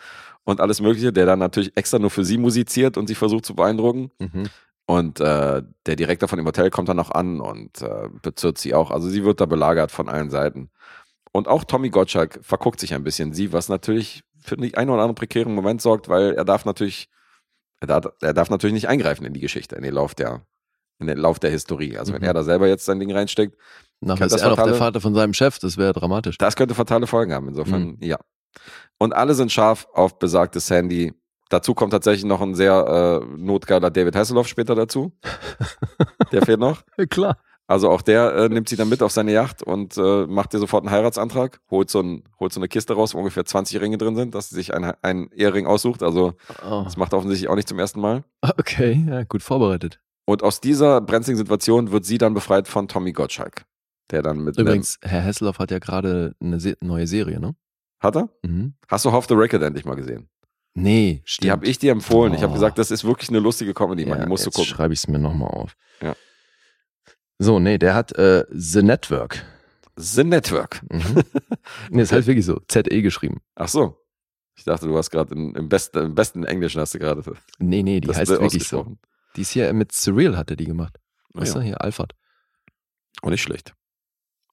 und 0.45 0.61
alles 0.61 0.79
Mögliche, 0.79 1.11
der 1.11 1.25
dann 1.25 1.39
natürlich 1.39 1.75
extra 1.75 1.99
nur 1.99 2.09
für 2.09 2.23
sie 2.23 2.37
musiziert 2.37 2.95
und 2.95 3.07
sie 3.07 3.15
versucht 3.15 3.45
zu 3.45 3.53
beeindrucken. 3.53 4.11
Mhm. 4.19 4.49
Und 4.85 5.19
äh, 5.19 5.61
der 5.85 5.95
Direktor 5.95 6.29
von 6.29 6.37
dem 6.37 6.45
Hotel 6.45 6.69
kommt 6.69 6.89
dann 6.89 6.97
noch 6.97 7.11
an 7.11 7.39
und 7.39 7.81
äh, 7.81 8.07
bezirzt 8.21 8.61
sie 8.61 8.73
auch. 8.73 8.91
Also 8.91 9.09
sie 9.09 9.23
wird 9.23 9.41
da 9.41 9.45
belagert 9.45 9.91
von 9.91 10.09
allen 10.09 10.29
Seiten. 10.29 10.69
Und 11.31 11.47
auch 11.47 11.63
Tommy 11.63 11.89
Gottschalk 11.89 12.39
verguckt 12.41 12.79
sich 12.79 12.93
ein 12.93 13.03
bisschen 13.03 13.33
sie, 13.33 13.53
was 13.53 13.69
natürlich 13.69 14.23
für 14.41 14.57
den 14.57 14.73
einen 14.75 14.89
oder 14.89 15.01
anderen 15.01 15.15
prekären 15.15 15.53
Moment 15.53 15.81
sorgt, 15.81 16.09
weil 16.09 16.33
er 16.33 16.45
darf 16.45 16.65
natürlich, 16.65 17.09
er 17.79 17.87
darf, 17.87 18.05
er 18.21 18.33
darf 18.33 18.49
natürlich 18.49 18.73
nicht 18.73 18.87
eingreifen 18.87 19.25
in 19.25 19.33
die 19.33 19.39
Geschichte, 19.39 19.75
in 19.75 19.83
den 19.83 19.93
Lauf 19.93 20.15
der, 20.15 20.45
in 20.99 21.07
den 21.07 21.17
Lauf 21.17 21.39
der 21.39 21.49
Historie. 21.51 21.97
Also 21.97 22.13
wenn 22.13 22.21
Mhm. 22.21 22.27
er 22.27 22.33
da 22.33 22.43
selber 22.43 22.67
jetzt 22.67 22.85
sein 22.85 22.99
Ding 22.99 23.11
reinsteckt, 23.11 23.57
Nachher 24.03 24.17
Kann 24.19 24.27
ist 24.27 24.33
das 24.33 24.41
er 24.41 24.49
noch 24.49 24.63
der 24.63 24.73
Vater 24.73 24.99
von 24.99 25.13
seinem 25.13 25.33
Chef, 25.35 25.59
das 25.59 25.77
wäre 25.77 25.93
dramatisch. 25.93 26.37
das 26.39 26.55
könnte 26.55 26.73
fatale 26.73 27.05
Folgen 27.05 27.33
haben. 27.33 27.47
Insofern, 27.49 27.83
Mhm. 27.83 27.97
ja. 28.01 28.17
Und 28.97 29.13
alle 29.13 29.35
sind 29.35 29.51
scharf 29.51 29.87
auf 29.93 30.17
besagte 30.17 30.59
Sandy. 30.59 31.13
Dazu 31.49 31.73
kommt 31.75 31.91
tatsächlich 31.91 32.25
noch 32.25 32.41
ein 32.41 32.55
sehr 32.55 33.21
äh, 33.21 33.25
notgeiler 33.37 33.91
David 33.91 34.15
Hasselhoff 34.15 34.47
später 34.47 34.73
dazu. 34.73 35.11
Der 36.31 36.41
fehlt 36.43 36.59
noch. 36.59 36.81
Klar. 37.09 37.37
Also 37.71 37.89
auch 37.89 38.01
der 38.01 38.35
äh, 38.35 38.49
nimmt 38.49 38.67
sie 38.69 38.75
dann 38.75 38.89
mit 38.89 39.01
auf 39.01 39.11
seine 39.11 39.31
Yacht 39.31 39.63
und 39.63 39.95
äh, 39.97 40.25
macht 40.27 40.53
ihr 40.53 40.59
sofort 40.59 40.83
einen 40.83 40.91
Heiratsantrag, 40.91 41.61
holt 41.71 41.89
so, 41.89 42.01
ein, 42.01 42.23
holt 42.39 42.51
so 42.51 42.59
eine 42.59 42.67
Kiste 42.67 42.93
raus, 42.93 43.13
wo 43.13 43.19
ungefähr 43.19 43.45
20 43.45 43.79
Ringe 43.79 43.97
drin 43.97 44.15
sind, 44.15 44.35
dass 44.35 44.49
sie 44.49 44.55
sich 44.55 44.73
einen, 44.73 44.91
einen 45.01 45.29
Ehering 45.31 45.65
aussucht. 45.67 46.03
Also 46.03 46.33
Oh. 46.63 46.81
das 46.83 46.97
macht 46.97 47.13
er 47.13 47.17
offensichtlich 47.19 47.49
auch 47.49 47.55
nicht 47.55 47.69
zum 47.69 47.79
ersten 47.79 48.01
Mal. 48.01 48.23
Okay, 48.41 49.05
ja, 49.07 49.23
gut 49.23 49.41
vorbereitet. 49.41 49.99
Und 50.25 50.43
aus 50.43 50.59
dieser 50.61 51.01
brenzligen 51.01 51.37
Situation 51.37 51.91
wird 51.91 52.05
sie 52.05 52.17
dann 52.17 52.33
befreit 52.33 52.67
von 52.67 52.87
Tommy 52.87 53.11
Gottschalk, 53.13 53.63
der 54.11 54.21
dann 54.21 54.39
mit 54.43 54.57
Übrigens, 54.57 54.97
Herr 55.01 55.21
Hesselhoff 55.21 55.59
hat 55.59 55.71
ja 55.71 55.79
gerade 55.79 56.35
eine 56.41 56.59
Se 56.59 56.75
neue 56.81 57.07
Serie, 57.07 57.39
ne? 57.39 57.55
hat 58.01 58.15
er? 58.17 58.29
Mhm. 58.43 58.73
Hast 58.87 59.05
du 59.05 59.09
Off 59.11 59.27
the 59.29 59.33
Record 59.35 59.61
endlich 59.63 59.85
mal 59.85 59.95
gesehen? 59.95 60.27
Nee, 60.73 61.21
stimmt. 61.25 61.45
Die 61.45 61.51
habe 61.51 61.65
ich 61.65 61.79
dir 61.79 61.91
empfohlen. 61.91 62.33
Ich 62.33 62.41
habe 62.41 62.51
Oh. 62.51 62.55
gesagt, 62.55 62.77
das 62.77 62.91
ist 62.91 63.03
wirklich 63.03 63.29
eine 63.29 63.39
lustige 63.39 63.73
Comedy, 63.73 64.07
ja, 64.07 64.15
Die 64.17 64.27
musst 64.27 64.45
du 64.45 64.49
jetzt 64.49 64.55
gucken. 64.55 64.69
schreibe 64.69 64.93
ich 64.93 64.99
es 65.01 65.07
mir 65.07 65.19
nochmal 65.19 65.49
auf. 65.51 65.75
Ja. 66.01 66.15
So, 67.43 67.59
nee, 67.59 67.77
der 67.79 67.95
hat 67.95 68.11
äh, 68.19 68.45
The 68.51 68.83
Network. 68.83 69.43
The 69.97 70.23
Network. 70.23 70.81
Mhm. 70.91 71.23
nee, 71.89 72.01
ist 72.03 72.11
halt 72.11 72.27
wirklich 72.27 72.45
so. 72.45 72.59
ZE 72.67 73.01
geschrieben. 73.01 73.41
Ach 73.55 73.67
so. 73.67 73.97
Ich 74.55 74.63
dachte, 74.63 74.85
du 74.87 74.95
hast 74.95 75.09
gerade 75.09 75.33
im, 75.33 75.69
besten, 75.69 75.97
im 75.97 76.15
besten 76.15 76.43
Englischen 76.43 76.79
hast 76.81 76.93
du 76.93 76.99
gerade. 76.99 77.23
Nee, 77.57 77.81
nee, 77.81 77.99
die 77.99 78.09
heißt 78.13 78.29
wirklich 78.29 78.67
so. 78.67 78.95
Die 79.35 79.41
ist 79.41 79.51
hier 79.51 79.73
mit 79.73 79.91
Surreal 79.91 80.37
hat 80.37 80.51
er 80.51 80.55
die 80.55 80.65
gemacht. 80.65 80.97
Weißt 81.33 81.55
Ja. 81.55 81.61
du, 81.61 81.65
hier 81.65 81.81
Alfred. 81.81 82.13
Und 83.23 83.31
nicht 83.31 83.41
schlecht. 83.41 83.73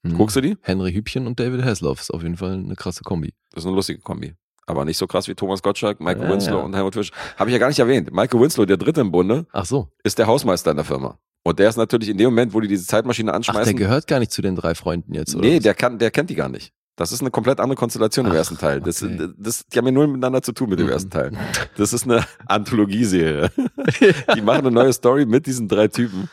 Mhm. 0.02 0.16
Guckst 0.16 0.36
du 0.36 0.40
die? 0.40 0.56
Henry 0.62 0.92
Hübchen 0.92 1.26
und 1.26 1.38
David 1.40 1.64
Hasselhoff 1.64 2.00
ist 2.00 2.10
auf 2.10 2.22
jeden 2.22 2.36
Fall 2.36 2.54
eine 2.54 2.74
krasse 2.76 3.02
Kombi. 3.02 3.34
Das 3.50 3.64
ist 3.64 3.66
eine 3.66 3.74
lustige 3.76 4.00
Kombi. 4.00 4.34
Aber 4.66 4.84
nicht 4.86 4.96
so 4.96 5.06
krass 5.06 5.28
wie 5.28 5.34
Thomas 5.34 5.62
Gottschalk, 5.62 6.00
Michael 6.00 6.24
Ja, 6.24 6.30
Winslow 6.30 6.58
ja. 6.58 6.64
und 6.64 6.74
Helmut 6.74 6.94
Fisch. 6.94 7.10
Habe 7.36 7.50
ich 7.50 7.52
ja 7.52 7.58
gar 7.58 7.68
nicht 7.68 7.78
erwähnt. 7.80 8.12
Michael 8.12 8.40
Winslow, 8.40 8.64
der 8.64 8.76
dritte 8.78 9.00
im 9.02 9.10
Bunde, 9.10 9.46
Ach 9.52 9.64
so. 9.66 9.90
ist 10.04 10.18
der 10.18 10.26
Hausmeister 10.26 10.70
in 10.70 10.76
der 10.76 10.84
Firma. 10.86 11.18
Und 11.44 11.58
der 11.58 11.68
ist 11.68 11.76
natürlich 11.76 12.08
in 12.10 12.18
dem 12.18 12.26
Moment, 12.26 12.52
wo 12.52 12.60
die 12.60 12.68
diese 12.68 12.86
Zeitmaschine 12.86 13.30
Ach, 13.30 13.32
der 13.32 13.36
anschmeißen. 13.36 13.76
gehört 13.76 14.06
gar 14.06 14.18
nicht 14.18 14.32
zu 14.32 14.42
den 14.42 14.54
drei 14.56 14.74
Freunden 14.74 15.14
jetzt, 15.14 15.34
oder? 15.34 15.46
nee, 15.46 15.56
was? 15.56 15.62
der, 15.62 15.74
kann, 15.74 15.98
der 15.98 16.10
kennt 16.10 16.30
die 16.30 16.34
gar 16.34 16.48
nicht. 16.48 16.72
Das 16.96 17.12
ist 17.12 17.20
eine 17.20 17.30
komplett 17.30 17.60
andere 17.60 17.76
Konstellation 17.76 18.26
im 18.26 18.32
Ach, 18.32 18.36
ersten 18.36 18.58
Teil. 18.58 18.80
Das, 18.80 19.02
okay. 19.02 19.28
das, 19.38 19.64
die 19.66 19.78
haben 19.78 19.86
ja 19.86 19.92
nur 19.92 20.06
miteinander 20.08 20.42
zu 20.42 20.52
tun 20.52 20.68
mit 20.68 20.80
dem 20.80 20.86
Mhm. 20.86 20.92
ersten 20.92 21.10
Teil. 21.10 21.30
Das 21.76 21.92
ist 21.92 22.04
eine 22.04 22.24
Anthologieserie. 22.48 23.50
Die 24.34 24.40
machen 24.42 24.66
eine 24.66 24.70
neue 24.72 24.92
Story 24.92 25.24
mit 25.24 25.46
diesen 25.46 25.68
drei 25.68 25.88
Typen. 25.88 26.28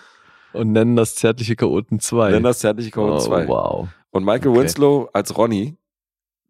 Und 0.53 0.71
nennen 0.71 0.95
das 0.95 1.15
zärtliche 1.15 1.55
Chaoten 1.55 1.99
2. 1.99 2.31
Nennen 2.31 2.43
das 2.43 2.59
Zärtliche 2.59 2.91
oh, 2.99 3.19
2. 3.19 3.47
Wow. 3.47 3.89
Und 4.11 4.23
Michael 4.25 4.49
Okay. 4.51 4.59
Winslow 4.61 5.09
als 5.13 5.37
Ronny 5.37 5.77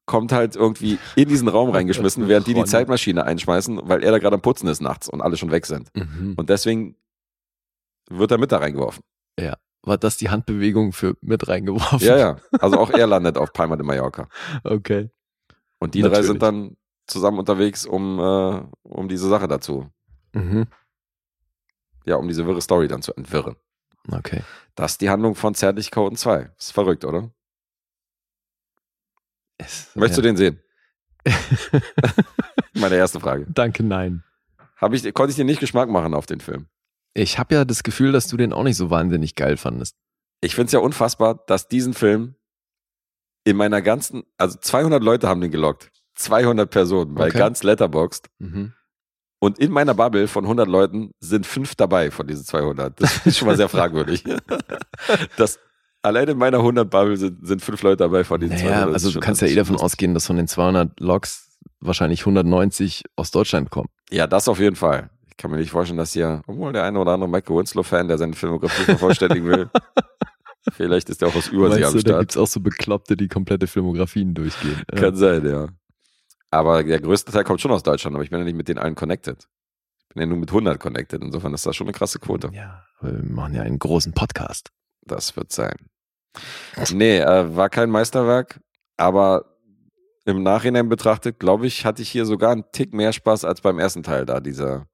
kommt 0.05 0.31
halt 0.31 0.55
irgendwie 0.55 0.97
in 1.15 1.27
diesen 1.27 1.47
Raum 1.47 1.71
reingeschmissen, 1.71 2.25
während 2.27 2.47
die 2.47 2.53
die. 2.53 2.63
Zeitmaschine 2.63 3.23
einschmeißen, 3.25 3.81
weil 3.83 4.03
er 4.03 4.11
da 4.11 4.19
gerade 4.19 4.35
am 4.35 4.41
Putzen 4.41 4.67
ist 4.67 4.81
nachts 4.81 5.09
und 5.09 5.21
alle 5.21 5.35
schon 5.35 5.51
weg 5.51 5.65
sind. 5.65 5.89
Mhm. 5.95 6.35
Und 6.37 6.49
deswegen 6.49 6.95
wird 8.09 8.31
er 8.31 8.37
mit 8.37 8.51
da 8.51 8.57
reingeworfen. 8.57 9.03
War 9.87 9.99
das 9.99 10.17
die 10.17 10.29
Handbewegung 10.31 10.93
für 10.93 11.15
mit 11.21 11.47
reingeworfen? 11.47 11.99
Ja, 11.99 12.17
ja. 12.17 12.37
Also 12.59 12.79
auch 12.79 12.89
er 12.89 13.05
landet 13.05 13.37
auf 13.37 13.53
Palma 13.53 13.75
de 13.75 13.85
Mallorca. 13.85 14.27
Okay. 14.63 15.11
Und 15.77 15.93
die 15.93 16.01
drei 16.01 16.07
Natürlich. 16.07 16.27
sind 16.27 16.41
dann 16.41 16.75
zusammen 17.05 17.37
unterwegs, 17.37 17.85
um, 17.85 18.19
äh, 18.19 18.63
um 18.81 19.07
diese 19.07 19.29
Sache 19.29 19.47
dazu, 19.47 19.87
Mhm. 20.33 20.65
ja, 22.05 22.15
um 22.15 22.27
diese 22.27 22.47
wirre 22.47 22.61
Story 22.63 22.87
dann 22.87 23.03
zu 23.03 23.13
entwirren. 23.13 23.57
Okay. 24.11 24.41
Das 24.73 24.93
ist 24.93 25.01
die 25.01 25.09
Handlung 25.11 25.35
von 25.35 25.53
Zärtlich 25.53 25.91
Code 25.91 26.15
2. 26.15 26.51
Ist 26.57 26.71
verrückt, 26.73 27.05
oder? 27.05 27.29
Es, 29.59 29.95
Möchtest 29.95 30.17
du 30.17 30.21
den 30.23 30.35
sehen? 30.35 30.59
Meine 32.73 32.95
erste 32.95 33.19
Frage. 33.19 33.45
Danke, 33.49 33.83
nein. 33.83 34.23
Hab 34.77 34.93
ich, 34.93 35.13
konnte 35.13 35.29
ich 35.29 35.35
dir 35.35 35.45
nicht 35.45 35.59
Geschmack 35.59 35.89
machen 35.89 36.15
auf 36.15 36.25
den 36.25 36.39
Film? 36.39 36.67
Ich 37.15 37.39
habe 37.39 37.55
ja 37.55 37.65
das 37.65 37.81
Gefühl, 37.83 38.11
dass 38.11 38.27
du 38.27 38.37
den 38.37 38.53
auch 38.53 38.63
nicht 38.63 38.75
so 38.77 38.89
wahnsinnig 38.89 39.35
geil 39.35 39.57
fandest. 39.57 39.95
Ich 40.41 40.53
finde 40.53 40.67
es 40.67 40.71
ja 40.73 40.79
unfassbar, 40.79 41.43
dass 41.47 41.67
diesen 41.67 41.93
Film 41.93 42.35
in 43.45 43.55
meiner 43.57 43.81
ganzen, 43.81 44.23
also 44.37 44.57
200 44.59 45.01
Leute 45.01 45.27
haben 45.27 45.39
den 45.41 45.49
gelockt. 45.51 45.91
200 46.15 46.69
Personen 46.69 47.15
bei 47.15 47.27
Okay. 47.27 47.37
ganz 47.37 47.63
Letterboxd. 47.63 48.27
Mhm. 48.39 48.73
Und 49.39 49.59
in 49.59 49.71
meiner 49.71 49.93
Bubble 49.93 50.27
von 50.27 50.43
100 50.45 50.67
Leuten 50.67 51.11
sind 51.19 51.45
fünf 51.45 51.75
dabei 51.75 52.11
von 52.11 52.27
diesen 52.27 52.45
200. 52.45 52.99
Das 52.99 53.25
ist 53.25 53.37
schon 53.37 53.47
mal 53.47 53.57
sehr 53.57 53.69
fragwürdig. 53.69 54.23
das, 55.37 55.59
allein 56.01 56.27
in 56.29 56.37
meiner 56.37 56.57
100 56.59 56.89
Bubble 56.89 57.15
sind, 57.17 57.45
sind 57.45 57.61
fünf 57.61 57.81
Leute 57.81 57.97
dabei 57.97 58.23
von 58.23 58.39
diesen 58.41 58.57
200. 58.57 58.73
Naja, 58.73 58.85
Das 58.87 58.93
also 58.95 59.07
ist 59.09 59.15
du 59.15 59.19
kannst 59.21 59.41
ja 59.41 59.47
eh 59.47 59.55
davon 59.55 59.77
ausgehen, 59.77 60.13
dass 60.13 60.25
von 60.27 60.35
den 60.37 60.47
200 60.47 60.99
Logs 60.99 61.59
wahrscheinlich 61.79 62.21
190 62.21 63.03
aus 63.15 63.31
Deutschland 63.31 63.69
kommen. 63.69 63.89
Ja, 64.09 64.25
das 64.27 64.47
auf 64.47 64.59
jeden 64.59 64.75
Fall. 64.75 65.09
Ich 65.37 65.41
kann 65.41 65.51
mir 65.51 65.57
nicht 65.57 65.71
vorstellen, 65.71 65.97
dass 65.97 66.13
hier, 66.13 66.41
obwohl 66.47 66.71
der 66.71 66.85
eine 66.85 66.97
oder 66.97 67.11
andere 67.11 67.29
Michael 67.29 67.57
Winslow-Fan, 67.57 68.07
der 68.07 68.17
seine 68.17 68.33
Filmografie 68.33 68.83
vervollständigen 68.83 69.45
will, 69.45 69.69
vielleicht 70.71 71.09
ist 71.09 71.21
der 71.21 71.27
auch 71.27 71.35
aus 71.35 71.49
Übersee 71.49 71.81
Weißt 71.81 71.87
am 71.87 71.93
du, 71.93 72.03
da 72.03 72.09
Start. 72.11 72.19
gibt's 72.21 72.37
auch 72.37 72.47
so 72.47 72.61
Bekloppte, 72.61 73.17
die 73.17 73.27
komplette 73.27 73.67
Filmografien 73.67 74.33
durchgehen. 74.33 74.81
Ja. 74.93 75.01
Kann 75.01 75.15
sein, 75.15 75.45
ja. 75.45 75.67
Aber 76.51 76.83
der 76.83 77.01
größte 77.01 77.33
Teil 77.33 77.43
kommt 77.43 77.59
schon 77.59 77.71
aus 77.71 77.83
Deutschland, 77.83 78.15
aber 78.15 78.23
ich 78.23 78.29
bin 78.29 78.39
ja 78.39 78.45
nicht 78.45 78.55
mit 78.55 78.69
den 78.69 78.77
allen 78.77 78.95
connected. 78.95 79.45
Ich 80.07 80.15
bin 80.15 80.21
ja 80.21 80.25
nur 80.27 80.37
mit 80.37 80.49
100 80.49 80.79
connected. 80.79 81.21
Insofern 81.21 81.53
ist 81.53 81.65
das 81.65 81.75
schon 81.75 81.87
eine 81.87 81.93
krasse 81.93 82.19
Quote. 82.19 82.49
Ja, 82.53 82.85
wir 83.01 83.21
machen 83.23 83.55
ja 83.55 83.63
einen 83.63 83.77
großen 83.77 84.13
Podcast. 84.13 84.71
Das 85.01 85.35
wird 85.35 85.51
sein. 85.51 85.75
Nee, 86.93 87.17
äh, 87.17 87.55
war 87.57 87.69
kein 87.69 87.89
Meisterwerk, 87.89 88.61
aber 88.95 89.57
im 90.25 90.43
Nachhinein 90.43 90.87
betrachtet, 90.89 91.39
glaube 91.39 91.67
ich, 91.67 91.85
hatte 91.85 92.01
ich 92.01 92.09
hier 92.09 92.25
sogar 92.25 92.51
einen 92.51 92.63
Tick 92.71 92.93
mehr 92.93 93.11
Spaß 93.13 93.43
als 93.45 93.61
beim 93.61 93.77
ersten 93.77 94.03
Teil 94.03 94.25
da, 94.25 94.39
diese, 94.39 94.85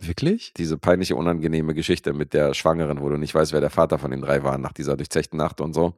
Wirklich? 0.00 0.54
diese 0.54 0.78
peinliche, 0.78 1.16
unangenehme 1.16 1.74
Geschichte 1.74 2.12
mit 2.12 2.32
der 2.32 2.54
Schwangeren, 2.54 3.00
wo 3.00 3.08
du 3.08 3.16
nicht 3.16 3.34
weißt, 3.34 3.52
wer 3.52 3.60
der 3.60 3.70
Vater 3.70 3.98
von 3.98 4.12
den 4.12 4.20
drei 4.20 4.44
war 4.44 4.56
nach 4.56 4.72
dieser 4.72 4.96
durchzechten 4.96 5.36
Nacht 5.36 5.60
und 5.60 5.74
so. 5.74 5.94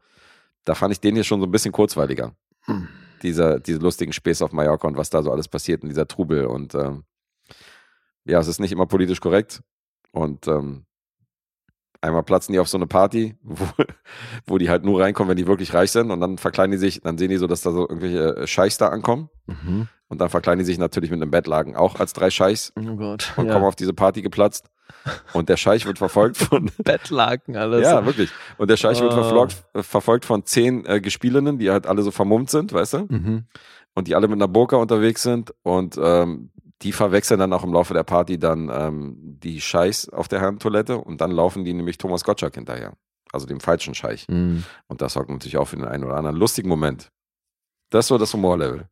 Da 0.65 0.75
fand 0.75 0.93
ich 0.93 1.01
den 1.01 1.15
hier 1.15 1.25
schon 1.25 1.41
so 1.41 1.47
ein 1.47 1.51
bisschen 1.51 1.73
kurzweiliger. 1.73 2.33
Hm. 2.63 2.89
Dieser, 3.23 3.61
diese 3.61 3.79
lustigen 3.79 4.13
Späße 4.15 4.43
auf 4.45 4.53
Mallorca 4.53 4.89
und 4.89 4.97
was 4.97 5.11
da 5.11 5.23
so 5.23 5.31
alles 5.31 5.49
passiert 5.49 5.83
in 5.83 5.91
dieser 5.91 6.09
Trubel 6.09 6.47
und 6.47 6.75
ähm, 6.75 7.05
ja, 8.25 8.39
es 8.39 8.49
ist 8.49 8.61
nicht 8.61 8.73
immer 8.73 8.87
politisch 8.87 9.21
korrekt 9.21 9.63
und 10.13 10.49
ähm, 10.49 10.87
einmal 12.01 12.23
platzen 12.23 12.55
die 12.55 12.59
auf 12.59 12.69
so 12.69 12.79
eine 12.79 12.87
Party, 12.87 13.37
wo, 13.43 13.67
wo 14.47 14.59
die 14.59 14.71
halt 14.71 14.85
nur 14.85 15.01
reinkommen, 15.01 15.29
wenn 15.29 15.37
die 15.37 15.47
wirklich 15.47 15.75
reich 15.75 15.91
sind 15.91 16.11
und 16.11 16.21
dann 16.21 16.39
verkleiden 16.39 16.73
die 16.73 16.79
sich, 16.79 17.03
dann 17.03 17.19
sehen 17.19 17.29
die 17.31 17.37
so, 17.37 17.47
dass 17.47 17.61
da 17.61 17.71
so 17.71 17.83
irgendwelche 17.83 18.37
äh, 18.37 18.47
Scheichs 18.47 18.79
da 18.79 18.89
ankommen 18.89 19.29
Mhm. 19.47 19.89
Und 20.11 20.20
dann 20.20 20.28
verkleiden 20.28 20.59
die 20.59 20.66
sich 20.66 20.77
natürlich 20.77 21.11
mit 21.11 21.23
einem 21.23 21.31
Bettlaken 21.31 21.74
auch 21.77 21.99
als 21.99 22.12
drei 22.12 22.28
Scheichs 22.31 22.73
Oh 22.78 22.97
Gott. 22.97 23.32
und 23.39 23.47
ja. 23.47 23.55
kommen 23.55 23.65
auf 23.65 23.77
diese 23.77 23.95
Party 23.95 24.20
geplatzt 24.20 24.66
und 25.32 25.49
der 25.49 25.57
Scheich 25.57 25.87
wird 25.87 25.97
verfolgt 25.97 26.37
von 26.37 26.70
Bettlaken 26.85 27.57
alles. 27.57 27.82
ja, 27.85 28.05
wirklich. 28.05 28.31
Und 28.59 28.69
der 28.69 28.77
Scheich 28.77 29.01
wird 29.01 29.12
Ah. 29.12 29.23
verfolgt, 29.23 29.65
verfolgt 29.77 30.24
von 30.27 30.45
zehn 30.45 30.85
äh, 30.85 31.01
Gespielinnen, 31.01 31.59
die 31.59 31.70
halt 31.70 31.87
alle 31.87 32.03
so 32.03 32.11
vermummt 32.11 32.51
sind, 32.51 32.73
weißt 32.74 32.93
du? 32.95 32.99
Mhm. 33.09 33.45
Und 33.95 34.09
die 34.09 34.15
alle 34.15 34.28
mit 34.28 34.37
einer 34.37 34.49
Burka 34.49 34.77
unterwegs 34.77 35.23
sind. 35.23 35.55
Und 35.62 35.99
ähm, 36.01 36.51
die 36.82 36.93
verwechseln 36.93 37.41
dann 37.41 37.53
auch 37.53 37.65
im 37.65 37.73
Laufe 37.73 37.93
der 37.95 38.05
Party 38.05 38.39
dann 38.39 38.70
ähm, 38.73 39.16
die 39.43 39.61
Scheichs 39.61 40.09
auf 40.09 40.28
der 40.28 40.41
Herrentoilette 40.41 40.97
und 40.99 41.20
dann 41.20 41.31
laufen 41.31 41.65
die 41.65 41.73
nämlich 41.74 41.99
Thomas 41.99 42.24
Gottschalk 42.24 42.55
hinterher. 42.55 42.93
Also 43.32 43.47
dem 43.47 43.61
falschen 43.61 43.95
Scheich. 43.95 44.27
Mhm. 44.28 44.65
Und 44.89 45.03
das 45.03 45.12
sorgt 45.12 45.31
natürlich 45.31 45.57
auch 45.59 45.66
für 45.69 45.77
den 45.77 45.85
einen 45.85 46.05
oder 46.05 46.16
anderen 46.16 46.37
lustigen 46.37 46.69
Moment. 46.69 47.11
Das 47.91 48.05
ist 48.07 48.09
so 48.09 48.19
das 48.19 48.32
Humorlevel. 48.32 48.89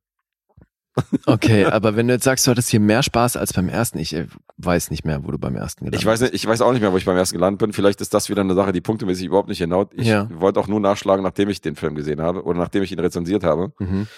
Okay, 1.27 1.65
aber 1.65 1.95
wenn 1.95 2.09
du 2.09 2.15
jetzt 2.15 2.25
sagst, 2.25 2.47
du 2.47 2.51
hattest 2.51 2.71
hier 2.71 2.81
mehr 2.81 3.03
Spaß 3.05 3.37
als 3.37 3.53
beim 3.53 3.69
ersten, 3.69 3.99
ich 3.99 4.15
äh, 4.15 4.27
weiß 4.57 4.91
nicht 4.91 5.05
mehr, 5.05 5.25
wo 5.25 5.31
du 5.31 5.39
beim 5.39 5.55
ersten 5.55 5.85
gelandet 5.85 6.01
Ich 6.01 6.07
weiß, 6.07 6.21
nicht, 6.23 6.35
ich 6.35 6.47
weiß 6.47 6.61
auch 6.61 6.73
nicht 6.73 6.81
mehr, 6.81 6.93
wo 6.93 6.97
ich 6.97 7.05
beim 7.05 7.17
ersten 7.17 7.37
gelandet 7.37 7.61
bin. 7.61 7.73
Vielleicht 7.73 8.01
ist 8.01 8.13
das 8.15 8.29
wieder 8.29 8.41
eine 8.41 8.55
Sache, 8.55 8.73
die 8.73 8.81
punktemäßig 8.81 9.27
überhaupt 9.27 9.49
nicht 9.49 9.59
hinhaut. 9.59 9.93
Ich 9.95 10.07
Ja. 10.09 10.29
wollte 10.41 10.59
auch 10.59 10.67
nur 10.67 10.81
nachschlagen, 10.81 11.23
nachdem 11.23 11.49
ich 11.51 11.61
den 11.61 11.77
Film 11.77 11.95
gesehen 11.95 12.21
habe 12.21 12.43
oder 12.43 12.59
nachdem 12.59 12.83
ich 12.83 12.91
ihn 12.93 12.99
rezensiert 13.01 13.45
habe. 13.45 13.73
Mhm. 13.79 14.09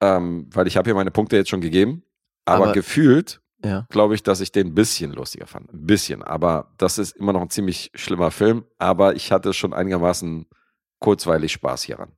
ähm, 0.00 0.48
weil 0.52 0.66
ich 0.66 0.76
habe 0.76 0.88
hier 0.88 0.94
meine 0.96 1.12
Punkte 1.12 1.36
jetzt 1.36 1.48
schon 1.48 1.60
gegeben. 1.60 2.02
Aber, 2.44 2.64
Aber- 2.64 2.72
gefühlt 2.72 3.40
Ja. 3.64 3.86
glaube 3.88 4.14
ich, 4.16 4.22
dass 4.24 4.40
ich 4.40 4.50
den 4.52 4.68
ein 4.68 4.74
bisschen 4.74 5.12
lustiger 5.12 5.46
fand. 5.46 5.72
Ein 5.72 5.86
bisschen. 5.86 6.22
Aber 6.24 6.72
das 6.78 6.98
ist 6.98 7.12
immer 7.16 7.32
noch 7.32 7.40
ein 7.40 7.50
ziemlich 7.50 7.92
schlimmer 7.94 8.32
Film. 8.32 8.64
Aber 8.78 9.14
ich 9.14 9.30
hatte 9.30 9.52
schon 9.54 9.72
einigermaßen 9.72 10.46
kurzweilig 10.98 11.52
Spaß 11.52 11.84
hieran. 11.84 12.12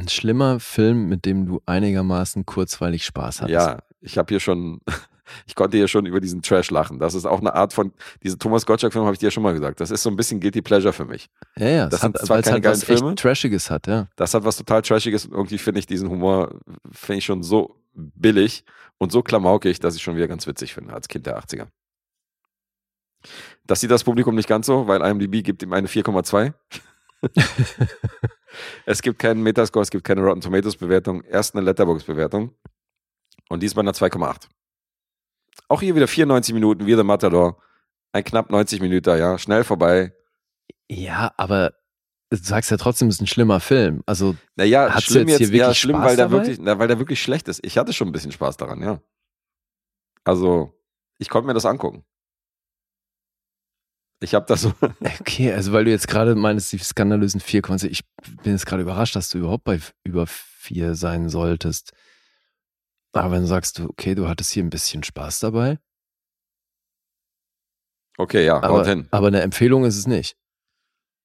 Ein 0.00 0.08
schlimmer 0.08 0.60
Film, 0.60 1.08
mit 1.08 1.24
dem 1.24 1.46
du 1.46 1.62
einigermaßen 1.66 2.46
kurzweilig 2.46 3.04
Spaß 3.04 3.42
hattest. 3.42 3.54
Ja, 3.54 3.78
ich 4.00 4.18
habe 4.18 4.28
hier 4.28 4.40
schon, 4.40 4.80
ich 5.46 5.54
konnte 5.54 5.76
hier 5.76 5.88
schon 5.88 6.06
über 6.06 6.20
diesen 6.20 6.42
Trash 6.42 6.70
lachen. 6.70 6.98
Das 6.98 7.14
ist 7.14 7.26
auch 7.26 7.40
eine 7.40 7.54
Art 7.54 7.72
von, 7.72 7.92
diese 8.22 8.38
Thomas 8.38 8.66
Gottschalk-Film 8.66 9.04
habe 9.04 9.14
ich 9.14 9.18
dir 9.18 9.30
schon 9.30 9.42
mal 9.42 9.52
gesagt. 9.52 9.80
Das 9.80 9.90
ist 9.90 10.02
so 10.02 10.10
ein 10.10 10.16
bisschen 10.16 10.40
Guilty 10.40 10.62
Pleasure 10.62 10.92
für 10.92 11.04
mich. 11.04 11.28
ja, 11.56 11.68
ja. 11.68 11.88
Das 11.88 12.02
hat, 12.02 12.16
zwar 12.18 12.42
keine 12.42 12.54
halt 12.54 12.64
was 12.64 12.86
geilen 12.86 12.98
Filme. 12.98 13.12
echt 13.12 13.20
Trashiges 13.20 13.70
hat, 13.70 13.86
ja. 13.86 14.08
Das 14.16 14.34
hat 14.34 14.44
was 14.44 14.56
total 14.56 14.82
Trashiges 14.82 15.26
und 15.26 15.32
irgendwie 15.32 15.58
finde 15.58 15.80
ich 15.80 15.86
diesen 15.86 16.08
Humor, 16.10 16.60
finde 16.90 17.18
ich 17.18 17.24
schon 17.24 17.42
so 17.42 17.76
billig 17.94 18.64
und 18.98 19.12
so 19.12 19.22
klamaukig, 19.22 19.80
dass 19.80 19.96
ich 19.96 20.02
schon 20.02 20.16
wieder 20.16 20.28
ganz 20.28 20.46
witzig 20.46 20.74
finde 20.74 20.92
als 20.92 21.08
Kind 21.08 21.26
der 21.26 21.38
80er. 21.38 21.66
Das 23.64 23.80
sieht 23.80 23.90
das 23.90 24.04
Publikum 24.04 24.34
nicht 24.34 24.48
ganz 24.48 24.66
so, 24.66 24.86
weil 24.86 25.00
IMDb 25.00 25.42
gibt 25.42 25.62
ihm 25.62 25.72
eine 25.72 25.88
4,2. 25.88 26.52
es 28.84 29.02
gibt 29.02 29.18
keinen 29.18 29.42
Metascore, 29.42 29.82
es 29.82 29.90
gibt 29.90 30.04
keine 30.04 30.22
Rotten 30.22 30.40
Tomatoes 30.40 30.76
Bewertung, 30.76 31.22
erst 31.22 31.54
eine 31.54 31.64
Letterbox 31.64 32.04
Bewertung 32.04 32.54
und 33.48 33.62
diesmal 33.62 33.84
eine 33.84 33.92
2,8. 33.92 34.48
Auch 35.68 35.80
hier 35.80 35.94
wieder 35.94 36.08
94 36.08 36.54
Minuten, 36.54 36.86
wie 36.86 36.94
The 36.94 37.02
Matador. 37.02 37.60
Ein 38.12 38.24
knapp 38.24 38.50
90 38.50 38.80
Minuten, 38.80 39.18
ja, 39.18 39.38
schnell 39.38 39.64
vorbei. 39.64 40.12
Ja, 40.88 41.32
aber 41.36 41.74
du 42.30 42.36
sagst 42.36 42.70
ja 42.70 42.76
trotzdem, 42.76 43.08
es 43.08 43.16
ist 43.16 43.20
ein 43.22 43.26
schlimmer 43.26 43.60
Film. 43.60 44.02
Also, 44.06 44.36
Naja, 44.54 44.88
du 44.88 45.00
schlimm 45.00 45.28
jetzt 45.28 45.40
jetzt, 45.40 45.50
hier 45.50 45.58
ja, 45.58 45.64
wirklich 45.66 45.78
schlimm, 45.80 45.96
Spaß 45.96 46.06
weil 46.06 46.16
der 46.16 46.24
dabei? 46.26 46.38
wirklich, 46.38 46.58
na, 46.60 46.78
weil 46.78 46.88
der 46.88 46.98
wirklich 46.98 47.20
schlecht 47.22 47.48
ist. 47.48 47.64
Ich 47.64 47.78
hatte 47.78 47.92
schon 47.92 48.08
ein 48.08 48.12
bisschen 48.12 48.32
Spaß 48.32 48.56
daran, 48.56 48.80
ja. 48.82 49.00
Also, 50.24 50.72
ich 51.18 51.28
konnte 51.28 51.46
mir 51.46 51.54
das 51.54 51.66
angucken. 51.66 52.04
Ich 54.20 54.34
habe 54.34 54.46
da 54.46 54.56
so, 54.56 54.72
okay, 55.20 55.52
also 55.52 55.72
weil 55.72 55.84
du 55.84 55.90
jetzt 55.90 56.08
gerade 56.08 56.34
meinst, 56.34 56.72
die 56.72 56.78
skandalösen 56.78 57.40
4,2, 57.40 57.86
ich 57.88 58.00
bin 58.42 58.52
jetzt 58.52 58.66
gerade 58.66 58.82
überrascht, 58.82 59.14
dass 59.14 59.28
du 59.28 59.38
überhaupt 59.38 59.64
bei 59.64 59.78
über 60.04 60.26
4 60.26 60.94
sein 60.94 61.28
solltest. 61.28 61.92
Aber 63.12 63.30
wenn 63.30 63.42
du 63.42 63.46
sagst, 63.46 63.78
du, 63.78 63.88
okay, 63.88 64.14
du 64.14 64.28
hattest 64.28 64.50
hier 64.52 64.62
ein 64.64 64.70
bisschen 64.70 65.02
Spaß 65.02 65.40
dabei, 65.40 65.78
okay, 68.18 68.44
ja, 68.44 68.56
haut 68.56 68.64
aber, 68.64 68.86
hin. 68.86 69.08
aber 69.10 69.26
eine 69.28 69.42
Empfehlung 69.42 69.84
ist 69.84 69.96
es 69.96 70.06
nicht. 70.06 70.36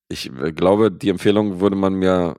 Ich 0.10 0.30
äh, 0.30 0.52
glaube, 0.52 0.92
die 0.92 1.10
Empfehlung 1.10 1.60
würde 1.62 1.76
man 1.76 1.94
mir 1.94 2.36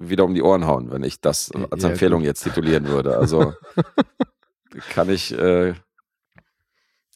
wieder 0.00 0.24
um 0.24 0.34
die 0.34 0.42
Ohren 0.42 0.66
hauen, 0.66 0.90
wenn 0.90 1.04
ich 1.04 1.20
das 1.20 1.50
als 1.70 1.82
Ja, 1.84 1.90
Empfehlung 1.90 2.20
gut. 2.20 2.26
jetzt 2.26 2.42
titulieren 2.42 2.86
würde. 2.86 3.16
Also 3.16 3.54
kann 4.90 5.08
ich, 5.08 5.32
äh, 5.32 5.74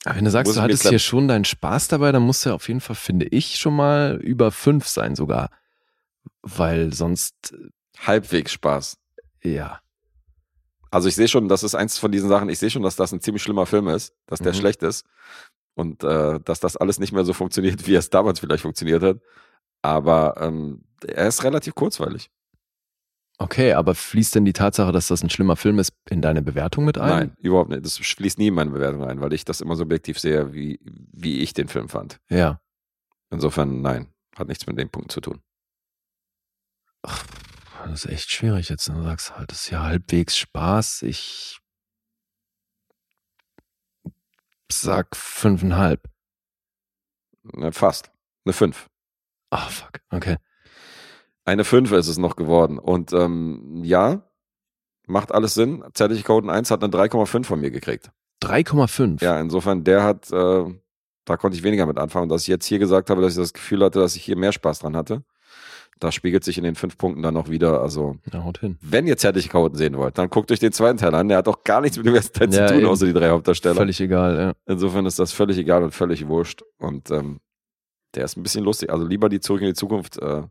Aber 0.09 0.17
wenn 0.17 0.25
du 0.25 0.31
sagst, 0.31 0.57
du 0.57 0.61
hattest 0.61 0.89
hier 0.89 0.99
schon 0.99 1.29
deinen 1.29 1.45
Spaß 1.45 1.89
dabei, 1.89 2.13
dann 2.13 2.23
muss 2.23 2.47
er 2.47 2.55
auf 2.55 2.69
jeden 2.69 2.81
Fall, 2.81 2.97
finde 2.97 3.27
ich, 3.27 3.57
schon 3.59 3.77
mal 3.77 4.19
über 4.23 4.51
fünf 4.51 4.89
sein 4.89 5.15
sogar. 5.15 5.51
Weil 6.43 6.93
sonst, 6.95 7.55
halbwegs 8.07 8.53
Spaß. 8.53 8.97
äh, 9.43 9.55
ja. 9.57 9.81
Also 10.91 11.09
ich 11.09 11.15
sehe 11.17 11.29
schon, 11.29 11.49
das 11.49 11.63
ist 11.63 11.75
eins 11.75 11.99
von 11.99 12.11
diesen 12.11 12.31
Sachen, 12.31 12.49
ich 12.49 12.59
sehe 12.59 12.71
schon, 12.71 12.83
dass 12.83 12.97
das 12.97 13.13
ein 13.13 13.21
ziemlich 13.21 13.43
schlimmer 13.43 13.67
Film 13.67 13.89
ist, 13.89 14.15
dass 14.27 14.39
der 14.39 14.53
Mhm. 14.55 14.57
schlecht 14.57 14.83
ist 14.83 15.05
und 15.75 16.03
äh, 16.03 16.41
dass 16.41 16.61
das 16.61 16.79
alles 16.79 16.99
nicht 16.99 17.13
mehr 17.13 17.27
so 17.27 17.35
funktioniert, 17.35 17.87
wie 17.87 17.95
es 17.95 18.09
damals 18.09 18.41
vielleicht 18.41 18.63
funktioniert 18.63 19.03
hat. 19.03 19.19
Aber 19.83 20.37
ähm, 20.41 20.85
er 21.07 21.29
ist 21.29 21.45
relativ 21.45 21.75
kurzweilig. 21.75 22.31
Okay, 23.41 23.73
aber 23.73 23.95
fließt 23.95 24.35
denn 24.35 24.45
die 24.45 24.53
Tatsache, 24.53 24.91
dass 24.91 25.07
das 25.07 25.23
ein 25.23 25.31
schlimmer 25.31 25.55
Film 25.55 25.79
ist, 25.79 25.93
in 26.11 26.21
deine 26.21 26.43
Bewertung 26.43 26.85
mit 26.85 26.99
ein? 26.99 27.09
Nein, 27.09 27.37
überhaupt 27.39 27.71
nicht. 27.71 27.85
Das 27.85 27.97
fließt 27.97 28.37
nie 28.39 28.49
in 28.49 28.55
meine 28.55 28.71
Bewertung 28.71 29.05
ein, 29.05 29.21
weil 29.21 29.33
ich 29.33 29.45
das 29.45 29.61
immer 29.61 29.77
subjektiv 29.77 30.19
sehe, 30.19 30.53
wie, 30.53 30.81
wie 30.83 31.39
ich 31.39 31.55
den 31.55 31.69
Film 31.69 31.89
fand. 31.89 32.19
Ja. 32.29 32.61
Insofern, 33.31 33.81
nein, 33.81 34.13
hat 34.37 34.49
nichts 34.49 34.67
mit 34.67 34.77
dem 34.77 34.91
Punkt 34.91 35.13
zu 35.13 35.21
tun. 35.21 35.41
Das 37.03 38.05
ist 38.05 38.07
echt 38.07 38.31
schwierig 38.33 38.69
jetzt. 38.71 38.89
Du 38.89 39.03
sagst 39.05 39.37
halt, 39.37 39.53
das 39.53 39.63
ist 39.63 39.71
ja 39.71 39.85
halbwegs 39.85 40.37
Spaß. 40.37 41.03
Ich 41.03 41.61
sag 44.71 45.15
fünfeinhalb. 45.15 46.09
Ne, 47.45 47.73
Fast. 47.73 48.11
Eine 48.45 48.53
5. 48.53 48.89
Ah, 49.51 49.69
fuck. 49.69 50.01
Okay. 50.11 50.37
Eine 51.49 51.65
5 51.65 51.93
ist 51.93 52.09
es 52.09 52.19
noch 52.19 52.37
geworden. 52.37 52.79
Und 52.79 53.13
ähm, 53.15 53.81
ja, 53.83 54.23
macht 55.07 55.33
alles 55.33 55.55
Sinn. 55.55 55.83
Zärtliche 55.95 56.31
1 56.31 56.71
hat 56.71 56.85
eine 56.85 56.93
3,5 56.93 57.45
von 57.45 57.59
mir 57.59 57.71
gekriegt. 57.71 58.11
3,5. 58.43 59.25
Ja, 59.25 59.41
insofern, 59.41 59.83
der 59.83 60.03
hat, 60.05 60.31
äh, 60.31 60.65
da 61.25 61.37
konnte 61.39 61.57
ich 61.57 61.63
weniger 61.63 61.87
mit 61.87 61.97
anfangen. 61.99 62.25
Und 62.25 62.29
dass 62.29 62.43
ich 62.43 62.49
jetzt 62.49 62.67
hier 62.67 62.79
gesagt 62.79 63.09
habe, 63.09 63.23
dass 63.23 63.33
ich 63.33 63.39
das 63.39 63.55
Gefühl 63.55 63.83
hatte, 63.83 63.99
dass 63.99 64.15
ich 64.15 64.23
hier 64.25 64.37
mehr 64.37 64.53
Spaß 64.53 64.81
dran 64.81 64.95
hatte, 64.95 65.25
das 66.01 66.15
spiegelt 66.15 66.45
sich 66.45 66.59
in 66.59 66.65
den 66.65 66.75
fünf 66.75 66.99
Punkten 66.99 67.23
dann 67.23 67.33
noch 67.33 67.49
wieder. 67.49 67.81
Also, 67.81 68.19
Ja, 68.31 68.45
haut 68.45 68.59
hin. 68.59 68.77
wenn 68.83 69.07
ihr 69.07 69.17
zärtliche 69.17 69.49
Chaoten 69.49 69.79
sehen 69.79 69.97
wollt, 69.97 70.19
dann 70.19 70.29
guckt 70.29 70.53
euch 70.53 70.61
den 70.61 70.73
zweiten 70.73 70.99
Teil 70.99 71.15
an. 71.15 71.29
Der 71.29 71.39
hat 71.39 71.49
auch 71.49 71.65
gar 71.65 71.81
nichts 71.81 71.97
mit 71.97 72.05
dem 72.07 72.15
ersten 72.15 72.39
Teil 72.39 72.53
Ja, 72.53 72.67
zu 72.67 72.75
tun, 72.75 72.83
eben. 72.83 72.91
außer 72.91 73.07
die 73.07 73.15
drei 73.15 73.31
Hauptdarsteller. 73.31 73.75
Völlig 73.75 74.01
egal, 74.03 74.37
ja. 74.39 74.53
Insofern 74.67 75.07
ist 75.07 75.19
das 75.19 75.33
völlig 75.33 75.57
egal 75.57 75.83
und 75.83 75.93
völlig 75.93 76.29
wurscht. 76.29 76.63
Und 76.77 77.11
ähm, 77.11 77.41
der 78.15 78.27
ist 78.27 78.37
ein 78.37 78.43
bisschen 78.43 78.65
lustig. 78.65 78.91
Also 78.93 79.07
lieber 79.07 79.29
die 79.31 79.41
Zurück 79.41 79.63
in 79.63 79.69
die 79.69 79.75
Zukunft, 79.75 80.19
äh, 80.19 80.43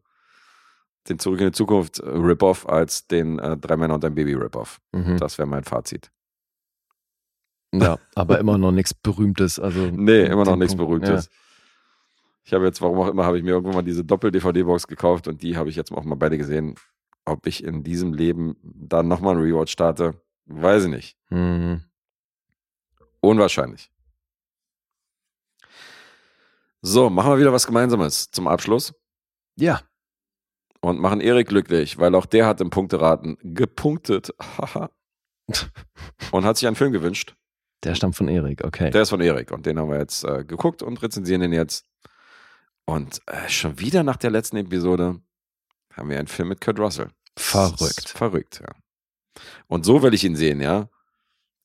den 1.10 1.20
Zurück 1.20 1.40
in 1.40 1.48
die 1.48 1.52
Zukunft 1.52 2.00
äh, 2.00 2.10
Rip-Off 2.10 2.68
als 2.68 3.08
den 3.08 3.40
äh, 3.40 3.58
Drei 3.58 3.78
Männer 3.78 3.96
und 3.96 4.06
ein 4.06 4.16
Baby 4.16 4.34
Rip-Off. 4.34 4.80
Mhm. 4.92 5.18
Das 5.18 5.38
wäre 5.38 5.48
mein 5.48 5.64
Fazit. 5.64 6.12
Ja, 7.74 7.98
aber 8.16 8.40
immer 8.40 8.58
noch 8.58 8.72
nichts 8.72 8.94
Berühmtes. 8.94 9.60
Also 9.60 9.92
Nee, 9.92 10.26
immer 10.26 10.46
noch 10.46 10.56
nichts 10.56 10.76
Berühmtes. 10.76 11.30
Ich 12.44 12.54
habe 12.54 12.66
jetzt, 12.66 12.82
warum 12.82 13.00
auch 13.00 13.10
immer, 13.10 13.26
habe 13.26 13.38
ich 13.38 13.44
mir 13.44 13.52
irgendwann 13.52 13.76
mal 13.76 13.82
diese 13.82 14.06
Doppel-DVD-Box 14.06 14.88
gekauft 14.88 15.28
und 15.28 15.42
die 15.44 15.58
habe 15.58 15.70
ich 15.70 15.76
jetzt 15.76 15.92
auch 15.92 16.04
mal 16.06 16.16
beide 16.16 16.38
gesehen. 16.38 16.76
Ob 17.26 17.46
ich 17.46 17.62
in 17.62 17.84
diesem 17.84 18.14
Leben 18.14 18.56
dann 18.64 19.10
nochmal 19.10 19.36
einen 19.36 19.44
Rewatch 19.44 19.74
starte, 19.74 20.14
weiß 20.46 20.86
ich 20.86 20.90
nicht. 20.90 21.18
Ja. 21.30 21.38
Mhm. 21.38 21.84
Unwahrscheinlich. 23.20 23.92
So, 26.82 27.10
machen 27.10 27.32
wir 27.32 27.40
wieder 27.40 27.52
was 27.52 27.68
Gemeinsames 27.68 28.32
zum 28.32 28.48
Abschluss 28.48 28.94
ja, 29.58 29.82
und 30.82 31.00
machen 31.00 31.22
Erik 31.22 31.48
glücklich, 31.48 31.98
weil 31.98 32.16
auch 32.16 32.26
der 32.26 32.46
hat 32.46 32.62
im 32.62 32.70
Punkteraten 32.70 33.38
gepunktet. 33.42 34.34
Haha. 34.40 34.90
und 36.32 36.46
hat 36.46 36.58
sich 36.58 36.68
einen 36.68 36.76
Film 36.76 36.92
gewünscht. 36.92 37.36
der 37.84 37.96
stammt 37.96 38.16
von 38.16 38.28
Erik, 38.28 38.64
okay. 38.66 38.92
Der 38.92 39.04
ist 39.04 39.10
von 39.10 39.22
Erik 39.22 39.52
und 39.52 39.66
den 39.66 39.80
haben 39.80 39.90
wir 39.90 40.00
jetzt 40.00 40.24
äh, 40.24 40.44
geguckt 40.44 40.82
und 40.82 41.02
rezensieren 41.02 41.42
den 41.42 41.54
jetzt. 41.54 41.86
Und 42.86 43.22
äh, 43.28 43.50
schon 43.50 43.80
wieder 43.80 44.04
nach 44.04 44.18
der 44.18 44.32
letzten 44.32 44.58
Episode 44.58 45.20
haben 45.94 46.10
wir 46.10 46.20
einen 46.20 46.28
Film 46.28 46.50
mit 46.50 46.62
Kurt 46.62 46.80
Russell. 46.80 47.10
Ist 47.36 47.46
Verrückt. 47.46 48.10
Verrückt, 48.10 48.62
ja. 48.62 48.74
Und 49.68 49.86
so 49.86 50.02
will 50.02 50.14
ich 50.14 50.24
ihn 50.24 50.36
sehen, 50.36 50.62
ja. 50.62 50.90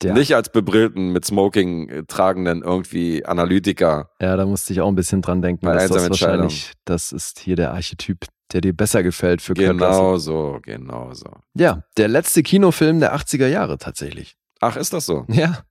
Ja. 0.03 0.15
Nicht 0.15 0.35
als 0.35 0.51
bebrillten, 0.51 1.13
mit 1.13 1.25
Smoking 1.25 1.89
äh, 1.89 2.05
tragenden 2.05 2.63
irgendwie 2.63 3.25
Analytiker. 3.25 4.11
Ja, 4.21 4.37
da 4.37 4.47
musste 4.47 4.73
ich 4.73 4.81
auch 4.81 4.89
ein 4.89 4.97
bisschen 4.97 5.23
dran 5.23 5.43
denken, 5.43 5.65
Bei 5.65 5.75
dass 5.75 5.89
das 5.91 6.05
Entscheidungen. 6.05 6.45
wahrscheinlich, 6.45 6.73
das 6.85 7.13
ist 7.13 7.39
hier 7.39 7.55
der 7.55 7.73
Archetyp, 7.73 8.27
der 8.53 8.61
dir 8.61 8.73
besser 8.75 9.03
gefällt 9.03 9.41
für 9.43 9.53
Russell. 9.53 9.69
Genau 9.69 10.17
so, 10.19 10.59
genau 10.63 11.13
so. 11.15 11.31
Ja, 11.55 11.85
der 11.97 12.09
letzte 12.09 12.43
Kinofilm 12.43 13.01
der 13.01 13.15
80er 13.17 13.47
Jahre 13.47 13.79
tatsächlich. 13.79 14.37
Ach, 14.61 14.77
ist 14.77 14.93
das 14.93 15.07
so? 15.07 15.25
Ja, 15.29 15.65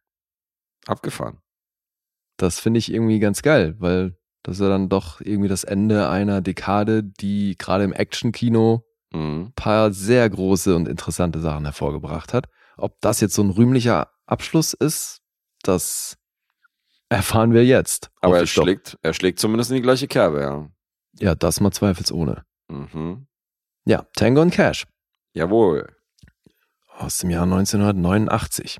Abgefahren. 0.88 1.38
das 2.38 2.60
finde 2.60 2.80
ich 2.80 2.92
irgendwie 2.92 3.20
ganz 3.20 3.42
geil, 3.44 3.76
weil 3.80 4.18
das 4.44 4.56
ist 4.58 4.62
ja 4.62 4.70
dann 4.70 4.90
doch 4.90 5.22
irgendwie 5.22 5.48
das 5.50 5.64
Ende 5.64 6.10
einer 6.10 6.42
Dekade, 6.42 7.04
die 7.04 7.56
gerade 7.58 7.84
im 7.84 7.94
Action-Kino 7.94 8.84
Mhm. 9.14 9.48
ein 9.48 9.54
paar 9.56 9.92
sehr 9.92 10.30
große 10.30 10.74
und 10.74 10.88
interessante 10.88 11.40
Sachen 11.42 11.66
hervorgebracht 11.66 12.34
hat. 12.34 12.48
Ob 12.78 13.00
das 13.02 13.20
jetzt 13.20 13.34
so 13.36 13.44
ein 13.44 13.50
rühmlicher 13.50 14.10
Abschluss 14.26 14.72
ist, 14.74 15.20
das 15.64 16.18
erfahren 17.10 17.52
wir 17.54 17.66
jetzt. 17.66 18.10
Aber 18.22 18.40
er 18.40 18.48
schlägt, 18.48 18.98
er 19.02 19.14
schlägt 19.14 19.40
zumindest 19.40 19.70
in 19.70 19.76
die 19.76 19.82
gleiche 19.82 20.08
Kerbe, 20.08 20.40
ja. 20.42 20.70
Ja, 21.20 21.36
das 21.36 21.60
mal 21.60 21.72
zweifelsohne. 21.72 22.46
Mhm. 22.72 23.28
Ja, 23.86 24.06
Tango 24.16 24.42
und 24.42 24.52
Cash 24.54 24.86
Jawohl. 25.34 25.88
aus 26.98 27.20
dem 27.20 27.30
Jahr 27.30 27.44
1989. 27.44 28.78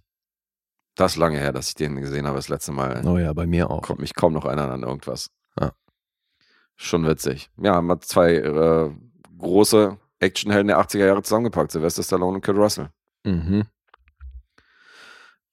Das 0.96 1.14
ist 1.14 1.18
lange 1.18 1.40
her, 1.40 1.52
dass 1.52 1.70
ich 1.70 1.76
den 1.76 1.96
gesehen 1.96 2.28
habe, 2.28 2.38
das 2.38 2.50
letzte 2.50 2.72
Mal. 2.72 3.06
Oh 3.06 3.18
ja, 3.18 3.34
bei 3.34 3.48
mir 3.48 3.70
auch. 3.70 3.82
kommt 3.82 4.00
mich 4.00 4.14
kaum 4.14 4.34
noch 4.34 4.46
einer 4.46 4.70
an 4.70 4.84
irgendwas. 4.84 5.30
Ja. 5.60 5.72
Schon 6.76 7.06
witzig. 7.08 7.50
Ja, 7.58 7.76
haben 7.76 7.88
wir 7.88 8.00
zwei 8.02 8.36
äh, 8.36 8.92
große 9.38 9.98
Actionhelden 10.20 10.68
der 10.68 10.80
80er 10.80 11.06
Jahre 11.06 11.24
zusammengepackt, 11.24 11.72
Sylvester 11.72 12.04
Stallone 12.04 12.36
und 12.36 12.46
Kurt 12.46 12.58
Russell. 12.58 12.90
Mhm. 13.24 13.66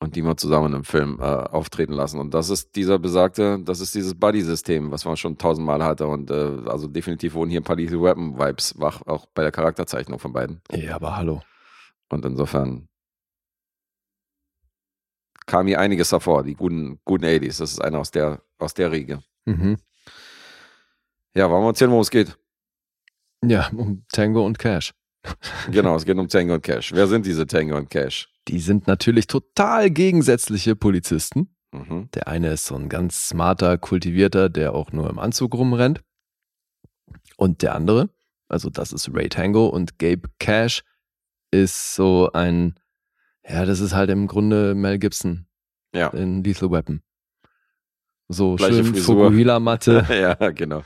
Und 0.00 0.14
die 0.14 0.22
mal 0.22 0.36
zusammen 0.36 0.74
im 0.74 0.84
Film 0.84 1.18
äh, 1.20 1.24
auftreten 1.24 1.92
lassen. 1.92 2.20
Und 2.20 2.32
das 2.32 2.50
ist 2.50 2.76
dieser 2.76 3.00
besagte, 3.00 3.58
das 3.64 3.80
ist 3.80 3.94
dieses 3.96 4.14
Buddy-System, 4.14 4.92
was 4.92 5.04
man 5.04 5.16
schon 5.16 5.36
tausendmal 5.36 5.82
hatte. 5.82 6.06
Und 6.06 6.30
äh, 6.30 6.60
also 6.66 6.86
definitiv 6.86 7.34
wurden 7.34 7.50
hier 7.50 7.60
ein 7.60 7.64
paar 7.64 7.74
Lethal 7.76 8.00
Weapon-Vibes 8.00 8.78
wach, 8.78 9.02
auch 9.06 9.26
bei 9.34 9.42
der 9.42 9.50
Charakterzeichnung 9.50 10.20
von 10.20 10.32
beiden. 10.32 10.60
Ja, 10.70 10.94
aber 10.94 11.16
hallo. 11.16 11.42
Und 12.10 12.24
insofern 12.24 12.88
kam 15.46 15.66
hier 15.66 15.80
einiges 15.80 16.12
hervor, 16.12 16.44
die 16.44 16.54
guten, 16.54 17.00
guten 17.04 17.24
80s. 17.24 17.58
Das 17.58 17.72
ist 17.72 17.82
einer 17.82 17.98
aus 17.98 18.12
der, 18.12 18.40
aus 18.58 18.74
der 18.74 18.92
Riege. 18.92 19.22
Mhm. 19.46 19.78
Ja, 21.34 21.50
wollen 21.50 21.64
wir 21.64 21.68
erzählen, 21.68 21.90
worum 21.90 22.02
es 22.02 22.10
geht? 22.10 22.38
Ja, 23.44 23.68
um 23.70 24.04
Tango 24.12 24.44
und 24.44 24.58
Cash. 24.58 24.94
Genau, 25.70 25.94
es 25.96 26.04
geht 26.04 26.16
um 26.16 26.28
Tango 26.28 26.54
und 26.54 26.62
Cash. 26.62 26.92
Wer 26.92 27.06
sind 27.06 27.26
diese 27.26 27.46
Tango 27.46 27.76
und 27.76 27.90
Cash? 27.90 28.28
Die 28.48 28.60
sind 28.60 28.86
natürlich 28.86 29.26
total 29.26 29.90
gegensätzliche 29.90 30.74
Polizisten. 30.74 31.54
Mhm. 31.72 32.08
Der 32.14 32.28
eine 32.28 32.52
ist 32.52 32.64
so 32.66 32.74
ein 32.76 32.88
ganz 32.88 33.28
smarter, 33.28 33.76
kultivierter, 33.76 34.48
der 34.48 34.74
auch 34.74 34.90
nur 34.92 35.10
im 35.10 35.18
Anzug 35.18 35.54
rumrennt. 35.54 36.00
Und 37.36 37.62
der 37.62 37.74
andere, 37.74 38.10
also 38.48 38.70
das 38.70 38.92
ist 38.92 39.10
Ray 39.12 39.28
Tango 39.28 39.66
und 39.66 39.98
Gabe 39.98 40.28
Cash, 40.38 40.82
ist 41.50 41.94
so 41.94 42.30
ein, 42.32 42.74
ja, 43.46 43.64
das 43.64 43.80
ist 43.80 43.94
halt 43.94 44.10
im 44.10 44.26
Grunde 44.26 44.74
Mel 44.74 44.98
Gibson 44.98 45.46
Ja. 45.94 46.08
in 46.08 46.42
Lethal 46.42 46.70
Weapon. 46.70 47.02
So 48.28 48.56
Gleiche 48.56 48.84
schön. 48.84 48.94
Fukuhila-Matte, 48.94 50.06
ja, 50.10 50.34
genau. 50.50 50.82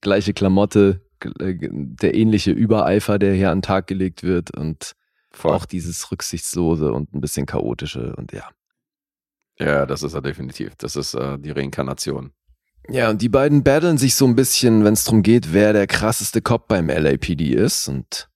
gleiche 0.00 0.32
Klamotte, 0.32 1.02
äh, 1.38 1.54
der 1.60 2.14
ähnliche 2.14 2.52
Übereifer, 2.52 3.18
der 3.18 3.34
hier 3.34 3.50
an 3.50 3.58
den 3.58 3.62
Tag 3.62 3.86
gelegt 3.86 4.22
wird 4.22 4.56
und 4.56 4.92
Voll. 5.36 5.54
auch 5.54 5.66
dieses 5.66 6.10
Rücksichtslose 6.10 6.92
und 6.92 7.14
ein 7.14 7.20
bisschen 7.20 7.46
chaotische 7.46 8.14
und 8.16 8.32
ja. 8.32 8.48
Ja, 9.58 9.86
das 9.86 10.02
ist 10.02 10.14
er 10.14 10.22
definitiv. 10.22 10.74
Das 10.76 10.96
ist 10.96 11.14
äh, 11.14 11.38
die 11.38 11.50
Reinkarnation. 11.50 12.32
Ja, 12.88 13.10
und 13.10 13.20
die 13.22 13.28
beiden 13.28 13.64
battlen 13.64 13.98
sich 13.98 14.14
so 14.14 14.26
ein 14.26 14.36
bisschen, 14.36 14.84
wenn 14.84 14.92
es 14.92 15.04
darum 15.04 15.22
geht, 15.22 15.52
wer 15.52 15.72
der 15.72 15.86
krasseste 15.86 16.40
Cop 16.40 16.68
beim 16.68 16.88
LAPD 16.88 17.54
ist 17.54 17.88
und 17.88 18.28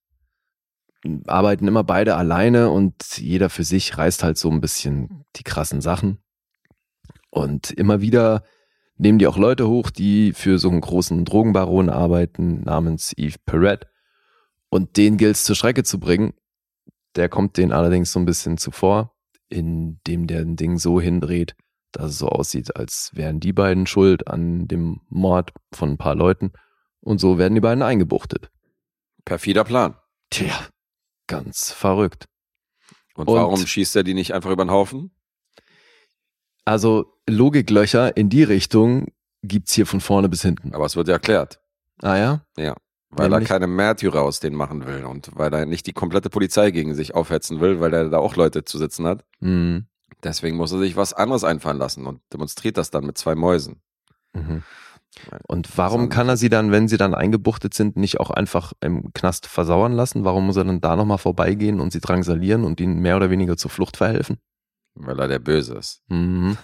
arbeiten 1.27 1.69
immer 1.69 1.85
beide 1.85 2.17
alleine 2.17 2.71
und 2.71 2.95
jeder 3.17 3.49
für 3.49 3.65
sich 3.65 3.97
reißt 3.97 4.23
halt 4.23 4.39
so 4.39 4.51
ein 4.51 4.61
bisschen 4.61 5.25
die 5.37 5.45
krassen 5.45 5.81
Sachen. 5.81 6.19
Und 7.31 7.71
immer 7.71 8.01
wieder 8.01 8.43
nehmen 8.97 9.19
die 9.19 9.27
auch 9.27 9.39
Leute 9.39 9.69
hoch, 9.69 9.91
die 9.91 10.33
für 10.33 10.59
so 10.59 10.69
einen 10.69 10.81
großen 10.81 11.25
Drogenbaron 11.25 11.89
arbeiten, 11.89 12.63
namens 12.63 13.13
Eve 13.17 13.37
Perret. 13.47 13.87
Und 14.69 14.97
den 14.97 15.17
gilt 15.17 15.37
es 15.37 15.45
zur 15.45 15.57
Strecke 15.57 15.85
zu 15.85 15.99
bringen. 15.99 16.35
Der 17.17 17.29
kommt 17.29 17.57
denen 17.57 17.73
allerdings 17.73 18.13
so 18.13 18.19
ein 18.21 18.25
bisschen 18.25 18.57
zuvor, 18.59 19.17
indem 19.49 20.27
der 20.27 20.41
ein 20.41 20.57
Ding 20.57 20.79
so 20.79 21.01
hindreht, 21.01 21.57
dass 21.93 22.13
es 22.13 22.19
so 22.19 22.29
aussieht, 22.29 22.77
als 22.77 23.11
wären 23.15 23.41
die 23.41 23.53
beiden 23.53 23.87
schuld 23.87 24.29
an 24.29 24.69
dem 24.69 25.01
Mord 25.09 25.53
von 25.73 25.91
ein 25.91 25.99
paar 25.99 26.15
Leuten. 26.15 26.53
Und 27.01 27.19
so 27.19 27.39
werden 27.39 27.55
die 27.55 27.61
beiden 27.61 27.83
eingebuchtet. 27.83 28.51
Perfider 29.25 29.65
Plan. 29.65 29.97
Tja, 30.31 30.55
Ganz 31.27 31.71
verrückt. 31.73 32.27
Und, 33.15 33.29
Und- 33.29 33.37
warum 33.37 33.65
schießt 33.67 33.95
er 33.97 34.03
die 34.03 34.15
nicht 34.15 34.33
einfach 34.35 34.51
über 34.51 34.65
den 34.65 34.71
Haufen? 34.71 35.13
Also 36.65 37.21
Logiklöcher 37.29 38.17
in 38.17 38.29
die 38.29 38.43
Richtung 38.43 39.07
gibt's 39.43 39.73
hier 39.73 39.87
von 39.87 40.01
vorne 40.01 40.29
bis 40.29 40.43
hinten. 40.43 40.75
Aber 40.75 40.87
es 40.87 40.97
wird 40.97 41.09
ja 41.09 41.15
erklärt. 41.15 41.61
Ah 42.03 42.17
ja? 42.17 42.45
Weil 43.11 43.29
Nämlich? 43.29 43.51
er 43.51 43.55
keine 43.55 43.67
Märtyrer 43.67 44.23
aus 44.23 44.39
denen 44.39 44.57
machen 44.57 44.87
will 44.87 45.05
und 45.05 45.31
weil 45.35 45.53
er 45.53 45.67
nicht 45.67 45.87
die 45.87 45.93
komplette 45.93 46.31
Polizei 46.31 46.71
gegen 46.71 46.95
sich 46.95 47.15
aufhetzen 47.15 47.61
will, 47.61 47.81
weil 47.81 47.93
er 47.93 48.09
da 48.09 48.19
auch 48.19 48.37
Leute 48.37 48.65
zu 48.65 48.79
sitzen 48.79 49.07
hat. 49.07 49.25
Mhm. 49.41 49.87
Deswegen 50.23 50.57
muss 50.57 50.71
er 50.73 50.79
sich 50.79 50.97
was 50.97 51.13
anderes 51.13 51.43
einfallen 51.43 51.79
lassen 51.79 52.07
und 52.07 52.21
demonstriert 52.33 52.77
das 52.77 52.91
dann 52.91 53.05
mit 53.05 53.19
zwei 53.19 53.35
Mäusen. 53.35 53.81
Mhm. 54.33 54.63
Und 55.49 55.77
warum 55.77 56.09
kann 56.09 56.29
er 56.29 56.37
sie 56.37 56.49
dann, 56.49 56.71
wenn 56.71 56.87
sie 56.87 56.97
dann 56.97 57.15
eingebuchtet 57.15 57.75
sind, 57.75 57.97
nicht 57.97 58.21
auch 58.21 58.31
einfach 58.31 58.73
im 58.81 59.13
Knast 59.13 59.47
versauern 59.47 59.93
lassen? 59.93 60.25
Warum 60.25 60.47
muss 60.47 60.57
er 60.57 60.65
dann 60.65 60.81
da 60.81 60.95
nochmal 60.95 61.19
vorbeigehen 61.19 61.81
und 61.81 61.91
sie 61.93 62.01
drangsalieren 62.01 62.65
und 62.65 62.81
ihnen 62.81 63.01
mehr 63.01 63.17
oder 63.17 63.29
weniger 63.29 63.57
zur 63.57 63.73
Flucht 63.73 63.97
verhelfen? 63.97 64.39
Weil 64.95 65.19
er 65.19 65.27
der 65.29 65.41
Böse 65.41 65.75
ist. 65.75 66.03
Mhm. 66.09 66.57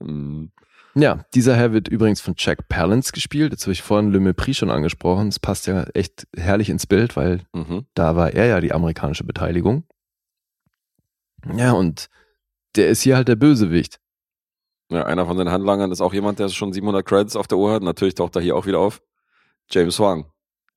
Ja, 0.94 1.24
dieser 1.34 1.56
Herr 1.56 1.72
wird 1.72 1.88
übrigens 1.88 2.20
von 2.20 2.34
Jack 2.36 2.68
Palance 2.68 3.12
gespielt. 3.12 3.52
Jetzt 3.52 3.62
habe 3.64 3.72
ich 3.72 3.82
vorhin 3.82 4.10
Le 4.12 4.18
Mépris 4.18 4.54
schon 4.58 4.70
angesprochen. 4.70 5.30
Das 5.30 5.38
passt 5.38 5.66
ja 5.66 5.84
echt 5.94 6.26
herrlich 6.36 6.68
ins 6.68 6.86
Bild, 6.86 7.16
weil 7.16 7.40
Mhm. 7.54 7.86
da 7.94 8.14
war 8.16 8.32
er 8.32 8.46
ja 8.46 8.60
die 8.60 8.72
amerikanische 8.72 9.24
Beteiligung. 9.24 9.84
Ja, 11.56 11.72
und 11.72 12.08
der 12.76 12.88
ist 12.88 13.02
hier 13.02 13.16
halt 13.16 13.28
der 13.28 13.36
Bösewicht. 13.36 14.00
Ja, 14.90 15.04
einer 15.04 15.26
von 15.26 15.38
den 15.38 15.50
Handlangern 15.50 15.90
ist 15.90 16.00
auch 16.00 16.12
jemand, 16.12 16.38
der 16.38 16.48
schon 16.48 16.72
700 16.72 17.04
Credits 17.06 17.36
auf 17.36 17.46
der 17.48 17.58
Uhr 17.58 17.72
hat. 17.72 17.82
Natürlich 17.82 18.14
taucht 18.14 18.36
er 18.36 18.42
hier 18.42 18.56
auch 18.56 18.66
wieder 18.66 18.78
auf. 18.78 19.00
James 19.70 19.98
Wang. 19.98 20.26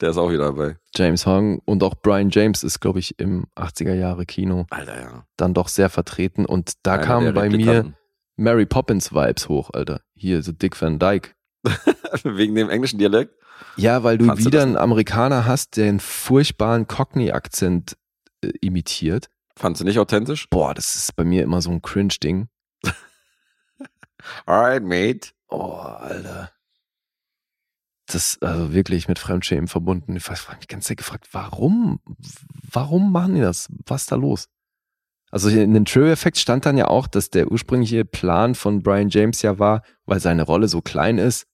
Der 0.01 0.09
ist 0.09 0.17
auch 0.17 0.29
wieder 0.29 0.45
dabei. 0.45 0.77
James 0.95 1.25
Hong 1.25 1.59
und 1.65 1.81
auch 1.83 1.95
Brian 2.01 2.29
James 2.29 2.63
ist, 2.63 2.81
glaube 2.81 2.99
ich, 2.99 3.17
im 3.17 3.45
80er 3.55 3.93
Jahre 3.93 4.25
Kino 4.25 4.65
Alter, 4.69 5.01
ja. 5.01 5.25
dann 5.37 5.53
doch 5.53 5.69
sehr 5.69 5.89
vertreten. 5.89 6.45
Und 6.45 6.73
da 6.83 6.95
Einer 6.95 7.03
kamen 7.03 7.33
bei 7.33 7.49
mir. 7.49 7.93
Mary 8.35 8.65
Poppins 8.65 9.13
Vibes 9.13 9.47
hoch, 9.47 9.69
Alter. 9.73 10.01
Hier, 10.15 10.41
so 10.41 10.51
Dick 10.51 10.79
Van 10.81 10.99
Dyke. 10.99 11.31
Wegen 12.23 12.55
dem 12.55 12.69
englischen 12.69 12.99
Dialekt. 12.99 13.35
Ja, 13.77 14.03
weil 14.03 14.17
du 14.17 14.25
Fandst 14.25 14.45
du 14.45 14.47
wieder 14.47 14.59
das 14.59 14.67
einen 14.67 14.77
Amerikaner 14.77 15.45
hast, 15.45 15.77
der 15.77 15.89
einen 15.89 15.99
furchtbaren 15.99 16.87
Cockney-Akzent 16.87 17.97
äh, 18.41 18.49
imitiert. 18.61 19.29
Fandst 19.55 19.81
du 19.81 19.85
nicht 19.85 19.99
authentisch? 19.99 20.49
Boah, 20.49 20.73
das 20.73 20.95
ist 20.95 21.15
bei 21.15 21.23
mir 21.23 21.43
immer 21.43 21.61
so 21.61 21.71
ein 21.71 21.81
Cringe-Ding. 21.81 22.47
Alright, 24.45 24.83
mate. 24.83 25.31
Oh, 25.49 25.71
Alter. 25.71 26.51
Das, 28.07 28.37
also 28.41 28.73
wirklich 28.73 29.07
mit 29.07 29.17
Fremdschämen 29.17 29.67
verbunden. 29.67 30.15
Ich 30.15 30.27
habe 30.27 30.57
mich 30.57 30.67
ganze 30.67 30.89
Zeit 30.89 30.97
gefragt, 30.97 31.29
warum? 31.31 31.99
Warum 32.71 33.11
machen 33.11 33.35
die 33.35 33.41
das? 33.41 33.67
Was 33.85 34.03
ist 34.03 34.11
da 34.11 34.15
los? 34.15 34.47
Also 35.35 35.49
in 35.49 35.73
den 35.73 35.83
True-Effekt 35.83 36.37
stand 36.37 36.65
dann 36.65 36.77
ja 36.77 36.87
auch, 36.87 37.07
dass 37.07 37.29
der 37.29 37.51
ursprüngliche 37.51 38.05
Plan 38.05 38.55
von 38.55 38.81
Brian 38.81 39.09
James 39.09 39.41
ja 39.41 39.59
war, 39.59 39.81
weil 40.05 40.21
seine 40.21 40.43
Rolle 40.43 40.69
so 40.69 40.79
klein 40.79 41.17
ist, 41.17 41.45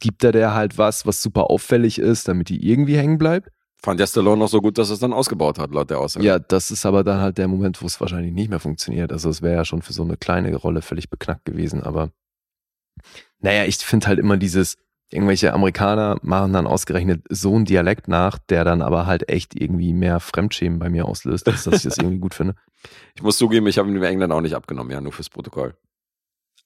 gibt 0.00 0.22
er 0.22 0.32
der 0.32 0.52
halt 0.52 0.76
was, 0.76 1.06
was 1.06 1.22
super 1.22 1.48
auffällig 1.48 1.98
ist, 1.98 2.28
damit 2.28 2.50
die 2.50 2.68
irgendwie 2.68 2.98
hängen 2.98 3.16
bleibt. 3.16 3.48
Fand 3.82 4.00
der 4.00 4.06
Stallone 4.06 4.40
noch 4.40 4.50
so 4.50 4.60
gut, 4.60 4.76
dass 4.76 4.90
es 4.90 4.98
dann 4.98 5.14
ausgebaut 5.14 5.58
hat, 5.58 5.70
laut 5.70 5.88
der 5.88 5.98
Aussage. 5.98 6.26
Ja, 6.26 6.38
das 6.38 6.70
ist 6.70 6.84
aber 6.84 7.04
dann 7.04 7.22
halt 7.22 7.38
der 7.38 7.48
Moment, 7.48 7.80
wo 7.80 7.86
es 7.86 7.98
wahrscheinlich 8.02 8.34
nicht 8.34 8.50
mehr 8.50 8.60
funktioniert. 8.60 9.10
Also 9.10 9.30
es 9.30 9.40
wäre 9.40 9.54
ja 9.54 9.64
schon 9.64 9.80
für 9.80 9.94
so 9.94 10.02
eine 10.02 10.18
kleine 10.18 10.54
Rolle 10.54 10.82
völlig 10.82 11.08
beknackt 11.08 11.46
gewesen. 11.46 11.82
Aber 11.82 12.10
naja, 13.38 13.64
ich 13.64 13.78
finde 13.78 14.08
halt 14.08 14.18
immer 14.18 14.36
dieses, 14.36 14.76
irgendwelche 15.10 15.52
Amerikaner 15.52 16.18
machen 16.22 16.52
dann 16.52 16.66
ausgerechnet 16.66 17.24
so 17.28 17.54
einen 17.54 17.64
Dialekt 17.64 18.08
nach, 18.08 18.38
der 18.38 18.64
dann 18.64 18.82
aber 18.82 19.06
halt 19.06 19.28
echt 19.28 19.60
irgendwie 19.60 19.92
mehr 19.92 20.20
Fremdschämen 20.20 20.78
bei 20.78 20.88
mir 20.88 21.06
auslöst, 21.06 21.48
als 21.48 21.64
dass 21.64 21.74
ich 21.74 21.82
das 21.82 21.98
irgendwie 21.98 22.18
gut 22.18 22.34
finde. 22.34 22.54
Ich 23.14 23.22
muss 23.22 23.36
zugeben, 23.36 23.66
ich 23.66 23.78
habe 23.78 23.88
ihn 23.88 23.94
dem 23.94 24.02
Engländer 24.02 24.34
auch 24.36 24.40
nicht 24.40 24.54
abgenommen, 24.54 24.92
ja, 24.92 25.00
nur 25.00 25.12
fürs 25.12 25.30
Protokoll. 25.30 25.74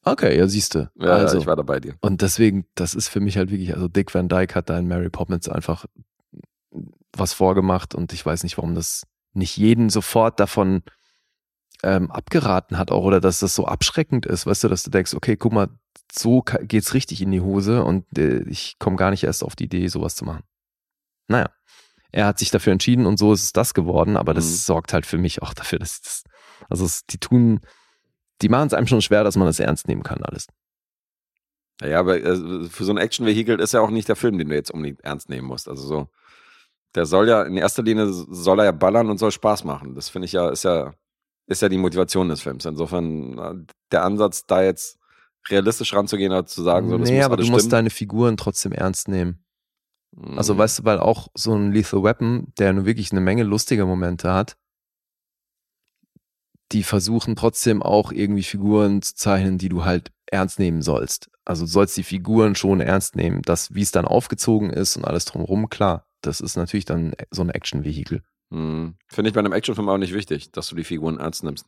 Okay, 0.03 0.39
ja, 0.39 0.47
siehste. 0.47 0.91
Ja, 0.95 1.11
also, 1.11 1.39
ich 1.39 1.47
war 1.47 1.57
da 1.57 1.62
bei 1.62 1.81
dir. 1.81 1.95
und 2.01 2.23
deswegen, 2.23 2.65
das 2.75 2.95
ist 2.95 3.09
für 3.09 3.21
mich 3.21 3.37
halt 3.37 3.51
wirklich, 3.51 3.75
also 3.75 3.89
Dick 3.89 4.15
Van 4.15 4.29
Dyke 4.29 4.55
hat 4.55 4.71
da 4.71 4.79
in 4.79 4.89
Mary 4.89 5.11
Poppins 5.11 5.49
einfach 5.49 5.85
was 7.12 7.33
vorgemacht 7.35 7.95
und 7.95 8.12
ich 8.12 8.25
weiß 8.25 8.43
nicht, 8.45 8.57
warum 8.57 8.75
das 8.75 9.07
nicht 9.35 9.57
jeden 9.57 9.91
sofort 9.91 10.41
davon 10.41 10.83
ähm, 11.82 12.11
abgeraten 12.11 12.78
hat 12.78 12.90
auch 12.90 13.05
oder 13.05 13.20
dass 13.20 13.40
das 13.40 13.55
so 13.55 13.66
abschreckend 13.66 14.27
ist, 14.27 14.47
weißt 14.47 14.65
du, 14.65 14.69
dass 14.69 14.82
du 14.82 14.90
denkst, 14.90 15.15
okay, 15.15 15.36
guck 15.36 15.52
mal, 15.52 15.69
so 16.12 16.43
geht's 16.43 16.94
richtig 16.94 17.23
in 17.23 17.31
die 17.31 17.40
Hose 17.40 17.85
und 17.85 18.05
äh, 18.19 18.43
ich 18.48 18.77
komme 18.78 18.97
gar 18.97 19.11
nicht 19.11 19.24
erst 19.24 19.44
auf 19.44 19.57
die 19.57 19.65
Idee, 19.65 19.86
sowas 19.89 20.16
zu 20.16 20.24
machen. 20.24 20.43
Naja, 21.28 21.51
er 22.12 22.27
hat 22.27 22.39
sich 22.39 22.51
dafür 22.51 22.73
entschieden 22.73 23.07
und 23.07 23.19
so 23.19 23.32
ist 23.32 23.43
es 23.44 23.52
das 23.52 23.74
geworden, 23.74 24.16
aber 24.16 24.35
das 24.35 24.47
Mhm. 24.47 24.55
sorgt 24.55 24.93
halt 24.93 25.07
für 25.07 25.19
mich 25.19 25.43
auch 25.43 25.55
dafür, 25.55 25.78
dass 25.78 26.01
das, 26.02 26.24
also 26.69 26.85
es, 26.85 27.07
die 27.07 27.19
tun, 27.19 27.61
die 28.43 28.48
machen 28.48 28.66
es 28.66 28.74
einem 28.74 28.86
schon 28.89 29.02
schwer, 29.02 29.23
dass 29.24 29.36
man 29.36 29.47
das 29.47 29.61
ernst 29.61 29.86
nehmen 29.89 30.02
kann 30.02 30.23
alles. 30.23 30.47
Ja, 31.82 32.01
aber 32.01 32.19
äh, 32.19 32.65
für 32.69 32.85
so 32.85 32.93
ein 32.93 32.98
Action-Vehikel 32.98 33.59
ist 33.61 33.73
ja 33.73 33.81
auch 33.81 33.90
nicht 33.90 34.09
der 34.09 34.16
Film, 34.16 34.36
den 34.36 34.48
du 34.48 34.55
jetzt 34.55 34.70
unbedingt 34.70 35.01
ernst 35.02 35.28
nehmen 35.31 35.47
musst. 35.47 35.69
Also 35.69 35.86
so, 35.86 36.09
der 36.94 37.07
soll 37.07 37.28
ja, 37.28 37.43
in 37.44 37.57
erster 37.57 37.82
Linie 37.82 38.09
soll 38.12 38.59
er 38.59 38.66
ja 38.66 38.73
ballern 38.73 39.09
und 39.09 39.19
soll 39.19 39.31
Spaß 39.31 39.65
machen. 39.65 39.94
Das 39.94 40.09
finde 40.11 40.27
ich 40.27 40.32
ja, 40.32 40.51
ist 40.51 40.65
ja, 40.65 40.93
ist 41.51 41.63
ja 41.63 41.69
die 41.69 41.79
Motivation 41.79 42.29
des 42.29 42.41
Films. 42.41 42.65
Insofern, 42.65 43.39
äh, 43.39 43.73
der 43.93 44.05
Ansatz, 44.05 44.47
da 44.47 44.63
jetzt 44.63 44.99
realistisch 45.49 45.93
ranzugehen, 45.95 46.33
oder 46.33 46.47
zu 46.47 46.63
sagen, 46.63 46.89
so, 46.89 46.97
das 46.99 47.09
nee, 47.11 47.17
muss 47.17 47.25
aber 47.25 47.37
du 47.37 47.45
musst 47.45 47.61
stimmen. 47.65 47.71
deine 47.71 47.91
Figuren 47.91 48.37
trotzdem 48.37 48.73
ernst 48.73 49.09
nehmen. 49.09 49.45
Also 50.37 50.55
Mhm. 50.55 50.59
weißt 50.59 50.79
du, 50.81 50.85
weil 50.85 50.99
auch 50.99 51.29
so 51.35 51.55
ein 51.55 51.73
Lethal 51.73 52.03
Weapon, 52.03 52.53
der 52.59 52.73
nur 52.73 52.85
wirklich 52.87 53.13
eine 53.13 53.21
Menge 53.21 53.43
lustiger 53.45 53.87
Momente 53.87 54.33
hat, 54.33 54.57
die 56.73 56.83
versuchen 56.83 57.37
trotzdem 57.37 57.83
auch 57.83 58.13
irgendwie 58.13 58.43
Figuren 58.43 59.03
zu 59.03 59.15
zeichnen, 59.15 59.59
die 59.59 59.69
du 59.69 59.85
halt 59.85 60.13
ernst 60.27 60.59
nehmen 60.59 60.83
sollst. 60.83 61.31
Also 61.45 61.65
du 61.65 61.71
sollst 61.71 61.97
die 61.97 62.05
Figuren 62.05 62.55
schon 62.55 62.81
ernst 62.81 63.17
nehmen. 63.17 63.43
Das, 63.43 63.75
wie 63.75 63.83
es 63.83 63.91
dann 63.91 64.05
aufgezogen 64.05 64.71
ist 64.71 64.97
und 64.97 65.05
alles 65.05 65.25
drumherum, 65.25 65.69
klar, 65.69 66.07
das 66.21 66.41
ist 66.41 66.57
natürlich 66.57 66.85
dann 66.85 67.15
so 67.31 67.43
ein 67.43 67.51
Action-Vehikel. 67.51 68.23
Mhm. 68.51 68.95
Finde 69.09 69.29
ich 69.29 69.35
bei 69.35 69.41
einem 69.41 69.53
Actionfilm 69.53 69.89
auch 69.89 69.99
nicht 69.99 70.15
wichtig, 70.15 70.51
dass 70.53 70.69
du 70.69 70.77
die 70.77 70.85
Figuren 70.85 71.19
ernst 71.19 71.45
nimmst. 71.45 71.67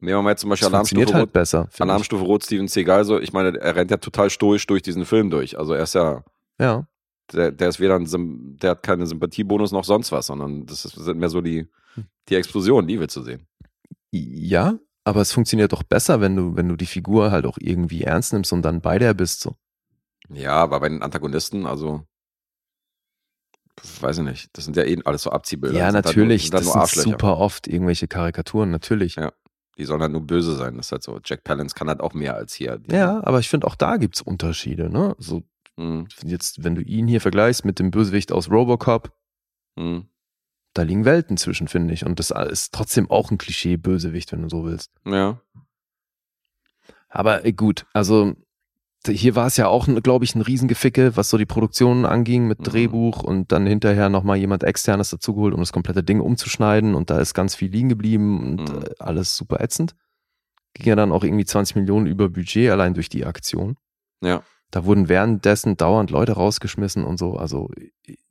Nehmen 0.00 0.18
wir 0.18 0.22
mal 0.22 0.30
jetzt 0.30 0.40
zum 0.40 0.50
Das 0.50 0.60
Beispiel 0.60 0.74
Alarmstufe 0.74 1.14
halt 1.14 1.22
Rot. 1.22 1.32
besser. 1.32 1.68
Alarmstufe 1.78 2.24
Rot, 2.24 2.44
Steven 2.44 2.68
Seagal, 2.68 3.04
so, 3.04 3.18
ich 3.20 3.32
meine, 3.32 3.56
er 3.60 3.76
rennt 3.76 3.90
ja 3.90 3.96
total 3.96 4.28
stoisch 4.30 4.66
durch 4.66 4.82
diesen 4.82 5.04
Film 5.06 5.30
durch. 5.30 5.58
Also 5.58 5.72
er 5.74 5.84
ist 5.84 5.94
ja, 5.94 6.24
Ja, 6.58 6.86
der, 7.32 7.52
der 7.52 7.68
ist 7.68 7.80
weder 7.80 7.96
ein, 7.96 8.56
der 8.60 8.70
hat 8.72 8.82
keine 8.82 9.06
Sympathiebonus 9.06 9.72
noch 9.72 9.84
sonst 9.84 10.12
was, 10.12 10.26
sondern 10.26 10.66
das 10.66 10.84
ist, 10.84 10.94
sind 10.94 11.18
mehr 11.18 11.30
so 11.30 11.40
die, 11.40 11.68
Hm. 11.94 12.04
die 12.28 12.34
Explosionen, 12.34 12.88
die 12.88 12.98
willst 12.98 13.16
du 13.16 13.22
sehen. 13.22 13.46
ja, 14.10 14.78
aber 15.04 15.20
es 15.20 15.32
funktioniert 15.32 15.72
doch 15.72 15.82
besser, 15.82 16.20
wenn 16.20 16.34
du, 16.34 16.56
wenn 16.56 16.68
du 16.68 16.76
die 16.76 16.86
Figur 16.86 17.30
halt 17.30 17.46
auch 17.46 17.58
irgendwie 17.60 18.02
ernst 18.02 18.32
nimmst 18.32 18.52
und 18.52 18.62
dann 18.62 18.80
bei 18.80 18.98
der 18.98 19.12
bist. 19.14 19.40
So. 19.42 19.54
Ja, 20.30 20.54
aber 20.54 20.80
bei 20.80 20.88
den 20.88 21.02
Antagonisten, 21.02 21.66
also, 21.66 22.02
weiß 24.00 24.18
ich 24.18 24.24
nicht, 24.24 24.48
das 24.56 24.64
sind 24.64 24.76
ja 24.76 24.84
eh 24.84 24.98
alles 25.04 25.22
so 25.22 25.30
Abziehbilder. 25.30 25.76
Ja, 25.78 25.90
Das 25.92 25.94
sind 25.94 26.16
natürlich. 26.16 26.42
Halt 26.44 26.52
nur, 26.52 26.60
das 26.60 26.64
sind 26.64 26.72
sind 26.72 26.74
nur 26.74 26.82
Arschlöcher. 26.82 27.10
super 27.10 27.36
oft 27.38 27.66
irgendwelche 27.66 28.08
Karikaturen, 28.08 28.70
natürlich. 28.70 29.16
Ja. 29.16 29.32
Die 29.76 29.84
sollen 29.84 30.00
halt 30.02 30.12
nur 30.12 30.20
böse 30.24 30.54
sein. 30.54 30.76
Das 30.76 30.86
ist 30.86 30.92
halt 30.92 31.02
so. 31.02 31.18
Jack 31.24 31.42
Palance 31.42 31.74
kann 31.74 31.88
halt 31.88 32.00
auch 32.00 32.14
mehr 32.14 32.36
als 32.36 32.54
hier. 32.54 32.80
Ja, 32.90 33.20
aber 33.24 33.40
ich 33.40 33.48
finde 33.48 33.66
auch 33.66 33.74
da 33.74 33.96
gibt's 33.96 34.20
Unterschiede. 34.22 34.88
Ne? 34.90 35.16
So 35.18 35.42
Mhm. 35.76 36.06
jetzt, 36.22 36.62
wenn 36.62 36.76
du 36.76 36.82
ihn 36.82 37.08
hier 37.08 37.20
vergleichst 37.20 37.64
mit 37.64 37.80
dem 37.80 37.90
Bösewicht 37.90 38.30
aus 38.30 38.48
Robocop, 38.48 39.10
Mhm. 39.76 40.06
da 40.72 40.82
liegen 40.82 41.04
Welten 41.04 41.36
zwischen, 41.36 41.66
finde 41.66 41.92
ich. 41.92 42.06
Und 42.06 42.20
das 42.20 42.30
ist 42.30 42.72
trotzdem 42.72 43.10
auch 43.10 43.32
ein 43.32 43.38
Klischee-Bösewicht, 43.38 44.30
wenn 44.30 44.42
du 44.42 44.48
so 44.48 44.64
willst. 44.64 44.92
Ja. 45.04 45.40
Aber 47.08 47.44
äh, 47.44 47.52
gut, 47.52 47.86
also 47.92 48.34
hier 49.08 49.34
war 49.36 49.46
es 49.46 49.56
ja 49.56 49.68
auch, 49.68 49.86
glaube 50.02 50.24
ich, 50.24 50.34
ein 50.34 50.40
Riesengeficke, 50.42 51.16
was 51.16 51.30
so 51.30 51.36
die 51.38 51.46
Produktion 51.46 52.06
anging 52.06 52.46
mit 52.46 52.60
Mhm. 52.60 52.64
Drehbuch 52.64 53.22
und 53.22 53.52
dann 53.52 53.66
hinterher 53.66 54.08
nochmal 54.08 54.36
jemand 54.36 54.62
externes 54.64 55.10
dazugeholt, 55.10 55.54
um 55.54 55.60
das 55.60 55.72
komplette 55.72 56.02
Ding 56.02 56.20
umzuschneiden 56.20 56.94
und 56.94 57.10
da 57.10 57.18
ist 57.18 57.34
ganz 57.34 57.54
viel 57.54 57.70
liegen 57.70 57.88
geblieben 57.88 58.40
und 58.40 58.56
Mhm. 58.72 58.82
äh, 58.82 58.90
alles 58.98 59.36
super 59.36 59.60
ätzend. 59.60 59.94
Ging 60.74 60.86
ja 60.88 60.96
dann 60.96 61.12
auch 61.12 61.22
irgendwie 61.24 61.44
20 61.44 61.76
Millionen 61.76 62.06
über 62.06 62.28
Budget 62.28 62.70
allein 62.70 62.94
durch 62.94 63.08
die 63.08 63.24
Aktion. 63.26 63.76
Ja. 64.22 64.42
Da 64.70 64.84
wurden 64.84 65.08
währenddessen 65.08 65.76
dauernd 65.76 66.10
Leute 66.10 66.32
rausgeschmissen 66.32 67.04
und 67.04 67.18
so. 67.18 67.34
Also 67.36 67.70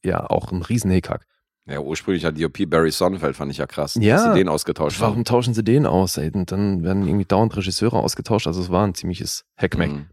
ja, 0.04 0.30
auch 0.30 0.52
ein 0.52 0.62
Riesenhickhack. 0.62 1.26
Ja, 1.66 1.80
ursprünglich 1.80 2.26
hat 2.26 2.38
DOP 2.38 2.66
Barry 2.70 2.92
Sonnenfeld, 2.92 3.38
fand 3.38 3.50
ich 3.50 3.60
ja 3.60 3.66
krass, 3.68 3.96
Ja. 4.02 4.16
dass 4.18 4.24
sie 4.26 4.34
den 4.40 4.50
ausgetauscht 4.50 5.00
Warum 5.00 5.16
haben. 5.18 5.24
tauschen 5.24 5.54
sie 5.54 5.64
den 5.64 5.86
aus? 5.86 6.18
Ey? 6.18 6.30
Und 6.34 6.52
dann 6.52 6.84
werden 6.84 7.08
irgendwie 7.08 7.24
dauernd 7.24 7.56
Regisseure 7.56 8.00
ausgetauscht. 8.00 8.48
Also 8.48 8.60
es 8.60 8.70
war 8.70 8.86
ein 8.86 8.94
ziemliches 8.96 9.46
Hackmack. 9.56 9.92
Mhm. 9.92 10.06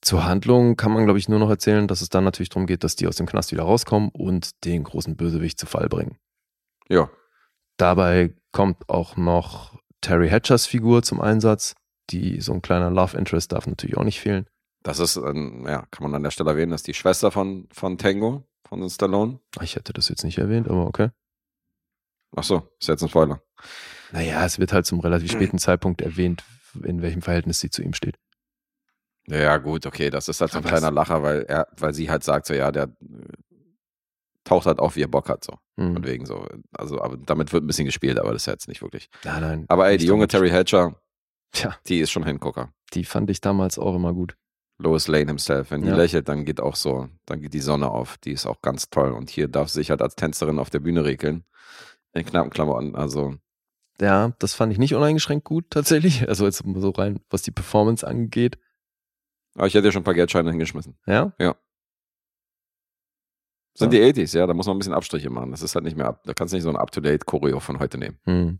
Zur 0.00 0.24
Handlung 0.24 0.76
kann 0.76 0.92
man, 0.92 1.04
glaube 1.04 1.18
ich, 1.18 1.28
nur 1.28 1.38
noch 1.38 1.50
erzählen, 1.50 1.88
dass 1.88 2.02
es 2.02 2.08
dann 2.08 2.24
natürlich 2.24 2.50
darum 2.50 2.66
geht, 2.66 2.84
dass 2.84 2.96
die 2.96 3.06
aus 3.08 3.16
dem 3.16 3.26
Knast 3.26 3.50
wieder 3.50 3.64
rauskommen 3.64 4.10
und 4.12 4.64
den 4.64 4.84
großen 4.84 5.16
Bösewicht 5.16 5.58
zu 5.58 5.66
Fall 5.66 5.88
bringen. 5.88 6.18
Ja. 6.88 7.10
Dabei 7.76 8.34
kommt 8.52 8.88
auch 8.88 9.16
noch 9.16 9.78
Terry 10.00 10.28
Hatchers 10.28 10.66
Figur 10.66 11.02
zum 11.02 11.20
Einsatz. 11.20 11.74
Die, 12.10 12.40
so 12.40 12.52
ein 12.52 12.62
kleiner 12.62 12.90
Love 12.90 13.18
Interest 13.18 13.52
darf 13.52 13.66
natürlich 13.66 13.96
auch 13.96 14.04
nicht 14.04 14.20
fehlen. 14.20 14.46
Das 14.82 15.00
ist, 15.00 15.16
ähm, 15.16 15.66
ja, 15.66 15.84
kann 15.90 16.04
man 16.04 16.14
an 16.14 16.22
der 16.22 16.30
Stelle 16.30 16.50
erwähnen, 16.50 16.70
das 16.70 16.82
ist 16.82 16.86
die 16.86 16.94
Schwester 16.94 17.30
von, 17.30 17.68
von 17.72 17.98
Tango, 17.98 18.44
von 18.66 18.88
Stallone. 18.88 19.40
Ich 19.60 19.76
hätte 19.76 19.92
das 19.92 20.08
jetzt 20.08 20.24
nicht 20.24 20.38
erwähnt, 20.38 20.68
aber 20.68 20.86
okay. 20.86 21.10
Ach 22.36 22.44
so, 22.44 22.68
ist 22.78 22.88
jetzt 22.88 23.02
ein 23.02 23.08
Spoiler. 23.08 23.42
Naja, 24.12 24.44
es 24.44 24.58
wird 24.58 24.72
halt 24.72 24.86
zum 24.86 25.00
relativ 25.00 25.32
späten 25.32 25.58
Zeitpunkt 25.58 26.00
erwähnt, 26.00 26.44
in 26.82 27.02
welchem 27.02 27.22
Verhältnis 27.22 27.60
sie 27.60 27.70
zu 27.70 27.82
ihm 27.82 27.94
steht. 27.94 28.16
Ja, 29.30 29.58
gut, 29.58 29.84
okay, 29.86 30.10
das 30.10 30.28
ist 30.28 30.40
halt 30.40 30.52
so 30.52 30.58
ein 30.58 30.64
kleiner 30.64 30.90
Lacher, 30.90 31.22
weil 31.22 31.42
er, 31.42 31.68
weil 31.76 31.92
sie 31.94 32.10
halt 32.10 32.24
sagt, 32.24 32.46
so 32.46 32.54
ja, 32.54 32.70
der 32.72 32.84
äh, 32.84 32.88
taucht 34.44 34.66
halt 34.66 34.78
auf, 34.78 34.96
wie 34.96 35.02
er 35.02 35.08
Bock 35.08 35.28
hat, 35.28 35.44
so. 35.44 35.58
Hm. 35.78 35.94
Von 35.94 36.04
wegen 36.06 36.26
so. 36.26 36.46
Also, 36.72 37.00
aber 37.02 37.16
damit 37.18 37.52
wird 37.52 37.62
ein 37.64 37.66
bisschen 37.66 37.84
gespielt, 37.84 38.18
aber 38.18 38.32
das 38.32 38.42
ist 38.42 38.46
jetzt 38.46 38.68
nicht 38.68 38.82
wirklich. 38.82 39.10
Nein, 39.24 39.40
nein. 39.42 39.64
Aber 39.68 39.88
ey, 39.88 39.98
die 39.98 40.06
junge. 40.06 40.28
Terry 40.28 40.50
Hatcher, 40.50 41.00
Tja, 41.52 41.74
die 41.86 42.00
ist 42.00 42.10
schon 42.10 42.24
Hingucker. 42.24 42.72
die 42.94 43.04
fand 43.04 43.30
ich 43.30 43.40
damals 43.40 43.78
auch 43.78 43.94
immer 43.94 44.12
gut. 44.14 44.36
Lois 44.80 45.08
Lane 45.08 45.26
himself. 45.26 45.70
Wenn 45.72 45.82
die 45.82 45.88
Ja. 45.88 45.96
lächelt, 45.96 46.28
dann 46.28 46.44
geht 46.44 46.60
auch 46.60 46.76
so, 46.76 47.08
dann 47.26 47.40
geht 47.40 47.52
die 47.52 47.60
Sonne 47.60 47.90
auf. 47.90 48.16
Die 48.18 48.32
ist 48.32 48.46
auch 48.46 48.62
ganz 48.62 48.90
toll. 48.90 49.12
Und 49.12 49.28
hier 49.28 49.48
darf 49.48 49.68
sie 49.68 49.80
sich 49.80 49.90
halt 49.90 50.00
als 50.02 50.14
Tänzerin 50.14 50.58
auf 50.58 50.70
der 50.70 50.78
Bühne 50.80 51.04
regeln. 51.04 51.44
In 52.12 52.24
knappen 52.24 52.50
Klamotten. 52.50 52.94
Also, 52.94 53.34
Ja, 54.00 54.32
das 54.38 54.54
fand 54.54 54.72
ich 54.72 54.78
nicht 54.78 54.94
uneingeschränkt 54.94 55.44
gut 55.44 55.66
tatsächlich. 55.70 56.22
Also 56.28 56.44
jetzt 56.46 56.62
so 56.76 56.90
rein, 56.90 57.18
was 57.30 57.42
die 57.42 57.50
Performance 57.50 58.06
angeht. 58.06 58.56
Aber 59.54 59.66
ich 59.66 59.74
hätte 59.74 59.86
ja 59.86 59.92
schon 59.92 60.02
ein 60.02 60.04
paar 60.04 60.14
Geldscheine 60.14 60.50
hingeschmissen. 60.50 60.96
Ja, 61.06 61.32
Sind 63.74 63.92
Ja. 63.92 63.98
die 63.98 64.00
80s, 64.14 64.36
ja, 64.36 64.46
da 64.46 64.54
muss 64.54 64.66
man 64.66 64.76
ein 64.76 64.78
bisschen 64.78 64.94
Abstriche 64.94 65.30
machen. 65.30 65.50
Das 65.50 65.62
ist 65.62 65.74
halt 65.74 65.84
nicht 65.84 65.96
mehr 65.96 66.06
ab, 66.06 66.22
da 66.24 66.34
kannst 66.34 66.52
du 66.52 66.56
nicht 66.56 66.64
so 66.64 66.70
ein 66.70 66.76
Up-to-Date-Choreo 66.76 67.60
von 67.60 67.78
heute 67.78 67.98
nehmen. 67.98 68.18
Hm. 68.24 68.58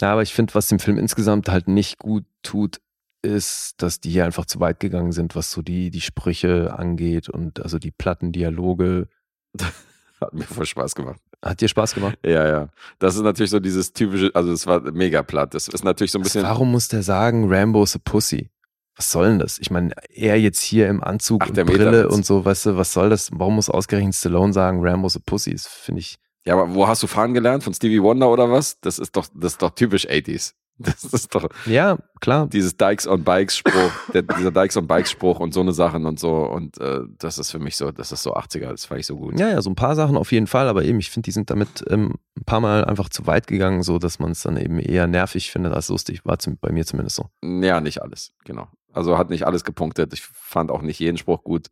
Ja, 0.00 0.12
aber 0.12 0.22
ich 0.22 0.34
finde, 0.34 0.54
was 0.54 0.68
dem 0.68 0.78
Film 0.80 0.98
insgesamt 0.98 1.48
halt 1.48 1.68
nicht 1.68 1.98
gut 1.98 2.24
tut, 2.42 2.80
ist, 3.22 3.80
dass 3.80 4.00
die 4.00 4.10
hier 4.10 4.24
einfach 4.26 4.44
zu 4.44 4.60
weit 4.60 4.80
gegangen 4.80 5.12
sind, 5.12 5.34
was 5.34 5.50
so 5.50 5.62
die, 5.62 5.90
die 5.90 6.00
Sprüche 6.02 6.74
angeht 6.78 7.28
und 7.30 7.60
also 7.62 7.78
die 7.78 7.90
platten 7.90 8.32
Dialoge. 8.32 9.08
Hat 10.20 10.34
mir 10.34 10.44
voll 10.44 10.66
Spaß 10.66 10.94
gemacht. 10.94 11.20
Hat 11.42 11.60
dir 11.60 11.68
Spaß 11.68 11.94
gemacht? 11.94 12.18
Ja, 12.24 12.46
ja. 12.46 12.68
Das 12.98 13.14
ist 13.14 13.22
natürlich 13.22 13.50
so 13.50 13.60
dieses 13.60 13.92
typische, 13.92 14.30
also 14.34 14.52
es 14.52 14.66
war 14.66 14.80
mega 14.92 15.22
platt. 15.22 15.54
Das 15.54 15.68
ist 15.68 15.84
natürlich 15.84 16.10
so 16.12 16.18
ein 16.18 16.22
Was, 16.24 16.32
bisschen. 16.32 16.42
warum 16.42 16.70
muss 16.72 16.88
der 16.88 17.02
sagen, 17.02 17.50
Rambo's 17.52 17.96
a 17.96 17.98
Pussy? 18.04 18.50
Was 18.96 19.10
soll 19.10 19.26
denn 19.28 19.38
das? 19.40 19.58
Ich 19.58 19.70
meine, 19.70 19.92
er 20.10 20.38
jetzt 20.40 20.60
hier 20.62 20.88
im 20.88 21.02
Anzug 21.02 21.42
Ach, 21.44 21.48
und 21.48 21.56
der 21.56 21.64
Brille 21.64 21.90
Metawitz. 21.90 22.14
und 22.14 22.24
so, 22.26 22.44
weißt 22.44 22.66
du, 22.66 22.76
was 22.76 22.92
soll 22.92 23.10
das? 23.10 23.30
Warum 23.32 23.56
muss 23.56 23.68
ausgerechnet 23.68 24.14
Stallone 24.14 24.52
sagen, 24.52 24.86
Rambo's 24.86 25.16
a 25.16 25.20
Pussy? 25.24 25.52
Das 25.52 25.66
finde 25.66 26.00
ich. 26.00 26.16
Ja, 26.46 26.54
aber 26.54 26.74
wo 26.74 26.86
hast 26.86 27.02
du 27.02 27.06
fahren 27.06 27.34
gelernt? 27.34 27.64
Von 27.64 27.74
Stevie 27.74 28.02
Wonder 28.02 28.30
oder 28.30 28.50
was? 28.50 28.78
Das 28.80 28.98
ist 28.98 29.16
doch, 29.16 29.26
das 29.34 29.52
ist 29.52 29.62
doch 29.62 29.70
typisch 29.70 30.06
80s. 30.08 30.52
Das 30.76 31.04
ist 31.04 31.32
doch 31.32 31.46
Ja, 31.66 31.98
klar. 32.20 32.48
dieses 32.48 32.76
Dykes 32.76 33.06
on 33.06 33.22
Bikes 33.22 33.56
Spruch, 33.58 33.92
der, 34.12 34.22
dieser 34.22 34.50
Dykes 34.50 34.76
on 34.76 34.88
Bikes 34.88 35.12
Spruch 35.12 35.38
und 35.38 35.54
so 35.54 35.60
eine 35.60 35.72
Sachen 35.72 36.04
und 36.04 36.18
so. 36.18 36.34
Und 36.34 36.78
äh, 36.80 36.98
das 37.18 37.38
ist 37.38 37.52
für 37.52 37.60
mich 37.60 37.76
so, 37.76 37.92
das 37.92 38.10
ist 38.10 38.24
so 38.24 38.34
80er, 38.34 38.70
das 38.70 38.84
fand 38.86 38.98
ich 38.98 39.06
so 39.06 39.16
gut. 39.16 39.38
Ja, 39.38 39.48
ja, 39.50 39.62
so 39.62 39.70
ein 39.70 39.76
paar 39.76 39.94
Sachen 39.94 40.16
auf 40.16 40.32
jeden 40.32 40.48
Fall, 40.48 40.66
aber 40.66 40.82
eben, 40.84 40.98
ich 40.98 41.10
finde, 41.12 41.26
die 41.26 41.30
sind 41.30 41.48
damit 41.50 41.84
ähm, 41.90 42.14
ein 42.36 42.44
paar 42.44 42.58
Mal 42.58 42.84
einfach 42.84 43.08
zu 43.08 43.24
weit 43.28 43.46
gegangen, 43.46 43.84
so 43.84 44.00
dass 44.00 44.18
man 44.18 44.32
es 44.32 44.42
dann 44.42 44.56
eben 44.56 44.80
eher 44.80 45.06
nervig 45.06 45.52
findet 45.52 45.72
als 45.72 45.90
lustig. 45.90 46.24
War 46.24 46.38
bei 46.60 46.72
mir 46.72 46.84
zumindest 46.84 47.14
so. 47.14 47.26
Ja, 47.44 47.80
nicht 47.80 48.02
alles, 48.02 48.32
genau. 48.44 48.66
Also 48.94 49.18
hat 49.18 49.30
nicht 49.30 49.46
alles 49.46 49.64
gepunktet. 49.64 50.12
Ich 50.12 50.22
fand 50.22 50.70
auch 50.70 50.82
nicht 50.82 50.98
jeden 51.00 51.16
Spruch 51.18 51.42
gut. 51.44 51.68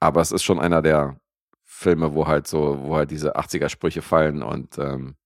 Aber 0.00 0.20
es 0.20 0.32
ist 0.32 0.42
schon 0.42 0.58
einer 0.60 0.82
der 0.82 1.16
Filme, 1.64 2.14
wo 2.14 2.26
halt 2.26 2.46
so, 2.46 2.78
wo 2.82 2.96
halt 2.96 3.10
diese 3.10 3.36
80er-Sprüche 3.36 4.02
fallen 4.02 4.42
und 4.42 4.78
ähm, 4.78 5.16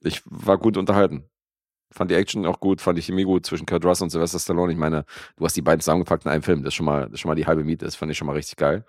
ich 0.00 0.22
war 0.24 0.58
gut 0.58 0.76
unterhalten. 0.76 1.24
Fand 1.90 2.10
die 2.10 2.14
Action 2.14 2.46
auch 2.46 2.60
gut, 2.60 2.80
fand 2.80 2.98
die 2.98 3.02
Chemie 3.02 3.24
gut 3.24 3.46
zwischen 3.46 3.66
Kurt 3.66 3.84
Russell 3.84 4.04
und 4.04 4.10
Sylvester 4.10 4.38
Stallone. 4.38 4.72
Ich 4.72 4.78
meine, 4.78 5.04
du 5.36 5.44
hast 5.44 5.56
die 5.56 5.62
beiden 5.62 5.80
zusammengepackt 5.80 6.24
in 6.26 6.30
einem 6.30 6.42
Film. 6.42 6.62
Das 6.62 6.68
ist 6.72 6.74
schon 6.76 6.86
mal, 6.86 7.04
das 7.04 7.14
ist 7.14 7.20
schon 7.20 7.30
mal 7.30 7.34
die 7.34 7.46
halbe 7.46 7.64
Miete. 7.64 7.84
Das 7.86 7.96
fand 7.96 8.12
ich 8.12 8.18
schon 8.18 8.26
mal 8.26 8.34
richtig 8.36 8.56
geil. 8.56 8.84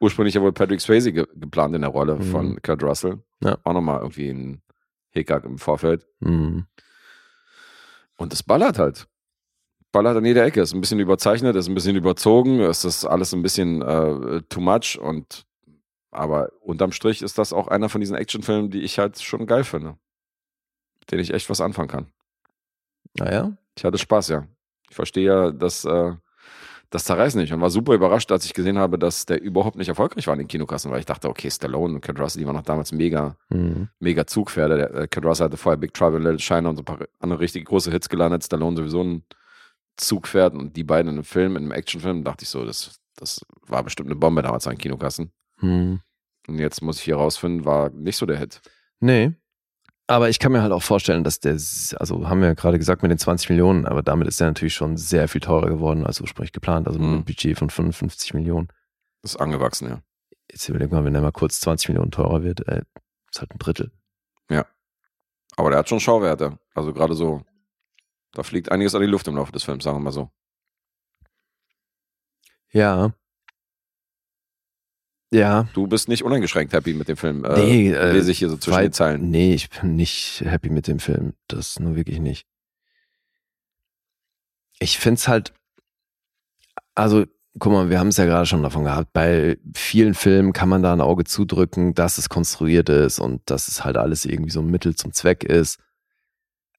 Ursprünglich 0.00 0.34
ja 0.34 0.42
wohl 0.42 0.52
Patrick 0.52 0.80
Swayze 0.80 1.12
ge 1.12 1.26
geplant 1.34 1.74
in 1.74 1.80
der 1.80 1.90
Rolle 1.90 2.16
Mhm. 2.16 2.22
von 2.22 2.62
Kurt 2.62 2.82
Russell. 2.82 3.22
Ja. 3.40 3.56
Auch 3.64 3.72
nochmal 3.72 4.00
irgendwie 4.00 4.28
ein 4.30 4.62
Hickhack 5.10 5.44
im 5.44 5.58
Vorfeld. 5.58 6.06
Mhm. 6.20 6.66
Und 8.16 8.32
es 8.32 8.42
ballert 8.42 8.78
halt. 8.78 9.08
Ballert 9.92 10.16
an 10.16 10.24
jeder 10.24 10.44
Ecke. 10.44 10.60
Ist 10.62 10.74
ein 10.74 10.80
bisschen 10.80 11.00
überzeichnet, 11.00 11.54
ist 11.54 11.68
ein 11.68 11.74
bisschen 11.74 11.96
überzogen, 11.96 12.60
ist 12.60 13.04
alles 13.04 13.32
ein 13.34 13.42
bisschen 13.42 13.82
äh, 13.82 14.42
too 14.48 14.60
much 14.60 14.98
und 14.98 15.44
aber 16.10 16.50
unterm 16.60 16.92
Strich 16.92 17.22
ist 17.22 17.38
das 17.38 17.52
auch 17.52 17.68
einer 17.68 17.88
von 17.88 18.00
diesen 18.00 18.16
Actionfilmen, 18.16 18.70
die 18.70 18.82
ich 18.82 18.98
halt 18.98 19.20
schon 19.20 19.46
geil 19.46 19.64
finde. 19.64 19.96
Mit 21.00 21.10
denen 21.10 21.22
ich 21.22 21.32
echt 21.32 21.48
was 21.48 21.60
anfangen 21.60 21.88
kann. 21.88 22.06
Naja, 23.18 23.56
Ich 23.76 23.84
hatte 23.84 23.98
Spaß, 23.98 24.28
ja. 24.28 24.46
Ich 24.90 24.94
verstehe 24.94 25.24
ja, 25.24 25.50
dass 25.50 25.84
äh, 25.86 26.12
das 26.90 27.04
zerreißt 27.04 27.36
nicht 27.36 27.52
und 27.52 27.62
war 27.62 27.70
super 27.70 27.94
überrascht, 27.94 28.30
als 28.30 28.44
ich 28.44 28.52
gesehen 28.52 28.76
habe, 28.76 28.98
dass 28.98 29.24
der 29.24 29.40
überhaupt 29.40 29.76
nicht 29.76 29.88
erfolgreich 29.88 30.26
war 30.26 30.34
in 30.34 30.40
den 30.40 30.48
Kinokassen, 30.48 30.90
weil 30.90 31.00
ich 31.00 31.06
dachte, 31.06 31.28
okay, 31.30 31.50
Stallone 31.50 31.94
und 31.94 32.04
Kurt 32.04 32.20
Russell, 32.20 32.40
die 32.40 32.46
waren 32.46 32.56
noch 32.56 32.62
damals 32.62 32.92
mega, 32.92 33.36
mhm. 33.48 33.88
mega 33.98 34.26
Zugpferde. 34.26 34.76
Der, 34.76 34.94
äh, 34.94 35.08
Kurt 35.08 35.24
Russell 35.24 35.46
hatte 35.46 35.56
vorher 35.56 35.78
Big 35.78 35.94
Trouble 35.94 36.18
in 36.18 36.24
Little 36.24 36.38
China 36.38 36.68
und 36.68 36.76
so 36.76 36.82
ein 36.82 36.84
paar 36.84 36.98
andere 37.20 37.40
richtig 37.40 37.64
große 37.64 37.90
Hits 37.90 38.10
gelandet. 38.10 38.44
Stallone 38.44 38.76
sowieso 38.76 39.02
ein 39.02 39.24
Zugpferd 39.96 40.54
und 40.54 40.76
die 40.76 40.84
beiden 40.84 41.08
in 41.10 41.16
einem 41.16 41.24
Film, 41.24 41.56
in 41.56 41.62
einem 41.64 41.72
Actionfilm, 41.72 42.24
dachte 42.24 42.44
ich 42.44 42.48
so, 42.48 42.64
das, 42.64 43.00
das 43.16 43.40
war 43.66 43.82
bestimmt 43.82 44.08
eine 44.08 44.16
Bombe 44.16 44.42
damals 44.42 44.66
an 44.66 44.78
Kinokassen. 44.78 45.32
Mhm. 45.60 46.00
Und 46.48 46.58
jetzt 46.58 46.82
muss 46.82 46.98
ich 46.98 47.04
hier 47.04 47.16
rausfinden, 47.16 47.64
war 47.64 47.90
nicht 47.90 48.16
so 48.16 48.26
der 48.26 48.38
Hit. 48.38 48.60
Nee. 49.00 49.32
Aber 50.08 50.28
ich 50.28 50.38
kann 50.38 50.52
mir 50.52 50.62
halt 50.62 50.72
auch 50.72 50.82
vorstellen, 50.82 51.24
dass 51.24 51.38
der, 51.40 51.52
also 51.52 52.28
haben 52.28 52.40
wir 52.40 52.48
ja 52.48 52.54
gerade 52.54 52.78
gesagt 52.78 53.02
mit 53.02 53.10
den 53.10 53.18
20 53.18 53.50
Millionen, 53.50 53.86
aber 53.86 54.02
damit 54.02 54.26
ist 54.28 54.40
der 54.40 54.48
natürlich 54.48 54.74
schon 54.74 54.96
sehr 54.96 55.28
viel 55.28 55.40
teurer 55.40 55.68
geworden 55.68 56.04
als 56.04 56.20
ursprünglich 56.20 56.52
geplant. 56.52 56.86
Also 56.88 56.98
mit 56.98 57.08
Mhm. 57.08 57.14
einem 57.14 57.24
Budget 57.24 57.56
von 57.58 57.70
55 57.70 58.34
Millionen. 58.34 58.68
Das 59.22 59.34
ist 59.34 59.40
angewachsen, 59.40 59.88
ja. 59.88 60.02
Jetzt 60.50 60.68
überleg 60.68 60.90
mal, 60.90 61.04
wenn 61.04 61.12
der 61.12 61.22
mal 61.22 61.30
kurz 61.32 61.60
20 61.60 61.88
Millionen 61.90 62.10
teurer 62.10 62.42
wird, 62.42 62.66
äh, 62.66 62.82
ist 63.30 63.40
halt 63.40 63.52
ein 63.52 63.58
Drittel. 63.58 63.92
Aber 65.56 65.68
der 65.68 65.80
hat 65.80 65.88
schon 65.90 66.00
Schauwerte. 66.00 66.58
Also 66.74 66.94
gerade 66.94 67.14
so, 67.14 67.42
da 68.32 68.42
fliegt 68.42 68.70
einiges 68.72 68.94
an 68.94 69.00
die 69.02 69.06
Luft 69.08 69.28
im 69.28 69.36
Laufe 69.36 69.52
des 69.52 69.62
Films, 69.64 69.84
sagen 69.84 69.96
wir 69.98 70.00
mal 70.02 70.12
so. 70.12 70.30
Ja. 72.72 73.12
Ja. 75.30 75.68
Du 75.72 75.86
bist 75.86 76.08
nicht 76.08 76.24
uneingeschränkt 76.24 76.72
happy 76.74 76.92
mit 76.94 77.08
dem 77.08 77.16
Film. 77.16 77.44
Äh, 77.44 77.56
Nee, 77.58 77.92
äh, 77.92 78.12
lese 78.12 78.30
ich 78.30 78.38
hier 78.38 78.50
so 78.50 78.56
zwischen 78.56 78.74
weit- 78.76 78.84
den 78.86 78.92
Zeilen. 78.92 79.30
Nee, 79.30 79.54
ich 79.54 79.70
bin 79.70 79.96
nicht 79.96 80.42
happy 80.44 80.68
mit 80.70 80.86
dem 80.88 80.98
Film. 80.98 81.34
Das 81.48 81.78
nur 81.80 81.96
wirklich 81.96 82.20
nicht. 82.20 82.46
Ich 84.78 84.98
find's 84.98 85.28
halt, 85.28 85.54
also, 86.94 87.24
guck 87.58 87.72
mal, 87.72 87.88
wir 87.88 87.98
haben 87.98 88.08
es 88.08 88.16
ja 88.18 88.24
gerade 88.26 88.46
schon 88.46 88.62
davon 88.62 88.84
gehabt. 88.84 89.12
Bei 89.14 89.56
vielen 89.74 90.14
Filmen 90.14 90.52
kann 90.52 90.68
man 90.68 90.82
da 90.82 90.92
ein 90.92 91.00
Auge 91.00 91.24
zudrücken, 91.24 91.94
dass 91.94 92.18
es 92.18 92.28
konstruiert 92.28 92.88
ist 92.90 93.18
und 93.18 93.40
dass 93.48 93.68
es 93.68 93.84
halt 93.84 93.96
alles 93.96 94.24
irgendwie 94.26 94.50
so 94.50 94.60
ein 94.60 94.66
Mittel 94.70 94.94
zum 94.96 95.12
Zweck 95.12 95.44
ist. 95.44 95.78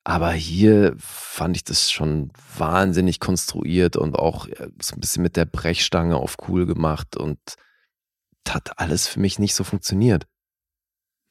Aber 0.06 0.32
hier 0.32 0.96
fand 0.98 1.56
ich 1.56 1.64
das 1.64 1.90
schon 1.90 2.32
wahnsinnig 2.58 3.20
konstruiert 3.20 3.96
und 3.96 4.16
auch 4.16 4.48
äh, 4.48 4.70
so 4.82 4.96
ein 4.96 5.00
bisschen 5.00 5.24
mit 5.24 5.38
der 5.38 5.46
Brechstange 5.46 6.18
auf 6.18 6.36
cool 6.48 6.66
gemacht 6.66 7.16
und 7.16 7.40
das 8.44 8.56
hat 8.56 8.80
alles 8.80 9.08
für 9.08 9.20
mich 9.22 9.40
nicht 9.40 9.56
so 9.56 9.64
funktioniert 9.64 10.28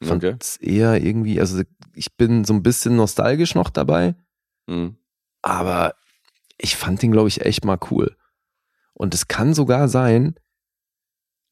fand 0.03 0.23
Okay. 0.23 0.37
eher 0.59 1.01
irgendwie, 1.01 1.39
also 1.39 1.61
ich 1.93 2.15
bin 2.17 2.43
so 2.43 2.53
ein 2.53 2.63
bisschen 2.63 2.95
nostalgisch 2.95 3.55
noch 3.55 3.69
dabei, 3.69 4.15
Mhm. 4.67 4.97
aber 5.41 5.95
ich 6.57 6.75
fand 6.75 7.01
den, 7.01 7.11
glaube 7.11 7.27
ich, 7.29 7.41
echt 7.45 7.63
mal 7.65 7.79
cool. 7.91 8.15
Und 8.93 9.13
es 9.13 9.27
kann 9.27 9.53
sogar 9.53 9.87
sein, 9.87 10.35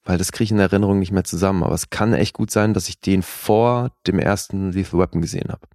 weil 0.03 0.17
das 0.17 0.31
kriege 0.31 0.45
ich 0.45 0.51
in 0.51 0.57
der 0.57 0.67
Erinnerung 0.67 0.99
nicht 0.99 1.11
mehr 1.11 1.23
zusammen, 1.23 1.63
aber 1.63 1.75
es 1.75 1.89
kann 1.89 2.13
echt 2.13 2.33
gut 2.33 2.51
sein, 2.51 2.73
dass 2.73 2.89
ich 2.89 2.99
den 2.99 3.21
vor 3.21 3.95
dem 4.07 4.19
ersten 4.19 4.71
Lethal 4.71 4.99
Weapon 4.99 5.21
gesehen 5.21 5.49
habe. 5.49 5.67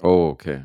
Oh, 0.00 0.28
okay. 0.32 0.64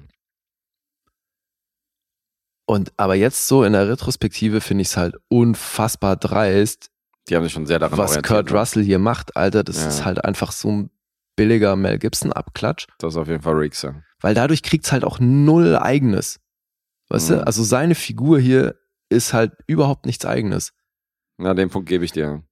Und 2.69 2.91
aber 2.97 3.15
jetzt 3.15 3.47
so 3.47 3.63
in 3.63 3.73
der 3.73 3.87
Retrospektive 3.89 4.59
finde 4.61 4.81
ich 4.83 4.89
es 4.89 4.97
halt 4.97 5.15
unfassbar 5.29 6.15
dreist, 6.17 6.89
Die 7.29 7.35
haben 7.35 7.43
sich 7.43 7.53
schon 7.53 7.65
sehr 7.65 7.79
daran 7.79 7.97
was. 7.97 8.21
Kurt 8.21 8.51
ne? 8.51 8.59
Russell 8.59 8.83
hier 8.83 8.99
macht, 8.99 9.35
Alter. 9.35 9.63
Das 9.63 9.77
Ja. 9.81 9.87
ist 9.87 10.05
halt 10.05 10.23
einfach 10.23 10.51
so 10.51 10.69
ein 10.71 10.89
billiger 11.35 11.75
Mel 11.75 11.97
Gibson-Abklatsch. 11.97 12.87
Das 12.99 13.13
ist 13.13 13.17
auf 13.17 13.27
jeden 13.27 13.41
Fall 13.41 13.53
ja. 13.83 13.95
weil 14.21 14.33
dadurch 14.33 14.63
kriegt's 14.63 14.91
halt 14.91 15.03
auch 15.03 15.19
null 15.19 15.75
eigenes. 15.77 16.39
Weißt 17.09 17.29
Mhm. 17.29 17.33
du? 17.35 17.47
Also 17.47 17.63
seine 17.63 17.95
Figur 17.95 18.39
hier 18.39 18.75
ist 19.09 19.33
halt 19.33 19.53
überhaupt 19.67 20.05
nichts 20.05 20.25
eigenes. 20.25 20.73
Na, 21.37 21.53
den 21.53 21.69
Punkt 21.69 21.87
gebe 21.89 22.03
ich 22.05 22.11
dir. 22.11 22.43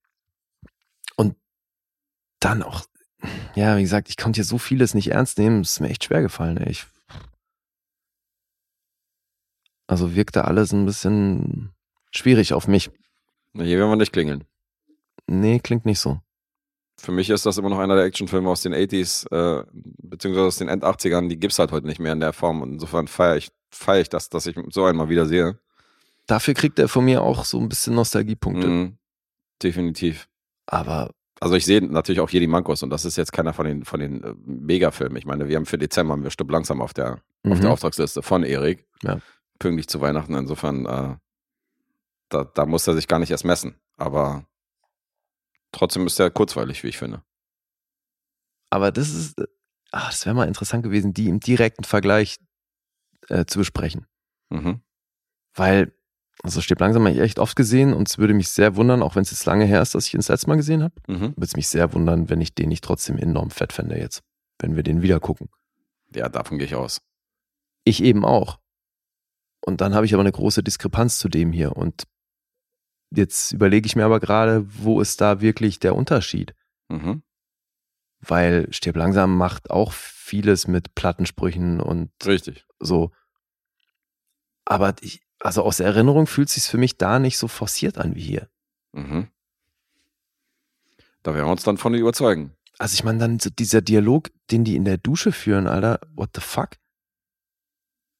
Dann 2.39 2.61
auch, 2.63 2.83
ja, 3.55 3.77
wie 3.77 3.81
gesagt, 3.81 4.09
ich 4.09 4.17
konnte 4.17 4.37
hier 4.37 4.43
so 4.45 4.57
vieles 4.57 4.93
nicht 4.93 5.11
ernst 5.11 5.37
nehmen, 5.39 5.61
es 5.61 5.71
ist 5.73 5.79
mir 5.79 5.89
echt 5.89 6.03
schwer 6.03 6.21
gefallen, 6.21 6.57
ey. 6.57 6.69
Ich, 6.69 6.85
also 9.88 10.15
wirkte 10.15 10.45
alles 10.45 10.72
ein 10.73 10.85
bisschen 10.85 11.72
schwierig 12.11 12.53
auf 12.53 12.67
mich. 12.67 12.89
Na, 13.53 13.64
Hier 13.64 13.77
werden 13.77 13.89
wir 13.89 13.95
nicht 13.95 14.14
klingeln. 14.14 14.43
Nee, 15.27 15.59
klingt 15.59 15.85
nicht 15.85 15.99
so. 15.99 16.19
Für 16.97 17.11
mich 17.11 17.30
ist 17.30 17.45
das 17.45 17.57
immer 17.57 17.69
noch 17.69 17.80
einer 17.80 17.95
der 17.95 18.05
Actionfilme 18.05 18.49
aus 18.49 18.61
den 18.61 18.73
80s, 18.73 19.25
äh, 19.31 19.65
beziehungsweise 19.73 20.47
aus 20.47 20.57
den 20.57 20.69
End-80ern. 20.69 21.27
Die 21.27 21.38
gibt's 21.38 21.59
halt 21.59 21.72
heute 21.72 21.88
nicht 21.88 21.99
mehr 21.99 22.14
in 22.14 22.19
der 22.22 22.31
Form. 22.33 22.61
Und 22.61 22.73
insofern 22.73 23.07
feiere 23.07 23.35
ich, 23.38 23.49
feier 23.69 24.01
ich 24.01 24.09
das, 24.09 24.30
dass 24.30 24.45
ich 24.45 24.55
so 24.69 24.85
einen 24.85 24.97
mal 24.97 25.09
wieder 25.09 25.25
sehe. 25.25 25.59
Dafür 26.25 26.53
kriegt 26.53 26.80
er 26.80 26.88
von 26.88 27.03
mir 27.05 27.22
auch 27.22 27.43
so 27.43 27.59
ein 27.59 27.67
bisschen 27.69 27.95
Nostalgiepunkte. 27.95 28.67
Mhm. 28.67 28.97
Definitiv. 29.61 30.27
Aber 30.67 31.11
Also 31.41 31.55
ich 31.55 31.65
sehe 31.65 31.81
natürlich 31.81 32.22
auch 32.22 32.30
hier 32.30 32.39
die 32.39 32.47
Mankos 32.47 32.81
und 32.81 32.89
das 32.89 33.03
ist 33.05 33.17
jetzt 33.17 33.33
keiner 33.33 33.53
von 33.53 33.65
den, 33.65 33.83
von 33.83 33.99
den 33.99 34.23
äh, 34.23 34.33
Megafilmen. 34.45 35.17
Ich 35.17 35.25
meine, 35.25 35.47
wir 35.49 35.57
haben 35.57 35.65
für 35.65 35.77
Dezember 35.77 36.14
haben 36.14 36.23
wir 36.23 36.31
Stück 36.31 36.49
langsam 36.49 36.81
auf 36.81 36.93
der, 36.93 37.14
auf 37.14 37.19
der 37.43 37.55
Mhm. 37.59 37.65
Auftragsliste 37.67 38.22
von 38.23 38.43
Erik. 38.43 38.88
Ja. 39.03 39.19
Pünktlich 39.59 39.88
zu 39.88 40.01
Weihnachten. 40.01 40.34
Insofern, 40.35 40.85
äh, 40.85 41.16
da, 42.30 42.43
da 42.43 42.66
muss 42.66 42.88
er 42.88 42.93
sich 42.95 43.08
gar 43.08 43.19
nicht 43.19 43.32
erst 43.32 43.45
messen. 43.45 43.75
Aber 43.98 44.45
trotzdem 45.72 46.06
ist 46.08 46.19
er 46.19 46.30
kurzweilig, 46.32 46.84
wie 46.84 46.90
ich 46.90 46.98
finde. 46.98 47.24
Aber 48.69 48.92
das 48.92 49.09
ist, 49.09 49.40
äh, 49.40 49.45
ach, 49.92 50.09
das 50.11 50.25
wäre 50.25 50.35
mal 50.35 50.48
interessant 50.48 50.84
gewesen, 50.84 51.14
die 51.14 51.30
im 51.30 51.40
direkten 51.40 51.84
Vergleich 51.84 52.38
äh, 53.30 53.45
zu 53.45 53.59
besprechen. 53.59 54.06
Mhm. 54.50 54.82
Weil, 55.53 55.93
also 56.43 56.59
stirbt 56.61 56.82
langsam 56.82 57.03
habe 57.06 57.14
ich 57.16 57.22
echt 57.22 57.40
oft 57.40 57.56
gesehen 57.56 57.93
und 57.93 58.09
es 58.09 58.17
würde 58.17 58.34
mich 58.34 58.50
sehr 58.50 58.75
wundern, 58.75 59.01
auch 59.01 59.16
wenn 59.16 59.22
es 59.22 59.32
jetzt 59.32 59.45
lange 59.45 59.66
her 59.66 59.82
ist, 59.82 59.95
dass 59.95 60.08
ich 60.08 60.14
ihn 60.14 60.19
das 60.19 60.27
letzte 60.27 60.48
Mal 60.50 60.58
gesehen 60.58 60.84
habe, 60.84 60.93
Mhm. 61.08 61.22
würde 61.38 61.45
es 61.45 61.56
mich 61.56 61.69
sehr 61.69 61.93
wundern, 61.93 62.30
wenn 62.30 62.42
ich 62.42 62.53
den 62.53 62.69
nicht 62.69 62.84
trotzdem 62.84 63.17
enorm 63.17 63.51
fett 63.51 63.72
fände 63.72 63.98
jetzt, 63.98 64.22
wenn 64.59 64.75
wir 64.75 64.84
den 64.84 65.01
wieder 65.01 65.19
gucken. 65.22 65.50
Ja, 66.14 66.27
davon 66.30 66.58
gehe 66.58 66.67
ich 66.67 66.75
aus. 66.75 67.01
Ich 67.85 68.03
eben 68.03 68.25
auch. 68.25 68.59
Und 69.65 69.81
dann 69.81 69.95
habe 69.95 70.05
ich 70.05 70.13
aber 70.13 70.21
eine 70.21 70.31
große 70.31 70.61
Diskrepanz 70.61 71.17
zu 71.17 71.27
dem 71.27 71.51
hier. 71.51 71.75
Und 71.75 72.03
jetzt 73.09 73.51
überlege 73.51 73.87
ich 73.87 73.95
mir 73.95 74.05
aber 74.05 74.19
gerade, 74.19 74.63
wo 74.67 75.01
ist 75.01 75.21
da 75.21 75.41
wirklich 75.41 75.79
der 75.79 75.95
Unterschied? 75.95 76.53
Mhm. 76.87 77.23
Weil 78.19 78.71
Stirb 78.71 78.95
langsam 78.95 79.35
macht 79.35 79.71
auch 79.71 79.91
vieles 79.91 80.67
mit 80.67 80.93
Plattensprüchen 80.93 81.79
und 81.79 82.11
Richtig. 82.23 82.67
so. 82.79 83.11
Aber 84.65 84.93
ich, 85.01 85.23
also 85.39 85.63
aus 85.63 85.79
Erinnerung 85.79 86.27
fühlt 86.27 86.49
sich 86.49 86.63
für 86.65 86.77
mich 86.77 86.97
da 86.97 87.17
nicht 87.17 87.39
so 87.39 87.47
forciert 87.47 87.97
an 87.97 88.13
wie 88.13 88.21
hier. 88.21 88.49
Mhm. 88.91 89.29
Da 91.23 91.33
werden 91.33 91.47
wir 91.47 91.51
uns 91.51 91.63
dann 91.63 91.77
von 91.77 91.95
überzeugen. 91.95 92.55
Also 92.77 92.93
ich 92.93 93.03
meine 93.03 93.17
dann 93.17 93.39
so 93.39 93.49
dieser 93.49 93.81
Dialog, 93.81 94.29
den 94.51 94.63
die 94.63 94.75
in 94.75 94.85
der 94.85 94.99
Dusche 94.99 95.31
führen, 95.31 95.65
Alter, 95.65 95.99
what 96.13 96.29
the 96.35 96.41
fuck? 96.41 96.77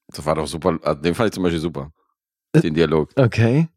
Das 0.08 0.26
war 0.26 0.36
doch 0.36 0.48
super. 0.48 0.78
Also 0.84 1.02
den 1.02 1.16
fand 1.16 1.30
ich 1.30 1.34
zum 1.34 1.44
Beispiel 1.44 1.60
super. 1.62 1.92
Den 2.56 2.74
Dialog. 2.74 3.12
Okay. 3.16 3.68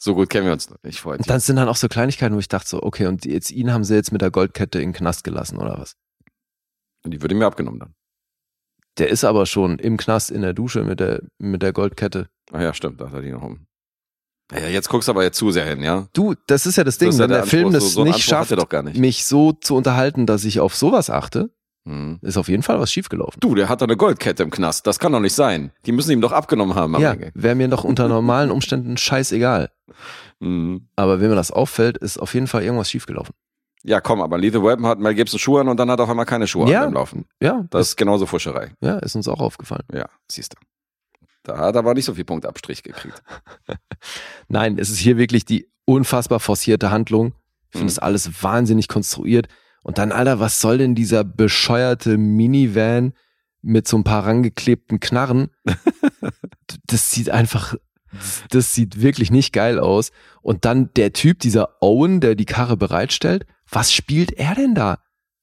So 0.00 0.14
gut 0.14 0.28
kennen 0.28 0.46
wir 0.46 0.52
uns 0.52 0.68
nicht 0.82 1.00
vorher. 1.00 1.18
Und 1.20 1.30
dann 1.30 1.40
sind 1.40 1.56
dann 1.56 1.68
auch 1.68 1.76
so 1.76 1.88
Kleinigkeiten, 1.88 2.34
wo 2.34 2.38
ich 2.38 2.48
dachte 2.48 2.68
so, 2.68 2.82
okay, 2.82 3.06
und 3.06 3.24
jetzt 3.24 3.50
ihn 3.50 3.72
haben 3.72 3.84
sie 3.84 3.94
jetzt 3.94 4.12
mit 4.12 4.20
der 4.20 4.30
Goldkette 4.30 4.80
in 4.80 4.90
den 4.90 4.92
Knast 4.94 5.24
gelassen 5.24 5.56
oder 5.58 5.78
was? 5.78 5.96
Und 7.04 7.12
die 7.12 7.22
würde 7.22 7.34
mir 7.34 7.46
abgenommen 7.46 7.80
dann. 7.80 7.94
Der 8.98 9.08
ist 9.08 9.24
aber 9.24 9.46
schon 9.46 9.78
im 9.78 9.96
Knast 9.96 10.30
in 10.30 10.42
der 10.42 10.52
Dusche 10.52 10.84
mit 10.84 11.00
der, 11.00 11.22
mit 11.38 11.62
der 11.62 11.72
Goldkette. 11.72 12.28
Ach 12.52 12.60
ja, 12.60 12.74
stimmt, 12.74 13.00
da 13.00 13.06
hat 13.06 13.14
er 13.14 13.22
die 13.22 13.30
noch 13.32 13.42
um. 13.42 13.66
Ja, 14.52 14.68
jetzt 14.68 14.88
guckst 14.90 15.08
du 15.08 15.12
aber 15.12 15.22
jetzt 15.24 15.38
zu 15.38 15.50
sehr 15.50 15.64
hin, 15.64 15.82
ja? 15.82 16.06
Du, 16.12 16.34
das 16.46 16.66
ist 16.66 16.76
ja 16.76 16.84
das 16.84 16.98
Ding, 16.98 17.08
Das 17.08 17.16
ja 17.18 17.22
wenn 17.24 17.30
der, 17.30 17.38
der 17.38 17.46
Film 17.46 17.72
das 17.72 17.82
So- 17.84 17.88
so 17.88 18.04
nicht 18.04 18.14
Anspruch 18.30 18.68
schafft, 18.68 18.84
nicht. 18.84 18.98
mich 18.98 19.24
so 19.24 19.52
zu 19.52 19.74
unterhalten, 19.74 20.26
dass 20.26 20.44
ich 20.44 20.60
auf 20.60 20.74
sowas 20.76 21.08
achte, 21.08 21.50
Mhm. 21.86 22.18
ist 22.22 22.36
auf 22.38 22.48
jeden 22.48 22.62
Fall 22.62 22.80
was 22.80 22.90
schiefgelaufen. 22.90 23.38
Du, 23.40 23.54
der 23.54 23.68
hat 23.68 23.80
da 23.82 23.84
eine 23.84 23.96
Goldkette 23.96 24.42
im 24.42 24.50
Knast. 24.50 24.86
Das 24.86 24.98
kann 24.98 25.12
doch 25.12 25.20
nicht 25.20 25.34
sein. 25.34 25.70
Die 25.84 25.92
müssen 25.92 26.10
ihm 26.12 26.20
doch 26.22 26.32
abgenommen 26.32 26.74
haben 26.74 26.98
ja, 26.98 27.14
wäre 27.34 27.54
mir 27.54 27.68
doch 27.68 27.84
unter 27.84 28.08
normalen 28.08 28.50
Umständen 28.50 28.96
scheißegal. 28.96 29.70
Mhm. 30.40 30.88
Aber 30.96 31.20
wenn 31.20 31.28
mir 31.28 31.36
das 31.36 31.50
auffällt, 31.50 31.98
ist 31.98 32.18
auf 32.18 32.32
jeden 32.34 32.46
Fall 32.46 32.62
irgendwas 32.62 32.90
schiefgelaufen. 32.90 33.34
Ja, 33.82 34.00
komm, 34.00 34.22
aber 34.22 34.38
Lethal 34.38 34.62
Weapon 34.64 34.86
hat 34.86 34.98
Mel 34.98 35.14
Gibson 35.14 35.38
Schuhe 35.38 35.60
an 35.60 35.68
und 35.68 35.76
dann 35.78 35.90
hat 35.90 36.00
er 36.00 36.04
auf 36.04 36.08
einmal 36.10 36.24
keine 36.24 36.46
Schuhe 36.46 36.70
Ja. 36.70 36.80
an 36.80 36.86
beim 36.86 36.94
Laufen. 36.94 37.26
Ja, 37.42 37.66
Das 37.68 37.88
ist 37.88 37.96
genauso 37.96 38.24
Fuscherei. 38.24 38.72
ja, 38.80 38.96
ist 39.00 39.14
uns 39.14 39.28
auch 39.28 39.40
aufgefallen. 39.40 39.84
Ja, 39.92 40.06
siehst 40.26 40.54
du. 40.54 40.58
Da 41.42 41.58
hat 41.58 41.74
er 41.76 41.80
aber 41.80 41.92
nicht 41.92 42.06
so 42.06 42.14
viel 42.14 42.24
Punktabstrich 42.24 42.82
gekriegt. 42.82 43.22
Nein, 44.48 44.78
es 44.78 44.88
ist 44.88 44.98
hier 44.98 45.18
wirklich 45.18 45.44
die 45.44 45.68
unfassbar 45.84 46.40
forcierte 46.40 46.90
Handlung. 46.90 47.34
Ich 47.70 47.72
finde 47.78 47.84
Mhm. 47.84 47.88
das 47.88 47.98
alles 47.98 48.42
wahnsinnig 48.42 48.88
konstruiert. 48.88 49.48
Und 49.84 49.98
dann, 49.98 50.10
Alter, 50.10 50.40
was 50.40 50.60
soll 50.60 50.78
denn 50.78 50.94
dieser 50.96 51.22
bescheuerte 51.22 52.18
Minivan 52.18 53.12
mit 53.62 53.86
so 53.86 53.96
ein 53.96 54.02
paar 54.04 54.26
rangeklebten 54.26 54.98
Knarren? 54.98 55.50
das 56.86 57.12
sieht 57.12 57.30
einfach, 57.30 57.74
das, 58.50 58.74
sieht 58.74 59.00
wirklich 59.00 59.30
nicht 59.30 59.52
geil 59.52 59.78
aus. 59.78 60.10
Und 60.42 60.64
dann 60.64 60.90
der 60.94 61.12
Typ, 61.12 61.38
dieser 61.40 61.80
Owen, 61.82 62.20
der 62.20 62.34
die 62.34 62.46
Karre 62.46 62.76
bereitstellt, 62.76 63.46
was 63.70 63.92
spielt 63.92 64.32
er 64.32 64.54
denn 64.54 64.74
da? 64.74 64.98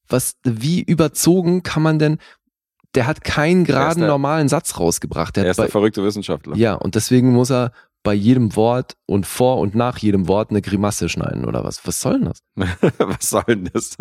Was, 0.08 0.36
wie 0.44 0.82
überzogen 0.82 1.64
kann 1.64 1.84
man 1.84 2.00
denn, 2.00 2.18
der 2.96 3.08
hat 3.08 3.24
keinen 3.24 3.64
geraden 3.64 4.00
der- 4.02 4.10
normalen 4.10 4.50
Satz 4.50 4.78
rausgebracht. 4.80 5.36
Der 5.38 5.46
Er 5.46 5.52
ist 5.52 5.60
der 5.60 5.70
verrückte 5.70 6.04
Wissenschaftler. 6.04 6.58
ja, 6.58 6.74
und 6.74 6.96
deswegen 6.96 7.32
muss 7.32 7.50
er 7.52 7.72
bei 8.04 8.14
jedem 8.16 8.56
Wort 8.56 8.96
und 9.06 9.28
vor 9.28 9.60
und 9.60 9.76
nach 9.76 10.00
jedem 10.00 10.28
Wort 10.28 10.50
eine 10.50 10.62
Grimasse 10.62 11.08
schneiden 11.08 11.46
oder 11.46 11.64
was? 11.64 11.86
Was 11.86 12.00
soll 12.00 12.14
denn 12.20 12.26
das? 12.30 12.40
Was 12.98 13.30
soll 13.30 13.44
denn 13.48 13.70
das? 13.72 13.96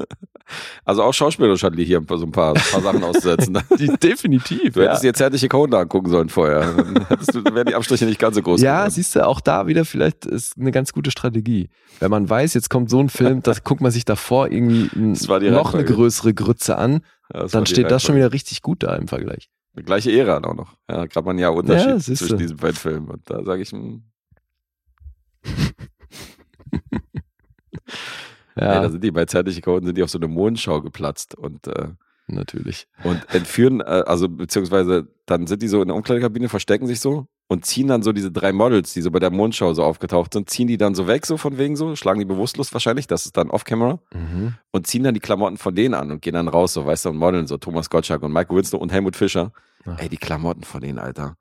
Also 0.84 1.02
auch 1.02 1.12
schauspielerisch 1.12 1.62
hat 1.62 1.74
Lee 1.76 1.84
hier 1.84 2.00
so 2.08 2.24
ein 2.24 2.32
paar, 2.32 2.54
paar 2.54 2.80
Sachen 2.80 3.04
auszusetzen. 3.04 3.58
definitiv. 4.02 4.72
Du 4.74 4.82
hättest 4.82 5.02
dir 5.02 5.12
zärtliche 5.14 5.48
Code 5.48 5.76
angucken 5.78 6.10
sollen 6.10 6.28
vorher. 6.28 6.60
Dann 6.74 7.06
du, 7.32 7.44
wären 7.54 7.66
die 7.66 7.74
Abstriche 7.74 8.06
nicht 8.06 8.18
ganz 8.18 8.36
so 8.36 8.42
groß 8.42 8.60
Ja, 8.62 8.78
geworden. 8.78 8.90
siehst 8.90 9.14
du, 9.16 9.26
auch 9.26 9.40
da 9.40 9.66
wieder 9.66 9.84
vielleicht 9.84 10.24
ist 10.26 10.56
eine 10.58 10.70
ganz 10.72 10.92
gute 10.92 11.10
Strategie. 11.10 11.68
Wenn 11.98 12.10
man 12.10 12.28
weiß, 12.28 12.54
jetzt 12.54 12.70
kommt 12.70 12.88
so 12.90 13.00
ein 13.00 13.10
Film, 13.10 13.42
das 13.42 13.64
guckt 13.64 13.80
man 13.82 13.90
sich 13.92 14.04
davor 14.04 14.50
irgendwie 14.50 14.88
die 14.94 14.98
noch 15.00 15.38
eine 15.38 15.80
Reihenfolge. 15.82 15.84
größere 15.94 16.34
Grütze 16.34 16.76
an, 16.76 17.00
Ja, 17.34 17.46
dann 17.46 17.64
die 17.64 17.70
steht 17.70 17.90
das 17.90 18.02
schon 18.02 18.14
Reihenfolge. 18.14 18.16
wieder 18.16 18.32
richtig 18.32 18.62
gut 18.62 18.82
da 18.82 18.96
im 18.96 19.08
Vergleich. 19.08 19.50
Gleiche 19.76 20.10
Ära 20.12 20.38
auch 20.38 20.54
noch. 20.54 20.76
Ja, 20.88 21.06
gerade 21.06 21.24
mal 21.24 21.32
ein 21.32 21.38
Jahr 21.38 21.54
Unterschied 21.54 21.88
Ja, 21.88 21.98
zwischen 21.98 22.38
diesen 22.38 22.56
beiden 22.56 22.76
Filmen. 22.76 23.08
Und 23.08 23.28
da 23.30 23.44
sage 23.44 23.62
ich, 23.62 23.70
hm, 23.70 24.02
Ja, 28.56 28.74
ey, 28.74 28.82
da 28.82 28.90
sind 28.90 29.02
die 29.02 29.10
bei 29.10 29.24
Zärtliche 29.24 29.62
Code 29.62 29.86
sind 29.86 29.96
die 29.96 30.02
auf 30.02 30.10
so 30.10 30.18
eine 30.18 30.28
Mondschau 30.28 30.82
geplatzt 30.82 31.34
und, 31.34 31.66
äh, 31.66 31.88
natürlich. 32.26 32.88
und 33.04 33.22
entführen, 33.32 33.80
äh, 33.80 34.02
also 34.06 34.28
beziehungsweise 34.28 35.08
dann 35.26 35.46
sind 35.46 35.62
die 35.62 35.68
so 35.68 35.80
in 35.80 35.88
der 35.88 35.96
Umkleidekabine, 35.96 36.48
verstecken 36.48 36.86
sich 36.86 37.00
so 37.00 37.26
und 37.50 37.66
ziehen 37.66 37.88
dann 37.88 38.02
so 38.04 38.12
diese 38.12 38.30
drei 38.30 38.52
Models, 38.52 38.92
die 38.94 39.02
so 39.02 39.10
bei 39.10 39.18
der 39.18 39.32
Mondschau 39.32 39.74
so 39.74 39.82
aufgetaucht 39.82 40.34
sind, 40.34 40.48
ziehen 40.48 40.68
die 40.68 40.76
dann 40.76 40.94
so 40.94 41.08
weg, 41.08 41.26
so 41.26 41.36
von 41.36 41.58
wegen 41.58 41.74
so, 41.74 41.96
schlagen 41.96 42.20
die 42.20 42.24
bewusstlos 42.24 42.72
wahrscheinlich, 42.72 43.08
das 43.08 43.26
ist 43.26 43.36
dann 43.36 43.50
off-camera 43.50 43.98
Mhm. 44.14 44.54
und 44.70 44.86
ziehen 44.86 45.02
dann 45.02 45.14
die 45.14 45.20
Klamotten 45.20 45.56
von 45.58 45.74
denen 45.74 45.94
an 45.94 46.12
und 46.12 46.22
gehen 46.22 46.34
dann 46.34 46.46
raus, 46.46 46.74
so 46.74 46.86
weißt 46.86 47.06
du, 47.06 47.08
und 47.08 47.16
modeln 47.16 47.48
so 47.48 47.56
Thomas 47.56 47.90
Gottschalk 47.90 48.22
und 48.22 48.32
Michael 48.32 48.56
Winslow 48.56 48.78
und 48.78 48.92
Helmut 48.92 49.16
Fischer. 49.16 49.50
Ach. 49.84 49.98
Ey, 49.98 50.08
die 50.08 50.16
Klamotten 50.16 50.62
von 50.62 50.80
denen, 50.80 51.00
Alter. 51.00 51.36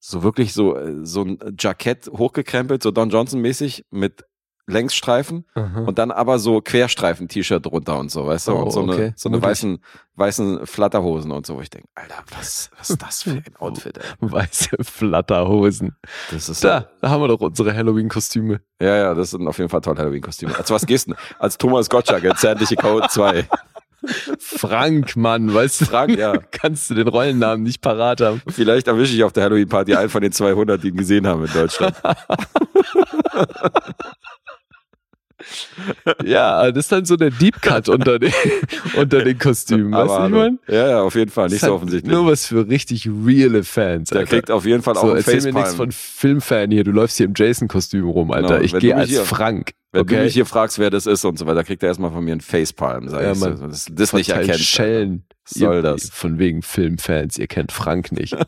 So 0.00 0.22
wirklich 0.22 0.52
so, 0.52 0.76
äh, 0.76 1.06
so 1.06 1.22
ein 1.22 1.38
Jackett 1.58 2.10
hochgekrempelt, 2.12 2.82
so 2.82 2.90
Don 2.90 3.08
Johnson-mäßig 3.08 3.86
mit 3.90 4.26
Längsstreifen 4.66 5.44
Aha. 5.54 5.80
und 5.80 5.98
dann 5.98 6.10
aber 6.10 6.38
so 6.38 6.60
Querstreifen-T-Shirt 6.60 7.66
drunter 7.66 7.98
und 7.98 8.10
so, 8.10 8.26
weißt 8.26 8.48
du? 8.48 8.52
Oh, 8.52 8.62
und 8.62 8.70
so 8.70 8.82
eine, 8.82 8.92
okay. 8.92 9.12
so 9.16 9.28
eine 9.28 9.38
Mutig. 9.38 9.50
weißen, 9.50 9.78
weißen 10.14 10.66
Flatterhosen 10.66 11.32
und 11.32 11.46
so, 11.46 11.56
wo 11.56 11.60
ich 11.60 11.70
denke, 11.70 11.88
Alter, 11.94 12.22
was, 12.36 12.70
was 12.78 12.90
ist 12.90 13.02
das 13.02 13.22
für 13.24 13.30
ein 13.30 13.44
Outfit, 13.58 13.98
ey? 13.98 14.04
Weiße 14.20 14.76
Flatterhosen. 14.80 15.96
Das 16.30 16.48
ist 16.48 16.62
Da, 16.62 16.88
da 17.00 17.10
haben 17.10 17.20
wir 17.22 17.28
doch 17.28 17.40
unsere 17.40 17.74
Halloween-Kostüme. 17.74 18.60
Ja, 18.80 18.96
ja, 18.96 19.14
das 19.14 19.30
sind 19.32 19.46
auf 19.48 19.58
jeden 19.58 19.68
Fall 19.70 19.80
tolle 19.80 19.98
Halloween-Kostüme. 19.98 20.56
Als 20.56 20.70
was 20.70 20.86
gehst 20.86 21.08
du? 21.08 21.12
denn? 21.14 21.20
Als 21.38 21.58
Thomas 21.58 21.90
Gottschalk, 21.90 22.24
als 22.24 22.40
zärtliche 22.40 22.76
Code 22.76 23.08
2. 23.08 23.48
Frank, 24.38 25.14
Mann, 25.16 25.54
weißt 25.54 25.82
du? 25.82 25.84
Frank, 25.86 26.18
ja. 26.18 26.36
Kannst 26.50 26.90
du 26.90 26.94
den 26.94 27.06
Rollennamen 27.06 27.62
nicht 27.62 27.80
parat 27.80 28.20
haben? 28.20 28.42
Vielleicht 28.48 28.88
erwische 28.88 29.14
ich 29.14 29.22
auf 29.22 29.32
der 29.32 29.44
Halloween-Party 29.44 29.94
einen 29.94 30.08
von 30.08 30.22
den 30.22 30.32
200, 30.32 30.82
die 30.82 30.88
ihn 30.88 30.96
gesehen 30.96 31.26
haben 31.26 31.44
in 31.44 31.52
Deutschland. 31.52 31.94
Ja, 36.24 36.70
das 36.70 36.84
ist 36.86 36.92
dann 36.92 37.04
so 37.04 37.16
der 37.16 37.30
Deep 37.30 37.60
Cut 37.62 37.88
unter 37.88 38.18
den, 38.18 38.32
unter 38.96 39.22
den 39.22 39.38
Kostümen, 39.38 39.92
weißt 39.92 40.18
du, 40.18 40.24
ich 40.26 40.30
mein? 40.30 40.58
Ja, 40.68 40.88
ja, 40.90 41.02
auf 41.02 41.14
jeden 41.14 41.30
Fall. 41.30 41.48
Nicht 41.48 41.62
Das 41.62 41.68
so 41.68 41.74
offensichtlich. 41.74 42.12
Nur 42.12 42.26
was 42.26 42.46
für 42.46 42.68
richtig 42.68 43.08
reale 43.26 43.64
Fans. 43.64 44.10
Der 44.10 44.20
Alter. 44.20 44.30
kriegt 44.30 44.50
auf 44.50 44.64
jeden 44.66 44.82
Fall 44.82 44.96
auch 44.96 45.02
so, 45.02 45.08
einen 45.08 45.16
erzähl 45.18 45.40
mir 45.42 45.52
nichts 45.52 45.74
von 45.74 45.92
Filmfan 45.92 46.70
hier. 46.70 46.84
Du 46.84 46.90
läufst 46.92 47.16
hier 47.16 47.26
im 47.26 47.34
Jason-Kostüm 47.36 48.08
rum, 48.08 48.30
Alter. 48.30 48.48
Genau, 48.58 48.60
ich 48.62 48.78
gehe 48.78 48.96
als 48.96 49.08
hier- 49.10 49.24
Frank. 49.24 49.72
Wenn 49.92 50.06
du 50.06 50.14
okay? 50.14 50.24
mich 50.24 50.32
hier 50.32 50.46
fragst, 50.46 50.78
wer 50.78 50.88
das 50.88 51.04
ist 51.06 51.22
und 51.26 51.38
so 51.38 51.46
weiter, 51.46 51.64
kriegt 51.64 51.82
er 51.82 51.90
erstmal 51.90 52.10
von 52.10 52.24
mir 52.24 52.32
einen 52.32 52.40
Facepalm. 52.40 53.08
Sag 53.08 53.22
Ja, 53.22 53.32
ich 53.32 53.38
Mann. 53.38 53.58
so. 53.58 53.66
Das, 53.66 53.86
das 53.90 54.12
nicht 54.14 54.30
erkennt. 54.30 54.58
Schellen. 54.58 55.24
Soll 55.44 55.76
ihr, 55.76 55.82
das? 55.82 56.08
Von 56.08 56.38
wegen 56.38 56.62
Filmfans. 56.62 57.36
Ihr 57.36 57.46
kennt 57.46 57.72
Frank 57.72 58.12
nicht. 58.12 58.36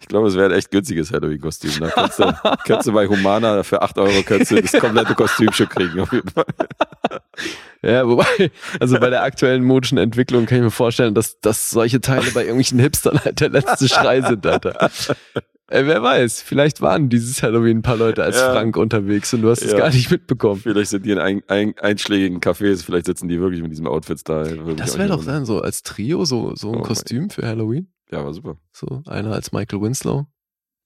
Ich 0.00 0.08
glaube, 0.08 0.28
es 0.28 0.36
wäre 0.36 0.46
ein 0.46 0.58
echt 0.58 0.70
günstiges 0.70 1.12
Halloween-Kostüm. 1.12 1.72
Da 1.80 1.88
kannst 1.88 2.18
du, 2.18 2.32
kannst 2.64 2.86
du 2.86 2.92
bei 2.92 3.06
Humana 3.06 3.62
für 3.64 3.82
8 3.82 3.98
Euro 3.98 4.22
kannst 4.24 4.50
du 4.50 4.60
das 4.60 4.72
komplette 4.72 5.14
Kostüm 5.14 5.52
schon 5.52 5.68
kriegen. 5.68 6.00
Auf 6.00 6.12
jeden 6.12 6.28
Fall. 6.28 6.44
ja, 7.82 8.06
wobei, 8.06 8.50
also 8.78 8.98
bei 9.00 9.10
der 9.10 9.22
aktuellen 9.22 9.64
modischen 9.64 9.98
Entwicklung 9.98 10.46
kann 10.46 10.58
ich 10.58 10.64
mir 10.64 10.70
vorstellen, 10.70 11.14
dass, 11.14 11.40
dass 11.40 11.70
solche 11.70 12.00
Teile 12.00 12.30
bei 12.32 12.42
irgendwelchen 12.42 12.78
Hipstern 12.78 13.20
halt 13.24 13.40
der 13.40 13.50
letzte 13.50 13.88
Schrei 13.88 14.20
sind, 14.22 14.46
Alter. 14.46 14.90
Ey, 15.68 15.84
wer 15.86 16.00
weiß, 16.00 16.42
vielleicht 16.42 16.80
waren 16.80 17.08
dieses 17.08 17.42
Halloween 17.42 17.78
ein 17.78 17.82
paar 17.82 17.96
Leute 17.96 18.22
als 18.22 18.36
Ja. 18.36 18.52
Frank 18.52 18.76
unterwegs 18.76 19.34
und 19.34 19.42
du 19.42 19.50
hast 19.50 19.62
es 19.62 19.72
Ja. 19.72 19.78
gar 19.78 19.90
nicht 19.90 20.10
mitbekommen. 20.12 20.60
Vielleicht 20.60 20.90
sind 20.90 21.04
die 21.04 21.10
in 21.10 21.18
ein, 21.18 21.42
ein, 21.48 21.76
einschlägigen 21.78 22.38
Cafés, 22.38 22.84
vielleicht 22.84 23.06
sitzen 23.06 23.26
die 23.28 23.40
wirklich 23.40 23.62
mit 23.62 23.72
diesem 23.72 23.88
Outfits 23.88 24.22
da. 24.22 24.44
Das 24.44 24.96
wäre 24.96 25.08
doch 25.08 25.24
dann 25.24 25.44
so 25.44 25.60
als 25.60 25.82
Trio, 25.82 26.24
so, 26.24 26.54
so 26.54 26.70
ein 26.72 26.78
Oh 26.78 26.82
Kostüm 26.82 27.30
für 27.30 27.44
Halloween. 27.46 27.92
Ja, 28.12 28.24
war 28.24 28.32
super. 28.32 28.56
So 28.72 29.02
einer 29.06 29.32
als 29.32 29.50
Michael 29.50 29.80
Winslow, 29.82 30.26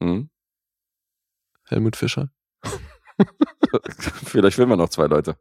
Mhm. 0.01 0.31
Helmut 1.69 1.95
Fischer. 1.97 2.31
Vielleicht 4.25 4.57
filmen 4.57 4.73
wir 4.73 4.77
noch 4.77 4.89
zwei 4.89 5.07
Leute. 5.07 5.37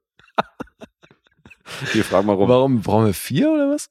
Wir 1.94 2.04
fragen 2.04 2.28
mal 2.28 2.34
rum. 2.34 2.50
Warum 2.50 2.82
brauchen 2.82 3.06
wir 3.06 3.14
vier 3.14 3.50
oder 3.52 3.70
was? 3.72 3.90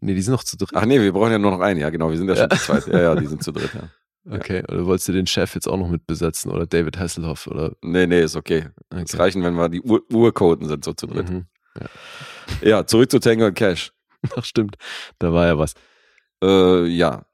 Nee, 0.00 0.14
die 0.14 0.22
sind 0.22 0.32
noch 0.32 0.44
zu 0.44 0.56
dritt. 0.56 0.70
Ach 0.74 0.84
nee, 0.84 1.00
wir 1.00 1.12
brauchen 1.12 1.32
ja 1.32 1.38
nur 1.38 1.50
noch 1.50 1.60
einen. 1.60 1.80
Ja, 1.80 1.90
genau, 1.90 2.10
wir 2.10 2.16
sind 2.16 2.28
ja 2.28 2.36
schon 2.36 2.48
Ja. 2.50 2.56
zu 2.56 2.64
zweit. 2.64 2.86
Ja, 2.86 3.00
ja, 3.00 3.14
die 3.16 3.26
sind 3.26 3.42
zu 3.42 3.50
dritt, 3.50 3.74
ja. 3.74 3.88
Okay, 4.28 4.62
oder 4.68 4.86
wolltest 4.86 5.08
du 5.08 5.12
den 5.12 5.26
Chef 5.26 5.54
jetzt 5.54 5.68
auch 5.68 5.76
noch 5.76 5.88
mit 5.88 6.06
besetzen 6.06 6.50
oder 6.50 6.66
David 6.66 6.98
Hasselhoff 6.98 7.46
oder 7.46 7.76
Nee, 7.82 8.06
nee, 8.06 8.22
ist 8.22 8.34
okay. 8.36 8.68
Es 8.90 9.14
okay. 9.14 9.22
reichen, 9.22 9.42
wenn 9.44 9.54
wir 9.54 9.68
die 9.68 9.80
Ur 9.82 10.02
Urquoten 10.12 10.66
sind, 10.66 10.84
so 10.84 10.92
zu 10.94 11.06
dritt. 11.06 11.30
Mhm. 11.30 11.46
Ja, 12.62 12.86
zurück 12.86 13.10
zu 13.10 13.20
Tango 13.20 13.46
und 13.46 13.54
Cash. 13.54 13.92
Ach 14.36 14.44
stimmt, 14.44 14.76
da 15.18 15.32
war 15.32 15.46
ja 15.46 15.58
was. 15.58 15.74
Äh, 16.42 16.86
ja. 16.86 17.24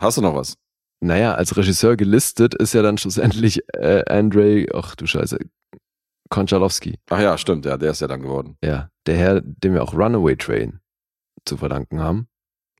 Hast 0.00 0.18
du 0.18 0.22
noch 0.22 0.34
was? 0.34 0.58
Naja, 1.00 1.34
als 1.34 1.56
Regisseur 1.56 1.96
gelistet 1.96 2.54
ist 2.54 2.74
ja 2.74 2.82
dann 2.82 2.98
schlussendlich 2.98 3.60
äh, 3.74 4.02
Andrei, 4.06 4.66
ach 4.74 4.96
du 4.96 5.06
Scheiße, 5.06 5.38
Konchalowski. 6.30 6.98
Ach 7.10 7.20
ja, 7.20 7.36
stimmt, 7.38 7.64
ja, 7.66 7.76
der 7.76 7.90
ist 7.92 8.00
ja 8.00 8.06
dann 8.08 8.22
geworden. 8.22 8.56
Ja, 8.62 8.90
der 9.06 9.16
Herr, 9.16 9.40
dem 9.42 9.74
wir 9.74 9.82
auch 9.82 9.94
Runaway 9.94 10.36
Train 10.36 10.80
zu 11.44 11.56
verdanken 11.56 12.00
haben. 12.00 12.28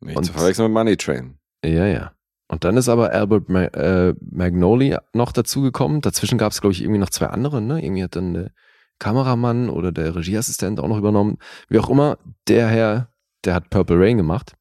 Nicht 0.00 0.16
Und- 0.16 0.24
zu 0.24 0.32
verwechseln 0.32 0.66
mit 0.66 0.74
Money 0.74 0.96
Train. 0.96 1.38
Ja, 1.64 1.86
ja. 1.86 2.12
Und 2.54 2.62
dann 2.62 2.76
ist 2.76 2.88
aber 2.88 3.10
Albert 3.10 3.48
Ma 3.48 3.64
äh, 3.64 4.14
Magnoli 4.20 4.96
noch 5.12 5.32
dazugekommen. 5.32 6.00
Dazwischen 6.02 6.38
gab 6.38 6.52
es, 6.52 6.60
glaube 6.60 6.72
ich, 6.72 6.82
irgendwie 6.82 7.00
noch 7.00 7.10
zwei 7.10 7.26
andere. 7.26 7.60
Ne? 7.60 7.84
Irgendwie 7.84 8.04
hat 8.04 8.14
dann 8.14 8.32
der 8.32 8.52
Kameramann 9.00 9.68
oder 9.70 9.90
der 9.90 10.14
Regieassistent 10.14 10.78
auch 10.78 10.86
noch 10.86 10.98
übernommen. 10.98 11.38
Wie 11.68 11.80
auch 11.80 11.90
immer, 11.90 12.16
der 12.46 12.68
Herr, 12.68 13.12
der 13.44 13.54
hat 13.54 13.70
Purple 13.70 13.98
Rain 13.98 14.18
gemacht, 14.18 14.54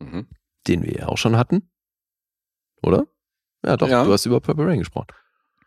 Mhm. 0.00 0.28
den 0.66 0.82
wir 0.82 0.94
ja 0.94 1.08
auch 1.08 1.18
schon 1.18 1.36
hatten. 1.36 1.70
Oder? 2.82 3.06
Ja, 3.62 3.76
doch, 3.76 3.86
Ja. 3.88 4.02
du 4.04 4.12
hast 4.14 4.24
über 4.24 4.40
Purple 4.40 4.66
Rain 4.66 4.78
gesprochen. 4.78 5.08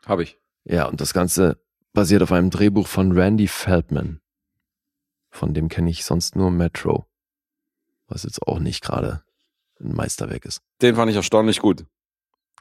Habe 0.07 0.23
ich. 0.23 0.39
Ja, 0.63 0.87
und 0.87 1.01
das 1.01 1.13
Ganze 1.13 1.61
basiert 1.93 2.23
auf 2.23 2.31
einem 2.31 2.49
Drehbuch 2.49 2.87
von 2.87 3.11
Randy 3.11 3.47
Feldman. 3.47 4.21
Von 5.29 5.53
dem 5.53 5.69
kenne 5.69 5.91
ich 5.91 6.03
sonst 6.03 6.35
nur 6.35 6.49
Metro. 6.49 7.05
Was 8.07 8.23
jetzt 8.23 8.41
auch 8.41 8.57
nicht 8.57 8.83
gerade 8.83 9.21
ein 9.79 9.93
Meisterwerk 9.95 10.45
ist. 10.45 10.61
Den 10.81 10.95
fand 10.95 11.09
ich 11.09 11.15
erstaunlich 11.17 11.59
gut. 11.59 11.85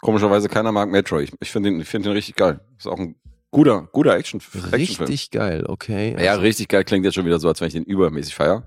Komischerweise 0.00 0.48
keiner 0.48 0.72
mag 0.72 0.88
Metro. 0.90 1.20
Ich, 1.20 1.32
ich 1.40 1.50
finde 1.50 1.68
ihn, 1.70 1.80
ich 1.80 1.88
find 1.88 2.04
ihn 2.06 2.12
richtig 2.12 2.34
geil. 2.36 2.60
Ist 2.76 2.86
auch 2.88 2.98
ein 2.98 3.14
guter, 3.50 3.82
guter 3.92 4.16
Action, 4.16 4.40
Actionfilm. 4.40 4.74
Richtig 4.74 5.30
geil, 5.30 5.64
okay. 5.68 6.16
Ja, 6.22 6.32
Also, 6.32 6.42
richtig 6.42 6.68
geil 6.68 6.84
klingt 6.84 7.04
jetzt 7.04 7.14
schon 7.14 7.24
wieder 7.26 7.38
so, 7.38 7.48
als 7.48 7.60
wenn 7.60 7.68
ich 7.68 7.74
den 7.74 7.84
übermäßig 7.84 8.34
feier. 8.34 8.64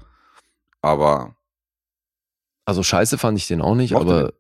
Aber 0.82 1.36
also 2.66 2.84
scheiße 2.84 3.18
fand 3.18 3.38
ich 3.38 3.48
den 3.48 3.62
auch 3.62 3.76
nicht, 3.76 3.96
aber 3.96 4.34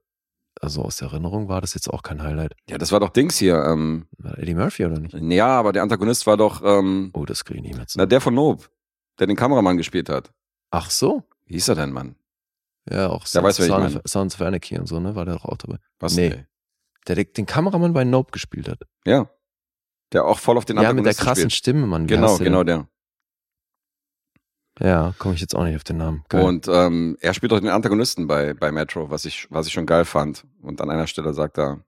also 0.62 0.84
aus 0.84 0.98
der 0.98 1.10
Erinnerung 1.10 1.50
war 1.50 1.60
das 1.62 1.74
jetzt 1.74 1.90
auch 1.90 2.02
kein 2.02 2.24
Highlight. 2.24 2.54
ja, 2.70 2.78
das 2.78 2.92
war 2.94 3.00
doch 3.02 3.10
Dings 3.10 3.38
hier. 3.38 3.56
Ähm, 3.66 4.08
War 4.18 4.38
Eddie 4.40 4.54
Murphy 4.56 4.86
oder 4.86 5.00
nicht? 5.00 5.14
ja, 5.14 5.48
aber 5.48 5.74
der 5.74 5.84
Antagonist 5.84 6.26
war 6.26 6.38
doch 6.38 6.62
ähm, 6.64 7.12
Oh, 7.14 7.26
das 7.26 7.44
kriege 7.44 7.58
ich 7.60 7.64
nicht 7.64 7.74
mehr 7.74 7.82
na, 7.82 7.88
zusammen. 7.88 8.10
der 8.10 8.22
von 8.22 8.34
Nope, 8.34 8.66
der 9.20 9.28
den 9.28 9.36
Kameramann 9.36 9.76
gespielt 9.78 10.08
hat. 10.10 10.32
Ach 10.72 10.90
so. 10.90 11.24
Wie 11.46 11.56
hieß 11.56 11.68
er 11.68 11.76
denn, 11.76 11.92
Mann? 11.92 12.16
Ja, 12.90 13.10
auch 13.10 13.26
wer 13.32 13.50
ich 13.50 13.56
Son 13.56 14.02
Sons 14.06 14.36
of 14.36 14.42
Anarchy 14.42 14.78
und 14.78 14.88
so, 14.88 15.00
ne? 15.00 15.16
War 15.16 15.26
der 15.26 15.44
auch 15.44 15.58
dabei. 15.58 15.78
Was? 16.00 16.16
Nee. 16.16 16.28
ey? 16.28 16.46
Der, 17.08 17.24
den 17.24 17.46
Kameramann 17.46 17.94
bei 17.94 18.04
Nope 18.04 18.32
gespielt 18.32 18.68
hat. 18.68 18.80
Ja. 19.06 19.30
Der 20.12 20.26
auch 20.26 20.40
voll 20.40 20.58
auf 20.58 20.66
den 20.66 20.80
ja, 20.80 20.94
mit 20.94 21.06
der 21.06 21.14
krassen 21.14 21.50
spielt. 21.50 21.54
Stimme, 21.54 21.88
Mann. 21.88 22.04
Wie 22.04 22.14
Genau, 22.14 22.38
genau 22.38 22.64
der. 22.64 22.88
Ja, 24.80 25.14
komme 25.18 25.36
ich 25.36 25.42
jetzt 25.42 25.56
auch 25.56 25.64
nicht 25.64 25.76
auf 25.76 25.84
den 25.84 25.98
Namen. 25.98 26.24
Geil. 26.30 26.44
Und 26.44 26.68
ähm, 26.68 27.18
er 27.22 27.34
spielt 27.34 27.54
auch 27.54 27.60
den 27.60 27.70
Antagonisten 27.70 28.28
bei, 28.28 28.54
bei 28.54 28.72
Metro, 28.72 29.10
was 29.10 29.26
ich, 29.26 29.48
was 29.50 29.68
ich 29.68 29.74
schon 29.74 29.86
geil 29.86 30.06
fand. 30.06 30.46
Und 30.62 30.82
an 30.82 30.90
einer 30.90 31.08
Stelle 31.08 31.34
sagt 31.34 31.58
er, 31.58 31.84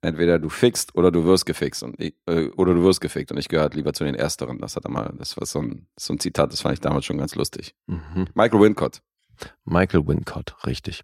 entweder 0.00 0.38
du 0.38 0.48
fixt 0.48 0.94
oder 0.94 1.10
du 1.10 1.24
wirst 1.24 1.44
gefixt 1.44 1.82
und 1.82 2.00
ich, 2.00 2.14
äh, 2.26 2.48
oder 2.50 2.72
du 2.72 2.84
wirst 2.84 3.00
gefickt. 3.00 3.32
Und 3.32 3.38
ich 3.38 3.48
gehört 3.48 3.74
lieber 3.74 3.92
zu 3.92 4.04
den 4.04 4.14
Ersteren. 4.14 4.60
Das 4.60 4.76
hat 4.76 4.84
er 4.84 4.90
mal, 4.90 5.12
das 5.18 5.36
war 5.36 5.46
so 5.46 5.60
ein, 5.60 5.88
so 5.96 6.12
ein 6.12 6.20
Zitat, 6.20 6.52
das 6.52 6.60
fand 6.60 6.74
ich 6.74 6.80
damals 6.80 7.04
schon 7.04 7.18
ganz 7.18 7.34
lustig. 7.34 7.74
mhm. 7.86 8.26
Michael 8.34 8.60
Wincott. 8.60 9.02
Michael 9.64 10.06
Wincott, 10.06 10.56
richtig. 10.66 11.02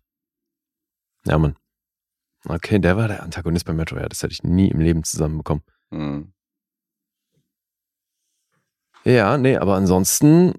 Ja, 1.26 1.38
Mann. 1.38 1.56
Okay, 2.44 2.78
der 2.78 2.96
war 2.96 3.08
der 3.08 3.22
Antagonist 3.22 3.66
bei 3.66 3.72
Metro. 3.72 3.98
Ja, 3.98 4.08
das 4.08 4.22
hätte 4.22 4.32
ich 4.32 4.42
nie 4.42 4.68
im 4.68 4.80
Leben 4.80 5.04
zusammenbekommen. 5.04 5.62
Hm. 5.90 6.32
Ja, 9.04 9.36
nee, 9.38 9.56
aber 9.56 9.76
ansonsten 9.76 10.54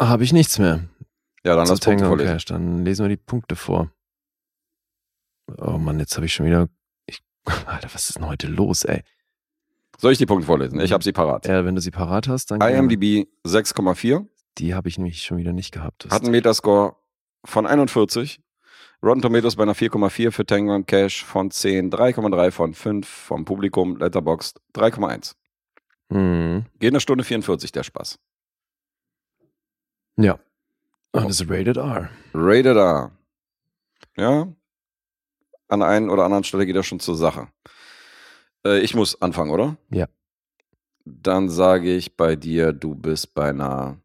habe 0.00 0.24
ich 0.24 0.32
nichts 0.32 0.58
mehr. 0.58 0.88
Ja, 1.44 1.56
dann 1.56 1.66
lass 1.66 1.80
Punkte 1.80 1.84
Tango 1.84 2.06
vorlesen. 2.08 2.32
Cash. 2.32 2.44
Dann 2.46 2.84
lesen 2.84 3.04
wir 3.04 3.08
die 3.08 3.16
Punkte 3.16 3.56
vor. 3.56 3.90
Oh 5.56 5.78
Mann, 5.78 5.98
jetzt 5.98 6.14
habe 6.16 6.26
ich 6.26 6.34
schon 6.34 6.46
wieder. 6.46 6.68
Ich, 7.06 7.22
Alter, 7.66 7.88
was 7.92 8.08
ist 8.08 8.16
denn 8.16 8.26
heute 8.26 8.48
los, 8.48 8.84
ey? 8.84 9.02
Soll 9.96 10.12
ich 10.12 10.18
die 10.18 10.26
Punkte 10.26 10.46
vorlesen? 10.46 10.78
Ich 10.80 10.92
habe 10.92 11.02
sie 11.02 11.12
parat. 11.12 11.46
Ja, 11.46 11.64
wenn 11.64 11.74
du 11.74 11.80
sie 11.80 11.90
parat 11.90 12.28
hast, 12.28 12.50
dann. 12.50 12.60
IMDb 12.60 13.26
6,4, 13.44 14.26
Die 14.58 14.74
habe 14.74 14.88
ich 14.88 14.98
nämlich 14.98 15.22
schon 15.22 15.38
wieder 15.38 15.52
nicht 15.52 15.72
gehabt. 15.72 16.04
Das 16.04 16.12
hat 16.12 16.22
einen 16.22 16.32
Metascore 16.32 16.96
von 17.44 17.66
41. 17.66 18.40
Rotten 19.02 19.22
Tomatoes 19.22 19.54
bei 19.54 19.62
einer 19.62 19.74
4,4 19.74 20.32
für 20.32 20.44
Tango 20.44 20.74
und 20.74 20.86
Cash 20.86 21.24
von 21.24 21.52
10, 21.52 21.90
3,3 21.92 22.50
von 22.50 22.74
5 22.74 23.06
vom 23.08 23.44
Publikum, 23.44 23.96
Letterboxd 23.96 24.60
3,1. 24.74 25.36
Mhm. 26.08 26.66
Geht 26.80 26.92
eine 26.92 27.00
Stunde 27.00 27.22
44, 27.22 27.70
der 27.70 27.84
Spaß. 27.84 28.18
Ja. 30.16 30.40
Und 31.12 31.30
es 31.30 31.40
ist 31.40 31.48
Rated 31.48 31.76
R. 31.76 32.10
Rated 32.34 32.76
R. 32.76 33.12
Ja. 34.16 34.52
An 35.68 35.80
der 35.80 35.88
einen 35.88 36.10
oder 36.10 36.24
anderen 36.24 36.44
Stelle 36.44 36.66
geht 36.66 36.74
er 36.74 36.82
schon 36.82 36.98
zur 36.98 37.14
Sache. 37.14 37.48
Äh, 38.66 38.80
ich 38.80 38.96
muss 38.96 39.20
anfangen, 39.22 39.52
oder? 39.52 39.76
Ja. 39.90 40.08
Dann 41.04 41.48
sage 41.48 41.94
ich 41.94 42.16
bei 42.16 42.34
dir, 42.34 42.72
du 42.72 42.96
bist 42.96 43.34
bei 43.34 43.50
einer 43.50 44.00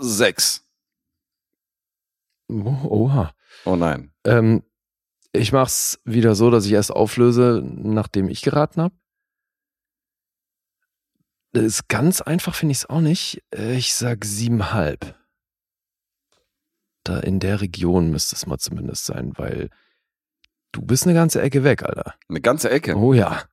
6. 0.00 0.64
Oh, 2.48 2.76
oha. 2.88 3.34
Oh 3.64 3.76
nein. 3.76 4.12
Ähm, 4.24 4.62
ich 5.32 5.52
mach's 5.52 6.00
wieder 6.04 6.34
so, 6.34 6.50
dass 6.50 6.66
ich 6.66 6.72
erst 6.72 6.90
auflöse, 6.90 7.62
nachdem 7.64 8.28
ich 8.28 8.42
geraten 8.42 8.80
habe. 8.82 8.94
Das 11.52 11.64
ist 11.64 11.88
ganz 11.88 12.20
einfach, 12.20 12.54
finde 12.54 12.72
ich 12.72 12.78
es 12.78 12.90
auch 12.90 13.00
nicht. 13.00 13.42
Ich 13.52 13.94
sag 13.94 14.24
siebenhalb. 14.24 15.18
Da 17.04 17.20
in 17.20 17.40
der 17.40 17.60
Region 17.60 18.10
müsste 18.10 18.36
es 18.36 18.46
mal 18.46 18.58
zumindest 18.58 19.06
sein, 19.06 19.32
weil 19.36 19.70
du 20.72 20.82
bist 20.82 21.04
eine 21.04 21.14
ganze 21.14 21.40
Ecke 21.40 21.64
weg, 21.64 21.82
Alter. 21.82 22.14
Eine 22.28 22.40
ganze 22.40 22.70
Ecke. 22.70 22.96
Oh 22.96 23.14
ja. 23.14 23.44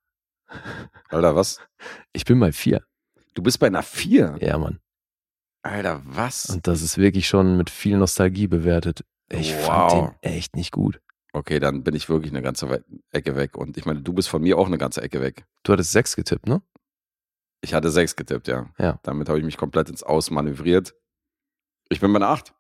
Alter, 1.10 1.36
was? 1.36 1.60
Ich 2.14 2.26
bin 2.26 2.40
bei 2.40 2.52
vier. 2.52 2.86
Du 3.34 3.44
bist 3.44 3.60
bei 3.60 3.68
einer 3.68 3.84
4. 3.84 4.38
Ja, 4.40 4.58
Mann. 4.58 4.80
Alter, 5.66 6.02
was? 6.06 6.45
Und 6.50 6.68
das 6.68 6.82
ist 6.82 6.98
wirklich 6.98 7.27
schon 7.27 7.58
mit 7.58 7.69
viel 7.69 7.98
Nostalgie 7.98 8.48
bewertet. 8.48 9.03
Ich 9.30 9.53
fand 9.53 9.92
Wow. 9.94 10.10
den 10.22 10.32
echt 10.32 10.56
nicht 10.56 10.72
gut. 10.72 11.02
Okay, 11.34 11.60
dann 11.60 11.84
bin 11.84 11.95
ich 11.95 12.08
wirklich 12.08 12.32
eine 12.32 12.42
ganze 12.42 12.84
Ecke 13.11 13.35
weg. 13.35 13.58
Und 13.58 13.77
ich 13.77 13.85
meine, 13.85 14.02
du 14.02 14.14
bist 14.14 14.30
von 14.30 14.42
mir 14.42 14.58
auch 14.58 14.68
eine 14.68 14.77
ganze 14.77 15.02
Ecke 15.02 15.22
weg. 15.22 15.45
Du 15.64 15.74
hattest 15.74 15.92
sechs 15.92 16.16
getippt, 16.16 16.48
ne? 16.48 16.61
Ich 17.61 17.74
hatte 17.74 17.90
6 17.90 18.16
getippt, 18.16 18.48
ja. 18.48 18.69
Ja. 18.77 19.00
Damit 19.02 19.27
habe 19.27 19.40
ich 19.40 19.45
mich 19.45 19.58
komplett 19.58 19.90
ins 19.90 20.03
Aus 20.03 20.30
manövriert. 20.30 20.94
Ich 21.90 22.00
bin 22.00 22.14
bei 22.14 22.18
einer 22.18 22.27
8. 22.30 22.53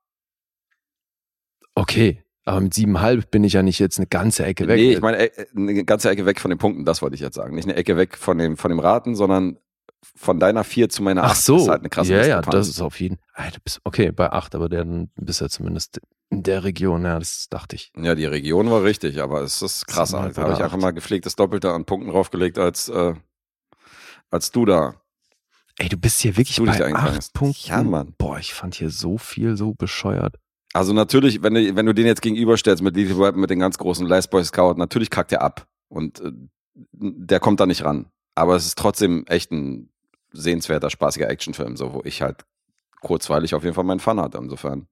Okay. 1.75 2.23
Aber 2.43 2.59
mit 2.61 2.73
siebenhalb 2.73 3.29
bin 3.29 3.43
ich 3.43 3.53
ja 3.53 3.61
nicht 3.61 3.77
jetzt 3.77 3.99
eine 3.99 4.07
ganze 4.07 4.45
Ecke 4.45 4.67
weg. 4.67 4.77
Nee, 4.77 4.93
ich 4.93 5.01
meine 5.01 5.17
äh, 5.17 5.45
eine 5.55 5.83
ganze 5.83 6.09
Ecke 6.09 6.25
weg 6.25 6.39
von 6.39 6.49
den 6.49 6.57
Punkten, 6.57 6.85
das 6.85 7.03
wollte 7.03 7.13
ich 7.15 7.21
jetzt 7.21 7.35
sagen. 7.35 7.53
Nicht 7.55 7.65
eine 7.65 7.75
Ecke 7.75 7.97
weg 7.97 8.17
von 8.17 8.37
dem, 8.39 8.57
von 8.57 8.69
dem 8.69 8.79
Raten, 8.79 9.15
sondern 9.15 9.59
von 10.15 10.39
deiner 10.39 10.63
4 10.63 10.89
zu 10.89 11.03
meiner 11.03 11.23
8. 11.23 11.31
Ach 11.31 11.35
so. 11.35 11.53
Das 11.55 11.63
ist 11.63 11.69
halt 11.69 11.81
eine 11.81 11.89
krasse 11.89 12.13
ja, 12.13 12.25
ja, 12.25 12.41
das 12.41 12.67
ist 12.67 12.81
auf 12.81 12.99
jeden 12.99 13.17
Fall. 13.33 13.51
Okay, 13.83 14.11
bei 14.11 14.31
acht, 14.31 14.55
aber 14.55 14.69
dann 14.69 15.09
bist 15.15 15.41
du 15.41 15.45
ja 15.45 15.49
zumindest 15.49 15.99
in 16.29 16.43
der 16.43 16.63
Region. 16.63 17.03
Ja, 17.03 17.19
das 17.19 17.47
dachte 17.49 17.75
ich. 17.75 17.91
Ja, 17.97 18.15
die 18.15 18.25
Region 18.25 18.69
war 18.69 18.83
richtig, 18.83 19.21
aber 19.21 19.41
es 19.41 19.61
ist 19.61 19.87
krass. 19.87 20.09
Siebenhalb 20.09 20.29
Halt. 20.29 20.37
Da 20.37 20.41
habe 20.43 20.53
ich 20.53 20.63
einfach 20.63 20.77
mal 20.77 20.91
gepflegtes 20.91 21.35
Doppelte 21.35 21.71
an 21.71 21.85
Punkten 21.85 22.09
draufgelegt, 22.09 22.57
als, 22.57 22.89
äh, 22.89 23.13
als 24.31 24.51
du 24.51 24.65
da. 24.65 24.95
Ey, 25.77 25.89
du 25.89 25.97
bist 25.97 26.21
hier 26.21 26.37
wirklich 26.37 26.57
bei 26.57 26.77
da 26.77 26.87
acht. 26.95 27.33
Punkten. 27.33 27.69
Ja, 27.69 27.83
Mann. 27.83 28.13
Boah, 28.17 28.39
ich 28.39 28.53
fand 28.53 28.75
hier 28.75 28.89
so 28.89 29.17
viel 29.17 29.57
so 29.57 29.73
bescheuert. 29.73 30.37
Also 30.73 30.93
natürlich, 30.93 31.43
wenn 31.43 31.53
du, 31.53 31.75
wenn 31.75 31.85
du 31.85 31.93
den 31.93 32.05
jetzt 32.05 32.21
gegenüberstellst 32.21 32.83
mit 32.83 32.95
Lethal 32.95 33.17
Weapon, 33.19 33.39
mit 33.39 33.49
den 33.49 33.59
ganz 33.59 33.77
großen 33.77 34.05
Last 34.07 34.29
Boy 34.29 34.43
Scout, 34.43 34.73
natürlich 34.75 35.09
kackt 35.09 35.31
er 35.31 35.41
ab. 35.41 35.67
Und 35.89 36.19
äh, 36.21 36.31
der 36.91 37.39
kommt 37.39 37.59
da 37.59 37.65
nicht 37.65 37.85
ran. 37.85 38.07
Aber 38.35 38.55
es 38.55 38.65
ist 38.65 38.77
trotzdem 38.77 39.25
echt 39.27 39.51
ein 39.51 39.89
sehenswerter, 40.35 40.89
spaßiger 40.89 41.29
Actionfilm, 41.29 41.75
so 41.77 41.93
wo 41.93 42.01
ich 42.03 42.21
halt 42.21 42.45
kurzweilig 43.01 43.55
auf 43.55 43.63
jeden 43.63 43.75
Fall 43.75 43.83
meinen 43.83 43.99
Fun 43.99 44.19
hatte. 44.19 44.37
Insofern. 44.37 44.87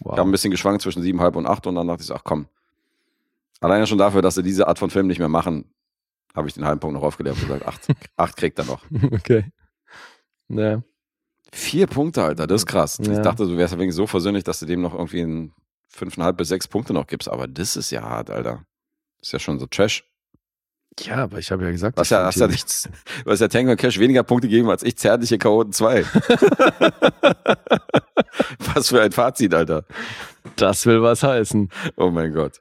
Wow. 0.00 0.14
Ich 0.14 0.18
habe 0.18 0.28
ein 0.28 0.32
bisschen 0.32 0.50
geschwankt 0.50 0.82
zwischen 0.82 1.02
7,5 1.02 1.36
und 1.36 1.46
8 1.46 1.66
und 1.66 1.74
dann 1.74 1.86
dachte 1.88 2.00
ich 2.02 2.06
so, 2.06 2.14
ach 2.14 2.24
komm. 2.24 2.48
Alleine 3.60 3.86
schon 3.86 3.98
dafür, 3.98 4.22
dass 4.22 4.34
sie 4.34 4.42
diese 4.42 4.66
Art 4.68 4.78
von 4.78 4.88
Film 4.90 5.06
nicht 5.06 5.18
mehr 5.18 5.28
machen, 5.28 5.70
habe 6.34 6.48
ich 6.48 6.54
den 6.54 6.64
halben 6.64 6.80
Punkt 6.80 6.94
noch 6.94 7.02
aufgelegt 7.02 7.36
und 7.36 7.42
gesagt, 7.48 7.66
8, 7.66 7.88
8 8.16 8.36
kriegt 8.38 8.58
er 8.58 8.64
noch. 8.64 8.82
okay. 9.12 9.44
Ja. 10.48 10.82
Vier 11.52 11.86
Punkte, 11.86 12.22
Alter, 12.24 12.46
das 12.46 12.62
ist 12.62 12.66
krass. 12.66 12.98
Ich 13.00 13.08
Ja. 13.08 13.20
dachte, 13.22 13.44
du 13.46 13.56
wärst 13.56 13.74
ja 13.74 13.78
wegen 13.80 13.92
so 13.92 14.06
versöhnlich, 14.06 14.44
dass 14.44 14.60
du 14.60 14.66
dem 14.66 14.80
noch 14.80 14.94
irgendwie 14.94 15.20
ein 15.20 15.52
5,5 15.94 16.32
bis 16.32 16.48
6 16.48 16.68
Punkte 16.68 16.92
noch 16.94 17.06
gibst, 17.06 17.28
aber 17.28 17.48
das 17.48 17.76
ist 17.76 17.90
ja 17.90 18.02
hart, 18.02 18.30
Alter. 18.30 18.64
Das 19.18 19.28
ist 19.28 19.32
ja 19.32 19.38
schon 19.40 19.58
so 19.58 19.66
Trash. 19.66 20.09
Ja, 21.04 21.16
aber 21.16 21.38
ich 21.38 21.50
habe 21.50 21.64
ja 21.64 21.70
gesagt, 21.70 21.96
Was 21.96 22.10
ja, 22.10 22.24
hast 22.24 22.38
ja 22.38 22.46
nichts. 22.46 22.88
Du 23.24 23.30
hast 23.30 23.40
ja 23.40 23.48
Tango 23.48 23.72
und 23.72 23.76
Cash 23.78 23.98
weniger 23.98 24.22
Punkte 24.22 24.48
gegeben 24.48 24.70
als 24.70 24.82
ich 24.82 24.96
zärtliche 24.96 25.38
Chaoten 25.38 25.72
2. 25.72 26.04
was 28.74 28.88
für 28.88 29.00
ein 29.02 29.12
Fazit, 29.12 29.54
Alter. 29.54 29.84
Das 30.56 30.86
will 30.86 31.02
was 31.02 31.22
heißen. 31.22 31.68
Oh 31.96 32.10
mein 32.10 32.32
Gott. 32.32 32.60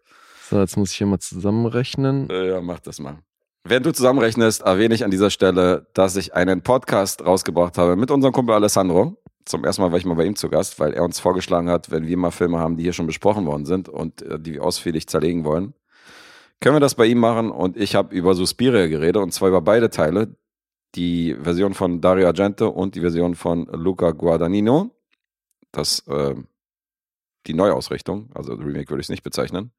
So, 0.50 0.60
jetzt 0.60 0.78
muss 0.78 0.92
ich 0.92 0.98
hier 0.98 1.08
mal 1.08 1.20
zusammenrechnen. 1.20 2.30
Äh, 2.30 2.50
Ja, 2.50 2.62
mach 2.62 2.80
das 2.80 3.00
mal. 3.00 3.20
Während 3.66 3.86
du 3.86 3.92
zusammenrechnest, 3.92 4.62
erwähne 4.62 4.96
ich 4.96 5.04
an 5.04 5.12
dieser 5.12 5.30
Stelle, 5.30 5.88
dass 5.94 6.16
ich 6.16 6.34
einen 6.34 6.62
Podcast 6.62 7.26
rausgebracht 7.26 7.78
habe 7.78 7.96
mit 7.96 8.10
unserem 8.10 8.34
Kumpel 8.34 8.56
Alessandro. 8.56 9.18
Zum 9.46 9.66
ersten 9.66 9.82
Mal 9.82 9.92
war 9.92 9.98
ich 9.98 10.06
mal 10.06 10.16
bei 10.16 10.26
ihm 10.26 10.36
zu 10.36 10.50
Gast, 10.50 10.80
weil 10.80 10.94
er 10.94 11.04
uns 11.04 11.20
vorgeschlagen 11.20 11.70
hat, 11.70 11.92
wenn 11.92 12.08
wir 12.08 12.18
mal 12.18 12.32
Filme 12.32 12.60
haben, 12.60 12.78
die 12.78 12.84
hier 12.84 12.94
schon 12.94 13.08
besprochen 13.08 13.46
worden 13.46 13.66
sind 13.66 13.90
und 13.90 14.22
äh, 14.22 14.40
die 14.40 14.54
wir 14.54 14.64
ausführlich 14.64 15.08
zerlegen 15.08 15.44
wollen, 15.44 15.74
können 16.60 16.76
wir 16.76 16.80
das 16.80 16.96
bei 16.96 17.06
ihm 17.06 17.20
machen. 17.20 17.52
Und 17.52 17.78
ich 17.78 17.96
habe 17.96 18.16
über 18.16 18.34
Suspiria 18.36 18.88
geredet 18.88 19.22
und 19.22 19.34
zwar 19.34 19.50
über 19.50 19.62
beide 19.62 19.90
Teile. 19.90 20.36
Die 20.96 21.36
Version 21.36 21.74
von 21.74 22.02
Dario 22.02 22.28
Argento 22.28 22.68
und 22.68 22.96
die 22.96 23.02
Version 23.02 23.36
von 23.36 23.66
Luca 23.68 24.12
Guadagnino. 24.12 24.90
Das, 25.72 26.00
äh, 26.08 26.36
die 27.46 27.54
Neuausrichtung, 27.54 28.30
also 28.34 28.54
Remake 28.54 28.90
würde 28.90 29.02
ich 29.02 29.06
es 29.06 29.10
nicht 29.10 29.24
bezeichnen. 29.24 29.72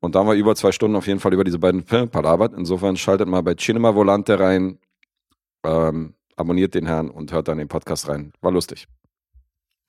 Und 0.00 0.14
da 0.14 0.20
haben 0.20 0.28
wir 0.28 0.34
über 0.34 0.56
zwei 0.56 0.72
Stunden 0.72 0.96
auf 0.96 1.06
jeden 1.06 1.20
Fall 1.20 1.34
über 1.34 1.44
diese 1.44 1.58
beiden 1.58 1.84
Filme 1.84 2.06
palabert. 2.06 2.54
Insofern 2.56 2.96
schaltet 2.96 3.28
mal 3.28 3.42
bei 3.42 3.54
Cinema 3.54 3.94
Volante 3.94 4.38
rein, 4.40 4.78
ähm, 5.62 6.14
abonniert 6.36 6.74
den 6.74 6.86
Herrn 6.86 7.10
und 7.10 7.32
hört 7.32 7.48
dann 7.48 7.58
den 7.58 7.68
Podcast 7.68 8.08
rein. 8.08 8.32
War 8.40 8.50
lustig. 8.50 8.88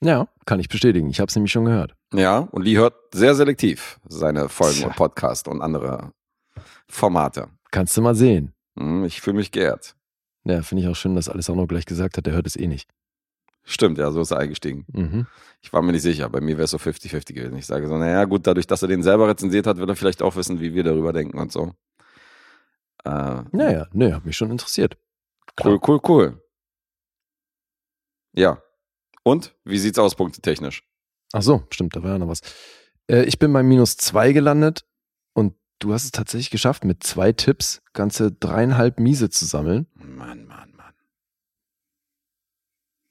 Ja, 0.04 0.28
kann 0.46 0.60
ich 0.60 0.68
bestätigen. 0.70 1.10
Ich 1.10 1.20
habe 1.20 1.30
es 1.30 1.36
nämlich 1.36 1.52
schon 1.52 1.66
gehört. 1.66 1.96
Ja, 2.14 2.40
und 2.40 2.64
Lee 2.64 2.76
hört 2.78 2.96
sehr 3.14 3.36
selektiv 3.36 4.00
seine 4.08 4.50
Folgen 4.50 4.78
Tja. 4.80 4.88
und 4.88 4.96
Podcast 4.96 5.48
und 5.48 5.62
andere 5.62 6.12
Formate. 6.88 7.50
Kannst 7.72 7.96
du 7.98 8.02
mal 8.02 8.16
sehen. 8.16 8.54
Hm, 8.78 9.04
Ich 9.06 9.22
fühle 9.22 9.38
mich 9.38 9.52
geehrt. 9.52 9.96
Ja, 10.44 10.62
finde 10.64 10.84
ich 10.84 10.90
auch 10.90 10.96
schön, 10.96 11.16
dass 11.16 11.30
Alessandro 11.30 11.68
gleich 11.68 11.86
gesagt 11.86 12.18
hat, 12.18 12.26
der 12.26 12.34
hört 12.34 12.48
es 12.48 12.56
eh 12.56 12.68
nicht. 12.68 12.90
Stimmt, 13.64 14.00
ja, 14.00 14.10
so 14.10 14.22
ist 14.22 14.32
er 14.32 14.40
eingestiegen. 14.40 14.86
Mhm. 14.92 15.28
Ich 15.62 15.72
war 15.72 15.84
mir 15.84 15.92
nicht 15.92 16.02
sicher. 16.02 16.28
Bei 16.30 16.42
mir 16.42 16.58
wäre 16.58 16.64
es 16.64 16.72
so 16.72 16.78
50-50 16.78 17.34
gewesen. 17.34 17.56
Ich 17.58 17.68
sage 17.68 17.88
so, 17.88 17.96
naja, 17.96 18.26
gut, 18.26 18.48
dadurch, 18.48 18.66
dass 18.66 18.82
er 18.82 18.88
den 18.88 19.04
selber 19.04 19.28
rezensiert 19.28 19.68
hat, 19.68 19.78
wird 19.78 19.88
er 19.90 19.96
vielleicht 19.96 20.24
auch 20.24 20.36
wissen, 20.36 20.60
wie 20.60 20.74
wir 20.74 20.84
darüber 20.84 21.14
denken 21.14 21.38
und 21.38 21.52
so. 21.52 21.74
Äh, 23.06 23.44
Naja, 23.52 23.88
ne, 23.94 24.16
hat 24.16 24.26
mich 24.26 24.36
schon 24.36 24.50
interessiert. 24.50 24.98
Cool, 25.64 25.80
cool, 25.88 26.00
cool. 26.08 26.42
Ja. 28.34 28.62
Und? 29.24 29.56
Wie 29.64 29.78
sieht's 29.78 30.00
aus, 30.00 30.16
punktetechnisch? 30.16 30.84
Ach 31.34 31.42
so, 31.42 31.64
stimmt, 31.70 31.96
da 31.96 32.04
war 32.04 32.12
ja 32.12 32.18
noch 32.18 32.28
was. 32.28 32.42
Äh, 33.08 33.24
ich 33.24 33.40
bin 33.40 33.54
bei 33.54 33.64
minus 33.64 33.98
zwei 33.98 34.34
gelandet 34.34 34.86
und 35.34 35.56
du 35.80 35.94
hast 35.94 36.06
es 36.06 36.12
tatsächlich 36.12 36.50
geschafft, 36.50 36.84
mit 36.84 37.04
zwei 37.04 37.32
Tipps 37.32 37.82
ganze 37.94 38.32
dreieinhalb 38.32 39.00
Miese 39.00 39.30
zu 39.30 39.46
sammeln. 39.46 39.88
Mann, 39.94 40.46
Mann, 40.46 40.74
Mann. 40.76 40.94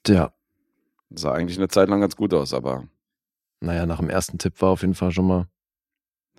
Ja, 0.07 0.33
Sah 1.13 1.33
eigentlich 1.33 1.57
eine 1.57 1.67
Zeit 1.67 1.89
lang 1.89 1.99
ganz 1.99 2.15
gut 2.15 2.33
aus, 2.33 2.53
aber 2.53 2.87
naja, 3.59 3.85
nach 3.85 3.99
dem 3.99 4.09
ersten 4.09 4.37
Tipp 4.37 4.61
war 4.61 4.69
auf 4.69 4.81
jeden 4.81 4.95
Fall 4.95 5.11
schon 5.11 5.27
mal. 5.27 5.49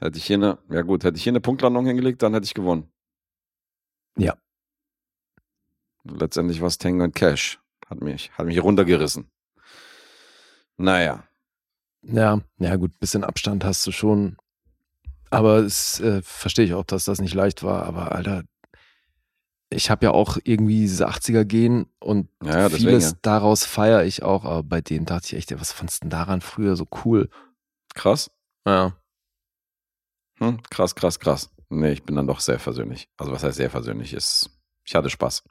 hätte 0.00 0.18
ich 0.18 0.24
hier 0.24 0.36
eine, 0.36 0.58
ja 0.70 0.82
gut, 0.82 1.04
hätte 1.04 1.16
ich 1.16 1.22
hier 1.22 1.32
eine 1.32 1.40
Punktlandung 1.40 1.86
hingelegt, 1.86 2.22
dann 2.22 2.32
hätte 2.32 2.46
ich 2.46 2.54
gewonnen. 2.54 2.90
Ja. 4.16 4.36
Letztendlich 6.04 6.60
war 6.60 6.68
es 6.68 6.78
Tango 6.78 7.04
und 7.04 7.14
Cash. 7.14 7.60
Hat 7.86 8.00
mich, 8.00 8.32
hat 8.32 8.46
mich 8.46 8.62
runtergerissen. 8.62 9.30
Naja. 10.76 11.24
Ja, 12.02 12.40
ja 12.58 12.76
gut, 12.76 12.98
bisschen 12.98 13.24
Abstand 13.24 13.64
hast 13.64 13.86
du 13.86 13.92
schon. 13.92 14.36
Aber 15.30 15.58
es 15.58 16.00
äh, 16.00 16.20
verstehe 16.22 16.64
ich 16.66 16.74
auch, 16.74 16.84
dass 16.84 17.04
das 17.04 17.20
nicht 17.20 17.34
leicht 17.34 17.62
war. 17.62 17.84
Aber 17.84 18.12
Alter, 18.12 18.42
ich 19.70 19.90
habe 19.90 20.04
ja 20.06 20.10
auch 20.10 20.36
irgendwie 20.44 20.80
diese 20.80 21.08
80er 21.08 21.44
gehen 21.44 21.86
und 22.00 22.28
Ja, 22.42 22.50
ja, 22.58 22.68
deswegen, 22.68 22.88
vieles 22.90 23.12
ja. 23.12 23.18
daraus 23.22 23.64
feiere 23.64 24.04
ich 24.04 24.22
auch. 24.22 24.44
Aber 24.44 24.62
bei 24.62 24.80
denen 24.80 25.06
dachte 25.06 25.26
ich 25.26 25.34
echt, 25.34 25.50
ja, 25.50 25.60
was 25.60 25.72
fandst 25.72 25.98
du 25.98 26.04
denn 26.04 26.10
daran 26.10 26.40
früher 26.40 26.76
so 26.76 26.86
cool? 27.04 27.30
Krass. 27.94 28.30
Ja. 28.66 28.96
Hm, 30.38 30.62
krass, 30.70 30.94
krass, 30.94 31.18
krass. 31.18 31.50
Nee, 31.70 31.92
ich 31.92 32.02
bin 32.02 32.16
dann 32.16 32.26
doch 32.26 32.40
sehr 32.40 32.58
versöhnlich. 32.58 33.08
Also 33.16 33.32
was 33.32 33.42
heißt 33.42 33.56
sehr 33.56 33.70
versöhnlich? 33.70 34.12
Ist, 34.12 34.50
ich 34.84 34.94
hatte 34.94 35.08
Spaß. 35.08 35.44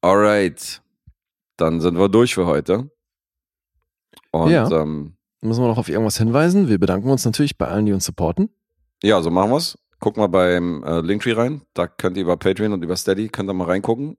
Alright. 0.00 0.80
Dann 1.56 1.80
sind 1.80 1.98
wir 1.98 2.08
durch 2.08 2.34
für 2.34 2.46
heute. 2.46 2.90
Und 4.42 4.50
Ja. 4.50 4.68
ähm, 4.70 5.16
Müssen 5.42 5.62
wir 5.62 5.68
noch 5.68 5.78
auf 5.78 5.88
irgendwas 5.88 6.16
hinweisen? 6.18 6.68
Wir 6.68 6.78
bedanken 6.78 7.10
uns 7.10 7.24
natürlich 7.24 7.58
bei 7.58 7.68
allen, 7.68 7.84
die 7.86 7.92
uns 7.92 8.04
supporten. 8.06 8.48
ja, 9.02 9.20
so 9.22 9.30
machen 9.30 9.50
wir's. 9.50 9.78
Guck 10.00 10.16
mal 10.16 10.26
beim 10.26 10.82
äh, 10.84 11.00
Linktree 11.00 11.32
rein. 11.32 11.62
Da 11.74 11.86
könnt 11.86 12.16
ihr 12.16 12.22
über 12.22 12.36
Patreon 12.36 12.72
und 12.72 12.82
über 12.82 12.96
Steady 12.96 13.28
könnt 13.28 13.48
ihr 13.50 13.54
mal 13.54 13.66
reingucken. 13.66 14.16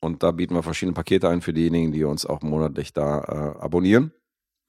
Und 0.00 0.22
da 0.22 0.30
bieten 0.32 0.54
wir 0.54 0.62
verschiedene 0.62 0.94
Pakete 0.94 1.28
ein 1.28 1.40
für 1.40 1.52
diejenigen, 1.52 1.92
die 1.92 2.04
uns 2.04 2.24
auch 2.26 2.40
monatlich 2.42 2.92
da 2.92 3.20
äh, 3.20 3.60
abonnieren. 3.62 4.12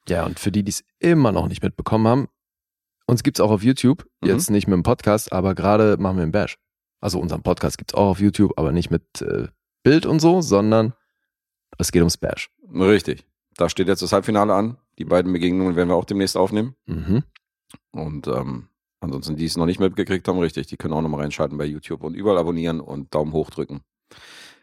Ja, 0.08 0.26
und 0.26 0.40
für 0.40 0.52
die, 0.52 0.64
die 0.64 0.72
es 0.72 0.84
immer 1.00 1.32
noch 1.32 1.48
nicht 1.48 1.62
mitbekommen 1.64 2.08
haben, 2.08 2.28
uns 3.06 3.24
gibt's 3.24 3.40
auch 3.40 3.52
auf 3.52 3.64
YouTube. 3.64 4.06
Mhm. 4.22 4.28
Jetzt 4.30 4.50
nicht 4.50 4.68
mit 4.68 4.76
dem 4.76 4.84
Podcast, 4.84 5.32
aber 5.34 5.56
gerade 5.56 5.98
machen 5.98 6.18
wir 6.18 6.24
einen 6.24 6.32
Bash. 6.32 6.58
Also 7.02 7.20
unseren 7.20 7.42
Podcast 7.44 7.78
gibt's 7.78 7.94
auch 7.94 8.08
auf 8.10 8.20
YouTube, 8.20 8.54
aber 8.58 8.72
nicht 8.72 8.92
mit 8.92 9.22
äh, 9.22 9.48
Bild 9.84 10.06
und 10.06 10.20
so, 10.20 10.42
sondern 10.42 10.94
es 11.78 11.92
geht 11.92 12.02
ums 12.02 12.18
Bash. 12.18 12.50
Richtig. 12.74 13.26
Da 13.60 13.68
steht 13.68 13.90
jetzt 13.90 14.02
das 14.02 14.14
Halbfinale 14.14 14.54
an. 14.54 14.78
Die 15.00 15.04
beiden 15.04 15.34
Begegnungen 15.34 15.76
werden 15.76 15.90
wir 15.90 15.96
auch 15.96 16.06
demnächst 16.06 16.38
aufnehmen. 16.38 16.76
Mhm. 16.86 17.24
Und 17.92 18.26
ähm, 18.28 18.70
ansonsten, 19.02 19.36
die 19.36 19.44
es 19.44 19.58
noch 19.58 19.66
nicht 19.66 19.82
mitgekriegt 19.82 20.26
haben, 20.30 20.40
richtig, 20.40 20.68
die 20.68 20.78
können 20.78 20.94
auch 20.94 21.02
nochmal 21.02 21.20
reinschalten 21.20 21.58
bei 21.58 21.66
YouTube 21.66 22.04
und 22.04 22.14
überall 22.14 22.38
abonnieren 22.38 22.80
und 22.80 23.14
Daumen 23.14 23.34
hoch 23.34 23.50
drücken. 23.50 23.82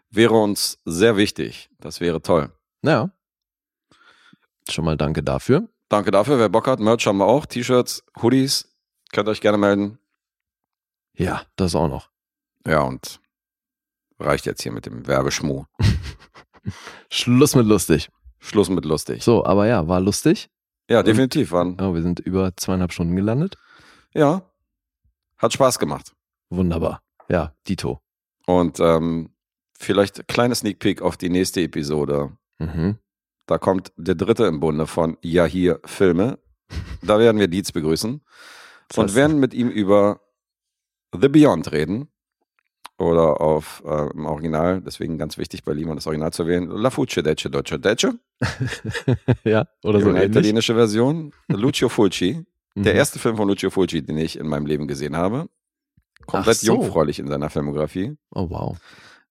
Wäre 0.09 0.33
uns 0.33 0.79
sehr 0.87 1.19
wichtig. 1.19 1.69
Das 1.79 2.01
wäre 2.01 2.23
toll. 2.23 2.51
Ja. 2.83 3.11
Schon 4.67 4.87
mal 4.87 4.97
danke 4.97 5.23
dafür. 5.23 5.69
Danke 5.91 6.11
dafür. 6.11 6.39
Wer 6.39 6.49
Bock 6.49 6.67
hat, 6.67 6.81
Merch 6.81 7.07
haben 7.07 7.19
wir 7.19 7.27
auch. 7.27 7.45
T-Shirts, 7.45 8.03
Hoodies. 8.23 8.75
Könnt 9.13 9.29
ihr 9.29 9.33
euch 9.33 9.43
gerne 9.43 9.59
melden. 9.59 9.99
Ja, 11.13 11.43
das 11.57 11.75
auch 11.75 11.89
noch. 11.89 12.09
Ja, 12.67 12.81
und 12.81 13.21
reicht 14.19 14.47
jetzt 14.47 14.63
hier 14.63 14.73
mit 14.73 14.87
dem 14.87 15.07
Werbeschmuh. 15.07 15.67
Schluss 17.11 17.55
mit 17.55 17.67
lustig. 17.67 18.09
Schluss 18.39 18.69
mit 18.69 18.85
lustig. 18.85 19.23
So, 19.23 19.45
aber 19.45 19.67
ja, 19.67 19.87
war 19.89 20.01
lustig. 20.01 20.49
Ja, 20.89 21.03
definitiv. 21.03 21.51
Waren, 21.53 21.77
Ja, 21.81 21.93
wir 21.95 22.03
sind 22.03 22.21
über 22.21 22.55
zweieinhalb 22.57 22.93
Stunden 22.93 23.17
gelandet. 23.17 23.57
ja, 24.15 24.43
hat 25.39 25.53
Spaß 25.53 25.79
gemacht. 25.79 26.13
Wunderbar. 26.49 27.03
Ja, 27.29 27.53
Dito. 27.69 28.01
Und 28.47 28.81
ähm, 28.81 29.31
vielleicht 29.79 30.29
kleine 30.29 30.55
Sneak 30.55 30.79
Peek 30.79 31.03
auf 31.03 31.17
die 31.17 31.29
nächste 31.29 31.61
Episode. 31.61 32.37
Mhm. 32.59 32.99
Da 33.47 33.59
kommt 33.59 33.93
der 33.97 34.15
dritte 34.15 34.47
im 34.47 34.61
Bunde 34.61 34.87
von 34.87 35.19
Ja 35.23 35.45
hier 35.45 35.81
Filme. 35.85 36.39
Da 37.03 37.19
werden 37.19 37.39
wir 37.39 37.49
Dietz 37.49 37.71
begrüßen 37.73 38.23
und 38.97 39.15
werden 39.15 39.39
mit 39.41 39.53
ihm 39.55 39.69
über 39.69 40.21
The 41.13 41.29
Beyond 41.29 41.71
reden. 41.73 42.09
Oder 42.99 43.41
auf 43.43 43.83
äh, 43.87 44.11
im 44.13 44.25
Original, 44.25 44.81
deswegen 44.81 45.19
ganz 45.19 45.37
wichtig 45.37 45.65
bei 45.65 45.73
Lehmann 45.75 45.97
das 45.97 46.07
Original 46.07 46.33
zu 46.33 46.45
erwähnen. 46.45 46.71
La 46.71 46.89
Fucci 46.91 47.23
Dece 47.23 47.51
Deutsche 47.51 47.79
Dece. 47.79 48.19
ja, 49.45 49.67
oder 49.85 50.01
so 50.01 50.09
Eine 50.09 50.19
ähnlich. 50.21 50.31
italienische 50.31 50.75
Version. 50.75 51.33
Lucio 51.49 51.89
Fulci. 51.91 52.45
Der 52.75 52.93
Mhm. 52.93 52.99
erste 52.99 53.19
Film 53.19 53.37
von 53.37 53.49
Lucio 53.49 53.71
Fulci, 53.71 54.03
den 54.03 54.17
ich 54.19 54.39
in 54.39 54.49
meinem 54.49 54.67
Leben 54.67 54.87
gesehen 54.87 55.17
habe. 55.17 55.49
Komplett 56.27 56.57
so. 56.59 56.75
jungfräulich 56.75 57.19
in 57.19 57.27
seiner 57.29 57.49
Filmografie. 57.51 58.17
Oh, 58.35 58.49
wow. 58.51 58.79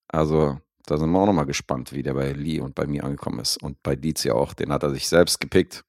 Also, 0.08 0.60
da 0.86 0.98
sind 0.98 1.10
wir 1.12 1.20
auch 1.20 1.26
nochmal 1.26 1.46
gespannt, 1.48 1.92
wie 1.94 2.04
der 2.04 2.14
bei 2.14 2.32
Lee 2.34 2.60
und 2.60 2.74
bei 2.76 2.86
mir 2.88 3.04
angekommen 3.04 3.40
ist. 3.40 3.62
Und 3.62 3.82
bei 3.84 3.96
Dietz 3.96 4.24
ja 4.24 4.34
auch. 4.34 4.54
Den 4.54 4.72
hat 4.72 4.84
er 4.84 4.92
sich 4.92 5.08
selbst 5.08 5.40
gepickt. 5.40 5.84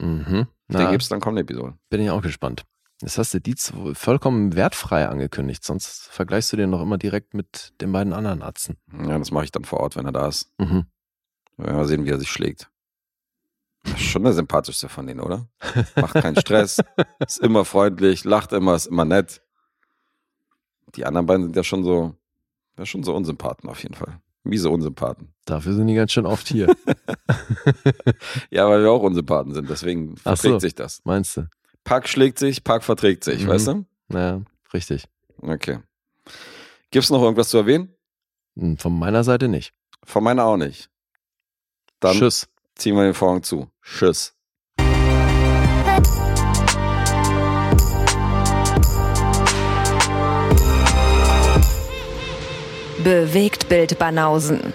Mhm. 0.00 0.24
Den 0.34 0.46
Na, 0.68 0.90
gibt's 0.90 1.08
dann 1.08 1.20
kommende 1.20 1.42
Episode. 1.42 1.74
bin 1.90 2.00
ich 2.00 2.10
auch 2.10 2.22
gespannt. 2.22 2.64
Das 3.00 3.18
hast 3.18 3.34
du 3.34 3.40
Dietz 3.40 3.74
wohl 3.74 3.94
vollkommen 3.94 4.56
wertfrei 4.56 5.06
angekündigt, 5.06 5.64
sonst 5.64 6.08
vergleichst 6.10 6.52
du 6.52 6.56
den 6.56 6.70
noch 6.70 6.80
immer 6.80 6.96
direkt 6.96 7.34
mit 7.34 7.74
den 7.80 7.92
beiden 7.92 8.14
anderen 8.14 8.42
Atzen. 8.42 8.76
Ja, 8.92 9.18
das 9.18 9.30
mache 9.30 9.44
ich 9.44 9.52
dann 9.52 9.64
vor 9.64 9.80
Ort, 9.80 9.96
wenn 9.96 10.06
er 10.06 10.12
da 10.12 10.26
ist. 10.28 10.50
Mhm. 10.58 10.86
Ja, 11.58 11.72
mal 11.74 11.86
sehen, 11.86 12.06
wie 12.06 12.10
er 12.10 12.18
sich 12.18 12.30
schlägt. 12.30 12.70
Das 13.82 13.94
ist 13.94 14.02
schon 14.02 14.24
der 14.24 14.32
sympathischste 14.32 14.88
von 14.88 15.06
denen, 15.06 15.20
oder? 15.20 15.48
Macht 15.94 16.14
keinen 16.14 16.40
Stress, 16.40 16.82
ist 17.26 17.38
immer 17.38 17.64
freundlich, 17.64 18.24
lacht 18.24 18.52
immer, 18.52 18.74
ist 18.74 18.86
immer 18.86 19.04
nett. 19.04 19.42
Die 20.96 21.04
anderen 21.04 21.26
beiden 21.26 21.44
sind 21.44 21.56
ja 21.56 21.64
schon 21.64 21.84
so, 21.84 22.14
ja 22.78 22.86
schon 22.86 23.02
so 23.04 23.14
Unsympathen 23.14 23.68
auf 23.68 23.82
jeden 23.82 23.94
Fall. 23.94 24.20
Miese 24.42 24.70
Unsympathen. 24.70 25.34
Dafür 25.44 25.74
sind 25.74 25.86
die 25.88 25.94
ganz 25.94 26.12
schön 26.12 26.26
oft 26.26 26.48
hier. 26.48 26.74
Ja, 28.50 28.68
weil 28.68 28.82
wir 28.82 28.90
auch 28.90 29.02
Unsympathen 29.02 29.52
sind, 29.52 29.68
deswegen 29.68 30.16
verträgt 30.16 30.54
so. 30.54 30.58
sich 30.60 30.74
das. 30.74 31.04
Meinst 31.04 31.36
du? 31.36 31.48
Pack 31.86 32.08
schlägt 32.08 32.40
sich, 32.40 32.64
Pack 32.64 32.82
verträgt 32.82 33.22
sich, 33.22 33.44
mhm. 33.44 33.48
weißt 33.48 33.68
du? 33.68 33.84
Ja, 34.12 34.42
richtig. 34.74 35.04
Okay. 35.40 35.78
Gibt 36.90 37.04
es 37.04 37.10
noch 37.10 37.22
irgendwas 37.22 37.48
zu 37.48 37.58
erwähnen? 37.58 37.94
Hm, 38.58 38.76
von 38.76 38.98
meiner 38.98 39.22
Seite 39.22 39.46
nicht. 39.46 39.72
Von 40.02 40.24
meiner 40.24 40.44
auch 40.44 40.56
nicht. 40.56 40.90
Dann 42.00 42.16
Tschüss. 42.16 42.48
ziehen 42.74 42.96
wir 42.96 43.04
den 43.04 43.14
Vorhang 43.14 43.44
zu. 43.44 43.70
Tschüss. 43.82 44.34
Bewegt 53.04 53.68
Bild 53.68 53.96
Banausen. 53.96 54.74